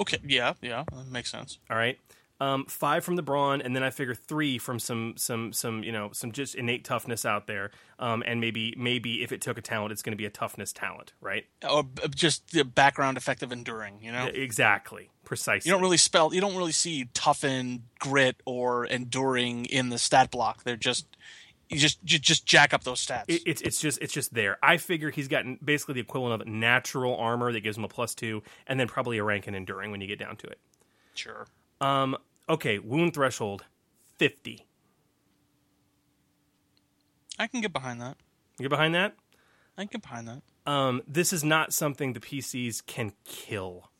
Okay. 0.00 0.18
Yeah. 0.26 0.54
Yeah. 0.60 0.84
That 0.92 1.06
makes 1.08 1.30
sense. 1.30 1.58
All 1.70 1.76
right. 1.76 1.98
Um, 2.38 2.66
five 2.66 3.02
from 3.02 3.16
the 3.16 3.22
brawn, 3.22 3.62
and 3.62 3.74
then 3.74 3.82
I 3.82 3.90
figure 3.90 4.14
three 4.14 4.58
from 4.58 4.78
some 4.78 5.14
some 5.16 5.52
some 5.54 5.82
you 5.82 5.92
know 5.92 6.10
some 6.12 6.32
just 6.32 6.54
innate 6.54 6.84
toughness 6.84 7.24
out 7.24 7.46
there. 7.46 7.70
Um, 7.98 8.22
and 8.26 8.40
maybe 8.40 8.74
maybe 8.76 9.22
if 9.22 9.32
it 9.32 9.40
took 9.40 9.56
a 9.56 9.62
talent, 9.62 9.92
it's 9.92 10.02
going 10.02 10.12
to 10.12 10.16
be 10.16 10.26
a 10.26 10.30
toughness 10.30 10.72
talent, 10.72 11.14
right? 11.20 11.46
Or 11.68 11.84
just 12.14 12.50
the 12.52 12.64
background 12.64 13.16
effect 13.16 13.42
of 13.42 13.52
enduring. 13.52 14.00
You 14.02 14.12
know. 14.12 14.26
Exactly, 14.26 15.08
precisely. 15.24 15.68
You 15.68 15.74
don't 15.74 15.80
really 15.82 15.96
spell. 15.96 16.34
You 16.34 16.42
don't 16.42 16.56
really 16.56 16.72
see 16.72 17.08
toughen, 17.14 17.84
grit, 17.98 18.36
or 18.44 18.84
enduring 18.84 19.64
in 19.66 19.88
the 19.88 19.98
stat 19.98 20.30
block. 20.30 20.64
They're 20.64 20.76
just 20.76 21.06
you 21.68 21.78
just 21.78 21.98
you 22.04 22.18
just 22.18 22.46
jack 22.46 22.72
up 22.72 22.84
those 22.84 23.04
stats. 23.04 23.24
It, 23.28 23.42
it's 23.46 23.62
it's 23.62 23.80
just 23.80 23.98
it's 24.00 24.12
just 24.12 24.34
there. 24.34 24.58
I 24.62 24.76
figure 24.76 25.10
he's 25.10 25.28
gotten 25.28 25.58
basically 25.64 25.94
the 25.94 26.00
equivalent 26.00 26.40
of 26.42 26.48
natural 26.48 27.16
armor 27.16 27.52
that 27.52 27.60
gives 27.60 27.76
him 27.76 27.84
a 27.84 27.88
plus 27.88 28.14
two, 28.14 28.42
and 28.66 28.78
then 28.78 28.88
probably 28.88 29.18
a 29.18 29.24
rank 29.24 29.48
in 29.48 29.54
enduring 29.54 29.90
when 29.90 30.00
you 30.00 30.06
get 30.06 30.18
down 30.18 30.36
to 30.36 30.46
it. 30.46 30.58
sure. 31.14 31.46
Um, 31.80 32.16
okay, 32.48 32.78
wound 32.78 33.14
threshold 33.14 33.64
fifty. 34.18 34.66
I 37.38 37.46
can 37.46 37.60
get 37.60 37.72
behind 37.72 38.00
that. 38.00 38.16
You 38.58 38.64
get 38.64 38.70
behind 38.70 38.94
that? 38.94 39.14
I 39.76 39.82
can 39.82 39.88
get 39.92 40.02
behind 40.02 40.28
that. 40.28 40.42
um, 40.70 41.02
this 41.06 41.32
is 41.32 41.44
not 41.44 41.72
something 41.74 42.12
the 42.14 42.20
PCs 42.20 42.84
can 42.86 43.12
kill. 43.24 43.90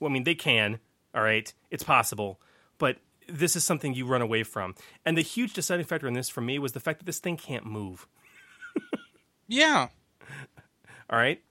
Well, 0.00 0.10
I 0.10 0.12
mean, 0.12 0.24
they 0.24 0.34
can. 0.34 0.80
All 1.14 1.22
right, 1.22 1.52
it's 1.70 1.82
possible, 1.84 2.40
but 2.78 2.96
this 3.28 3.54
is 3.56 3.64
something 3.64 3.94
you 3.94 4.06
run 4.06 4.22
away 4.22 4.42
from. 4.42 4.74
And 5.04 5.16
the 5.16 5.22
huge 5.22 5.52
deciding 5.52 5.86
factor 5.86 6.06
in 6.08 6.14
this 6.14 6.28
for 6.28 6.40
me 6.40 6.58
was 6.58 6.72
the 6.72 6.80
fact 6.80 6.98
that 7.00 7.04
this 7.04 7.18
thing 7.20 7.36
can't 7.36 7.64
move. 7.66 8.06
Yeah. 9.52 9.88
All 11.10 11.18
right. 11.18 11.42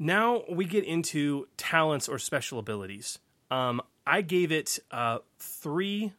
Now 0.00 0.42
we 0.50 0.64
get 0.64 0.82
into 0.84 1.46
talents 1.56 2.08
or 2.08 2.18
special 2.18 2.58
abilities. 2.58 3.20
Um, 3.50 3.80
I 4.06 4.22
gave 4.22 4.52
it 4.52 4.78
uh, 4.90 5.18
three 5.38 6.12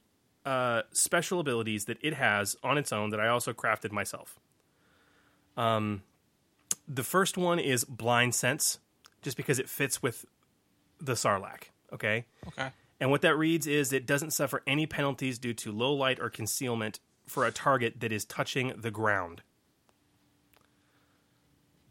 uh, 0.46 0.84
special 0.92 1.40
abilities 1.40 1.86
that 1.86 1.98
it 2.02 2.14
has 2.14 2.56
on 2.64 2.78
its 2.78 2.92
own 2.92 3.10
that 3.12 3.20
I 3.20 3.28
also 3.28 3.54
crafted 3.54 3.92
myself. 3.92 4.40
Um, 5.58 6.04
the 6.88 7.04
first 7.04 7.38
one 7.38 7.60
is 7.60 7.84
blind 7.84 8.34
sense, 8.36 8.80
just 9.22 9.38
because 9.38 9.60
it 9.60 9.70
fits 9.70 10.02
with 10.02 10.26
the 11.00 11.14
Sarlacc. 11.14 11.64
Okay. 11.94 12.26
Okay. 12.48 12.72
And 13.00 13.12
what 13.12 13.22
that 13.22 13.38
reads 13.38 13.68
is 13.68 13.94
it 13.94 14.06
doesn't 14.06 14.32
suffer 14.32 14.62
any 14.68 14.86
penalties 14.86 15.40
due 15.40 15.54
to 15.56 15.72
low 15.72 15.94
light 15.94 16.20
or 16.20 16.30
concealment 16.30 17.00
for 17.26 17.46
a 17.46 17.52
target 17.52 18.00
that 18.00 18.12
is 18.12 18.26
touching 18.26 18.74
the 18.78 18.92
ground. 18.92 19.42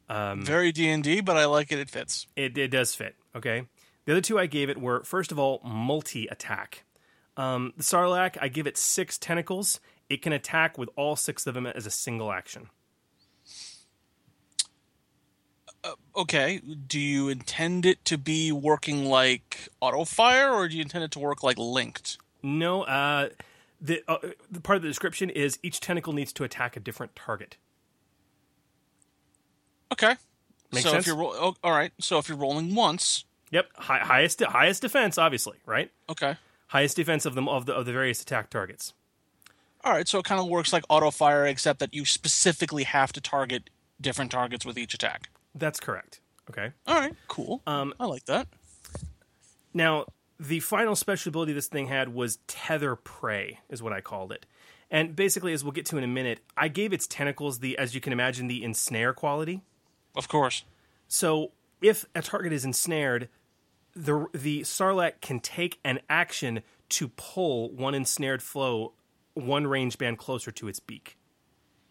Um, 0.09 0.43
Very 0.45 0.73
D 0.73 0.89
and 0.89 1.03
D, 1.03 1.21
but 1.21 1.37
I 1.37 1.45
like 1.47 1.71
it. 1.71 1.79
It 1.79 1.91
fits. 1.91 2.27
It, 2.35 2.57
it 2.57 2.69
does 2.69 2.95
fit. 2.95 3.15
Okay. 3.35 3.65
The 4.09 4.15
other 4.15 4.23
two 4.23 4.39
I 4.39 4.47
gave 4.47 4.71
it 4.71 4.81
were 4.81 5.05
first 5.05 5.33
of 5.33 5.39
all 5.39 5.61
multi 5.63 6.29
attack. 6.29 6.85
Um, 7.37 7.75
the 7.77 7.83
Sarlacc, 7.83 8.39
I 8.41 8.49
give 8.49 8.67
it 8.67 8.79
six 8.79 9.19
tentacles. 9.19 9.81
It 10.09 10.23
can 10.23 10.33
attack 10.33 10.79
with 10.79 10.89
all 10.97 11.15
six 11.15 11.47
of 11.47 11.53
them 11.53 11.67
as 11.67 11.85
a 11.85 11.91
single 11.91 12.33
action. 12.33 12.71
Okay. 16.17 16.63
Do 16.87 16.99
you 16.99 17.29
intend 17.29 17.85
it 17.85 18.03
to 18.07 18.17
be 18.17 18.51
working 18.51 19.05
like 19.05 19.69
auto 19.79 20.07
fire, 20.07 20.55
or 20.55 20.69
do 20.69 20.77
you 20.77 20.81
intend 20.81 21.05
it 21.05 21.11
to 21.11 21.19
work 21.19 21.43
like 21.43 21.59
linked? 21.59 22.17
No, 22.43 22.85
uh, 22.85 23.29
the, 23.79 24.03
uh, 24.09 24.17
the 24.51 24.63
part 24.63 24.77
of 24.77 24.83
the 24.83 24.89
description 24.89 25.29
is 25.29 25.59
each 25.63 25.81
tentacle 25.81 26.15
needs 26.15 26.33
to 26.33 26.45
attack 26.45 26.79
a 26.79 26.81
different 26.81 27.15
target. 27.15 27.59
Okay. 29.93 30.17
Makes 30.73 30.85
so 30.85 30.93
sense? 30.93 31.03
if 31.03 31.07
you're 31.09 31.17
ro- 31.17 31.35
oh, 31.35 31.57
all 31.63 31.73
right, 31.73 31.93
so 32.01 32.17
if 32.17 32.31
you're 32.31 32.39
rolling 32.39 32.75
once, 32.75 33.27
Yep, 33.51 33.71
Hi- 33.77 33.99
highest 34.01 34.43
highest 34.43 34.83
defense, 34.83 35.19
obviously, 35.19 35.59
right? 35.67 35.91
okay. 36.09 36.37
Highest 36.69 36.97
defense 36.97 37.25
of 37.25 37.35
them 37.35 37.49
of 37.49 37.65
the 37.67 37.75
of 37.75 37.87
the 37.87 37.93
various 37.93 38.21
attack 38.21 38.51
targets. 38.51 38.93
All 39.85 39.93
right, 39.93 40.07
so 40.07 40.19
it 40.19 40.25
kind 40.25 40.41
of 40.41 40.49
works 40.49 40.73
like 40.73 40.85
auto 40.91 41.11
fire, 41.11 41.47
except 41.47 41.79
that 41.79 41.95
you 41.95 42.05
specifically 42.05 42.83
have 42.85 43.13
to 43.13 43.21
target 43.21 43.71
different 44.01 44.31
targets 44.31 44.67
with 44.67 44.77
each 44.77 44.93
attack. 44.93 45.31
That's 45.55 45.81
correct. 45.81 46.21
Okay. 46.51 46.73
All 46.87 46.97
right, 47.01 47.15
cool. 47.29 47.63
Um, 47.67 47.95
I 47.99 48.05
like 48.07 48.25
that. 48.27 48.49
Now, 49.73 50.07
the 50.41 50.61
final 50.61 50.97
special 50.97 51.31
ability 51.31 51.53
this 51.53 51.67
thing 51.69 51.87
had 51.87 52.13
was 52.15 52.39
tether 52.47 52.97
prey, 52.97 53.61
is 53.69 53.83
what 53.83 53.93
I 53.93 54.01
called 54.01 54.33
it. 54.33 54.47
And 54.91 55.15
basically, 55.15 55.53
as 55.53 55.63
we'll 55.63 55.73
get 55.73 55.87
to 55.87 55.99
in 55.99 56.05
a 56.05 56.09
minute, 56.09 56.41
I 56.57 56.69
gave 56.69 56.93
its 56.93 57.07
tentacles 57.07 57.59
the, 57.61 57.77
as 57.79 57.95
you 57.95 58.01
can 58.01 58.13
imagine, 58.13 58.47
the 58.47 58.65
ensnare 58.65 59.13
quality. 59.13 59.63
Of 60.17 60.29
course. 60.29 60.65
So 61.07 61.53
if 61.83 62.05
a 62.15 62.23
target 62.23 62.53
is 62.53 62.65
ensnared, 62.65 63.29
the 63.99 64.27
the 64.33 64.61
Sarlacc 64.63 65.21
can 65.21 65.41
take 65.41 65.79
an 65.85 66.01
action 66.09 66.63
to 66.91 67.09
pull 67.09 67.71
one 67.71 67.95
ensnared 67.95 68.43
flow 68.43 68.93
one 69.35 69.67
range 69.67 69.99
band 69.99 70.19
closer 70.19 70.51
to 70.53 70.69
its 70.69 70.81
beak. 70.81 71.17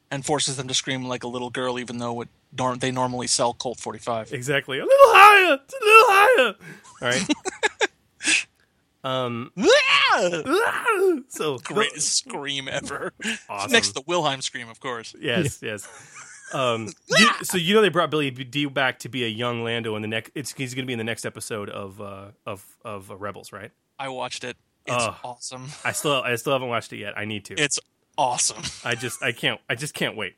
And 0.10 0.26
forces 0.26 0.56
them 0.56 0.70
to 0.70 0.74
scream 0.74 1.06
like 1.06 1.24
a 1.24 1.28
little 1.28 1.50
girl, 1.50 1.78
even 1.78 1.98
though 1.98 2.22
it, 2.22 2.30
nor- 2.58 2.78
they 2.78 2.92
normally 2.92 3.28
sell 3.28 3.54
Colt 3.54 3.78
45. 3.78 4.32
Exactly. 4.32 4.80
A 4.80 4.84
little 4.84 4.96
higher. 5.08 5.60
It's 5.62 5.74
a 5.74 5.84
little 5.84 6.10
higher. 6.10 6.56
All 7.02 7.10
right. 7.10 7.28
Um, 9.04 9.52
so 11.30 11.60
Greatest 11.60 12.16
scream 12.16 12.68
ever. 12.68 13.14
Awesome. 13.48 13.72
Next 13.72 13.90
to 13.90 13.94
the 13.94 14.04
Wilhelm 14.06 14.42
scream, 14.42 14.68
of 14.68 14.82
course. 14.82 15.16
Yes, 15.18 15.60
yes. 15.62 15.88
Um, 16.54 16.88
you- 17.18 17.30
so 17.44 17.58
you 17.58 17.74
know 17.76 17.82
they 17.82 17.90
brought 17.90 18.10
Billy 18.10 18.32
Dee 18.32 18.66
back 18.66 19.00
to 19.00 19.10
be 19.10 19.24
a 19.26 19.28
young 19.28 19.64
Lando 19.64 19.96
in 19.96 20.02
the 20.02 20.08
next. 20.08 20.32
It's 20.36 20.54
he's 20.54 20.74
going 20.74 20.84
to 20.84 20.88
be 20.88 20.94
in 20.94 21.00
the 21.00 21.06
next 21.06 21.26
episode 21.26 21.70
of 21.70 22.00
uh, 22.02 22.28
of 22.46 22.66
of 22.86 23.12
uh, 23.12 23.16
Rebels, 23.16 23.52
right? 23.52 23.72
I 24.00 24.10
watched 24.10 24.44
it. 24.44 24.58
It's 24.86 24.96
Ugh. 25.04 25.16
awesome. 25.24 25.68
I 25.84 25.92
still 25.92 26.22
I 26.22 26.36
still 26.36 26.54
haven't 26.54 26.70
watched 26.70 26.94
it 26.94 26.98
yet. 26.98 27.18
I 27.18 27.26
need 27.26 27.46
to. 27.46 27.56
It's 27.62 27.80
awesome. 28.18 28.64
I 28.86 28.96
just 28.96 29.22
I 29.22 29.32
can't 29.34 29.60
I 29.70 29.76
just 29.76 29.94
can't 29.94 30.16
wait. 30.16 30.36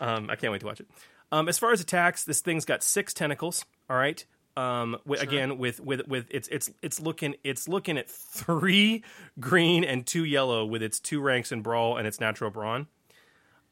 Um, 0.00 0.30
I 0.30 0.36
can't 0.36 0.50
wait 0.52 0.60
to 0.60 0.66
watch 0.66 0.80
it. 0.80 0.88
Um, 1.30 1.48
as 1.48 1.58
far 1.58 1.72
as 1.72 1.80
attacks, 1.80 2.24
this 2.24 2.40
thing's 2.40 2.64
got 2.64 2.82
six 2.82 3.12
tentacles. 3.14 3.64
All 3.90 3.96
right. 3.96 4.24
Um, 4.56 4.98
wi- 5.06 5.22
again 5.22 5.56
with 5.58 5.80
with 5.80 6.06
with 6.08 6.26
it's 6.30 6.48
it's 6.48 6.70
it's 6.82 7.00
looking 7.00 7.34
it's 7.44 7.68
looking 7.68 7.96
at 7.98 8.08
three 8.10 9.02
green 9.40 9.82
and 9.84 10.06
two 10.06 10.24
yellow 10.24 10.64
with 10.64 10.82
its 10.82 10.98
two 11.00 11.20
ranks 11.20 11.52
in 11.52 11.62
brawl 11.62 11.96
and 11.96 12.06
its 12.06 12.20
natural 12.20 12.50
brawn. 12.50 12.86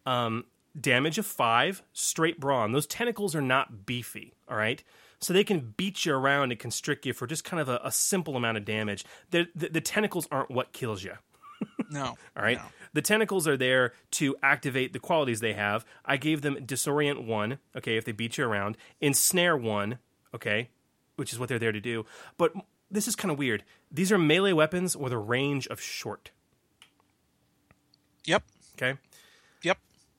Um, 0.07 0.45
damage 0.79 1.19
of 1.19 1.27
five, 1.27 1.83
straight 1.93 2.39
brawn. 2.41 2.73
Those 2.73 2.87
tentacles 2.87 3.35
are 3.35 3.43
not 3.43 3.87
beefy. 3.87 4.35
All 4.49 4.57
right. 4.57 4.83
So 5.21 5.33
they 5.33 5.45
can 5.45 5.75
beat 5.77 6.07
you 6.07 6.15
around 6.15 6.51
and 6.51 6.59
constrict 6.59 7.05
you 7.05 7.13
for 7.13 7.27
just 7.27 7.45
kind 7.45 7.61
of 7.61 7.69
a, 7.69 7.81
a 7.85 7.93
simple 7.93 8.37
amount 8.37 8.57
of 8.57 8.65
damage. 8.65 9.05
The, 9.31 9.49
the, 9.55 9.69
the 9.69 9.81
tentacles 9.81 10.27
aren't 10.31 10.51
what 10.51 10.73
kills 10.73 11.03
you. 11.05 11.15
No. 11.91 12.05
All 12.37 12.43
right. 12.43 12.57
No. 12.57 12.65
The 12.95 13.03
tentacles 13.03 13.47
are 13.49 13.57
there 13.57 13.93
to 14.13 14.35
activate 14.43 14.93
the 14.93 14.99
qualities 15.01 15.41
they 15.41 15.53
have. 15.53 15.85
I 16.05 16.17
gave 16.17 16.41
them 16.41 16.55
disorient 16.65 17.27
one, 17.27 17.59
okay, 17.77 17.97
if 17.97 18.05
they 18.05 18.13
beat 18.13 18.39
you 18.39 18.45
around, 18.47 18.77
ensnare 19.01 19.57
one, 19.57 19.99
okay, 20.35 20.71
which 21.17 21.33
is 21.33 21.39
what 21.39 21.49
they're 21.49 21.59
there 21.59 21.73
to 21.73 21.81
do. 21.81 22.07
But 22.39 22.53
this 22.91 23.07
is 23.09 23.15
kind 23.17 23.31
of 23.31 23.39
weird. 23.39 23.65
These 23.91 24.11
are 24.11 24.19
melee 24.19 24.53
weapons 24.53 24.97
with 24.97 25.13
a 25.13 25.19
range 25.19 25.67
of 25.67 25.81
short, 25.81 26.31
Yep. 28.25 28.43
okay? 28.77 28.99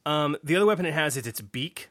Um, 0.05 0.37
the 0.43 0.55
other 0.55 0.65
weapon 0.65 0.85
it 0.85 0.93
has 0.93 1.17
is 1.17 1.27
its 1.27 1.41
beak, 1.41 1.89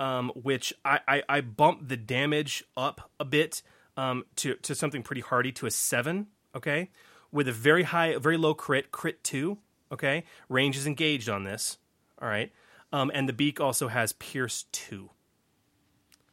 um, 0.00 0.30
which 0.34 0.72
I, 0.84 1.00
I, 1.06 1.22
I 1.28 1.40
bumped 1.40 1.88
the 1.88 1.96
damage 1.96 2.64
up 2.76 3.10
a 3.20 3.24
bit 3.24 3.62
um, 3.96 4.24
to, 4.36 4.54
to 4.56 4.74
something 4.74 5.02
pretty 5.02 5.20
hardy 5.22 5.52
to 5.52 5.66
a 5.66 5.70
seven, 5.70 6.26
okay? 6.56 6.90
With 7.30 7.46
a 7.48 7.52
very 7.52 7.84
high, 7.84 8.16
very 8.16 8.36
low 8.36 8.54
crit, 8.54 8.90
crit 8.90 9.22
two, 9.22 9.58
okay? 9.92 10.24
Range 10.48 10.76
is 10.76 10.86
engaged 10.86 11.28
on 11.28 11.44
this, 11.44 11.78
all 12.20 12.28
right? 12.28 12.50
Um, 12.92 13.10
and 13.14 13.28
the 13.28 13.32
beak 13.32 13.60
also 13.60 13.88
has 13.88 14.12
pierce 14.14 14.64
two, 14.72 15.10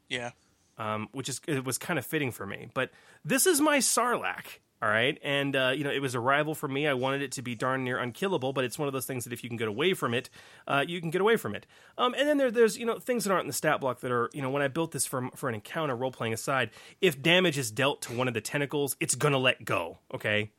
Yeah. 0.10 0.32
um, 0.78 1.08
which 1.12 1.30
is 1.30 1.40
it 1.48 1.64
was 1.64 1.78
kind 1.78 1.98
of 2.00 2.06
fitting 2.06 2.32
for 2.32 2.46
me. 2.46 2.70
But 2.74 2.92
this 3.24 3.46
is 3.46 3.62
my 3.62 3.78
Sarlacc, 3.78 4.60
All 4.82 4.88
right, 4.88 5.20
and 5.24 5.58
uh, 5.58 5.74
you 5.76 5.84
know 5.84 5.92
it 5.92 6.02
was 6.02 6.16
a 6.16 6.22
rival 6.22 6.56
for 6.56 6.70
me. 6.70 6.88
I 6.88 6.94
wanted 6.94 7.22
it 7.22 7.34
to 7.34 7.42
be 7.42 7.54
darn 7.54 7.84
near 7.84 7.98
unkillable, 7.98 8.54
but 8.54 8.64
it's 8.64 8.80
one 8.80 8.88
of 8.88 8.94
those 8.94 9.06
things 9.06 9.26
that 9.26 9.34
if 9.34 9.44
you 9.44 9.50
can 9.50 9.58
get 9.58 9.68
away 9.68 9.94
from 9.94 10.14
it, 10.14 10.30
uh, 10.68 10.86
you 10.88 11.02
can 11.02 11.10
get 11.10 11.20
away 11.20 11.36
from 11.36 11.54
it. 11.54 11.68
Um, 11.98 12.16
and 12.18 12.30
then 12.30 12.38
there, 12.38 12.50
there's 12.50 12.78
you 12.78 12.86
know 12.86 12.98
things 12.98 13.26
that 13.26 13.32
aren't 13.32 13.44
in 13.44 13.48
the 13.48 13.54
stat 13.54 13.82
block 13.82 14.00
that 14.00 14.12
are 14.12 14.30
you 14.34 14.42
know 14.42 14.50
when 14.50 14.62
I 14.62 14.70
built 14.70 14.92
this 14.92 15.06
for 15.06 15.30
for 15.36 15.50
an 15.50 15.56
encounter 15.56 15.98
role 15.98 16.12
playing 16.12 16.34
aside, 16.34 16.70
if 17.02 17.22
damage 17.22 17.58
is 17.58 17.72
dealt 17.72 18.02
to 18.04 18.14
one 18.14 18.30
of 18.30 18.34
the 18.34 18.40
tentacles, 18.40 18.96
it's 19.02 19.16
gonna 19.16 19.38
let 19.38 19.66
go. 19.66 19.98
Okay, 20.14 20.52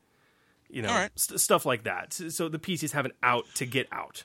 you 0.69 0.83
know 0.83 0.91
right. 0.91 1.11
st- 1.15 1.41
stuff 1.41 1.65
like 1.65 1.85
that. 1.85 2.13
So, 2.13 2.29
so 2.29 2.49
the 2.51 2.59
PCs 2.59 2.93
have 2.93 3.07
an 3.07 3.13
out 3.23 3.47
to 3.55 3.65
get 3.65 3.89
out. 3.91 4.25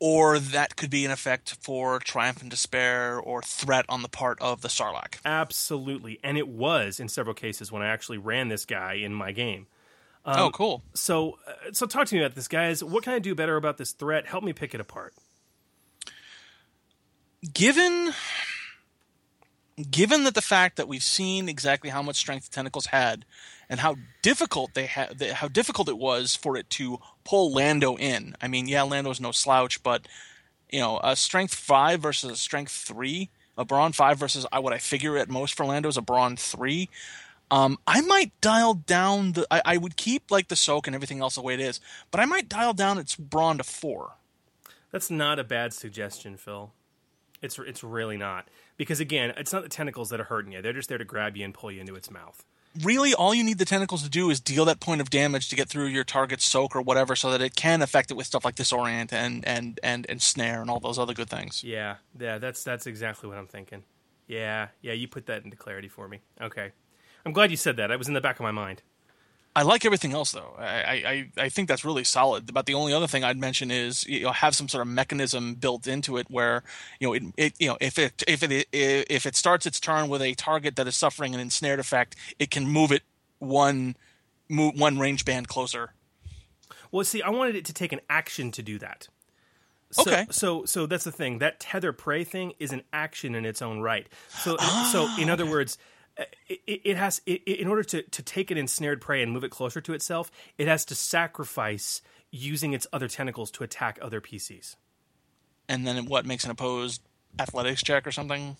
Or 0.00 0.38
that 0.38 0.76
could 0.76 0.90
be 0.90 1.04
an 1.04 1.10
effect 1.10 1.56
for 1.60 1.98
Triumph 1.98 2.42
and 2.42 2.50
Despair 2.50 3.18
or 3.18 3.42
threat 3.42 3.84
on 3.88 4.02
the 4.02 4.08
part 4.08 4.40
of 4.40 4.60
the 4.60 4.68
Sarlacc. 4.68 5.18
Absolutely, 5.24 6.18
and 6.22 6.36
it 6.36 6.48
was 6.48 7.00
in 7.00 7.08
several 7.08 7.34
cases 7.34 7.70
when 7.72 7.82
I 7.82 7.88
actually 7.88 8.18
ran 8.18 8.48
this 8.48 8.64
guy 8.64 8.94
in 8.94 9.14
my 9.14 9.32
game. 9.32 9.66
oh, 10.26 10.50
cool. 10.52 10.82
So, 10.94 11.38
uh, 11.46 11.72
so 11.72 11.86
talk 11.86 12.06
to 12.08 12.14
me 12.14 12.22
about 12.22 12.34
this, 12.34 12.48
guys. 12.48 12.82
What 12.82 13.04
can 13.04 13.12
I 13.12 13.18
do 13.18 13.34
better 13.34 13.56
about 13.56 13.76
this 13.78 13.92
threat? 13.92 14.26
Help 14.26 14.42
me 14.42 14.52
pick 14.52 14.74
it 14.74 14.80
apart. 14.80 15.14
given 17.52 18.12
given 19.90 20.24
that 20.24 20.34
the 20.34 20.42
fact 20.42 20.76
that 20.76 20.88
we've 20.88 21.02
seen 21.02 21.48
exactly 21.48 21.90
how 21.90 22.00
much 22.02 22.16
strength 22.16 22.48
the 22.48 22.54
tentacles 22.54 22.86
had 22.86 23.24
and 23.74 23.80
how 23.80 23.96
difficult 24.22 24.72
they 24.74 24.86
had 24.86 25.20
how 25.20 25.48
difficult 25.48 25.88
it 25.88 25.98
was 25.98 26.36
for 26.36 26.56
it 26.56 26.70
to 26.70 27.00
pull 27.24 27.52
Lando 27.52 27.96
in. 27.96 28.36
I 28.40 28.46
mean, 28.46 28.68
yeah, 28.68 28.84
Lando's 28.84 29.20
no 29.20 29.32
slouch, 29.32 29.82
but 29.82 30.06
you 30.70 30.78
know, 30.78 31.00
a 31.02 31.16
strength 31.16 31.56
5 31.56 32.00
versus 32.00 32.30
a 32.30 32.36
strength 32.36 32.70
3, 32.70 33.30
a 33.58 33.64
brawn 33.64 33.90
5 33.90 34.16
versus 34.16 34.46
I 34.52 34.60
what 34.60 34.72
I 34.72 34.78
figure 34.78 35.18
at 35.18 35.28
most 35.28 35.54
for 35.54 35.66
Lando 35.66 35.88
is 35.88 35.96
a 35.96 36.02
brawn 36.02 36.36
3. 36.36 36.88
Um, 37.50 37.76
I 37.84 38.00
might 38.00 38.30
dial 38.40 38.74
down 38.74 39.32
the. 39.32 39.44
I, 39.50 39.62
I 39.64 39.76
would 39.76 39.96
keep 39.96 40.30
like 40.30 40.46
the 40.46 40.54
soak 40.54 40.86
and 40.86 40.94
everything 40.94 41.20
else 41.20 41.34
the 41.34 41.42
way 41.42 41.54
it 41.54 41.60
is, 41.60 41.80
but 42.12 42.20
I 42.20 42.26
might 42.26 42.48
dial 42.48 42.74
down 42.74 42.98
its 42.98 43.16
brawn 43.16 43.58
to 43.58 43.64
four. 43.64 44.12
That's 44.92 45.10
not 45.10 45.40
a 45.40 45.44
bad 45.44 45.74
suggestion, 45.74 46.36
Phil. 46.36 46.70
It's 47.42 47.58
it's 47.58 47.82
really 47.82 48.16
not 48.16 48.46
because 48.76 49.00
again, 49.00 49.34
it's 49.36 49.52
not 49.52 49.64
the 49.64 49.68
tentacles 49.68 50.10
that 50.10 50.20
are 50.20 50.24
hurting 50.24 50.52
you. 50.52 50.62
They're 50.62 50.72
just 50.72 50.88
there 50.88 50.98
to 50.98 51.04
grab 51.04 51.36
you 51.36 51.44
and 51.44 51.52
pull 51.52 51.72
you 51.72 51.80
into 51.80 51.96
its 51.96 52.08
mouth. 52.08 52.44
Really 52.82 53.14
all 53.14 53.34
you 53.34 53.44
need 53.44 53.58
the 53.58 53.64
tentacles 53.64 54.02
to 54.02 54.08
do 54.08 54.30
is 54.30 54.40
deal 54.40 54.64
that 54.64 54.80
point 54.80 55.00
of 55.00 55.10
damage 55.10 55.48
to 55.48 55.56
get 55.56 55.68
through 55.68 55.86
your 55.86 56.04
target's 56.04 56.44
soak 56.44 56.74
or 56.74 56.82
whatever 56.82 57.14
so 57.14 57.30
that 57.30 57.40
it 57.40 57.54
can 57.54 57.82
affect 57.82 58.10
it 58.10 58.14
with 58.14 58.26
stuff 58.26 58.44
like 58.44 58.54
disorient 58.56 59.12
and 59.12 59.44
and 59.46 59.78
and, 59.82 60.06
and 60.08 60.22
snare 60.22 60.60
and 60.60 60.70
all 60.70 60.80
those 60.80 60.98
other 60.98 61.14
good 61.14 61.30
things 61.30 61.62
Yeah, 61.62 61.96
yeah, 62.18 62.38
that's 62.38 62.64
that's 62.64 62.86
exactly 62.86 63.28
what 63.28 63.38
I'm 63.38 63.46
thinking. 63.46 63.84
Yeah, 64.26 64.68
yeah, 64.80 64.92
you 64.94 65.06
put 65.06 65.26
that 65.26 65.44
into 65.44 65.56
clarity 65.56 65.88
for 65.88 66.08
me. 66.08 66.20
Okay, 66.40 66.72
I'm 67.26 67.32
glad 67.32 67.50
you 67.50 67.56
said 67.56 67.76
that. 67.76 67.90
It 67.90 67.98
was 67.98 68.08
in 68.08 68.14
the 68.14 68.20
back 68.20 68.36
of 68.36 68.42
my 68.42 68.50
mind. 68.50 68.82
I 69.56 69.62
like 69.62 69.84
everything 69.84 70.12
else 70.12 70.32
though 70.32 70.54
I, 70.58 71.30
I 71.36 71.42
i 71.44 71.48
think 71.48 71.68
that's 71.68 71.84
really 71.84 72.04
solid 72.04 72.52
but 72.52 72.66
the 72.66 72.74
only 72.74 72.92
other 72.92 73.06
thing 73.06 73.24
i'd 73.24 73.38
mention 73.38 73.70
is 73.70 74.06
you 74.06 74.22
know 74.22 74.32
have 74.32 74.54
some 74.54 74.68
sort 74.68 74.82
of 74.82 74.88
mechanism 74.88 75.54
built 75.54 75.86
into 75.86 76.16
it 76.16 76.26
where 76.30 76.62
you 77.00 77.08
know 77.08 77.12
it, 77.14 77.22
it 77.36 77.54
you 77.58 77.68
know 77.68 77.78
if 77.80 77.98
it 77.98 78.22
if 78.26 78.42
it 78.42 78.68
if 78.72 79.26
it 79.26 79.36
starts 79.36 79.66
its 79.66 79.80
turn 79.80 80.08
with 80.08 80.22
a 80.22 80.34
target 80.34 80.76
that 80.76 80.86
is 80.86 80.96
suffering 80.96 81.34
an 81.34 81.40
ensnared 81.40 81.78
effect 81.80 82.16
it 82.38 82.50
can 82.50 82.66
move 82.66 82.92
it 82.92 83.02
one 83.38 83.96
move 84.48 84.78
one 84.78 84.98
range 84.98 85.24
band 85.24 85.48
closer 85.48 85.92
Well, 86.90 87.04
see, 87.04 87.22
I 87.22 87.30
wanted 87.30 87.56
it 87.56 87.64
to 87.64 87.72
take 87.72 87.92
an 87.92 88.00
action 88.08 88.52
to 88.52 88.62
do 88.62 88.78
that. 88.78 89.08
So, 89.90 90.02
Okay. 90.02 90.26
So, 90.30 90.64
so 90.64 90.86
that's 90.86 91.02
the 91.02 91.10
thing. 91.10 91.38
That 91.38 91.58
tether 91.58 91.92
prey 91.92 92.22
thing 92.22 92.52
is 92.60 92.70
an 92.70 92.82
action 92.92 93.34
in 93.34 93.44
its 93.44 93.60
own 93.60 93.80
right. 93.80 94.06
So, 94.28 94.56
so 94.92 95.08
in 95.18 95.28
other 95.28 95.44
words, 95.50 95.76
uh, 95.76 95.80
it, 96.48 96.60
it 96.66 96.96
has 96.96 97.20
it, 97.26 97.42
in 97.44 97.68
order 97.68 97.82
to 97.82 98.02
to 98.02 98.22
take 98.22 98.50
an 98.50 98.58
ensnared 98.58 99.00
prey 99.00 99.22
and 99.22 99.32
move 99.32 99.44
it 99.44 99.50
closer 99.50 99.80
to 99.80 99.92
itself, 99.94 100.30
it 100.58 100.68
has 100.68 100.84
to 100.86 100.94
sacrifice 100.94 102.02
using 102.30 102.72
its 102.72 102.86
other 102.92 103.08
tentacles 103.08 103.50
to 103.52 103.64
attack 103.64 103.98
other 104.02 104.20
PCs. 104.20 104.76
and 105.68 105.86
then 105.86 106.06
what 106.06 106.26
makes 106.26 106.44
an 106.44 106.50
opposed 106.50 107.00
athletics 107.38 107.82
check 107.82 108.06
or 108.06 108.12
something 108.12 108.56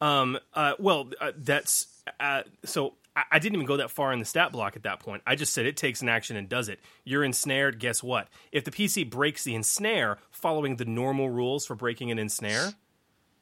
Um, 0.00 0.38
uh, 0.54 0.74
well, 0.78 1.10
uh, 1.20 1.32
that's 1.36 1.86
uh, 2.20 2.42
so. 2.64 2.94
I, 3.14 3.22
I 3.32 3.38
didn't 3.38 3.54
even 3.54 3.66
go 3.66 3.78
that 3.78 3.90
far 3.90 4.12
in 4.12 4.18
the 4.18 4.26
stat 4.26 4.52
block 4.52 4.76
at 4.76 4.82
that 4.82 5.00
point. 5.00 5.22
I 5.26 5.36
just 5.36 5.54
said 5.54 5.64
it 5.64 5.76
takes 5.78 6.02
an 6.02 6.08
action 6.10 6.36
and 6.36 6.48
does 6.50 6.68
it. 6.68 6.80
You're 7.02 7.24
ensnared. 7.24 7.78
Guess 7.80 8.02
what? 8.02 8.28
If 8.52 8.64
the 8.64 8.70
PC 8.70 9.08
breaks 9.08 9.42
the 9.42 9.54
ensnare 9.54 10.18
following 10.30 10.76
the 10.76 10.84
normal 10.84 11.30
rules 11.30 11.64
for 11.64 11.74
breaking 11.74 12.10
an 12.10 12.18
ensnare, 12.18 12.74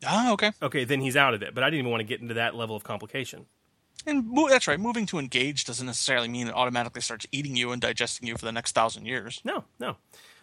ah 0.07 0.33
okay 0.33 0.53
okay, 0.63 0.85
then 0.85 1.01
he's 1.01 1.17
out 1.17 1.35
of 1.35 1.43
it. 1.43 1.55
But 1.55 1.65
I 1.65 1.69
didn't 1.69 1.81
even 1.81 1.91
want 1.91 2.01
to 2.01 2.07
get 2.07 2.21
into 2.21 2.35
that 2.35 2.55
level 2.55 2.77
of 2.77 2.85
complication. 2.85 3.47
And 4.07 4.27
mo- 4.29 4.49
that's 4.49 4.69
right. 4.69 4.79
Moving 4.79 5.07
to 5.07 5.19
engage 5.19 5.65
doesn't 5.65 5.87
necessarily 5.87 6.29
mean 6.29 6.49
it 6.49 6.55
automatically 6.55 7.01
starts 7.01 7.27
eating 7.33 7.57
you 7.57 7.73
and 7.73 7.81
digesting 7.81 8.29
you 8.29 8.37
for 8.37 8.45
the 8.45 8.53
next 8.53 8.73
thousand 8.73 9.07
years. 9.07 9.41
No, 9.45 9.65
no. 9.81 9.97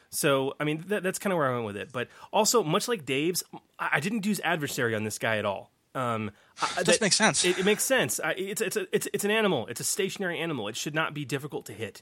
So 0.10 0.56
I 0.60 0.64
mean, 0.64 0.84
that, 0.88 1.04
that's 1.04 1.20
kind 1.20 1.32
of 1.32 1.38
where 1.38 1.50
I 1.50 1.54
went 1.54 1.66
with 1.66 1.78
it. 1.78 1.92
But 1.92 2.08
also, 2.34 2.64
much 2.64 2.88
like 2.88 3.06
Dave's, 3.06 3.44
I, 3.80 3.90
I 3.94 4.00
didn't 4.00 4.26
use 4.26 4.40
adversary 4.44 4.96
on 4.96 5.04
this 5.04 5.18
guy 5.18 5.38
at 5.38 5.46
all. 5.46 5.72
Um, 5.94 6.32
I, 6.78 6.84
Does 6.84 7.02
make 7.02 7.14
sense. 7.14 7.44
It, 7.44 7.60
it 7.60 7.66
makes 7.66 7.84
sense. 7.84 8.20
I, 8.20 8.32
it's 8.32 8.62
it's 8.62 8.78
a, 8.78 8.88
it's 8.96 9.08
it's 9.14 9.26
an 9.26 9.32
animal. 9.32 9.68
It's 9.68 9.82
a 9.82 9.84
stationary 9.84 10.40
animal. 10.40 10.68
It 10.68 10.76
should 10.76 10.96
not 10.96 11.14
be 11.14 11.26
difficult 11.26 11.66
to 11.68 11.74
hit. 11.74 12.02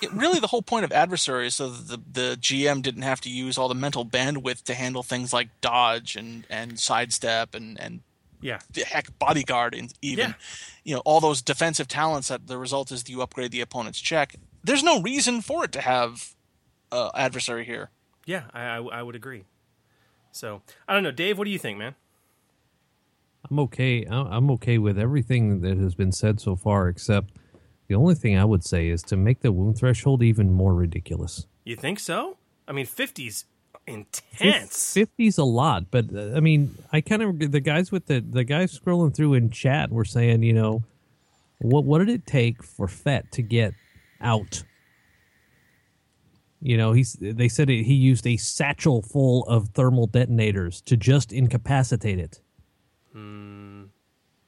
It, 0.00 0.12
really, 0.12 0.38
the 0.40 0.48
whole 0.48 0.62
point 0.62 0.84
of 0.84 0.92
adversary 0.92 1.46
is 1.46 1.54
so 1.54 1.70
that 1.70 1.88
the, 2.12 2.20
the 2.20 2.36
GM 2.36 2.82
didn't 2.82 3.02
have 3.02 3.20
to 3.22 3.30
use 3.30 3.56
all 3.56 3.68
the 3.68 3.74
mental 3.74 4.04
bandwidth 4.04 4.62
to 4.64 4.74
handle 4.74 5.02
things 5.02 5.32
like 5.32 5.48
dodge 5.60 6.16
and, 6.16 6.46
and 6.50 6.78
sidestep 6.78 7.54
and, 7.54 7.78
and 7.80 8.00
Yeah. 8.40 8.58
heck 8.86 9.18
bodyguard 9.18 9.74
and 9.74 9.92
even 10.02 10.30
Yeah. 10.30 10.34
you 10.84 10.94
know 10.94 11.02
all 11.04 11.20
those 11.20 11.40
defensive 11.42 11.88
talents 11.88 12.28
that 12.28 12.46
the 12.46 12.58
result 12.58 12.92
is 12.92 13.08
you 13.08 13.22
upgrade 13.22 13.50
the 13.52 13.60
opponent's 13.60 14.00
check. 14.00 14.36
There's 14.62 14.82
no 14.82 15.00
reason 15.00 15.40
for 15.40 15.64
it 15.64 15.72
to 15.72 15.80
have 15.80 16.34
uh, 16.92 17.10
adversary 17.14 17.64
here. 17.64 17.90
Yeah, 18.26 18.44
I, 18.52 18.62
I, 18.62 18.76
I 18.76 19.02
would 19.02 19.14
agree. 19.16 19.44
So 20.32 20.62
I 20.88 20.94
don't 20.94 21.02
know, 21.02 21.10
Dave. 21.12 21.38
What 21.38 21.44
do 21.44 21.50
you 21.50 21.58
think, 21.58 21.78
man? 21.78 21.94
I'm 23.50 23.58
okay. 23.60 24.06
I'm 24.10 24.50
okay 24.52 24.78
with 24.78 24.98
everything 24.98 25.60
that 25.60 25.76
has 25.76 25.94
been 25.94 26.12
said 26.12 26.40
so 26.40 26.56
far, 26.56 26.88
except 26.88 27.34
the 27.94 28.00
only 28.00 28.16
thing 28.16 28.36
I 28.36 28.44
would 28.44 28.64
say 28.64 28.88
is 28.88 29.04
to 29.04 29.16
make 29.16 29.42
the 29.42 29.52
wound 29.52 29.78
threshold 29.78 30.20
even 30.20 30.52
more 30.52 30.74
ridiculous. 30.74 31.46
You 31.62 31.76
think 31.76 32.00
so? 32.00 32.38
I 32.66 32.72
mean, 32.72 32.86
50's 32.86 33.44
intense. 33.86 34.94
Fifty's 34.94 35.38
a 35.38 35.44
lot, 35.44 35.92
but 35.92 36.06
uh, 36.12 36.32
I 36.34 36.40
mean, 36.40 36.76
I 36.92 37.00
kind 37.00 37.22
of 37.22 37.52
the 37.52 37.60
guys 37.60 37.92
with 37.92 38.06
the 38.06 38.18
the 38.18 38.42
guys 38.42 38.76
scrolling 38.76 39.14
through 39.14 39.34
in 39.34 39.48
chat 39.50 39.92
were 39.92 40.04
saying, 40.04 40.42
you 40.42 40.52
know, 40.52 40.82
what 41.60 41.84
what 41.84 41.98
did 42.00 42.08
it 42.08 42.26
take 42.26 42.64
for 42.64 42.88
Fett 42.88 43.30
to 43.30 43.42
get 43.42 43.74
out? 44.20 44.64
You 46.60 46.76
know, 46.76 46.90
he's 46.94 47.16
they 47.20 47.46
said 47.48 47.70
it, 47.70 47.84
he 47.84 47.94
used 47.94 48.26
a 48.26 48.36
satchel 48.38 49.02
full 49.02 49.44
of 49.44 49.68
thermal 49.68 50.08
detonators 50.08 50.80
to 50.80 50.96
just 50.96 51.32
incapacitate 51.32 52.18
it. 52.18 52.40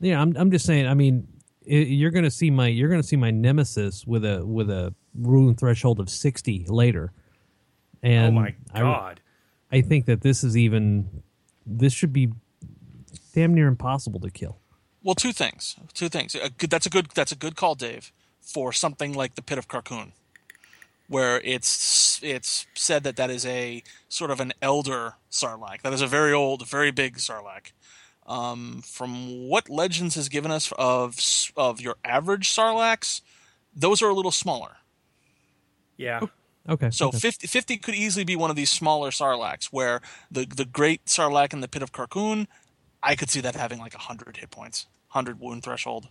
Yeah, 0.01 0.21
I'm 0.21 0.37
I'm 0.37 0.51
just 0.51 0.67
saying. 0.67 0.89
I 0.89 0.95
mean, 0.95 1.29
i 1.69 1.73
you're 1.75 2.11
gonna 2.11 2.31
see 2.31 2.51
my 2.51 2.69
you're 2.69 2.89
gonna 2.89 3.03
see 3.03 3.17
my 3.17 3.31
nemesis 3.31 4.07
with 4.07 4.25
a 4.25 4.45
with 4.47 4.71
a 4.71 4.95
wound 5.15 5.59
threshold 5.59 6.01
of 6.01 6.09
sixty 6.11 6.65
later. 6.69 7.13
Oh 7.15 8.09
And 8.09 8.35
my 8.37 8.55
I- 8.73 8.81
god. 8.81 9.21
I 9.73 9.81
think 9.81 10.07
that 10.07 10.21
this 10.21 10.45
is 10.45 10.57
even 10.57 11.23
this 11.67 11.93
should 11.93 12.13
be 12.13 12.31
damn 13.35 13.53
near 13.53 13.67
impossible 13.67 14.21
to 14.21 14.31
kill. 14.31 14.59
Well, 15.03 15.15
two 15.17 15.33
things. 15.33 15.77
Two 15.93 16.09
things. 16.09 16.35
A 16.37 16.51
good, 16.51 16.71
that's 16.71 16.87
a 16.87 16.91
good. 16.91 17.09
That's 17.15 17.33
a 17.33 17.37
good 17.37 17.57
call, 17.57 17.75
Dave, 17.75 18.13
for 18.41 18.73
something 18.73 19.13
like 19.13 19.35
the 19.35 19.43
Pit 19.43 19.59
of 19.59 19.67
Carkoon, 19.69 20.13
where 21.09 21.41
it's 21.43 22.21
it's 22.23 22.67
said 22.75 23.03
that 23.05 23.17
that 23.17 23.31
is 23.31 23.45
a 23.47 23.83
sort 24.09 24.31
of 24.31 24.41
an 24.41 24.53
elder 24.63 25.15
Sarlacc. 25.31 25.83
That 25.83 25.93
is 25.93 26.01
a 26.01 26.07
very 26.07 26.33
old, 26.33 26.67
very 26.69 26.91
big 26.93 27.17
Sarlacc. 27.17 27.73
Um, 28.27 28.83
from 28.85 29.47
what 29.49 29.71
Legends 29.71 30.17
has 30.17 30.29
given 30.29 30.51
us 30.51 30.73
of 30.79 31.17
of 31.57 31.81
your 31.81 31.97
average 32.05 32.49
Sarlaccs, 32.49 33.21
those 33.75 34.03
are 34.03 34.09
a 34.09 34.15
little 34.15 34.33
smaller. 34.33 34.77
Yeah. 35.97 36.21
Okay. 36.69 36.91
So 36.91 37.09
okay. 37.09 37.19
50, 37.19 37.47
50 37.47 37.77
could 37.79 37.95
easily 37.95 38.25
be 38.25 38.35
one 38.35 38.51
of 38.51 38.57
these 38.57 38.71
smaller 38.71 39.11
Sarlaccs, 39.11 39.67
where 39.67 40.01
the 40.31 40.45
the 40.47 40.65
great 40.65 41.05
Sarlacc 41.07 41.53
in 41.53 41.61
the 41.61 41.69
Pit 41.69 41.83
of 41.83 41.93
Carkoon, 41.93 42.49
I 43.03 43.15
could 43.15 43.31
see 43.31 43.41
that 43.41 43.55
having 43.55 43.79
like 43.79 43.95
hundred 43.95 44.39
hit 44.39 44.51
points, 44.51 44.87
hundred 45.09 45.39
wound 45.39 45.63
threshold. 45.63 46.09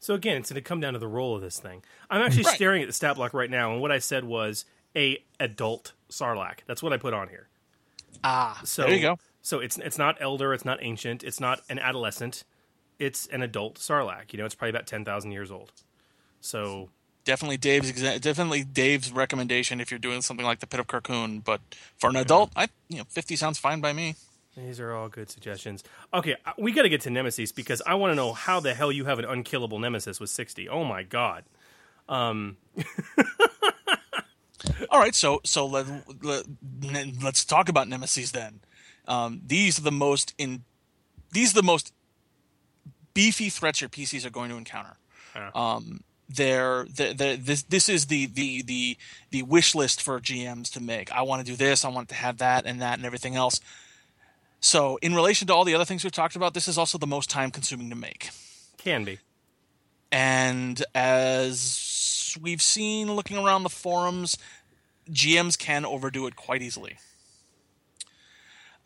So 0.00 0.14
again, 0.14 0.36
it's 0.38 0.50
going 0.50 0.56
to 0.62 0.68
come 0.68 0.80
down 0.80 0.92
to 0.92 0.98
the 0.98 1.08
role 1.08 1.36
of 1.36 1.42
this 1.42 1.58
thing. 1.58 1.82
I'm 2.10 2.20
actually 2.22 2.44
Right. 2.44 2.54
staring 2.56 2.82
at 2.82 2.88
the 2.88 2.92
stat 2.92 3.16
block 3.16 3.32
right 3.32 3.50
now, 3.50 3.72
and 3.72 3.80
what 3.80 3.90
I 3.92 3.98
said 3.98 4.24
was 4.24 4.64
a 4.94 5.22
adult 5.40 5.92
Sarlacc. 6.10 6.58
That's 6.66 6.82
what 6.82 6.92
I 6.92 6.96
put 6.96 7.14
on 7.14 7.28
here. 7.28 7.48
Ah, 8.24 8.60
So 8.64 8.82
there 8.82 8.94
you 8.94 9.00
go. 9.00 9.18
So 9.46 9.60
it's 9.60 9.78
it's 9.78 9.96
not 9.96 10.16
elder, 10.18 10.52
it's 10.52 10.64
not 10.64 10.80
ancient, 10.82 11.22
it's 11.22 11.38
not 11.38 11.60
an 11.68 11.78
adolescent. 11.78 12.42
It's 12.98 13.28
an 13.28 13.42
adult 13.42 13.76
Sarlacc. 13.76 14.32
You 14.32 14.40
know, 14.40 14.44
it's 14.44 14.56
probably 14.56 14.70
about 14.70 14.88
ten 14.88 15.04
thousand 15.04 15.30
years 15.30 15.52
old. 15.52 15.70
So 16.40 16.88
Definitely 17.24 17.56
Dave's 17.56 17.92
definitely 18.18 18.64
Dave's 18.64 19.12
recommendation 19.12 19.80
if 19.80 19.92
you're 19.92 20.00
doing 20.00 20.20
something 20.20 20.44
like 20.44 20.58
the 20.58 20.66
Pit 20.66 20.80
of 20.80 20.88
Carkoon. 20.88 21.44
But 21.44 21.60
for 21.96 22.10
an 22.10 22.16
adult, 22.16 22.50
I 22.56 22.66
you 22.88 22.98
know 22.98 23.04
fifty 23.08 23.36
sounds 23.36 23.56
fine 23.56 23.80
by 23.80 23.92
me. 23.92 24.16
these 24.56 24.80
are 24.80 24.92
all 24.92 25.08
good 25.08 25.30
suggestions. 25.30 25.84
Okay, 26.12 26.34
uh, 26.44 26.50
we 26.58 26.72
got 26.72 26.82
to 26.82 26.88
get 26.88 27.02
to 27.02 27.10
Nemesis 27.10 27.52
because 27.52 27.80
I 27.86 27.94
want 27.94 28.10
to 28.10 28.16
know 28.16 28.32
how 28.32 28.58
the 28.58 28.74
hell 28.74 28.90
you 28.90 29.04
have 29.04 29.20
an 29.20 29.26
unkillable 29.26 29.78
Nemesis 29.78 30.18
with 30.18 30.30
sixty. 30.30 30.68
Oh 30.68 30.82
my 30.82 31.04
god. 31.04 31.44
Um, 32.08 32.56
All 34.90 34.98
right, 34.98 35.14
so 35.14 35.40
so 35.44 35.66
let, 35.66 35.86
let 36.22 36.46
let's 37.22 37.44
talk 37.44 37.68
about 37.68 37.88
nemesis 37.88 38.30
then. 38.32 38.60
Um, 39.08 39.40
these 39.46 39.78
are 39.78 39.82
the 39.82 39.92
most 39.92 40.34
in 40.38 40.64
these 41.32 41.52
are 41.52 41.60
the 41.60 41.66
most 41.66 41.92
beefy 43.14 43.48
threats 43.50 43.80
your 43.80 43.88
PCs 43.90 44.24
are 44.26 44.30
going 44.30 44.50
to 44.50 44.56
encounter. 44.56 44.96
Um, 45.54 46.02
they're, 46.28 46.86
they're, 46.92 47.14
they're- 47.14 47.36
this 47.36 47.62
this 47.62 47.88
is 47.88 48.06
the, 48.06 48.26
the 48.26 48.62
the 48.62 48.96
the 49.30 49.42
wish 49.42 49.74
list 49.74 50.02
for 50.02 50.18
GMs 50.20 50.72
to 50.72 50.80
make. 50.82 51.10
I 51.12 51.22
want 51.22 51.44
to 51.44 51.50
do 51.50 51.56
this. 51.56 51.84
I 51.84 51.88
want 51.88 52.08
to 52.08 52.14
have 52.14 52.38
that 52.38 52.66
and 52.66 52.80
that 52.82 52.98
and 52.98 53.06
everything 53.06 53.36
else. 53.36 53.60
So, 54.60 54.98
in 55.02 55.14
relation 55.14 55.46
to 55.48 55.54
all 55.54 55.64
the 55.64 55.74
other 55.74 55.84
things 55.84 56.02
we've 56.02 56.12
talked 56.12 56.34
about, 56.34 56.54
this 56.54 56.66
is 56.66 56.78
also 56.78 56.98
the 56.98 57.06
most 57.06 57.30
time 57.30 57.50
consuming 57.50 57.90
to 57.90 57.96
make. 57.96 58.30
can 58.78 59.04
be. 59.04 59.18
And 60.10 60.82
as 60.94 62.36
we've 62.40 62.62
seen 62.62 63.12
looking 63.14 63.36
around 63.36 63.62
the 63.64 63.68
forums, 63.68 64.36
GMs 65.10 65.58
can 65.58 65.84
overdo 65.84 66.26
it 66.26 66.36
quite 66.36 66.62
easily. 66.62 66.96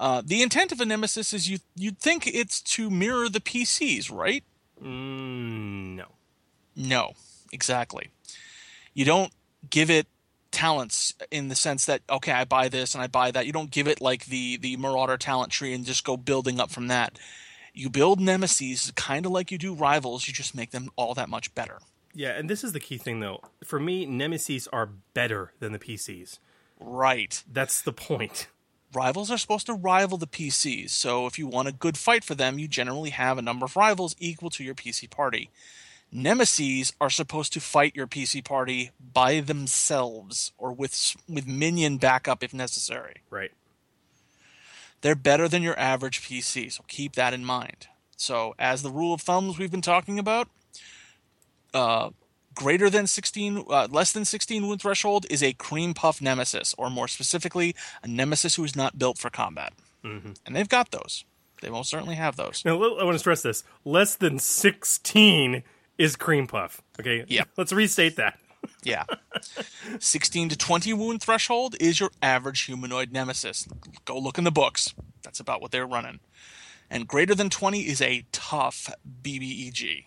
Uh, 0.00 0.22
the 0.24 0.42
intent 0.42 0.72
of 0.72 0.80
a 0.80 0.86
nemesis 0.86 1.34
is 1.34 1.50
you 1.50 1.58
you'd 1.76 1.98
think 1.98 2.26
it's 2.26 2.62
to 2.62 2.88
mirror 2.88 3.28
the 3.28 3.38
PCs, 3.38 4.10
right? 4.10 4.42
Mm, 4.82 5.96
no. 5.96 6.06
No, 6.74 7.12
exactly. 7.52 8.08
You 8.94 9.04
don't 9.04 9.30
give 9.68 9.90
it 9.90 10.06
talents 10.50 11.12
in 11.30 11.48
the 11.48 11.54
sense 11.54 11.84
that 11.84 12.00
okay, 12.08 12.32
I 12.32 12.46
buy 12.46 12.70
this 12.70 12.94
and 12.94 13.02
I 13.02 13.08
buy 13.08 13.30
that. 13.30 13.44
You 13.44 13.52
don't 13.52 13.70
give 13.70 13.86
it 13.86 14.00
like 14.00 14.24
the 14.24 14.56
the 14.56 14.78
Marauder 14.78 15.18
talent 15.18 15.52
tree 15.52 15.74
and 15.74 15.84
just 15.84 16.02
go 16.02 16.16
building 16.16 16.58
up 16.58 16.70
from 16.70 16.88
that. 16.88 17.18
You 17.74 17.90
build 17.90 18.20
nemesis 18.20 18.90
kind 18.92 19.26
of 19.26 19.32
like 19.32 19.52
you 19.52 19.58
do 19.58 19.74
rivals. 19.74 20.26
You 20.26 20.32
just 20.32 20.54
make 20.54 20.70
them 20.70 20.88
all 20.96 21.12
that 21.12 21.28
much 21.28 21.54
better. 21.54 21.78
Yeah, 22.14 22.30
and 22.30 22.48
this 22.50 22.64
is 22.64 22.72
the 22.72 22.80
key 22.80 22.96
thing, 22.96 23.20
though. 23.20 23.40
For 23.62 23.78
me, 23.78 24.04
Nemesis 24.04 24.66
are 24.72 24.90
better 25.14 25.52
than 25.60 25.72
the 25.72 25.78
PCs. 25.78 26.38
Right. 26.80 27.42
That's 27.50 27.82
the 27.82 27.92
point. 27.92 28.48
Rivals 28.92 29.30
are 29.30 29.38
supposed 29.38 29.66
to 29.66 29.74
rival 29.74 30.18
the 30.18 30.26
PCs. 30.26 30.90
So 30.90 31.26
if 31.26 31.38
you 31.38 31.46
want 31.46 31.68
a 31.68 31.72
good 31.72 31.96
fight 31.96 32.24
for 32.24 32.34
them, 32.34 32.58
you 32.58 32.68
generally 32.68 33.10
have 33.10 33.38
a 33.38 33.42
number 33.42 33.64
of 33.64 33.76
rivals 33.76 34.16
equal 34.18 34.50
to 34.50 34.64
your 34.64 34.74
PC 34.74 35.08
party. 35.08 35.50
Nemesis 36.12 36.92
are 37.00 37.10
supposed 37.10 37.52
to 37.52 37.60
fight 37.60 37.94
your 37.94 38.06
PC 38.06 38.44
party 38.44 38.90
by 39.00 39.40
themselves 39.40 40.52
or 40.58 40.72
with 40.72 41.16
with 41.28 41.46
minion 41.46 41.98
backup 41.98 42.42
if 42.42 42.52
necessary. 42.52 43.22
Right. 43.30 43.52
They're 45.02 45.14
better 45.14 45.48
than 45.48 45.62
your 45.62 45.78
average 45.78 46.20
PC, 46.20 46.72
so 46.72 46.84
keep 46.88 47.14
that 47.14 47.32
in 47.32 47.44
mind. 47.44 47.86
So 48.16 48.54
as 48.58 48.82
the 48.82 48.90
rule 48.90 49.14
of 49.14 49.22
thumbs 49.22 49.56
we've 49.56 49.70
been 49.70 49.80
talking 49.80 50.18
about, 50.18 50.48
uh, 51.72 52.10
greater 52.54 52.90
than 52.90 53.06
16 53.06 53.64
uh, 53.68 53.88
less 53.90 54.12
than 54.12 54.24
16 54.24 54.66
wound 54.66 54.82
threshold 54.82 55.26
is 55.30 55.42
a 55.42 55.52
cream 55.52 55.94
puff 55.94 56.20
nemesis 56.20 56.74
or 56.76 56.90
more 56.90 57.08
specifically 57.08 57.74
a 58.02 58.08
nemesis 58.08 58.56
who 58.56 58.64
is 58.64 58.76
not 58.76 58.98
built 58.98 59.18
for 59.18 59.30
combat. 59.30 59.72
And 60.46 60.56
they've 60.56 60.68
got 60.68 60.90
those. 60.90 61.24
They 61.62 61.68
most 61.68 61.90
certainly 61.90 62.14
have 62.14 62.36
those. 62.36 62.62
Now, 62.64 62.82
I 62.82 63.04
want 63.04 63.14
to 63.14 63.18
stress 63.18 63.42
this: 63.42 63.64
less 63.84 64.16
than 64.16 64.38
sixteen 64.38 65.62
is 65.98 66.16
cream 66.16 66.46
puff. 66.46 66.80
Okay. 66.98 67.24
Yeah. 67.28 67.44
Let's 67.56 67.72
restate 67.72 68.16
that. 68.16 68.38
yeah. 68.82 69.04
16 69.98 70.50
to 70.50 70.56
20 70.56 70.92
wound 70.94 71.22
threshold 71.22 71.76
is 71.78 72.00
your 72.00 72.10
average 72.22 72.62
humanoid 72.62 73.12
nemesis. 73.12 73.68
Go 74.04 74.18
look 74.18 74.38
in 74.38 74.44
the 74.44 74.50
books. 74.50 74.94
That's 75.22 75.40
about 75.40 75.60
what 75.60 75.70
they're 75.70 75.86
running. 75.86 76.20
And 76.90 77.06
greater 77.06 77.34
than 77.34 77.50
20 77.50 77.80
is 77.80 78.00
a 78.00 78.24
tough 78.32 78.90
bbeg 79.22 80.04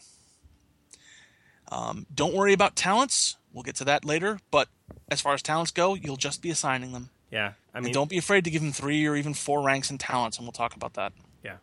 um, 1.73 2.05
don't 2.13 2.33
worry 2.33 2.53
about 2.53 2.75
talents 2.75 3.37
we'll 3.53 3.63
get 3.63 3.75
to 3.75 3.85
that 3.85 4.05
later 4.05 4.39
but 4.51 4.67
as 5.09 5.19
far 5.21 5.33
as 5.33 5.41
talents 5.41 5.71
go 5.71 5.95
you'll 5.95 6.17
just 6.17 6.41
be 6.41 6.49
assigning 6.51 6.91
them 6.93 7.09
Yeah. 7.31 7.53
I 7.73 7.77
And 7.79 7.85
mean, 7.85 7.93
don't 7.93 8.09
be 8.09 8.19
afraid 8.19 8.43
to 8.45 8.51
give 8.51 8.61
them 8.61 8.71
three 8.71 9.05
or 9.07 9.15
even 9.15 9.33
four 9.33 9.63
ranks 9.65 9.89
in 9.89 9.97
talents, 9.97 10.37
and 10.37 10.45
we'll 10.45 10.51
talk 10.51 10.75
about 10.75 10.93
that. 10.93 11.11
Yeah. 11.43 11.57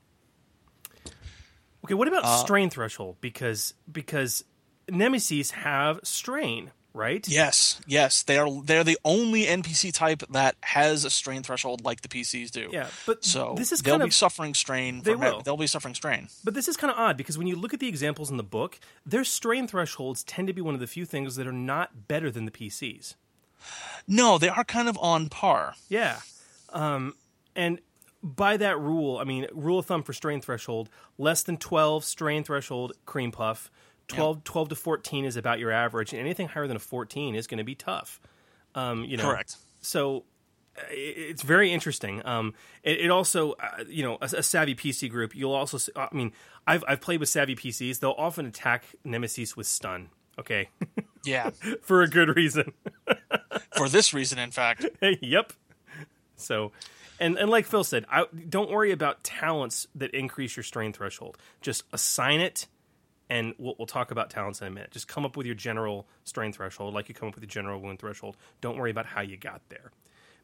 Okay. 1.84 1.94
What 1.94 2.08
about 2.08 2.24
Uh, 2.24 2.36
strain 2.38 2.68
threshold? 2.70 3.16
Because 3.20 3.74
because 3.90 4.42
Nemesis 4.88 5.52
have 5.52 6.00
strain, 6.02 6.72
right? 6.92 7.26
Yes, 7.28 7.80
yes, 7.86 8.22
they 8.22 8.38
are. 8.38 8.48
They're 8.62 8.84
the 8.84 8.98
only 9.04 9.44
NPC 9.44 9.92
type 9.92 10.22
that 10.30 10.56
has 10.62 11.04
a 11.04 11.10
strain 11.10 11.42
threshold 11.42 11.84
like 11.84 12.02
the 12.02 12.08
PCs 12.08 12.50
do. 12.50 12.68
Yeah, 12.72 12.88
but 13.06 13.24
So 13.24 13.54
this 13.56 13.72
is 13.72 13.82
they'll 13.82 13.94
kind 13.94 14.02
be 14.02 14.08
of 14.08 14.14
suffering 14.14 14.54
strain. 14.54 15.02
They 15.02 15.14
will. 15.14 15.40
They'll 15.42 15.56
be 15.56 15.66
suffering 15.66 15.94
strain. 15.94 16.28
But 16.44 16.54
this 16.54 16.68
is 16.68 16.76
kind 16.76 16.90
of 16.90 16.98
odd 16.98 17.16
because 17.16 17.38
when 17.38 17.46
you 17.46 17.56
look 17.56 17.74
at 17.74 17.80
the 17.80 17.88
examples 17.88 18.30
in 18.30 18.36
the 18.36 18.42
book, 18.42 18.78
their 19.04 19.24
strain 19.24 19.66
thresholds 19.66 20.24
tend 20.24 20.48
to 20.48 20.54
be 20.54 20.60
one 20.60 20.74
of 20.74 20.80
the 20.80 20.86
few 20.86 21.04
things 21.04 21.36
that 21.36 21.46
are 21.46 21.52
not 21.52 22.08
better 22.08 22.30
than 22.30 22.44
the 22.44 22.50
PCs. 22.50 23.14
No, 24.06 24.38
they 24.38 24.48
are 24.48 24.64
kind 24.64 24.88
of 24.88 24.98
on 24.98 25.28
par. 25.28 25.74
Yeah. 25.88 26.20
Um, 26.72 27.14
and 27.54 27.80
by 28.22 28.56
that 28.56 28.78
rule, 28.78 29.18
I 29.18 29.24
mean, 29.24 29.46
rule 29.52 29.78
of 29.78 29.86
thumb 29.86 30.02
for 30.02 30.12
strain 30.12 30.40
threshold, 30.40 30.88
less 31.18 31.42
than 31.42 31.56
12 31.56 32.04
strain 32.04 32.44
threshold 32.44 32.92
cream 33.06 33.32
puff, 33.32 33.70
12, 34.16 34.44
12 34.44 34.68
to 34.70 34.74
14 34.74 35.24
is 35.24 35.36
about 35.36 35.58
your 35.58 35.70
average, 35.70 36.12
and 36.12 36.20
anything 36.20 36.48
higher 36.48 36.66
than 36.66 36.76
a 36.76 36.80
14 36.80 37.34
is 37.34 37.46
going 37.46 37.58
to 37.58 37.64
be 37.64 37.74
tough. 37.74 38.20
Um, 38.74 39.04
you 39.04 39.16
know, 39.16 39.24
Correct. 39.24 39.56
So 39.80 40.24
uh, 40.76 40.82
it's 40.90 41.42
very 41.42 41.72
interesting. 41.72 42.24
Um, 42.24 42.54
it, 42.82 43.00
it 43.00 43.10
also, 43.10 43.52
uh, 43.52 43.84
you 43.88 44.04
know, 44.04 44.18
a, 44.20 44.26
a 44.38 44.42
savvy 44.42 44.74
PC 44.74 45.10
group. 45.10 45.34
You'll 45.34 45.54
also, 45.54 45.78
I 45.96 46.08
mean, 46.12 46.32
I've 46.66 46.84
I've 46.86 47.00
played 47.00 47.20
with 47.20 47.28
savvy 47.28 47.56
PCs. 47.56 48.00
They'll 48.00 48.14
often 48.16 48.46
attack 48.46 48.84
Nemesis 49.04 49.56
with 49.56 49.66
stun. 49.66 50.10
Okay, 50.38 50.68
Yeah, 51.24 51.50
for 51.82 52.02
a 52.02 52.08
good 52.08 52.34
reason. 52.36 52.72
for 53.76 53.88
this 53.88 54.14
reason, 54.14 54.38
in 54.38 54.50
fact. 54.50 54.86
yep. 55.20 55.52
So, 56.36 56.72
and 57.18 57.36
and 57.36 57.50
like 57.50 57.66
Phil 57.66 57.84
said, 57.84 58.04
I, 58.10 58.24
don't 58.48 58.70
worry 58.70 58.92
about 58.92 59.22
talents 59.22 59.86
that 59.94 60.12
increase 60.12 60.56
your 60.56 60.64
strain 60.64 60.92
threshold. 60.92 61.36
Just 61.60 61.84
assign 61.92 62.40
it, 62.40 62.66
and 63.30 63.54
we'll, 63.58 63.76
we'll 63.78 63.86
talk 63.86 64.10
about 64.10 64.28
talents 64.28 64.60
in 64.60 64.66
a 64.66 64.70
minute. 64.70 64.90
Just 64.90 65.08
come 65.08 65.24
up 65.24 65.36
with 65.36 65.46
your 65.46 65.54
general 65.54 66.06
strain 66.24 66.52
threshold, 66.52 66.92
like 66.92 67.08
you 67.08 67.14
come 67.14 67.28
up 67.28 67.36
with 67.36 67.44
your 67.44 67.48
general 67.48 67.80
wound 67.80 68.00
threshold. 68.00 68.36
Don't 68.60 68.76
worry 68.76 68.90
about 68.90 69.06
how 69.06 69.22
you 69.22 69.36
got 69.38 69.62
there, 69.70 69.92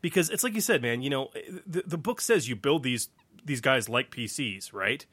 because 0.00 0.30
it's 0.30 0.44
like 0.44 0.54
you 0.54 0.60
said, 0.60 0.80
man. 0.80 1.02
You 1.02 1.10
know, 1.10 1.30
the, 1.66 1.82
the 1.84 1.98
book 1.98 2.20
says 2.20 2.48
you 2.48 2.56
build 2.56 2.84
these 2.84 3.08
these 3.44 3.60
guys 3.60 3.88
like 3.88 4.10
PCs, 4.10 4.72
right? 4.72 5.04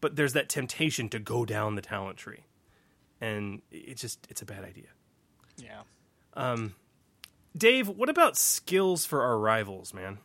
But 0.00 0.14
there's 0.14 0.34
that 0.34 0.48
temptation 0.48 1.08
to 1.08 1.18
go 1.18 1.44
down 1.44 1.74
the 1.74 1.82
talent 1.82 2.18
tree, 2.18 2.44
and 3.20 3.62
it's 3.72 4.02
just 4.02 4.26
it's 4.30 4.42
a 4.42 4.46
bad 4.46 4.64
idea. 4.64 4.88
Yeah. 5.56 5.80
Um, 6.34 6.74
Dave, 7.56 7.88
what 7.88 8.08
about 8.08 8.36
skills 8.36 9.04
for 9.06 9.22
our 9.22 9.38
rivals, 9.38 9.92
man? 9.92 10.18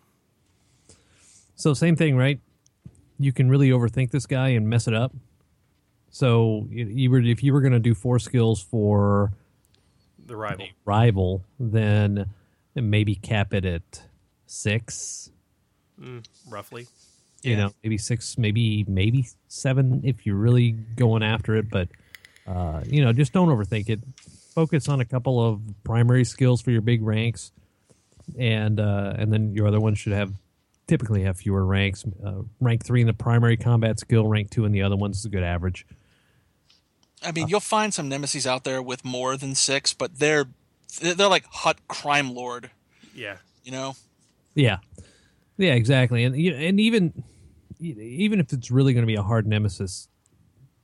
So 1.56 1.74
same 1.74 1.96
thing, 1.96 2.18
right? 2.18 2.40
You 3.18 3.32
can 3.32 3.50
really 3.50 3.70
overthink 3.70 4.12
this 4.12 4.26
guy 4.26 4.50
and 4.50 4.68
mess 4.68 4.88
it 4.88 4.94
up. 4.94 5.14
So 6.14 6.68
you 6.70 6.86
you 6.86 7.10
were 7.10 7.20
if 7.22 7.42
you 7.44 7.52
were 7.54 7.60
going 7.62 7.74
to 7.74 7.80
do 7.80 7.96
four 7.96 8.20
skills 8.20 8.62
for 8.62 9.34
The 10.28 10.36
rival. 10.36 10.68
rival, 10.86 11.44
then 11.60 12.30
maybe 12.76 13.16
cap 13.16 13.52
it 13.52 13.66
at 13.66 14.04
six. 14.46 15.32
roughly. 16.48 16.88
You 17.42 17.52
Yeah. 17.54 17.58
know, 17.58 17.72
maybe 17.84 17.98
six, 17.98 18.38
maybe 18.38 18.86
maybe 18.88 19.26
seven 19.48 20.02
if 20.04 20.24
you're 20.28 20.36
really 20.38 20.72
going 20.72 21.24
after 21.24 21.56
it. 21.56 21.72
But 21.72 21.90
uh, 22.46 22.84
you 22.86 23.04
know, 23.04 23.12
just 23.12 23.34
don't 23.34 23.48
overthink 23.50 23.90
it. 23.90 24.00
Focus 24.54 24.88
on 24.88 25.02
a 25.02 25.06
couple 25.06 25.44
of 25.44 25.62
primary 25.84 26.26
skills 26.26 26.62
for 26.62 26.70
your 26.70 26.82
big 26.82 27.02
ranks, 27.02 27.52
and 28.38 28.80
uh, 28.80 29.16
and 29.18 29.34
then 29.34 29.56
your 29.56 29.66
other 29.66 29.80
ones 29.80 29.98
should 29.98 30.14
have 30.14 30.32
typically 30.86 31.24
have 31.24 31.38
fewer 31.38 31.66
ranks. 31.66 32.06
Uh, 32.24 32.44
rank 32.62 32.86
three 32.86 33.02
in 33.02 33.08
the 33.08 33.14
primary 33.14 33.58
combat 33.58 33.98
skill, 33.98 34.28
rank 34.28 34.52
two 34.52 34.64
in 34.66 34.72
the 34.72 34.84
other 34.84 34.96
ones 34.96 35.18
is 35.18 35.26
a 35.26 35.30
good 35.30 35.42
average. 35.44 35.88
I 37.26 37.32
mean, 37.32 37.48
you'll 37.48 37.60
find 37.60 37.94
some 37.94 38.10
nemesis 38.10 38.46
out 38.46 38.64
there 38.64 38.82
with 38.82 39.04
more 39.06 39.38
than 39.38 39.56
six, 39.56 39.94
but 39.94 40.20
they're 40.20 40.46
they're 41.02 41.28
like 41.28 41.46
Hutt 41.46 41.78
crime 41.88 42.34
lord. 42.34 42.72
Yeah. 43.16 43.38
You 43.64 43.72
know. 43.72 43.96
Yeah, 44.56 44.80
yeah, 45.58 45.74
exactly. 45.74 46.24
And 46.24 46.36
and 46.36 46.80
even 46.80 47.24
even 47.80 48.40
if 48.40 48.54
it's 48.54 48.70
really 48.70 48.94
going 48.94 49.04
to 49.04 49.08
be 49.08 49.16
a 49.16 49.24
hard 49.24 49.48
nemesis, 49.48 50.08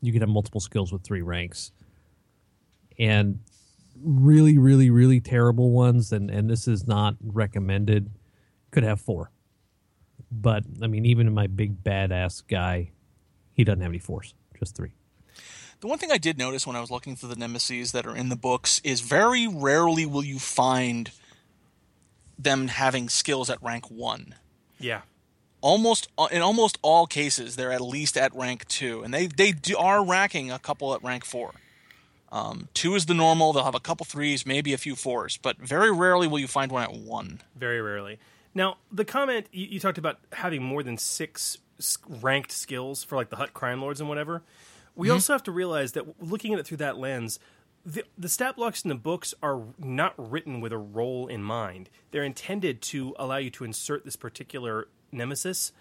you 0.02 0.12
could 0.12 0.22
have 0.22 0.30
multiple 0.30 0.60
skills 0.60 0.92
with 0.92 1.04
three 1.04 1.22
ranks, 1.22 1.72
and 2.98 3.40
really, 4.02 4.58
really, 4.58 4.90
really 4.90 5.20
terrible 5.20 5.72
ones. 5.72 6.12
And 6.12 6.30
and 6.30 6.50
this 6.50 6.68
is 6.68 6.88
not 6.88 7.16
recommended. 7.22 8.10
Could 8.72 8.84
have 8.84 9.02
four, 9.02 9.32
but 10.32 10.64
I 10.82 10.88
mean, 10.88 11.06
even 11.06 11.32
my 11.34 11.48
big 11.48 11.84
badass 11.84 12.44
guy, 12.48 12.92
he 13.54 13.64
doesn't 13.64 13.82
have 13.82 13.92
any 13.92 14.00
force, 14.00 14.34
just 14.58 14.76
three. 14.76 14.94
The 15.82 15.88
one 15.88 15.98
thing 15.98 16.12
I 16.12 16.18
did 16.18 16.38
notice 16.38 16.68
when 16.68 16.76
I 16.76 16.82
was 16.82 16.92
looking 16.92 17.16
through 17.16 17.30
the 17.30 17.36
nemesis 17.36 17.92
that 17.92 18.06
are 18.06 18.16
in 18.16 18.30
the 18.30 18.36
books 18.36 18.82
is 18.84 19.00
very 19.00 19.48
rarely 19.48 20.06
will 20.06 20.24
you 20.24 20.38
find 20.38 21.12
them 22.38 22.68
having 22.68 23.08
skills 23.08 23.50
at 23.50 23.62
rank 23.64 23.90
one. 23.90 24.36
Yeah. 24.78 25.02
Almost 25.62 26.10
in 26.32 26.42
almost 26.42 26.78
all 26.82 27.06
cases, 27.06 27.56
they're 27.56 27.72
at 27.72 27.82
least 27.82 28.18
at 28.18 28.34
rank 28.34 28.68
two, 28.68 29.04
and 29.04 29.14
they 29.14 29.28
they 29.28 29.52
do, 29.52 29.78
are 29.78 30.06
racking 30.06 30.52
a 30.52 30.60
couple 30.60 30.94
at 30.94 31.04
rank 31.04 31.26
four. 31.26 31.52
Um, 32.32 32.70
two 32.74 32.96
is 32.96 33.08
the 33.08 33.14
normal. 33.14 33.52
They'll 33.52 33.66
have 33.66 33.76
a 33.76 33.80
couple 33.80 34.06
threes, 34.06 34.46
maybe 34.46 34.72
a 34.74 34.78
few 34.78 34.96
fours, 34.96 35.38
but 35.38 35.58
very 35.58 35.92
rarely 35.92 36.28
will 36.28 36.40
you 36.40 36.48
find 36.48 36.72
one 36.72 36.84
at 36.84 36.94
one. 36.94 37.42
Very 37.56 37.82
rarely. 37.82 38.20
Now, 38.54 38.78
the 38.92 39.04
comment 39.04 39.48
you, 39.52 39.66
you 39.66 39.80
talked 39.80 39.98
about 39.98 40.20
having 40.32 40.64
more 40.64 40.84
than 40.84 40.98
six 40.98 41.58
ranked 42.08 42.52
skills 42.52 43.04
for 43.04 43.16
like 43.16 43.30
the 43.30 43.36
Hutt 43.36 43.54
crime 43.54 43.82
lords 43.82 44.00
and 44.00 44.08
whatever. 44.08 44.44
We 45.00 45.08
mm-hmm. 45.08 45.14
also 45.14 45.32
have 45.32 45.44
to 45.44 45.52
realize 45.54 45.94
that 45.94 46.22
looking 46.22 46.52
at 46.52 46.60
it 46.60 46.68
through 46.68 46.78
that 46.78 46.98
lens, 46.98 47.40
the, 47.86 48.04
the 48.18 48.28
stat 48.28 48.58
blocks 48.58 48.84
in 48.84 48.90
the 48.90 48.96
books 48.96 49.34
are 49.42 49.62
not 49.78 50.14
written 50.18 50.60
with 50.60 50.74
a 50.74 50.78
role 50.78 51.28
in 51.28 51.42
mind. 51.42 51.90
They're 52.12 52.26
intended 52.26 52.82
to 52.82 53.16
allow 53.18 53.38
you 53.38 53.50
to 53.52 53.64
insert 53.64 54.04
this 54.04 54.18
particular 54.18 54.90
nemesis 55.10 55.72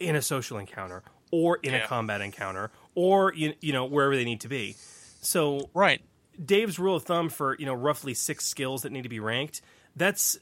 in 0.00 0.16
a 0.16 0.20
social 0.20 0.58
encounter 0.58 1.04
or 1.30 1.60
in 1.62 1.74
a 1.74 1.86
combat 1.86 2.20
encounter 2.20 2.72
or 2.96 3.32
you, 3.34 3.54
you 3.60 3.72
know 3.72 3.84
wherever 3.84 4.16
they 4.16 4.24
need 4.24 4.40
to 4.40 4.48
be. 4.48 4.74
So 5.20 5.70
Right. 5.72 6.02
Dave's 6.44 6.80
rule 6.80 6.96
of 6.96 7.04
thumb 7.04 7.28
for 7.28 7.56
you 7.60 7.66
know 7.66 7.74
roughly 7.74 8.14
six 8.14 8.46
skills 8.46 8.82
that 8.82 8.90
need 8.90 9.02
to 9.02 9.08
be 9.08 9.20
ranked. 9.20 9.62
That's 9.94 10.38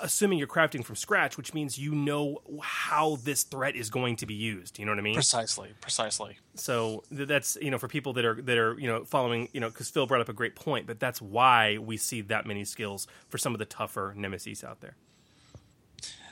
assuming 0.00 0.38
you're 0.38 0.46
crafting 0.48 0.84
from 0.84 0.96
scratch, 0.96 1.36
which 1.36 1.54
means 1.54 1.78
you 1.78 1.94
know 1.94 2.40
how 2.62 3.16
this 3.16 3.42
threat 3.42 3.76
is 3.76 3.90
going 3.90 4.16
to 4.16 4.26
be 4.26 4.34
used. 4.34 4.78
You 4.78 4.86
know 4.86 4.92
what 4.92 4.98
I 4.98 5.02
mean? 5.02 5.14
Precisely. 5.14 5.70
Precisely. 5.80 6.38
So 6.54 7.04
that's 7.10 7.56
you 7.60 7.70
know 7.70 7.78
for 7.78 7.88
people 7.88 8.12
that 8.14 8.24
are 8.24 8.40
that 8.42 8.58
are 8.58 8.78
you 8.78 8.86
know 8.86 9.04
following 9.04 9.48
you 9.52 9.60
know 9.60 9.68
because 9.68 9.90
Phil 9.90 10.06
brought 10.06 10.20
up 10.20 10.28
a 10.28 10.32
great 10.32 10.54
point, 10.54 10.86
but 10.86 11.00
that's 11.00 11.20
why 11.20 11.78
we 11.78 11.96
see 11.96 12.20
that 12.22 12.46
many 12.46 12.64
skills 12.64 13.06
for 13.28 13.38
some 13.38 13.54
of 13.54 13.58
the 13.58 13.64
tougher 13.64 14.14
nemesis 14.16 14.64
out 14.64 14.80
there. 14.80 14.96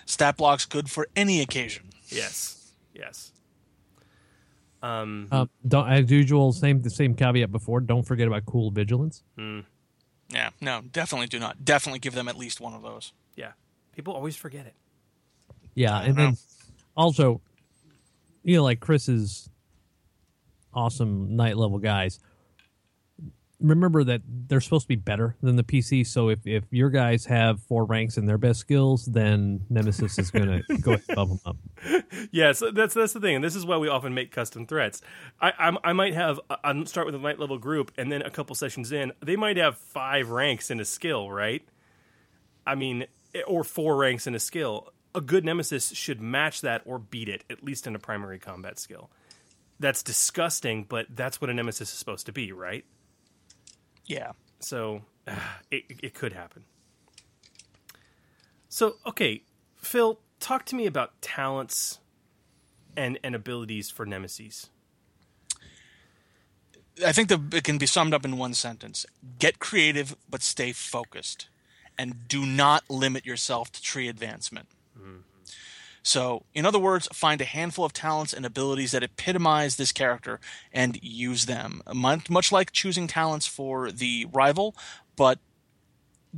Stat 0.06 0.36
blocks 0.36 0.66
good 0.66 0.90
for 0.90 1.08
any 1.16 1.40
occasion. 1.40 1.90
Yes, 2.08 2.72
yes. 2.94 3.32
Um, 4.82 5.48
don't, 5.66 5.88
as 5.88 6.10
usual, 6.10 6.52
same 6.52 6.82
the 6.82 6.90
same 6.90 7.14
caveat 7.14 7.50
before. 7.50 7.80
Don't 7.80 8.02
forget 8.02 8.28
about 8.28 8.44
cool 8.44 8.70
vigilance. 8.70 9.22
Yeah. 10.34 10.50
No, 10.60 10.82
definitely 10.92 11.28
do 11.28 11.38
not. 11.38 11.64
Definitely 11.64 12.00
give 12.00 12.14
them 12.14 12.28
at 12.28 12.36
least 12.36 12.60
one 12.60 12.74
of 12.74 12.82
those. 12.82 13.12
Yeah, 13.36 13.52
people 13.92 14.14
always 14.14 14.36
forget 14.36 14.66
it. 14.66 14.74
Yeah, 15.74 16.00
and 16.00 16.16
then 16.16 16.36
also, 16.96 17.40
you 18.42 18.56
know, 18.56 18.62
like 18.62 18.80
Chris's 18.80 19.48
awesome 20.72 21.36
knight 21.36 21.56
level 21.56 21.78
guys. 21.78 22.18
Remember 23.64 24.04
that 24.04 24.20
they're 24.26 24.60
supposed 24.60 24.84
to 24.84 24.88
be 24.88 24.96
better 24.96 25.36
than 25.42 25.56
the 25.56 25.64
PC. 25.64 26.06
So 26.06 26.28
if, 26.28 26.46
if 26.46 26.64
your 26.70 26.90
guys 26.90 27.24
have 27.26 27.62
four 27.62 27.84
ranks 27.84 28.18
in 28.18 28.26
their 28.26 28.36
best 28.36 28.60
skills, 28.60 29.06
then 29.06 29.64
Nemesis 29.70 30.18
is 30.18 30.30
going 30.30 30.62
to 30.68 30.78
go 30.78 30.92
ahead 30.92 31.04
and 31.08 31.16
bump 31.16 31.30
them 31.30 31.40
up. 31.46 31.56
Yeah, 32.30 32.52
so 32.52 32.70
that's 32.70 32.94
that's 32.94 33.12
the 33.12 33.20
thing, 33.20 33.36
and 33.36 33.44
this 33.44 33.54
is 33.54 33.66
why 33.66 33.76
we 33.76 33.88
often 33.88 34.14
make 34.14 34.30
custom 34.30 34.66
threats. 34.66 35.00
I 35.40 35.52
I'm, 35.58 35.78
I 35.84 35.92
might 35.92 36.14
have 36.14 36.40
I 36.62 36.84
start 36.84 37.06
with 37.06 37.14
a 37.14 37.18
light 37.18 37.38
level 37.38 37.58
group, 37.58 37.92
and 37.96 38.10
then 38.10 38.22
a 38.22 38.30
couple 38.30 38.54
sessions 38.54 38.92
in, 38.92 39.12
they 39.20 39.36
might 39.36 39.56
have 39.56 39.76
five 39.78 40.30
ranks 40.30 40.70
in 40.70 40.80
a 40.80 40.84
skill, 40.84 41.30
right? 41.30 41.62
I 42.66 42.74
mean, 42.74 43.06
eh, 43.34 43.42
or 43.46 43.64
four 43.64 43.96
ranks 43.96 44.26
in 44.26 44.34
a 44.34 44.40
skill. 44.40 44.92
A 45.14 45.20
good 45.20 45.44
nemesis 45.44 45.90
should 45.90 46.20
match 46.20 46.60
that 46.62 46.82
or 46.84 46.98
beat 46.98 47.28
it, 47.28 47.44
at 47.48 47.62
least 47.62 47.86
in 47.86 47.94
a 47.94 47.98
primary 47.98 48.38
combat 48.38 48.78
skill. 48.78 49.10
That's 49.78 50.02
disgusting, 50.02 50.84
but 50.84 51.06
that's 51.10 51.40
what 51.40 51.50
a 51.50 51.54
nemesis 51.54 51.92
is 51.92 51.98
supposed 51.98 52.26
to 52.26 52.32
be, 52.32 52.52
right? 52.52 52.84
Yeah. 54.06 54.32
So 54.60 55.02
it, 55.70 55.84
it 56.02 56.14
could 56.14 56.32
happen. 56.32 56.64
So, 58.68 58.96
okay, 59.06 59.42
Phil, 59.76 60.18
talk 60.40 60.64
to 60.66 60.74
me 60.74 60.86
about 60.86 61.20
talents 61.22 62.00
and, 62.96 63.18
and 63.22 63.34
abilities 63.34 63.90
for 63.90 64.04
nemesis. 64.04 64.68
I 67.04 67.12
think 67.12 67.28
the, 67.28 67.40
it 67.56 67.64
can 67.64 67.78
be 67.78 67.86
summed 67.86 68.14
up 68.14 68.24
in 68.24 68.36
one 68.36 68.54
sentence: 68.54 69.04
get 69.38 69.58
creative, 69.58 70.16
but 70.30 70.42
stay 70.42 70.72
focused, 70.72 71.48
and 71.98 72.28
do 72.28 72.46
not 72.46 72.88
limit 72.88 73.26
yourself 73.26 73.72
to 73.72 73.82
tree 73.82 74.08
advancement. 74.08 74.68
So, 76.04 76.44
in 76.52 76.66
other 76.66 76.78
words, 76.78 77.08
find 77.14 77.40
a 77.40 77.46
handful 77.46 77.84
of 77.84 77.94
talents 77.94 78.34
and 78.34 78.44
abilities 78.44 78.92
that 78.92 79.02
epitomize 79.02 79.76
this 79.76 79.90
character 79.90 80.38
and 80.70 81.02
use 81.02 81.46
them. 81.46 81.82
Much, 81.92 82.28
much 82.28 82.52
like 82.52 82.72
choosing 82.72 83.06
talents 83.06 83.46
for 83.46 83.90
the 83.90 84.26
rival, 84.30 84.76
but 85.16 85.38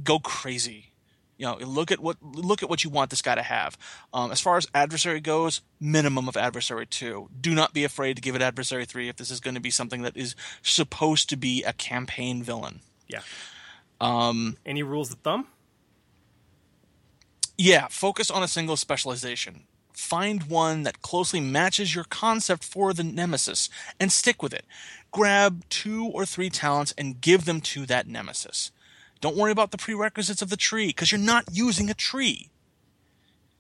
go 0.05 0.21
crazy. 0.21 0.93
You 1.37 1.47
know, 1.47 1.57
look 1.57 1.91
at 1.91 1.99
what 1.99 2.17
look 2.23 2.63
at 2.63 2.71
what 2.71 2.85
you 2.85 2.91
want 2.91 3.11
this 3.11 3.21
guy 3.21 3.35
to 3.35 3.43
have. 3.43 3.77
Um, 4.15 4.31
as 4.33 4.41
far 4.41 4.57
as 4.57 4.69
adversary 4.73 5.21
goes, 5.21 5.61
minimum 5.79 6.29
of 6.29 6.37
adversary 6.37 6.87
two. 6.87 7.29
Do 7.39 7.55
not 7.55 7.75
be 7.75 7.85
afraid 7.85 8.17
to 8.17 8.23
give 8.23 8.35
it 8.35 8.41
adversary 8.41 8.87
three 8.87 9.09
if 9.11 9.17
this 9.17 9.31
is 9.31 9.41
going 9.41 9.55
to 9.55 9.61
be 9.61 9.71
something 9.71 10.01
that 10.03 10.17
is 10.17 10.35
supposed 10.63 11.29
to 11.31 11.37
be 11.37 11.63
a 11.65 11.75
campaign 11.75 12.43
villain. 12.43 12.81
Yeah. 13.09 13.21
Um, 14.01 14.57
Any 14.65 14.83
rules 14.83 15.13
of 15.13 15.19
thumb? 15.19 15.49
Yeah, 17.59 17.89
focus 17.89 18.31
on 18.31 18.43
a 18.43 18.49
single 18.49 18.77
specialization. 18.77 19.63
Find 19.95 20.45
one 20.45 20.83
that 20.83 21.01
closely 21.01 21.41
matches 21.41 21.95
your 21.95 22.05
concept 22.05 22.63
for 22.63 22.93
the 22.93 23.03
nemesis 23.03 23.71
and 23.99 24.13
stick 24.13 24.43
with 24.43 24.53
it. 24.53 24.67
Grab 25.11 25.65
two 25.71 26.05
or 26.05 26.27
three 26.27 26.51
talents 26.51 26.93
and 26.99 27.21
give 27.21 27.47
them 27.47 27.63
to 27.63 27.87
that 27.87 28.07
nemesis. 28.07 28.73
Don't 29.23 29.37
worry 29.37 29.53
about 29.53 29.71
the 29.71 29.79
prerequisites 29.79 30.43
of 30.43 30.51
the 30.51 30.57
tree 30.59 30.89
because 30.89 31.11
you're 31.11 31.19
not 31.19 31.47
using 31.51 31.89
a 31.89 31.95
tree. 31.95 32.51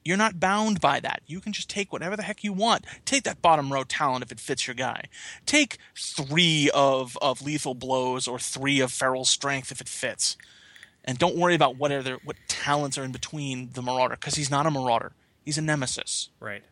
You're 0.04 0.18
not 0.18 0.38
bound 0.38 0.80
by 0.80 1.00
that. 1.00 1.22
You 1.26 1.40
can 1.40 1.54
just 1.54 1.70
take 1.70 1.90
whatever 1.90 2.16
the 2.16 2.22
heck 2.22 2.44
you 2.44 2.52
want. 2.52 2.84
Take 3.06 3.24
that 3.24 3.40
bottom 3.40 3.72
row 3.72 3.82
talent 3.82 4.22
if 4.22 4.30
it 4.30 4.38
fits 4.38 4.66
your 4.66 4.74
guy. 4.74 5.06
Take 5.46 5.78
three 5.96 6.70
of, 6.74 7.16
of 7.22 7.40
lethal 7.40 7.74
blows 7.74 8.28
or 8.28 8.38
three 8.38 8.78
of 8.80 8.92
feral 8.92 9.24
strength 9.24 9.72
if 9.72 9.80
it 9.80 9.88
fits 9.88 10.36
and 11.06 11.18
don't 11.18 11.36
worry 11.36 11.54
about 11.54 11.76
what 11.76 11.92
other 11.92 12.18
what 12.24 12.36
talents 12.48 12.98
are 12.98 13.04
in 13.04 13.12
between 13.12 13.70
the 13.72 13.82
marauder 13.82 14.16
because 14.16 14.34
he's 14.34 14.50
not 14.50 14.66
a 14.66 14.70
marauder. 14.70 15.12
He's 15.44 15.58
a 15.58 15.62
nemesis. 15.62 16.30
Right. 16.40 16.62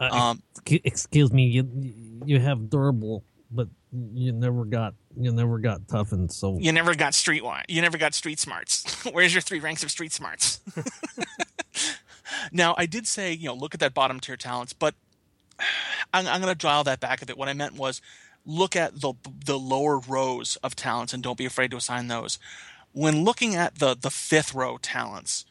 Uh, 0.00 0.08
Um, 0.10 0.42
excuse 0.66 1.32
me, 1.32 1.44
you 1.44 1.68
you 2.24 2.40
have 2.40 2.70
durable, 2.70 3.22
but 3.50 3.68
you 3.92 4.32
never 4.32 4.64
got 4.64 4.94
you 5.16 5.32
never 5.32 5.58
got 5.58 5.86
toughened. 5.88 6.32
So 6.32 6.58
you 6.58 6.72
never 6.72 6.94
got 6.94 7.14
street 7.14 7.42
you 7.68 7.82
never 7.82 7.98
got 7.98 8.14
street 8.14 8.38
smarts. 8.38 9.04
Where's 9.12 9.34
your 9.34 9.42
three 9.42 9.60
ranks 9.60 9.82
of 9.82 9.90
street 9.90 10.12
smarts? 10.12 10.60
Now 12.52 12.74
i 12.78 12.86
did 12.86 13.06
say 13.06 13.32
you 13.32 13.46
know 13.46 13.54
look 13.54 13.74
at 13.74 13.80
that 13.80 13.94
bottom 13.94 14.20
tier 14.20 14.36
talents 14.36 14.72
but 14.72 14.94
i'm, 16.14 16.26
I'm 16.26 16.40
going 16.40 16.52
to 16.52 16.58
dial 16.58 16.84
that 16.84 17.00
back 17.00 17.22
a 17.22 17.26
bit. 17.26 17.36
What 17.36 17.48
i 17.48 17.52
meant 17.52 17.74
was 17.74 18.00
look 18.46 18.76
at 18.76 19.00
the 19.00 19.14
the 19.44 19.58
lower 19.58 19.98
rows 19.98 20.56
of 20.56 20.74
talents 20.74 21.12
and 21.12 21.22
don't 21.22 21.38
be 21.38 21.44
afraid 21.44 21.70
to 21.72 21.76
assign 21.76 22.08
those 22.08 22.38
when 22.92 23.24
looking 23.24 23.54
at 23.54 23.78
the 23.78 23.94
the 23.94 24.10
fifth 24.10 24.54
row 24.54 24.78
talents 24.78 25.44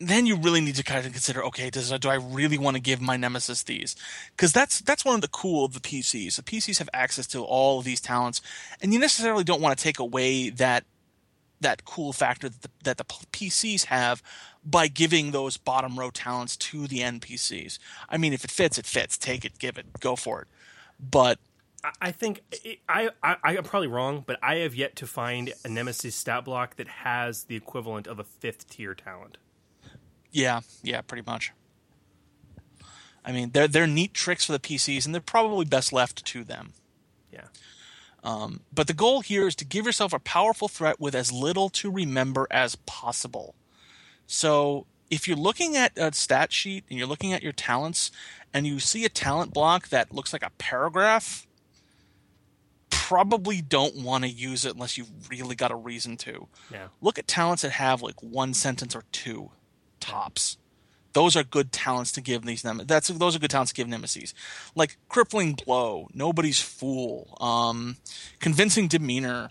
then 0.00 0.26
you 0.26 0.36
really 0.36 0.60
need 0.60 0.74
to 0.74 0.82
kind 0.82 1.06
of 1.06 1.12
consider 1.12 1.44
okay 1.44 1.70
does 1.70 1.90
do 1.98 2.08
i 2.08 2.14
really 2.14 2.58
want 2.58 2.76
to 2.76 2.82
give 2.82 3.00
my 3.00 3.16
nemesis 3.16 3.62
these? 3.62 3.94
Because 4.36 4.52
that's 4.52 4.80
that's 4.80 5.04
one 5.04 5.14
of 5.14 5.20
the 5.20 5.28
cool 5.28 5.64
of 5.64 5.74
the 5.74 5.80
pcs 5.80 6.36
the 6.36 6.42
pcs 6.42 6.78
have 6.78 6.90
access 6.92 7.26
to 7.28 7.42
all 7.42 7.78
of 7.78 7.84
these 7.84 8.00
talents 8.00 8.40
and 8.80 8.92
you 8.92 8.98
necessarily 8.98 9.44
don't 9.44 9.60
want 9.60 9.76
to 9.76 9.82
take 9.82 9.98
away 9.98 10.50
that 10.50 10.84
that 11.60 11.84
cool 11.84 12.12
factor 12.12 12.48
that 12.48 12.62
the, 12.62 12.70
that 12.82 12.96
the 12.96 13.04
pcs 13.04 13.84
have 13.84 14.22
by 14.64 14.88
giving 14.88 15.30
those 15.30 15.56
bottom 15.56 15.98
row 15.98 16.10
talents 16.10 16.56
to 16.56 16.88
the 16.88 16.98
npcs 16.98 17.78
i 18.08 18.16
mean 18.16 18.32
if 18.32 18.44
it 18.44 18.50
fits 18.50 18.78
it 18.78 18.86
fits. 18.86 19.16
Take 19.16 19.44
it 19.44 19.58
give 19.58 19.78
it 19.78 19.86
go 20.00 20.16
for 20.16 20.42
it. 20.42 20.48
But 20.98 21.38
I- 22.00 22.12
think 22.12 22.42
I, 22.88 23.10
I 23.22 23.36
I'm 23.44 23.64
probably 23.64 23.88
wrong, 23.88 24.22
but 24.26 24.38
I 24.42 24.56
have 24.56 24.74
yet 24.74 24.96
to 24.96 25.06
find 25.06 25.52
a 25.64 25.68
nemesis 25.68 26.14
stat 26.14 26.44
block 26.44 26.76
that 26.76 26.88
has 26.88 27.44
the 27.44 27.56
equivalent 27.56 28.06
of 28.06 28.18
a 28.18 28.24
fifth 28.24 28.68
tier 28.68 28.94
talent. 28.94 29.38
Yeah, 30.30 30.60
yeah, 30.82 31.00
pretty 31.02 31.24
much. 31.26 31.52
I 33.24 33.32
mean, 33.32 33.50
they're 33.52 33.68
they're 33.68 33.86
neat 33.86 34.14
tricks 34.14 34.46
for 34.46 34.52
the 34.52 34.58
PCs, 34.58 35.04
and 35.04 35.14
they're 35.14 35.20
probably 35.20 35.64
best 35.64 35.92
left 35.92 36.24
to 36.26 36.44
them. 36.44 36.72
Yeah. 37.32 37.46
Um, 38.24 38.60
but 38.72 38.86
the 38.86 38.94
goal 38.94 39.20
here 39.20 39.46
is 39.48 39.56
to 39.56 39.64
give 39.64 39.84
yourself 39.84 40.12
a 40.12 40.18
powerful 40.18 40.68
threat 40.68 41.00
with 41.00 41.14
as 41.14 41.32
little 41.32 41.68
to 41.70 41.90
remember 41.90 42.46
as 42.50 42.76
possible. 42.76 43.54
So 44.26 44.86
if 45.10 45.26
you're 45.26 45.36
looking 45.36 45.76
at 45.76 45.92
a 45.96 46.12
stat 46.12 46.52
sheet 46.52 46.84
and 46.88 46.98
you're 46.98 47.08
looking 47.08 47.32
at 47.32 47.42
your 47.42 47.52
talents, 47.52 48.10
and 48.54 48.66
you 48.66 48.78
see 48.78 49.04
a 49.04 49.08
talent 49.08 49.52
block 49.52 49.88
that 49.88 50.14
looks 50.14 50.32
like 50.32 50.44
a 50.44 50.50
paragraph, 50.58 51.46
probably 53.12 53.60
don't 53.60 53.96
want 53.96 54.24
to 54.24 54.30
use 54.30 54.64
it 54.64 54.72
unless 54.72 54.96
you've 54.96 55.10
really 55.28 55.54
got 55.54 55.70
a 55.70 55.74
reason 55.76 56.16
to. 56.16 56.48
Yeah. 56.70 56.86
Look 57.02 57.18
at 57.18 57.28
talents 57.28 57.60
that 57.60 57.72
have 57.72 58.00
like 58.00 58.22
one 58.22 58.54
sentence 58.54 58.96
or 58.96 59.04
two 59.12 59.50
tops. 60.00 60.56
Those 61.12 61.36
are 61.36 61.44
good 61.44 61.72
talents 61.72 62.10
to 62.12 62.22
give 62.22 62.46
these 62.46 62.64
nem- 62.64 62.86
that's 62.86 63.08
those 63.08 63.36
are 63.36 63.38
good 63.38 63.50
talents 63.50 63.70
to 63.70 63.76
give 63.76 63.86
nemesis. 63.86 64.32
Like 64.74 64.96
crippling 65.10 65.52
blow, 65.52 66.08
nobody's 66.14 66.58
fool, 66.58 67.36
um, 67.38 67.98
convincing 68.40 68.88
demeanor, 68.88 69.50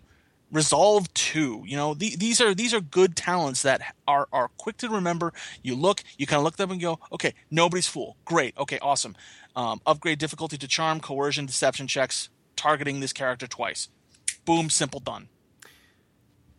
resolve 0.52 1.14
two. 1.14 1.64
You 1.68 1.78
know, 1.78 1.94
the, 1.94 2.16
these 2.16 2.42
are 2.42 2.56
these 2.56 2.74
are 2.74 2.82
good 2.82 3.16
talents 3.16 3.62
that 3.62 3.94
are 4.08 4.28
are 4.34 4.50
quick 4.58 4.78
to 4.78 4.90
remember. 4.90 5.34
You 5.62 5.76
look, 5.76 6.04
you 6.18 6.26
kind 6.26 6.40
of 6.40 6.46
look 6.46 6.58
them 6.58 6.72
and 6.72 6.82
go, 6.82 6.98
okay, 7.12 7.36
nobody's 7.52 7.86
fool, 7.88 8.18
great, 8.26 8.58
okay, 8.58 8.80
awesome. 8.82 9.16
Um, 9.56 9.82
upgrade 9.86 10.18
difficulty 10.18 10.58
to 10.58 10.68
charm, 10.68 11.00
coercion, 11.00 11.46
deception 11.46 11.86
checks, 11.86 12.30
targeting 12.56 13.00
this 13.00 13.14
character 13.14 13.48
twice. 13.48 13.90
boom, 14.46 14.70
simple, 14.70 15.00
done. 15.00 15.30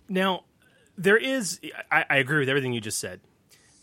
Now, 0.09 0.45
there 0.97 1.17
is. 1.17 1.61
I, 1.91 2.05
I 2.09 2.17
agree 2.19 2.39
with 2.41 2.49
everything 2.49 2.73
you 2.73 2.81
just 2.81 2.99
said. 3.01 3.21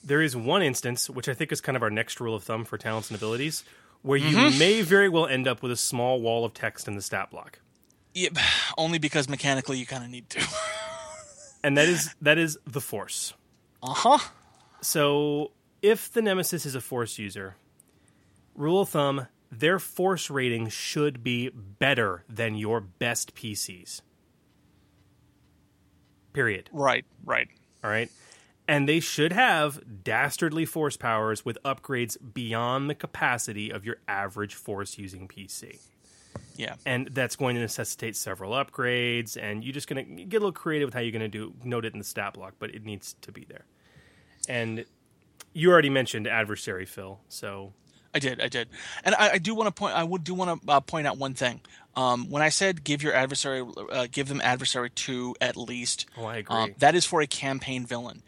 There 0.04 0.22
is 0.22 0.36
one 0.36 0.62
instance, 0.62 1.10
which 1.10 1.28
I 1.28 1.34
think 1.34 1.52
is 1.52 1.60
kind 1.62 1.76
of 1.76 1.84
our 1.84 1.90
next 1.90 2.20
rule 2.20 2.36
of 2.36 2.44
thumb 2.44 2.66
for 2.66 2.78
talents 2.78 3.10
and 3.10 3.18
abilities, 3.18 3.64
where 4.02 4.18
you 4.18 4.58
may 4.58 4.82
very 4.82 5.10
well 5.10 5.26
end 5.28 5.48
up 5.48 5.62
with 5.62 5.72
a 5.72 5.76
small 5.78 6.22
wall 6.22 6.46
of 6.46 6.54
text 6.54 6.88
in 6.88 6.96
the 6.96 7.02
stat 7.02 7.30
block, 7.32 7.60
Yeah, 8.14 8.30
only 8.78 8.98
because 9.00 9.28
mechanically 9.28 9.78
you 9.78 9.86
kind 9.86 10.04
of 10.04 10.10
need 10.10 10.30
to. 10.32 10.48
and 11.64 11.78
that 11.78 11.88
is 11.90 12.16
that 12.22 12.38
is 12.38 12.58
the 12.66 12.82
force. 12.82 13.34
uh 13.84 13.94
huh. 13.94 14.20
So, 14.82 15.52
if 15.82 16.10
the 16.12 16.22
nemesis 16.22 16.66
is 16.66 16.76
a 16.76 16.82
force 16.82 17.18
user, 17.20 17.56
rule 18.56 18.80
of 18.82 18.90
thumb, 18.90 19.28
their 19.52 19.80
force 19.80 20.30
rating 20.30 20.70
should 20.70 21.24
be 21.24 21.50
better 21.50 22.24
than 22.30 22.56
your 22.56 22.80
best 22.80 23.36
PCs. 23.36 24.02
Period. 26.34 26.70
Right, 26.72 27.06
right. 27.26 27.48
All 27.84 27.90
right. 27.90 28.10
And 28.68 28.88
they 28.88 29.00
should 29.00 29.34
have 29.34 30.04
dastardly 30.04 30.66
force 30.66 30.96
powers 30.96 31.44
with 31.44 31.58
upgrades 31.66 32.18
beyond 32.34 32.90
the 32.90 32.96
capacity 32.96 33.72
of 33.72 33.84
your 33.84 33.98
average 34.08 34.54
force 34.54 35.00
using 35.00 35.28
PC. 35.28 35.80
Yeah. 36.56 36.76
And 36.86 37.08
that's 37.08 37.36
going 37.36 37.56
to 37.56 37.62
necessitate 37.62 38.16
several 38.16 38.52
upgrades, 38.52 39.42
and 39.42 39.64
you're 39.64 39.74
just 39.74 39.88
going 39.88 40.18
to 40.18 40.26
get 40.26 40.38
a 40.38 40.40
little 40.40 40.52
creative 40.52 40.88
with 40.88 40.94
how 40.94 41.00
you're 41.00 41.12
going 41.12 41.22
to 41.22 41.28
do 41.30 41.54
note 41.64 41.86
it 41.86 41.94
in 41.94 42.00
the 42.00 42.06
stat 42.06 42.34
block, 42.34 42.56
but 42.60 42.76
it 42.76 42.84
needs 42.84 43.16
to 43.22 43.32
be 43.32 43.46
there. 43.48 43.66
And 44.48 44.86
you 45.54 45.72
already 45.72 45.90
mentioned 45.90 46.28
adversary, 46.28 46.86
Phil. 46.86 47.20
So 47.30 47.74
I 48.14 48.20
did, 48.20 48.42
I 48.42 48.48
did, 48.48 48.70
and 49.04 49.14
I, 49.16 49.32
I 49.34 49.38
do 49.38 49.54
want 49.54 49.68
to 49.68 49.72
point. 49.72 49.96
I 49.96 50.04
would 50.04 50.24
do 50.24 50.34
want 50.34 50.62
to 50.64 50.72
uh, 50.72 50.80
point 50.80 51.06
out 51.06 51.18
one 51.18 51.34
thing. 51.36 51.62
Um, 51.96 52.30
when 52.30 52.42
I 52.42 52.50
said 52.50 52.84
give 52.84 53.04
your 53.04 53.14
adversary, 53.14 53.64
uh, 53.92 54.08
give 54.12 54.28
them 54.28 54.42
adversary 54.44 54.90
two 54.90 55.36
at 55.40 55.56
least. 55.56 56.08
Oh, 56.18 56.26
I 56.26 56.38
agree. 56.38 56.56
Um, 56.56 56.76
that 56.80 56.96
is 56.96 57.06
for 57.06 57.22
a 57.22 57.28
campaign 57.28 57.86
villain. 57.86 58.24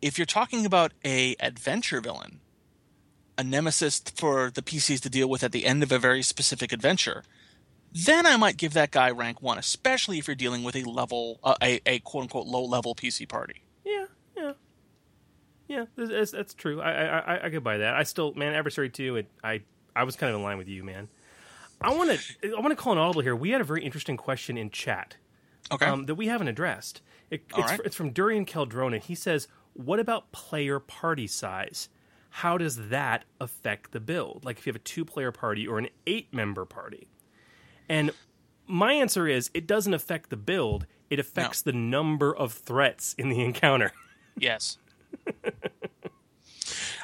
If 0.00 0.18
you're 0.18 0.26
talking 0.26 0.64
about 0.64 0.92
a 1.04 1.36
adventure 1.40 2.00
villain, 2.00 2.40
a 3.36 3.44
nemesis 3.44 4.00
for 4.14 4.50
the 4.50 4.62
PCs 4.62 5.00
to 5.02 5.10
deal 5.10 5.28
with 5.28 5.42
at 5.44 5.52
the 5.52 5.66
end 5.66 5.82
of 5.82 5.92
a 5.92 5.98
very 5.98 6.22
specific 6.22 6.72
adventure, 6.72 7.22
then 7.92 8.26
I 8.26 8.36
might 8.36 8.56
give 8.56 8.72
that 8.74 8.90
guy 8.90 9.10
rank 9.10 9.42
one, 9.42 9.58
especially 9.58 10.18
if 10.18 10.26
you're 10.28 10.34
dealing 10.36 10.62
with 10.64 10.76
a 10.76 10.84
level, 10.84 11.40
uh, 11.42 11.56
a, 11.62 11.80
a 11.86 11.98
quote 12.00 12.22
unquote 12.22 12.46
low 12.46 12.64
level 12.64 12.94
PC 12.94 13.28
party. 13.28 13.62
Yeah. 15.68 15.84
That's, 15.96 16.30
that's, 16.30 16.54
true. 16.54 16.80
I, 16.80 17.18
I 17.18 17.46
I 17.46 17.50
could 17.50 17.64
buy 17.64 17.78
that. 17.78 17.94
I 17.94 18.02
still, 18.04 18.34
man, 18.34 18.54
adversary 18.54 18.90
two. 18.90 19.16
It, 19.16 19.26
I 19.42 19.62
I 19.94 20.04
was 20.04 20.16
kind 20.16 20.30
of 20.30 20.36
in 20.36 20.42
line 20.42 20.58
with 20.58 20.68
you, 20.68 20.84
man. 20.84 21.08
I 21.80 21.94
want 21.94 22.10
to 22.10 22.56
I 22.56 22.60
want 22.60 22.70
to 22.70 22.76
call 22.76 22.92
an 22.92 22.98
audible 22.98 23.22
here. 23.22 23.36
We 23.36 23.50
had 23.50 23.60
a 23.60 23.64
very 23.64 23.84
interesting 23.84 24.16
question 24.16 24.56
in 24.56 24.70
chat. 24.70 25.16
Okay. 25.72 25.86
um, 25.86 26.06
that 26.06 26.14
we 26.14 26.28
haven't 26.28 26.46
addressed. 26.46 27.02
It, 27.28 27.42
it's, 27.56 27.70
right. 27.70 27.80
it's 27.84 27.96
from 27.96 28.10
Durian 28.10 28.46
Keldrona. 28.46 29.00
He 29.00 29.16
says, 29.16 29.48
"What 29.72 29.98
about 29.98 30.30
player 30.30 30.78
party 30.78 31.26
size? 31.26 31.88
How 32.30 32.56
does 32.56 32.88
that 32.88 33.24
affect 33.40 33.90
the 33.90 33.98
build? 33.98 34.44
Like 34.44 34.58
if 34.58 34.66
you 34.66 34.70
have 34.70 34.76
a 34.80 34.84
two-player 34.84 35.32
party 35.32 35.66
or 35.66 35.78
an 35.78 35.88
eight-member 36.06 36.66
party?" 36.66 37.08
And 37.88 38.12
my 38.66 38.92
answer 38.92 39.26
is, 39.26 39.50
it 39.54 39.66
doesn't 39.66 39.94
affect 39.94 40.30
the 40.30 40.36
build. 40.36 40.86
It 41.08 41.18
affects 41.18 41.62
the 41.62 41.72
number 41.72 42.34
of 42.34 42.52
threats 42.52 43.14
in 43.18 43.28
the 43.28 43.40
encounter. 43.44 43.92
Yes. 44.36 44.78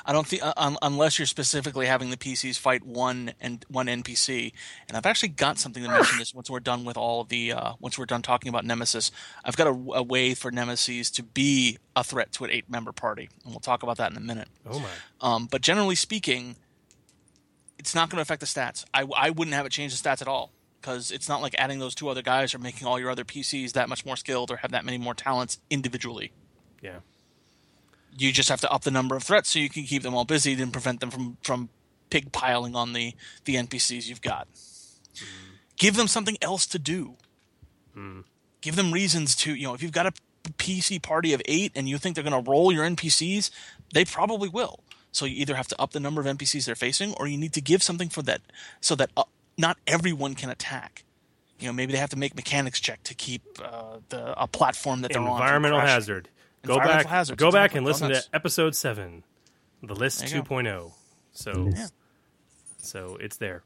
I 0.04 0.12
don't 0.12 0.26
think 0.26 0.42
uh, 0.42 0.52
un- 0.56 0.78
unless 0.82 1.18
you're 1.18 1.26
specifically 1.26 1.86
having 1.86 2.10
the 2.10 2.16
PCs 2.16 2.58
fight 2.58 2.84
one 2.84 3.34
and 3.40 3.64
one 3.68 3.86
NPC. 3.86 4.52
And 4.88 4.96
I've 4.96 5.06
actually 5.06 5.28
got 5.28 5.58
something 5.58 5.82
to 5.82 5.88
mention 5.88 6.18
this 6.18 6.34
once 6.34 6.50
we're 6.50 6.60
done 6.60 6.84
with 6.84 6.96
all 6.96 7.20
of 7.20 7.28
the 7.28 7.52
uh, 7.52 7.74
once 7.78 7.98
we're 7.98 8.06
done 8.06 8.22
talking 8.22 8.48
about 8.48 8.64
Nemesis. 8.64 9.12
I've 9.44 9.56
got 9.56 9.68
a, 9.68 9.70
a 9.70 10.02
way 10.02 10.34
for 10.34 10.50
Nemesis 10.50 11.10
to 11.12 11.22
be 11.22 11.78
a 11.94 12.02
threat 12.02 12.32
to 12.32 12.44
an 12.44 12.50
eight 12.50 12.68
member 12.68 12.90
party, 12.92 13.28
and 13.44 13.52
we'll 13.52 13.60
talk 13.60 13.82
about 13.84 13.98
that 13.98 14.10
in 14.10 14.16
a 14.16 14.20
minute. 14.20 14.48
Oh 14.68 14.80
my! 14.80 14.88
Um, 15.20 15.46
but 15.46 15.60
generally 15.60 15.94
speaking, 15.94 16.56
it's 17.78 17.94
not 17.94 18.10
going 18.10 18.18
to 18.18 18.22
affect 18.22 18.40
the 18.40 18.46
stats. 18.46 18.84
I, 18.92 19.06
I 19.16 19.30
wouldn't 19.30 19.54
have 19.54 19.66
it 19.66 19.70
change 19.72 19.96
the 19.96 20.08
stats 20.08 20.20
at 20.20 20.28
all 20.28 20.52
because 20.80 21.12
it's 21.12 21.28
not 21.28 21.40
like 21.42 21.54
adding 21.58 21.78
those 21.78 21.94
two 21.94 22.08
other 22.08 22.22
guys 22.22 22.54
or 22.54 22.58
making 22.58 22.88
all 22.88 22.98
your 22.98 23.10
other 23.10 23.24
PCs 23.24 23.72
that 23.72 23.88
much 23.88 24.04
more 24.04 24.16
skilled 24.16 24.50
or 24.50 24.56
have 24.56 24.72
that 24.72 24.84
many 24.84 24.98
more 24.98 25.14
talents 25.14 25.60
individually 25.70 26.32
Yeah, 26.82 26.98
you 28.16 28.32
just 28.32 28.48
have 28.48 28.60
to 28.60 28.70
up 28.70 28.82
the 28.82 28.90
number 28.90 29.16
of 29.16 29.22
threats 29.22 29.50
so 29.50 29.58
you 29.58 29.68
can 29.70 29.84
keep 29.84 30.02
them 30.02 30.14
all 30.14 30.24
busy 30.24 30.52
and 30.60 30.72
prevent 30.72 31.00
them 31.00 31.10
from 31.10 31.36
from 31.42 31.68
pig 32.10 32.32
piling 32.32 32.76
on 32.76 32.92
the 32.92 33.14
the 33.44 33.56
NPCs 33.56 34.08
you've 34.08 34.22
got. 34.22 34.48
Give 35.76 35.96
them 35.96 36.06
something 36.08 36.36
else 36.42 36.66
to 36.66 36.78
do. 36.78 37.16
Give 38.60 38.76
them 38.76 38.92
reasons 38.92 39.34
to 39.36 39.54
you 39.54 39.66
know 39.66 39.74
if 39.74 39.82
you've 39.82 39.92
got 39.92 40.06
a 40.06 40.12
PC 40.58 41.00
party 41.02 41.32
of 41.32 41.42
eight 41.46 41.72
and 41.74 41.88
you 41.88 41.98
think 41.98 42.14
they're 42.14 42.24
going 42.24 42.44
to 42.44 42.50
roll 42.50 42.72
your 42.72 42.84
NPCs, 42.84 43.50
they 43.92 44.04
probably 44.04 44.48
will. 44.48 44.80
So 45.12 45.24
you 45.24 45.36
either 45.36 45.54
have 45.54 45.68
to 45.68 45.80
up 45.80 45.92
the 45.92 46.00
number 46.00 46.20
of 46.20 46.26
NPCs 46.26 46.64
they're 46.64 46.74
facing, 46.74 47.14
or 47.14 47.26
you 47.28 47.36
need 47.36 47.52
to 47.52 47.60
give 47.60 47.82
something 47.82 48.08
for 48.08 48.22
that 48.22 48.40
so 48.80 48.94
that 48.94 49.10
uh, 49.16 49.24
not 49.58 49.76
everyone 49.86 50.34
can 50.34 50.48
attack. 50.50 51.04
You 51.60 51.66
know, 51.68 51.72
maybe 51.72 51.92
they 51.92 51.98
have 51.98 52.10
to 52.10 52.18
make 52.18 52.34
mechanics 52.34 52.80
check 52.80 53.02
to 53.04 53.14
keep 53.14 53.42
uh, 53.62 53.98
the 54.08 54.40
a 54.40 54.48
platform 54.48 55.02
that 55.02 55.12
they're 55.12 55.22
on. 55.22 55.40
environmental 55.40 55.80
hazard. 55.80 56.28
Go 56.62 56.78
back. 56.78 57.06
hazards, 57.06 57.38
Go 57.38 57.50
back 57.50 57.74
and 57.74 57.84
listen 57.84 58.08
Donuts. 58.08 58.26
to 58.28 58.34
episode 58.36 58.74
seven, 58.74 59.24
the 59.82 59.94
list 59.94 60.20
There 60.20 60.28
you 60.28 60.42
go. 60.42 60.48
2.0. 60.56 60.92
So, 61.32 61.68
Yeah. 61.74 61.86
so 62.78 63.16
it's 63.20 63.36
there. 63.36 63.64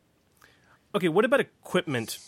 Okay, 0.94 1.08
what 1.08 1.24
about 1.24 1.40
equipment? 1.40 2.18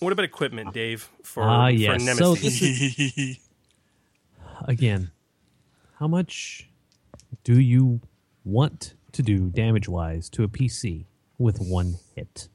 What 0.00 0.12
about 0.12 0.24
equipment, 0.24 0.74
Dave? 0.74 1.08
For 1.22 1.42
Ah, 1.44 1.66
for 1.66 1.70
yes. 1.70 2.00
Nemesis. 2.02 2.18
So 2.18 2.34
this 2.34 2.60
is 2.62 3.38
again, 4.64 5.10
how 5.98 6.08
much 6.08 6.68
do 7.44 7.60
you 7.60 8.00
want 8.44 8.94
to 9.12 9.22
do 9.22 9.50
damage 9.50 9.88
wise 9.88 10.28
to 10.30 10.42
a 10.42 10.48
PC 10.48 11.04
with 11.38 11.60
one 11.60 11.94
hit? 12.16 12.48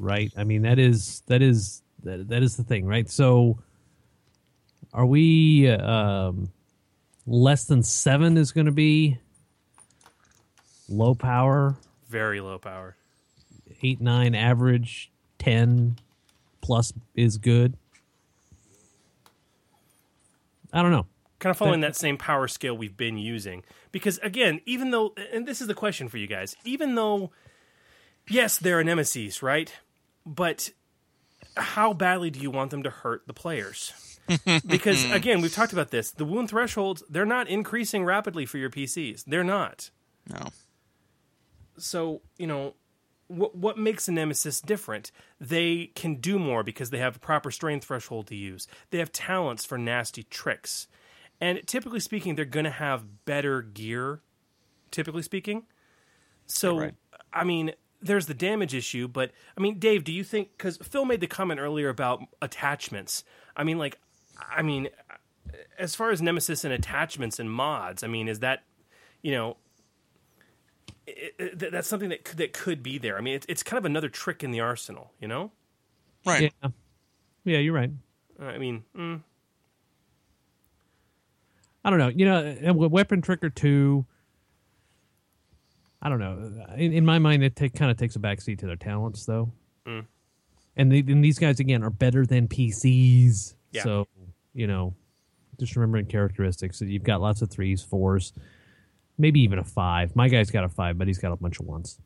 right. 0.00 0.32
I 0.36 0.44
mean 0.44 0.62
that 0.62 0.78
is 0.78 1.22
that 1.26 1.42
is 1.42 1.82
that, 2.04 2.28
that 2.28 2.42
is 2.42 2.56
the 2.56 2.64
thing, 2.64 2.86
right? 2.86 3.08
So 3.10 3.58
are 4.94 5.04
we 5.04 5.68
um, 5.68 6.50
less 7.26 7.64
than 7.64 7.82
seven 7.82 8.36
is 8.38 8.52
going 8.52 8.66
to 8.66 8.72
be 8.72 9.18
low 10.88 11.14
power, 11.14 11.76
Very 12.08 12.40
low 12.40 12.58
power. 12.58 12.96
eight 13.82 14.00
nine 14.00 14.34
average, 14.34 15.10
ten 15.38 15.96
plus 16.60 16.92
is 17.14 17.36
good. 17.38 17.74
I 20.72 20.82
don't 20.82 20.90
know. 20.90 21.06
kind 21.38 21.50
of 21.50 21.56
following 21.56 21.80
that 21.80 21.94
same 21.96 22.16
power 22.16 22.48
scale 22.48 22.76
we've 22.76 22.96
been 22.96 23.16
using. 23.18 23.62
Because 23.92 24.18
again, 24.22 24.60
even 24.66 24.90
though, 24.90 25.14
and 25.32 25.46
this 25.46 25.60
is 25.60 25.66
the 25.66 25.74
question 25.74 26.08
for 26.08 26.18
you 26.18 26.26
guys, 26.26 26.56
even 26.64 26.94
though, 26.94 27.30
yes, 28.28 28.58
they're 28.58 28.80
a 28.80 28.84
nemesis, 28.84 29.42
right? 29.42 29.72
But 30.26 30.70
how 31.56 31.92
badly 31.92 32.30
do 32.30 32.40
you 32.40 32.50
want 32.50 32.70
them 32.70 32.82
to 32.82 32.90
hurt 32.90 33.22
the 33.26 33.34
players? 33.34 34.13
Because 34.66 35.04
again, 35.10 35.40
we've 35.40 35.52
talked 35.52 35.72
about 35.72 35.90
this. 35.90 36.10
The 36.10 36.24
wound 36.24 36.50
thresholds, 36.50 37.02
they're 37.08 37.26
not 37.26 37.48
increasing 37.48 38.04
rapidly 38.04 38.46
for 38.46 38.58
your 38.58 38.70
PCs. 38.70 39.24
They're 39.26 39.44
not. 39.44 39.90
No. 40.30 40.48
So, 41.76 42.22
you 42.38 42.46
know, 42.46 42.74
what 43.28 43.56
what 43.56 43.78
makes 43.78 44.08
a 44.08 44.12
nemesis 44.12 44.60
different? 44.60 45.10
They 45.40 45.90
can 45.94 46.16
do 46.16 46.38
more 46.38 46.62
because 46.62 46.90
they 46.90 46.98
have 46.98 47.16
a 47.16 47.20
proper 47.20 47.50
strain 47.50 47.80
threshold 47.80 48.26
to 48.28 48.36
use. 48.36 48.66
They 48.90 48.98
have 48.98 49.12
talents 49.12 49.64
for 49.64 49.78
nasty 49.78 50.24
tricks. 50.24 50.88
And 51.40 51.60
typically 51.66 52.00
speaking, 52.00 52.36
they're 52.36 52.44
going 52.44 52.64
to 52.64 52.70
have 52.70 53.24
better 53.24 53.60
gear, 53.60 54.20
typically 54.90 55.22
speaking. 55.22 55.64
So, 56.46 56.78
right. 56.78 56.94
I 57.32 57.44
mean, 57.44 57.72
there's 58.00 58.26
the 58.26 58.34
damage 58.34 58.74
issue, 58.74 59.08
but 59.08 59.32
I 59.58 59.60
mean, 59.60 59.78
Dave, 59.78 60.04
do 60.04 60.12
you 60.12 60.22
think 60.22 60.56
cuz 60.58 60.76
Phil 60.78 61.04
made 61.04 61.20
the 61.20 61.26
comment 61.26 61.58
earlier 61.58 61.88
about 61.88 62.22
attachments. 62.40 63.24
I 63.56 63.64
mean, 63.64 63.78
like 63.78 63.98
I 64.38 64.62
mean, 64.62 64.88
as 65.78 65.94
far 65.94 66.10
as 66.10 66.20
nemesis 66.22 66.64
and 66.64 66.72
attachments 66.72 67.38
and 67.38 67.50
mods, 67.50 68.02
I 68.02 68.06
mean, 68.06 68.28
is 68.28 68.40
that 68.40 68.64
you 69.24 69.32
know, 69.32 69.56
it, 71.06 71.34
it, 71.38 71.72
that's 71.72 71.88
something 71.88 72.10
that 72.10 72.24
could, 72.24 72.36
that 72.36 72.52
could 72.52 72.82
be 72.82 72.98
there. 72.98 73.16
I 73.16 73.22
mean, 73.22 73.34
it's, 73.34 73.46
it's 73.48 73.62
kind 73.62 73.78
of 73.78 73.86
another 73.86 74.10
trick 74.10 74.44
in 74.44 74.50
the 74.50 74.60
arsenal, 74.60 75.12
you 75.18 75.26
know. 75.26 75.50
Right. 76.26 76.52
Yeah, 76.62 76.70
yeah, 77.44 77.58
you're 77.58 77.74
right. 77.74 77.90
I 78.38 78.58
mean, 78.58 78.84
mm, 78.96 79.22
I 81.84 81.90
don't 81.90 81.98
know. 81.98 82.08
You 82.08 82.26
know, 82.26 82.56
a 82.66 82.72
weapon 82.72 83.22
trick 83.22 83.42
or 83.42 83.50
two. 83.50 84.04
I 86.02 86.10
don't 86.10 86.18
know. 86.18 86.66
In, 86.76 86.92
in 86.92 87.06
my 87.06 87.18
mind, 87.18 87.42
it 87.42 87.56
take, 87.56 87.74
kind 87.74 87.90
of 87.90 87.96
takes 87.96 88.16
a 88.16 88.18
backseat 88.18 88.58
to 88.58 88.66
their 88.66 88.76
talents, 88.76 89.24
though. 89.24 89.50
Mm. 89.86 90.04
And, 90.76 90.92
they, 90.92 90.98
and 90.98 91.24
these 91.24 91.38
guys 91.38 91.60
again 91.60 91.82
are 91.82 91.90
better 91.90 92.26
than 92.26 92.46
PCs. 92.46 93.54
Yeah. 93.72 93.84
So 93.84 94.08
you 94.54 94.66
know, 94.66 94.94
just 95.58 95.76
remembering 95.76 96.06
characteristics. 96.06 96.78
that 96.78 96.88
You've 96.88 97.02
got 97.04 97.20
lots 97.20 97.42
of 97.42 97.50
threes, 97.50 97.82
fours, 97.82 98.32
maybe 99.18 99.40
even 99.40 99.58
a 99.58 99.64
five. 99.64 100.14
My 100.16 100.28
guy's 100.28 100.50
got 100.50 100.64
a 100.64 100.68
five, 100.68 100.96
but 100.98 101.06
he's 101.06 101.18
got 101.18 101.32
a 101.32 101.36
bunch 101.36 101.60
of 101.60 101.66
ones. 101.66 101.98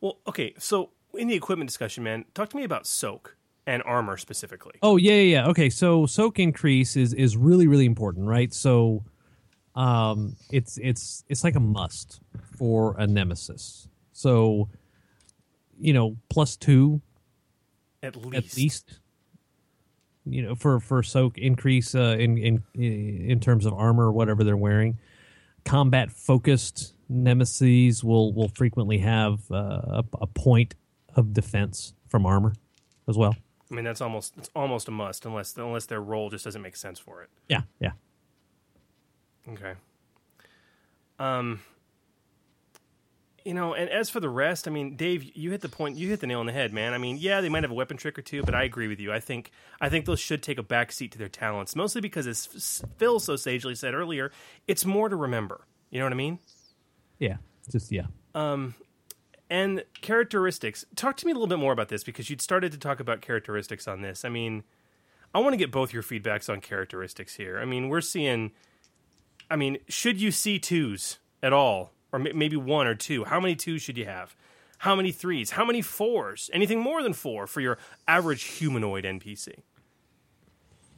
well, 0.00 0.18
okay. 0.26 0.54
So 0.58 0.90
in 1.14 1.28
the 1.28 1.34
equipment 1.34 1.68
discussion, 1.68 2.04
man, 2.04 2.24
talk 2.34 2.48
to 2.50 2.56
me 2.56 2.64
about 2.64 2.86
soak. 2.86 3.36
and 3.66 3.82
armor 3.84 4.16
specifically. 4.16 4.74
Oh 4.82 4.96
yeah, 4.96 5.12
yeah, 5.12 5.22
yeah. 5.42 5.48
Okay, 5.48 5.70
so 5.70 6.04
soak 6.06 6.38
increase 6.40 6.96
is 6.96 7.14
is 7.14 7.36
really 7.36 7.66
really 7.68 7.86
important, 7.86 8.26
right? 8.26 8.52
So, 8.52 9.04
um, 9.76 10.34
it's 10.50 10.78
it's 10.78 11.22
it's 11.28 11.44
like 11.44 11.54
a 11.54 11.60
must 11.60 12.20
for 12.58 12.96
a 12.98 13.06
nemesis. 13.06 13.88
So, 14.12 14.68
you 15.80 15.92
know, 15.92 16.16
plus 16.28 16.56
two 16.56 17.00
At 18.02 18.16
least. 18.16 18.36
at 18.36 18.56
least. 18.56 18.98
You 20.24 20.42
know, 20.42 20.54
for 20.54 20.78
for 20.80 21.02
soak 21.02 21.38
increase 21.38 21.94
uh, 21.94 22.16
in 22.18 22.38
in 22.38 22.62
in 22.74 23.40
terms 23.40 23.66
of 23.66 23.72
armor, 23.72 24.06
or 24.06 24.12
whatever 24.12 24.44
they're 24.44 24.56
wearing. 24.56 24.98
Combat 25.64 26.10
focused 26.10 26.94
nemesis 27.08 28.02
will 28.02 28.32
will 28.32 28.48
frequently 28.48 28.98
have 28.98 29.50
uh, 29.50 30.02
a, 30.02 30.04
a 30.20 30.26
point 30.26 30.74
of 31.14 31.32
defense 31.32 31.94
from 32.08 32.26
armor 32.26 32.54
as 33.08 33.16
well. 33.16 33.36
I 33.70 33.74
mean, 33.74 33.84
that's 33.84 34.00
almost 34.00 34.34
it's 34.36 34.50
almost 34.54 34.88
a 34.88 34.90
must 34.90 35.24
unless 35.24 35.56
unless 35.56 35.86
their 35.86 36.00
role 36.00 36.30
just 36.30 36.44
doesn't 36.44 36.62
make 36.62 36.76
sense 36.76 36.98
for 36.98 37.22
it. 37.22 37.30
Yeah, 37.48 37.62
yeah. 37.80 37.92
Okay. 39.48 39.74
Um. 41.18 41.60
You 43.44 43.54
know, 43.54 43.74
and 43.74 43.90
as 43.90 44.08
for 44.08 44.20
the 44.20 44.28
rest, 44.28 44.68
I 44.68 44.70
mean, 44.70 44.96
Dave, 44.96 45.24
you 45.36 45.50
hit 45.50 45.60
the 45.60 45.68
point. 45.68 45.96
You 45.96 46.08
hit 46.08 46.20
the 46.20 46.26
nail 46.26 46.40
on 46.40 46.46
the 46.46 46.52
head, 46.52 46.72
man. 46.72 46.92
I 46.94 46.98
mean, 46.98 47.16
yeah, 47.18 47.40
they 47.40 47.48
might 47.48 47.64
have 47.64 47.70
a 47.72 47.74
weapon 47.74 47.96
trick 47.96 48.18
or 48.18 48.22
two, 48.22 48.42
but 48.42 48.54
I 48.54 48.62
agree 48.62 48.88
with 48.88 49.00
you. 49.00 49.12
I 49.12 49.20
think 49.20 49.50
I 49.80 49.88
think 49.88 50.04
those 50.04 50.20
should 50.20 50.42
take 50.42 50.58
a 50.58 50.62
backseat 50.62 51.10
to 51.12 51.18
their 51.18 51.28
talents, 51.28 51.74
mostly 51.74 52.00
because, 52.00 52.26
as 52.26 52.84
Phil 52.98 53.18
so 53.20 53.36
sagely 53.36 53.74
said 53.74 53.94
earlier, 53.94 54.30
it's 54.68 54.84
more 54.84 55.08
to 55.08 55.16
remember. 55.16 55.66
You 55.90 55.98
know 55.98 56.06
what 56.06 56.12
I 56.12 56.16
mean? 56.16 56.38
Yeah, 57.18 57.36
just 57.70 57.90
yeah. 57.90 58.06
Um, 58.34 58.74
And 59.50 59.84
characteristics. 60.00 60.84
Talk 60.96 61.16
to 61.18 61.26
me 61.26 61.32
a 61.32 61.34
little 61.34 61.46
bit 61.48 61.58
more 61.58 61.72
about 61.72 61.88
this 61.88 62.02
because 62.04 62.30
you'd 62.30 62.40
started 62.40 62.72
to 62.72 62.78
talk 62.78 63.00
about 63.00 63.20
characteristics 63.20 63.86
on 63.86 64.00
this. 64.00 64.24
I 64.24 64.30
mean, 64.30 64.64
I 65.34 65.40
want 65.40 65.52
to 65.52 65.58
get 65.58 65.70
both 65.70 65.92
your 65.92 66.02
feedbacks 66.02 66.48
on 66.48 66.60
characteristics 66.60 67.34
here. 67.34 67.58
I 67.58 67.64
mean, 67.66 67.88
we're 67.88 68.00
seeing. 68.00 68.52
I 69.50 69.56
mean, 69.56 69.76
should 69.88 70.20
you 70.20 70.30
see 70.30 70.58
twos 70.58 71.18
at 71.42 71.52
all, 71.52 71.92
or 72.12 72.20
m- 72.20 72.36
maybe 72.38 72.56
one 72.56 72.86
or 72.86 72.94
two? 72.94 73.24
How 73.24 73.40
many 73.40 73.56
twos 73.56 73.82
should 73.82 73.96
you 73.98 74.04
have? 74.06 74.34
How 74.78 74.94
many 74.96 75.12
threes? 75.12 75.50
How 75.52 75.64
many 75.64 75.80
fours? 75.82 76.50
Anything 76.52 76.80
more 76.80 77.02
than 77.02 77.12
four 77.12 77.46
for 77.46 77.60
your 77.60 77.78
average 78.08 78.42
humanoid 78.44 79.04
NPC? 79.04 79.60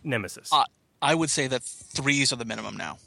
Nemesis. 0.03 0.51
Uh, 0.53 0.65
I 1.03 1.15
would 1.15 1.31
say 1.31 1.47
that 1.47 1.63
threes 1.63 2.33
are 2.33 2.37
the 2.37 2.45
minimum 2.45 2.77
now. 2.77 2.99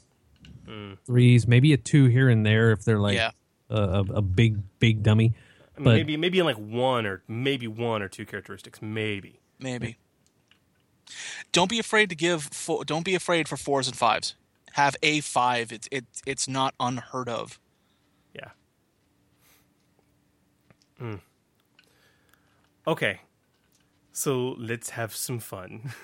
Threes, 1.06 1.48
maybe 1.48 1.72
a 1.72 1.76
two 1.78 2.06
here 2.06 2.28
and 2.28 2.44
there 2.44 2.72
if 2.72 2.84
they're 2.84 2.98
like 2.98 3.14
Yeah. 3.16 3.30
a, 3.70 3.76
a, 3.76 4.00
a 4.16 4.22
big 4.22 4.58
big 4.78 5.02
dummy. 5.02 5.32
I 5.76 5.80
mean, 5.80 5.84
but- 5.84 5.92
maybe 5.94 6.16
maybe 6.16 6.38
in 6.38 6.44
like 6.44 6.56
one 6.56 7.06
or 7.06 7.22
maybe 7.26 7.66
one 7.66 8.02
or 8.02 8.08
two 8.08 8.26
characteristics. 8.26 8.80
Maybe. 8.82 9.40
Maybe. 9.58 9.96
Don't 11.52 11.70
be 11.70 11.78
afraid 11.78 12.10
to 12.10 12.14
give. 12.14 12.42
Four, 12.44 12.84
don't 12.84 13.04
be 13.04 13.14
afraid 13.14 13.48
for 13.48 13.56
fours 13.56 13.88
and 13.88 13.96
fives. 13.96 14.34
Have 14.72 14.94
a 15.02 15.20
five. 15.20 15.72
It's 15.72 15.88
it, 15.90 16.04
it's 16.26 16.46
not 16.46 16.74
unheard 16.78 17.30
of. 17.30 17.58
Yeah. 18.34 18.50
Hmm. 20.98 21.16
Okay. 22.86 23.20
So 24.12 24.54
let's 24.58 24.90
have 24.90 25.14
some 25.14 25.38
fun. 25.38 25.92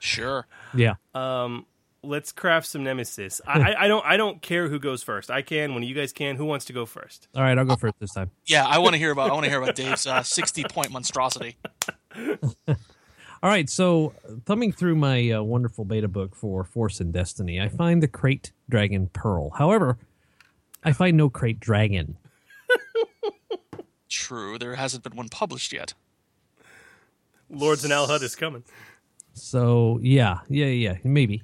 Sure. 0.00 0.46
Yeah. 0.74 0.96
Um 1.14 1.64
let's 2.02 2.30
craft 2.30 2.66
some 2.66 2.84
nemesis. 2.84 3.40
I, 3.46 3.60
I, 3.60 3.84
I 3.84 3.88
don't 3.88 4.04
I 4.04 4.16
don't 4.18 4.42
care 4.42 4.68
who 4.68 4.78
goes 4.78 5.02
first. 5.02 5.30
I 5.30 5.40
can 5.40 5.72
when 5.72 5.82
you 5.82 5.94
guys 5.94 6.12
can. 6.12 6.36
Who 6.36 6.44
wants 6.44 6.66
to 6.66 6.74
go 6.74 6.84
first? 6.84 7.28
All 7.34 7.42
right, 7.42 7.56
I'll 7.56 7.64
go 7.64 7.76
first 7.76 7.94
this 8.00 8.12
time. 8.12 8.30
Yeah, 8.44 8.66
I 8.66 8.78
want 8.78 8.92
to 8.92 8.98
hear 8.98 9.10
about. 9.12 9.30
I 9.30 9.32
want 9.32 9.44
to 9.44 9.50
hear 9.50 9.62
about 9.62 9.74
Dave's 9.74 10.06
uh, 10.06 10.22
sixty 10.22 10.62
point 10.64 10.90
monstrosity. 10.90 11.56
All 12.68 13.50
right, 13.50 13.68
so 13.68 14.14
thumbing 14.46 14.72
through 14.72 14.96
my 14.96 15.30
uh, 15.30 15.42
wonderful 15.42 15.84
beta 15.84 16.08
book 16.08 16.34
for 16.34 16.64
Force 16.64 17.00
and 17.00 17.12
Destiny, 17.12 17.60
I 17.60 17.68
find 17.68 18.02
the 18.02 18.08
krayt 18.08 18.52
dragon 18.68 19.10
Pearl. 19.12 19.50
However, 19.50 19.98
I 20.82 20.92
find 20.92 21.16
no 21.16 21.28
krayt 21.28 21.60
dragon. 21.60 22.16
True, 24.08 24.58
there 24.58 24.74
hasn't 24.76 25.02
been 25.04 25.16
one 25.16 25.28
published 25.28 25.72
yet. 25.72 25.94
Lords 27.50 27.84
of 27.84 27.90
Nal 27.90 28.06
Hutta 28.06 28.22
is 28.22 28.36
coming. 28.36 28.64
So 29.32 29.98
yeah, 30.02 30.38
yeah, 30.48 30.66
yeah, 30.66 30.96
maybe. 31.04 31.42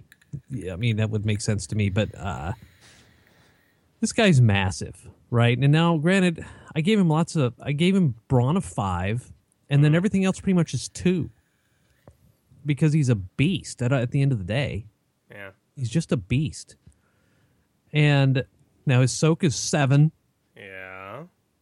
Yeah, 0.48 0.72
I 0.74 0.76
mean 0.76 0.96
that 0.96 1.10
would 1.10 1.26
make 1.26 1.40
sense 1.40 1.66
to 1.68 1.76
me, 1.76 1.88
but 1.90 2.14
uh, 2.16 2.52
this 4.00 4.12
guy's 4.12 4.40
massive, 4.40 5.08
right? 5.30 5.58
And 5.58 5.72
now, 5.72 5.96
granted, 5.98 6.44
I 6.74 6.80
gave 6.82 6.98
him 6.98 7.08
lots 7.08 7.34
of. 7.36 7.54
I 7.60 7.72
gave 7.72 7.96
him 7.96 8.14
brawn 8.28 8.56
of 8.56 8.64
five, 8.64 9.32
and 9.68 9.84
then 9.84 9.94
everything 9.94 10.24
else 10.24 10.38
pretty 10.40 10.54
much 10.54 10.72
is 10.72 10.88
two, 10.88 11.30
because 12.64 12.92
he's 12.92 13.08
a 13.08 13.16
beast. 13.16 13.82
At 13.82 13.92
at 13.92 14.12
the 14.12 14.22
end 14.22 14.30
of 14.32 14.38
the 14.38 14.44
day, 14.44 14.86
Yeah. 15.30 15.50
he's 15.76 15.90
just 15.90 16.12
a 16.12 16.16
beast. 16.16 16.76
And 17.92 18.44
now 18.86 19.00
his 19.00 19.10
soak 19.12 19.42
is 19.42 19.56
seven, 19.56 20.12
Yeah. 20.56 20.89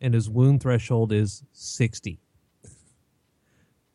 And 0.00 0.14
his 0.14 0.30
wound 0.30 0.62
threshold 0.62 1.12
is 1.12 1.42
sixty, 1.52 2.20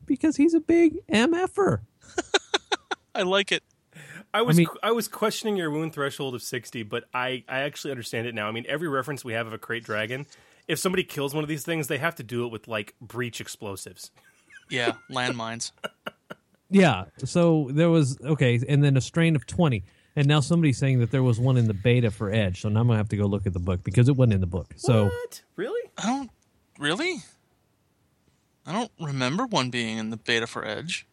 because 0.05 0.35
he's 0.35 0.53
a 0.53 0.59
big 0.59 0.97
mf'er. 1.07 1.81
I 3.15 3.21
like 3.21 3.51
it. 3.51 3.63
I 4.33 4.41
was 4.41 4.57
I, 4.57 4.59
mean- 4.59 4.95
was 4.95 5.07
questioning 5.07 5.55
your 5.55 5.69
wound 5.69 5.93
threshold 5.93 6.33
of 6.33 6.41
60, 6.41 6.83
but 6.83 7.03
I, 7.13 7.43
I 7.47 7.59
actually 7.59 7.91
understand 7.91 8.25
it 8.25 8.33
now. 8.33 8.47
I 8.47 8.51
mean, 8.51 8.65
every 8.67 8.87
reference 8.87 9.23
we 9.23 9.33
have 9.33 9.45
of 9.45 9.53
a 9.53 9.59
krayt 9.59 9.83
dragon, 9.83 10.25
if 10.67 10.79
somebody 10.79 11.03
kills 11.03 11.35
one 11.35 11.43
of 11.43 11.47
these 11.47 11.63
things, 11.63 11.87
they 11.87 11.99
have 11.99 12.15
to 12.15 12.23
do 12.23 12.43
it 12.45 12.51
with 12.51 12.67
like 12.67 12.95
breach 13.01 13.39
explosives. 13.41 14.11
Yeah, 14.69 14.93
landmines. 15.11 15.71
Yeah. 16.69 17.03
So 17.25 17.69
there 17.73 17.89
was 17.89 18.17
okay, 18.21 18.59
and 18.67 18.83
then 18.83 18.95
a 18.97 19.01
strain 19.01 19.35
of 19.35 19.45
twenty, 19.45 19.83
and 20.15 20.27
now 20.27 20.39
somebody's 20.39 20.77
saying 20.77 20.99
that 20.99 21.11
there 21.11 21.23
was 21.23 21.39
one 21.39 21.57
in 21.57 21.67
the 21.67 21.73
beta 21.73 22.11
for 22.11 22.31
Edge. 22.31 22.61
So 22.61 22.69
now 22.69 22.81
I'm 22.81 22.87
gonna 22.87 22.97
have 22.97 23.09
to 23.09 23.17
go 23.17 23.25
look 23.25 23.45
at 23.47 23.53
the 23.53 23.59
book 23.59 23.83
because 23.83 24.09
it 24.09 24.15
wasn't 24.15 24.33
in 24.33 24.41
the 24.41 24.47
book. 24.47 24.73
So 24.77 25.05
what? 25.05 25.41
Really? 25.55 25.89
I 25.97 26.05
don't 26.07 26.29
really. 26.79 27.15
I 28.65 28.71
don't 28.71 28.91
remember 28.99 29.45
one 29.45 29.69
being 29.69 29.97
in 29.97 30.09
the 30.09 30.17
beta 30.17 30.47
for 30.47 30.65
Edge. 30.65 31.05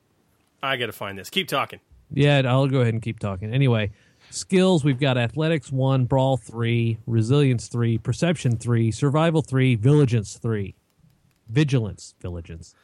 I 0.62 0.76
got 0.76 0.86
to 0.86 0.92
find 0.92 1.18
this. 1.18 1.30
Keep 1.30 1.48
talking. 1.48 1.80
yeah, 2.12 2.42
I'll 2.46 2.66
go 2.68 2.80
ahead 2.80 2.92
and 2.94 3.02
keep 3.02 3.18
talking. 3.18 3.52
Anyway, 3.52 3.92
skills 4.30 4.84
we've 4.84 5.00
got 5.00 5.16
athletics 5.18 5.72
one, 5.72 6.04
brawl 6.04 6.36
three, 6.36 6.98
resilience 7.06 7.66
three, 7.68 7.98
perception 7.98 8.56
three, 8.56 8.90
survival 8.92 9.42
three, 9.42 9.74
vigilance 9.74 10.36
three, 10.36 10.74
vigilance, 11.48 12.14
vigilance, 12.20 12.74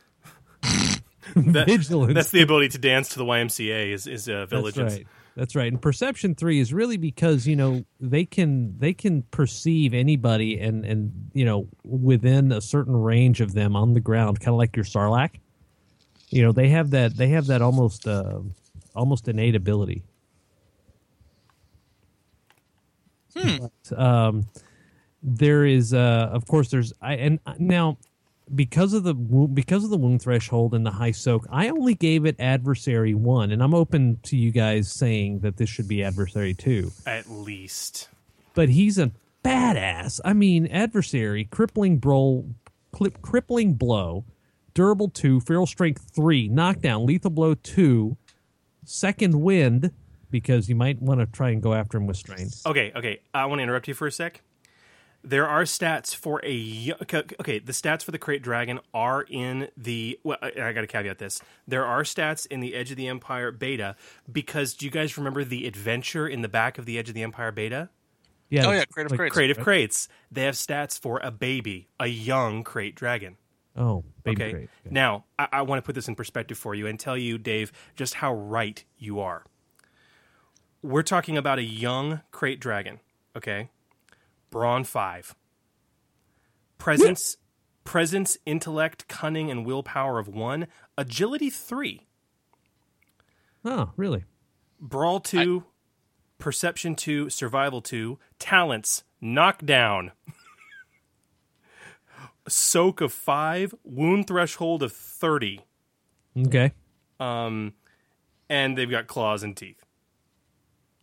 That- 1.37 1.67
vigilance. 1.67 2.15
That's 2.15 2.31
the 2.31 2.43
ability 2.43 2.71
to 2.71 2.79
dance 2.79 3.11
to 3.11 3.19
the 3.19 3.25
YMCA 3.25 3.93
is 3.93 4.07
is 4.07 4.29
uh, 4.29 4.47
That's 4.49 4.77
right. 4.79 5.07
That's 5.37 5.55
right. 5.55 5.71
And 5.71 5.81
perception 5.81 6.35
three 6.35 6.61
is 6.61 6.73
really 6.73 6.97
because 6.97 7.47
you 7.47 7.57
know 7.57 7.85
they 8.01 8.25
can 8.25 8.79
they 8.79 8.95
can 8.95 9.23
perceive 9.25 9.93
anybody 9.93 10.59
and 10.59 10.85
and 10.85 11.31
you 11.35 11.45
know 11.45 11.69
within 11.85 12.53
a 12.53 12.61
certain 12.63 12.97
range 12.97 13.43
of 13.43 13.53
them 13.53 13.77
on 13.77 13.93
the 13.93 14.01
ground, 14.01 14.41
kind 14.41 14.55
of 14.55 14.57
like 14.59 14.75
your 14.75 14.87
Sarlacc. 14.87 15.33
You 16.31 16.43
know 16.43 16.53
they 16.53 16.71
have 16.71 16.91
that 16.91 17.17
they 17.19 17.29
have 17.29 17.47
that 17.49 17.61
almost 17.61 18.09
uh, 18.09 18.41
almost 18.95 19.29
innate 19.29 19.55
ability. 19.55 20.03
But, 23.35 23.99
um, 23.99 24.47
there 25.23 25.67
is 25.67 25.93
uh, 25.93 26.31
of 26.33 26.47
course 26.47 26.71
there's 26.71 26.93
I 27.03 27.15
and 27.15 27.41
now 27.59 27.99
because 28.55 28.93
of 28.93 29.03
the 29.03 29.15
because 29.15 29.85
of 29.85 29.91
the 29.91 29.97
wound 29.97 30.23
threshold 30.23 30.75
and 30.75 30.87
the 30.87 30.91
high 30.91 31.11
soak, 31.11 31.47
I 31.51 31.69
only 31.69 31.95
gave 31.95 32.25
it 32.25 32.37
adversary 32.39 33.15
one, 33.15 33.51
and 33.51 33.63
I'm 33.63 33.75
open 33.75 34.19
to 34.25 34.37
you 34.37 34.51
guys 34.53 34.93
saying 34.93 35.41
that 35.41 35.57
this 35.57 35.69
should 35.69 35.89
be 35.89 36.05
adversary 36.05 36.55
two. 36.55 36.93
At 37.07 37.29
least. 37.29 38.09
But 38.55 38.69
he's 38.69 38.99
a 38.99 39.13
badass. 39.45 40.21
I 40.25 40.33
mean, 40.33 40.67
adversary, 40.69 41.45
crippling 41.45 41.99
blow, 41.99 42.47
clip, 42.93 43.21
crippling 43.21 43.75
blow, 43.75 44.25
durable 44.75 45.09
two, 45.09 45.41
feral 45.41 45.67
strength 45.67 46.11
three, 46.15 46.49
knockdown, 46.49 47.05
lethal 47.05 47.31
blow 47.31 47.55
two, 47.55 48.17
second 48.85 49.41
wind 49.41 49.93
because 50.31 50.69
you 50.69 50.75
might 50.75 51.01
want 51.01 51.21
to 51.21 51.27
try 51.27 51.51
and 51.51 51.63
go 51.63 51.75
after 51.75 51.99
him 51.99 52.07
with 52.07 52.17
strain. 52.17 52.49
Okay, 52.65 52.93
okay. 52.95 53.21
I 53.33 53.47
want 53.47 53.59
to 53.59 53.63
interrupt 53.63 53.89
you 53.89 53.95
for 53.95 54.07
a 54.07 54.13
sec. 54.13 54.43
There 55.27 55.49
are 55.49 55.65
stats 55.65 56.15
for 56.15 56.41
a 56.45 56.93
okay. 57.03 57.25
okay, 57.41 57.59
The 57.59 57.73
stats 57.73 58.05
for 58.05 58.13
the 58.13 58.19
krayt 58.19 58.43
dragon 58.43 58.79
are 58.95 59.23
in 59.23 59.69
the. 59.77 60.21
Well, 60.23 60.39
I, 60.41 60.53
I 60.63 60.73
got 60.73 60.83
to 60.83 60.87
caveat 60.87 61.19
this. 61.19 61.43
There 61.67 61.85
are 61.85 62.05
stats 62.05 62.47
in 62.47 62.61
the 62.61 62.77
Edge 62.77 62.93
of 62.93 62.97
the 62.97 63.09
Empire 63.09 63.51
beta 63.51 63.97
because 64.31 64.75
do 64.75 64.85
you 64.87 64.93
guys 64.93 65.19
remember 65.19 65.43
the 65.43 65.67
adventure 65.67 66.29
in 66.29 66.43
the 66.43 66.49
back 66.49 66.79
of 66.79 66.87
the 66.87 66.97
Edge 66.97 67.09
of 67.09 67.17
the 67.17 67.25
Empire 67.25 67.51
beta? 67.51 67.89
Yeah. 68.51 68.67
Oh, 68.67 68.71
yeah, 68.71 68.85
creative 68.85 69.11
of 69.11 69.19
Crates. 69.19 69.35
Crate 69.35 69.51
of 69.51 69.59
crates. 69.59 70.09
They 70.31 70.45
have 70.45 70.55
stats 70.55 70.97
for 70.97 71.21
a 71.25 71.33
baby, 71.33 71.89
a 71.99 72.07
young 72.07 72.63
krayt 72.63 72.95
dragon. 72.95 73.37
Oh, 73.77 74.05
baby 74.23 74.45
Okay. 74.45 74.53
crate. 74.53 74.71
Okay. 74.87 74.95
Now, 74.95 75.25
I, 75.41 75.49
I 75.53 75.63
want 75.63 75.83
to 75.83 75.83
put 75.85 75.97
this 75.97 76.07
in 76.07 76.15
perspective 76.15 76.57
for 76.57 76.73
you 76.73 76.87
and 76.87 77.01
tell 77.01 77.17
you, 77.17 77.37
Dave, 77.39 77.73
just 77.97 78.15
how 78.15 78.33
right 78.33 78.85
you 78.97 79.19
are. 79.19 79.45
We're 80.83 81.03
talking 81.03 81.37
about 81.37 81.59
a 81.59 81.65
young 81.65 82.21
krayt 82.33 82.61
dragon, 82.61 83.01
okay? 83.37 83.71
Brawn 84.57 84.85
5. 84.85 85.35
Presence 86.79 87.37
presence, 87.85 88.39
intellect, 88.47 89.07
cunning, 89.07 89.51
and 89.51 89.67
willpower 89.67 90.19
of 90.19 90.29
one, 90.29 90.67
agility 90.97 91.51
three, 91.51 92.07
Oh, 93.67 93.93
really? 93.99 94.25
brawl 94.81 95.21
two, 95.21 95.65
perception 96.39 96.95
two, 96.97 97.29
survival 97.29 97.83
two, 97.83 98.19
talents, 98.39 99.05
knockdown, 99.21 100.13
soak 102.49 103.03
of 103.03 103.13
five, 103.13 103.75
wound 103.85 104.27
threshold 104.27 104.83
of 104.83 104.91
thirty, 104.93 105.61
Okay. 106.35 106.73
um, 107.21 107.75
and 108.49 108.77
they've 108.77 108.91
got 108.91 109.07
claws 109.07 109.43
and 109.45 109.55
teeth. 109.57 109.85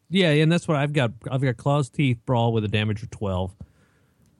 Yeah, 0.09 0.29
and 0.29 0.51
that's 0.51 0.67
what 0.67 0.77
I've 0.77 0.93
got. 0.93 1.11
I've 1.31 1.41
got 1.41 1.57
claws, 1.57 1.89
teeth, 1.89 2.19
brawl 2.25 2.53
with 2.53 2.63
a 2.63 2.67
damage 2.67 3.01
of 3.03 3.09
twelve. 3.09 3.55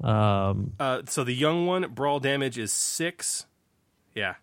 Um, 0.02 0.73
Uh, 0.80 1.02
so 1.07 1.23
the 1.23 1.34
young 1.34 1.65
one, 1.65 1.90
brawl 1.94 2.19
damage 2.19 2.57
is 2.57 2.72
six. 2.73 3.45
Yeah. 4.14 4.35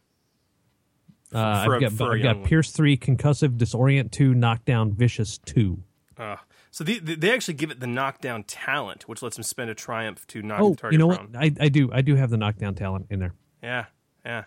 uh, 1.33 1.65
for 1.65 1.73
a- 1.73 1.77
I've 1.77 1.81
got, 1.83 1.93
for 1.93 2.13
a 2.13 2.17
I've 2.17 2.23
got 2.23 2.45
pierce 2.45 2.73
three, 2.73 2.97
concussive, 2.97 3.57
disorient 3.59 4.11
two, 4.11 4.35
knockdown, 4.35 4.93
vicious 4.93 5.39
two. 5.39 5.83
Uh, 6.17 6.37
so 6.73 6.83
the, 6.85 6.99
the, 6.99 7.15
they 7.15 7.33
actually 7.33 7.55
give 7.55 7.71
it 7.71 7.79
the 7.81 7.87
knockdown 7.87 8.43
talent, 8.45 9.09
which 9.09 9.23
lets 9.23 9.37
them 9.37 9.43
spend 9.43 9.71
a 9.71 9.75
triumph 9.75 10.27
to 10.29 10.43
knock 10.43 10.61
Oh, 10.61 10.71
the 10.71 10.77
target 10.77 10.93
you 10.93 10.99
know 10.99 11.07
what? 11.07 11.31
prone. 11.33 11.37
I, 11.37 11.53
I 11.65 11.69
do. 11.69 11.91
I 11.93 12.01
do 12.03 12.17
have 12.17 12.31
the 12.31 12.37
knockdown 12.37 12.75
talent 12.75 13.07
in 13.11 13.21
there. 13.21 13.35
Yeah, 13.63 13.87
yeah. 14.25 14.45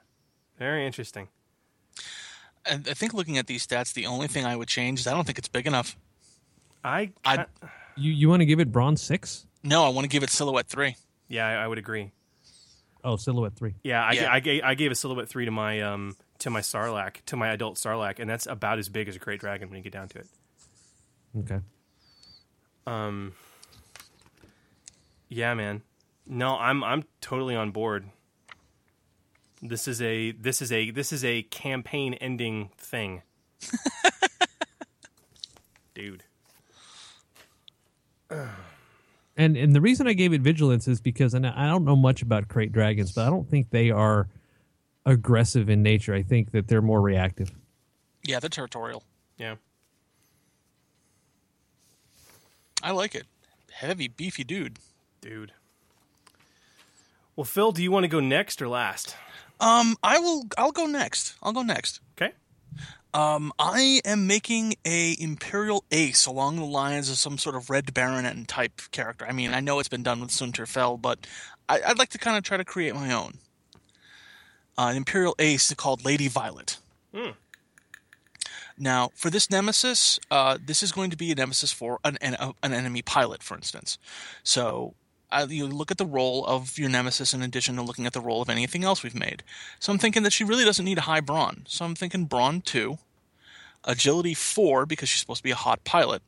Very 0.59 0.85
interesting. 0.85 1.29
And 2.65 2.87
I 2.89 2.93
think 2.93 3.13
looking 3.13 3.37
at 3.37 3.47
these 3.47 3.65
stats, 3.65 3.93
the 3.93 4.05
only 4.05 4.27
thing 4.27 4.45
I 4.45 4.55
would 4.55 4.67
change 4.69 4.99
is 5.01 5.07
I 5.07 5.11
don't 5.13 5.25
think 5.25 5.37
it's 5.37 5.47
big 5.49 5.67
enough. 5.67 5.97
I, 6.83 7.11
I'd- 7.25 7.45
You 7.95 8.11
you 8.11 8.29
want 8.29 8.41
to 8.41 8.45
give 8.45 8.59
it 8.59 8.71
bronze 8.71 9.01
six? 9.01 9.45
No, 9.63 9.85
I 9.85 9.89
want 9.89 10.05
to 10.05 10.09
give 10.09 10.23
it 10.23 10.29
silhouette 10.29 10.67
three. 10.67 10.95
yeah, 11.29 11.47
I, 11.47 11.63
I 11.63 11.67
would 11.67 11.77
agree. 11.77 12.11
Oh, 13.03 13.15
silhouette 13.17 13.55
three. 13.55 13.75
Yeah, 13.83 14.03
I, 14.03 14.11
Yeah. 14.13 14.33
I, 14.33 14.39
gave, 14.39 14.63
I 14.63 14.73
gave 14.75 14.91
a 14.91 14.95
silhouette 14.95 15.29
three 15.29 15.45
to 15.45 15.51
my 15.51 15.81
um 15.81 16.15
to 16.39 16.49
my 16.49 16.59
Sarlacc 16.61 17.17
to 17.27 17.37
my 17.37 17.49
adult 17.49 17.77
Sarlacc, 17.77 18.19
and 18.19 18.29
that's 18.29 18.47
about 18.47 18.79
as 18.79 18.89
big 18.89 19.07
as 19.07 19.15
a 19.15 19.19
Krayt 19.19 19.39
Dragon 19.39 19.69
when 19.69 19.77
you 19.77 19.83
get 19.83 19.93
down 19.93 20.09
to 20.09 20.19
it. 20.19 20.27
Okay. 21.39 21.59
Um, 22.85 23.33
yeah, 25.29 25.53
man. 25.53 25.81
No, 26.27 26.57
I'm 26.57 26.83
I'm 26.83 27.03
totally 27.21 27.55
on 27.55 27.71
board. 27.71 28.09
This 29.61 29.87
is 29.87 30.01
a 30.01 30.31
this 30.31 30.61
is 30.61 30.71
a 30.71 30.91
this 30.91 31.13
is 31.13 31.23
a 31.23 31.43
campaign 31.43 32.13
ending 32.15 32.69
thing. 32.77 33.21
Dude. 35.93 36.23
And 39.35 39.57
and 39.57 39.75
the 39.75 39.81
reason 39.81 40.07
I 40.07 40.13
gave 40.13 40.31
it 40.31 40.41
vigilance 40.41 40.87
is 40.87 41.01
because 41.01 41.33
and 41.33 41.47
I 41.47 41.67
don't 41.67 41.85
know 41.85 41.95
much 41.95 42.21
about 42.21 42.47
krayt 42.49 42.71
dragons, 42.71 43.13
but 43.13 43.25
I 43.25 43.31
don't 43.31 43.49
think 43.49 43.71
they 43.71 43.89
are 43.89 44.27
aggressive 45.07 45.71
in 45.71 45.81
nature. 45.81 46.13
I 46.13 46.21
think 46.21 46.51
that 46.51 46.67
they're 46.67 46.83
more 46.83 47.01
reactive. 47.01 47.51
Yeah, 48.23 48.39
they're 48.39 48.49
territorial. 48.49 49.01
Yeah. 49.39 49.55
I 52.83 52.91
like 52.91 53.15
it. 53.15 53.25
Heavy, 53.71 54.07
beefy 54.07 54.43
dude. 54.43 54.77
Dude. 55.21 55.53
Well, 57.35 57.45
Phil, 57.45 57.71
do 57.71 57.81
you 57.81 57.91
want 57.91 58.03
to 58.03 58.09
go 58.09 58.19
next 58.19 58.61
or 58.61 58.67
last? 58.67 59.15
Um, 59.59 59.95
I 60.03 60.19
will. 60.19 60.43
I'll 60.57 60.71
go 60.71 60.85
next. 60.85 61.35
I'll 61.41 61.53
go 61.53 61.63
next. 61.63 62.01
Okay. 62.15 62.33
Um, 63.13 63.53
I 63.59 64.01
am 64.05 64.25
making 64.25 64.75
a 64.85 65.15
Imperial 65.19 65.83
Ace 65.91 66.25
along 66.25 66.55
the 66.55 66.65
lines 66.65 67.09
of 67.09 67.17
some 67.17 67.37
sort 67.37 67.55
of 67.55 67.69
Red 67.69 67.93
Baronet 67.93 68.47
type 68.47 68.81
character. 68.91 69.25
I 69.27 69.33
mean, 69.33 69.53
I 69.53 69.59
know 69.59 69.79
it's 69.79 69.89
been 69.89 70.03
done 70.03 70.19
with 70.19 70.31
Soontir 70.31 70.67
Fel, 70.67 70.97
but 70.97 71.27
I, 71.69 71.81
I'd 71.85 71.99
like 71.99 72.09
to 72.09 72.17
kind 72.17 72.37
of 72.37 72.43
try 72.43 72.57
to 72.57 72.65
create 72.65 72.95
my 72.95 73.11
own. 73.11 73.37
Uh, 74.77 74.87
an 74.89 74.97
Imperial 74.97 75.35
Ace 75.37 75.71
called 75.75 76.03
Lady 76.03 76.27
Violet. 76.27 76.77
Now, 78.77 79.11
for 79.13 79.29
this 79.29 79.51
nemesis, 79.51 80.19
uh, 80.31 80.57
this 80.63 80.81
is 80.81 80.91
going 80.91 81.11
to 81.11 81.17
be 81.17 81.31
a 81.31 81.35
nemesis 81.35 81.71
for 81.71 81.99
an, 82.03 82.17
an, 82.21 82.35
an 82.63 82.73
enemy 82.73 83.03
pilot, 83.03 83.43
for 83.43 83.55
instance. 83.55 83.99
So 84.43 84.95
uh, 85.33 85.47
you 85.49 85.67
look 85.67 85.91
at 85.91 85.97
the 85.97 86.05
role 86.05 86.45
of 86.45 86.77
your 86.77 86.89
nemesis 86.89 87.33
in 87.33 87.41
addition 87.41 87.75
to 87.75 87.81
looking 87.81 88.05
at 88.05 88.13
the 88.13 88.21
role 88.21 88.41
of 88.41 88.49
anything 88.49 88.83
else 88.83 89.03
we've 89.03 89.15
made. 89.15 89.43
So 89.79 89.91
I'm 89.91 89.99
thinking 89.99 90.23
that 90.23 90.33
she 90.33 90.43
really 90.43 90.65
doesn't 90.65 90.85
need 90.85 90.97
a 90.97 91.01
high 91.01 91.21
brawn. 91.21 91.63
So 91.67 91.83
I'm 91.85 91.95
thinking 91.95 92.25
brawn 92.25 92.61
2, 92.61 92.97
agility 93.83 94.33
4 94.33 94.85
because 94.85 95.09
she's 95.09 95.19
supposed 95.19 95.39
to 95.39 95.43
be 95.43 95.51
a 95.51 95.55
hot 95.55 95.83
pilot, 95.83 96.21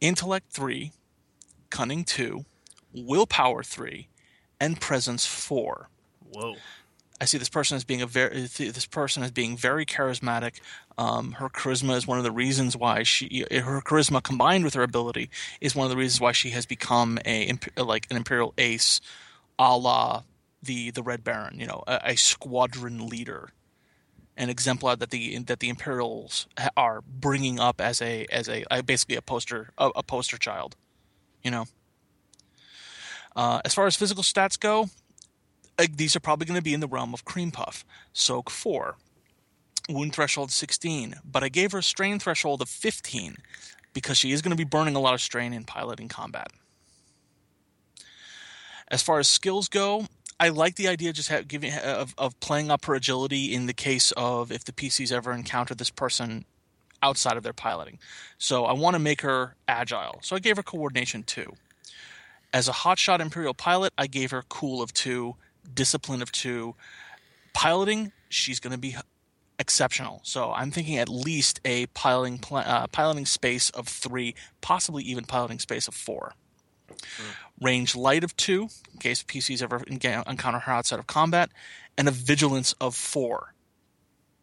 intellect 0.00 0.52
3, 0.52 0.92
cunning 1.70 2.04
2, 2.04 2.44
willpower 2.92 3.62
3, 3.62 4.08
and 4.60 4.80
presence 4.80 5.26
4. 5.26 5.88
Whoa. 6.32 6.56
I 7.22 7.24
see 7.24 7.38
this 7.38 7.48
person 7.48 7.76
as 7.76 7.84
being 7.84 8.02
a 8.02 8.06
very 8.06 8.48
this 8.48 8.84
person 8.84 9.22
as 9.22 9.30
being 9.30 9.56
very 9.56 9.86
charismatic. 9.86 10.54
Um, 10.98 11.30
her 11.34 11.48
charisma 11.48 11.96
is 11.96 12.04
one 12.04 12.18
of 12.18 12.24
the 12.24 12.32
reasons 12.32 12.76
why 12.76 13.04
she 13.04 13.46
her 13.48 13.80
charisma 13.80 14.20
combined 14.20 14.64
with 14.64 14.74
her 14.74 14.82
ability 14.82 15.30
is 15.60 15.76
one 15.76 15.84
of 15.84 15.90
the 15.92 15.96
reasons 15.96 16.20
why 16.20 16.32
she 16.32 16.50
has 16.50 16.66
become 16.66 17.20
a 17.24 17.56
like 17.76 18.08
an 18.10 18.16
imperial 18.16 18.54
ace, 18.58 19.00
a 19.56 19.76
la 19.78 20.24
the 20.64 20.90
the 20.90 21.00
Red 21.04 21.22
Baron. 21.22 21.60
You 21.60 21.68
know, 21.68 21.84
a, 21.86 22.00
a 22.06 22.16
squadron 22.16 23.06
leader, 23.06 23.50
an 24.36 24.50
exemplar 24.50 24.96
that 24.96 25.10
the 25.10 25.38
that 25.44 25.60
the 25.60 25.68
Imperials 25.68 26.48
are 26.76 27.02
bringing 27.02 27.60
up 27.60 27.80
as 27.80 28.02
a 28.02 28.26
as 28.32 28.48
a, 28.48 28.64
a 28.68 28.82
basically 28.82 29.14
a 29.14 29.22
poster 29.22 29.70
a, 29.78 29.90
a 29.94 30.02
poster 30.02 30.38
child. 30.38 30.74
You 31.44 31.52
know. 31.52 31.66
Uh, 33.34 33.62
as 33.64 33.72
far 33.72 33.86
as 33.86 33.96
physical 33.96 34.22
stats 34.22 34.60
go, 34.60 34.90
Uh, 35.78 35.86
these 35.94 36.14
are 36.14 36.20
probably 36.20 36.46
going 36.46 36.58
to 36.58 36.64
be 36.64 36.74
in 36.74 36.80
the 36.80 36.88
realm 36.88 37.14
of 37.14 37.24
cream 37.24 37.50
puff. 37.50 37.84
Soak 38.12 38.50
4. 38.50 38.96
Wound 39.88 40.14
threshold 40.14 40.50
16. 40.50 41.16
But 41.24 41.42
I 41.42 41.48
gave 41.48 41.72
her 41.72 41.78
a 41.78 41.82
strain 41.82 42.18
threshold 42.18 42.62
of 42.62 42.68
15 42.68 43.36
because 43.92 44.16
she 44.16 44.32
is 44.32 44.42
going 44.42 44.50
to 44.50 44.56
be 44.56 44.64
burning 44.64 44.94
a 44.94 45.00
lot 45.00 45.14
of 45.14 45.20
strain 45.20 45.52
in 45.52 45.64
piloting 45.64 46.08
combat. 46.08 46.48
As 48.88 49.02
far 49.02 49.18
as 49.18 49.28
skills 49.28 49.68
go, 49.68 50.06
I 50.38 50.48
like 50.48 50.76
the 50.76 50.88
idea 50.88 51.10
of 51.10 51.16
just 51.16 51.28
have, 51.28 51.48
giving 51.48 51.72
of, 51.72 52.14
of 52.18 52.38
playing 52.40 52.70
up 52.70 52.84
her 52.86 52.94
agility 52.94 53.54
in 53.54 53.66
the 53.66 53.72
case 53.72 54.12
of 54.16 54.50
if 54.52 54.64
the 54.64 54.72
PCs 54.72 55.12
ever 55.12 55.32
encounter 55.32 55.74
this 55.74 55.90
person 55.90 56.44
outside 57.02 57.36
of 57.36 57.42
their 57.42 57.52
piloting. 57.52 57.98
So 58.38 58.64
I 58.64 58.72
want 58.72 58.94
to 58.94 59.00
make 59.00 59.22
her 59.22 59.56
agile. 59.66 60.18
So 60.22 60.36
I 60.36 60.38
gave 60.38 60.56
her 60.56 60.62
coordination 60.62 61.22
2. 61.22 61.52
As 62.52 62.68
a 62.68 62.72
hotshot 62.72 63.20
Imperial 63.20 63.54
pilot, 63.54 63.92
I 63.96 64.06
gave 64.06 64.30
her 64.30 64.42
cool 64.48 64.82
of 64.82 64.92
2, 64.92 65.34
discipline 65.74 66.22
of 66.22 66.32
2. 66.32 66.74
Piloting, 67.54 68.12
she's 68.28 68.60
going 68.60 68.72
to 68.72 68.78
be 68.78 68.96
exceptional. 69.58 70.20
So 70.24 70.52
I'm 70.52 70.70
thinking 70.70 70.98
at 70.98 71.08
least 71.08 71.60
a 71.64 71.86
piloting 71.86 72.40
uh, 72.50 72.86
piloting 72.88 73.26
space 73.26 73.70
of 73.70 73.88
3, 73.88 74.34
possibly 74.60 75.04
even 75.04 75.24
piloting 75.24 75.58
space 75.58 75.88
of 75.88 75.94
4. 75.94 76.34
Range 77.60 77.96
light 77.96 78.24
of 78.24 78.36
2, 78.36 78.68
in 78.92 78.98
case 78.98 79.22
PCs 79.22 79.62
ever 79.62 79.82
encounter 79.86 80.58
her 80.58 80.72
outside 80.72 80.98
of 80.98 81.06
combat, 81.06 81.50
and 81.96 82.08
a 82.08 82.10
vigilance 82.10 82.74
of 82.80 82.94
4. 82.94 83.54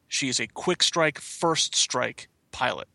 She 0.08 0.30
is 0.30 0.40
a 0.40 0.48
quick 0.48 0.82
strike, 0.82 1.20
first 1.20 1.76
strike 1.76 2.30
pilot. 2.52 2.88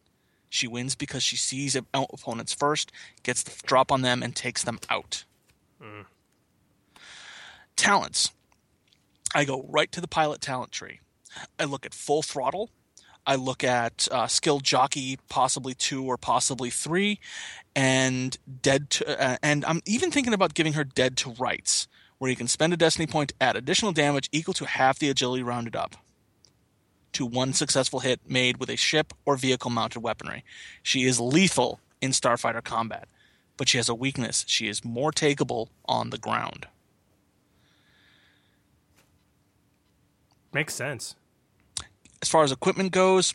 She 0.48 0.66
wins 0.66 0.94
because 0.94 1.22
she 1.22 1.36
sees 1.36 1.76
opponents 1.92 2.54
first, 2.54 2.92
gets 3.22 3.42
the 3.42 3.52
drop 3.66 3.90
on 3.92 4.02
them, 4.02 4.22
and 4.22 4.34
takes 4.34 4.62
them 4.62 4.78
out. 4.88 5.24
Talents. 7.76 8.30
I 9.34 9.44
go 9.44 9.66
right 9.68 9.90
to 9.92 10.00
the 10.00 10.08
pilot 10.08 10.40
talent 10.40 10.72
tree. 10.72 11.00
I 11.58 11.64
look 11.64 11.84
at 11.84 11.94
full 11.94 12.22
throttle. 12.22 12.70
I 13.26 13.36
look 13.36 13.64
at 13.64 14.06
uh, 14.10 14.26
skilled 14.26 14.64
jockey, 14.64 15.18
possibly 15.28 15.74
two 15.74 16.04
or 16.04 16.16
possibly 16.16 16.70
three, 16.70 17.18
and 17.74 18.36
dead. 18.62 18.90
To, 18.90 19.20
uh, 19.20 19.36
and 19.42 19.64
I'm 19.64 19.80
even 19.86 20.10
thinking 20.10 20.34
about 20.34 20.54
giving 20.54 20.74
her 20.74 20.84
dead 20.84 21.16
to 21.18 21.30
rights, 21.30 21.88
where 22.18 22.30
you 22.30 22.36
can 22.36 22.48
spend 22.48 22.74
a 22.74 22.76
destiny 22.76 23.06
point 23.06 23.32
add 23.40 23.56
additional 23.56 23.92
damage 23.92 24.28
equal 24.30 24.54
to 24.54 24.66
half 24.66 24.98
the 24.98 25.08
agility 25.08 25.42
rounded 25.42 25.74
up 25.74 25.96
to 27.14 27.24
one 27.24 27.52
successful 27.52 28.00
hit 28.00 28.20
made 28.28 28.58
with 28.58 28.68
a 28.68 28.76
ship 28.76 29.14
or 29.24 29.36
vehicle 29.36 29.70
mounted 29.70 30.00
weaponry. 30.00 30.44
She 30.82 31.04
is 31.04 31.18
lethal 31.18 31.80
in 32.00 32.10
starfighter 32.10 32.62
combat, 32.62 33.08
but 33.56 33.68
she 33.68 33.78
has 33.78 33.88
a 33.88 33.94
weakness. 33.94 34.44
She 34.46 34.68
is 34.68 34.84
more 34.84 35.12
takeable 35.12 35.68
on 35.86 36.10
the 36.10 36.18
ground. 36.18 36.66
Makes 40.54 40.74
sense. 40.74 41.16
As 42.22 42.28
far 42.28 42.44
as 42.44 42.52
equipment 42.52 42.92
goes, 42.92 43.34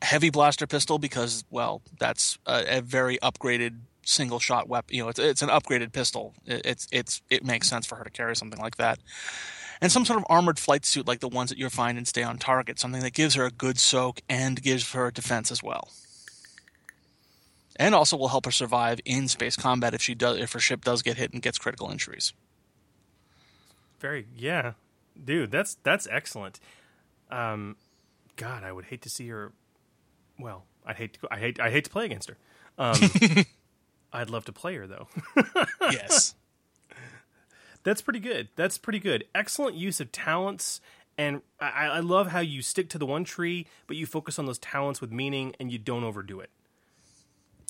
heavy 0.00 0.30
blaster 0.30 0.66
pistol 0.66 0.98
because 0.98 1.44
well, 1.50 1.82
that's 1.98 2.38
a, 2.46 2.78
a 2.78 2.80
very 2.80 3.18
upgraded 3.18 3.80
single 4.04 4.38
shot 4.38 4.68
weapon. 4.68 4.96
You 4.96 5.02
know, 5.02 5.08
it's 5.08 5.18
it's 5.18 5.42
an 5.42 5.48
upgraded 5.48 5.92
pistol. 5.92 6.32
It, 6.46 6.62
it's 6.64 6.86
it's 6.92 7.22
it 7.28 7.44
makes 7.44 7.68
sense 7.68 7.86
for 7.86 7.96
her 7.96 8.04
to 8.04 8.10
carry 8.10 8.36
something 8.36 8.60
like 8.60 8.76
that. 8.76 9.00
And 9.80 9.90
some 9.90 10.04
sort 10.04 10.20
of 10.20 10.26
armored 10.30 10.60
flight 10.60 10.86
suit 10.86 11.08
like 11.08 11.18
the 11.18 11.28
ones 11.28 11.50
that 11.50 11.58
you'll 11.58 11.70
find 11.70 11.98
in 11.98 12.04
Stay 12.04 12.22
on 12.22 12.38
Target, 12.38 12.78
something 12.78 13.02
that 13.02 13.12
gives 13.12 13.34
her 13.34 13.44
a 13.44 13.50
good 13.50 13.78
soak 13.78 14.20
and 14.28 14.62
gives 14.62 14.92
her 14.92 15.10
defense 15.10 15.50
as 15.50 15.62
well. 15.62 15.90
And 17.76 17.96
also 17.96 18.16
will 18.16 18.28
help 18.28 18.44
her 18.44 18.52
survive 18.52 19.00
in 19.04 19.26
space 19.26 19.56
combat 19.56 19.92
if 19.92 20.00
she 20.00 20.14
does 20.14 20.38
if 20.38 20.52
her 20.52 20.60
ship 20.60 20.84
does 20.84 21.02
get 21.02 21.16
hit 21.16 21.32
and 21.32 21.42
gets 21.42 21.58
critical 21.58 21.90
injuries. 21.90 22.32
Very 23.98 24.26
yeah. 24.36 24.74
Dude, 25.22 25.50
that's 25.50 25.76
that's 25.82 26.06
excellent. 26.10 26.60
Um, 27.30 27.76
God, 28.36 28.64
I 28.64 28.72
would 28.72 28.86
hate 28.86 29.02
to 29.02 29.10
see 29.10 29.28
her. 29.28 29.52
Well, 30.38 30.64
I'd 30.84 30.96
hate 30.96 31.14
to. 31.14 31.28
I 31.30 31.38
hate. 31.38 31.60
I 31.60 31.70
hate 31.70 31.84
to 31.84 31.90
play 31.90 32.04
against 32.04 32.28
her. 32.28 32.36
Um, 32.78 32.98
I'd 34.12 34.30
love 34.30 34.44
to 34.46 34.52
play 34.52 34.76
her 34.76 34.86
though. 34.86 35.08
yes. 35.80 36.34
That's 37.82 38.00
pretty 38.00 38.20
good. 38.20 38.48
That's 38.56 38.78
pretty 38.78 38.98
good. 38.98 39.24
Excellent 39.34 39.76
use 39.76 40.00
of 40.00 40.10
talents, 40.10 40.80
and 41.18 41.42
I, 41.60 41.86
I 41.86 42.00
love 42.00 42.28
how 42.28 42.40
you 42.40 42.62
stick 42.62 42.88
to 42.90 42.98
the 42.98 43.04
one 43.04 43.24
tree, 43.24 43.66
but 43.86 43.98
you 43.98 44.06
focus 44.06 44.38
on 44.38 44.46
those 44.46 44.58
talents 44.58 45.02
with 45.02 45.12
meaning, 45.12 45.54
and 45.60 45.70
you 45.70 45.78
don't 45.78 46.02
overdo 46.02 46.40
it. 46.40 46.48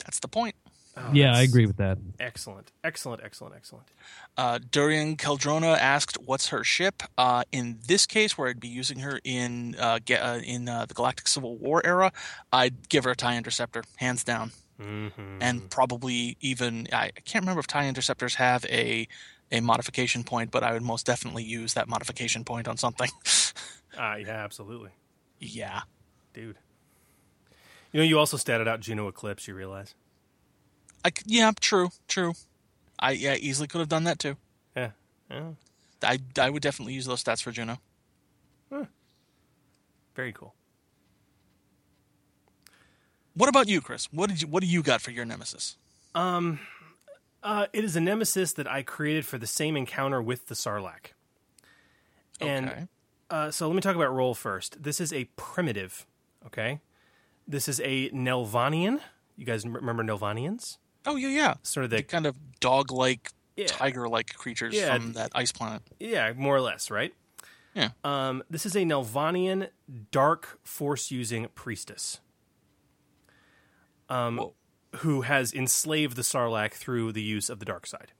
That's 0.04 0.20
the 0.20 0.28
point. 0.28 0.54
Oh, 0.96 1.10
yeah, 1.12 1.34
I 1.36 1.42
agree 1.42 1.66
with 1.66 1.76
that. 1.78 1.98
Excellent, 2.20 2.70
excellent, 2.84 3.20
excellent, 3.24 3.54
excellent. 3.56 3.88
Uh, 4.36 4.60
Durian 4.70 5.16
Keldrona 5.16 5.76
asked, 5.76 6.16
"What's 6.24 6.48
her 6.48 6.62
ship?" 6.62 7.02
Uh, 7.18 7.42
in 7.50 7.80
this 7.88 8.06
case, 8.06 8.38
where 8.38 8.48
I'd 8.48 8.60
be 8.60 8.68
using 8.68 9.00
her 9.00 9.18
in 9.24 9.74
uh, 9.78 9.98
ga- 10.04 10.18
uh, 10.20 10.38
in 10.38 10.68
uh, 10.68 10.86
the 10.86 10.94
Galactic 10.94 11.26
Civil 11.26 11.56
War 11.56 11.84
era, 11.84 12.12
I'd 12.52 12.88
give 12.88 13.04
her 13.04 13.10
a 13.10 13.16
Tie 13.16 13.36
Interceptor, 13.36 13.82
hands 13.96 14.22
down, 14.22 14.52
Mm-hmm. 14.80 15.38
and 15.40 15.68
probably 15.70 16.36
even 16.40 16.86
I 16.92 17.06
I 17.16 17.20
can't 17.24 17.42
remember 17.42 17.60
if 17.60 17.66
Tie 17.66 17.88
Interceptors 17.88 18.36
have 18.36 18.64
a 18.66 19.08
a 19.50 19.60
modification 19.60 20.22
point, 20.24 20.50
but 20.52 20.62
I 20.62 20.72
would 20.72 20.82
most 20.82 21.06
definitely 21.06 21.44
use 21.44 21.74
that 21.74 21.88
modification 21.88 22.44
point 22.44 22.68
on 22.68 22.76
something. 22.76 23.10
Ah, 23.96 24.16
yeah, 24.16 24.42
absolutely, 24.44 24.90
yeah, 25.38 25.82
dude. 26.32 26.56
You 27.92 28.00
know, 28.00 28.04
you 28.04 28.18
also 28.18 28.36
statted 28.36 28.66
out 28.66 28.80
Juno 28.80 29.06
Eclipse. 29.06 29.46
You 29.46 29.54
realize? 29.54 29.94
I 31.04 31.10
yeah, 31.26 31.52
true, 31.60 31.90
true. 32.08 32.34
I 32.98 33.12
yeah 33.12 33.34
easily 33.34 33.68
could 33.68 33.80
have 33.80 33.88
done 33.88 34.04
that 34.04 34.18
too. 34.18 34.36
Yeah. 34.76 34.90
yeah. 35.30 35.50
I 36.02 36.18
I 36.38 36.50
would 36.50 36.62
definitely 36.62 36.94
use 36.94 37.06
those 37.06 37.22
stats 37.22 37.42
for 37.42 37.52
Juno. 37.52 37.78
Very 40.14 40.32
cool. 40.32 40.54
What 43.34 43.48
about 43.48 43.68
you, 43.68 43.80
Chris? 43.80 44.08
What 44.12 44.30
did 44.30 44.42
you 44.42 44.48
what 44.48 44.62
do 44.62 44.68
you 44.68 44.82
got 44.82 45.00
for 45.00 45.10
your 45.10 45.24
nemesis? 45.24 45.76
Um 46.14 46.60
Uh, 47.42 47.66
it 47.74 47.84
is 47.84 47.94
a 47.94 48.00
nemesis 48.00 48.54
that 48.54 48.66
I 48.66 48.82
created 48.82 49.26
for 49.26 49.36
the 49.36 49.46
same 49.46 49.76
encounter 49.76 50.22
with 50.22 50.46
the 50.46 50.54
Sarlacc. 50.54 51.12
And 52.40 52.68
Okay. 52.70 52.86
uh, 53.28 53.50
so 53.50 53.66
let 53.68 53.74
me 53.74 53.82
talk 53.82 53.96
about 53.96 54.14
role 54.14 54.34
first. 54.34 54.82
This 54.82 54.98
is 54.98 55.12
a 55.12 55.24
primitive, 55.36 56.06
okay? 56.46 56.80
This 57.46 57.68
is 57.68 57.80
a 57.80 58.08
Nelvanian. 58.10 59.00
You 59.36 59.44
guys 59.44 59.66
remember 59.66 60.02
Nelvanians? 60.02 60.78
Oh 61.06 61.16
yeah, 61.16 61.28
yeah. 61.28 61.54
Sort 61.62 61.84
of 61.84 61.90
The 61.90 61.96
the 61.98 62.02
kind 62.02 62.26
of 62.26 62.36
dog-like, 62.60 63.30
Yeah. 63.56 63.66
tiger-like 63.66 64.34
creatures 64.34 64.74
Yeah. 64.74 64.94
from 64.96 65.12
that 65.14 65.30
ice 65.34 65.52
planet. 65.52 65.82
yeah, 66.00 66.32
more 66.34 66.56
or 66.56 66.60
less, 66.60 66.90
right? 66.90 67.14
Yeah. 67.74 67.90
Um, 68.04 68.42
this 68.48 68.64
is 68.66 68.74
a 68.76 68.80
Nelvanian 68.80 69.68
dark 70.12 70.60
force 70.64 71.10
using 71.10 71.48
priestess. 71.54 72.20
Um, 74.08 74.36
Whoa. 74.38 74.54
who 74.98 75.22
has 75.22 75.52
enslaved 75.52 76.14
the 76.16 76.22
Sarlacc 76.22 76.72
through 76.74 77.12
the 77.12 77.22
use 77.22 77.48
of 77.50 77.58
the 77.58 77.64
dark 77.64 77.86
side. 77.86 78.12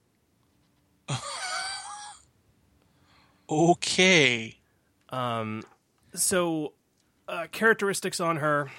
Okay. 3.48 4.58
So, 6.14 6.72
uh, 7.28 7.46
characteristics 7.52 8.18
on 8.20 8.36
her 8.36 8.70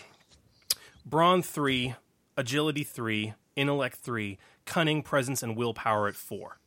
Brawn 1.06 1.42
3, 1.42 1.96
Agility 2.36 2.84
3, 2.84 3.34
Intellect 3.56 3.98
3, 3.98 4.38
Cunning, 4.66 5.02
Presence, 5.04 5.42
and 5.44 5.56
Willpower 5.56 6.08
at 6.08 6.16
4. 6.16 6.60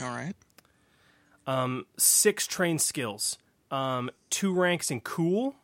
All 0.00 0.08
right. 0.08 0.34
Um, 1.46 1.86
Six 1.96 2.46
trained 2.46 2.80
skills. 2.80 3.38
Um, 3.70 4.10
two 4.30 4.52
ranks 4.54 4.90
in 4.90 5.00
Cool, 5.00 5.54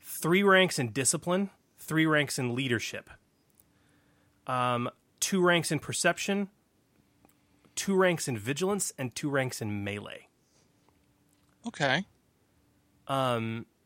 three 0.00 0.42
ranks 0.42 0.78
in 0.78 0.92
Discipline, 0.92 1.50
three 1.78 2.06
ranks 2.06 2.38
in 2.38 2.54
Leadership, 2.54 3.10
um, 4.46 4.88
two 5.18 5.40
ranks 5.42 5.72
in 5.72 5.80
Perception, 5.80 6.48
two 7.74 7.96
ranks 7.96 8.28
in 8.28 8.38
Vigilance, 8.38 8.92
and 8.96 9.14
two 9.16 9.28
ranks 9.30 9.60
in 9.60 9.82
Melee. 9.82 10.28
Okay. 11.66 12.04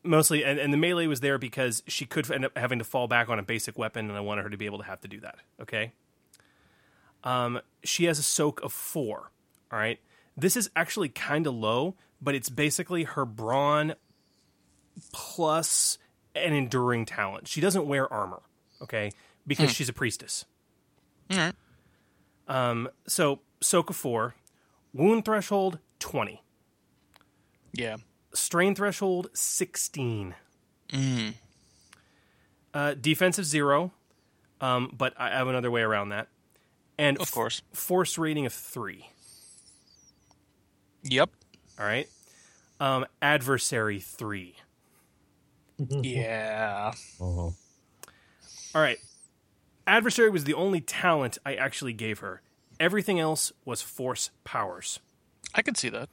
Mostly 0.02 0.44
and, 0.44 0.58
and 0.58 0.72
the 0.72 0.76
melee 0.76 1.06
was 1.06 1.20
there 1.20 1.38
because 1.38 1.82
she 1.86 2.04
could 2.06 2.30
end 2.30 2.44
up 2.44 2.56
having 2.56 2.78
to 2.78 2.84
fall 2.84 3.06
back 3.08 3.28
on 3.28 3.38
a 3.38 3.42
basic 3.42 3.78
weapon 3.78 4.08
and 4.08 4.16
i 4.16 4.20
wanted 4.20 4.42
her 4.42 4.50
to 4.50 4.56
be 4.56 4.66
able 4.66 4.78
to 4.78 4.84
have 4.84 5.00
to 5.00 5.08
do 5.08 5.20
that 5.20 5.36
okay? 5.60 5.92
Um, 7.24 7.60
she 7.84 8.06
has 8.06 8.18
a 8.18 8.22
soak 8.22 8.60
of 8.62 8.72
four 8.72 9.30
all 9.70 9.78
right? 9.78 10.00
This 10.36 10.56
is 10.56 10.70
actually 10.74 11.08
kind 11.08 11.46
of 11.46 11.54
low 11.54 11.94
but 12.20 12.34
it's 12.34 12.48
basically 12.50 13.04
her 13.04 13.24
brawn 13.24 13.94
plus 15.12 15.98
an 16.34 16.52
enduring 16.52 17.04
talent. 17.06 17.48
She 17.48 17.60
doesn't 17.60 17.86
wear 17.86 18.12
armor 18.12 18.42
okay? 18.82 19.12
Because 19.46 19.70
she's 19.70 19.88
a 19.88 19.92
priestess. 19.92 20.44
Right. 21.30 21.54
um, 22.48 22.88
so 23.06 23.40
soak 23.60 23.90
of 23.90 23.96
four. 23.96 24.34
Wound 24.92 25.24
threshold 25.24 25.78
20 26.00 26.42
Yeah. 27.72 27.96
Strain 28.34 28.74
threshold 28.74 29.28
16 29.34 30.34
uh, 32.74 32.94
defensive 33.00 33.44
zero 33.44 33.92
um, 34.60 34.90
but 34.96 35.12
i 35.18 35.28
have 35.30 35.48
another 35.48 35.70
way 35.70 35.82
around 35.82 36.10
that 36.10 36.28
and 36.98 37.18
Of 37.18 37.30
course. 37.32 37.62
force 37.72 38.18
rating 38.18 38.46
of 38.46 38.52
three 38.52 39.09
Yep. 41.04 41.30
all 41.78 41.86
right 41.86 42.09
um, 42.80 43.06
adversary 43.20 44.00
three 44.00 44.56
Yeah. 45.78 46.92
Oh. 47.20 47.54
all 48.74 48.80
right 48.82 48.98
adversary 49.86 50.30
was 50.30 50.44
the 50.44 50.54
only 50.54 50.80
talent 50.80 51.38
i 51.44 51.54
actually 51.54 51.92
gave 51.92 52.20
her 52.20 52.40
everything 52.80 53.18
else 53.20 53.52
was 53.64 53.82
force 53.82 54.30
powers 54.44 55.00
I 55.54 55.60
could 55.60 55.76
see 55.76 55.90
that. 55.90 56.09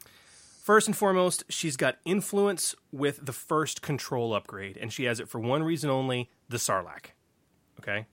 First 0.69 0.85
and 0.85 0.95
foremost, 0.95 1.45
she's 1.49 1.75
got 1.75 1.97
influence 2.05 2.75
with 2.91 3.25
the 3.25 3.33
first 3.33 3.81
control 3.81 4.35
upgrade, 4.35 4.77
and 4.77 4.93
she 4.93 5.05
has 5.05 5.19
it 5.19 5.27
for 5.27 5.39
one 5.39 5.63
reason 5.63 5.89
only 5.89 6.29
the 6.47 6.57
Sarlacc. 6.57 7.05
Okay? 7.79 8.05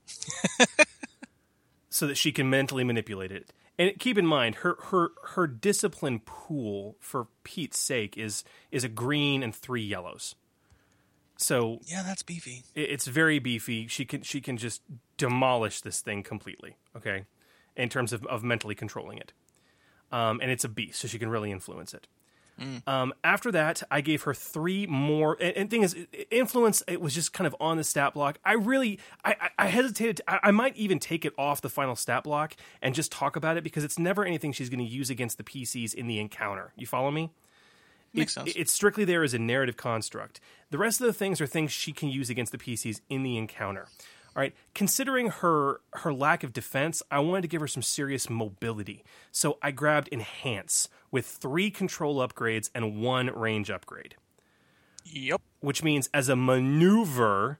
so 1.91 2.07
that 2.07 2.15
she 2.15 2.31
can 2.31 2.49
mentally 2.49 2.83
manipulate 2.83 3.31
it. 3.31 3.53
And 3.77 3.99
keep 3.99 4.17
in 4.17 4.25
mind, 4.25 4.55
her, 4.55 4.75
her, 4.85 5.11
her 5.33 5.45
discipline 5.45 6.19
pool, 6.25 6.95
for 6.99 7.27
Pete's 7.43 7.77
sake, 7.79 8.17
is, 8.17 8.43
is 8.71 8.83
a 8.83 8.89
green 8.89 9.43
and 9.43 9.55
three 9.55 9.83
yellows. 9.83 10.33
So 11.37 11.77
Yeah, 11.85 12.01
that's 12.01 12.23
beefy. 12.23 12.63
it- 12.73 12.89
it's 12.89 13.05
very 13.05 13.37
beefy. 13.37 13.85
She 13.85 14.03
can 14.03 14.23
she 14.23 14.41
can 14.41 14.57
just 14.57 14.81
demolish 15.17 15.81
this 15.81 16.01
thing 16.01 16.23
completely. 16.23 16.77
Okay, 16.95 17.25
in 17.75 17.89
terms 17.89 18.13
of, 18.13 18.25
of 18.25 18.43
mentally 18.43 18.73
controlling 18.73 19.19
it, 19.19 19.31
um, 20.11 20.39
and 20.41 20.49
it's 20.49 20.63
a 20.63 20.69
beast, 20.69 20.99
so 21.01 21.07
she 21.07 21.19
can 21.19 21.29
really 21.29 21.51
influence 21.51 21.93
it. 21.93 22.07
Um, 22.87 23.13
after 23.23 23.51
that, 23.51 23.83
I 23.91 24.01
gave 24.01 24.23
her 24.23 24.33
three 24.33 24.87
more. 24.87 25.37
And, 25.39 25.55
and 25.57 25.69
thing 25.69 25.83
is, 25.83 25.95
influence 26.31 26.81
it 26.87 26.99
was 27.01 27.13
just 27.13 27.33
kind 27.33 27.45
of 27.47 27.55
on 27.59 27.77
the 27.77 27.83
stat 27.83 28.13
block. 28.13 28.39
I 28.43 28.53
really, 28.53 28.99
I, 29.23 29.35
I, 29.39 29.49
I 29.59 29.67
hesitated. 29.67 30.21
I, 30.27 30.39
I 30.43 30.51
might 30.51 30.75
even 30.75 30.99
take 30.99 31.23
it 31.25 31.33
off 31.37 31.61
the 31.61 31.69
final 31.69 31.95
stat 31.95 32.23
block 32.23 32.55
and 32.81 32.95
just 32.95 33.11
talk 33.11 33.35
about 33.35 33.57
it 33.57 33.63
because 33.63 33.83
it's 33.83 33.99
never 33.99 34.25
anything 34.25 34.51
she's 34.51 34.69
going 34.69 34.79
to 34.79 34.91
use 34.91 35.09
against 35.09 35.37
the 35.37 35.43
PCs 35.43 35.93
in 35.93 36.07
the 36.07 36.19
encounter. 36.19 36.73
You 36.75 36.87
follow 36.87 37.11
me? 37.11 37.31
Makes 38.13 38.31
It- 38.31 38.33
sense. 38.35 38.53
It's 38.55 38.73
strictly 38.73 39.05
there 39.05 39.23
as 39.23 39.33
a 39.33 39.39
narrative 39.39 39.77
construct. 39.77 40.39
The 40.71 40.77
rest 40.77 40.99
of 41.01 41.07
the 41.07 41.13
things 41.13 41.39
are 41.39 41.47
things 41.47 41.71
she 41.71 41.91
can 41.93 42.09
use 42.09 42.29
against 42.29 42.51
the 42.51 42.57
PCs 42.57 43.01
in 43.09 43.23
the 43.23 43.37
encounter. 43.37 43.87
All 44.37 44.41
right, 44.41 44.53
considering 44.75 45.29
her 45.29 45.81
her 45.93 46.13
lack 46.13 46.43
of 46.43 46.53
defense, 46.53 47.01
I 47.09 47.17
wanted 47.19 47.41
to 47.41 47.47
give 47.47 47.59
her 47.59 47.67
some 47.67 47.81
serious 47.81 48.29
mobility. 48.29 49.03
So 49.31 49.57
I 49.63 49.71
grabbed 49.71 50.09
enhance 50.11 50.89
with 51.09 51.25
3 51.25 51.71
control 51.71 52.17
upgrades 52.17 52.69
and 52.75 53.01
1 53.01 53.31
range 53.35 53.71
upgrade, 53.71 54.13
Yep. 55.05 55.41
which 55.59 55.81
means 55.83 56.07
as 56.13 56.29
a 56.29 56.35
maneuver 56.35 57.59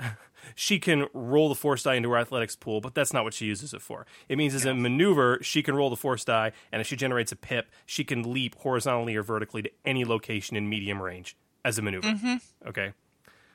she 0.56 0.80
can 0.80 1.06
roll 1.14 1.48
the 1.48 1.54
force 1.54 1.84
die 1.84 1.94
into 1.94 2.10
her 2.10 2.16
athletics 2.16 2.56
pool, 2.56 2.80
but 2.80 2.92
that's 2.92 3.12
not 3.12 3.22
what 3.22 3.32
she 3.32 3.46
uses 3.46 3.72
it 3.72 3.80
for. 3.80 4.04
It 4.28 4.36
means 4.36 4.52
as 4.52 4.64
a 4.64 4.74
maneuver, 4.74 5.38
she 5.42 5.62
can 5.62 5.76
roll 5.76 5.90
the 5.90 5.96
force 5.96 6.24
die, 6.24 6.50
and 6.72 6.80
if 6.80 6.88
she 6.88 6.96
generates 6.96 7.30
a 7.30 7.36
pip, 7.36 7.70
she 7.86 8.02
can 8.02 8.32
leap 8.32 8.56
horizontally 8.56 9.14
or 9.14 9.22
vertically 9.22 9.62
to 9.62 9.70
any 9.84 10.04
location 10.04 10.56
in 10.56 10.68
medium 10.68 11.00
range 11.00 11.36
as 11.64 11.78
a 11.78 11.82
maneuver. 11.82 12.08
Mm-hmm. 12.08 12.68
Okay, 12.68 12.94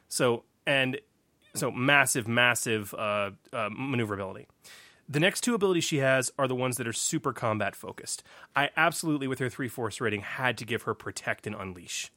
so 0.07 0.43
and 0.65 1.01
so 1.53 1.71
massive, 1.71 2.27
massive 2.27 2.93
uh, 2.93 3.31
uh, 3.51 3.69
maneuverability. 3.71 4.47
The 5.09 5.19
next 5.19 5.41
two 5.41 5.53
abilities 5.53 5.83
she 5.83 5.97
has 5.97 6.31
are 6.39 6.47
the 6.47 6.55
ones 6.55 6.77
that 6.77 6.87
are 6.87 6.93
super 6.93 7.33
combat 7.33 7.75
focused. 7.75 8.23
I 8.55 8.69
absolutely, 8.77 9.27
with 9.27 9.39
her 9.39 9.49
three 9.49 9.67
force 9.67 9.99
rating, 9.99 10.21
had 10.21 10.57
to 10.59 10.65
give 10.65 10.83
her 10.83 10.93
protect 10.93 11.45
and 11.47 11.55
unleash 11.55 12.11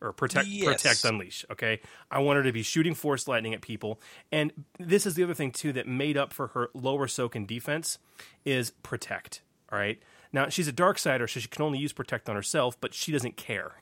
or 0.00 0.12
protect 0.12 0.48
Yes. 0.48 0.64
protect 0.82 1.04
unleash 1.04 1.44
okay 1.48 1.80
i 2.10 2.18
want 2.18 2.36
her 2.36 2.42
to 2.42 2.50
be 2.50 2.64
shooting 2.64 2.92
force 2.92 3.28
lightning 3.28 3.54
at 3.54 3.60
people 3.60 4.00
and 4.32 4.50
this 4.80 5.06
is 5.06 5.14
the 5.14 5.22
other 5.22 5.32
thing 5.34 5.52
too 5.52 5.72
that 5.72 5.86
made 5.86 6.16
up 6.16 6.32
for 6.32 6.48
her 6.48 6.70
lower 6.74 7.06
soak 7.06 7.36
in 7.36 7.46
defense 7.46 7.98
is 8.44 8.72
protect 8.82 9.42
all 9.72 9.78
right 9.78 10.02
now 10.32 10.48
she's 10.48 10.66
a 10.66 10.72
dark 10.72 10.98
sider 10.98 11.28
so 11.28 11.38
she 11.38 11.46
can 11.46 11.62
only 11.62 11.78
use 11.78 11.92
protect 11.92 12.28
on 12.28 12.34
herself 12.34 12.76
but 12.80 12.92
she 12.92 13.12
doesn't 13.12 13.36
care 13.36 13.74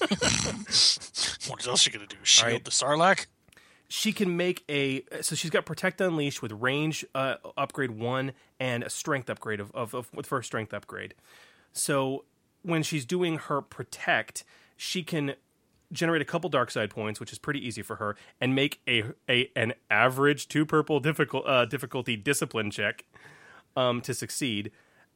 What 1.48 1.66
else 1.66 1.86
you 1.86 1.92
gonna 1.92 2.06
do? 2.06 2.16
Shield 2.22 2.52
right. 2.52 2.64
the 2.64 2.70
Sarlacc? 2.70 3.26
She 3.88 4.12
can 4.12 4.36
make 4.36 4.64
a 4.68 5.02
so 5.20 5.34
she's 5.34 5.50
got 5.50 5.64
protect 5.64 6.00
unleash 6.00 6.42
with 6.42 6.52
range 6.52 7.04
uh, 7.14 7.36
upgrade 7.56 7.92
one 7.92 8.32
and 8.60 8.82
a 8.82 8.90
strength 8.90 9.30
upgrade 9.30 9.60
of, 9.60 9.70
of, 9.74 9.94
of 9.94 10.12
with 10.14 10.26
first 10.26 10.46
strength 10.46 10.74
upgrade. 10.74 11.14
So 11.72 12.24
when 12.62 12.82
she's 12.82 13.04
doing 13.04 13.38
her 13.38 13.62
protect 13.62 14.44
she 14.76 15.02
can 15.02 15.34
generate 15.90 16.20
a 16.20 16.24
couple 16.24 16.50
dark 16.50 16.70
side 16.70 16.90
points 16.90 17.18
which 17.18 17.32
is 17.32 17.38
pretty 17.38 17.66
easy 17.66 17.80
for 17.82 17.96
her 17.96 18.14
and 18.40 18.54
make 18.54 18.80
a, 18.86 19.04
a 19.28 19.50
an 19.56 19.72
average 19.90 20.48
two 20.48 20.66
purple 20.66 21.00
difficult 21.00 21.46
uh, 21.46 21.64
difficulty 21.64 22.16
discipline 22.16 22.70
check 22.70 23.04
um, 23.78 24.00
to 24.02 24.12
succeed. 24.12 24.70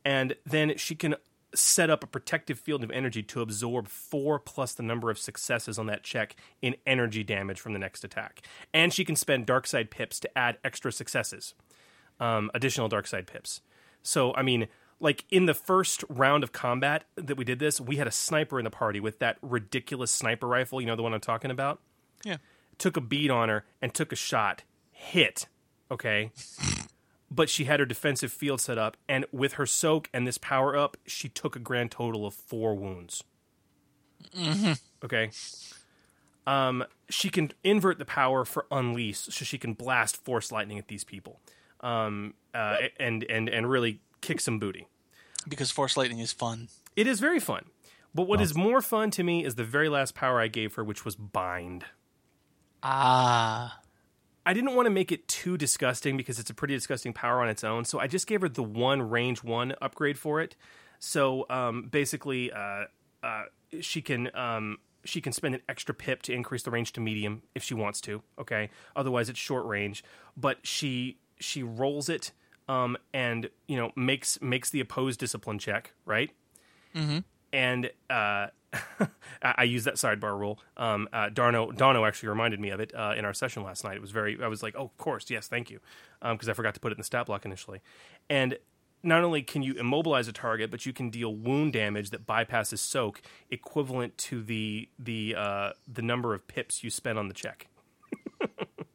And 0.05 0.37
then 0.45 0.77
she 0.77 0.95
can 0.95 1.17
set 1.55 1.91
up 1.91 2.03
a 2.03 2.07
protective 2.07 2.59
field 2.59 2.83
of 2.83 2.91
energy 2.91 3.23
to 3.23 3.41
absorb 3.41 3.89
four 3.89 4.39
plus 4.39 4.73
the 4.75 4.83
number 4.83 5.11
of 5.11 5.19
successes 5.19 5.79
on 5.79 5.87
that 5.87 6.03
check 6.03 6.37
in 6.61 6.77
energy 6.87 7.23
damage 7.23 7.61
from 7.61 7.73
the 7.73 7.79
next 7.79 8.05
attack. 8.05 8.43
And 8.73 8.93
she 8.93 9.05
can 9.05 9.17
spend 9.17 9.47
dark 9.47 9.67
side 9.67 9.91
pips 9.91 10.19
to 10.21 10.39
add 10.39 10.59
extra 10.65 10.93
successes, 10.93 11.55
um, 12.21 12.51
additional 12.55 12.89
dark 12.89 13.07
side 13.07 13.27
pips. 13.27 13.61
So, 14.03 14.35
I 14.35 14.43
mean, 14.43 14.69
like 15.01 15.25
in 15.31 15.47
the 15.47 15.55
first 15.55 16.05
round 16.09 16.45
of 16.45 16.53
combat 16.53 17.05
that 17.17 17.37
we 17.37 17.45
did 17.45 17.59
this, 17.59 17.81
we 17.81 17.97
had 17.97 18.07
a 18.07 18.13
sniper 18.13 18.59
in 18.59 18.65
the 18.65 18.71
party 18.71 19.01
with 19.01 19.19
that 19.19 19.37
ridiculous 19.43 20.11
sniper 20.11 20.47
rifle. 20.47 20.81
You 20.81 20.87
know 20.87 20.97
the 20.97 21.03
one 21.03 21.13
I'm 21.13 21.21
talking 21.21 21.51
about. 21.51 21.81
Yeah. 22.25 22.37
Took 22.79 22.97
a 22.97 23.01
bead 23.01 23.31
on 23.31 23.49
her 23.49 23.65
and 23.81 23.93
took 23.93 24.13
a 24.13 24.17
shot, 24.17 24.63
hit. 24.91 25.49
Okay. 25.91 26.31
but 27.35 27.49
she 27.49 27.65
had 27.65 27.81
her 27.81 27.87
defensive 27.87 28.31
field 28.31 28.61
set 28.61 28.79
up, 28.79 28.97
and 29.09 29.25
with 29.33 29.55
her 29.55 29.67
soak 29.67 30.09
and 30.13 30.27
this 30.27 30.39
power 30.39 30.77
up, 30.77 30.97
she 31.07 31.29
took 31.29 31.57
a 31.57 31.59
grand 31.59 31.91
total 31.91 32.27
of 32.27 32.35
four 32.35 32.75
wounds. 32.75 33.25
Okay. 35.03 35.31
Um, 36.47 36.85
she 37.09 37.31
can 37.31 37.53
invert 37.65 37.99
the 37.99 38.05
power 38.05 38.45
for 38.45 38.67
unleash, 38.71 39.19
so 39.19 39.45
she 39.45 39.59
can 39.59 39.73
blast 39.75 40.23
force 40.25 40.53
lightning 40.53 40.79
at 40.79 40.89
these 40.89 41.05
people, 41.05 41.41
um, 41.81 42.35
uh, 42.55 42.77
and 42.99 43.25
and 43.25 43.49
and 43.49 43.71
really 43.71 44.01
kick 44.21 44.41
some 44.41 44.59
booty. 44.59 44.87
Because 45.49 45.73
Force 45.73 45.97
Lightning 45.97 46.21
is 46.21 46.33
fun. 46.33 46.69
It 46.95 47.09
is 47.09 47.19
very 47.19 47.41
fun, 47.41 47.65
but 48.15 48.29
what 48.29 48.41
is 48.41 48.55
more 48.55 48.81
fun 48.81 49.11
to 49.13 49.25
me 49.25 49.45
is 49.45 49.57
the 49.57 49.65
very 49.65 49.89
last 49.89 50.15
power 50.15 50.41
I 50.41 50.47
gave 50.49 50.75
her, 50.75 50.85
which 50.85 51.05
was 51.05 51.17
bind. 51.17 51.85
Ah. 52.83 53.82
I 54.45 54.53
didn't 54.53 54.75
want 54.75 54.87
to 54.87 54.91
make 54.91 55.13
it 55.13 55.29
too 55.29 55.57
disgusting 55.57 56.17
because 56.17 56.39
it's 56.39 56.51
a 56.51 56.55
pretty 56.55 56.75
disgusting 56.75 57.13
power 57.13 57.41
on 57.43 57.49
its 57.49 57.63
own. 57.63 57.85
So 57.85 57.99
I 57.99 58.07
just 58.07 58.27
gave 58.27 58.41
her 58.41 58.49
the 58.49 58.63
one 58.63 59.03
range 59.03 59.45
one 59.45 59.75
upgrade 59.81 60.19
for 60.19 60.41
it. 60.41 60.57
So 60.99 61.47
um, 61.49 61.85
basically, 61.91 62.53
uh, 62.53 62.85
uh, 63.23 63.45
she 63.81 64.03
can 64.03 64.35
um, 64.37 64.79
she 65.05 65.21
can 65.21 65.33
spend 65.33 65.55
an 65.55 65.63
extra 65.69 65.95
pip 65.95 66.23
to 66.23 66.33
increase 66.33 66.63
the 66.63 66.71
range 66.71 66.93
to 66.93 67.01
medium 67.01 67.43
if 67.55 67.63
she 67.63 67.75
wants 67.75 68.01
to. 68.03 68.23
Okay, 68.39 68.71
otherwise 68.97 69.29
it's 69.29 69.39
short 69.39 69.67
range. 69.67 70.05
But 70.37 70.59
she 70.67 71.19
she 71.39 71.63
rolls 71.63 72.09
it 72.09 72.33
um, 72.69 72.97
and 73.13 73.49
you 73.67 73.77
know 73.77 73.93
makes 73.97 74.41
makes 74.41 74.71
the 74.71 74.81
opposed 74.81 75.21
discipline 75.21 75.59
check 75.59 75.93
right. 76.05 76.31
Mm-hmm. 76.95 77.19
And 77.53 77.91
uh, 78.09 78.47
I, 79.43 79.65
use 79.65 79.85
that 79.85 79.95
sidebar 79.95 80.39
rule. 80.39 80.59
Um, 80.77 81.09
uh, 81.13 81.29
Darno 81.29 82.07
actually 82.07 82.29
reminded 82.29 82.61
me 82.61 82.71
of 82.71 82.81
it 82.81 82.93
uh, 82.95 83.15
in 83.17 83.25
our 83.25 83.35
session 83.35 83.63
last 83.63 83.85
night. 83.85 83.97
It 83.97 84.01
was 84.01 84.11
very. 84.11 84.39
I 84.43 84.47
was 84.47 84.63
like, 84.63 84.75
oh, 84.77 84.85
of 84.85 84.97
course, 84.97 85.31
yes, 85.31 85.49
thank 85.49 85.71
you, 85.71 85.81
because 86.23 86.49
I 86.49 86.53
forgot 86.53 86.75
to 86.75 86.81
put 86.81 86.93
it 86.93 86.97
in 86.97 87.01
the 87.01 87.05
stat 87.05 87.27
block 87.27 87.45
initially. 87.45 87.81
And 88.31 88.59
not 89.03 89.25
only 89.25 89.43
can 89.43 89.63
you 89.63 89.75
immobilize 89.75 90.29
a 90.29 90.33
target, 90.33 90.71
but 90.71 90.87
you 90.87 90.93
can 90.93 91.11
deal 91.11 91.35
wound 91.35 91.73
damage 91.73 92.11
that 92.11 92.27
bypasses 92.27 92.79
soak, 92.79 93.21
equivalent 93.51 94.17
to 94.19 94.43
the 94.43 94.89
the 94.99 95.35
uh, 95.37 95.71
the 95.93 96.03
number 96.03 96.35
of 96.35 96.47
pips 96.47 96.83
you 96.83 96.91
spend 96.91 97.19
on 97.19 97.29
the 97.29 97.35
check. 97.35 97.69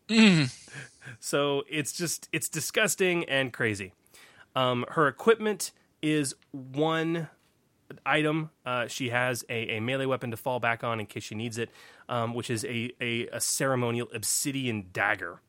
So 1.19 1.63
it's 1.69 1.91
just 1.91 2.29
it's 2.31 2.49
disgusting 2.49 3.25
and 3.25 3.51
crazy. 3.51 3.93
Um, 4.55 4.85
her 4.89 5.07
equipment 5.07 5.71
is 6.01 6.35
one 6.51 7.29
item. 8.05 8.49
Uh, 8.65 8.87
she 8.87 9.09
has 9.09 9.43
a, 9.49 9.77
a 9.77 9.79
melee 9.79 10.05
weapon 10.05 10.31
to 10.31 10.37
fall 10.37 10.59
back 10.59 10.83
on 10.83 10.99
in 10.99 11.05
case 11.05 11.23
she 11.23 11.35
needs 11.35 11.57
it, 11.57 11.69
um, 12.09 12.33
which 12.33 12.49
is 12.49 12.65
a, 12.65 12.91
a, 13.01 13.27
a 13.27 13.41
ceremonial 13.41 14.07
obsidian 14.13 14.87
dagger. 14.91 15.41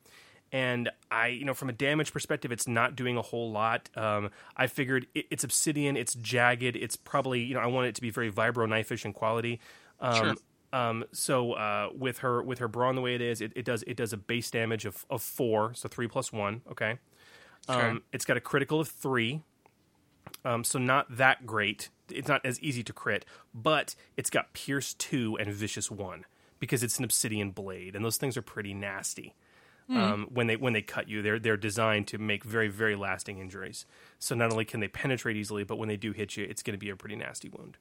And 0.51 0.89
I, 1.11 1.27
you 1.27 1.45
know, 1.45 1.53
from 1.53 1.69
a 1.69 1.75
damage 1.75 2.11
perspective, 2.11 2.51
it's 2.51 2.67
not 2.67 2.97
doing 2.97 3.19
a 3.19 3.23
whole 3.23 3.51
lot. 3.51 3.91
Um, 3.95 4.31
I 4.57 4.67
figured 4.67 5.07
it, 5.15 5.27
it's 5.31 5.45
obsidian, 5.45 5.95
it's 5.95 6.15
jagged, 6.15 6.75
it's 6.75 6.97
probably, 6.97 7.41
you 7.41 7.53
know, 7.53 7.61
I 7.61 7.67
want 7.67 7.89
it 7.89 7.95
to 7.97 8.01
be 8.01 8.09
very 8.09 8.33
vibro 8.33 8.67
knife-ish 8.67 9.05
in 9.05 9.13
quality. 9.13 9.61
Um, 10.01 10.15
Sure. 10.15 10.35
um, 10.73 11.05
so 11.13 11.53
uh, 11.53 11.91
with 11.95 12.19
her 12.19 12.43
with 12.43 12.61
her 12.61 12.69
brawn 12.69 12.95
the 12.95 13.03
way 13.03 13.15
it 13.15 13.21
is, 13.21 13.43
it, 13.43 13.53
it 13.57 13.67
does 13.67 13.83
it 13.83 13.99
does 13.99 14.15
a 14.15 14.17
base 14.17 14.51
damage 14.51 14.87
of, 14.87 15.05
of 15.11 15.23
four, 15.23 15.75
so 15.75 15.87
three 15.87 16.09
plus 16.09 16.33
one. 16.33 16.63
Okay. 16.71 16.99
Um, 17.69 17.81
Sure. 17.81 17.99
It's 18.15 18.25
got 18.25 18.39
a 18.39 18.41
critical 18.41 18.81
of 18.81 18.89
three, 18.89 19.43
um, 20.47 20.65
so 20.65 20.79
not 20.79 21.15
that 21.15 21.45
great. 21.45 21.91
It's 22.11 22.29
not 22.29 22.45
as 22.45 22.61
easy 22.61 22.83
to 22.85 22.93
crit, 22.93 23.25
but 23.55 23.95
it's 24.17 24.31
got 24.31 24.53
pierce 24.53 24.95
two 24.95 25.37
and 25.39 25.53
vicious 25.53 25.91
one 25.91 26.25
because 26.59 26.83
it's 26.83 26.99
an 26.99 27.05
obsidian 27.05 27.51
blade, 27.51 27.95
and 27.97 28.05
those 28.05 28.17
things 28.17 28.37
are 28.37 28.43
pretty 28.43 28.75
nasty. 28.75 29.35
Um, 29.91 30.27
when 30.31 30.49
they 30.49 30.57
when 30.57 30.75
they 30.75 30.83
cut 30.83 31.09
you, 31.09 31.23
they're 31.23 31.39
they're 31.39 31.57
designed 31.57 32.09
to 32.09 32.19
make 32.19 32.45
very 32.45 32.69
very 32.69 32.95
lasting 32.95 33.39
injuries. 33.39 33.87
So 34.19 34.35
not 34.35 34.53
only 34.53 34.67
can 34.67 34.81
they 34.81 34.89
penetrate 34.89 35.35
easily, 35.37 35.65
but 35.65 35.77
when 35.77 35.89
they 35.89 35.97
do 35.97 36.13
hit 36.13 36.37
you, 36.37 36.45
it's 36.45 36.63
going 36.63 36.75
to 36.75 36.79
be 36.79 36.91
a 36.91 36.97
pretty 36.97 37.17
nasty 37.17 37.49
wound. 37.49 37.79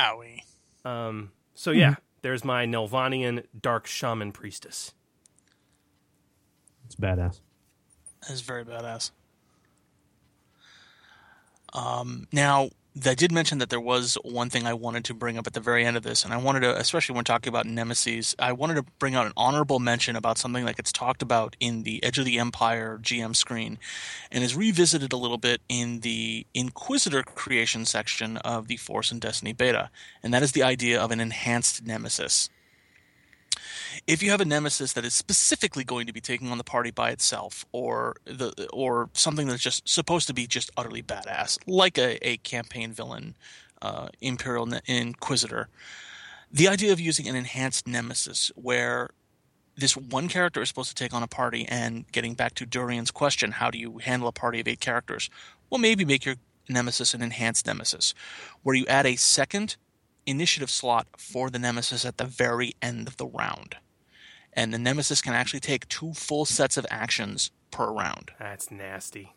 Owie. 0.00 0.42
Um, 0.84 1.30
So 1.54 1.70
yeah, 1.70 1.94
there's 2.22 2.44
my 2.44 2.66
Nelvanian 2.66 3.44
dark 3.60 3.86
shaman 3.86 4.32
priestess. 4.32 4.92
It's 6.86 6.96
badass. 6.96 7.38
It's 8.28 8.40
very 8.40 8.64
badass. 8.64 9.12
Um, 11.72 12.26
now, 12.32 12.70
I 13.06 13.14
did 13.14 13.32
mention 13.32 13.58
that 13.58 13.70
there 13.70 13.80
was 13.80 14.18
one 14.24 14.50
thing 14.50 14.66
I 14.66 14.74
wanted 14.74 15.04
to 15.06 15.14
bring 15.14 15.38
up 15.38 15.46
at 15.46 15.52
the 15.52 15.60
very 15.60 15.84
end 15.84 15.96
of 15.96 16.02
this, 16.02 16.24
and 16.24 16.34
I 16.34 16.36
wanted 16.36 16.60
to, 16.60 16.76
especially 16.78 17.14
when 17.14 17.24
talking 17.24 17.48
about 17.48 17.66
Nemesis, 17.66 18.34
I 18.38 18.52
wanted 18.52 18.74
to 18.74 18.82
bring 18.98 19.14
out 19.14 19.26
an 19.26 19.32
honorable 19.36 19.78
mention 19.78 20.16
about 20.16 20.38
something 20.38 20.64
that 20.64 20.76
gets 20.76 20.92
talked 20.92 21.22
about 21.22 21.56
in 21.60 21.84
the 21.84 22.02
Edge 22.02 22.18
of 22.18 22.24
the 22.24 22.38
Empire 22.38 22.98
GM 23.00 23.34
screen, 23.34 23.78
and 24.30 24.44
is 24.44 24.56
revisited 24.56 25.12
a 25.12 25.16
little 25.16 25.38
bit 25.38 25.60
in 25.68 26.00
the 26.00 26.46
Inquisitor 26.54 27.22
creation 27.22 27.84
section 27.84 28.36
of 28.38 28.68
the 28.68 28.76
Force 28.76 29.10
and 29.10 29.20
Destiny 29.20 29.52
beta, 29.52 29.90
and 30.22 30.34
that 30.34 30.42
is 30.42 30.52
the 30.52 30.62
idea 30.62 31.00
of 31.00 31.10
an 31.10 31.20
enhanced 31.20 31.86
Nemesis 31.86 32.50
if 34.06 34.22
you 34.22 34.30
have 34.30 34.40
a 34.40 34.44
nemesis 34.44 34.92
that 34.92 35.04
is 35.04 35.14
specifically 35.14 35.84
going 35.84 36.06
to 36.06 36.12
be 36.12 36.20
taking 36.20 36.50
on 36.50 36.58
the 36.58 36.64
party 36.64 36.90
by 36.90 37.10
itself 37.10 37.64
or 37.72 38.16
the 38.24 38.68
or 38.72 39.10
something 39.12 39.46
that's 39.46 39.62
just 39.62 39.88
supposed 39.88 40.26
to 40.26 40.34
be 40.34 40.46
just 40.46 40.70
utterly 40.76 41.02
badass 41.02 41.58
like 41.66 41.98
a, 41.98 42.18
a 42.26 42.36
campaign 42.38 42.92
villain 42.92 43.34
uh, 43.82 44.08
imperial 44.20 44.66
ne- 44.66 44.80
inquisitor 44.86 45.68
the 46.52 46.68
idea 46.68 46.92
of 46.92 47.00
using 47.00 47.28
an 47.28 47.36
enhanced 47.36 47.86
nemesis 47.86 48.50
where 48.54 49.10
this 49.76 49.96
one 49.96 50.28
character 50.28 50.60
is 50.60 50.68
supposed 50.68 50.88
to 50.88 50.94
take 50.94 51.14
on 51.14 51.22
a 51.22 51.28
party 51.28 51.64
and 51.68 52.10
getting 52.12 52.34
back 52.34 52.54
to 52.54 52.66
durian's 52.66 53.10
question 53.10 53.52
how 53.52 53.70
do 53.70 53.78
you 53.78 53.98
handle 53.98 54.28
a 54.28 54.32
party 54.32 54.60
of 54.60 54.68
eight 54.68 54.80
characters? 54.80 55.30
Well 55.68 55.80
maybe 55.80 56.04
make 56.04 56.24
your 56.24 56.36
nemesis 56.68 57.14
an 57.14 57.22
enhanced 57.22 57.66
nemesis 57.66 58.14
where 58.62 58.76
you 58.76 58.86
add 58.86 59.06
a 59.06 59.16
second 59.16 59.76
initiative 60.26 60.70
slot 60.70 61.06
for 61.16 61.50
the 61.50 61.58
nemesis 61.58 62.04
at 62.04 62.18
the 62.18 62.24
very 62.24 62.74
end 62.82 63.08
of 63.08 63.16
the 63.16 63.26
round 63.26 63.76
and 64.52 64.74
the 64.74 64.78
nemesis 64.78 65.22
can 65.22 65.32
actually 65.32 65.60
take 65.60 65.88
two 65.88 66.12
full 66.12 66.44
sets 66.44 66.76
of 66.76 66.86
actions 66.90 67.50
per 67.70 67.90
round. 67.90 68.32
That's 68.38 68.70
nasty. 68.70 69.32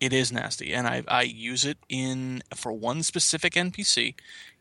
It 0.00 0.12
is 0.12 0.32
nasty, 0.32 0.72
and 0.72 0.86
I 0.86 1.04
I 1.06 1.22
use 1.22 1.64
it 1.64 1.78
in 1.88 2.42
for 2.54 2.72
one 2.72 3.02
specific 3.02 3.54
NPC 3.54 4.14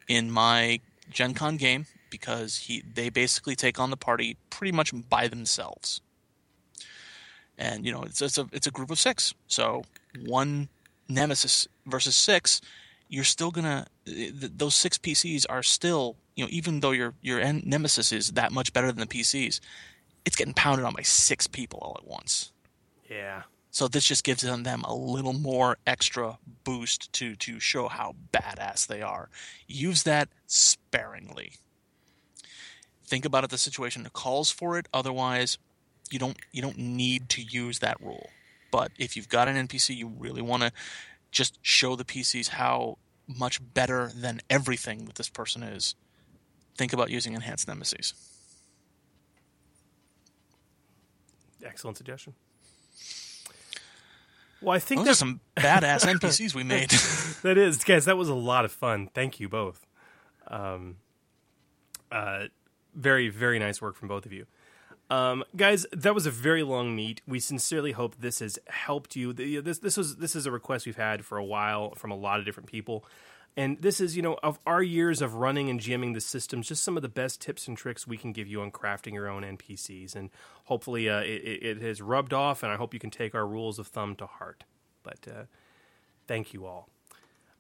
in 0.08 0.32
my 0.32 0.82
Gen 1.10 1.34
Con 1.34 1.58
game 1.58 1.88
because 2.10 2.58
he 2.58 2.84
they 2.94 3.10
basically 3.10 3.56
take 3.56 3.80
on 3.80 3.90
the 3.90 3.98
party 3.98 4.38
pretty 4.50 4.72
much 4.72 4.92
by 5.10 5.28
themselves. 5.28 6.02
And 7.58 7.86
you 7.86 7.92
know 7.92 8.04
it's 8.04 8.22
it's 8.22 8.38
a 8.38 8.48
it's 8.52 8.68
a 8.68 8.72
group 8.72 8.92
of 8.92 9.00
six, 9.00 9.34
so 9.48 9.84
one 10.26 10.70
nemesis 11.08 11.68
versus 11.88 12.16
six, 12.16 12.62
you're 13.12 13.26
still 13.26 13.52
gonna 13.52 13.86
eh, 14.08 14.32
th- 14.32 14.54
those 14.56 14.74
six 14.74 14.98
PCs 14.98 15.46
are 15.50 15.62
still 15.62 16.16
you 16.36 16.44
know 16.44 16.50
even 16.50 16.80
though 16.80 16.92
your 16.92 17.14
your 17.22 17.40
nemesis 17.54 18.12
is 18.12 18.32
that 18.32 18.52
much 18.52 18.74
better 18.74 18.92
than 18.92 19.02
the 19.02 19.06
PCs, 19.06 19.60
it's 20.26 20.36
getting 20.36 20.54
pounded 20.54 20.86
on 20.86 20.94
by 20.94 21.04
six 21.04 21.46
people 21.46 21.80
all 21.82 21.96
at 22.00 22.08
once. 22.08 22.52
Yeah. 23.10 23.44
So 23.74 23.88
this 23.88 24.06
just 24.06 24.24
gives 24.24 24.42
them, 24.42 24.64
them 24.64 24.84
a 24.84 24.94
little 24.94 25.34
more 25.34 25.78
extra 25.86 26.40
boost 26.64 27.12
to 27.14 27.36
to 27.36 27.60
show 27.60 27.90
how 27.90 28.16
badass 28.34 28.88
they 28.88 29.02
are. 29.02 29.30
Use 29.68 30.04
that 30.04 30.30
sparingly. 30.48 31.54
Think 33.04 33.26
about 33.26 33.44
it 33.44 33.50
the 33.50 33.58
situation 33.58 34.08
calls 34.14 34.52
for 34.52 34.78
it, 34.78 34.88
otherwise 34.94 35.58
you 36.10 36.18
don't 36.18 36.38
you 36.54 36.62
don't 36.62 36.78
need 36.78 37.28
to 37.30 37.42
use 37.42 37.80
that 37.80 38.00
rule. 38.02 38.30
But 38.72 38.94
if 38.98 39.18
you've 39.18 39.28
got 39.28 39.50
an 39.50 39.68
NPC 39.68 39.98
you 39.98 40.08
really 40.08 40.42
want 40.42 40.64
to 40.64 40.72
just 41.32 41.60
show 41.62 41.96
the 41.96 42.04
PCs 42.04 42.50
how 42.50 42.98
much 43.28 43.60
better 43.74 44.12
than 44.16 44.42
everything 44.50 45.06
that 45.06 45.16
this 45.16 45.30
person 45.30 45.64
is, 45.64 45.96
think 46.76 46.94
about 46.94 47.10
using 47.10 47.34
enhanced 47.34 47.68
nemesis. 47.68 48.14
Excellent 51.64 51.98
suggestion. 51.98 52.34
Well, 54.62 54.76
I 54.76 54.80
think 54.80 55.02
Those 55.02 55.10
are 55.10 55.16
some 55.16 55.40
badass 55.58 56.06
NPCs 56.06 56.54
we 56.54 56.64
made. 56.64 56.90
that 57.42 57.58
is, 57.58 57.84
guys. 57.84 58.06
That 58.06 58.18
was 58.18 58.30
a 58.30 58.36
lot 58.36 58.64
of 58.64 58.72
fun. 58.72 59.10
Thank 59.14 59.40
you 59.40 59.50
both. 59.50 59.86
Um, 60.48 60.98
uh, 62.12 62.46
very, 62.94 63.30
very 63.30 63.58
nice 63.58 63.82
work 63.82 63.96
from 63.96 64.08
both 64.08 64.26
of 64.26 64.34
you. 64.34 64.46
Um, 65.12 65.44
guys, 65.58 65.86
that 65.92 66.16
was 66.16 66.26
a 66.26 66.32
very 66.32 66.64
long 66.64 66.96
meet. 66.96 67.22
We 67.28 67.42
sincerely 67.42 67.92
hope 67.92 68.16
this 68.20 68.40
has 68.40 68.58
helped 68.70 69.18
you. 69.18 69.34
This 69.34 69.80
this 69.80 69.98
was 69.98 70.16
this 70.16 70.38
is 70.38 70.46
a 70.46 70.52
request 70.52 70.86
we've 70.86 70.96
had 70.96 71.26
for 71.26 71.38
a 71.38 71.44
while 71.44 71.94
from 71.96 72.12
a 72.12 72.16
lot 72.16 72.40
of 72.40 72.46
different 72.46 72.72
people, 72.72 73.04
and 73.58 73.78
this 73.82 74.00
is 74.00 74.16
you 74.16 74.22
know 74.22 74.40
of 74.42 74.58
our 74.66 74.82
years 74.82 75.22
of 75.22 75.36
running 75.36 75.70
and 75.70 75.82
GMing 75.82 76.14
the 76.14 76.22
systems, 76.22 76.70
just 76.70 76.82
some 76.82 76.96
of 76.96 77.04
the 77.04 77.10
best 77.10 77.42
tips 77.42 77.68
and 77.68 77.76
tricks 77.76 78.08
we 78.08 78.16
can 78.16 78.32
give 78.32 78.48
you 78.48 78.62
on 78.62 78.72
crafting 78.72 79.12
your 79.12 79.28
own 79.28 79.44
NPCs, 79.44 80.16
and 80.16 80.30
hopefully 80.64 81.10
uh, 81.10 81.20
it, 81.20 81.60
it 81.62 81.82
has 81.82 82.02
rubbed 82.02 82.32
off, 82.32 82.64
and 82.64 82.72
I 82.72 82.78
hope 82.78 82.94
you 82.94 83.00
can 83.00 83.12
take 83.12 83.36
our 83.36 83.46
rules 83.46 83.80
of 83.80 83.88
thumb 83.88 84.16
to 84.16 84.26
heart. 84.26 84.64
But 85.04 85.28
uh, 85.28 85.44
thank 86.26 86.54
you 86.54 86.66
all. 86.66 86.88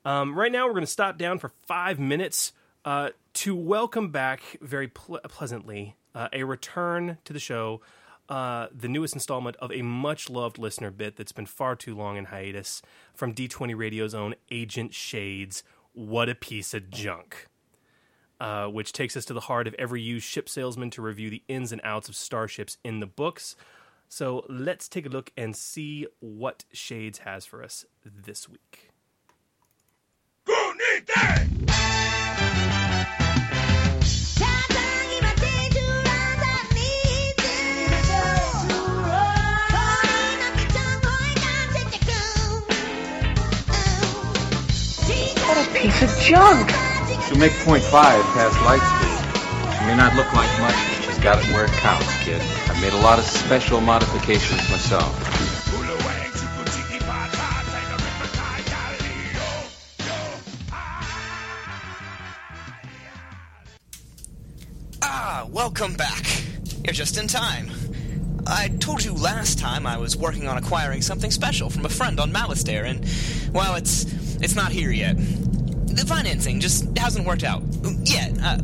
Um, 0.05 0.39
right 0.39 0.53
now, 0.53 0.67
we're 0.67 0.73
going 0.73 0.85
to 0.85 0.87
stop 0.87 1.17
down 1.17 1.37
for 1.37 1.49
five 1.67 1.99
minutes 1.99 2.53
uh, 2.85 3.09
to 3.33 3.57
welcome 3.57 4.09
back 4.09 4.41
very 4.61 4.87
ple- 4.87 5.19
pleasantly 5.27 5.97
uh, 6.13 6.27
a 6.33 6.43
return 6.43 7.17
to 7.25 7.33
the 7.33 7.39
show, 7.39 7.81
uh, 8.29 8.67
the 8.73 8.87
newest 8.87 9.13
installment 9.13 9.55
of 9.57 9.71
a 9.71 9.81
much 9.81 10.29
loved 10.29 10.57
listener 10.57 10.91
bit 10.91 11.17
that's 11.17 11.31
been 11.31 11.45
far 11.45 11.75
too 11.75 11.95
long 11.95 12.17
in 12.17 12.25
hiatus 12.25 12.81
from 13.13 13.33
D20 13.33 13.75
Radio's 13.75 14.13
own 14.13 14.35
Agent 14.49 14.93
Shades. 14.93 15.63
What 15.93 16.29
a 16.29 16.35
piece 16.35 16.73
of 16.73 16.89
junk. 16.89 17.47
Uh, 18.39 18.65
which 18.65 18.91
takes 18.91 19.15
us 19.15 19.23
to 19.25 19.33
the 19.33 19.41
heart 19.41 19.67
of 19.67 19.75
every 19.75 20.01
used 20.01 20.25
ship 20.25 20.49
salesman 20.49 20.89
to 20.89 20.99
review 20.99 21.29
the 21.29 21.43
ins 21.47 21.71
and 21.71 21.79
outs 21.83 22.09
of 22.09 22.15
starships 22.15 22.77
in 22.83 22.99
the 22.99 23.05
books. 23.05 23.55
So 24.09 24.45
let's 24.49 24.89
take 24.89 25.05
a 25.05 25.09
look 25.09 25.31
and 25.37 25.55
see 25.55 26.07
what 26.21 26.65
Shades 26.73 27.19
has 27.19 27.45
for 27.45 27.63
us 27.63 27.85
this 28.03 28.49
week. 28.49 28.89
Piece 45.81 46.03
of 46.03 46.15
junk! 46.19 46.69
She'll 47.25 47.39
make 47.39 47.53
.5 47.53 47.81
past 47.89 48.61
light 48.61 48.85
speed. 48.85 49.79
She 49.79 49.85
may 49.85 49.97
not 49.97 50.15
look 50.15 50.31
like 50.31 50.47
much, 50.61 50.75
but 50.75 51.03
she's 51.03 51.17
got 51.17 51.43
it 51.43 51.51
where 51.51 51.65
it 51.65 51.71
counts, 51.71 52.23
kid. 52.23 52.39
I 52.67 52.79
made 52.79 52.93
a 52.93 53.01
lot 53.01 53.17
of 53.17 53.25
special 53.25 53.81
modifications 53.81 54.69
myself. 54.69 55.11
Ah, 65.01 65.47
welcome 65.49 65.95
back. 65.95 66.23
You're 66.85 66.93
just 66.93 67.17
in 67.17 67.27
time. 67.27 67.71
I 68.45 68.67
told 68.79 69.03
you 69.03 69.13
last 69.13 69.57
time 69.57 69.87
I 69.87 69.97
was 69.97 70.15
working 70.15 70.47
on 70.47 70.57
acquiring 70.57 71.01
something 71.01 71.31
special 71.31 71.71
from 71.71 71.85
a 71.85 71.89
friend 71.89 72.19
on 72.19 72.31
Malastare, 72.31 72.85
and 72.85 73.03
well, 73.51 73.75
it's 73.75 74.05
it's 74.43 74.55
not 74.55 74.71
here 74.71 74.91
yet. 74.91 75.17
The 75.95 76.05
financing 76.07 76.59
just 76.59 76.97
hasn't 76.97 77.25
worked 77.25 77.43
out 77.43 77.63
yet. 78.03 78.31
Uh, 78.41 78.57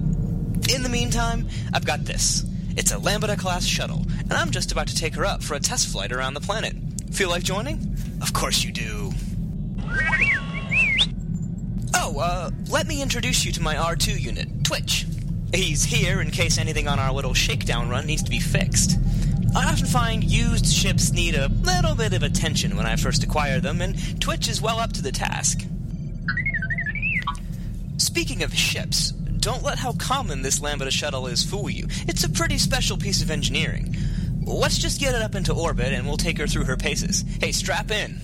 in 0.74 0.84
the 0.84 0.90
meantime, 0.90 1.48
I've 1.74 1.86
got 1.86 2.06
this. 2.06 2.46
It's 2.76 2.92
a 2.92 2.98
Lambda 2.98 3.36
class 3.36 3.66
shuttle, 3.66 4.06
and 4.20 4.34
I'm 4.34 4.52
just 4.52 4.72
about 4.72 4.88
to 4.88 4.96
take 4.96 5.16
her 5.16 5.26
up 5.26 5.44
for 5.44 5.56
a 5.56 5.60
test 5.60 5.88
flight 5.90 6.12
around 6.12 6.36
the 6.36 6.42
planet. 6.42 6.76
Feel 7.12 7.30
like 7.30 7.44
joining? 7.44 7.98
Of 8.22 8.34
course 8.34 8.64
you 8.64 8.72
do. 8.72 9.12
Oh, 11.94 12.20
uh, 12.20 12.52
let 12.70 12.88
me 12.88 13.02
introduce 13.02 13.46
you 13.46 13.52
to 13.54 13.62
my 13.62 13.76
R2 13.76 14.20
unit, 14.20 14.64
Twitch. 14.64 15.06
He's 15.54 15.84
here 15.84 16.22
in 16.22 16.32
case 16.32 16.58
anything 16.58 16.88
on 16.88 17.00
our 17.00 17.12
little 17.12 17.34
shakedown 17.34 17.90
run 17.90 18.06
needs 18.06 18.24
to 18.24 18.30
be 18.30 18.40
fixed. 18.40 19.00
I 19.56 19.72
often 19.72 19.88
find 19.88 20.24
used 20.24 20.68
ships 20.68 21.12
need 21.12 21.36
a 21.36 21.48
little 21.48 21.96
bit 21.96 22.14
of 22.14 22.22
attention 22.22 22.78
when 22.78 22.86
I 22.86 22.96
first 22.96 23.24
acquire 23.24 23.60
them, 23.60 23.82
and 23.82 24.22
Twitch 24.22 24.48
is 24.48 24.62
well 24.62 24.80
up 24.80 24.94
to 24.94 25.02
the 25.02 25.12
task. 25.12 25.66
Speaking 27.98 28.44
of 28.44 28.54
ships, 28.54 29.10
don't 29.10 29.64
let 29.64 29.80
how 29.80 29.94
common 29.94 30.44
this 30.44 30.62
Lambda 30.62 30.92
shuttle 30.92 31.26
is 31.26 31.44
fool 31.44 31.68
you. 31.70 31.88
It's 32.08 32.24
a 32.24 32.30
pretty 32.30 32.60
special 32.60 32.96
piece 32.96 33.24
of 33.24 33.32
engineering. 33.32 33.96
Let's 34.44 34.78
just 34.78 35.00
get 35.00 35.16
it 35.16 35.22
up 35.22 35.34
into 35.34 35.54
orbit 35.54 35.94
and 35.94 36.06
we'll 36.06 36.18
take 36.18 36.38
her 36.38 36.46
through 36.46 36.66
her 36.66 36.78
paces. 36.78 37.26
Hey, 37.42 37.52
strap 37.52 37.90
in. 37.90 38.22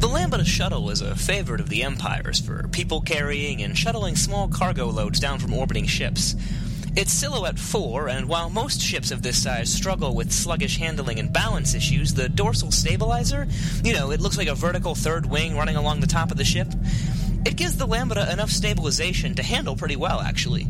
The 0.00 0.08
Lambda 0.08 0.44
shuttle 0.44 0.90
is 0.90 1.02
a 1.02 1.14
favorite 1.14 1.60
of 1.60 1.68
the 1.68 1.84
Empires 1.84 2.40
for 2.40 2.66
people 2.68 3.00
carrying 3.00 3.62
and 3.62 3.78
shuttling 3.78 4.16
small 4.16 4.48
cargo 4.48 4.86
loads 4.86 5.20
down 5.20 5.38
from 5.38 5.54
orbiting 5.54 5.86
ships. 5.86 6.34
It's 6.98 7.12
silhouette 7.12 7.60
4, 7.60 8.08
and 8.08 8.28
while 8.28 8.50
most 8.50 8.80
ships 8.80 9.12
of 9.12 9.22
this 9.22 9.40
size 9.40 9.72
struggle 9.72 10.16
with 10.16 10.32
sluggish 10.32 10.78
handling 10.78 11.20
and 11.20 11.32
balance 11.32 11.72
issues, 11.72 12.12
the 12.12 12.28
dorsal 12.28 12.72
stabilizer, 12.72 13.46
you 13.84 13.92
know, 13.92 14.10
it 14.10 14.20
looks 14.20 14.36
like 14.36 14.48
a 14.48 14.54
vertical 14.56 14.96
third 14.96 15.24
wing 15.24 15.56
running 15.56 15.76
along 15.76 16.00
the 16.00 16.08
top 16.08 16.32
of 16.32 16.38
the 16.38 16.44
ship, 16.44 16.66
it 17.46 17.54
gives 17.54 17.76
the 17.76 17.86
Lambda 17.86 18.32
enough 18.32 18.50
stabilization 18.50 19.36
to 19.36 19.44
handle 19.44 19.76
pretty 19.76 19.94
well, 19.94 20.18
actually. 20.18 20.66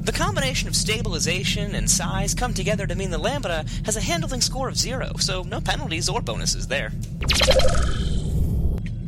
The 0.00 0.10
combination 0.10 0.66
of 0.66 0.74
stabilization 0.74 1.76
and 1.76 1.88
size 1.88 2.34
come 2.34 2.54
together 2.54 2.84
to 2.88 2.96
mean 2.96 3.12
the 3.12 3.18
Lambda 3.18 3.64
has 3.84 3.96
a 3.96 4.00
handling 4.00 4.40
score 4.40 4.68
of 4.68 4.76
zero, 4.76 5.12
so 5.20 5.44
no 5.44 5.60
penalties 5.60 6.08
or 6.08 6.20
bonuses 6.20 6.66
there. 6.66 6.90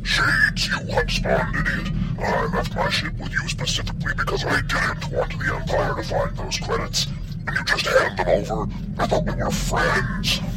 Shades, 0.03 0.67
you 0.67 0.77
unspawned 0.89 1.55
idiot. 1.55 1.93
I 2.19 2.45
left 2.55 2.75
my 2.75 2.89
ship 2.89 3.17
with 3.17 3.31
you 3.31 3.47
specifically 3.47 4.13
because 4.15 4.45
I 4.45 4.61
didn't 4.61 5.11
want 5.11 5.39
the 5.39 5.55
Empire 5.55 5.95
to 5.95 6.03
find 6.03 6.37
those 6.37 6.57
credits. 6.59 7.07
And 7.47 7.57
you 7.57 7.63
just 7.65 7.85
hand 7.87 8.17
them 8.19 8.27
over. 8.27 8.71
I 8.99 9.07
thought 9.07 9.25
we 9.25 9.33
were 9.33 9.51
friends. 9.51 10.39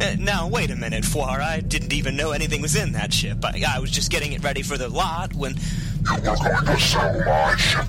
Uh, 0.00 0.16
now, 0.18 0.48
wait 0.48 0.70
a 0.70 0.76
minute, 0.76 1.04
Foire. 1.04 1.40
I 1.40 1.60
didn't 1.60 1.92
even 1.92 2.16
know 2.16 2.32
anything 2.32 2.60
was 2.60 2.74
in 2.76 2.92
that 2.92 3.12
ship. 3.12 3.44
I, 3.44 3.62
I 3.76 3.78
was 3.78 3.90
just 3.90 4.10
getting 4.10 4.32
it 4.32 4.42
ready 4.42 4.62
for 4.62 4.76
the 4.76 4.88
lot 4.88 5.32
when. 5.34 5.54
You 5.54 6.16
were 6.16 6.36
going 6.36 6.66
to 6.66 6.80
sell 6.80 7.18
my 7.24 7.56
ship. 7.56 7.86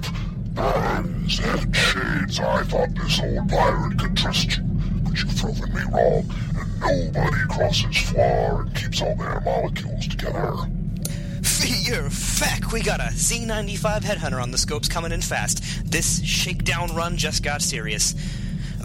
And 0.57 1.29
Shades, 1.29 2.39
I 2.39 2.63
thought 2.63 2.95
this 2.95 3.19
old 3.19 3.49
pirate 3.49 3.99
could 3.99 4.15
trust 4.15 4.57
you. 4.57 4.63
But 4.63 5.21
you've 5.21 5.35
proven 5.35 5.73
me 5.73 5.81
wrong. 5.91 6.29
Nobody 6.81 7.45
crosses 7.49 7.95
Floir 7.95 8.61
and 8.61 8.75
keeps 8.75 9.01
all 9.01 9.15
their 9.15 9.39
molecules 9.41 10.07
together. 10.07 10.53
Fierfek, 11.41 12.73
we 12.73 12.81
got 12.81 12.99
a 12.99 13.09
Z95 13.13 14.01
headhunter 14.01 14.41
on 14.41 14.51
the 14.51 14.57
scopes 14.57 14.87
coming 14.87 15.11
in 15.11 15.21
fast. 15.21 15.63
This 15.89 16.23
shakedown 16.23 16.95
run 16.95 17.17
just 17.17 17.43
got 17.43 17.61
serious. 17.61 18.15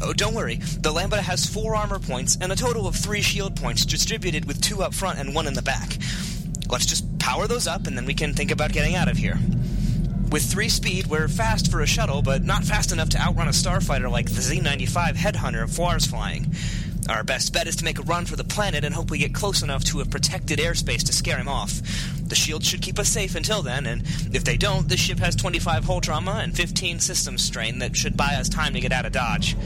Oh, 0.03 0.13
don't 0.13 0.35
worry. 0.35 0.57
The 0.57 0.93
Lambda 0.93 1.21
has 1.21 1.47
four 1.47 1.75
armor 1.75 1.99
points 1.99 2.39
and 2.41 2.53
a 2.53 2.57
total 2.57 2.87
of 2.87 2.97
three 2.97 3.23
shield 3.23 3.57
points 3.57 3.85
distributed 3.85 4.47
with 4.47 4.61
two 4.61 4.83
up 4.83 4.95
front 4.95 5.19
and 5.19 5.35
one 5.35 5.47
in 5.47 5.55
the 5.55 5.63
back. 5.63 5.99
Let's 6.69 6.87
just 6.87 7.19
power 7.19 7.47
those 7.47 7.67
up 7.67 7.87
and 7.87 7.97
then 7.97 8.07
we 8.07 8.15
can 8.15 8.33
think 8.33 8.51
about 8.51 8.73
getting 8.73 8.95
out 8.95 9.09
of 9.09 9.17
here. 9.17 9.39
With 10.31 10.45
three 10.45 10.69
speed, 10.69 11.09
we're 11.09 11.27
fast 11.27 11.71
for 11.71 11.81
a 11.81 11.87
shuttle, 11.87 12.23
but 12.23 12.45
not 12.45 12.65
fast 12.65 12.93
enough 12.93 13.09
to 13.11 13.19
outrun 13.19 13.49
a 13.49 13.51
starfighter 13.51 14.09
like 14.09 14.27
the 14.27 14.41
Z95 14.41 15.17
Headhunter 15.17 15.69
Foir's 15.69 16.07
flying. 16.07 16.55
Our 17.11 17.25
best 17.25 17.53
bet 17.53 17.67
is 17.67 17.75
to 17.77 17.85
make 17.85 17.99
a 17.99 18.03
run 18.03 18.25
for 18.25 18.37
the 18.37 18.45
planet 18.45 18.85
and 18.85 18.95
hope 18.95 19.11
we 19.11 19.19
get 19.19 19.35
close 19.35 19.63
enough 19.63 19.83
to 19.87 20.01
a 20.01 20.05
protected 20.05 20.61
airspace 20.61 21.05
to 21.07 21.13
scare 21.13 21.39
him 21.39 21.49
off. 21.49 21.83
The 22.29 22.37
shield 22.37 22.65
should 22.65 22.83
keep 22.83 23.01
us 23.01 23.09
safe 23.09 23.35
until 23.35 23.63
then, 23.63 23.85
and 23.85 24.03
if 24.33 24.45
they 24.45 24.57
don't, 24.57 24.89
this 24.89 25.01
ship 25.01 25.19
has 25.19 25.35
25 25.35 25.85
hull 25.85 26.01
trauma 26.01 26.41
and 26.41 26.57
15 26.57 27.01
systems 27.01 27.43
strain 27.43 27.81
that 27.81 27.97
should 27.97 28.17
buy 28.17 28.37
us 28.37 28.49
time 28.49 28.75
to 28.75 28.81
get 28.81 28.93
out 28.93 29.07
of 29.07 29.13
Dodge. 29.13 29.57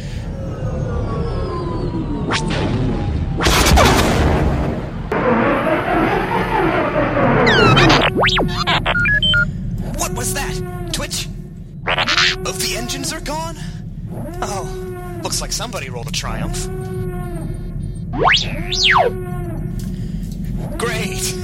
What 9.98 10.14
was 10.14 10.32
that? 10.32 10.90
Twitch? 10.94 11.28
Oh, 11.86 12.52
the 12.52 12.74
engines 12.78 13.12
are 13.12 13.20
gone? 13.20 13.56
Oh, 14.40 15.20
looks 15.22 15.42
like 15.42 15.52
somebody 15.52 15.90
rolled 15.90 16.08
a 16.08 16.12
triumph. 16.12 16.66
Great! 20.78 21.34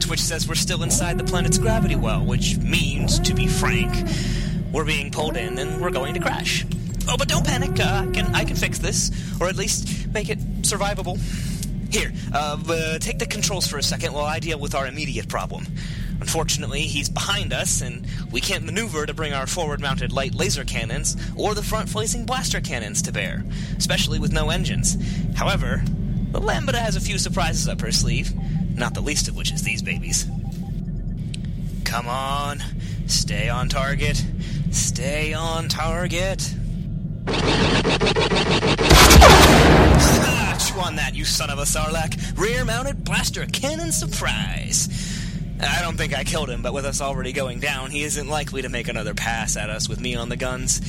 Twitch 0.00 0.20
says 0.20 0.48
we're 0.48 0.54
still 0.54 0.82
inside 0.82 1.18
the 1.18 1.24
planet's 1.24 1.58
gravity 1.58 1.96
well, 1.96 2.24
which 2.24 2.56
means, 2.56 3.18
to 3.20 3.34
be 3.34 3.46
frank, 3.46 4.08
we're 4.72 4.86
being 4.86 5.10
pulled 5.10 5.36
in 5.36 5.58
and 5.58 5.82
we're 5.82 5.90
going 5.90 6.14
to 6.14 6.20
crash. 6.20 6.64
Oh, 7.08 7.18
but 7.18 7.28
don't 7.28 7.46
panic. 7.46 7.78
Uh, 7.78 8.06
I 8.08 8.10
can 8.10 8.34
I 8.34 8.44
can 8.44 8.56
fix 8.56 8.78
this, 8.78 9.10
or 9.38 9.48
at 9.48 9.56
least 9.56 10.08
make 10.14 10.30
it 10.30 10.38
survivable. 10.62 11.18
Here, 11.92 12.10
uh, 12.32 12.58
uh, 12.68 12.98
take 13.00 13.18
the 13.18 13.26
controls 13.26 13.66
for 13.66 13.76
a 13.76 13.82
second 13.82 14.14
while 14.14 14.24
I 14.24 14.38
deal 14.38 14.58
with 14.58 14.74
our 14.74 14.86
immediate 14.86 15.28
problem. 15.28 15.66
Unfortunately, 16.20 16.80
he's 16.82 17.10
behind 17.10 17.52
us, 17.52 17.82
and 17.82 18.06
we 18.32 18.40
can't 18.40 18.64
maneuver 18.64 19.04
to 19.04 19.12
bring 19.12 19.34
our 19.34 19.46
forward 19.46 19.80
mounted 19.80 20.10
light 20.10 20.34
laser 20.34 20.64
cannons 20.64 21.18
or 21.36 21.54
the 21.54 21.62
front 21.62 21.90
facing 21.90 22.24
blaster 22.24 22.62
cannons 22.62 23.02
to 23.02 23.12
bear, 23.12 23.44
especially 23.76 24.18
with 24.18 24.32
no 24.32 24.48
engines. 24.48 24.96
However, 25.36 25.84
the 26.34 26.40
Lambda 26.40 26.76
has 26.76 26.96
a 26.96 27.00
few 27.00 27.16
surprises 27.16 27.68
up 27.68 27.80
her 27.80 27.92
sleeve, 27.92 28.34
not 28.76 28.92
the 28.92 29.00
least 29.00 29.28
of 29.28 29.36
which 29.36 29.52
is 29.52 29.62
these 29.62 29.82
babies. 29.82 30.26
Come 31.84 32.08
on, 32.08 32.60
stay 33.06 33.48
on 33.48 33.68
target, 33.68 34.20
stay 34.72 35.32
on 35.32 35.68
target. 35.68 36.52
Ah, 40.26 40.58
chew 40.58 40.80
on 40.80 40.96
that, 40.96 41.12
you 41.14 41.24
son 41.24 41.50
of 41.50 41.60
a 41.60 41.62
Sarlacc! 41.62 42.36
Rear 42.36 42.64
mounted 42.64 43.04
blaster 43.04 43.46
cannon 43.46 43.92
surprise! 43.92 44.88
I 45.60 45.82
don't 45.82 45.96
think 45.96 46.18
I 46.18 46.24
killed 46.24 46.50
him, 46.50 46.62
but 46.62 46.74
with 46.74 46.84
us 46.84 47.00
already 47.00 47.32
going 47.32 47.60
down, 47.60 47.92
he 47.92 48.02
isn't 48.02 48.26
likely 48.28 48.62
to 48.62 48.68
make 48.68 48.88
another 48.88 49.14
pass 49.14 49.56
at 49.56 49.70
us 49.70 49.88
with 49.88 50.00
me 50.00 50.16
on 50.16 50.30
the 50.30 50.36
guns. 50.36 50.80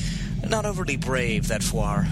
Not 0.44 0.66
overly 0.66 0.96
brave, 0.96 1.46
that 1.48 1.62
Foire. 1.62 2.08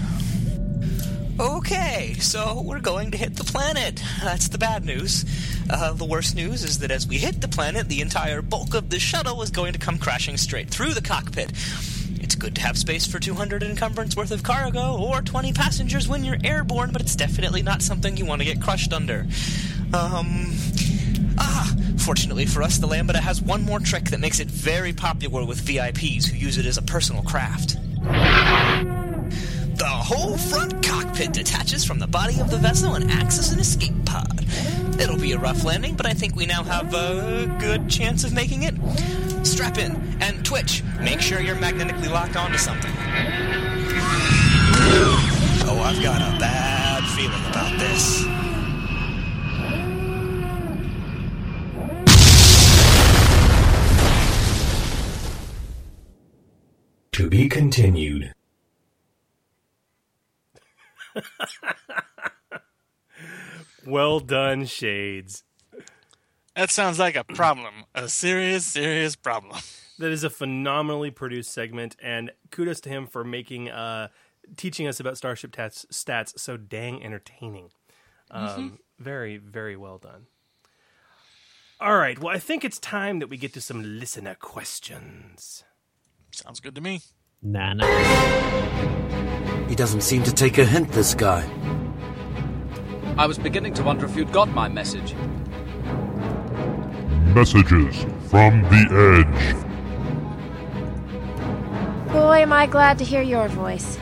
Okay, 1.37 2.15
so 2.19 2.61
we're 2.61 2.79
going 2.79 3.11
to 3.11 3.17
hit 3.17 3.35
the 3.35 3.43
planet. 3.43 4.01
That's 4.23 4.47
the 4.47 4.57
bad 4.57 4.85
news. 4.85 5.25
Uh, 5.69 5.91
the 5.91 6.05
worst 6.05 6.33
news 6.33 6.63
is 6.63 6.79
that 6.79 6.91
as 6.91 7.05
we 7.05 7.17
hit 7.17 7.41
the 7.41 7.49
planet, 7.49 7.89
the 7.89 7.99
entire 7.99 8.41
bulk 8.41 8.73
of 8.73 8.89
the 8.89 8.99
shuttle 8.99 9.41
is 9.41 9.49
going 9.49 9.73
to 9.73 9.79
come 9.79 9.97
crashing 9.97 10.37
straight 10.37 10.69
through 10.69 10.93
the 10.93 11.01
cockpit. 11.01 11.51
It's 12.21 12.35
good 12.35 12.55
to 12.55 12.61
have 12.61 12.77
space 12.77 13.05
for 13.05 13.19
200 13.19 13.63
encumbrance 13.63 14.15
worth 14.15 14.31
of 14.31 14.43
cargo 14.43 14.97
or 14.97 15.21
20 15.21 15.51
passengers 15.51 16.07
when 16.07 16.23
you're 16.23 16.37
airborne, 16.41 16.91
but 16.93 17.01
it's 17.01 17.17
definitely 17.17 17.61
not 17.61 17.81
something 17.81 18.15
you 18.15 18.25
want 18.25 18.39
to 18.39 18.45
get 18.45 18.61
crushed 18.61 18.93
under. 18.93 19.25
Um. 19.93 20.53
Ah, 21.37 21.75
fortunately 21.97 22.45
for 22.45 22.63
us, 22.63 22.77
the 22.77 22.87
Lambda 22.87 23.19
has 23.19 23.41
one 23.41 23.63
more 23.63 23.79
trick 23.79 24.05
that 24.11 24.21
makes 24.21 24.39
it 24.39 24.47
very 24.47 24.93
popular 24.93 25.45
with 25.45 25.59
VIPs 25.59 26.27
who 26.27 26.37
use 26.37 26.57
it 26.57 26.65
as 26.65 26.77
a 26.77 26.81
personal 26.81 27.23
craft. 27.23 27.75
The 29.75 29.85
whole 29.85 30.37
front 30.37 30.81
cockpit 30.81 31.33
detaches 31.33 31.83
from 31.83 31.99
the 31.99 32.07
body 32.07 32.39
of 32.39 32.49
the 32.49 32.57
vessel 32.57 32.95
and 32.95 33.11
acts 33.11 33.37
as 33.37 33.51
an 33.51 33.59
escape 33.59 34.05
pod. 34.05 34.45
It'll 34.99 35.17
be 35.17 35.33
a 35.33 35.37
rough 35.37 35.65
landing, 35.65 35.95
but 35.95 36.05
I 36.05 36.13
think 36.13 36.35
we 36.35 36.45
now 36.45 36.63
have 36.63 36.93
a 36.93 37.53
good 37.59 37.89
chance 37.89 38.23
of 38.23 38.31
making 38.31 38.63
it. 38.63 38.73
Strap 39.45 39.77
in 39.77 39.91
and 40.21 40.45
twitch. 40.45 40.81
Make 41.01 41.19
sure 41.19 41.41
you're 41.41 41.55
magnetically 41.55 42.07
locked 42.07 42.37
onto 42.37 42.57
something. 42.57 42.91
Oh, 45.67 45.81
I've 45.83 46.01
got 46.01 46.21
a 46.21 46.39
bad 46.39 47.03
feeling 47.15 47.45
about 47.49 47.77
this. 47.77 48.23
To 57.11 57.29
be 57.29 57.49
continued. 57.49 58.34
well 63.85 64.19
done, 64.19 64.65
Shades. 64.65 65.43
That 66.55 66.69
sounds 66.69 66.99
like 66.99 67.15
a 67.15 67.23
problem. 67.23 67.85
A 67.93 68.07
serious, 68.07 68.65
serious 68.65 69.15
problem. 69.15 69.57
That 69.99 70.11
is 70.11 70.23
a 70.23 70.29
phenomenally 70.29 71.11
produced 71.11 71.53
segment, 71.53 71.95
and 72.01 72.31
kudos 72.51 72.79
to 72.81 72.89
him 72.89 73.07
for 73.07 73.23
making, 73.23 73.69
uh, 73.69 74.09
teaching 74.57 74.87
us 74.87 74.99
about 74.99 75.17
Starship 75.17 75.53
tats, 75.53 75.85
stats 75.91 76.37
so 76.39 76.57
dang 76.57 77.03
entertaining. 77.03 77.69
Um, 78.31 78.47
Mm-hmm. 78.47 78.75
Very, 78.97 79.37
very 79.37 79.75
well 79.75 79.97
done. 79.97 80.27
All 81.81 81.97
right, 81.97 82.17
well, 82.17 82.33
I 82.33 82.39
think 82.39 82.63
it's 82.63 82.79
time 82.79 83.19
that 83.19 83.27
we 83.27 83.35
get 83.35 83.51
to 83.53 83.61
some 83.61 83.99
listener 83.99 84.35
questions. 84.35 85.65
Sounds 86.31 86.61
good 86.61 86.75
to 86.75 86.81
me. 86.81 87.01
Nah, 87.41 87.73
nah. 87.73 89.24
He 89.67 89.75
doesn't 89.75 90.01
seem 90.01 90.21
to 90.23 90.31
take 90.31 90.57
a 90.59 90.65
hint, 90.65 90.91
this 90.91 91.15
guy. 91.15 91.49
I 93.17 93.25
was 93.25 93.37
beginning 93.39 93.73
to 93.75 93.83
wonder 93.83 94.05
if 94.05 94.15
you'd 94.15 94.31
got 94.31 94.49
my 94.49 94.67
message. 94.67 95.15
Messages 97.33 98.05
from 98.29 98.61
the 98.63 99.25
Edge. 99.25 99.55
Boy, 102.11 102.41
am 102.41 102.53
I 102.53 102.67
glad 102.67 102.99
to 102.99 103.03
hear 103.03 103.23
your 103.23 103.47
voice. 103.47 103.97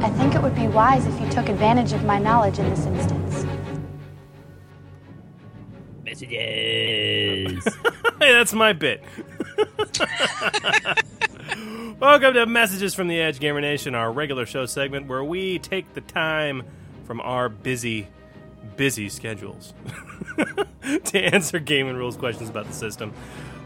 I 0.00 0.08
think 0.10 0.34
it 0.34 0.42
would 0.42 0.54
be 0.54 0.68
wise 0.68 1.04
if 1.06 1.20
you 1.20 1.28
took 1.30 1.48
advantage 1.48 1.92
of 1.92 2.04
my 2.04 2.18
knowledge 2.18 2.58
in 2.58 2.70
this 2.70 2.86
instance. 2.86 3.44
Messages. 6.04 7.64
hey, 8.20 8.32
that's 8.32 8.52
my 8.52 8.72
bit. 8.72 9.02
Welcome 12.02 12.34
to 12.34 12.46
Messages 12.46 12.96
from 12.96 13.06
the 13.06 13.20
Edge 13.20 13.38
Gamer 13.38 13.60
Nation, 13.60 13.94
our 13.94 14.10
regular 14.10 14.44
show 14.44 14.66
segment 14.66 15.06
where 15.06 15.22
we 15.22 15.60
take 15.60 15.94
the 15.94 16.00
time 16.00 16.64
from 17.04 17.20
our 17.20 17.48
busy, 17.48 18.08
busy 18.74 19.08
schedules 19.08 19.72
to 21.04 21.18
answer 21.20 21.60
gaming 21.60 21.94
rules 21.94 22.16
questions 22.16 22.50
about 22.50 22.66
the 22.66 22.72
system. 22.72 23.12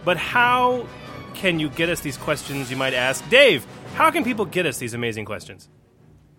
But 0.05 0.19
how 0.19 0.87
can 1.33 1.59
you 1.59 1.71
get 1.71 1.89
us 1.89 2.01
these 2.01 2.19
questions, 2.19 2.71
you 2.71 2.77
might 2.77 2.93
ask? 2.93 3.27
Dave, 3.31 3.67
how 3.95 4.11
can 4.11 4.23
people 4.23 4.45
get 4.45 4.67
us 4.67 4.77
these 4.77 4.93
amazing 4.93 5.25
questions? 5.25 5.71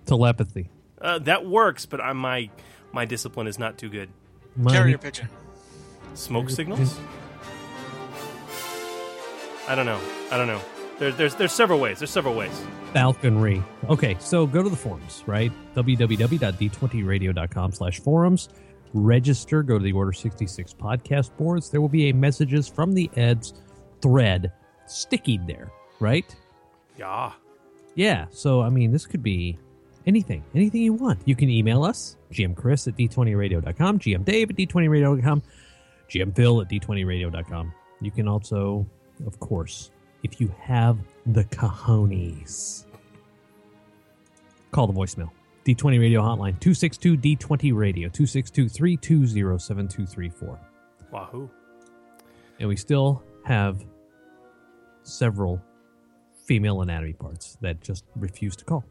Telepathy. 0.06 0.70
Uh, 1.02 1.18
that 1.18 1.48
works, 1.48 1.88
but 1.88 2.00
I, 2.00 2.14
my 2.14 2.52
my 2.92 3.06
discipline 3.06 3.48
is 3.48 3.58
not 3.58 3.80
too 3.80 3.90
good. 3.90 4.10
My- 4.56 4.72
Carrier 4.72 5.00
pigeon. 5.00 5.30
Smoke 6.14 6.52
signals? 6.52 6.96
I 9.68 9.74
don't 9.74 9.88
know. 9.88 10.00
I 10.30 10.38
don't 10.38 10.46
know. 10.46 10.62
There's 11.00 11.16
there's 11.16 11.36
there's 11.36 11.52
several 11.52 11.80
ways. 11.80 12.00
There's 12.00 12.10
several 12.12 12.36
ways. 12.36 12.52
Falconry. 12.94 13.62
Okay, 13.90 14.16
so 14.20 14.48
go 14.48 14.64
to 14.64 14.70
the 14.70 14.76
forums, 14.76 15.24
right? 15.28 15.52
www.d20radio.com 15.76 17.72
slash 17.72 18.00
forums. 18.00 18.50
Register, 18.94 19.64
go 19.64 19.78
to 19.78 19.84
the 19.84 19.92
Order 19.92 20.14
66 20.14 20.74
podcast 20.74 21.36
boards. 21.38 21.70
There 21.70 21.82
will 21.82 21.90
be 21.90 22.10
a 22.10 22.14
messages 22.14 22.68
from 22.68 22.94
the 22.94 23.12
Edge 23.16 23.52
thread 24.02 24.52
stickied 24.88 25.46
there, 25.46 25.72
right? 26.00 26.36
Yeah. 26.98 27.34
Yeah, 27.96 28.26
so 28.32 28.62
I 28.62 28.70
mean, 28.70 28.92
this 28.92 29.06
could 29.06 29.24
be 29.24 29.58
anything, 30.06 30.44
anything 30.56 30.82
you 30.82 30.94
want. 30.94 31.20
You 31.26 31.36
can 31.36 31.50
email 31.50 31.84
us, 31.84 32.16
gmchris 32.32 32.88
at 32.88 32.96
d20radio.com, 32.96 34.00
gmdave 34.00 34.50
at 34.50 34.56
d20radio.com, 34.56 35.44
gmphil 36.10 36.62
at 36.62 36.70
d20radio.com. 36.70 37.74
You 38.02 38.12
can 38.12 38.28
also, 38.28 38.86
of 39.26 39.40
course, 39.40 39.92
if 40.24 40.42
you 40.42 40.54
have 40.60 40.98
the 41.26 41.44
cojones, 41.46 42.86
call 44.72 44.88
the 44.88 44.94
voicemail. 44.94 45.30
D20 45.66 46.00
Radio 46.00 46.22
Hotline, 46.22 46.58
262 46.62 47.18
D20 47.18 47.76
Radio, 47.76 48.08
262 48.08 48.70
320 48.70 49.60
7234. 49.60 50.60
Wahoo. 51.12 51.50
And 52.60 52.70
we 52.70 52.78
still 52.78 53.22
have 53.44 53.84
several 55.04 55.62
female 56.46 56.82
anatomy 56.82 57.14
parts 57.14 57.58
that 57.62 57.82
just 57.82 58.06
refuse 58.16 58.56
to 58.56 58.66
call. 58.66 58.86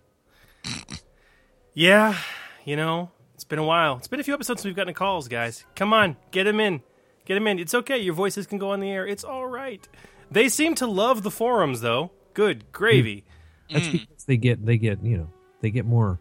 Yeah, 1.73 2.17
you 2.65 2.77
know, 2.77 3.11
it's 3.35 3.45
been 3.45 3.59
a 3.59 3.65
while. 3.65 3.97
It's 3.97 4.09
been 4.09 4.21
a 4.21 4.25
few 4.25 4.35
episodes 4.35 4.61
since 4.61 4.67
we've 4.67 4.77
gotten 4.77 4.95
calls, 4.95 5.29
guys. 5.29 5.65
Come 5.75 5.93
on, 5.93 6.17
get 6.31 6.45
them 6.45 6.61
in. 6.61 6.83
Get 7.25 7.35
them 7.35 7.47
in. 7.49 7.59
It's 7.59 7.75
okay. 7.75 7.99
Your 7.99 8.15
voices 8.15 8.47
can 8.47 8.59
go 8.59 8.71
on 8.71 8.81
the 8.81 8.91
air. 8.91 9.07
It's 9.07 9.25
all 9.25 9.47
right. 9.47 9.87
They 10.31 10.49
seem 10.49 10.75
to 10.77 10.87
love 10.87 11.23
the 11.23 11.31
forums, 11.31 11.81
though. 11.81 12.11
Good 12.35 12.73
gravy. 12.73 13.25
Mm. 13.71 13.75
That's 13.75 13.87
mm. 13.89 13.93
because 13.93 14.25
they 14.25 14.37
get 14.37 14.65
they 14.65 14.79
get 14.79 15.03
you 15.03 15.17
know 15.19 15.29
they 15.61 15.71
get 15.71 15.87
more 15.87 16.19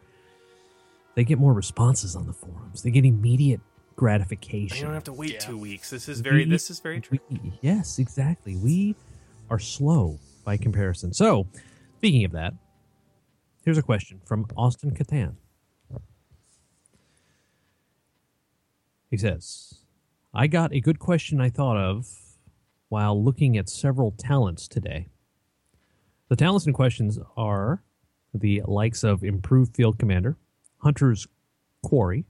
they 1.15 1.23
get 1.23 1.39
more 1.39 1.53
responses 1.53 2.15
on 2.15 2.27
the 2.27 2.33
forums. 2.33 2.81
They 2.83 2.91
get 2.91 3.05
immediate 3.05 3.61
gratification. 3.95 4.77
You 4.77 4.83
don't 4.83 4.93
have 4.93 5.05
to 5.05 5.13
wait 5.13 5.39
two 5.39 5.57
weeks. 5.57 5.89
This 5.89 6.09
is 6.09 6.21
very. 6.21 6.45
We- 6.45 6.51
This 6.51 6.69
is 6.69 6.79
very 6.79 7.01
true. 7.01 7.19
we- 7.29 7.53
yes, 7.61 7.99
exactly. 7.99 8.55
We 8.55 8.95
are 9.49 9.59
slow 9.59 10.19
by 10.43 10.57
comparison. 10.57 11.13
So, 11.13 11.47
speaking 11.97 12.25
of 12.25 12.31
that, 12.33 12.53
here's 13.63 13.77
a 13.77 13.83
question 13.83 14.21
from 14.25 14.45
Austin 14.55 14.91
Catan. 14.91 15.35
He 19.09 19.17
says, 19.17 19.75
I 20.33 20.47
got 20.47 20.73
a 20.73 20.81
good 20.81 20.99
question 20.99 21.39
I 21.39 21.49
thought 21.49 21.77
of 21.77 22.09
while 22.95 23.21
looking 23.21 23.57
at 23.57 23.67
several 23.67 24.11
talents 24.11 24.69
today. 24.69 25.05
The 26.29 26.37
talents 26.37 26.65
in 26.65 26.71
questions 26.71 27.19
are 27.35 27.83
the 28.33 28.61
likes 28.63 29.03
of 29.03 29.21
Improved 29.21 29.75
Field 29.75 29.99
Commander, 29.99 30.37
Hunter's 30.77 31.27
Quarry, 31.83 32.23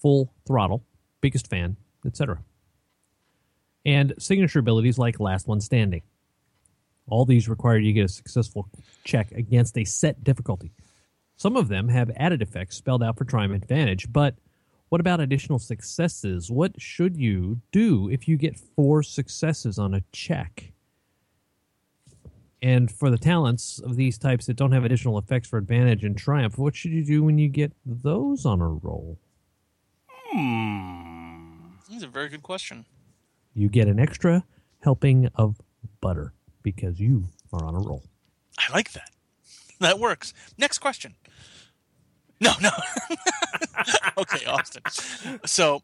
Full 0.00 0.32
Throttle, 0.46 0.82
Biggest 1.20 1.50
Fan, 1.50 1.76
etc. 2.06 2.42
And 3.84 4.14
signature 4.18 4.60
abilities 4.60 4.96
like 4.96 5.20
Last 5.20 5.46
One 5.46 5.60
Standing. 5.60 6.00
All 7.06 7.26
these 7.26 7.46
require 7.46 7.76
you 7.76 7.88
to 7.88 7.92
get 7.92 8.06
a 8.06 8.08
successful 8.08 8.70
check 9.04 9.30
against 9.32 9.76
a 9.76 9.84
set 9.84 10.24
difficulty. 10.24 10.72
Some 11.36 11.54
of 11.54 11.68
them 11.68 11.88
have 11.90 12.10
added 12.16 12.40
effects 12.40 12.78
spelled 12.78 13.02
out 13.02 13.18
for 13.18 13.26
Triumph 13.26 13.62
Advantage, 13.62 14.10
but 14.10 14.36
What 14.94 15.00
about 15.00 15.18
additional 15.18 15.58
successes? 15.58 16.52
What 16.52 16.80
should 16.80 17.16
you 17.16 17.60
do 17.72 18.08
if 18.08 18.28
you 18.28 18.36
get 18.36 18.56
four 18.56 19.02
successes 19.02 19.76
on 19.76 19.92
a 19.92 20.04
check? 20.12 20.70
And 22.62 22.88
for 22.88 23.10
the 23.10 23.18
talents 23.18 23.80
of 23.80 23.96
these 23.96 24.18
types 24.18 24.46
that 24.46 24.54
don't 24.54 24.70
have 24.70 24.84
additional 24.84 25.18
effects 25.18 25.48
for 25.48 25.58
advantage 25.58 26.04
and 26.04 26.16
triumph, 26.16 26.58
what 26.58 26.76
should 26.76 26.92
you 26.92 27.04
do 27.04 27.24
when 27.24 27.38
you 27.38 27.48
get 27.48 27.72
those 27.84 28.46
on 28.46 28.60
a 28.60 28.68
roll? 28.68 29.18
Hmm. 30.30 31.70
That's 31.90 32.04
a 32.04 32.06
very 32.06 32.28
good 32.28 32.44
question. 32.44 32.84
You 33.52 33.68
get 33.68 33.88
an 33.88 33.98
extra 33.98 34.44
helping 34.78 35.28
of 35.34 35.60
butter 36.00 36.34
because 36.62 37.00
you 37.00 37.30
are 37.52 37.64
on 37.64 37.74
a 37.74 37.80
roll. 37.80 38.04
I 38.56 38.72
like 38.72 38.92
that. 38.92 39.10
That 39.80 39.98
works. 39.98 40.32
Next 40.56 40.78
question. 40.78 41.16
No, 42.40 42.52
no. 42.60 42.70
okay, 44.18 44.44
Austin. 44.46 44.82
So 45.46 45.82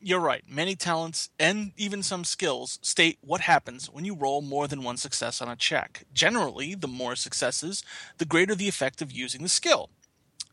you're 0.00 0.20
right. 0.20 0.44
Many 0.48 0.76
talents 0.76 1.30
and 1.38 1.72
even 1.76 2.02
some 2.02 2.24
skills 2.24 2.78
state 2.82 3.18
what 3.22 3.40
happens 3.42 3.86
when 3.90 4.04
you 4.04 4.14
roll 4.14 4.42
more 4.42 4.68
than 4.68 4.82
one 4.84 4.96
success 4.96 5.40
on 5.40 5.48
a 5.48 5.56
check. 5.56 6.04
Generally, 6.12 6.76
the 6.76 6.88
more 6.88 7.16
successes, 7.16 7.82
the 8.18 8.24
greater 8.24 8.54
the 8.54 8.68
effect 8.68 9.00
of 9.02 9.10
using 9.12 9.42
the 9.42 9.48
skill. 9.48 9.90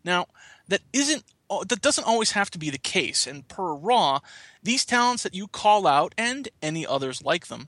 Now, 0.03 0.27
that 0.67 0.81
isn't 0.91 1.23
that 1.67 1.81
doesn't 1.81 2.07
always 2.07 2.31
have 2.31 2.49
to 2.49 2.57
be 2.57 2.71
the 2.71 2.79
case, 2.79 3.27
and 3.27 3.47
per 3.47 3.75
Raw, 3.75 4.21
these 4.63 4.85
talents 4.85 5.21
that 5.21 5.35
you 5.35 5.47
call 5.47 5.85
out 5.85 6.15
and 6.17 6.49
any 6.63 6.83
others 6.83 7.23
like 7.23 7.47
them 7.47 7.67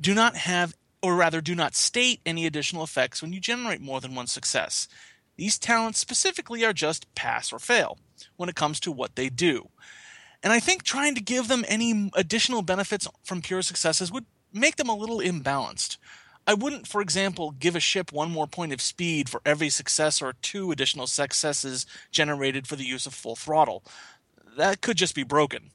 do 0.00 0.12
not 0.12 0.36
have 0.36 0.74
or 1.02 1.14
rather 1.14 1.40
do 1.40 1.54
not 1.54 1.76
state 1.76 2.20
any 2.26 2.46
additional 2.46 2.82
effects 2.82 3.22
when 3.22 3.32
you 3.32 3.40
generate 3.40 3.80
more 3.80 4.00
than 4.00 4.14
one 4.14 4.26
success. 4.26 4.88
These 5.36 5.58
talents 5.58 5.98
specifically 5.98 6.64
are 6.64 6.72
just 6.72 7.12
pass 7.14 7.52
or 7.52 7.58
fail 7.58 7.98
when 8.36 8.48
it 8.48 8.54
comes 8.54 8.80
to 8.80 8.92
what 8.92 9.16
they 9.16 9.28
do. 9.28 9.68
And 10.42 10.52
I 10.52 10.60
think 10.60 10.82
trying 10.82 11.14
to 11.14 11.22
give 11.22 11.48
them 11.48 11.64
any 11.68 12.10
additional 12.14 12.62
benefits 12.62 13.06
from 13.22 13.42
pure 13.42 13.62
successes 13.62 14.10
would 14.10 14.26
make 14.52 14.76
them 14.76 14.88
a 14.88 14.96
little 14.96 15.18
imbalanced. 15.18 15.96
I 16.46 16.54
wouldn't, 16.54 16.88
for 16.88 17.00
example, 17.00 17.52
give 17.52 17.76
a 17.76 17.80
ship 17.80 18.12
one 18.12 18.30
more 18.30 18.48
point 18.48 18.72
of 18.72 18.80
speed 18.80 19.28
for 19.28 19.40
every 19.46 19.68
success 19.68 20.20
or 20.20 20.34
two 20.42 20.72
additional 20.72 21.06
successes 21.06 21.86
generated 22.10 22.66
for 22.66 22.74
the 22.74 22.84
use 22.84 23.06
of 23.06 23.14
full 23.14 23.36
throttle. 23.36 23.84
That 24.56 24.80
could 24.80 24.96
just 24.96 25.14
be 25.14 25.22
broken. 25.22 25.70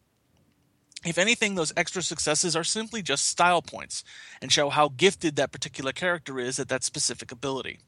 If 1.06 1.18
anything, 1.18 1.56
those 1.56 1.72
extra 1.78 2.02
successes 2.02 2.56
are 2.56 2.66
simply 2.66 3.02
just 3.02 3.28
style 3.28 3.62
points 3.62 4.04
and 4.42 4.52
show 4.52 4.70
how 4.70 4.90
gifted 4.90 5.38
that 5.38 5.54
particular 5.54 5.94
character 5.94 6.38
is 6.40 6.60
at 6.60 6.68
that 6.68 6.84
specific 6.84 7.32
ability. 7.32 7.80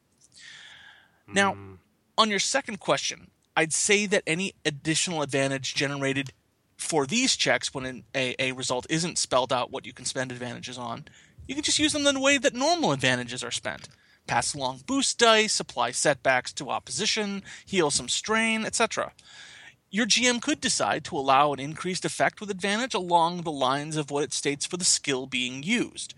Now, 1.34 1.54
hmm. 1.54 1.74
on 2.18 2.30
your 2.30 2.40
second 2.40 2.80
question, 2.80 3.32
I'd 3.56 3.74
say 3.74 4.06
that 4.06 4.24
any 4.26 4.54
additional 4.66 5.22
advantage 5.22 5.76
generated 5.76 6.32
for 6.78 7.06
these 7.06 7.36
checks 7.36 7.74
when 7.74 7.86
an, 7.86 8.04
a, 8.16 8.36
a 8.40 8.52
result 8.54 8.88
isn't 8.90 9.18
spelled 9.18 9.52
out 9.52 9.72
what 9.72 9.86
you 9.86 9.94
can 9.94 10.06
spend 10.06 10.32
advantages 10.32 10.78
on, 10.78 11.06
you 11.48 11.56
can 11.56 11.64
just 11.64 11.80
use 11.80 11.94
them 11.94 12.08
in 12.08 12.16
the 12.16 12.22
way 12.22 12.38
that 12.38 12.54
normal 12.54 12.92
advantages 12.92 13.44
are 13.44 13.52
spent. 13.52 13.90
Pass 14.28 14.54
along 14.54 14.84
boost 14.86 15.18
dice, 15.18 15.60
apply 15.60 15.92
setbacks 15.92 16.54
to 16.54 16.70
opposition, 16.70 17.44
heal 17.66 17.90
some 17.92 18.08
strain, 18.08 18.64
etc. 18.64 19.12
Your 19.92 20.06
GM 20.06 20.40
could 20.40 20.62
decide 20.62 21.04
to 21.06 21.18
allow 21.18 21.52
an 21.52 21.60
increased 21.60 22.06
effect 22.06 22.40
with 22.40 22.52
advantage 22.52 22.94
along 22.94 23.42
the 23.42 23.52
lines 23.52 23.98
of 23.98 24.12
what 24.12 24.24
it 24.24 24.34
states 24.34 24.68
for 24.68 24.78
the 24.78 24.86
skill 24.86 25.26
being 25.26 25.64
used. 25.64 26.14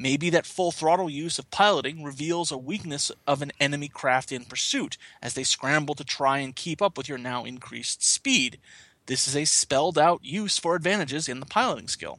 Maybe 0.00 0.30
that 0.30 0.46
full 0.46 0.72
throttle 0.72 1.10
use 1.10 1.38
of 1.38 1.50
piloting 1.50 2.02
reveals 2.02 2.50
a 2.50 2.56
weakness 2.56 3.12
of 3.26 3.42
an 3.42 3.52
enemy 3.60 3.88
craft 3.88 4.32
in 4.32 4.46
pursuit 4.46 4.96
as 5.20 5.34
they 5.34 5.44
scramble 5.44 5.94
to 5.96 6.04
try 6.04 6.38
and 6.38 6.56
keep 6.56 6.80
up 6.80 6.96
with 6.96 7.06
your 7.06 7.18
now 7.18 7.44
increased 7.44 8.02
speed. 8.02 8.58
This 9.04 9.28
is 9.28 9.36
a 9.36 9.44
spelled 9.44 9.98
out 9.98 10.24
use 10.24 10.58
for 10.58 10.74
advantages 10.74 11.28
in 11.28 11.38
the 11.38 11.44
piloting 11.44 11.86
skill. 11.86 12.18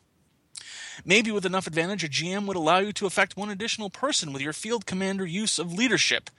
Maybe 1.04 1.32
with 1.32 1.44
enough 1.44 1.66
advantage, 1.66 2.04
a 2.04 2.08
GM 2.08 2.46
would 2.46 2.56
allow 2.56 2.78
you 2.78 2.94
to 2.94 3.08
affect 3.08 3.36
one 3.36 3.50
additional 3.50 3.90
person 3.90 4.32
with 4.32 4.44
your 4.44 4.54
field 4.54 4.86
commander 4.86 5.26
use 5.26 5.58
of 5.58 5.74
leadership. 5.74 6.30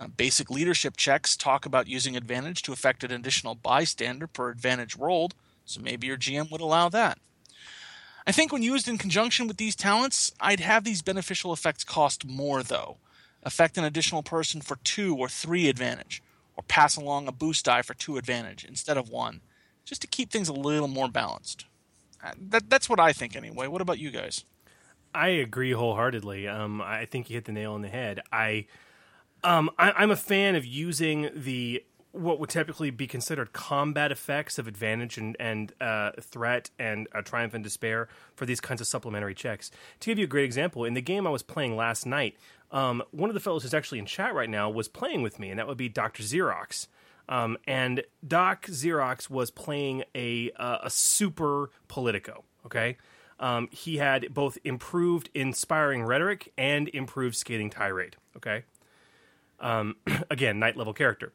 Uh, 0.00 0.08
basic 0.08 0.50
leadership 0.50 0.96
checks 0.96 1.36
talk 1.36 1.64
about 1.64 1.86
using 1.86 2.16
advantage 2.16 2.60
to 2.62 2.72
affect 2.72 3.04
an 3.04 3.12
additional 3.12 3.54
bystander 3.54 4.26
per 4.26 4.50
advantage 4.50 4.96
rolled, 4.96 5.36
so 5.64 5.80
maybe 5.80 6.08
your 6.08 6.16
GM 6.16 6.50
would 6.50 6.60
allow 6.60 6.88
that. 6.88 7.20
I 8.28 8.32
think 8.32 8.52
when 8.52 8.62
used 8.62 8.88
in 8.88 8.98
conjunction 8.98 9.48
with 9.48 9.56
these 9.56 9.74
talents, 9.74 10.32
I'd 10.38 10.60
have 10.60 10.84
these 10.84 11.00
beneficial 11.00 11.50
effects 11.50 11.82
cost 11.82 12.26
more, 12.26 12.62
though. 12.62 12.98
Affect 13.42 13.78
an 13.78 13.84
additional 13.84 14.22
person 14.22 14.60
for 14.60 14.76
two 14.84 15.16
or 15.16 15.30
three 15.30 15.66
advantage, 15.66 16.22
or 16.54 16.62
pass 16.62 16.94
along 16.94 17.26
a 17.26 17.32
boost 17.32 17.64
die 17.64 17.80
for 17.80 17.94
two 17.94 18.18
advantage 18.18 18.66
instead 18.66 18.98
of 18.98 19.08
one, 19.08 19.40
just 19.86 20.02
to 20.02 20.06
keep 20.06 20.30
things 20.30 20.50
a 20.50 20.52
little 20.52 20.88
more 20.88 21.08
balanced. 21.08 21.64
Uh, 22.22 22.32
that, 22.50 22.68
that's 22.68 22.90
what 22.90 23.00
I 23.00 23.14
think, 23.14 23.34
anyway. 23.34 23.66
What 23.66 23.80
about 23.80 23.98
you 23.98 24.10
guys? 24.10 24.44
I 25.14 25.28
agree 25.28 25.72
wholeheartedly. 25.72 26.46
Um, 26.48 26.82
I 26.82 27.06
think 27.06 27.30
you 27.30 27.34
hit 27.34 27.46
the 27.46 27.52
nail 27.52 27.72
on 27.72 27.80
the 27.80 27.88
head. 27.88 28.20
I, 28.30 28.66
um, 29.42 29.70
I, 29.78 29.92
I'm 29.92 30.10
a 30.10 30.16
fan 30.16 30.54
of 30.54 30.66
using 30.66 31.30
the 31.34 31.82
what 32.12 32.40
would 32.40 32.50
typically 32.50 32.90
be 32.90 33.06
considered 33.06 33.52
combat 33.52 34.10
effects 34.10 34.58
of 34.58 34.66
advantage 34.66 35.18
and, 35.18 35.36
and 35.38 35.72
uh, 35.80 36.12
threat 36.20 36.70
and 36.78 37.06
uh, 37.14 37.20
triumph 37.22 37.54
and 37.54 37.62
despair 37.62 38.08
for 38.34 38.46
these 38.46 38.60
kinds 38.60 38.80
of 38.80 38.86
supplementary 38.86 39.34
checks. 39.34 39.70
To 40.00 40.10
give 40.10 40.18
you 40.18 40.24
a 40.24 40.28
great 40.28 40.44
example, 40.44 40.84
in 40.84 40.94
the 40.94 41.02
game 41.02 41.26
I 41.26 41.30
was 41.30 41.42
playing 41.42 41.76
last 41.76 42.06
knight, 42.06 42.36
um, 42.70 43.02
one 43.10 43.30
of 43.30 43.34
the 43.34 43.40
fellows 43.40 43.62
who's 43.62 43.74
actually 43.74 43.98
in 43.98 44.06
chat 44.06 44.34
right 44.34 44.48
now 44.48 44.70
was 44.70 44.88
playing 44.88 45.22
with 45.22 45.38
me, 45.38 45.50
and 45.50 45.58
that 45.58 45.66
would 45.66 45.78
be 45.78 45.88
Dr. 45.88 46.22
Xerox. 46.22 46.86
Um, 47.28 47.58
and 47.66 48.02
Doc 48.26 48.66
Xerox 48.66 49.28
was 49.28 49.50
playing 49.50 50.04
a 50.14 50.50
uh, 50.56 50.78
a 50.84 50.90
super 50.90 51.70
Politico. 51.86 52.44
Okay, 52.64 52.96
um, 53.38 53.68
he 53.70 53.98
had 53.98 54.32
both 54.32 54.56
improved 54.64 55.28
inspiring 55.34 56.04
rhetoric 56.04 56.52
and 56.56 56.88
improved 56.88 57.36
scathing 57.36 57.68
tirade. 57.68 58.16
Okay, 58.36 58.64
um, 59.60 59.96
again, 60.30 60.58
night 60.58 60.76
level 60.76 60.94
character. 60.94 61.32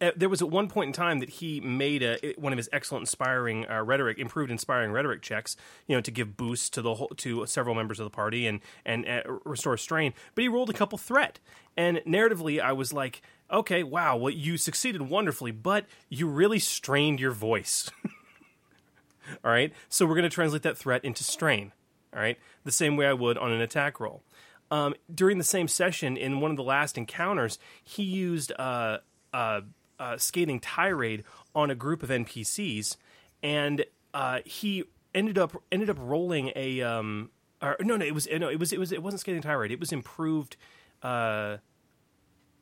Uh, 0.00 0.10
there 0.16 0.28
was 0.28 0.40
at 0.40 0.48
one 0.48 0.68
point 0.68 0.88
in 0.88 0.92
time 0.92 1.18
that 1.18 1.28
he 1.28 1.60
made 1.60 2.02
a, 2.02 2.34
one 2.38 2.52
of 2.52 2.56
his 2.56 2.68
excellent 2.72 3.02
inspiring 3.02 3.68
uh, 3.68 3.82
rhetoric, 3.82 4.18
improved 4.18 4.50
inspiring 4.50 4.92
rhetoric 4.92 5.20
checks, 5.20 5.56
you 5.86 5.94
know, 5.94 6.00
to 6.00 6.10
give 6.10 6.36
boosts 6.36 6.70
to 6.70 6.80
the 6.80 6.94
whole, 6.94 7.08
to 7.16 7.44
several 7.46 7.74
members 7.74 8.00
of 8.00 8.04
the 8.04 8.10
party 8.10 8.46
and 8.46 8.60
and 8.86 9.06
uh, 9.06 9.22
restore 9.44 9.76
strain. 9.76 10.14
But 10.34 10.42
he 10.42 10.48
rolled 10.48 10.70
a 10.70 10.74
couple 10.74 10.96
threat, 10.96 11.38
and 11.76 11.98
narratively, 12.06 12.60
I 12.60 12.72
was 12.72 12.92
like, 12.92 13.20
okay, 13.50 13.82
wow, 13.82 14.16
well, 14.16 14.32
you 14.32 14.56
succeeded 14.56 15.02
wonderfully, 15.02 15.50
but 15.50 15.84
you 16.08 16.26
really 16.28 16.58
strained 16.58 17.20
your 17.20 17.32
voice. 17.32 17.90
all 19.44 19.50
right, 19.50 19.72
so 19.88 20.06
we're 20.06 20.14
going 20.14 20.22
to 20.22 20.30
translate 20.30 20.62
that 20.62 20.78
threat 20.78 21.04
into 21.04 21.24
strain. 21.24 21.72
All 22.14 22.20
right, 22.20 22.38
the 22.64 22.72
same 22.72 22.96
way 22.96 23.06
I 23.06 23.12
would 23.12 23.36
on 23.38 23.52
an 23.52 23.60
attack 23.60 24.00
roll. 24.00 24.22
Um, 24.70 24.94
during 25.12 25.38
the 25.38 25.44
same 25.44 25.66
session, 25.66 26.16
in 26.16 26.40
one 26.40 26.50
of 26.50 26.56
the 26.56 26.62
last 26.62 26.96
encounters, 26.96 27.58
he 27.82 28.04
used 28.04 28.52
uh, 28.52 28.98
uh, 29.32 29.60
uh, 29.98 30.16
scathing 30.16 30.60
tirade 30.60 31.24
on 31.54 31.70
a 31.70 31.74
group 31.74 32.02
of 32.02 32.08
NPCs, 32.08 32.96
and 33.42 33.84
uh, 34.14 34.40
he 34.44 34.84
ended 35.14 35.38
up 35.38 35.62
ended 35.70 35.90
up 35.90 35.98
rolling 36.00 36.52
a 36.56 36.80
um, 36.82 37.30
or 37.62 37.76
no 37.80 37.96
no 37.96 38.04
it 38.04 38.14
was 38.14 38.28
no 38.30 38.48
it 38.48 38.58
was 38.58 38.72
it 38.72 38.78
was 38.78 38.92
it 38.92 39.02
wasn't 39.02 39.20
scathing 39.20 39.42
tirade. 39.42 39.70
It 39.70 39.80
was 39.80 39.92
improved 39.92 40.56
uh, 41.02 41.58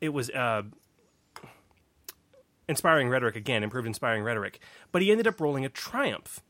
it 0.01 0.09
was 0.09 0.29
uh, 0.31 0.63
inspiring 2.67 3.09
rhetoric 3.09 3.35
again 3.35 3.63
improved 3.63 3.87
inspiring 3.87 4.23
rhetoric. 4.23 4.59
But 4.91 5.01
he 5.01 5.11
ended 5.11 5.27
up 5.27 5.39
rolling 5.39 5.65
a 5.65 5.69
triumph 5.69 6.41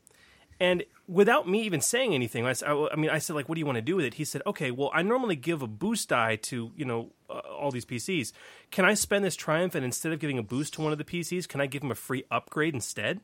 and 0.60 0.84
without 1.08 1.48
me 1.48 1.62
even 1.62 1.80
saying 1.80 2.14
anything, 2.14 2.46
I, 2.46 2.52
I, 2.62 2.94
mean, 2.94 3.10
I 3.10 3.18
said 3.18 3.34
like, 3.34 3.48
"What 3.48 3.54
do 3.54 3.60
you 3.60 3.66
want 3.66 3.76
to 3.76 3.82
do 3.82 3.96
with 3.96 4.04
it?" 4.04 4.14
He 4.14 4.24
said, 4.24 4.42
"Okay, 4.46 4.70
well, 4.70 4.90
I 4.92 5.02
normally 5.02 5.36
give 5.36 5.62
a 5.62 5.66
boost 5.66 6.10
die 6.10 6.36
to 6.36 6.70
you 6.76 6.84
know 6.84 7.12
uh, 7.30 7.38
all 7.38 7.70
these 7.70 7.86
PCs. 7.86 8.32
Can 8.70 8.84
I 8.84 8.92
spend 8.92 9.24
this 9.24 9.36
triumph 9.36 9.74
and 9.74 9.84
instead 9.84 10.12
of 10.12 10.20
giving 10.20 10.38
a 10.38 10.42
boost 10.42 10.74
to 10.74 10.82
one 10.82 10.92
of 10.92 10.98
the 10.98 11.04
PCs, 11.04 11.48
can 11.48 11.62
I 11.62 11.66
give 11.66 11.82
him 11.82 11.90
a 11.90 11.94
free 11.96 12.24
upgrade 12.30 12.74
instead?" 12.74 13.20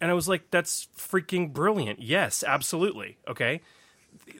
And 0.00 0.10
I 0.10 0.14
was 0.14 0.28
like, 0.28 0.50
"That's 0.50 0.88
freaking 0.96 1.52
brilliant! 1.52 2.00
Yes, 2.00 2.42
absolutely. 2.42 3.18
Okay." 3.28 3.60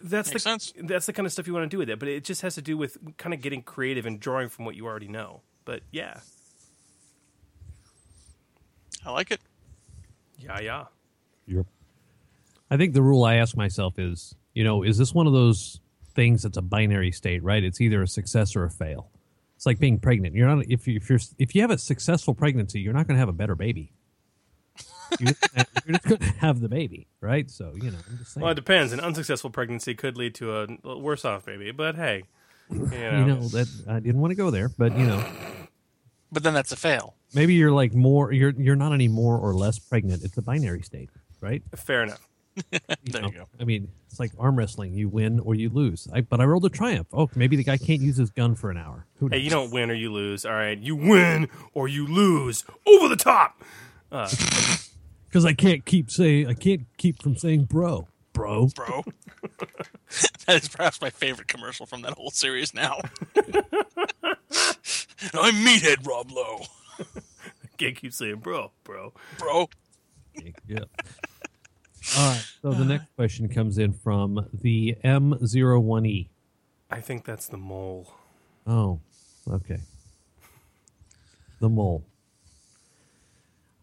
That's 0.03 0.29
Makes 0.29 0.33
the 0.33 0.39
sense. 0.39 0.73
that's 0.83 1.07
the 1.07 1.13
kind 1.13 1.27
of 1.27 1.33
stuff 1.33 1.47
you 1.47 1.53
want 1.53 1.65
to 1.65 1.69
do 1.69 1.79
with 1.79 1.91
it, 1.91 1.99
but 1.99 2.09
it 2.09 2.25
just 2.25 2.41
has 2.41 2.55
to 2.55 2.63
do 2.63 2.79
with 2.79 2.97
kind 3.19 3.35
of 3.35 3.43
getting 3.43 3.63
creative 3.63 4.07
and 4.07 4.19
drawing 4.19 4.49
from 4.49 4.65
what 4.65 4.75
you 4.75 4.87
already 4.87 5.09
know. 5.09 5.43
But 5.67 5.83
yeah, 5.93 6.21
I 9.05 9.11
like 9.11 9.31
it. 9.31 9.41
yeah, 10.39 10.61
yeah. 10.61 10.85
Yep. 11.49 11.67
I 12.71 12.77
think 12.77 12.93
the 12.95 13.03
rule 13.03 13.25
I 13.25 13.37
ask 13.37 13.57
myself 13.57 13.99
is, 13.99 14.35
you 14.55 14.63
know, 14.65 14.83
is 14.83 14.99
this 14.99 15.13
one 15.15 15.27
of 15.27 15.33
those 15.33 15.81
things 16.15 16.43
that's 16.43 16.57
a 16.59 16.63
binary 16.63 17.13
state, 17.13 17.43
right? 17.43 17.65
It's 17.65 17.81
either 17.81 18.03
a 18.03 18.09
success 18.09 18.55
or 18.55 18.65
a 18.65 18.71
fail. 18.71 19.11
It's 19.57 19.67
like 19.67 19.79
being 19.81 19.99
pregnant. 19.99 20.35
You're 20.35 20.55
not 20.55 20.67
if 20.69 20.87
you 20.87 20.97
if 20.97 21.09
you're 21.09 21.19
if 21.39 21.55
you 21.55 21.63
have 21.63 21.71
a 21.71 21.79
successful 21.79 22.35
pregnancy, 22.35 22.81
you're 22.81 22.93
not 22.93 23.07
going 23.09 23.17
to 23.17 23.21
have 23.21 23.29
a 23.29 23.33
better 23.33 23.55
baby. 23.55 23.93
You're 25.19 25.33
just, 25.33 25.55
gonna- 25.55 25.67
you're 25.87 25.93
just 25.97 26.05
going 26.05 26.19
to 26.21 26.39
have 26.39 26.61
the 26.61 26.69
baby, 26.69 27.09
right? 27.23 27.51
So 27.51 27.73
you 27.75 27.91
know, 27.91 27.97
I'm 28.11 28.19
just 28.19 28.35
saying. 28.35 28.43
Well, 28.43 28.53
it 28.53 28.57
depends. 28.57 28.93
An 28.93 29.01
unsuccessful 29.01 29.49
pregnancy 29.51 29.95
could 29.95 30.19
lead 30.19 30.35
to 30.37 30.79
a 30.85 30.99
worse 30.99 31.25
off 31.25 31.47
baby, 31.47 31.71
but 31.73 31.97
hey, 31.97 32.25
you 32.71 32.79
know, 32.79 33.19
You 33.19 33.25
know 33.25 33.49
that 33.49 33.69
I 33.89 34.01
didn't 34.01 34.21
want 34.21 34.33
to 34.33 34.35
go 34.37 34.51
there, 34.51 34.69
but 34.69 34.97
you 34.99 35.07
know, 35.07 35.25
But 36.31 36.43
then 36.43 36.53
that's 36.53 36.73
a 36.73 36.77
fail. 36.77 37.15
Maybe 37.35 37.55
you're 37.55 37.73
like 37.73 37.95
more. 37.95 38.33
You're 38.33 38.51
you're 38.51 38.77
not 38.77 38.93
any 38.93 39.09
more 39.09 39.39
or 39.39 39.55
less 39.55 39.79
pregnant. 39.79 40.23
It's 40.25 40.37
a 40.37 40.43
binary 40.43 40.83
state, 40.83 41.09
right? 41.41 41.63
Fair 41.77 42.03
enough. 42.03 42.29
there 42.71 43.25
you 43.25 43.33
go. 43.33 43.45
I 43.61 43.65
mean, 43.65 43.89
it's 44.09 44.19
like 44.19 44.33
arm 44.39 44.57
wrestling. 44.57 44.95
You 44.95 45.09
win 45.09 45.39
or 45.41 45.55
you 45.55 45.69
lose. 45.69 46.09
I, 46.13 46.23
but 46.23 46.41
I 46.41 46.45
rolled 46.45 46.65
a 46.65 46.69
triumph. 46.71 47.07
Oh, 47.13 47.31
maybe 47.37 47.57
the 47.57 47.63
guy 47.65 47.77
can't 47.77 48.01
use 48.01 48.17
his 48.17 48.31
gun 48.31 48.57
for 48.57 48.71
an 48.71 48.77
hour. 48.77 49.07
Who 49.19 49.29
Hey, 49.29 49.39
you 49.39 49.51
don't 49.51 49.71
win 49.71 49.91
or 49.91 49.95
you 49.95 50.13
lose. 50.13 50.45
All 50.45 50.53
right, 50.53 50.77
you 50.79 50.97
win 50.97 51.49
or 51.73 51.87
you 51.87 52.07
lose. 52.07 52.65
Over 52.87 53.09
the 53.09 53.17
top. 53.17 53.63
Uh, 54.11 54.29
Because 55.29 55.45
I 55.45 55.53
can't 55.53 55.85
keep 55.85 56.11
saying. 56.11 56.47
I 56.47 56.55
can't 56.55 56.87
keep 56.97 57.23
from 57.23 57.37
saying 57.37 57.65
bro, 57.65 58.09
bro, 58.33 58.69
bro. 58.75 59.05
that 60.47 60.63
is 60.63 60.69
perhaps 60.69 61.03
my 61.03 61.11
favorite 61.11 61.49
commercial 61.49 61.85
from 61.85 62.01
that 62.03 62.15
whole 62.15 62.31
series 62.31 62.73
now. 62.73 62.99
I'm 65.35 65.55
Meathead 65.67 66.07
Rob 66.07 66.31
Lowe. 66.31 66.63
can't 67.77 67.95
keep 67.95 68.15
saying 68.15 68.37
bro, 68.37 68.73
bro, 68.85 69.13
bro. 69.39 69.69
Yeah. 70.67 70.85
All 72.17 72.31
right. 72.31 72.45
So 72.63 72.73
the 72.73 72.85
next 72.85 73.15
question 73.17 73.49
comes 73.49 73.79
in 73.79 73.93
from 73.93 74.49
the 74.53 74.97
M01E. 75.05 76.29
I 76.91 77.01
think 77.01 77.25
that's 77.25 77.47
the 77.47 77.59
mole. 77.59 78.13
Oh, 78.67 79.01
okay. 79.51 79.79
The 81.61 81.69
mole. 81.69 82.05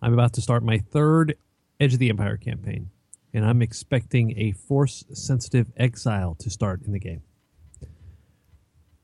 I'm 0.01 0.13
about 0.13 0.33
to 0.33 0.41
start 0.41 0.63
my 0.63 0.79
third 0.79 1.37
Edge 1.79 1.93
of 1.93 1.99
the 1.99 2.09
Empire 2.09 2.37
campaign, 2.37 2.89
and 3.33 3.45
I'm 3.45 3.61
expecting 3.61 4.37
a 4.39 4.51
force 4.53 5.03
sensitive 5.13 5.71
exile 5.77 6.35
to 6.39 6.49
start 6.49 6.81
in 6.83 6.93
the 6.93 6.99
game. 6.99 7.21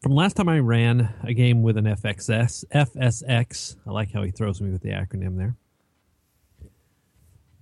From 0.02 0.15
last 0.15 0.35
time 0.35 0.49
I 0.49 0.60
ran 0.60 1.14
a 1.23 1.34
game 1.34 1.61
with 1.61 1.77
an 1.77 1.85
FXS, 1.85 2.65
FSX, 2.73 3.76
I 3.85 3.91
like 3.91 4.11
how 4.11 4.23
he 4.23 4.31
throws 4.31 4.60
me 4.60 4.72
with 4.72 4.81
the 4.81 4.89
acronym 4.89 5.38
there. 5.38 5.56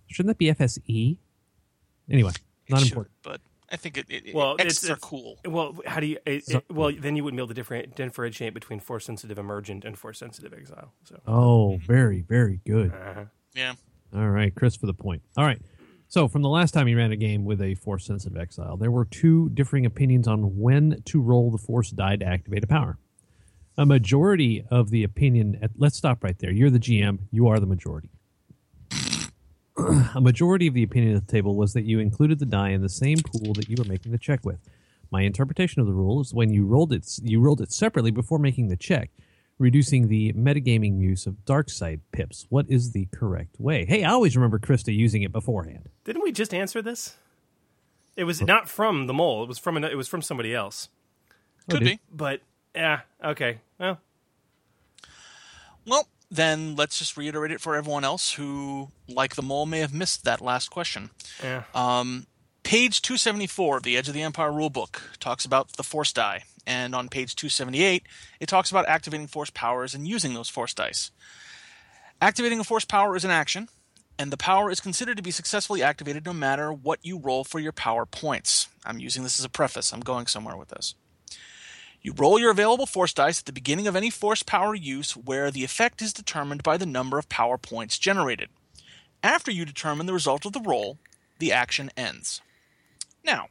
Shouldn't 0.08 0.30
that 0.30 0.38
be 0.38 0.52
FSE? 0.52 1.18
Anyway, 2.10 2.32
not 2.70 2.80
should, 2.82 2.90
important. 2.90 3.16
but 3.24 3.42
I 3.72 3.76
think 3.76 3.98
it, 3.98 4.06
it, 4.10 4.34
Well, 4.34 4.56
X's 4.60 4.78
it's, 4.84 4.90
are 4.90 4.94
it's- 4.94 5.08
cool. 5.10 5.38
Well, 5.46 5.78
how 5.86 6.00
do 6.00 6.08
you? 6.08 6.18
It, 6.26 6.44
it- 6.50 6.64
well, 6.72 6.92
then 6.98 7.16
you 7.16 7.24
wouldn't 7.24 7.38
be 7.38 7.42
able 7.42 7.50
to 7.50 7.54
different, 7.54 7.96
differentiate 7.96 8.54
between 8.54 8.80
force 8.80 9.06
sensitive 9.06 9.38
emergent 9.38 9.86
and 9.86 9.98
force 9.98 10.18
sensitive 10.20 10.54
exile. 10.54 10.92
So. 11.04 11.20
Oh, 11.28 11.78
very, 11.86 12.22
very 12.22 12.62
good. 12.66 12.92
Uh-huh. 12.94 13.26
Yeah. 13.54 13.74
All 14.16 14.30
right, 14.30 14.54
Chris 14.56 14.76
for 14.76 14.88
the 14.88 14.94
point. 14.94 15.22
All 15.38 15.46
right. 15.46 15.62
So, 16.08 16.28
from 16.28 16.42
the 16.42 16.50
last 16.50 16.72
time 16.74 16.88
you 16.88 16.98
ran 16.98 17.12
a 17.12 17.16
game 17.16 17.46
with 17.46 17.62
a 17.62 17.76
force 17.76 18.06
sensitive 18.06 18.40
exile, 18.40 18.76
there 18.78 18.90
were 18.90 19.06
two 19.06 19.50
differing 19.50 19.86
opinions 19.86 20.28
on 20.28 20.58
when 20.60 21.04
to 21.06 21.22
roll 21.22 21.52
the 21.52 21.60
force 21.60 21.92
die 21.92 22.16
to 22.16 22.26
activate 22.26 22.64
a 22.64 22.68
power. 22.68 22.98
A 23.78 23.86
majority 23.86 24.66
of 24.72 24.90
the 24.90 25.04
opinion, 25.04 25.60
at, 25.62 25.70
let's 25.78 25.96
stop 25.96 26.24
right 26.24 26.38
there. 26.40 26.52
You're 26.52 26.72
the 26.72 26.80
GM, 26.80 27.20
you 27.32 27.48
are 27.48 27.60
the 27.60 27.68
majority. 27.68 28.10
a 30.16 30.22
majority 30.22 30.68
of 30.68 30.74
the 30.74 30.84
opinion 30.84 31.16
at 31.16 31.26
the 31.26 31.32
table 31.32 31.56
was 31.56 31.74
that 31.74 31.86
you 31.86 32.00
included 32.00 32.40
the 32.40 32.46
die 32.46 32.70
in 32.70 32.82
the 32.82 32.90
same 32.90 33.18
pool 33.18 33.54
that 33.54 33.70
you 33.70 33.76
were 33.78 33.90
making 33.90 34.12
the 34.12 34.18
check 34.18 34.46
with. 34.46 34.60
My 35.12 35.22
interpretation 35.22 35.82
of 35.82 35.88
the 35.88 35.94
rule 35.94 36.22
is 36.22 36.34
when 36.34 36.52
you 36.52 36.66
rolled 36.66 36.94
it, 36.94 37.08
you 37.24 37.40
rolled 37.40 37.62
it 37.62 37.72
separately 37.72 38.12
before 38.12 38.38
making 38.40 38.68
the 38.68 38.78
check, 38.78 39.10
reducing 39.58 40.08
the 40.08 40.34
metagaming 40.34 41.00
use 41.00 41.26
of 41.26 41.46
dark 41.46 41.70
side 41.70 42.02
pips. 42.12 42.46
What 42.50 42.68
is 42.70 42.92
the 42.92 43.08
correct 43.12 43.60
way? 43.60 43.86
Hey, 43.86 44.04
I 44.04 44.12
always 44.12 44.36
remember 44.38 44.60
Krista 44.60 44.96
using 44.96 45.24
it 45.24 45.32
beforehand. 45.32 45.90
Didn't 46.04 46.24
we 46.24 46.32
just 46.32 46.54
answer 46.54 46.82
this? 46.82 47.16
It 48.16 48.26
was 48.26 48.42
not 48.42 48.70
from 48.70 49.08
the 49.08 49.14
mole. 49.14 49.44
It 49.44 49.48
was 49.48 49.58
from 49.58 49.78
an, 49.78 49.84
it 49.84 49.96
was 49.96 50.08
from 50.08 50.22
somebody 50.22 50.54
else. 50.54 50.90
Could 51.70 51.82
be. 51.82 52.00
But 52.12 52.42
yeah, 52.76 53.02
okay. 53.24 53.60
Well, 53.80 54.00
Well, 55.86 56.08
then 56.32 56.76
let's 56.76 57.00
just 57.00 57.18
reiterate 57.18 57.52
it 57.52 57.62
for 57.62 57.76
everyone 57.76 58.04
else 58.04 58.34
who, 58.34 58.90
like 59.08 59.36
the 59.36 59.42
mole, 59.42 59.66
may 59.66 59.80
have 59.80 59.94
missed 59.94 60.26
that 60.26 60.42
last 60.42 60.70
question. 60.70 61.10
yeah. 61.44 61.64
Um, 61.74 62.28
page 62.64 63.02
274 63.02 63.78
of 63.78 63.84
the 63.84 63.98
Edge 63.98 64.08
of 64.08 64.14
the 64.14 64.22
Empire 64.22 64.52
rulebook 64.52 65.00
talks 65.20 65.46
about 65.46 65.74
the 65.74 65.84
force 65.84 66.14
die, 66.14 66.44
and 66.68 66.94
on 66.94 67.10
page 67.10 67.36
278, 67.36 68.04
it 68.40 68.48
talks 68.48 68.70
about 68.70 68.88
activating 68.88 69.28
force 69.28 69.50
powers 69.50 69.96
and 69.96 70.08
using 70.08 70.34
those 70.34 70.50
force 70.50 70.74
dice. 70.74 71.12
Activating 72.22 72.60
a 72.60 72.64
force 72.64 72.86
power 72.86 73.16
is 73.16 73.26
an 73.26 73.32
action, 73.32 73.70
and 74.20 74.32
the 74.32 74.38
power 74.38 74.70
is 74.70 74.80
considered 74.80 75.18
to 75.18 75.24
be 75.24 75.32
successfully 75.32 75.82
activated 75.82 76.26
no 76.26 76.34
matter 76.34 76.72
what 76.72 77.00
you 77.02 77.18
roll 77.18 77.44
for 77.44 77.60
your 77.60 77.72
power 77.72 78.06
points. 78.06 78.68
I'm 78.86 79.00
using 79.00 79.24
this 79.24 79.40
as 79.40 79.46
a 79.46 79.50
preface, 79.50 79.94
I'm 79.94 80.02
going 80.02 80.28
somewhere 80.28 80.58
with 80.58 80.70
this. 80.70 80.94
You 82.02 82.14
roll 82.14 82.40
your 82.40 82.52
available 82.52 82.86
force 82.86 83.14
dice 83.14 83.40
at 83.40 83.46
the 83.46 83.52
beginning 83.52 83.88
of 83.88 83.96
any 83.96 84.10
force 84.10 84.42
power 84.42 84.74
use 84.74 85.18
where 85.18 85.52
the 85.52 85.64
effect 85.64 86.02
is 86.02 86.14
determined 86.14 86.64
by 86.64 86.78
the 86.78 86.86
number 86.86 87.18
of 87.18 87.28
power 87.30 87.58
points 87.58 88.00
generated. 88.00 88.50
After 89.22 89.52
you 89.52 89.66
determine 89.66 90.06
the 90.06 90.14
result 90.14 90.46
of 90.46 90.54
the 90.54 90.62
roll, 90.62 90.98
the 91.40 91.52
action 91.52 91.92
ends. 91.98 92.42
Now, 93.24 93.48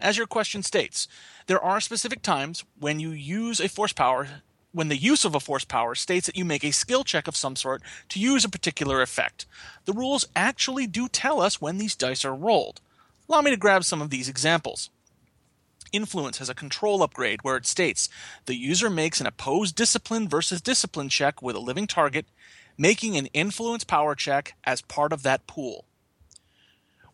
as 0.00 0.16
your 0.16 0.26
question 0.26 0.64
states, 0.64 1.06
there 1.46 1.62
are 1.62 1.80
specific 1.80 2.22
times 2.22 2.64
when 2.78 2.98
you 2.98 3.10
use 3.10 3.60
a 3.60 3.68
force 3.68 3.92
power 3.92 4.28
when 4.72 4.88
the 4.88 4.96
use 4.96 5.24
of 5.24 5.34
a 5.34 5.40
force 5.40 5.64
power 5.64 5.94
states 5.94 6.26
that 6.26 6.36
you 6.36 6.44
make 6.44 6.64
a 6.64 6.72
skill 6.72 7.04
check 7.04 7.28
of 7.28 7.36
some 7.36 7.54
sort 7.54 7.82
to 8.08 8.18
use 8.18 8.44
a 8.44 8.48
particular 8.48 9.02
effect. 9.02 9.46
The 9.84 9.92
rules 9.92 10.26
actually 10.34 10.86
do 10.86 11.08
tell 11.08 11.40
us 11.40 11.60
when 11.60 11.78
these 11.78 11.94
dice 11.94 12.24
are 12.24 12.34
rolled. 12.34 12.80
Allow 13.28 13.42
me 13.42 13.50
to 13.50 13.56
grab 13.56 13.84
some 13.84 14.02
of 14.02 14.10
these 14.10 14.28
examples. 14.28 14.90
Influence 15.92 16.38
has 16.38 16.48
a 16.48 16.54
control 16.54 17.02
upgrade 17.02 17.42
where 17.42 17.56
it 17.56 17.66
states 17.66 18.08
the 18.46 18.54
user 18.54 18.88
makes 18.88 19.20
an 19.20 19.26
opposed 19.26 19.76
discipline 19.76 20.26
versus 20.26 20.62
discipline 20.62 21.10
check 21.10 21.42
with 21.42 21.54
a 21.54 21.60
living 21.60 21.86
target, 21.86 22.26
making 22.78 23.16
an 23.16 23.26
influence 23.26 23.84
power 23.84 24.14
check 24.14 24.54
as 24.64 24.80
part 24.80 25.12
of 25.12 25.22
that 25.22 25.46
pool. 25.46 25.84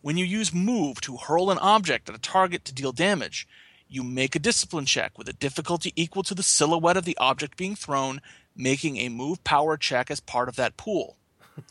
When 0.01 0.17
you 0.17 0.25
use 0.25 0.55
move 0.55 1.01
to 1.03 1.17
hurl 1.17 1.51
an 1.51 1.59
object 1.59 2.09
at 2.09 2.15
a 2.15 2.21
target 2.21 2.65
to 2.67 2.73
deal 2.73 2.93
damage, 2.93 3.49
you 3.89 4.05
make 4.05 4.37
a 4.37 4.39
discipline 4.41 4.87
check 4.87 5.19
with 5.19 5.29
a 5.29 5.33
difficulty 5.33 5.93
equal 5.97 6.23
to 6.23 6.35
the 6.35 6.43
silhouette 6.43 6.97
of 6.97 7.05
the 7.05 7.17
object 7.19 7.57
being 7.57 7.75
thrown, 7.75 8.21
making 8.55 8.97
a 8.99 9.09
move 9.09 9.43
power 9.43 9.77
check 9.77 10.11
as 10.11 10.21
part 10.21 10.49
of 10.49 10.57
that 10.57 10.77
pool. 10.77 11.17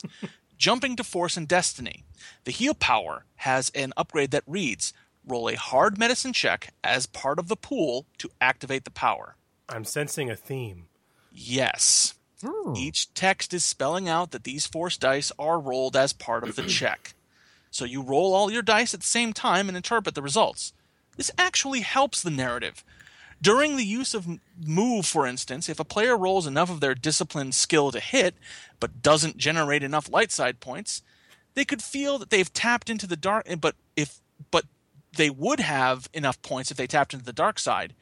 Jumping 0.58 0.96
to 0.98 1.04
Force 1.04 1.38
and 1.38 1.48
Destiny. 1.48 2.04
The 2.44 2.52
heal 2.52 2.74
power 2.74 3.26
has 3.38 3.72
an 3.76 3.94
upgrade 3.96 4.32
that 4.32 4.44
reads 4.48 4.94
roll 5.28 5.50
a 5.50 5.56
hard 5.56 5.98
medicine 5.98 6.34
check 6.34 6.74
as 6.84 7.06
part 7.06 7.40
of 7.40 7.48
the 7.48 7.56
pool 7.56 8.06
to 8.18 8.30
activate 8.40 8.86
the 8.86 8.92
power. 8.92 9.36
I'm 9.70 9.86
sensing 9.86 10.30
a 10.30 10.36
theme. 10.36 10.88
Yes. 11.32 12.16
Hmm. 12.44 12.76
Each 12.76 13.14
text 13.14 13.54
is 13.54 13.64
spelling 13.64 14.08
out 14.08 14.32
that 14.32 14.44
these 14.44 14.66
force 14.66 14.98
dice 14.98 15.32
are 15.38 15.60
rolled 15.60 15.96
as 15.96 16.14
part 16.14 16.44
of 16.44 16.56
the 16.56 16.64
check. 16.68 17.14
So 17.72 17.86
you 17.86 18.02
roll 18.02 18.34
all 18.34 18.52
your 18.52 18.62
dice 18.62 18.94
at 18.94 19.02
the 19.02 19.08
same 19.08 19.34
time 19.34 19.68
and 19.68 19.76
interpret 19.76 20.16
the 20.16 20.22
results. 20.22 20.74
This 21.18 21.32
actually 21.38 21.82
helps 21.82 22.22
the 22.22 22.30
narrative. 22.30 22.84
During 23.42 23.76
the 23.76 23.86
use 23.86 24.14
of 24.14 24.28
move, 24.66 25.06
for 25.06 25.28
instance, 25.28 25.70
if 25.70 25.80
a 25.80 25.84
player 25.84 26.18
rolls 26.18 26.48
enough 26.48 26.72
of 26.72 26.80
their 26.80 26.96
discipline 26.96 27.52
skill 27.52 27.92
to 27.92 28.00
hit, 28.00 28.36
but 28.80 29.04
doesn't 29.04 29.38
generate 29.38 29.84
enough 29.84 30.12
light 30.12 30.32
side 30.32 30.60
points, 30.60 31.04
they 31.54 31.66
could 31.66 31.82
feel 31.82 32.18
that 32.18 32.30
they've 32.30 32.52
tapped 32.52 32.90
into 32.90 33.06
the 33.06 33.16
dark. 33.16 33.44
Eh, 33.48 33.56
but 33.56 33.76
if 33.96 34.22
but 34.50 34.66
they 35.18 35.30
would 35.30 35.60
have 35.60 36.10
enough 36.14 36.42
points 36.42 36.72
if 36.72 36.78
they 36.78 36.88
tapped 36.88 37.14
into 37.14 37.26
the 37.26 37.34
dark 37.34 37.60
side. 37.60 37.94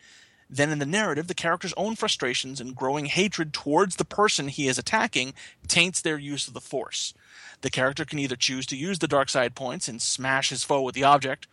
Then 0.50 0.72
in 0.72 0.80
the 0.80 0.86
narrative, 0.86 1.28
the 1.28 1.34
character's 1.34 1.74
own 1.76 1.96
frustrations 1.96 2.62
and 2.62 2.76
growing 2.76 3.06
hatred 3.06 3.52
towards 3.52 3.96
the 3.96 4.06
person 4.06 4.48
he 4.48 4.68
is 4.68 4.78
attacking 4.78 5.34
taints 5.68 6.02
their 6.02 6.20
use 6.20 6.48
of 6.48 6.54
the 6.54 6.62
force. 6.62 7.14
The 7.62 7.72
character 7.72 8.06
can 8.06 8.20
either 8.20 8.36
choose 8.36 8.68
to 8.68 8.78
use 8.78 9.00
the 9.00 9.08
dark 9.08 9.30
side 9.30 9.56
points 9.56 9.88
and 9.88 10.02
smash 10.02 10.50
his 10.50 10.64
foe 10.64 10.84
with 10.84 10.94
the 10.94 11.04
object, 11.04 11.48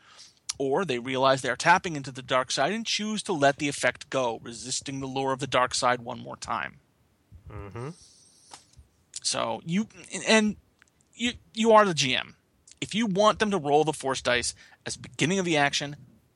or 0.59 0.85
they 0.85 0.99
realize 0.99 1.41
they 1.41 1.49
are 1.49 1.57
tapping 1.57 1.97
into 1.97 2.11
the 2.11 2.23
dark 2.23 2.51
side 2.51 2.73
and 2.73 2.85
choose 2.85 3.23
to 3.23 3.33
let 3.33 3.57
the 3.57 3.69
effect 3.69 4.11
go, 4.11 4.41
resisting 4.43 5.01
the 5.01 5.07
lure 5.07 5.33
of 5.33 5.41
the 5.41 5.47
dark 5.47 5.75
side 5.75 6.03
one 6.03 6.19
more 6.19 6.37
time. 6.37 6.81
Mm-hmm. 7.51 7.91
So 9.23 9.63
you 9.65 9.89
and 10.29 10.57
you 11.15 11.33
you 11.55 11.73
are 11.73 11.87
the 11.87 11.95
GM. 11.95 12.35
If 12.83 12.97
you 12.97 13.07
want 13.07 13.39
them 13.39 13.53
to 13.53 13.59
roll 13.59 13.85
the 13.85 13.93
force 13.93 14.21
dice 14.21 14.57
as 14.85 14.97
beginning 14.97 15.39
of 15.39 15.45
the 15.45 15.57
action, 15.57 15.95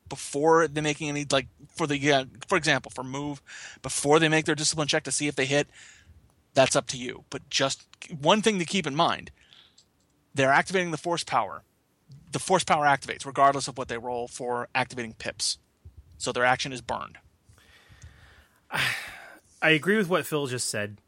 before 0.09 0.69
they're 0.69 0.81
making 0.81 1.09
any 1.09 1.27
like 1.29 1.49
for 1.75 1.89
the 1.89 2.13
uh, 2.13 2.27
for 2.47 2.57
example 2.57 2.93
for 2.95 3.03
move, 3.03 3.43
before 3.83 4.21
they 4.21 4.29
make 4.29 4.45
their 4.45 4.55
discipline 4.55 4.87
check 4.87 5.03
to 5.03 5.11
see 5.11 5.27
if 5.27 5.35
they 5.35 5.45
hit, 5.45 5.67
that's 6.55 6.77
up 6.77 6.87
to 6.87 6.97
you. 6.97 7.25
But 7.31 7.51
just 7.51 7.85
one 8.21 8.43
thing 8.43 8.61
to 8.61 8.65
keep 8.65 8.87
in 8.87 8.95
mind: 8.95 9.33
they're 10.35 10.53
activating 10.53 10.93
the 10.93 10.97
force 10.97 11.25
power. 11.25 11.65
The 12.31 12.39
force 12.39 12.63
power 12.63 12.85
activates 12.87 13.27
regardless 13.27 13.67
of 13.67 13.77
what 13.77 13.89
they 13.89 13.99
roll 13.99 14.29
for 14.29 14.69
activating 14.73 15.15
pips. 15.15 15.59
So 16.17 16.31
their 16.31 16.45
action 16.45 16.73
is 16.73 16.81
burned. 16.81 17.19
I 18.71 19.71
agree 19.71 19.97
with 19.97 20.09
what 20.09 20.27
Phil 20.27 20.47
just 20.47 20.71
said, 20.71 20.99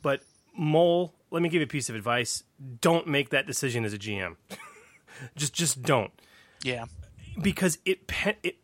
but 0.00 0.22
Mole, 0.56 1.12
let 1.30 1.42
me 1.42 1.48
give 1.48 1.60
you 1.60 1.64
a 1.64 1.68
piece 1.68 1.88
of 1.88 1.94
advice: 1.94 2.44
don't 2.80 3.06
make 3.06 3.30
that 3.30 3.46
decision 3.46 3.84
as 3.84 3.92
a 3.92 3.98
GM. 3.98 4.36
just, 5.36 5.52
just 5.52 5.82
don't. 5.82 6.12
Yeah. 6.62 6.84
because 7.40 7.78
it, 7.86 8.06
pe- 8.06 8.36
it 8.42 8.56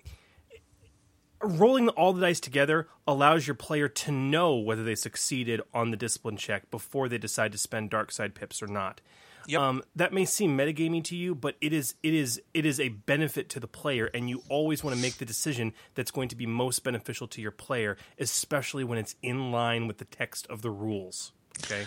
rolling 1.43 1.89
all 1.91 2.13
the 2.13 2.21
dice 2.21 2.41
together 2.41 2.89
allows 3.07 3.47
your 3.47 3.55
player 3.55 3.89
to 3.89 4.11
know 4.13 4.57
whether 4.57 4.85
they 4.85 4.95
succeeded 4.95 5.61
on 5.73 5.91
the 5.91 5.97
discipline 5.97 6.37
check 6.37 6.71
before 6.71 7.09
they 7.09 7.19
decide 7.19 7.53
to 7.53 7.59
spend 7.59 7.91
dark 7.91 8.11
side 8.11 8.35
pips 8.35 8.63
or 8.63 8.67
not. 8.67 9.01
Yep. 9.49 9.61
Um, 9.61 9.83
that 9.95 10.13
may 10.13 10.25
seem 10.25 10.59
metagaming 10.59 11.05
to 11.05 11.17
you, 11.17 11.35
but 11.35 11.57
it 11.61 11.73
is 11.73 11.95
it 12.03 12.13
is 12.13 12.43
it 12.53 12.67
is 12.67 12.81
a 12.81 12.89
benefit 12.89 13.49
to 13.51 13.61
the 13.61 13.69
player, 13.69 14.11
and 14.13 14.29
you 14.29 14.43
always 14.49 14.83
want 14.83 14.97
to 14.97 15.01
make 15.01 15.19
the 15.19 15.25
decision 15.25 15.73
that's 15.95 16.11
going 16.11 16.29
to 16.31 16.37
be 16.37 16.47
most 16.47 16.83
beneficial 16.83 17.29
to 17.29 17.41
your 17.41 17.53
player, 17.53 17.97
especially 18.19 18.83
when 18.83 18.99
it's 18.99 19.15
in 19.23 19.53
line 19.53 19.87
with 19.87 19.99
the 19.99 20.05
text 20.05 20.49
of 20.49 20.63
the 20.63 20.71
rules. 20.71 21.31
Okay. 21.65 21.87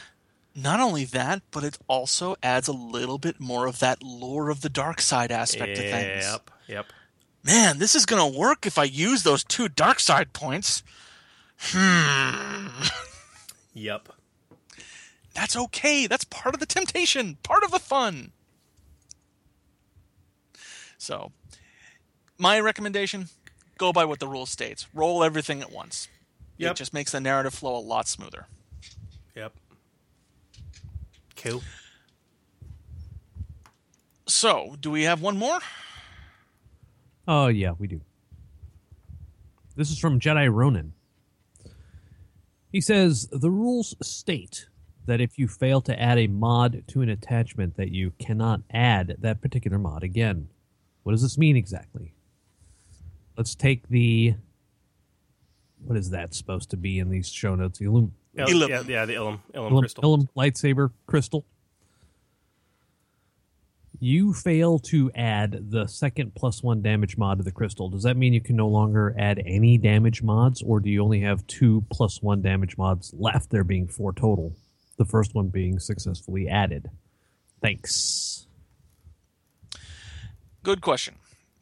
Not 0.55 0.79
only 0.79 1.05
that, 1.05 1.41
but 1.51 1.63
it 1.63 1.77
also 1.87 2.35
adds 2.43 2.67
a 2.67 2.73
little 2.73 3.17
bit 3.17 3.39
more 3.39 3.65
of 3.67 3.79
that 3.79 4.03
lore 4.03 4.49
of 4.49 4.61
the 4.61 4.69
dark 4.69 4.99
side 4.99 5.31
aspect 5.31 5.75
to 5.75 5.81
things. 5.81 6.25
Yep. 6.25 6.51
Yep. 6.67 6.85
Man, 7.43 7.79
this 7.79 7.95
is 7.95 8.05
gonna 8.05 8.27
work 8.27 8.65
if 8.65 8.77
I 8.77 8.83
use 8.83 9.23
those 9.23 9.43
two 9.43 9.69
dark 9.69 9.99
side 9.99 10.33
points. 10.33 10.83
Hmm. 11.57 12.67
Yep. 13.73 14.09
That's 15.33 15.55
okay. 15.55 16.05
That's 16.07 16.25
part 16.25 16.53
of 16.53 16.59
the 16.59 16.65
temptation, 16.65 17.37
part 17.43 17.63
of 17.63 17.71
the 17.71 17.79
fun. 17.79 18.31
So, 20.97 21.31
my 22.37 22.59
recommendation 22.59 23.29
go 23.77 23.93
by 23.93 24.03
what 24.03 24.19
the 24.19 24.27
rule 24.27 24.45
states. 24.45 24.87
Roll 24.93 25.23
everything 25.23 25.61
at 25.61 25.71
once. 25.71 26.09
Yep. 26.57 26.71
It 26.71 26.77
just 26.77 26.93
makes 26.93 27.13
the 27.13 27.21
narrative 27.21 27.53
flow 27.53 27.77
a 27.77 27.79
lot 27.79 28.07
smoother. 28.07 28.47
Yep. 29.35 29.53
Cool. 31.43 31.64
So, 34.27 34.76
do 34.80 34.92
we 34.92 35.03
have 35.03 35.22
one 35.22 35.38
more? 35.38 35.59
Oh, 37.27 37.48
yeah, 37.48 37.72
we 37.77 37.88
do. 37.88 38.01
This 39.76 39.92
is 39.92 40.00
from 40.00 40.19
Jedi 40.19 40.53
Ronin. 40.53 40.93
He 42.72 42.82
says 42.82 43.27
the 43.32 43.50
rules 43.50 43.95
state 44.01 44.68
that 45.06 45.22
if 45.22 45.40
you 45.40 45.48
fail 45.48 45.82
to 45.82 46.00
add 46.00 46.19
a 46.19 46.27
mod 46.27 46.84
to 46.88 47.01
an 47.01 47.09
attachment 47.09 47.77
that 47.77 47.90
you 47.90 48.11
cannot 48.19 48.61
add 48.72 49.16
that 49.19 49.42
particular 49.42 49.80
mod 49.80 50.03
again. 50.03 50.50
What 51.03 51.14
does 51.14 51.24
this 51.24 51.38
mean 51.38 51.56
exactly? 51.56 52.14
Let's 53.35 53.56
take 53.56 53.88
the 53.90 54.35
what 55.84 55.98
is 55.98 56.09
that 56.09 56.35
supposed 56.35 56.69
to 56.72 56.77
be 56.77 57.00
in 57.00 57.09
these 57.09 57.30
show 57.30 57.56
notes? 57.56 57.80
Ilum, 57.80 58.11
Il- 58.38 58.48
Ilum. 58.48 58.69
Yeah, 58.69 58.82
yeah, 58.88 59.06
the 59.06 59.14
Ilum, 59.14 59.40
Ilum, 59.53 59.72
Illum, 59.72 59.80
crystal. 59.80 60.03
Ilum 60.03 60.27
lightsaber 60.38 60.91
crystal. 61.08 61.45
You 64.01 64.33
fail 64.33 64.80
to 64.80 65.11
add 65.14 65.72
the 65.72 65.85
second 65.88 66.33
plus 66.33 66.64
one 66.64 66.82
damage 66.82 67.17
mod 67.17 67.40
to 67.40 67.43
the 67.43 67.51
crystal. 67.51 67.90
Does 67.90 68.03
that 68.03 68.16
mean 68.16 68.32
you 68.33 68.40
can 68.40 68.56
no 68.56 68.67
longer 68.69 69.14
add 69.19 69.41
any 69.45 69.77
damage 69.77 70.24
mods, 70.24 70.61
or 70.61 70.80
do 70.80 70.90
you 70.90 71.03
only 71.03 71.19
have 71.22 71.45
two 71.48 71.83
plus 71.91 72.22
one 72.22 72.41
damage 72.41 72.77
mods 72.77 73.14
left? 73.17 73.49
There 73.49 73.66
being 73.66 73.88
four 73.90 74.14
total. 74.14 74.56
The 74.98 75.03
first 75.06 75.35
one 75.35 75.48
being 75.49 75.80
successfully 75.80 76.48
added. 76.48 76.90
Thanks. 77.61 78.48
Good 80.64 80.80
question. 80.82 81.16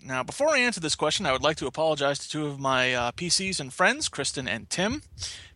Now, 0.08 0.24
before 0.24 0.48
I 0.52 0.60
answer 0.60 0.80
this 0.80 0.96
question, 0.96 1.26
I 1.26 1.34
would 1.34 1.44
like 1.44 1.58
to 1.58 1.68
apologize 1.68 2.18
to 2.20 2.30
two 2.30 2.48
of 2.48 2.62
my 2.62 2.94
uh, 2.94 3.12
PCs 3.12 3.60
and 3.60 3.74
friends, 3.74 4.08
Kristen 4.08 4.48
and 4.48 4.70
Tim, 4.70 5.02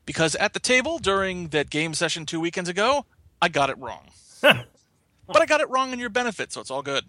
because 0.05 0.35
at 0.35 0.51
the 0.51 0.59
table 0.59 0.99
during 0.99 1.47
that 1.49 1.69
game 1.69 1.93
session 1.93 2.25
two 2.25 2.41
weekends 2.41 2.67
ago, 2.67 3.05
I 3.41 3.47
got 3.47 3.69
it 3.69 3.77
wrong. 3.77 4.09
but 4.41 5.41
I 5.41 5.45
got 5.45 5.61
it 5.61 5.69
wrong 5.69 5.93
in 5.93 5.99
your 5.99 6.09
benefit, 6.09 6.51
so 6.51 6.59
it's 6.59 6.69
all 6.69 6.81
good. 6.81 7.05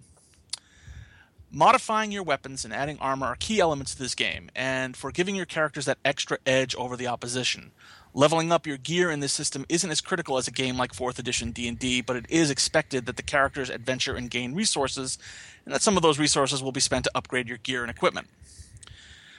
Modifying 1.50 2.12
your 2.12 2.22
weapons 2.22 2.64
and 2.64 2.72
adding 2.72 2.96
armor 3.00 3.26
are 3.26 3.36
key 3.36 3.58
elements 3.58 3.92
to 3.96 3.98
this 3.98 4.14
game, 4.14 4.48
and 4.54 4.96
for 4.96 5.10
giving 5.10 5.34
your 5.34 5.44
characters 5.44 5.86
that 5.86 5.98
extra 6.04 6.38
edge 6.46 6.76
over 6.76 6.96
the 6.96 7.08
opposition. 7.08 7.72
Leveling 8.14 8.52
up 8.52 8.66
your 8.66 8.76
gear 8.76 9.10
in 9.10 9.20
this 9.20 9.32
system 9.32 9.64
isn't 9.70 9.90
as 9.90 10.02
critical 10.02 10.36
as 10.36 10.46
a 10.46 10.52
game 10.52 10.76
like 10.76 10.92
4th 10.92 11.18
edition 11.18 11.50
D&D, 11.50 12.02
but 12.02 12.16
it 12.16 12.26
is 12.28 12.50
expected 12.50 13.06
that 13.06 13.16
the 13.16 13.22
characters 13.22 13.70
adventure 13.70 14.16
and 14.16 14.30
gain 14.30 14.54
resources, 14.54 15.16
and 15.64 15.72
that 15.72 15.80
some 15.80 15.96
of 15.96 16.02
those 16.02 16.18
resources 16.18 16.62
will 16.62 16.72
be 16.72 16.80
spent 16.80 17.04
to 17.04 17.10
upgrade 17.14 17.48
your 17.48 17.56
gear 17.58 17.80
and 17.80 17.90
equipment. 17.90 18.28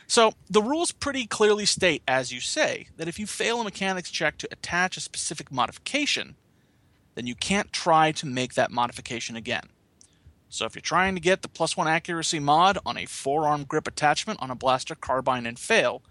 So, 0.07 0.33
the 0.49 0.61
rules 0.61 0.91
pretty 0.91 1.27
clearly 1.27 1.65
state, 1.65 2.01
as 2.07 2.31
you 2.31 2.39
say, 2.39 2.87
that 2.97 3.07
if 3.07 3.19
you 3.19 3.27
fail 3.27 3.61
a 3.61 3.63
mechanics 3.63 4.11
check 4.11 4.37
to 4.39 4.49
attach 4.51 4.97
a 4.97 5.01
specific 5.01 5.51
modification, 5.51 6.35
then 7.15 7.27
you 7.27 7.35
can't 7.35 7.71
try 7.71 8.11
to 8.13 8.25
make 8.25 8.55
that 8.55 8.71
modification 8.71 9.35
again. 9.35 9.69
So, 10.49 10.65
if 10.65 10.75
you're 10.75 10.81
trying 10.81 11.13
to 11.13 11.21
get 11.21 11.41
the 11.41 11.47
plus 11.47 11.77
one 11.77 11.87
accuracy 11.87 12.39
mod 12.39 12.79
on 12.85 12.97
a 12.97 13.05
forearm 13.05 13.63
grip 13.65 13.87
attachment 13.87 14.41
on 14.41 14.51
a 14.51 14.55
blaster 14.55 14.95
carbine 14.95 15.45
and 15.45 15.57
fail, 15.57 16.01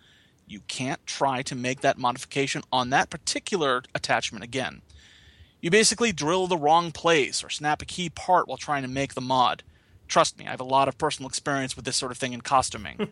you 0.52 0.60
can't 0.68 1.04
try 1.06 1.42
to 1.42 1.54
make 1.54 1.80
that 1.80 1.98
modification 1.98 2.62
on 2.70 2.90
that 2.90 3.10
particular 3.10 3.82
attachment 3.94 4.44
again. 4.44 4.82
You 5.60 5.70
basically 5.70 6.12
drill 6.12 6.46
the 6.46 6.56
wrong 6.56 6.92
place 6.92 7.42
or 7.42 7.48
snap 7.48 7.80
a 7.80 7.86
key 7.86 8.10
part 8.10 8.46
while 8.46 8.58
trying 8.58 8.82
to 8.82 8.88
make 8.88 9.14
the 9.14 9.20
mod. 9.20 9.62
Trust 10.08 10.38
me, 10.38 10.46
I 10.46 10.50
have 10.50 10.60
a 10.60 10.64
lot 10.64 10.88
of 10.88 10.98
personal 10.98 11.28
experience 11.28 11.74
with 11.74 11.84
this 11.84 11.96
sort 11.96 12.12
of 12.12 12.18
thing 12.18 12.32
in 12.32 12.42
costuming. 12.42 13.08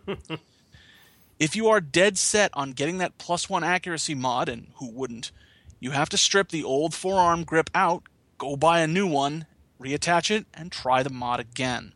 if 1.39 1.57
you 1.57 1.69
are 1.69 1.81
dead 1.81 2.19
set 2.19 2.51
on 2.52 2.73
getting 2.73 2.99
that 2.99 3.17
plus 3.19 3.49
one 3.49 3.65
accuracy 3.65 4.15
mod, 4.15 4.49
and 4.49 4.67
who 4.77 4.91
wouldn't, 4.91 5.31
you 5.78 5.93
have 5.93 6.10
to 6.10 6.19
strip 6.19 6.51
the 6.51 6.65
old 6.65 6.93
forearm 6.93 7.44
grip 7.44 7.70
out, 7.75 8.02
go 8.36 8.57
buy 8.57 8.81
a 8.81 8.86
new 8.86 9.07
one, 9.07 9.47
reattach 9.81 10.31
it, 10.31 10.44
and 10.52 10.70
try 10.70 11.02
the 11.02 11.10
mod 11.10 11.41
again. 11.41 11.94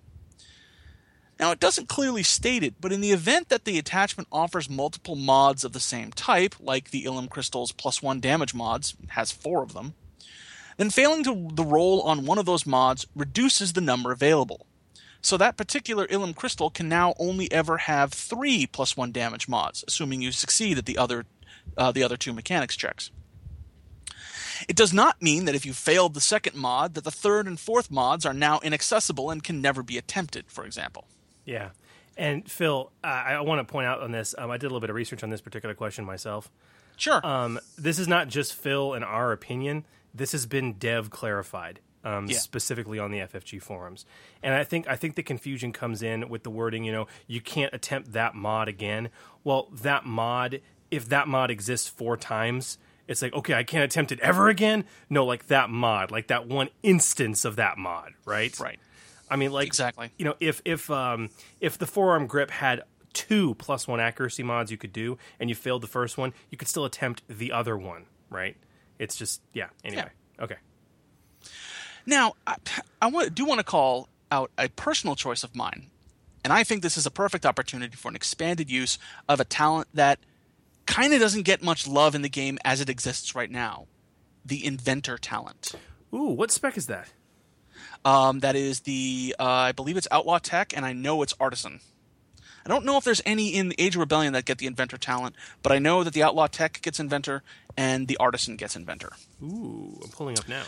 Now, 1.44 1.50
it 1.50 1.60
doesn't 1.60 1.90
clearly 1.90 2.22
state 2.22 2.62
it, 2.62 2.76
but 2.80 2.90
in 2.90 3.02
the 3.02 3.10
event 3.10 3.50
that 3.50 3.66
the 3.66 3.78
attachment 3.78 4.28
offers 4.32 4.70
multiple 4.70 5.14
mods 5.14 5.62
of 5.62 5.74
the 5.74 5.78
same 5.78 6.10
type, 6.10 6.54
like 6.58 6.88
the 6.88 7.04
Ilum 7.04 7.28
Crystal's 7.28 7.70
plus 7.70 8.02
one 8.02 8.18
damage 8.18 8.54
mods, 8.54 8.94
has 9.08 9.30
four 9.30 9.62
of 9.62 9.74
them, 9.74 9.92
then 10.78 10.88
failing 10.88 11.22
to 11.24 11.50
the 11.52 11.62
roll 11.62 12.00
on 12.00 12.24
one 12.24 12.38
of 12.38 12.46
those 12.46 12.64
mods 12.64 13.06
reduces 13.14 13.74
the 13.74 13.82
number 13.82 14.10
available. 14.10 14.66
So 15.20 15.36
that 15.36 15.58
particular 15.58 16.06
Ilum 16.06 16.34
Crystal 16.34 16.70
can 16.70 16.88
now 16.88 17.12
only 17.18 17.52
ever 17.52 17.76
have 17.76 18.14
three 18.14 18.66
plus 18.66 18.96
one 18.96 19.12
damage 19.12 19.46
mods, 19.46 19.84
assuming 19.86 20.22
you 20.22 20.32
succeed 20.32 20.78
at 20.78 20.86
the 20.86 20.96
other, 20.96 21.26
uh, 21.76 21.92
the 21.92 22.04
other 22.04 22.16
two 22.16 22.32
mechanics 22.32 22.74
checks. 22.74 23.10
It 24.66 24.76
does 24.76 24.94
not 24.94 25.20
mean 25.20 25.44
that 25.44 25.54
if 25.54 25.66
you 25.66 25.74
failed 25.74 26.14
the 26.14 26.22
second 26.22 26.56
mod, 26.56 26.94
that 26.94 27.04
the 27.04 27.10
third 27.10 27.46
and 27.46 27.60
fourth 27.60 27.90
mods 27.90 28.24
are 28.24 28.32
now 28.32 28.60
inaccessible 28.60 29.28
and 29.28 29.44
can 29.44 29.60
never 29.60 29.82
be 29.82 29.98
attempted, 29.98 30.46
for 30.48 30.64
example. 30.64 31.06
Yeah. 31.44 31.70
And 32.16 32.48
Phil, 32.48 32.92
uh, 33.02 33.06
I 33.06 33.40
want 33.40 33.66
to 33.66 33.70
point 33.70 33.86
out 33.86 34.00
on 34.00 34.12
this. 34.12 34.34
Um, 34.38 34.50
I 34.50 34.56
did 34.56 34.66
a 34.66 34.68
little 34.68 34.80
bit 34.80 34.90
of 34.90 34.96
research 34.96 35.22
on 35.24 35.30
this 35.30 35.40
particular 35.40 35.74
question 35.74 36.04
myself. 36.04 36.50
Sure. 36.96 37.20
Um, 37.26 37.58
this 37.76 37.98
is 37.98 38.06
not 38.06 38.28
just 38.28 38.54
Phil 38.54 38.94
and 38.94 39.04
our 39.04 39.32
opinion. 39.32 39.84
This 40.14 40.30
has 40.30 40.46
been 40.46 40.74
dev 40.74 41.10
clarified, 41.10 41.80
um, 42.04 42.26
Yeah. 42.28 42.38
specifically 42.38 43.00
on 43.00 43.10
the 43.10 43.18
FFG 43.20 43.58
forums. 43.58 44.06
And 44.44 44.54
I 44.54 44.62
think 44.62 44.86
I 44.88 44.94
think 44.94 45.16
the 45.16 45.24
confusion 45.24 45.72
comes 45.72 46.02
in 46.02 46.28
with 46.28 46.44
the 46.44 46.50
wording. 46.50 46.84
You 46.84 46.92
know, 46.92 47.06
you 47.26 47.40
can't 47.40 47.74
attempt 47.74 48.12
that 48.12 48.36
mod 48.36 48.68
again. 48.68 49.08
Well, 49.42 49.68
that 49.72 50.06
mod, 50.06 50.60
if 50.92 51.08
that 51.08 51.26
mod 51.26 51.50
exists 51.50 51.88
four 51.88 52.16
times, 52.16 52.78
it's 53.08 53.22
like 53.22 53.34
okay, 53.34 53.54
I 53.54 53.64
can't 53.64 53.82
attempt 53.82 54.12
it 54.12 54.20
ever 54.20 54.48
again. 54.48 54.84
No, 55.10 55.24
like 55.26 55.48
that 55.48 55.68
mod, 55.70 56.12
like 56.12 56.28
that 56.28 56.46
one 56.46 56.68
instance 56.84 57.44
of 57.44 57.56
that 57.56 57.76
mod, 57.76 58.12
right? 58.24 58.56
Right. 58.60 58.78
I 59.28 59.36
mean, 59.36 59.52
like 59.52 59.66
Exactly. 59.66 60.10
You 60.18 60.24
know, 60.26 60.34
if 60.40 60.60
if 60.64 60.90
um, 60.90 61.30
if 61.60 61.78
the 61.78 61.86
forearm 61.86 62.26
grip 62.26 62.50
had 62.50 62.82
two 63.12 63.54
plus 63.54 63.86
one 63.88 64.00
accuracy 64.00 64.42
mods 64.42 64.70
you 64.70 64.76
could 64.76 64.92
do, 64.92 65.18
and 65.40 65.48
you 65.48 65.56
failed 65.56 65.82
the 65.82 65.88
first 65.88 66.18
one, 66.18 66.32
you 66.50 66.58
could 66.58 66.68
still 66.68 66.84
attempt 66.84 67.22
the 67.28 67.52
other 67.52 67.76
one, 67.76 68.06
right? 68.30 68.56
It's 68.98 69.16
just 69.16 69.40
yeah. 69.52 69.68
Anyway, 69.82 70.10
okay. 70.40 70.56
Now, 72.06 72.34
I, 72.46 72.56
I 73.00 73.06
want, 73.06 73.34
do 73.34 73.46
want 73.46 73.60
to 73.60 73.64
call 73.64 74.08
out 74.30 74.50
a 74.58 74.68
personal 74.68 75.16
choice 75.16 75.42
of 75.42 75.56
mine, 75.56 75.90
and 76.42 76.52
I 76.52 76.64
think 76.64 76.82
this 76.82 76.98
is 76.98 77.06
a 77.06 77.10
perfect 77.10 77.46
opportunity 77.46 77.96
for 77.96 78.08
an 78.08 78.16
expanded 78.16 78.70
use 78.70 78.98
of 79.28 79.40
a 79.40 79.44
talent 79.44 79.88
that 79.94 80.18
kind 80.86 81.14
of 81.14 81.20
doesn't 81.20 81.42
get 81.42 81.62
much 81.62 81.86
love 81.86 82.14
in 82.14 82.20
the 82.20 82.28
game 82.28 82.58
as 82.64 82.80
it 82.80 82.90
exists 82.90 83.34
right 83.34 83.50
now 83.50 83.86
the 84.44 84.64
inventor 84.64 85.16
talent. 85.16 85.72
Ooh, 86.12 86.30
what 86.30 86.50
spec 86.50 86.76
is 86.76 86.86
that? 86.86 87.12
Um, 88.04 88.40
that 88.40 88.54
is 88.54 88.80
the, 88.80 89.34
uh, 89.38 89.44
I 89.44 89.72
believe 89.72 89.96
it's 89.96 90.08
Outlaw 90.10 90.38
Tech, 90.38 90.76
and 90.76 90.84
I 90.84 90.92
know 90.92 91.22
it's 91.22 91.34
Artisan. 91.40 91.80
I 92.64 92.68
don't 92.68 92.84
know 92.84 92.96
if 92.96 93.04
there's 93.04 93.22
any 93.26 93.54
in 93.54 93.68
the 93.68 93.76
Age 93.78 93.94
of 93.94 94.00
Rebellion 94.00 94.32
that 94.32 94.44
get 94.44 94.58
the 94.58 94.66
Inventor 94.66 94.96
talent, 94.96 95.34
but 95.62 95.72
I 95.72 95.78
know 95.78 96.04
that 96.04 96.14
the 96.14 96.22
Outlaw 96.22 96.46
Tech 96.46 96.80
gets 96.82 97.00
Inventor 97.00 97.42
and 97.76 98.08
the 98.08 98.16
Artisan 98.18 98.56
gets 98.56 98.76
Inventor. 98.76 99.12
Ooh, 99.42 100.00
I'm 100.02 100.10
pulling 100.10 100.38
up 100.38 100.48
now. 100.48 100.64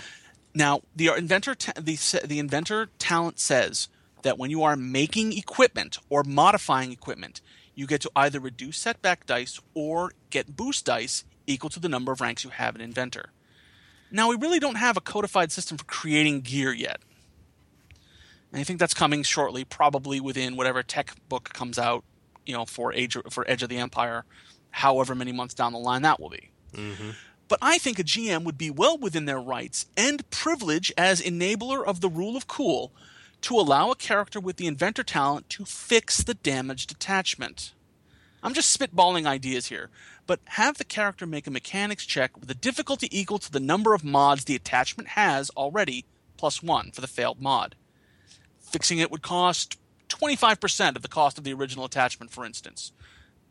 Now, 0.55 0.81
the 0.95 1.09
inventor 1.09 1.55
ta- 1.55 1.75
the 1.79 1.99
the 2.25 2.39
inventor 2.39 2.89
talent 2.99 3.39
says 3.39 3.89
that 4.23 4.39
when 4.39 4.51
you 4.51 4.63
are 4.63 4.75
making 4.75 5.37
equipment 5.37 5.99
or 6.09 6.23
modifying 6.23 6.93
equipment, 6.93 7.43
you 7.75 7.87
get 7.87 8.01
to 8.01 8.11
either 8.17 8.41
reduce 8.41 8.79
setback 8.79 9.27
dice 9.27 9.61
or 9.75 10.13
get 10.31 10.57
boost 10.57 10.87
dice 10.87 11.25
equal 11.47 11.69
to 11.69 11.79
the 11.79 11.91
number 11.91 12.11
of 12.11 12.23
ranks 12.23 12.43
you 12.43 12.49
have 12.49 12.75
in 12.75 12.81
inventor. 12.81 13.33
Now, 14.11 14.31
we 14.31 14.37
really 14.37 14.59
don't 14.59 14.77
have 14.77 14.97
a 14.97 15.01
codified 15.03 15.53
system 15.53 15.77
for 15.77 15.85
creating 15.85 16.41
gear 16.41 16.73
yet. 16.73 17.01
And 18.53 18.61
I 18.61 18.65
think 18.65 18.79
that's 18.79 18.95
coming 18.95 19.23
shortly, 19.23 19.65
probably 19.65 20.21
within 20.21 20.57
whatever 20.57 20.83
tech 20.83 21.15
book 21.29 21.53
comes 21.53 21.79
out 21.79 22.05
you 22.47 22.55
know, 22.55 22.65
for 22.65 22.93
Age 22.93 23.17
for 23.31 23.45
Edge 23.51 23.63
of 23.63 23.69
the 23.69 23.77
Empire, 23.77 24.25
however 24.71 25.15
many 25.15 25.33
months 25.33 25.53
down 25.53 25.73
the 25.73 25.79
line 25.79 26.03
that 26.03 26.21
will 26.21 26.31
be. 26.31 26.51
Mm-hmm. 26.73 27.11
But 27.49 27.59
I 27.61 27.79
think 27.79 27.99
a 27.99 28.05
GM 28.05 28.45
would 28.45 28.59
be 28.59 28.71
well 28.71 28.97
within 28.97 29.27
their 29.27 29.41
rights 29.41 29.87
and 29.97 30.29
privilege 30.31 30.93
as 30.97 31.21
enabler 31.21 31.85
of 31.85 32.01
the 32.01 32.09
rule 32.09 32.37
of 32.37 32.49
cool 32.49 32.93
to 33.43 33.55
allow 33.55 33.91
a 33.91 33.97
character 33.97 34.41
with 34.41 34.57
the 34.57 34.67
inventor 34.67 35.03
talent 35.03 35.51
to 35.51 35.65
fix 35.65 36.23
the 36.23 36.35
damaged 36.35 36.91
attachment. 36.91 37.73
I'm 38.43 38.55
just 38.55 38.77
spitballing 38.77 39.27
ideas 39.27 39.67
here, 39.67 39.91
but 40.27 40.41
have 40.45 40.79
the 40.79 40.85
character 40.85 41.27
make 41.27 41.47
a 41.47 41.51
mechanics 41.51 42.07
check 42.07 42.39
with 42.39 42.51
a 42.51 42.55
difficulty 42.55 43.09
equal 43.17 43.39
to 43.39 43.53
the 43.53 43.61
number 43.61 43.95
of 43.95 44.05
mods 44.05 44.45
the 44.45 44.57
attachment 44.57 45.11
has 45.11 45.51
already, 45.51 46.05
plus 46.37 46.63
one 46.63 46.91
for 46.93 47.01
the 47.01 47.07
failed 47.07 47.41
mod. 47.41 47.77
Fixing 48.77 48.99
it 48.99 49.11
would 49.11 49.23
cost 49.23 49.79
25% 50.11 50.97
of 50.97 51.01
the 51.01 51.09
cost 51.09 51.39
of 51.39 51.45
the 51.45 51.55
original 51.55 51.87
attachment, 51.87 52.31
for 52.31 52.45
instance. 52.45 52.93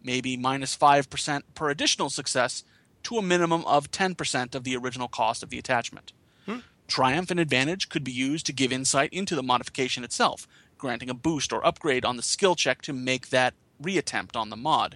Maybe 0.03 0.37
minus 0.37 0.77
5% 0.77 1.41
per 1.55 1.71
additional 1.71 2.11
success 2.11 2.63
to 3.01 3.17
a 3.17 3.23
minimum 3.23 3.65
of 3.65 3.89
10% 3.89 4.53
of 4.53 4.63
the 4.63 4.77
original 4.77 5.07
cost 5.07 5.41
of 5.41 5.49
the 5.49 5.57
attachment. 5.57 6.13
Hmm. 6.45 6.59
Triumph 6.87 7.31
and 7.31 7.39
Advantage 7.39 7.89
could 7.89 8.03
be 8.03 8.11
used 8.11 8.45
to 8.45 8.53
give 8.53 8.71
insight 8.71 9.11
into 9.11 9.33
the 9.33 9.41
modification 9.41 10.03
itself, 10.03 10.47
granting 10.77 11.09
a 11.09 11.15
boost 11.15 11.51
or 11.51 11.65
upgrade 11.65 12.05
on 12.05 12.17
the 12.17 12.21
skill 12.21 12.55
check 12.55 12.83
to 12.83 12.93
make 12.93 13.29
that 13.29 13.55
reattempt 13.81 14.35
on 14.35 14.51
the 14.51 14.55
mod. 14.55 14.95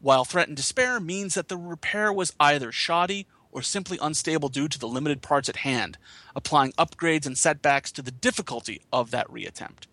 While 0.00 0.24
Threat 0.24 0.48
and 0.48 0.56
Despair 0.56 0.98
means 0.98 1.34
that 1.34 1.46
the 1.46 1.56
repair 1.56 2.12
was 2.12 2.34
either 2.40 2.72
shoddy 2.72 3.28
or 3.54 3.62
simply 3.62 3.96
unstable 4.02 4.48
due 4.50 4.68
to 4.68 4.78
the 4.78 4.88
limited 4.88 5.22
parts 5.22 5.48
at 5.48 5.56
hand, 5.56 5.96
applying 6.36 6.72
upgrades 6.72 7.24
and 7.24 7.38
setbacks 7.38 7.92
to 7.92 8.02
the 8.02 8.10
difficulty 8.10 8.82
of 8.92 9.12
that 9.12 9.28
reattempt. 9.28 9.86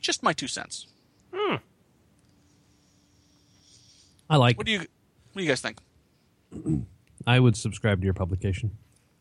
Just 0.00 0.22
my 0.22 0.32
two 0.32 0.48
cents. 0.48 0.86
Hmm. 1.32 1.56
I 4.28 4.36
like. 4.36 4.56
What 4.56 4.66
do 4.66 4.72
you 4.72 4.78
What 4.80 4.88
do 5.36 5.42
you 5.42 5.48
guys 5.48 5.60
think? 5.60 5.78
I 7.26 7.38
would 7.38 7.56
subscribe 7.56 8.00
to 8.00 8.04
your 8.04 8.14
publication. 8.14 8.76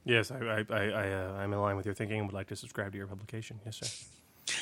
Yes, 0.06 0.32
I, 0.32 0.38
I, 0.38 0.66
I, 0.70 0.84
I 0.86 1.12
uh, 1.12 1.34
I'm 1.34 1.52
in 1.52 1.60
line 1.60 1.76
with 1.76 1.86
your 1.86 1.96
thinking 1.96 2.20
and 2.20 2.28
would 2.28 2.36
like 2.36 2.48
to 2.48 2.56
subscribe 2.56 2.92
to 2.94 2.98
your 2.98 3.08
publication. 3.08 3.60
Yes, 3.66 3.78
sir. 3.78 4.56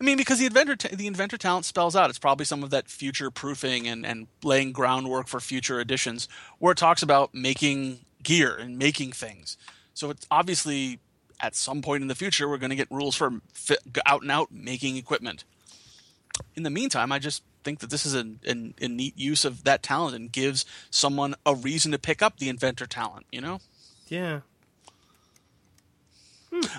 I 0.00 0.04
mean, 0.04 0.16
because 0.16 0.38
the 0.38 0.46
inventor 0.46 0.76
ta- 0.76 0.88
the 0.92 1.06
inventor 1.06 1.36
talent 1.36 1.64
spells 1.66 1.96
out. 1.96 2.08
It's 2.08 2.18
probably 2.18 2.46
some 2.46 2.62
of 2.62 2.70
that 2.70 2.88
future 2.88 3.30
proofing 3.30 3.86
and, 3.86 4.06
and 4.06 4.28
laying 4.42 4.72
groundwork 4.72 5.26
for 5.26 5.40
future 5.40 5.80
editions, 5.80 6.28
where 6.58 6.72
it 6.72 6.78
talks 6.78 7.02
about 7.02 7.34
making 7.34 8.00
gear 8.22 8.54
and 8.54 8.78
making 8.78 9.12
things. 9.12 9.56
So 9.94 10.10
it's 10.10 10.26
obviously 10.30 11.00
at 11.40 11.54
some 11.54 11.82
point 11.82 12.02
in 12.02 12.08
the 12.08 12.14
future 12.14 12.48
we're 12.48 12.58
going 12.58 12.70
to 12.70 12.76
get 12.76 12.90
rules 12.90 13.16
for 13.16 13.40
out 14.06 14.22
and 14.22 14.30
out 14.30 14.52
making 14.52 14.96
equipment. 14.96 15.44
In 16.54 16.62
the 16.62 16.70
meantime, 16.70 17.12
I 17.12 17.18
just 17.18 17.42
think 17.64 17.80
that 17.80 17.90
this 17.90 18.06
is 18.06 18.14
a, 18.14 18.24
a, 18.46 18.74
a 18.84 18.88
neat 18.88 19.18
use 19.18 19.44
of 19.44 19.64
that 19.64 19.82
talent 19.82 20.16
and 20.16 20.32
gives 20.32 20.64
someone 20.90 21.34
a 21.44 21.54
reason 21.54 21.92
to 21.92 21.98
pick 21.98 22.22
up 22.22 22.38
the 22.38 22.48
inventor 22.48 22.86
talent. 22.86 23.26
You 23.30 23.40
know. 23.40 23.60
Yeah. 24.08 24.40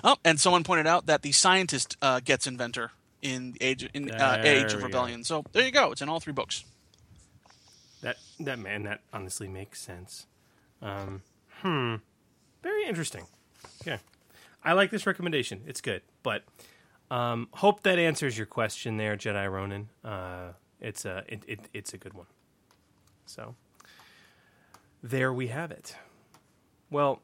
Oh, 0.04 0.16
and 0.24 0.38
someone 0.38 0.64
pointed 0.64 0.86
out 0.86 1.06
that 1.06 1.22
the 1.22 1.32
scientist 1.32 1.96
uh, 2.02 2.20
gets 2.20 2.46
inventor 2.46 2.90
in 3.22 3.54
age 3.60 3.88
in 3.94 4.10
uh, 4.10 4.42
Age 4.44 4.74
of 4.74 4.80
go. 4.80 4.86
Rebellion. 4.86 5.24
So 5.24 5.44
there 5.52 5.64
you 5.64 5.70
go. 5.70 5.92
It's 5.92 6.02
in 6.02 6.08
all 6.08 6.20
three 6.20 6.32
books. 6.32 6.64
That 8.02 8.16
that 8.40 8.58
man, 8.58 8.82
that 8.82 9.00
honestly 9.12 9.48
makes 9.48 9.80
sense. 9.80 10.26
Um, 10.82 11.22
hmm. 11.62 11.96
Very 12.62 12.86
interesting. 12.86 13.26
Okay. 13.80 13.98
I 14.64 14.72
like 14.74 14.90
this 14.90 15.06
recommendation. 15.06 15.62
It's 15.66 15.80
good, 15.80 16.02
but 16.22 16.44
um, 17.10 17.48
hope 17.52 17.82
that 17.82 17.98
answers 17.98 18.38
your 18.38 18.46
question 18.46 18.96
there, 18.96 19.16
Jedi 19.16 19.50
Ronin. 19.50 19.88
Uh, 20.04 20.52
it's 20.80 21.04
a 21.04 21.24
it, 21.28 21.42
it, 21.46 21.60
it's 21.74 21.92
a 21.92 21.98
good 21.98 22.14
one. 22.14 22.26
So 23.26 23.54
there 25.02 25.32
we 25.32 25.48
have 25.48 25.70
it. 25.70 25.96
Well, 26.90 27.20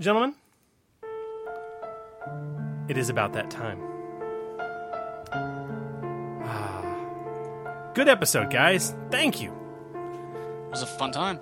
gentlemen, 0.00 0.34
it 2.88 2.98
is 2.98 3.08
about 3.08 3.32
that 3.34 3.50
time. 3.50 3.80
Ah. 6.44 7.92
Good 7.94 8.08
episode, 8.08 8.50
guys. 8.50 8.96
Thank 9.10 9.40
you. 9.40 9.52
It 10.66 10.70
was 10.70 10.82
a 10.82 10.86
fun 10.86 11.12
time. 11.12 11.38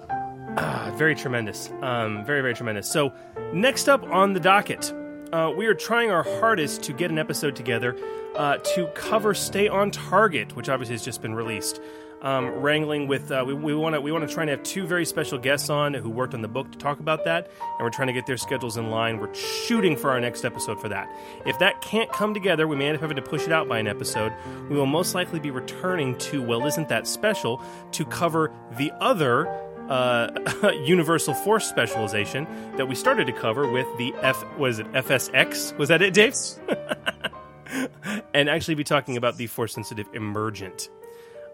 Ah, 0.58 0.92
very 0.96 1.14
tremendous. 1.14 1.70
Um, 1.80 2.24
very, 2.26 2.42
very 2.42 2.54
tremendous. 2.54 2.90
So, 2.90 3.12
next 3.54 3.88
up 3.88 4.02
on 4.04 4.34
the 4.34 4.40
docket, 4.40 4.92
uh, 5.32 5.50
we 5.56 5.64
are 5.64 5.74
trying 5.74 6.10
our 6.10 6.22
hardest 6.22 6.82
to 6.82 6.92
get 6.92 7.10
an 7.10 7.18
episode 7.18 7.56
together 7.56 7.96
uh, 8.36 8.58
to 8.58 8.86
cover 8.94 9.32
Stay 9.32 9.68
on 9.68 9.90
Target, 9.90 10.54
which 10.54 10.68
obviously 10.68 10.94
has 10.94 11.04
just 11.04 11.22
been 11.22 11.34
released. 11.34 11.80
Um, 12.20 12.50
wrangling 12.50 13.08
with 13.08 13.32
uh, 13.32 13.42
we 13.44 13.74
want 13.74 13.96
to 13.96 14.00
we 14.00 14.12
want 14.12 14.28
to 14.28 14.32
try 14.32 14.44
and 14.44 14.50
have 14.50 14.62
two 14.62 14.86
very 14.86 15.04
special 15.04 15.38
guests 15.38 15.68
on 15.68 15.92
who 15.92 16.08
worked 16.08 16.34
on 16.34 16.40
the 16.42 16.46
book 16.46 16.70
to 16.70 16.78
talk 16.78 17.00
about 17.00 17.24
that, 17.24 17.50
and 17.60 17.80
we're 17.80 17.90
trying 17.90 18.06
to 18.06 18.12
get 18.12 18.26
their 18.26 18.36
schedules 18.36 18.76
in 18.76 18.90
line. 18.90 19.18
We're 19.18 19.34
shooting 19.34 19.96
for 19.96 20.10
our 20.10 20.20
next 20.20 20.44
episode 20.44 20.80
for 20.80 20.88
that. 20.88 21.08
If 21.46 21.58
that 21.58 21.80
can't 21.80 22.12
come 22.12 22.32
together, 22.32 22.68
we 22.68 22.76
may 22.76 22.86
end 22.86 22.94
up 22.94 23.00
having 23.00 23.16
to 23.16 23.22
push 23.22 23.42
it 23.44 23.52
out 23.52 23.68
by 23.68 23.80
an 23.80 23.88
episode. 23.88 24.32
We 24.68 24.76
will 24.76 24.86
most 24.86 25.16
likely 25.16 25.40
be 25.40 25.50
returning 25.50 26.16
to 26.18 26.40
well, 26.42 26.64
isn't 26.64 26.88
that 26.90 27.08
special 27.08 27.60
to 27.90 28.04
cover 28.04 28.52
the 28.76 28.92
other 29.00 29.46
uh, 29.88 30.30
universal 30.84 31.34
force 31.34 31.68
specialization 31.68 32.46
that 32.76 32.86
we 32.86 32.94
started 32.94 33.26
to 33.26 33.32
cover 33.32 33.70
with 33.70 33.86
the 33.98 34.14
F. 34.22 34.44
Was 34.58 34.78
it 34.78 34.90
FSX? 34.92 35.76
Was 35.78 35.88
that 35.88 36.02
it, 36.02 36.14
Dave? 36.14 36.34
and 38.34 38.48
actually 38.48 38.74
be 38.74 38.84
talking 38.84 39.16
about 39.16 39.36
the 39.36 39.46
force 39.46 39.74
sensitive 39.74 40.06
emergent, 40.14 40.90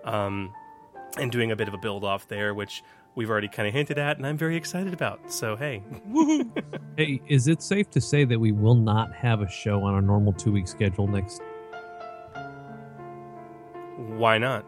um, 0.04 0.52
and 1.16 1.32
doing 1.32 1.50
a 1.50 1.56
bit 1.56 1.68
of 1.68 1.74
a 1.74 1.78
build 1.78 2.04
off 2.04 2.28
there, 2.28 2.54
which 2.54 2.82
we've 3.14 3.30
already 3.30 3.48
kind 3.48 3.66
of 3.66 3.74
hinted 3.74 3.98
at, 3.98 4.16
and 4.16 4.26
I'm 4.26 4.36
very 4.36 4.56
excited 4.56 4.92
about. 4.92 5.32
So 5.32 5.56
hey, 5.56 5.82
Woohoo! 6.08 6.50
Hey, 6.96 7.20
is 7.26 7.48
it 7.48 7.62
safe 7.62 7.90
to 7.90 8.00
say 8.00 8.24
that 8.24 8.38
we 8.38 8.52
will 8.52 8.74
not 8.74 9.14
have 9.14 9.40
a 9.40 9.48
show 9.50 9.82
on 9.84 9.94
our 9.94 10.02
normal 10.02 10.32
two 10.32 10.52
week 10.52 10.68
schedule 10.68 11.06
next? 11.06 11.42
why 14.16 14.38
not? 14.38 14.64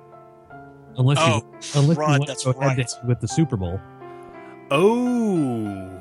Unless 0.97 1.19
Oh, 1.21 1.27
you 1.37 1.43
unless 1.81 1.99
crud, 1.99 2.07
you 2.07 2.19
want 2.19 2.27
that's 2.27 2.43
to 2.45 2.53
go 2.53 2.61
head 2.61 2.79
right. 2.79 2.89
to- 2.89 3.01
with 3.07 3.21
the 3.21 3.29
Super 3.29 3.57
Bowl. 3.57 3.81
Oh, 4.71 6.01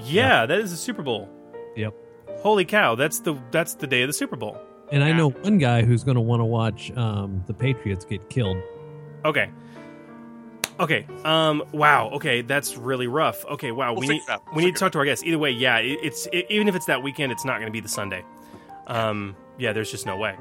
yeah, 0.00 0.46
that 0.46 0.58
is 0.58 0.70
the 0.70 0.76
Super 0.76 1.02
Bowl. 1.02 1.28
Yep. 1.76 1.94
Holy 2.40 2.64
cow, 2.64 2.94
that's 2.94 3.20
the 3.20 3.34
that's 3.50 3.74
the 3.74 3.86
day 3.86 4.02
of 4.02 4.08
the 4.08 4.12
Super 4.12 4.36
Bowl. 4.36 4.58
And 4.92 5.02
I 5.02 5.10
know 5.12 5.30
one 5.30 5.58
guy 5.58 5.82
who's 5.82 6.04
going 6.04 6.14
to 6.14 6.20
want 6.20 6.40
to 6.40 6.44
watch 6.44 6.92
um, 6.96 7.42
the 7.46 7.54
Patriots 7.54 8.04
get 8.04 8.28
killed. 8.30 8.58
Okay. 9.24 9.50
Okay. 10.78 11.06
Um. 11.24 11.64
Wow. 11.72 12.10
Okay. 12.10 12.42
That's 12.42 12.76
really 12.76 13.08
rough. 13.08 13.44
Okay. 13.46 13.72
Wow. 13.72 13.92
We'll 13.94 14.02
we 14.02 14.08
need. 14.08 14.22
We'll 14.28 14.42
we 14.54 14.64
need 14.64 14.74
to 14.74 14.78
talk 14.78 14.92
to 14.92 14.98
our 14.98 15.04
guests. 15.04 15.24
Either 15.24 15.38
way, 15.38 15.50
yeah. 15.50 15.78
It, 15.78 15.98
it's 16.02 16.28
it, 16.32 16.46
even 16.50 16.68
if 16.68 16.76
it's 16.76 16.86
that 16.86 17.02
weekend, 17.02 17.32
it's 17.32 17.44
not 17.44 17.54
going 17.54 17.66
to 17.66 17.72
be 17.72 17.80
the 17.80 17.88
Sunday. 17.88 18.24
Um. 18.86 19.34
Yeah. 19.58 19.72
There's 19.72 19.90
just 19.90 20.06
no 20.06 20.16
way. 20.16 20.36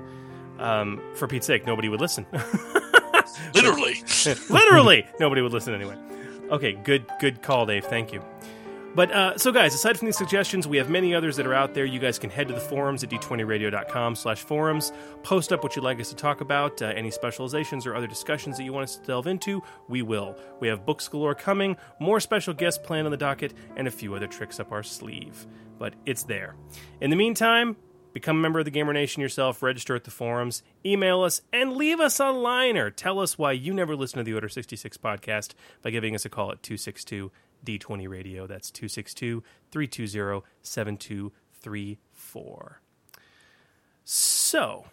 Um. 0.60 1.02
For 1.16 1.28
Pete's 1.28 1.48
sake, 1.48 1.66
nobody 1.66 1.90
would 1.90 2.02
listen. 2.02 2.28
Literally. 3.56 4.04
Literally, 4.50 5.06
nobody 5.20 5.42
would 5.42 5.54
listen 5.54 5.74
anyway. 5.74 5.98
Okay, 6.50 6.74
good, 6.74 7.06
good 7.20 7.42
call, 7.42 7.66
Dave. 7.66 7.86
Thank 7.86 8.14
you. 8.14 8.24
But 8.96 9.12
uh, 9.12 9.38
so, 9.38 9.52
guys, 9.52 9.74
aside 9.74 10.00
from 10.00 10.06
these 10.06 10.18
suggestions, 10.18 10.70
we 10.70 10.78
have 10.78 10.90
many 10.90 11.14
others 11.14 11.36
that 11.36 11.46
are 11.46 11.54
out 11.54 11.74
there. 11.74 11.84
You 11.84 12.00
guys 12.00 12.18
can 12.18 12.30
head 12.30 12.48
to 12.48 12.54
the 12.54 12.62
forums 12.62 13.04
at 13.04 13.10
d20radio.com 13.10 14.16
slash 14.16 14.42
forums. 14.42 14.94
Post 15.22 15.52
up 15.52 15.64
what 15.64 15.76
you'd 15.76 15.84
like 15.84 16.00
us 16.00 16.10
to 16.10 16.16
talk 16.16 16.40
about, 16.40 16.82
uh, 16.82 16.86
any 16.86 17.12
specializations 17.12 17.86
or 17.86 17.94
other 17.94 18.08
discussions 18.08 18.56
that 18.56 18.64
you 18.64 18.72
want 18.72 18.86
us 18.86 18.96
to 18.96 19.06
delve 19.06 19.28
into. 19.28 19.62
We 19.90 20.02
will. 20.02 20.38
We 20.62 20.70
have 20.70 20.86
books 20.86 21.10
galore 21.10 21.36
coming, 21.36 21.76
more 22.00 22.22
special 22.22 22.54
guests 22.54 22.80
planned 22.82 23.06
on 23.06 23.12
the 23.12 23.18
docket, 23.18 23.54
and 23.76 23.86
a 23.86 23.92
few 23.92 24.16
other 24.16 24.28
tricks 24.28 24.62
up 24.62 24.72
our 24.72 24.84
sleeve. 24.84 25.46
But 25.78 25.96
it's 26.06 26.24
there. 26.24 26.56
In 27.02 27.10
the 27.10 27.18
meantime, 27.18 27.76
Become 28.16 28.38
a 28.38 28.40
member 28.40 28.60
of 28.60 28.66
the 28.66 28.72
Gamer 28.72 28.94
Nation 28.94 29.22
yourself, 29.22 29.62
register 29.62 29.94
at 29.94 30.06
the 30.06 30.10
forums, 30.10 30.64
email 30.86 31.24
us, 31.24 31.42
and 31.52 31.76
leave 31.76 32.00
us 32.00 32.18
a 32.18 32.32
liner. 32.32 32.90
Tell 32.90 33.20
us 33.20 33.38
why 33.38 33.52
you 33.52 33.74
never 33.74 33.94
listen 33.94 34.20
to 34.20 34.24
the 34.24 34.34
Order 34.34 34.48
66 34.48 34.96
podcast 34.96 35.52
by 35.82 35.90
giving 35.90 36.16
us 36.16 36.24
a 36.24 36.30
call 36.30 36.50
at 36.50 36.64
262 36.64 37.30
D20 37.66 38.08
Radio. 38.08 38.48
That's 38.48 38.72
262 38.72 39.44
320 39.70 40.46
7234. 40.62 42.82
So, 44.06 44.86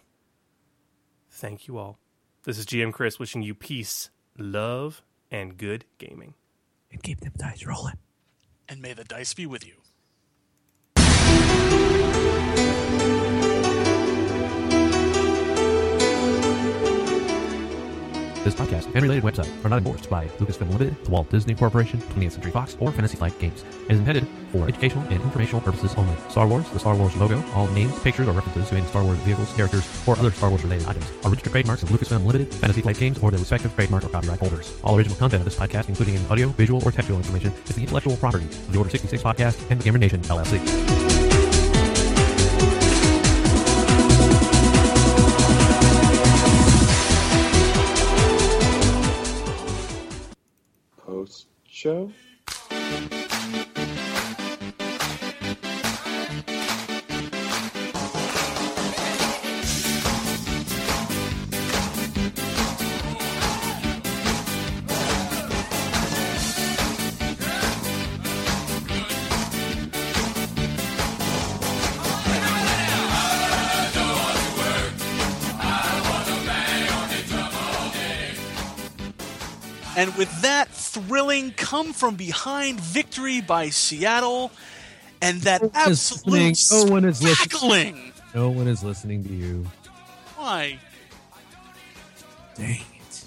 thank 1.29 1.69
you 1.69 1.77
all. 1.77 1.99
This 2.43 2.57
is 2.57 2.65
GM 2.65 2.91
Chris 2.91 3.19
wishing 3.19 3.41
you 3.41 3.55
peace, 3.55 4.09
love, 4.37 5.01
and 5.31 5.55
good 5.55 5.85
gaming. 5.97 6.33
And 6.91 7.01
keep 7.01 7.21
them 7.21 7.31
dice 7.37 7.65
rolling. 7.65 7.99
and 8.67 8.81
may 8.81 8.91
the 8.91 9.05
dice 9.05 9.33
be 9.33 9.45
with 9.45 9.65
you. 9.65 9.75
This 18.43 18.55
podcast 18.55 18.87
and 18.93 19.01
related 19.01 19.23
website 19.23 19.49
are 19.63 19.69
not 19.69 19.77
endorsed 19.77 20.09
by 20.09 20.27
Lucasfilm 20.37 20.69
Limited, 20.69 21.01
the 21.05 21.11
Walt 21.11 21.29
Disney 21.29 21.55
Corporation, 21.55 22.01
20th 22.01 22.33
Century 22.33 22.51
Fox, 22.51 22.75
or 22.81 22.91
Fantasy 22.91 23.15
Flight 23.15 23.39
Games, 23.39 23.63
and 23.83 23.91
is 23.91 23.99
intended 23.99 24.27
for 24.51 24.67
educational 24.67 25.01
and 25.05 25.13
informational 25.13 25.61
purposes 25.61 25.93
only. 25.95 26.13
Star 26.27 26.45
Wars, 26.45 26.69
the 26.71 26.79
Star 26.79 26.93
Wars 26.93 27.15
logo, 27.15 27.41
all 27.53 27.67
names, 27.67 27.97
pictures, 27.99 28.27
or 28.27 28.33
references 28.33 28.67
to 28.67 28.75
any 28.75 28.85
Star 28.87 29.01
Wars 29.05 29.17
vehicles, 29.19 29.53
characters, 29.53 29.87
or 30.05 30.19
other 30.19 30.29
Star 30.29 30.49
Wars 30.49 30.61
related 30.65 30.85
items 30.87 31.09
are 31.23 31.29
registered 31.29 31.53
trademarks 31.53 31.83
of 31.83 31.89
Lucasfilm 31.89 32.25
Limited, 32.25 32.53
Fantasy 32.55 32.81
Flight 32.81 32.97
Games, 32.97 33.17
or 33.19 33.31
their 33.31 33.39
respective 33.39 33.73
trademark 33.75 34.03
or 34.03 34.09
copyright 34.09 34.39
holders. 34.39 34.77
All 34.83 34.97
original 34.97 35.15
content 35.15 35.39
of 35.39 35.45
this 35.45 35.57
podcast, 35.57 35.87
including 35.87 36.17
any 36.17 36.27
audio, 36.27 36.49
visual, 36.49 36.83
or 36.83 36.91
textual 36.91 37.19
information, 37.19 37.53
is 37.69 37.77
the 37.77 37.83
intellectual 37.83 38.17
property 38.17 38.43
of 38.43 38.73
the 38.73 38.77
Order 38.77 38.89
66 38.89 39.23
podcast 39.23 39.71
and 39.71 39.79
the 39.79 39.85
Gamer 39.85 39.99
Nation 39.99 40.21
LLC. 40.23 41.02
Show? 51.83 52.09
And 79.95 80.13
with 80.15 80.41
that 80.41 80.72
thrilling 80.93 81.51
come 81.51 81.91
from 81.91 82.15
behind 82.15 82.79
victory 82.79 83.41
by 83.41 83.69
Seattle, 83.69 84.51
and 85.21 85.41
that 85.41 85.63
absolute. 85.73 86.57
No 86.71 86.85
one 86.91 87.05
is 87.05 87.21
listening. 87.23 88.13
No 88.35 88.49
one 88.49 88.67
is 88.67 88.83
listening 88.83 89.23
to 89.23 89.33
you. 89.33 89.65
Why? 90.35 90.77
Dang 92.55 92.81
it. 92.99 93.25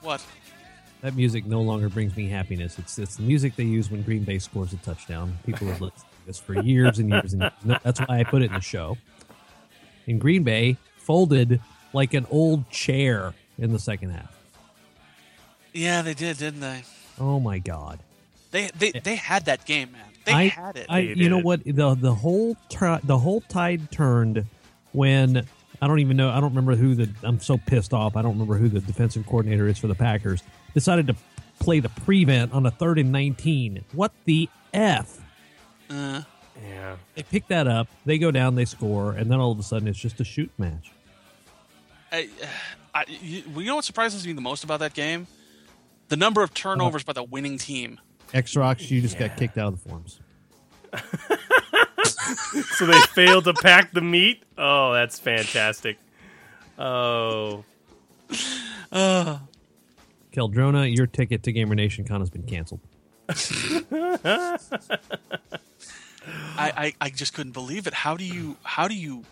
What? 0.00 0.24
That 1.02 1.14
music 1.16 1.44
no 1.44 1.60
longer 1.60 1.90
brings 1.90 2.16
me 2.16 2.28
happiness. 2.28 2.78
It's 2.78 2.98
it's 2.98 3.16
the 3.16 3.22
music 3.22 3.56
they 3.56 3.64
use 3.64 3.90
when 3.90 4.02
Green 4.02 4.24
Bay 4.24 4.38
scores 4.38 4.72
a 4.72 4.76
touchdown. 4.78 5.36
People 5.44 5.66
have 5.68 5.80
listened 5.82 6.00
to 6.00 6.26
this 6.26 6.38
for 6.38 6.62
years 6.62 6.98
and 6.98 7.10
years 7.10 7.34
and 7.34 7.42
years. 7.42 7.52
No, 7.62 7.76
That's 7.82 8.00
why 8.00 8.20
I 8.20 8.24
put 8.24 8.40
it 8.40 8.46
in 8.46 8.54
the 8.54 8.60
show. 8.60 8.96
In 10.06 10.18
Green 10.18 10.44
Bay, 10.44 10.78
folded 10.96 11.60
like 11.92 12.14
an 12.14 12.26
old 12.30 12.70
chair 12.70 13.34
in 13.58 13.72
the 13.72 13.78
second 13.78 14.10
half. 14.10 14.33
Yeah, 15.74 16.02
they 16.02 16.14
did, 16.14 16.38
didn't 16.38 16.60
they? 16.60 16.84
Oh 17.20 17.40
my 17.40 17.58
god. 17.58 17.98
They 18.52 18.70
they, 18.78 18.92
they 18.92 19.16
had 19.16 19.46
that 19.46 19.66
game, 19.66 19.92
man. 19.92 20.00
They 20.24 20.32
I, 20.32 20.46
had 20.48 20.76
it. 20.76 20.86
I, 20.88 21.00
you 21.00 21.28
know 21.28 21.40
what? 21.40 21.64
The 21.64 21.94
the 21.94 22.14
whole 22.14 22.56
tur 22.70 23.00
the 23.04 23.18
whole 23.18 23.40
tide 23.42 23.90
turned 23.90 24.46
when 24.92 25.46
I 25.82 25.86
don't 25.86 25.98
even 25.98 26.16
know. 26.16 26.30
I 26.30 26.34
don't 26.40 26.50
remember 26.50 26.76
who 26.76 26.94
the. 26.94 27.10
I'm 27.22 27.40
so 27.40 27.58
pissed 27.58 27.92
off. 27.92 28.16
I 28.16 28.22
don't 28.22 28.32
remember 28.32 28.56
who 28.56 28.68
the 28.68 28.80
defensive 28.80 29.26
coordinator 29.26 29.66
is 29.66 29.76
for 29.76 29.88
the 29.88 29.94
Packers. 29.94 30.42
Decided 30.72 31.08
to 31.08 31.16
play 31.58 31.80
the 31.80 31.88
prevent 31.88 32.52
on 32.52 32.64
a 32.66 32.70
third 32.70 32.98
and 32.98 33.12
19. 33.12 33.84
What 33.92 34.12
the 34.24 34.48
f? 34.72 35.20
Uh, 35.90 36.22
Yeah. 36.62 36.96
They 37.16 37.22
pick 37.24 37.48
that 37.48 37.66
up. 37.66 37.88
They 38.06 38.18
go 38.18 38.30
down. 38.30 38.54
They 38.54 38.64
score, 38.64 39.12
and 39.12 39.30
then 39.30 39.40
all 39.40 39.52
of 39.52 39.58
a 39.58 39.62
sudden 39.62 39.88
it's 39.88 39.98
just 39.98 40.20
a 40.20 40.24
shoot 40.24 40.50
match. 40.56 40.92
I, 42.12 42.28
I, 42.94 43.04
you, 43.08 43.42
you 43.56 43.64
know 43.64 43.74
what 43.74 43.84
surprises 43.84 44.24
me 44.24 44.32
the 44.32 44.40
most 44.40 44.62
about 44.62 44.78
that 44.80 44.94
game? 44.94 45.26
The 46.08 46.16
number 46.16 46.42
of 46.42 46.52
turnovers 46.54 47.02
by 47.04 47.12
the 47.12 47.22
winning 47.22 47.58
team. 47.58 48.00
X 48.32 48.56
Rocks, 48.56 48.90
you 48.90 49.00
just 49.00 49.18
got 49.18 49.36
kicked 49.36 49.58
out 49.58 49.72
of 49.72 49.82
the 49.82 49.88
forums. 49.88 50.20
so 52.76 52.86
they 52.86 53.00
failed 53.12 53.44
to 53.44 53.54
pack 53.54 53.92
the 53.92 54.00
meat. 54.00 54.42
Oh, 54.58 54.92
that's 54.92 55.18
fantastic. 55.18 55.98
Oh, 56.78 57.64
Uh, 58.92 59.38
Keldrona, 60.32 60.94
your 60.94 61.06
ticket 61.06 61.44
to 61.44 61.52
Gamer 61.52 61.76
Nation 61.76 62.04
Con 62.04 62.20
has 62.20 62.30
been 62.30 62.42
canceled. 62.42 62.80
I, 63.28 64.58
I, 66.56 66.94
I 67.00 67.10
just 67.10 67.34
couldn't 67.34 67.52
believe 67.52 67.86
it. 67.86 67.94
How 67.94 68.16
do 68.16 68.24
you 68.24 68.56
how 68.62 68.88
do 68.88 68.94
you 68.94 69.24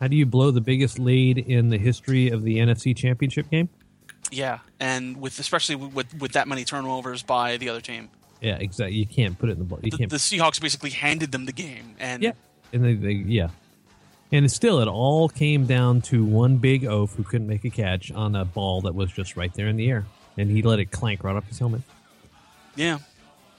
How 0.00 0.08
do 0.08 0.16
you 0.16 0.26
blow 0.26 0.50
the 0.50 0.60
biggest 0.60 0.98
lead 0.98 1.38
in 1.38 1.68
the 1.70 1.78
history 1.78 2.28
of 2.28 2.42
the 2.42 2.56
NFC 2.58 2.94
Championship 2.96 3.50
game? 3.50 3.68
Yeah, 4.30 4.58
and 4.80 5.16
with 5.20 5.38
especially 5.38 5.74
with 5.76 6.14
with 6.20 6.32
that 6.32 6.48
many 6.48 6.64
turnovers 6.64 7.22
by 7.22 7.56
the 7.56 7.68
other 7.68 7.80
team. 7.80 8.08
Yeah, 8.40 8.56
exactly. 8.56 8.96
You 8.96 9.06
can't 9.06 9.36
put 9.38 9.48
it 9.48 9.52
in 9.52 9.58
the 9.58 9.64
ball. 9.64 9.80
You 9.82 9.90
The, 9.90 9.96
can't. 9.98 10.10
the 10.10 10.16
Seahawks 10.16 10.60
basically 10.60 10.90
handed 10.90 11.32
them 11.32 11.46
the 11.46 11.52
game 11.52 11.96
and 11.98 12.22
yeah, 12.22 12.32
and 12.72 12.84
they, 12.84 12.94
they 12.94 13.12
yeah, 13.12 13.48
and 14.30 14.50
still 14.50 14.80
it 14.80 14.88
all 14.88 15.28
came 15.28 15.66
down 15.66 16.00
to 16.02 16.24
one 16.24 16.58
big 16.58 16.84
oaf 16.84 17.14
who 17.14 17.24
couldn't 17.24 17.48
make 17.48 17.64
a 17.64 17.70
catch 17.70 18.12
on 18.12 18.36
a 18.36 18.44
ball 18.44 18.82
that 18.82 18.94
was 18.94 19.10
just 19.10 19.36
right 19.36 19.52
there 19.54 19.66
in 19.68 19.76
the 19.76 19.90
air, 19.90 20.06
and 20.36 20.50
he 20.50 20.62
let 20.62 20.78
it 20.78 20.90
clank 20.92 21.24
right 21.24 21.34
off 21.34 21.48
his 21.48 21.58
helmet. 21.58 21.82
yeah. 22.76 22.98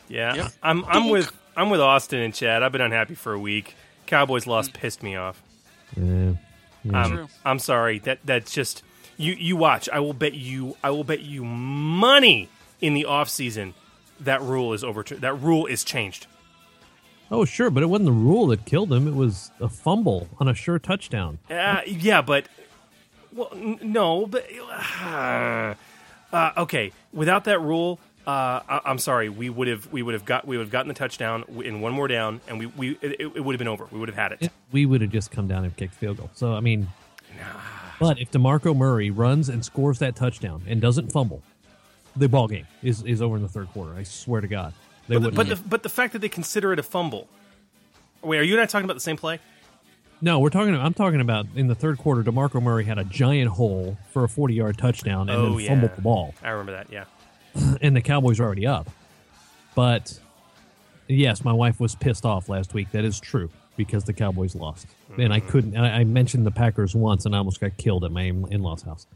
yeah. 0.08 0.36
Yep. 0.36 0.52
I'm 0.64 0.86
I'm 0.86 1.10
with 1.10 1.32
I'm 1.58 1.70
with 1.70 1.82
Austin 1.82 2.20
and 2.22 2.34
Chad. 2.34 2.64
I've 2.64 2.72
been 2.72 2.82
unhappy 2.82 3.16
for 3.16 3.34
a 3.34 3.40
week. 3.40 3.76
Cowboys 4.06 4.48
loss 4.48 4.70
pissed 4.70 5.04
me 5.04 5.16
off. 5.16 5.42
Yeah. 5.98 6.34
Yeah. 6.84 7.04
Um, 7.04 7.28
I'm 7.44 7.60
sorry. 7.60 8.00
That 8.00 8.20
that's 8.24 8.54
just 8.54 8.84
you. 9.20 9.34
You 9.34 9.56
watch. 9.56 9.88
I 9.90 10.00
will 10.00 10.14
bet 10.14 10.34
you. 10.34 10.76
I 10.84 10.90
will 10.90 11.04
bet 11.04 11.20
you 11.22 11.44
money 11.44 12.50
in 12.82 12.94
the 12.94 13.06
off 13.06 13.30
season 13.30 13.74
that 14.20 14.42
rule 14.42 14.74
is 14.74 14.84
over. 14.84 15.04
That 15.04 15.34
rule 15.42 15.66
is 15.66 15.84
changed. 15.84 16.26
Oh, 17.32 17.46
sure, 17.46 17.70
but 17.70 17.84
it 17.84 17.86
wasn't 17.88 18.08
the 18.08 18.12
rule 18.12 18.48
that 18.48 18.66
killed 18.66 18.92
him. 18.92 19.08
It 19.08 19.14
was 19.14 19.52
a 19.60 19.70
fumble 19.70 20.28
on 20.40 20.48
a 20.48 20.54
sure 20.56 20.80
touchdown. 20.80 21.38
Uh, 21.50 21.82
yeah, 21.86 22.24
but 22.24 22.48
well, 23.32 23.50
n- 23.54 23.78
no, 23.84 24.26
but 24.26 24.48
uh, 25.04 25.76
uh, 26.34 26.52
okay. 26.58 26.92
Without 27.14 27.44
that 27.44 27.62
rule, 27.62 28.00
uh, 28.26 28.62
I- 28.68 28.82
I'm 28.86 28.98
sorry. 28.98 29.30
We 29.30 29.50
would 29.52 29.68
have 29.68 29.92
we 29.92 30.02
would 30.02 30.16
have 30.16 30.26
got 30.26 30.48
we 30.48 30.58
would 30.58 30.64
have 30.64 30.72
gotten 30.72 30.88
the 30.88 30.96
touchdown 30.96 31.44
in 31.64 31.82
one 31.82 31.94
more 31.94 32.08
down, 32.08 32.42
and 32.48 32.58
we 32.58 32.66
we 32.66 32.98
it, 33.02 33.20
it 33.22 33.44
would 33.46 33.54
have 33.54 33.60
been 33.60 33.68
over. 33.68 33.88
We 33.92 34.00
would 34.00 34.10
have 34.10 34.18
had 34.18 34.32
it. 34.42 34.52
We 34.72 34.88
would 34.88 35.02
have 35.02 35.12
just 35.12 35.30
come 35.30 35.48
down 35.48 35.64
and 35.66 35.76
kicked 35.78 35.94
field 35.94 36.18
goal. 36.18 36.32
So 36.34 36.54
I 36.54 36.62
mean, 36.62 36.88
but 38.00 38.20
if 38.20 38.32
DeMarco 38.32 38.76
Murray 38.76 39.12
runs 39.12 39.50
and 39.50 39.64
scores 39.64 40.00
that 40.00 40.16
touchdown 40.16 40.64
and 40.68 40.80
doesn't 40.82 41.12
fumble, 41.12 41.44
the 42.16 42.30
ball 42.30 42.48
game 42.48 42.68
is 42.82 43.04
is 43.04 43.22
over 43.22 43.36
in 43.36 43.42
the 43.42 43.50
third 43.50 43.70
quarter. 43.70 43.94
I 43.94 44.04
swear 44.04 44.42
to 44.42 44.48
God, 44.48 44.74
they 45.08 45.16
But 45.16 45.24
the, 45.24 45.32
but 45.32 45.50
the 45.50 45.56
but 45.56 45.84
the 45.84 45.90
fact 45.90 46.14
that 46.14 46.20
they 46.20 46.30
consider 46.30 46.74
it 46.74 46.80
a 46.80 46.84
fumble. 46.84 47.28
Wait, 48.22 48.40
are 48.40 48.44
you 48.44 48.54
and 48.54 48.62
I 48.62 48.66
talking 48.66 48.86
about 48.86 48.96
the 48.96 49.02
same 49.02 49.18
play? 49.18 49.40
No, 50.22 50.40
we're 50.40 50.50
talking. 50.50 50.76
I'm 50.76 50.94
talking 50.94 51.22
about 51.22 51.46
in 51.56 51.68
the 51.68 51.76
third 51.76 51.98
quarter. 51.98 52.24
DeMarco 52.24 52.62
Murray 52.62 52.86
had 52.86 52.98
a 52.98 53.06
giant 53.06 53.52
hole 53.52 53.98
for 54.12 54.24
a 54.24 54.30
40 54.30 54.54
yard 54.54 54.78
touchdown 54.78 55.30
and 55.30 55.38
oh 55.38 55.50
then 55.52 55.60
yeah, 55.60 55.70
fumbled 55.70 55.96
the 55.96 56.02
ball, 56.02 56.34
I 56.44 56.50
remember 56.50 56.74
that. 56.74 56.92
Yeah. 56.92 57.06
and 57.82 57.96
the 57.96 58.02
Cowboys 58.02 58.40
are 58.40 58.44
already 58.44 58.68
up. 58.68 58.90
But 59.76 60.20
yes, 61.08 61.44
my 61.44 61.54
wife 61.54 61.80
was 61.80 61.96
pissed 61.96 62.26
off 62.26 62.50
last 62.50 62.74
week. 62.74 62.92
That 62.92 63.06
is 63.06 63.20
true 63.20 63.50
because 63.80 64.04
the 64.04 64.12
Cowboys 64.12 64.56
lost, 64.56 64.88
and 65.18 65.34
I 65.34 65.40
couldn't. 65.40 65.78
I, 65.78 66.02
I 66.02 66.04
mentioned 66.04 66.46
the 66.46 66.52
Packers 66.52 66.94
once, 66.94 67.26
and 67.26 67.34
I 67.34 67.38
almost 67.38 67.62
got 67.62 67.78
killed 67.78 68.04
at 68.04 68.12
my 68.12 68.24
in 68.24 68.62
law's 68.62 68.82
house. 68.82 69.08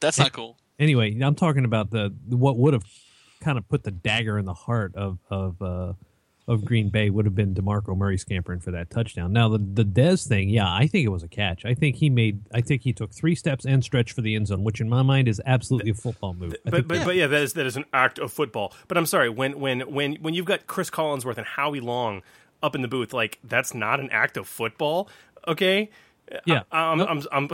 That's 0.00 0.20
not 0.20 0.32
cool. 0.32 0.56
Anyway, 0.78 1.20
I'm 1.20 1.34
talking 1.34 1.64
about 1.64 1.90
the 1.90 2.14
what 2.28 2.56
would 2.58 2.74
have 2.74 2.84
kind 3.40 3.58
of 3.58 3.68
put 3.68 3.82
the 3.82 3.90
dagger 3.90 4.38
in 4.38 4.44
the 4.44 4.54
heart 4.54 4.94
of 4.94 5.18
of 5.30 5.60
uh, 5.60 5.94
of 6.48 6.64
Green 6.64 6.88
Bay 6.88 7.08
would 7.08 7.24
have 7.24 7.34
been 7.36 7.54
DeMarco 7.54 7.96
Murray 7.96 8.18
scampering 8.18 8.58
for 8.60 8.72
that 8.72 8.90
touchdown. 8.90 9.32
Now 9.32 9.48
the 9.48 9.58
the 9.58 9.84
Dez 9.84 10.26
thing, 10.26 10.48
yeah, 10.48 10.72
I 10.72 10.86
think 10.88 11.06
it 11.06 11.10
was 11.10 11.22
a 11.22 11.28
catch. 11.28 11.64
I 11.64 11.74
think 11.74 11.96
he 11.96 12.10
made. 12.10 12.40
I 12.52 12.60
think 12.60 12.82
he 12.82 12.92
took 12.92 13.12
three 13.12 13.34
steps 13.36 13.64
and 13.64 13.82
stretched 13.84 14.12
for 14.12 14.22
the 14.22 14.34
end 14.34 14.48
zone, 14.48 14.64
which 14.64 14.80
in 14.80 14.88
my 14.88 15.02
mind 15.02 15.28
is 15.28 15.40
absolutely 15.46 15.90
a 15.90 15.94
football 15.94 16.34
move. 16.34 16.54
I 16.54 16.70
But 16.70 16.72
think- 16.74 16.88
but, 16.88 17.04
but 17.04 17.14
yeah, 17.16 17.28
that 17.28 17.42
is 17.42 17.52
that 17.52 17.66
is 17.66 17.76
an 17.76 17.84
act 17.92 18.18
of 18.18 18.32
football. 18.32 18.74
But 18.88 18.98
I'm 18.98 19.06
sorry 19.06 19.28
when 19.28 19.60
when 19.60 19.80
when 19.92 20.16
when 20.16 20.34
you've 20.34 20.46
got 20.46 20.66
Cris 20.66 20.90
Collinsworth 20.90 21.38
and 21.38 21.46
Howie 21.46 21.80
Long 21.80 22.22
up 22.62 22.74
in 22.74 22.82
the 22.82 22.88
booth, 22.88 23.12
like 23.12 23.38
that's 23.44 23.72
not 23.74 24.00
an 24.00 24.10
act 24.10 24.36
of 24.36 24.48
football. 24.48 25.08
Okay. 25.46 25.90
Yeah. 26.46 26.62
I, 26.72 26.78
I'm, 26.92 27.00
I'm, 27.00 27.22
I'm, 27.30 27.48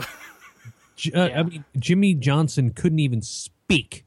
J- 0.95 1.11
uh, 1.13 1.29
I 1.39 1.43
mean, 1.43 1.65
Jimmy 1.77 2.13
Johnson 2.13 2.71
couldn't 2.71 2.99
even 2.99 3.21
speak. 3.21 4.05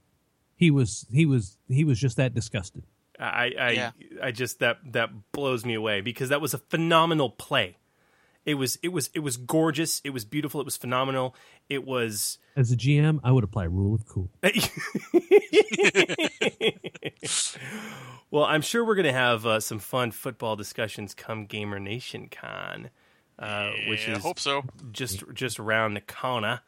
He 0.56 0.70
was 0.70 1.06
he 1.12 1.26
was 1.26 1.58
he 1.68 1.84
was 1.84 1.98
just 1.98 2.16
that 2.16 2.34
disgusted. 2.34 2.84
I 3.24 3.52
I, 3.58 3.70
Yeah. 3.70 3.90
I 4.22 4.30
just 4.32 4.58
that 4.60 4.78
that 4.92 5.10
blows 5.32 5.64
me 5.64 5.74
away 5.74 6.00
because 6.00 6.28
that 6.30 6.40
was 6.40 6.54
a 6.54 6.58
phenomenal 6.58 7.30
play. 7.30 7.76
It 8.44 8.54
was 8.54 8.76
it 8.82 8.88
was 8.88 9.08
it 9.14 9.20
was 9.20 9.36
gorgeous. 9.36 10.00
It 10.04 10.10
was 10.10 10.24
beautiful. 10.24 10.60
It 10.60 10.64
was 10.64 10.76
phenomenal. 10.76 11.34
It 11.68 11.86
was 11.86 12.38
As 12.56 12.72
a 12.72 12.76
GM, 12.76 13.20
I 13.22 13.30
would 13.30 13.44
apply 13.44 13.64
rule 13.64 13.94
of 13.94 14.04
cool. 14.06 14.30
well, 18.30 18.44
I'm 18.44 18.62
sure 18.62 18.84
we're 18.84 18.94
going 18.94 19.06
to 19.06 19.12
have 19.12 19.46
uh, 19.46 19.60
some 19.60 19.78
fun 19.78 20.10
football 20.10 20.56
discussions 20.56 21.14
come 21.14 21.46
Gamer 21.46 21.78
Nation 21.78 22.28
Con, 22.30 22.90
uh, 23.38 23.70
which 23.88 24.08
Yeah, 24.08 24.16
is 24.16 24.22
hope 24.22 24.38
so. 24.38 24.64
just 24.92 25.22
just 25.34 25.58
around 25.60 25.94
the 25.94 26.00
corner. 26.00 26.60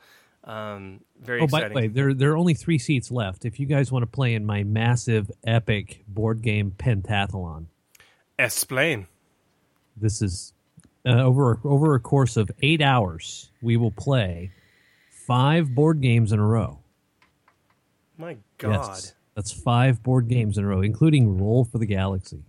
Um, 0.45 1.01
very 1.21 1.41
oh, 1.41 1.47
by 1.47 1.69
the 1.69 1.75
way, 1.75 1.89
there 1.89 2.13
there 2.13 2.33
are 2.33 2.37
only 2.37 2.55
three 2.55 2.79
seats 2.79 3.11
left. 3.11 3.45
If 3.45 3.59
you 3.59 3.67
guys 3.67 3.91
want 3.91 4.03
to 4.03 4.07
play 4.07 4.35
in 4.35 4.45
my 4.45 4.63
massive, 4.63 5.31
epic 5.47 6.05
board 6.07 6.43
game 6.43 6.73
pentathlon, 6.77 7.67
Explain. 8.39 9.07
this 9.97 10.21
is 10.21 10.53
uh, 11.07 11.23
over 11.23 11.59
over 11.65 11.95
a 11.95 12.01
course 12.01 12.37
of 12.37 12.51
eight 12.61 12.83
hours. 12.83 13.51
We 13.63 13.79
will 13.79 13.91
play 13.91 14.51
five 15.27 15.75
board 15.75 16.03
games 16.03 16.31
in 16.31 16.39
a 16.39 16.47
row. 16.47 16.81
My 18.19 18.37
God. 18.59 18.89
Yes, 18.89 19.15
that's 19.35 19.51
five 19.51 20.03
board 20.03 20.29
games 20.29 20.59
in 20.59 20.65
a 20.65 20.69
row, 20.69 20.83
including 20.83 21.39
Roll 21.39 21.65
for 21.65 21.79
the 21.79 21.87
Galaxy 21.87 22.45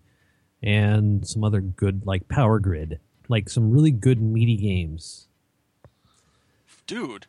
and 0.61 1.25
some 1.25 1.43
other 1.43 1.61
good 1.61 2.05
like 2.05 2.27
Power 2.27 2.59
Grid, 2.59 2.99
like 3.29 3.49
some 3.49 3.71
really 3.71 3.91
good 3.91 4.21
meaty 4.21 4.57
games. 4.57 5.27
Dude, 6.87 7.25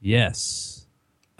Yes. 0.00 0.86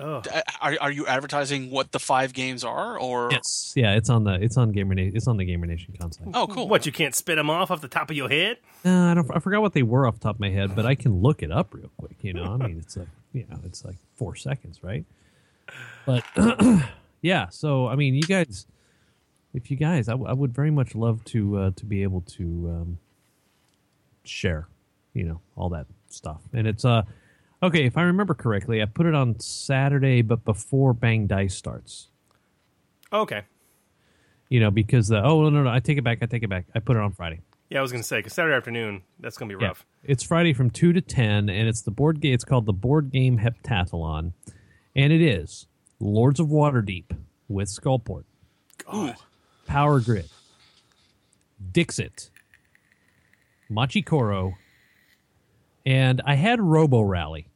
Oh. 0.02 0.22
are 0.62 0.76
are 0.80 0.90
you 0.90 1.06
advertising 1.06 1.70
what 1.70 1.92
the 1.92 1.98
five 1.98 2.32
games 2.32 2.64
are, 2.64 2.98
or 2.98 3.28
Yes. 3.30 3.74
Yeah, 3.76 3.96
it's 3.96 4.08
on 4.08 4.24
the 4.24 4.32
it's 4.42 4.56
on 4.56 4.72
Gamer 4.72 4.94
Na- 4.94 5.10
it's 5.14 5.28
on 5.28 5.36
the 5.36 5.44
Gamer 5.44 5.66
Nation 5.66 5.94
console. 6.00 6.30
Oh, 6.32 6.46
cool. 6.46 6.68
What 6.68 6.86
you 6.86 6.92
can't 6.92 7.14
spit 7.14 7.36
them 7.36 7.50
off 7.50 7.70
off 7.70 7.82
the 7.82 7.88
top 7.88 8.08
of 8.10 8.16
your 8.16 8.30
head? 8.30 8.56
Uh, 8.84 8.90
I 8.90 9.14
don't. 9.14 9.30
I 9.34 9.40
forgot 9.40 9.60
what 9.60 9.74
they 9.74 9.82
were 9.82 10.06
off 10.06 10.14
the 10.14 10.20
top 10.20 10.36
of 10.36 10.40
my 10.40 10.48
head, 10.48 10.74
but 10.74 10.86
I 10.86 10.94
can 10.94 11.20
look 11.20 11.42
it 11.42 11.52
up 11.52 11.74
real 11.74 11.90
quick. 11.98 12.16
You 12.22 12.32
know, 12.32 12.44
I 12.44 12.66
mean, 12.66 12.78
it's 12.78 12.96
like 12.96 13.08
you 13.34 13.44
know, 13.50 13.58
it's 13.66 13.84
like 13.84 13.96
four 14.16 14.34
seconds, 14.36 14.82
right? 14.82 15.04
But 16.06 16.24
yeah, 17.20 17.48
so 17.50 17.86
I 17.88 17.94
mean, 17.94 18.14
you 18.14 18.22
guys, 18.22 18.66
if 19.52 19.70
you 19.70 19.76
guys, 19.76 20.08
I, 20.08 20.12
w- 20.12 20.30
I 20.30 20.32
would 20.32 20.54
very 20.54 20.70
much 20.70 20.94
love 20.94 21.22
to 21.26 21.58
uh, 21.58 21.70
to 21.76 21.84
be 21.84 22.02
able 22.04 22.22
to 22.22 22.42
um, 22.42 22.98
share, 24.24 24.66
you 25.12 25.24
know, 25.24 25.40
all 25.56 25.68
that 25.70 25.86
stuff. 26.08 26.40
And 26.54 26.66
it's 26.66 26.86
uh, 26.86 27.02
okay. 27.62 27.84
If 27.84 27.96
I 27.96 28.02
remember 28.02 28.34
correctly, 28.34 28.82
I 28.82 28.86
put 28.86 29.06
it 29.06 29.14
on 29.14 29.38
Saturday, 29.40 30.22
but 30.22 30.44
before 30.44 30.92
Bang 30.94 31.26
Dice 31.26 31.54
starts. 31.54 32.08
Okay. 33.12 33.42
You 34.48 34.60
know, 34.60 34.70
because 34.70 35.08
the 35.08 35.22
oh 35.22 35.42
no 35.42 35.50
no 35.50 35.62
no, 35.64 35.70
I 35.70 35.80
take 35.80 35.98
it 35.98 36.02
back. 36.04 36.18
I 36.22 36.26
take 36.26 36.42
it 36.42 36.48
back. 36.50 36.66
I 36.74 36.80
put 36.80 36.96
it 36.96 37.00
on 37.02 37.12
Friday. 37.12 37.40
Yeah, 37.68 37.78
I 37.78 37.82
was 37.82 37.92
going 37.92 38.02
to 38.02 38.06
say, 38.06 38.18
because 38.18 38.32
Saturday 38.32 38.56
afternoon, 38.56 39.02
that's 39.20 39.36
going 39.38 39.48
to 39.48 39.56
be 39.56 39.62
Yeah. 39.62 39.68
rough. 39.68 39.86
It's 40.02 40.24
Friday 40.24 40.52
from 40.52 40.70
two 40.70 40.92
to 40.92 41.00
ten, 41.00 41.48
and 41.48 41.68
it's 41.68 41.82
the 41.82 41.92
board 41.92 42.20
game. 42.20 42.34
It's 42.34 42.44
called 42.44 42.66
the 42.66 42.72
Board 42.72 43.12
Game 43.12 43.38
Heptathlon, 43.38 44.32
and 44.96 45.12
it 45.12 45.20
is 45.22 45.68
Lords 46.00 46.40
of 46.40 46.48
Waterdeep 46.48 47.16
with 47.48 47.68
Skullport, 47.68 48.24
Ooh, 48.92 49.12
Power 49.66 50.00
Grid, 50.00 50.28
Dixit, 51.72 52.30
Machi 53.68 54.02
Koro, 54.02 54.54
and 55.86 56.20
I 56.24 56.34
had 56.34 56.60
Robo 56.60 57.02
Rally, 57.02 57.46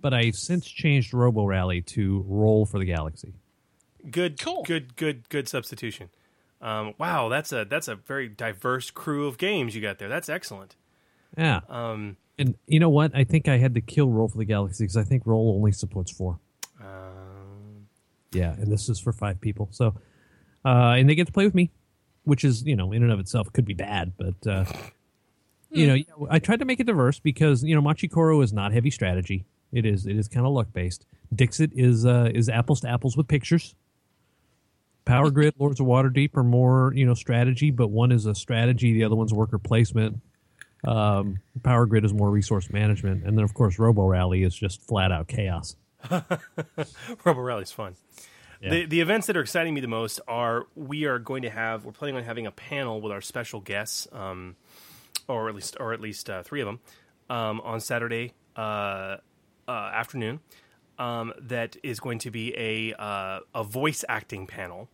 but 0.00 0.14
I 0.14 0.30
since 0.30 0.66
changed 0.66 1.12
Robo 1.14 1.44
Rally 1.44 1.82
to 1.82 2.24
Roll 2.28 2.66
for 2.66 2.78
the 2.78 2.84
Galaxy. 2.84 3.34
Good, 4.10 4.40
cool. 4.40 4.62
good, 4.64 4.96
good, 4.96 5.28
good 5.28 5.48
substitution. 5.48 6.08
Um, 6.62 6.94
wow, 6.98 7.28
that's 7.28 7.52
a 7.52 7.64
that's 7.64 7.88
a 7.88 7.94
very 7.94 8.28
diverse 8.28 8.90
crew 8.90 9.26
of 9.26 9.38
games 9.38 9.74
you 9.74 9.80
got 9.80 9.98
there. 9.98 10.08
That's 10.08 10.28
excellent. 10.28 10.76
Yeah. 11.36 11.60
Um, 11.68 12.16
And 12.38 12.54
you 12.66 12.80
know 12.80 12.90
what? 12.90 13.14
I 13.14 13.24
think 13.24 13.48
I 13.48 13.56
had 13.58 13.74
to 13.74 13.80
kill 13.80 14.08
Roll 14.10 14.28
for 14.28 14.38
the 14.38 14.44
Galaxy 14.44 14.84
because 14.84 14.96
I 14.96 15.04
think 15.04 15.26
Roll 15.26 15.54
only 15.56 15.72
supports 15.72 16.10
four. 16.10 16.38
um, 16.82 17.86
Yeah, 18.32 18.52
and 18.52 18.70
this 18.70 18.88
is 18.88 18.98
for 19.00 19.12
five 19.12 19.40
people. 19.40 19.68
So, 19.70 19.94
uh, 20.64 20.94
and 20.98 21.08
they 21.08 21.14
get 21.14 21.26
to 21.26 21.32
play 21.32 21.44
with 21.44 21.54
me, 21.54 21.70
which 22.24 22.44
is 22.44 22.62
you 22.64 22.76
know 22.76 22.92
in 22.92 23.02
and 23.02 23.12
of 23.12 23.20
itself 23.20 23.52
could 23.52 23.64
be 23.64 23.74
bad, 23.74 24.12
but 24.18 24.46
uh, 24.46 24.64
you 25.70 25.86
know 25.86 26.26
I 26.30 26.38
tried 26.38 26.58
to 26.58 26.64
make 26.64 26.80
it 26.80 26.86
diverse 26.86 27.18
because 27.20 27.62
you 27.62 27.74
know 27.74 27.80
Machi 27.80 28.08
Koro 28.08 28.40
is 28.42 28.52
not 28.52 28.72
heavy 28.72 28.90
strategy. 28.90 29.44
It 29.72 29.86
is 29.86 30.06
it 30.06 30.16
is 30.16 30.28
kind 30.28 30.46
of 30.46 30.52
luck 30.52 30.68
based. 30.72 31.06
Dixit 31.34 31.72
is 31.74 32.04
uh, 32.04 32.30
is 32.34 32.48
apples 32.48 32.80
to 32.80 32.88
apples 32.88 33.16
with 33.16 33.28
pictures. 33.28 33.74
Power 35.04 35.30
Grid, 35.30 35.54
Lords 35.58 35.80
of 35.80 35.86
Waterdeep 35.86 36.36
are 36.36 36.44
more 36.44 36.92
you 36.94 37.06
know 37.06 37.14
strategy, 37.14 37.70
but 37.70 37.88
one 37.88 38.12
is 38.12 38.26
a 38.26 38.34
strategy, 38.34 38.92
the 38.92 39.04
other 39.04 39.16
one's 39.16 39.32
worker 39.32 39.58
placement. 39.58 40.20
Um, 40.84 41.38
Power 41.62 41.86
Grid 41.86 42.04
is 42.04 42.14
more 42.14 42.30
resource 42.30 42.70
management, 42.70 43.24
and 43.24 43.36
then 43.36 43.44
of 43.44 43.54
course 43.54 43.78
Robo 43.78 44.06
Rally 44.06 44.42
is 44.42 44.54
just 44.54 44.82
flat 44.82 45.12
out 45.12 45.28
chaos. 45.28 45.76
Robo 47.24 47.40
Rally's 47.40 47.72
fun. 47.72 47.94
Yeah. 48.60 48.70
The 48.70 48.86
the 48.86 49.00
events 49.00 49.26
that 49.28 49.36
are 49.36 49.40
exciting 49.40 49.72
me 49.72 49.80
the 49.80 49.88
most 49.88 50.20
are 50.26 50.66
we 50.74 51.04
are 51.04 51.18
going 51.18 51.42
to 51.42 51.50
have 51.50 51.84
we're 51.84 51.92
planning 51.92 52.16
on 52.16 52.24
having 52.24 52.46
a 52.46 52.50
panel 52.50 53.00
with 53.00 53.12
our 53.12 53.20
special 53.20 53.60
guests, 53.60 54.08
um, 54.12 54.56
or 55.28 55.48
at 55.48 55.54
least 55.54 55.76
or 55.78 55.92
at 55.92 56.00
least 56.00 56.28
uh, 56.28 56.42
three 56.42 56.60
of 56.60 56.66
them, 56.66 56.80
um, 57.30 57.60
on 57.62 57.80
Saturday 57.80 58.34
uh, 58.56 59.16
uh, 59.70 59.90
afternoon. 59.94 60.40
Um, 60.98 61.32
that 61.40 61.76
is 61.82 61.98
going 61.98 62.18
to 62.20 62.30
be 62.30 62.54
a 62.56 62.94
uh, 63.00 63.40
a 63.54 63.64
voice 63.64 64.04
acting 64.08 64.46
panel. 64.46 64.88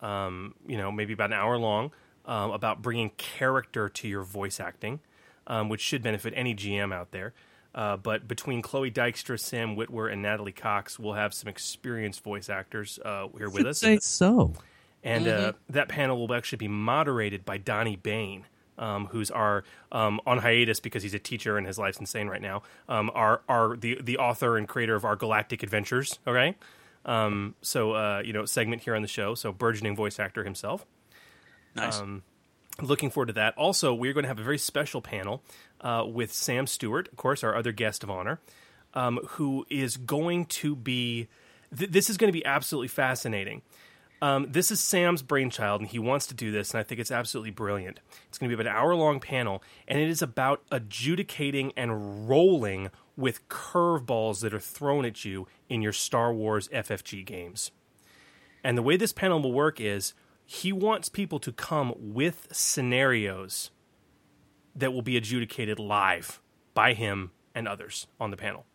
Um, 0.00 0.54
you 0.66 0.78
know, 0.78 0.90
maybe 0.90 1.12
about 1.12 1.30
an 1.30 1.38
hour 1.38 1.58
long, 1.58 1.92
um, 2.24 2.50
about 2.52 2.80
bringing 2.82 3.10
character 3.18 3.88
to 3.88 4.08
your 4.08 4.22
voice 4.24 4.58
acting, 4.60 5.00
um, 5.46 5.68
which 5.68 5.80
should 5.80 6.02
benefit 6.02 6.32
any 6.36 6.54
GM 6.54 6.92
out 6.92 7.10
there. 7.12 7.34
Uh, 7.74 7.96
but 7.96 8.26
between 8.28 8.62
Chloe 8.62 8.90
Dykstra, 8.90 9.38
Sam 9.38 9.76
Witwer, 9.76 10.12
and 10.12 10.20
Natalie 10.22 10.52
Cox, 10.52 10.98
we'll 10.98 11.14
have 11.14 11.32
some 11.32 11.48
experienced 11.48 12.22
voice 12.24 12.48
actors 12.50 12.98
uh, 13.04 13.28
here 13.36 13.48
with 13.50 13.66
us. 13.66 13.78
say 13.78 13.98
so. 14.00 14.52
And 15.04 15.26
Mm-hmm. 15.26 15.48
uh, 15.48 15.52
that 15.70 15.88
panel 15.88 16.18
will 16.18 16.34
actually 16.34 16.58
be 16.58 16.68
moderated 16.68 17.44
by 17.44 17.58
Donnie 17.58 17.96
Bain, 17.96 18.44
um, 18.78 19.06
who's 19.06 19.30
our 19.30 19.64
um, 19.90 20.20
on 20.26 20.38
hiatus 20.38 20.80
because 20.80 21.02
he's 21.02 21.14
a 21.14 21.18
teacher 21.18 21.58
and 21.58 21.66
his 21.66 21.78
life's 21.78 21.98
insane 21.98 22.28
right 22.28 22.42
now. 22.42 22.62
Um, 22.88 23.10
our 23.14 23.42
our 23.48 23.76
the 23.76 23.98
the 24.02 24.18
author 24.18 24.56
and 24.56 24.68
creator 24.68 24.94
of 24.94 25.04
our 25.04 25.16
Galactic 25.16 25.62
Adventures. 25.62 26.18
Okay, 26.26 26.56
um, 27.04 27.54
so 27.62 27.92
uh, 27.92 28.22
you 28.24 28.32
know 28.32 28.44
segment 28.44 28.82
here 28.82 28.94
on 28.94 29.02
the 29.02 29.08
show. 29.08 29.34
So 29.34 29.52
burgeoning 29.52 29.96
voice 29.96 30.18
actor 30.18 30.44
himself. 30.44 30.86
Nice. 31.74 32.00
Um, 32.00 32.22
looking 32.80 33.10
forward 33.10 33.26
to 33.26 33.32
that. 33.34 33.56
Also, 33.56 33.94
we're 33.94 34.12
going 34.12 34.24
to 34.24 34.28
have 34.28 34.38
a 34.38 34.44
very 34.44 34.58
special 34.58 35.00
panel 35.00 35.42
uh, 35.80 36.04
with 36.06 36.32
Sam 36.32 36.66
Stewart, 36.66 37.08
of 37.08 37.16
course, 37.16 37.42
our 37.44 37.54
other 37.54 37.72
guest 37.72 38.02
of 38.02 38.10
honor, 38.10 38.40
um, 38.94 39.18
who 39.30 39.66
is 39.70 39.96
going 39.96 40.46
to 40.46 40.76
be. 40.76 41.28
Th- 41.76 41.90
this 41.90 42.10
is 42.10 42.16
going 42.16 42.28
to 42.28 42.38
be 42.38 42.44
absolutely 42.44 42.88
fascinating. 42.88 43.62
Um, 44.22 44.46
this 44.48 44.70
is 44.70 44.78
Sam's 44.80 45.20
brainchild, 45.20 45.80
and 45.80 45.90
he 45.90 45.98
wants 45.98 46.28
to 46.28 46.34
do 46.34 46.52
this, 46.52 46.70
and 46.70 46.78
I 46.78 46.84
think 46.84 47.00
it's 47.00 47.10
absolutely 47.10 47.50
brilliant. 47.50 47.98
It's 48.28 48.38
going 48.38 48.48
to 48.48 48.56
be 48.56 48.60
about 48.62 48.70
an 48.72 48.78
hour 48.80 48.94
long 48.94 49.18
panel, 49.18 49.64
and 49.88 49.98
it 49.98 50.08
is 50.08 50.22
about 50.22 50.62
adjudicating 50.70 51.72
and 51.76 52.28
rolling 52.28 52.90
with 53.16 53.48
curveballs 53.48 54.40
that 54.42 54.54
are 54.54 54.60
thrown 54.60 55.04
at 55.04 55.24
you 55.24 55.48
in 55.68 55.82
your 55.82 55.92
Star 55.92 56.32
Wars 56.32 56.68
FFG 56.68 57.26
games. 57.26 57.72
And 58.62 58.78
the 58.78 58.82
way 58.82 58.96
this 58.96 59.12
panel 59.12 59.42
will 59.42 59.52
work 59.52 59.80
is 59.80 60.14
he 60.46 60.72
wants 60.72 61.08
people 61.08 61.40
to 61.40 61.50
come 61.50 61.92
with 61.98 62.46
scenarios 62.52 63.72
that 64.76 64.92
will 64.92 65.02
be 65.02 65.16
adjudicated 65.16 65.80
live 65.80 66.40
by 66.74 66.94
him 66.94 67.32
and 67.56 67.66
others 67.66 68.06
on 68.20 68.30
the 68.30 68.36
panel. 68.36 68.66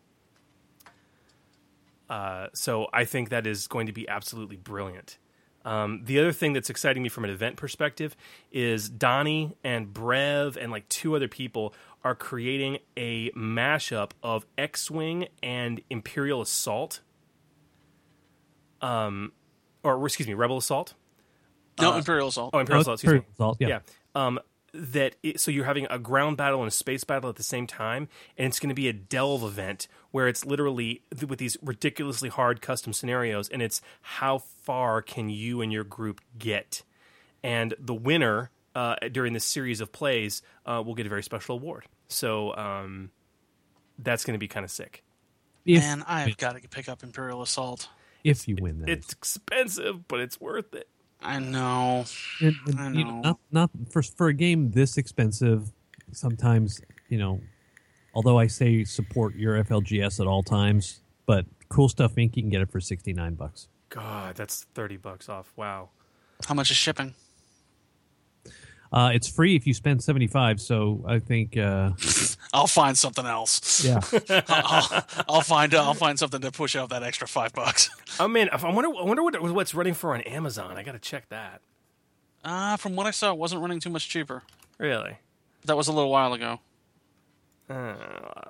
Uh, 2.10 2.48
so 2.52 2.88
I 2.92 3.06
think 3.06 3.30
that 3.30 3.46
is 3.46 3.66
going 3.66 3.86
to 3.86 3.94
be 3.94 4.06
absolutely 4.06 4.56
brilliant. 4.56 5.16
Um, 5.64 6.02
the 6.04 6.18
other 6.18 6.32
thing 6.32 6.52
that's 6.52 6.70
exciting 6.70 7.02
me 7.02 7.08
from 7.08 7.24
an 7.24 7.30
event 7.30 7.56
perspective 7.56 8.16
is 8.52 8.88
Donnie 8.88 9.56
and 9.62 9.92
Brev 9.92 10.56
and 10.56 10.70
like 10.72 10.88
two 10.88 11.14
other 11.14 11.28
people 11.28 11.74
are 12.04 12.14
creating 12.14 12.78
a 12.96 13.30
mashup 13.32 14.12
of 14.22 14.46
X-wing 14.56 15.28
and 15.42 15.80
Imperial 15.90 16.40
Assault. 16.40 17.00
Um, 18.80 19.32
or 19.82 20.04
excuse 20.06 20.28
me, 20.28 20.34
Rebel 20.34 20.58
Assault. 20.58 20.94
No, 21.80 21.92
Uh, 21.92 21.98
Imperial 21.98 22.28
Assault. 22.28 22.50
Oh, 22.52 22.58
Imperial 22.60 22.78
Oh, 22.78 22.82
Assault. 22.82 22.94
Excuse 22.94 23.12
Imperial 23.12 23.22
me. 23.28 23.34
Assault, 23.34 23.56
yeah. 23.60 23.68
yeah. 23.68 23.80
Um, 24.26 24.40
that 24.78 25.16
it, 25.22 25.40
so 25.40 25.50
you're 25.50 25.64
having 25.64 25.86
a 25.90 25.98
ground 25.98 26.36
battle 26.36 26.60
and 26.60 26.68
a 26.68 26.72
space 26.72 27.04
battle 27.04 27.28
at 27.28 27.36
the 27.36 27.42
same 27.42 27.66
time, 27.66 28.08
and 28.36 28.46
it's 28.46 28.60
going 28.60 28.68
to 28.68 28.74
be 28.74 28.88
a 28.88 28.92
delve 28.92 29.42
event 29.42 29.88
where 30.10 30.28
it's 30.28 30.44
literally 30.44 31.02
th- 31.12 31.28
with 31.28 31.38
these 31.38 31.56
ridiculously 31.62 32.28
hard 32.28 32.62
custom 32.62 32.92
scenarios, 32.92 33.48
and 33.48 33.60
it's 33.60 33.80
how 34.00 34.38
far 34.38 35.02
can 35.02 35.28
you 35.28 35.60
and 35.60 35.72
your 35.72 35.84
group 35.84 36.20
get, 36.38 36.82
and 37.42 37.74
the 37.78 37.94
winner 37.94 38.50
uh, 38.74 38.94
during 39.10 39.32
this 39.32 39.44
series 39.44 39.80
of 39.80 39.90
plays 39.90 40.42
uh, 40.64 40.82
will 40.84 40.94
get 40.94 41.06
a 41.06 41.08
very 41.08 41.22
special 41.22 41.56
award. 41.56 41.84
So 42.08 42.54
um, 42.56 43.10
that's 43.98 44.24
going 44.24 44.34
to 44.34 44.38
be 44.38 44.48
kind 44.48 44.64
of 44.64 44.70
sick. 44.70 45.02
If, 45.64 45.82
Man, 45.82 46.04
I've 46.06 46.36
got 46.36 46.60
to 46.60 46.68
pick 46.68 46.88
up 46.88 47.02
Imperial 47.02 47.42
Assault. 47.42 47.88
if 48.24 48.48
you 48.48 48.56
win 48.60 48.80
that. 48.80 48.88
It's 48.88 49.12
expensive, 49.12 50.06
but 50.08 50.20
it's 50.20 50.40
worth 50.40 50.74
it. 50.74 50.88
I 51.20 51.38
know. 51.38 52.04
And- 52.40 52.56
and, 52.66 52.80
I 52.80 52.90
you 52.92 53.04
know, 53.04 53.10
know. 53.10 53.20
not 53.22 53.38
not 53.50 53.70
for 53.90 54.02
for 54.02 54.28
a 54.28 54.34
game 54.34 54.70
this 54.70 54.96
expensive. 54.98 55.72
Sometimes 56.12 56.80
you 57.08 57.18
know, 57.18 57.40
although 58.14 58.38
I 58.38 58.46
say 58.46 58.84
support 58.84 59.34
your 59.34 59.62
FLGS 59.64 60.20
at 60.20 60.26
all 60.26 60.42
times, 60.42 61.00
but 61.26 61.44
Cool 61.68 61.88
Stuff 61.88 62.14
Inc. 62.14 62.36
you 62.36 62.42
can 62.42 62.50
get 62.50 62.62
it 62.62 62.70
for 62.70 62.80
sixty 62.80 63.12
nine 63.12 63.34
bucks. 63.34 63.68
God, 63.90 64.36
that's 64.36 64.64
thirty 64.74 64.96
bucks 64.96 65.28
off. 65.28 65.52
Wow. 65.56 65.90
How 66.46 66.54
much 66.54 66.70
is 66.70 66.76
shipping? 66.76 67.14
Uh, 68.92 69.10
it's 69.12 69.28
free 69.28 69.54
if 69.56 69.66
you 69.66 69.74
spend 69.74 70.02
seventy 70.02 70.26
five. 70.26 70.60
So 70.60 71.04
I 71.06 71.18
think. 71.18 71.56
Uh, 71.56 71.90
I'll 72.54 72.66
find 72.66 72.96
something 72.96 73.26
else. 73.26 73.84
Yeah. 73.84 74.00
I'll, 74.48 75.04
I'll 75.28 75.40
find 75.42 75.74
I'll 75.74 75.92
find 75.94 76.18
something 76.18 76.40
to 76.40 76.50
push 76.50 76.74
out 76.74 76.88
that 76.90 77.02
extra 77.02 77.28
five 77.28 77.52
bucks. 77.52 77.90
Oh 78.18 78.26
man, 78.28 78.48
I 78.50 78.70
wonder. 78.70 78.88
I 78.98 79.02
wonder 79.04 79.22
what, 79.22 79.40
what's 79.52 79.74
running 79.74 79.94
for 79.94 80.14
on 80.14 80.22
Amazon. 80.22 80.76
I 80.76 80.82
got 80.82 80.92
to 80.92 80.98
check 80.98 81.28
that. 81.28 81.60
Uh, 82.44 82.76
from 82.76 82.96
what 82.96 83.06
I 83.06 83.10
saw, 83.10 83.32
it 83.32 83.38
wasn't 83.38 83.60
running 83.60 83.80
too 83.80 83.90
much 83.90 84.08
cheaper. 84.08 84.42
Really? 84.78 85.18
That 85.66 85.76
was 85.76 85.88
a 85.88 85.92
little 85.92 86.10
while 86.10 86.32
ago. 86.32 86.60
Uh, 87.68 87.94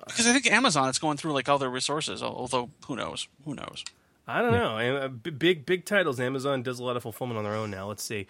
Because 0.06 0.26
I 0.26 0.32
think 0.32 0.46
Amazon 0.50 0.88
it's 0.88 0.98
going 0.98 1.16
through 1.16 1.32
like 1.32 1.48
all 1.48 1.58
their 1.58 1.70
resources. 1.70 2.22
Although 2.22 2.70
who 2.86 2.94
knows? 2.96 3.26
Who 3.44 3.54
knows? 3.54 3.84
I 4.28 4.42
don't 4.42 4.52
know. 4.52 4.76
Uh, 4.96 5.08
big 5.08 5.66
big 5.66 5.84
titles. 5.84 6.20
Amazon 6.20 6.62
does 6.62 6.78
a 6.78 6.84
lot 6.84 6.96
of 6.96 7.02
fulfillment 7.02 7.38
on 7.38 7.44
their 7.44 7.54
own 7.54 7.70
now. 7.70 7.88
Let's 7.88 8.04
see. 8.04 8.26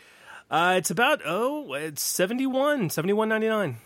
Uh, 0.51 0.75
it's 0.79 0.91
about 0.91 1.21
oh, 1.27 1.75
it's 1.75 2.03
71 2.03 2.89
71.99. 2.89 3.77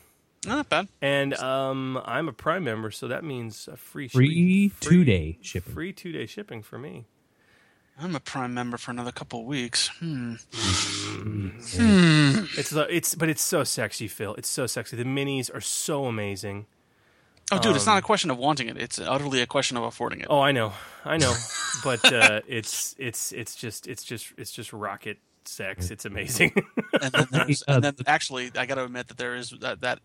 Not 0.45 0.69
bad. 0.69 0.89
And 1.01 1.35
um, 1.35 2.01
I'm 2.05 2.29
a 2.29 2.33
Prime 2.33 2.65
member, 2.65 2.91
so 2.91 3.07
that 3.09 3.23
means 3.25 3.69
a 3.69 3.77
free 3.77 4.09
Free 4.09 4.69
free- 4.69 4.73
two-day 4.81 5.39
shipping. 5.41 5.73
Free 5.73 5.93
two 5.93 6.13
day 6.13 6.27
shipping 6.27 6.63
for 6.63 6.79
me. 6.79 7.05
I'm 8.01 8.17
a 8.17 8.21
Prime 8.21 8.53
member 8.55 8.77
for 8.79 8.91
another 8.91 9.13
couple 9.13 9.41
of 9.41 9.47
weeks. 9.47 9.89
Hmm. 10.01 10.35
hmm. 10.53 11.49
It's 12.57 12.73
it's 12.73 13.15
but 13.15 13.29
it's 13.29 13.43
so 13.43 13.65
sexy, 13.65 14.09
Phil. 14.09 14.35
It's 14.35 14.49
so 14.49 14.67
sexy. 14.67 14.97
The 14.97 15.05
minis 15.05 15.55
are 15.55 15.61
so 15.61 16.07
amazing. 16.07 16.67
Oh, 17.51 17.59
dude, 17.59 17.77
it's 17.77 17.87
Um, 17.87 17.95
not 17.95 17.99
a 17.99 18.03
question 18.03 18.31
of 18.31 18.39
wanting 18.39 18.69
it. 18.69 18.79
It's 18.79 18.99
utterly 18.99 19.43
a 19.43 19.47
question 19.47 19.77
of 19.77 19.83
affording 19.85 20.21
it. 20.21 20.27
Oh, 20.31 20.41
I 20.41 20.53
know, 20.53 20.73
I 21.05 21.19
know, 21.19 21.35
but 21.85 22.11
uh, 22.13 22.41
it's 22.49 22.95
it's 22.99 23.31
it's 23.33 23.55
just 23.55 23.87
it's 23.87 24.03
just 24.05 24.33
it's 24.39 24.51
just 24.53 24.73
rocket 24.73 25.19
sex. 25.49 25.91
It's 25.91 26.05
amazing. 26.05 26.53
and 27.01 27.13
then, 27.13 27.27
there's, 27.31 27.63
and 27.63 27.83
then 27.85 27.95
actually, 28.07 28.51
I 28.57 28.67
got 28.67 28.77
to 28.77 28.85
admit 28.85 29.09
that 29.09 29.17
there 29.19 29.35
is 29.35 29.51
that 29.61 29.81
that 29.83 30.01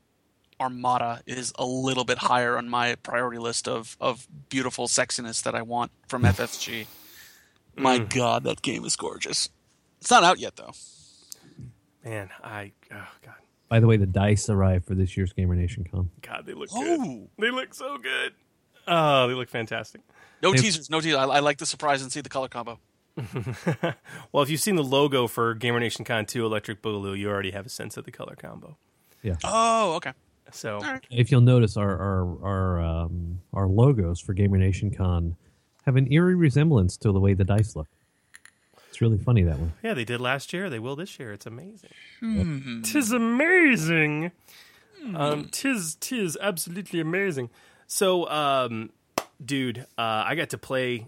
Armada 0.59 1.21
is 1.25 1.53
a 1.57 1.65
little 1.65 2.03
bit 2.03 2.17
higher 2.17 2.57
on 2.57 2.67
my 2.69 2.95
priority 2.95 3.37
list 3.39 3.67
of 3.67 3.95
of 4.01 4.27
beautiful 4.49 4.87
sexiness 4.87 5.43
that 5.43 5.55
I 5.55 5.61
want 5.61 5.91
from 6.07 6.23
FFG. 6.23 6.87
My 7.75 7.99
Mm. 7.99 8.09
God, 8.13 8.43
that 8.45 8.61
game 8.63 8.83
is 8.85 8.95
gorgeous. 8.95 9.49
It's 10.01 10.09
not 10.09 10.23
out 10.23 10.39
yet 10.39 10.55
though. 10.55 10.73
Man, 12.03 12.29
I 12.43 12.71
oh 12.91 13.07
god, 13.23 13.35
by 13.69 13.79
the 13.79 13.87
way, 13.87 13.97
the 13.97 14.05
dice 14.05 14.49
arrived 14.49 14.85
for 14.85 14.95
this 14.95 15.15
year's 15.17 15.33
Gamer 15.33 15.55
Nation 15.55 15.85
Con. 15.91 16.09
God, 16.21 16.45
they 16.45 16.53
look 16.53 16.69
Oh. 16.73 16.81
good. 16.83 17.27
They 17.37 17.51
look 17.51 17.73
so 17.73 17.97
good. 17.97 18.33
Oh, 18.87 19.27
they 19.27 19.33
look 19.33 19.49
fantastic. 19.49 20.01
No 20.41 20.53
They- 20.53 20.59
teasers, 20.59 20.89
no 20.89 21.01
teasers. 21.01 21.17
I, 21.19 21.23
I 21.25 21.39
like 21.39 21.57
the 21.57 21.65
surprise 21.65 22.01
and 22.01 22.11
see 22.11 22.21
the 22.21 22.29
color 22.29 22.47
combo. 22.47 22.79
well, 24.31 24.43
if 24.43 24.49
you've 24.49 24.61
seen 24.61 24.75
the 24.75 24.83
logo 24.83 25.27
for 25.27 25.53
Gamer 25.53 25.79
Nation 25.79 26.05
Con 26.05 26.25
2 26.25 26.45
Electric 26.45 26.81
Boogaloo, 26.81 27.17
you 27.17 27.29
already 27.29 27.51
have 27.51 27.65
a 27.65 27.69
sense 27.69 27.97
of 27.97 28.05
the 28.05 28.11
color 28.11 28.35
combo. 28.35 28.77
Yeah. 29.23 29.35
Oh, 29.43 29.95
okay. 29.95 30.13
So 30.51 30.79
If 31.09 31.31
you'll 31.31 31.41
notice, 31.41 31.75
our 31.75 31.89
our 31.89 32.45
our 32.45 32.81
um, 32.81 33.41
our 33.53 33.67
logos 33.67 34.21
for 34.21 34.33
Gamer 34.33 34.57
Nation 34.57 34.91
Con 34.91 35.35
have 35.85 35.95
an 35.95 36.11
eerie 36.11 36.35
resemblance 36.35 36.95
to 36.97 37.11
the 37.11 37.19
way 37.19 37.33
the 37.33 37.43
dice 37.43 37.75
look. 37.75 37.87
It's 38.89 39.01
really 39.01 39.17
funny 39.17 39.43
that 39.43 39.59
one. 39.59 39.73
yeah, 39.83 39.93
they 39.93 40.05
did 40.05 40.21
last 40.21 40.53
year. 40.53 40.69
They 40.69 40.79
will 40.79 40.95
this 40.95 41.19
year. 41.19 41.33
It's 41.33 41.45
amazing. 41.45 41.89
Hmm. 42.19 42.81
Tis 42.81 43.11
amazing. 43.11 44.31
Um, 45.13 45.49
tis 45.51 45.95
tis 45.99 46.37
absolutely 46.41 46.99
amazing. 46.99 47.49
So, 47.85 48.27
um, 48.29 48.89
dude, 49.43 49.79
uh, 49.97 50.23
I 50.25 50.35
got 50.35 50.49
to 50.49 50.57
play 50.57 51.07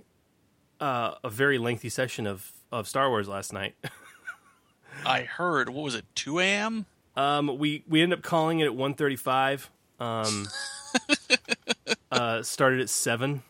uh, 0.80 1.16
a 1.24 1.30
very 1.30 1.58
lengthy 1.58 1.90
session 1.90 2.28
of 2.28 2.52
of 2.72 2.88
Star 2.88 3.10
Wars 3.10 3.28
last 3.28 3.54
night. 3.54 3.76
I 5.06 5.22
heard. 5.22 5.70
What 5.70 5.84
was 5.84 5.96
it? 5.96 6.06
Two 6.16 6.40
a.m. 6.40 6.86
Um, 7.16 7.58
we 7.58 7.84
we 7.88 8.02
ended 8.02 8.20
up 8.20 8.24
calling 8.24 8.60
it 8.60 8.66
at 8.66 8.76
one 8.76 8.94
thirty 8.94 9.16
five. 9.16 9.70
Um, 10.00 10.48
uh, 12.12 12.44
started 12.44 12.80
at 12.82 12.90
seven. 12.90 13.44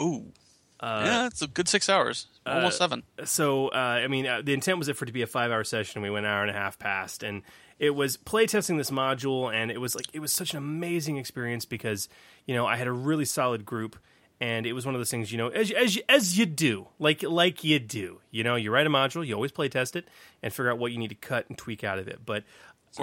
Ooh. 0.00 0.32
Uh, 0.78 1.02
yeah, 1.06 1.26
it's 1.26 1.40
a 1.40 1.46
good 1.46 1.68
six 1.68 1.88
hours. 1.88 2.26
Almost 2.44 2.80
uh, 2.80 2.84
seven. 2.84 3.02
So, 3.24 3.68
uh, 3.68 3.74
I 4.04 4.08
mean, 4.08 4.26
uh, 4.26 4.42
the 4.42 4.52
intent 4.52 4.78
was 4.78 4.88
it 4.88 4.96
for 4.96 5.04
it 5.04 5.06
to 5.06 5.12
be 5.12 5.22
a 5.22 5.26
five 5.26 5.50
hour 5.50 5.64
session. 5.64 6.02
We 6.02 6.10
went 6.10 6.26
an 6.26 6.32
hour 6.32 6.42
and 6.42 6.50
a 6.50 6.54
half 6.54 6.78
past, 6.78 7.22
and 7.22 7.42
it 7.78 7.90
was 7.90 8.16
playtesting 8.16 8.76
this 8.76 8.90
module, 8.90 9.52
and 9.52 9.70
it 9.70 9.80
was 9.80 9.94
like 9.94 10.06
it 10.12 10.20
was 10.20 10.32
such 10.32 10.52
an 10.52 10.58
amazing 10.58 11.16
experience 11.16 11.64
because 11.64 12.08
you 12.44 12.54
know 12.54 12.66
I 12.66 12.76
had 12.76 12.86
a 12.86 12.92
really 12.92 13.24
solid 13.24 13.64
group, 13.64 13.96
and 14.40 14.66
it 14.66 14.72
was 14.72 14.84
one 14.84 14.94
of 14.94 14.98
those 15.00 15.10
things 15.10 15.32
you 15.32 15.38
know 15.38 15.48
as 15.48 15.70
you- 15.70 15.76
as 15.76 15.98
as 16.08 16.38
you 16.38 16.46
do, 16.46 16.88
like 16.98 17.22
like 17.22 17.64
you 17.64 17.78
do. 17.78 18.20
You 18.30 18.44
know, 18.44 18.56
you 18.56 18.70
write 18.70 18.86
a 18.86 18.90
module, 18.90 19.26
you 19.26 19.34
always 19.34 19.52
playtest 19.52 19.96
it, 19.96 20.06
and 20.42 20.52
figure 20.52 20.70
out 20.70 20.78
what 20.78 20.92
you 20.92 20.98
need 20.98 21.08
to 21.08 21.14
cut 21.14 21.48
and 21.48 21.56
tweak 21.56 21.82
out 21.84 21.98
of 21.98 22.08
it. 22.08 22.20
But 22.24 22.44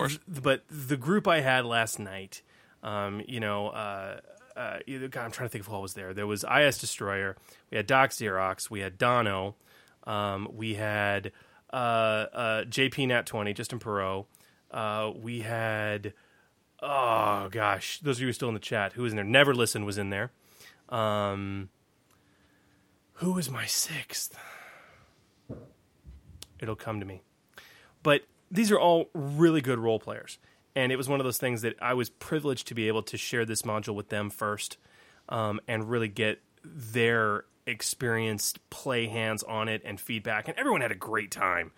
Of 0.06 0.20
but 0.28 0.64
the 0.70 0.98
group 0.98 1.28
I 1.28 1.42
had 1.42 1.66
last 1.66 2.00
night, 2.00 2.42
um, 2.84 3.22
you 3.28 3.40
know, 3.40 3.68
uh, 3.70 4.20
uh, 4.56 4.80
God, 4.88 5.18
I'm 5.26 5.32
trying 5.32 5.48
to 5.48 5.50
think 5.50 5.64
of 5.66 5.70
what 5.70 5.82
was 5.82 5.94
there. 5.96 6.14
There 6.14 6.28
was 6.28 6.44
IS 6.44 6.78
Destroyer. 6.80 7.36
We 7.72 7.78
had 7.78 7.88
Doc 7.88 8.12
Xerox. 8.12 8.70
We 8.70 8.82
had 8.82 8.98
Dono. 8.98 9.56
Um, 10.06 10.48
we 10.54 10.76
had 10.76 11.32
uh, 11.72 11.76
uh, 11.76 12.64
JP 12.66 13.08
Nat 13.08 13.26
20, 13.26 13.54
Justin 13.54 13.80
Perot. 13.80 14.26
Uh, 14.70 15.12
we 15.16 15.42
had, 15.42 16.14
oh 16.82 17.48
gosh, 17.50 18.00
those 18.00 18.18
of 18.18 18.22
you 18.22 18.28
who 18.28 18.30
are 18.32 18.34
still 18.34 18.48
in 18.50 18.54
the 18.54 18.60
chat, 18.60 18.94
who 18.94 19.04
was 19.04 19.14
in 19.14 19.16
there? 19.16 19.26
Never 19.26 19.54
Listen 19.56 19.86
was 19.86 19.98
in 19.98 20.10
there. 20.10 20.32
Um, 20.90 21.70
who 23.14 23.34
was 23.34 23.50
my 23.50 23.66
sixth? 23.66 24.38
It'll 26.60 26.76
come 26.76 27.00
to 27.00 27.06
me. 27.06 27.22
But 28.02 28.24
these 28.52 28.72
are 28.72 28.80
all 28.80 29.10
really 29.14 29.62
good 29.62 29.80
role 29.80 30.00
players. 30.00 30.38
And 30.76 30.92
it 30.92 30.96
was 30.96 31.08
one 31.08 31.20
of 31.20 31.24
those 31.24 31.38
things 31.38 31.62
that 31.62 31.76
i 31.82 31.94
was 31.94 32.10
privileged 32.10 32.68
to 32.68 32.76
be 32.76 32.88
able 32.88 33.04
to 33.04 33.18
share 33.18 33.46
this 33.46 33.62
module 33.62 33.94
with 33.94 34.10
them 34.10 34.30
first 34.30 34.78
um, 35.30 35.60
and 35.68 35.90
really 35.90 36.08
get 36.08 36.42
their 36.64 37.46
experienced 37.68 38.68
play 38.70 39.08
hands 39.08 39.44
on 39.44 39.68
it 39.68 39.82
and 39.86 40.00
feedback. 40.00 40.48
And 40.48 40.58
everyone 40.58 40.82
had 40.82 40.92
a 40.92 40.96
great 40.96 41.32
time 41.32 41.72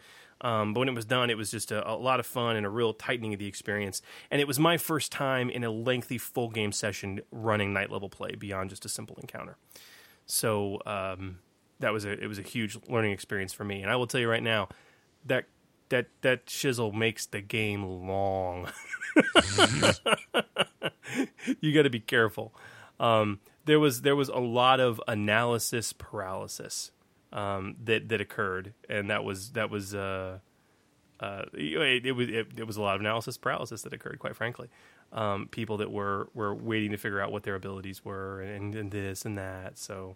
um, 0.46 0.74
but 0.74 0.80
when 0.80 0.90
it 0.90 0.96
was 0.96 1.06
done 1.06 1.30
it 1.30 1.38
was 1.38 1.52
just 1.52 1.72
a, 1.72 1.90
a 1.90 1.96
lot 1.96 2.20
of 2.20 2.26
fun 2.26 2.56
and 2.56 2.66
a 2.66 2.70
real 2.70 2.94
tightening 2.94 3.34
of 3.34 3.40
the 3.40 3.48
experience 3.48 4.02
and 4.32 4.42
it 4.42 4.48
was 4.48 4.60
my 4.60 4.78
first 4.78 5.12
time 5.12 5.50
in 5.50 5.64
a 5.64 5.72
lengthy 5.72 6.18
full 6.18 6.50
game 6.50 6.72
session 6.72 7.20
running 7.32 7.74
knight 7.74 7.92
level 7.92 8.10
play 8.10 8.36
beyond 8.36 8.70
just 8.70 8.86
a 8.86 8.90
simple 8.90 9.18
encounter 9.22 9.58
so 10.26 10.80
um, 10.86 11.40
that 11.80 11.92
was 11.92 12.06
a 12.06 12.12
it 12.12 12.28
was 12.28 12.40
a 12.40 12.44
huge 12.44 12.78
learning 12.90 13.12
experience 13.12 13.54
for 13.54 13.64
me 13.64 13.82
and 13.82 13.92
i 13.92 13.96
will 13.96 14.08
tell 14.08 14.22
you 14.22 14.30
right 14.30 14.44
now 14.44 14.68
that 15.26 15.46
that 15.90 16.08
that 16.22 16.48
shizzle 16.48 16.94
makes 16.94 17.26
the 17.26 17.42
game 17.42 17.84
long. 18.08 18.70
you 21.62 21.74
got 21.74 21.84
to 21.84 21.90
be 21.90 22.00
careful. 22.00 22.54
Um, 23.00 23.40
there 23.66 23.80
was 23.80 24.02
there 24.02 24.16
was 24.16 24.30
a 24.30 24.40
lot 24.40 24.80
of 24.80 25.02
analysis 25.08 25.94
paralysis 25.94 26.92
um, 27.36 27.76
that 27.84 28.10
that 28.10 28.22
occurred, 28.22 28.74
and 28.90 29.10
that 29.10 29.24
was 29.24 29.52
that 29.52 29.70
was 29.70 29.94
uh, 29.94 30.40
uh, 31.20 31.44
it, 31.54 32.06
it 32.06 32.12
was 32.14 32.30
it, 32.30 32.48
it 32.58 32.66
was 32.66 32.78
a 32.78 32.82
lot 32.82 32.96
of 32.96 33.02
analysis 33.02 33.38
paralysis 33.38 33.84
that 33.84 33.94
occurred. 33.94 34.18
Quite 34.20 34.36
frankly, 34.36 34.70
um, 35.12 35.48
people 35.52 35.78
that 35.78 35.92
were 35.92 36.30
were 36.34 36.56
waiting 36.56 36.92
to 36.92 36.98
figure 36.98 37.20
out 37.22 37.32
what 37.32 37.44
their 37.44 37.56
abilities 37.56 38.04
were, 38.04 38.42
and, 38.42 38.74
and 38.74 38.90
this 38.90 39.26
and 39.26 39.38
that. 39.38 39.78
So, 39.78 40.16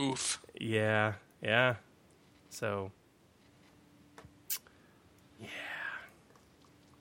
Oof. 0.00 0.40
yeah, 0.58 1.14
yeah. 1.42 1.74
So 2.48 2.92
yeah. 5.40 5.48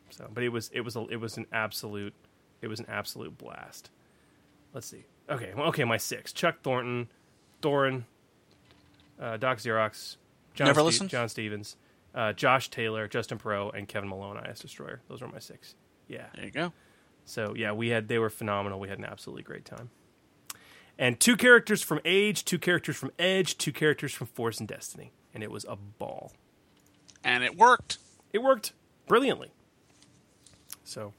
So, 0.09 0.27
but 0.33 0.43
it 0.43 0.49
was 0.49 0.71
it 0.73 0.81
was 0.81 0.95
a, 0.95 1.05
it 1.09 1.17
was 1.17 1.37
an 1.37 1.45
absolute 1.53 2.15
it 2.63 2.67
was 2.67 2.79
an 2.79 2.87
absolute 2.89 3.37
blast. 3.37 3.91
Let's 4.73 4.87
see. 4.87 5.05
Okay, 5.29 5.51
well, 5.55 5.67
okay, 5.67 5.83
my 5.83 5.97
six: 5.97 6.33
Chuck 6.33 6.61
Thornton, 6.63 7.09
Doran, 7.61 8.05
uh, 9.21 9.37
Doc 9.37 9.59
Xerox, 9.59 10.17
John, 10.55 10.67
Never 10.67 10.81
Ste- 10.81 10.85
listened? 10.85 11.09
John 11.11 11.29
Stevens, 11.29 11.77
uh, 12.13 12.33
Josh 12.33 12.69
Taylor, 12.69 13.07
Justin 13.07 13.37
Pro, 13.37 13.69
and 13.69 13.87
Kevin 13.87 14.09
Malone. 14.09 14.37
IS 14.45 14.59
Destroyer. 14.59 15.01
Those 15.07 15.21
were 15.21 15.27
my 15.29 15.39
six. 15.39 15.75
Yeah. 16.07 16.25
There 16.35 16.45
you 16.45 16.51
go. 16.51 16.73
So 17.25 17.53
yeah, 17.55 17.71
we 17.71 17.89
had 17.89 18.07
they 18.07 18.17
were 18.19 18.29
phenomenal. 18.31 18.79
We 18.79 18.89
had 18.89 18.97
an 18.97 19.05
absolutely 19.05 19.43
great 19.43 19.63
time. 19.63 19.91
And 20.97 21.19
two 21.19 21.37
characters 21.37 21.81
from 21.81 21.99
Age, 22.03 22.43
two 22.45 22.59
characters 22.59 22.95
from 22.97 23.11
Edge, 23.17 23.57
two 23.57 23.71
characters 23.71 24.13
from 24.13 24.27
Force 24.27 24.59
and 24.59 24.67
Destiny, 24.67 25.11
and 25.33 25.41
it 25.43 25.49
was 25.49 25.65
a 25.69 25.75
ball. 25.75 26.33
And 27.23 27.43
it 27.43 27.57
worked. 27.57 27.97
It 28.33 28.39
worked 28.39 28.73
brilliantly. 29.07 29.51
So 30.83 31.13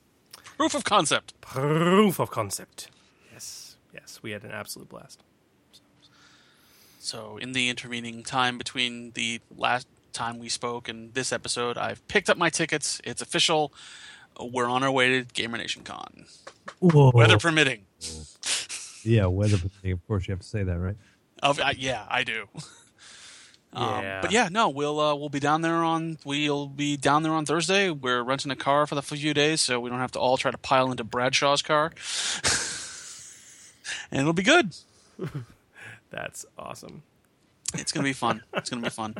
Proof 0.56 0.74
of 0.74 0.84
concept. 0.84 1.40
proof 1.40 2.20
of 2.20 2.30
concept. 2.30 2.90
Yes, 3.32 3.76
yes, 3.94 4.20
we 4.22 4.32
had 4.32 4.44
an 4.44 4.50
absolute 4.50 4.88
blast. 4.88 5.22
So, 7.04 7.36
in 7.36 7.50
the 7.50 7.68
intervening 7.68 8.22
time 8.22 8.58
between 8.58 9.10
the 9.14 9.40
last 9.56 9.88
time 10.12 10.38
we 10.38 10.48
spoke 10.48 10.88
and 10.88 11.12
this 11.14 11.32
episode, 11.32 11.76
I've 11.76 12.06
picked 12.06 12.30
up 12.30 12.38
my 12.38 12.48
tickets. 12.48 13.00
It's 13.02 13.20
official. 13.20 13.72
We're 14.40 14.68
on 14.68 14.84
our 14.84 14.90
way 14.90 15.18
to 15.18 15.24
Gamer 15.34 15.58
Nation 15.58 15.82
Con. 15.82 16.26
Whoa. 16.78 17.10
Weather 17.12 17.38
permitting. 17.38 17.86
Yeah, 19.02 19.26
weather 19.26 19.56
permitting. 19.58 19.90
Of 19.90 20.06
course, 20.06 20.28
you 20.28 20.32
have 20.32 20.42
to 20.42 20.46
say 20.46 20.62
that, 20.62 20.78
right? 20.78 20.94
Of, 21.42 21.58
uh, 21.58 21.72
yeah, 21.76 22.06
I 22.08 22.22
do. 22.24 22.46
Um, 23.74 24.02
Yeah. 24.02 24.20
but 24.20 24.32
yeah, 24.32 24.50
no, 24.52 24.68
we'll 24.68 25.00
uh, 25.00 25.14
we'll 25.14 25.30
be 25.30 25.40
down 25.40 25.62
there 25.62 25.76
on 25.76 26.18
we'll 26.26 26.66
be 26.66 26.98
down 26.98 27.22
there 27.22 27.32
on 27.32 27.46
Thursday. 27.46 27.88
We're 27.88 28.22
renting 28.22 28.52
a 28.52 28.56
car 28.56 28.86
for 28.86 28.94
the 28.94 29.00
few 29.00 29.32
days, 29.32 29.62
so 29.62 29.80
we 29.80 29.88
don't 29.88 29.98
have 29.98 30.12
to 30.12 30.18
all 30.18 30.36
try 30.36 30.50
to 30.50 30.58
pile 30.58 30.90
into 30.90 31.04
Bradshaw's 31.04 31.62
car, 31.62 31.86
and 34.12 34.20
it'll 34.20 34.34
be 34.34 34.42
good. 34.42 34.76
That's 36.12 36.46
awesome. 36.58 37.02
It's 37.74 37.90
gonna 37.90 38.04
be 38.04 38.12
fun. 38.12 38.42
It's 38.52 38.70
gonna 38.70 38.82
be 38.82 38.90
fun. 38.90 39.16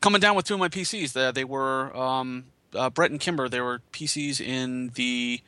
Coming 0.00 0.20
down 0.20 0.36
with 0.36 0.44
two 0.44 0.54
of 0.54 0.60
my 0.60 0.68
PCs. 0.68 1.14
They, 1.14 1.32
they 1.32 1.44
were 1.44 1.96
um, 1.96 2.44
uh, 2.74 2.90
Brett 2.90 3.10
and 3.10 3.18
Kimber. 3.18 3.48
They 3.48 3.60
were 3.60 3.80
PCs 3.92 4.40
in 4.40 4.90
the 4.94 5.40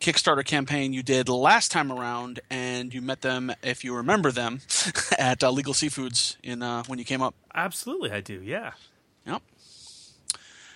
Kickstarter 0.00 0.44
campaign 0.44 0.92
you 0.92 1.02
did 1.02 1.28
last 1.28 1.70
time 1.72 1.90
around, 1.90 2.40
and 2.50 2.92
you 2.92 3.00
met 3.00 3.22
them, 3.22 3.52
if 3.62 3.84
you 3.84 3.94
remember 3.94 4.30
them, 4.30 4.60
at 5.18 5.42
uh, 5.42 5.50
Legal 5.50 5.72
Seafoods 5.72 6.36
in 6.42 6.62
uh, 6.62 6.82
when 6.88 6.98
you 6.98 7.04
came 7.04 7.22
up. 7.22 7.34
Absolutely, 7.54 8.10
I 8.10 8.20
do. 8.20 8.42
Yeah. 8.42 8.72
Yep. 9.26 9.42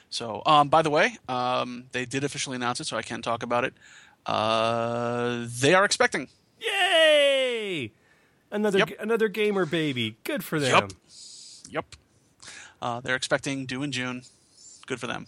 So, 0.09 0.43
um, 0.47 0.69
by 0.69 0.83
the 0.83 0.91
way, 0.91 1.19
um, 1.29 1.87
they 1.93 2.07
did 2.07 2.25
officially 2.25 2.57
announce 2.57 2.81
it, 2.81 2.87
so 2.87 2.97
I 2.97 3.03
can 3.03 3.21
talk 3.21 3.43
about 3.43 3.65
it. 3.65 3.75
Uh, 4.25 5.45
they 5.61 5.75
are 5.75 5.85
expecting. 5.85 6.29
Yay! 6.61 7.93
Another 8.51 8.79
Yep. 8.79 8.91
another 9.01 9.29
gamer 9.29 9.67
baby. 9.67 10.17
Good 10.25 10.45
for 10.45 10.59
them. 10.61 10.71
Yep. 10.71 10.93
Yep. 11.71 11.85
Uh, 12.81 13.01
they're 13.01 13.17
expecting 13.17 13.67
due 13.67 13.83
in 13.83 13.91
June. 13.93 14.23
Good 14.87 15.01
for 15.01 15.07
them. 15.07 15.27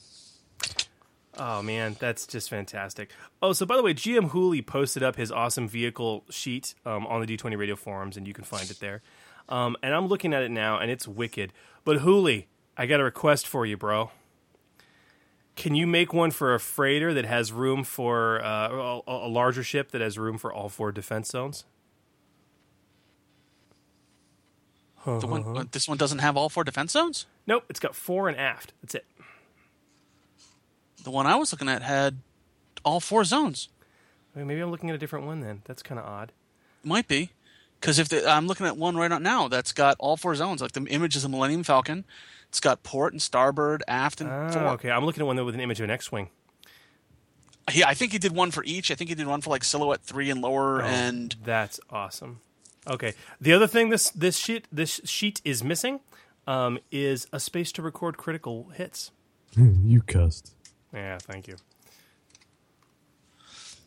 Oh 1.36 1.62
man, 1.62 1.96
that's 2.00 2.26
just 2.26 2.50
fantastic. 2.50 3.10
Oh, 3.40 3.52
so 3.52 3.64
by 3.64 3.76
the 3.76 3.82
way, 3.82 3.94
GM 3.94 4.30
Hooley 4.30 4.60
posted 4.62 5.02
up 5.02 5.16
his 5.16 5.30
awesome 5.30 5.68
vehicle 5.68 6.24
sheet 6.30 6.74
um, 6.84 7.06
on 7.06 7.20
the 7.24 7.26
D20 7.36 7.56
Radio 7.56 7.76
forums, 7.76 8.16
and 8.16 8.26
you 8.26 8.34
can 8.34 8.44
find 8.44 8.68
it 8.70 8.80
there. 8.80 9.02
Um, 9.48 9.76
and 9.82 9.94
I'm 9.94 10.06
looking 10.08 10.34
at 10.34 10.42
it 10.42 10.50
now, 10.50 10.78
and 10.78 10.90
it's 10.90 11.06
wicked. 11.06 11.52
But 11.84 11.98
Hooley, 11.98 12.48
I 12.76 12.86
got 12.86 12.98
a 13.00 13.04
request 13.04 13.46
for 13.46 13.64
you, 13.64 13.76
bro. 13.76 14.10
Can 15.56 15.74
you 15.74 15.86
make 15.86 16.12
one 16.12 16.30
for 16.30 16.54
a 16.54 16.60
freighter 16.60 17.14
that 17.14 17.24
has 17.24 17.52
room 17.52 17.82
for 17.84 18.44
uh, 18.44 18.68
a, 18.68 19.00
a 19.06 19.28
larger 19.28 19.62
ship 19.62 19.90
that 19.92 20.00
has 20.00 20.18
room 20.18 20.38
for 20.38 20.52
all 20.52 20.68
four 20.68 20.92
defense 20.92 21.28
zones? 21.30 21.64
The 25.04 25.26
one, 25.26 25.68
this 25.72 25.88
one 25.88 25.96
doesn't 25.96 26.18
have 26.18 26.36
all 26.36 26.48
four 26.48 26.64
defense 26.64 26.92
zones. 26.92 27.24
Nope, 27.46 27.64
it's 27.70 27.80
got 27.80 27.94
fore 27.94 28.28
and 28.28 28.36
aft. 28.36 28.72
That's 28.82 28.94
it. 28.96 29.06
The 31.04 31.10
one 31.10 31.26
I 31.26 31.36
was 31.36 31.52
looking 31.52 31.68
at 31.68 31.82
had 31.82 32.18
all 32.84 33.00
four 33.00 33.24
zones. 33.24 33.68
Wait, 34.34 34.44
maybe 34.44 34.60
I'm 34.60 34.70
looking 34.70 34.90
at 34.90 34.96
a 34.96 34.98
different 34.98 35.24
one 35.26 35.40
then. 35.40 35.62
That's 35.64 35.82
kind 35.82 35.98
of 35.98 36.04
odd. 36.06 36.32
Might 36.84 37.08
be 37.08 37.30
because 37.80 37.98
if 37.98 38.08
the, 38.08 38.28
I'm 38.28 38.46
looking 38.46 38.66
at 38.66 38.76
one 38.76 38.96
right 38.96 39.10
now 39.22 39.48
that's 39.48 39.72
got 39.72 39.96
all 39.98 40.16
four 40.16 40.34
zones, 40.34 40.60
like 40.60 40.72
the 40.72 40.84
image 40.84 41.16
is 41.16 41.24
a 41.24 41.28
Millennium 41.28 41.62
Falcon. 41.62 42.04
It's 42.48 42.60
got 42.60 42.82
port 42.82 43.12
and 43.12 43.20
starboard, 43.22 43.82
aft, 43.88 44.20
and 44.20 44.30
Ah, 44.30 44.50
fore. 44.50 44.62
okay, 44.68 44.90
I'm 44.90 45.04
looking 45.04 45.22
at 45.22 45.26
one 45.26 45.36
though 45.36 45.44
with 45.44 45.54
an 45.54 45.60
image 45.60 45.80
of 45.80 45.84
an 45.84 45.90
X-wing. 45.90 46.28
Yeah, 47.72 47.88
I 47.88 47.94
think 47.94 48.12
he 48.12 48.18
did 48.18 48.32
one 48.32 48.50
for 48.50 48.64
each. 48.64 48.90
I 48.90 48.94
think 48.94 49.08
he 49.10 49.14
did 49.14 49.26
one 49.26 49.40
for 49.42 49.50
like 49.50 49.64
silhouette 49.64 50.02
three 50.02 50.30
and 50.30 50.40
lower, 50.40 50.82
Oh, 50.82 50.86
and 50.86 51.34
that's 51.44 51.78
awesome. 51.90 52.40
Okay, 52.88 53.14
the 53.40 53.52
other 53.52 53.66
thing 53.66 53.90
this 53.90 54.10
this 54.10 54.36
sheet 54.38 54.66
this 54.72 55.00
sheet 55.04 55.40
is 55.44 55.62
missing 55.62 56.00
um, 56.46 56.78
is 56.90 57.26
a 57.32 57.38
space 57.40 57.70
to 57.72 57.82
record 57.82 58.16
critical 58.16 58.70
hits. 58.74 59.10
you 59.56 60.00
cussed. 60.02 60.54
Yeah, 60.94 61.18
thank 61.20 61.48
you. 61.48 61.56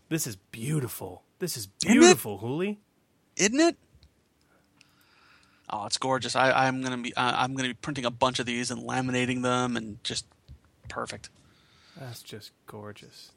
This 0.10 0.28
is 0.28 0.36
beautiful. 0.36 1.24
This 1.40 1.58
is 1.58 1.68
Isn't 1.86 1.98
it? 1.98 2.00
beautiful, 2.02 2.38
Hooley. 2.40 2.80
isn't 3.38 3.60
it? 3.60 3.76
Oh, 5.70 5.86
it's 5.86 5.98
gorgeous. 5.98 6.36
I, 6.36 6.52
I'm 6.68 6.82
gonna 6.84 6.98
be 6.98 7.16
uh, 7.16 7.32
I'm 7.36 7.56
gonna 7.56 7.70
be 7.70 7.74
printing 7.74 8.06
a 8.06 8.12
bunch 8.12 8.40
of 8.40 8.46
these 8.46 8.70
and 8.72 8.84
laminating 8.84 9.42
them, 9.42 9.78
and 9.78 10.04
just 10.04 10.26
perfect. 10.90 11.30
That's 11.98 12.22
just 12.22 12.52
gorgeous. 12.68 13.32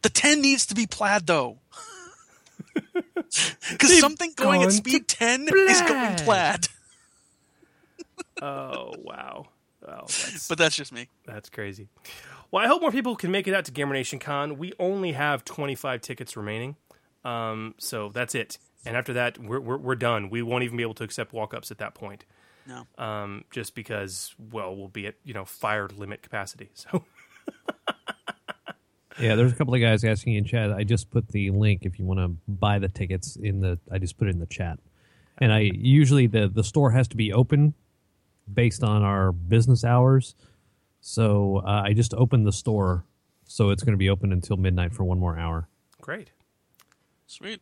The 0.00 0.08
ten 0.08 0.40
needs 0.40 0.66
to 0.66 0.74
be 0.74 0.86
plaid 0.86 1.26
though, 1.26 1.58
because 3.70 3.98
something 4.00 4.32
going 4.36 4.60
gone 4.60 4.68
at 4.68 4.72
speed 4.72 5.08
to 5.08 5.16
ten 5.16 5.42
is 5.48 5.80
going 5.82 6.16
plaid. 6.16 6.18
plaid. 6.24 6.68
Oh 8.40 8.92
wow, 8.98 9.46
wow, 9.86 10.00
that's, 10.06 10.48
But 10.48 10.58
that's 10.58 10.74
just 10.74 10.92
me. 10.92 11.08
that's 11.24 11.48
crazy. 11.48 11.88
Well, 12.50 12.64
I 12.64 12.66
hope 12.66 12.82
more 12.82 12.90
people 12.90 13.14
can 13.14 13.30
make 13.30 13.46
it 13.46 13.54
out 13.54 13.64
to 13.66 13.72
Gamer 13.72 13.94
Nation 13.94 14.18
Con. 14.18 14.58
We 14.58 14.72
only 14.80 15.12
have 15.12 15.44
25 15.44 16.00
tickets 16.00 16.36
remaining, 16.36 16.76
um, 17.24 17.74
so 17.78 18.08
that's 18.08 18.34
it. 18.34 18.58
And 18.84 18.96
after 18.96 19.12
that, 19.12 19.38
we're, 19.38 19.60
we're 19.60 19.76
we're 19.76 19.94
done. 19.94 20.28
We 20.28 20.42
won't 20.42 20.64
even 20.64 20.76
be 20.76 20.82
able 20.82 20.94
to 20.94 21.04
accept 21.04 21.32
walk-ups 21.32 21.70
at 21.70 21.78
that 21.78 21.94
point. 21.94 22.24
No. 22.66 22.86
um, 22.96 23.44
just 23.50 23.74
because 23.74 24.34
well 24.50 24.74
we'll 24.76 24.88
be 24.88 25.06
at 25.08 25.14
you 25.24 25.34
know 25.34 25.44
fire 25.44 25.88
limit 25.88 26.22
capacity. 26.22 26.70
So 26.74 27.04
Yeah, 29.20 29.34
there's 29.34 29.52
a 29.52 29.54
couple 29.54 29.74
of 29.74 29.80
guys 29.80 30.04
asking 30.04 30.34
in 30.34 30.44
chat. 30.44 30.72
I 30.72 30.84
just 30.84 31.10
put 31.10 31.28
the 31.28 31.50
link 31.50 31.80
if 31.84 31.98
you 31.98 32.04
want 32.04 32.20
to 32.20 32.28
buy 32.48 32.78
the 32.78 32.88
tickets 32.88 33.36
in 33.36 33.60
the. 33.60 33.78
I 33.90 33.98
just 33.98 34.18
put 34.18 34.28
it 34.28 34.30
in 34.32 34.40
the 34.40 34.46
chat, 34.46 34.78
and 35.38 35.52
I 35.52 35.70
usually 35.74 36.26
the 36.26 36.48
the 36.48 36.64
store 36.64 36.90
has 36.92 37.08
to 37.08 37.16
be 37.16 37.32
open 37.32 37.74
based 38.52 38.82
on 38.82 39.02
our 39.02 39.32
business 39.32 39.84
hours. 39.84 40.34
So 41.00 41.58
uh, 41.66 41.82
I 41.84 41.92
just 41.92 42.14
opened 42.14 42.46
the 42.46 42.52
store, 42.52 43.04
so 43.46 43.70
it's 43.70 43.82
going 43.82 43.92
to 43.92 43.98
be 43.98 44.08
open 44.08 44.32
until 44.32 44.56
midnight 44.56 44.92
for 44.94 45.04
one 45.04 45.18
more 45.18 45.38
hour. 45.38 45.68
great, 46.00 46.30
Sweet. 47.26 47.60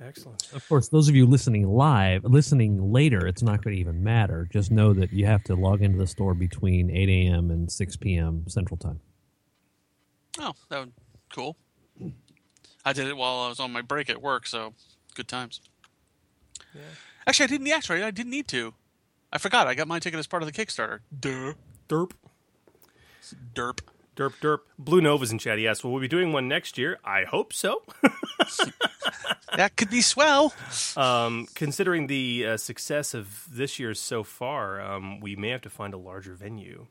excellent. 0.00 0.48
Of 0.52 0.68
course, 0.68 0.88
those 0.88 1.08
of 1.08 1.16
you 1.16 1.26
listening 1.26 1.66
live, 1.68 2.24
listening 2.24 2.92
later, 2.92 3.26
it's 3.26 3.42
not 3.42 3.62
going 3.64 3.74
to 3.76 3.80
even 3.80 4.02
matter. 4.04 4.48
Just 4.52 4.70
know 4.70 4.92
that 4.94 5.12
you 5.12 5.26
have 5.26 5.42
to 5.44 5.54
log 5.54 5.82
into 5.82 5.98
the 5.98 6.06
store 6.06 6.34
between 6.34 6.90
8 6.90 7.08
a.m. 7.08 7.50
and 7.50 7.70
6 7.70 7.96
p.m. 7.96 8.44
Central 8.48 8.76
Time. 8.76 9.00
Oh, 10.38 10.54
that 10.68 10.80
would 10.80 10.92
cool. 11.32 11.56
I 12.84 12.92
did 12.92 13.06
it 13.06 13.16
while 13.16 13.40
I 13.40 13.48
was 13.48 13.60
on 13.60 13.72
my 13.72 13.82
break 13.82 14.08
at 14.08 14.22
work, 14.22 14.46
so 14.46 14.74
good 15.14 15.28
times. 15.28 15.60
Actually, 17.26 17.44
I 17.44 17.48
didn't 17.48 17.68
actually. 17.68 18.02
I 18.02 18.10
didn't 18.10 18.30
need 18.30 18.48
to. 18.48 18.74
I 19.32 19.38
forgot. 19.38 19.66
I 19.66 19.74
got 19.74 19.88
my 19.88 19.98
ticket 19.98 20.18
as 20.18 20.26
part 20.26 20.42
of 20.42 20.50
the 20.50 20.52
Kickstarter. 20.52 21.00
Duh. 21.18 21.54
Derp, 21.88 22.12
Derp. 23.54 23.80
derp, 24.16 24.32
derp. 24.40 24.58
Blue 24.78 25.00
Nova's 25.00 25.32
in 25.32 25.38
chat. 25.38 25.58
Yes, 25.58 25.82
will 25.82 25.92
we 25.94 26.02
be 26.02 26.08
doing 26.08 26.32
one 26.32 26.48
next 26.48 26.76
year? 26.78 26.98
I 27.04 27.24
hope 27.24 27.52
so. 27.52 27.82
That 29.56 29.76
could 29.76 29.90
be 29.90 30.02
swell. 30.02 30.54
um, 30.96 31.48
considering 31.54 32.06
the 32.06 32.46
uh, 32.46 32.56
success 32.58 33.12
of 33.14 33.44
this 33.50 33.78
year's 33.80 33.98
so 33.98 34.22
far, 34.22 34.80
um, 34.80 35.18
we 35.18 35.34
may 35.34 35.48
have 35.48 35.62
to 35.62 35.70
find 35.70 35.94
a 35.94 35.98
larger 35.98 36.34
venue. 36.34 36.86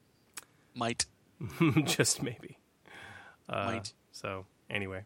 Might. 0.74 1.06
just 1.86 2.22
maybe. 2.22 2.58
Uh, 3.50 3.66
Might. 3.66 3.94
So 4.12 4.46
anyway, 4.70 5.04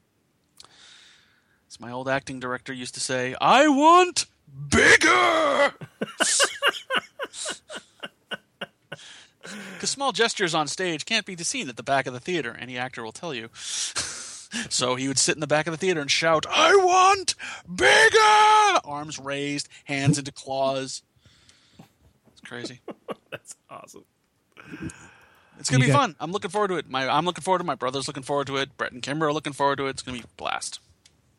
As 1.67 1.79
my 1.79 1.91
old 1.91 2.09
acting 2.09 2.39
director 2.39 2.73
used 2.73 2.93
to 2.95 2.99
say, 2.99 3.35
I 3.39 3.67
want 3.67 4.25
bigger. 4.69 5.73
Because 9.73 9.89
small 9.89 10.11
gestures 10.11 10.53
on 10.53 10.67
stage 10.67 11.05
can't 11.05 11.25
be 11.25 11.35
seen 11.37 11.67
at 11.67 11.75
the 11.75 11.83
back 11.83 12.05
of 12.05 12.13
the 12.13 12.19
theater. 12.19 12.55
Any 12.59 12.77
actor 12.77 13.03
will 13.03 13.11
tell 13.11 13.33
you. 13.33 13.49
so 13.53 14.95
he 14.95 15.07
would 15.07 15.17
sit 15.17 15.35
in 15.35 15.41
the 15.41 15.47
back 15.47 15.65
of 15.65 15.71
the 15.71 15.77
theater 15.77 15.99
and 15.99 16.11
shout, 16.11 16.45
I 16.49 16.75
want 16.75 17.33
bigger! 17.67 18.87
Arms 18.87 19.17
raised, 19.17 19.67
hands 19.85 20.17
into 20.19 20.31
claws. 20.31 21.01
It's 22.31 22.41
crazy. 22.41 22.81
that's 23.31 23.55
awesome. 23.69 24.05
It's 25.61 25.69
gonna 25.69 25.85
You 25.85 25.88
be 25.88 25.93
got- 25.93 25.99
fun. 26.01 26.15
I'm 26.19 26.31
looking 26.31 26.51
forward 26.51 26.67
to 26.69 26.75
it. 26.75 26.90
My 26.90 27.07
I'm 27.07 27.25
looking 27.25 27.41
forward 27.43 27.59
to 27.59 27.64
it. 27.64 27.67
My 27.67 27.75
brother's 27.75 28.07
looking 28.07 28.23
forward 28.23 28.48
to 28.48 28.57
it. 28.57 28.75
Brett 28.77 28.91
and 28.91 29.01
Kimber 29.01 29.27
are 29.27 29.33
looking 29.33 29.53
forward 29.53 29.77
to 29.77 29.88
it. 29.88 29.91
It's 29.91 30.01
gonna 30.01 30.17
be 30.17 30.23
a 30.23 30.27
blast. 30.38 30.80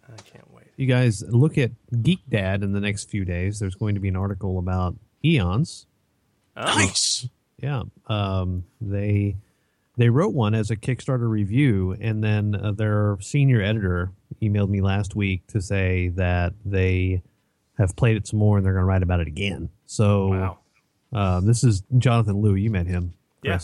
I 0.09 0.17
can't 0.23 0.51
wait. 0.52 0.67
You 0.76 0.86
guys 0.86 1.23
look 1.28 1.59
at 1.59 1.70
GeekDad 1.92 2.62
in 2.62 2.73
the 2.73 2.81
next 2.81 3.10
few 3.10 3.25
days. 3.25 3.59
There's 3.60 3.75
going 3.75 3.94
to 3.94 4.01
be 4.01 4.09
an 4.09 4.17
article 4.17 4.59
about 4.59 4.97
eons. 5.25 5.86
Oh, 6.57 6.65
Nice. 6.65 7.28
Yeah, 7.59 7.83
um, 8.09 8.65
they 8.81 9.36
they 9.97 10.09
wrote 10.09 10.34
one 10.34 10.55
as 10.55 10.70
a 10.70 10.76
Kickstarter 10.76 11.28
review, 11.28 11.97
and 12.01 12.25
then 12.25 12.55
uh, 12.55 12.73
their 12.73 13.18
senior 13.20 13.60
editor 13.62 14.10
emailed 14.41 14.68
me 14.70 14.81
last 14.81 15.15
week 15.15 15.47
to 15.49 15.60
say 15.60 16.09
that 16.09 16.55
they 16.65 17.23
have 17.78 17.94
played 17.94 18.17
it 18.17 18.26
some 18.26 18.39
more 18.39 18.57
and 18.57 18.67
they're 18.67 18.73
going 18.73 18.83
to 18.83 18.86
write 18.86 19.02
about 19.02 19.20
it 19.20 19.28
again. 19.28 19.68
So 19.86 20.28
Wow. 20.28 20.59
um, 21.12 21.47
this 21.47 21.62
is 21.62 21.83
Jonathan 21.99 22.41
Liu. 22.42 22.55
You 22.55 22.70
met 22.70 22.86
him, 22.86 23.12
Yeah. 23.42 23.59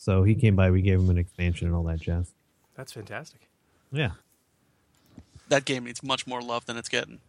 Chris. 0.00 0.04
So 0.04 0.22
he 0.24 0.34
came 0.34 0.56
by. 0.56 0.70
We 0.70 0.82
gave 0.82 0.98
him 0.98 1.10
an 1.10 1.18
expansion 1.18 1.66
and 1.66 1.76
all 1.76 1.84
that 1.84 2.00
jazz. 2.00 2.32
That's 2.76 2.92
fantastic. 2.92 3.48
Yeah. 3.92 4.10
That 5.48 5.64
game 5.64 5.84
needs 5.84 6.02
much 6.02 6.26
more 6.26 6.40
love 6.40 6.66
than 6.66 6.76
it's 6.76 6.88
getting. 6.88 7.20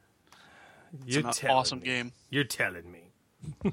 It's 1.06 1.16
You're 1.16 1.28
an 1.28 1.34
telling 1.34 1.58
awesome 1.58 1.80
me. 1.80 1.86
game. 1.86 2.12
You're 2.30 2.44
telling 2.44 2.92
me. 2.92 3.00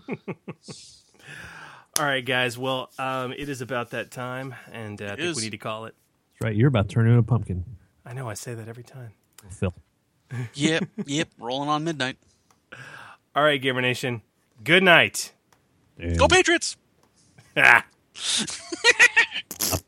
All 1.98 2.04
right, 2.06 2.24
guys. 2.24 2.56
Well, 2.56 2.90
um, 2.98 3.32
it 3.32 3.48
is 3.48 3.60
about 3.60 3.90
that 3.90 4.10
time, 4.10 4.54
and 4.72 5.02
uh, 5.02 5.06
I 5.06 5.08
think 5.16 5.20
is. 5.20 5.36
we 5.36 5.42
need 5.42 5.50
to 5.50 5.58
call 5.58 5.86
it. 5.86 5.94
That's 6.34 6.46
right. 6.46 6.56
You're 6.56 6.68
about 6.68 6.88
to 6.88 6.94
turn 6.94 7.06
into 7.06 7.18
a 7.18 7.22
pumpkin, 7.22 7.64
I 8.06 8.12
know 8.14 8.28
I 8.28 8.34
say 8.34 8.54
that 8.54 8.68
every 8.68 8.84
time. 8.84 9.10
Phil. 9.50 9.74
Yep, 10.54 10.84
yep. 11.06 11.28
Rolling 11.38 11.70
on 11.70 11.84
midnight. 11.84 12.18
All 13.34 13.42
right, 13.42 13.60
Gamer 13.60 13.80
Nation, 13.80 14.20
Good 14.62 14.82
night. 14.82 15.32
Go 16.18 16.28
Patriots! 16.28 16.76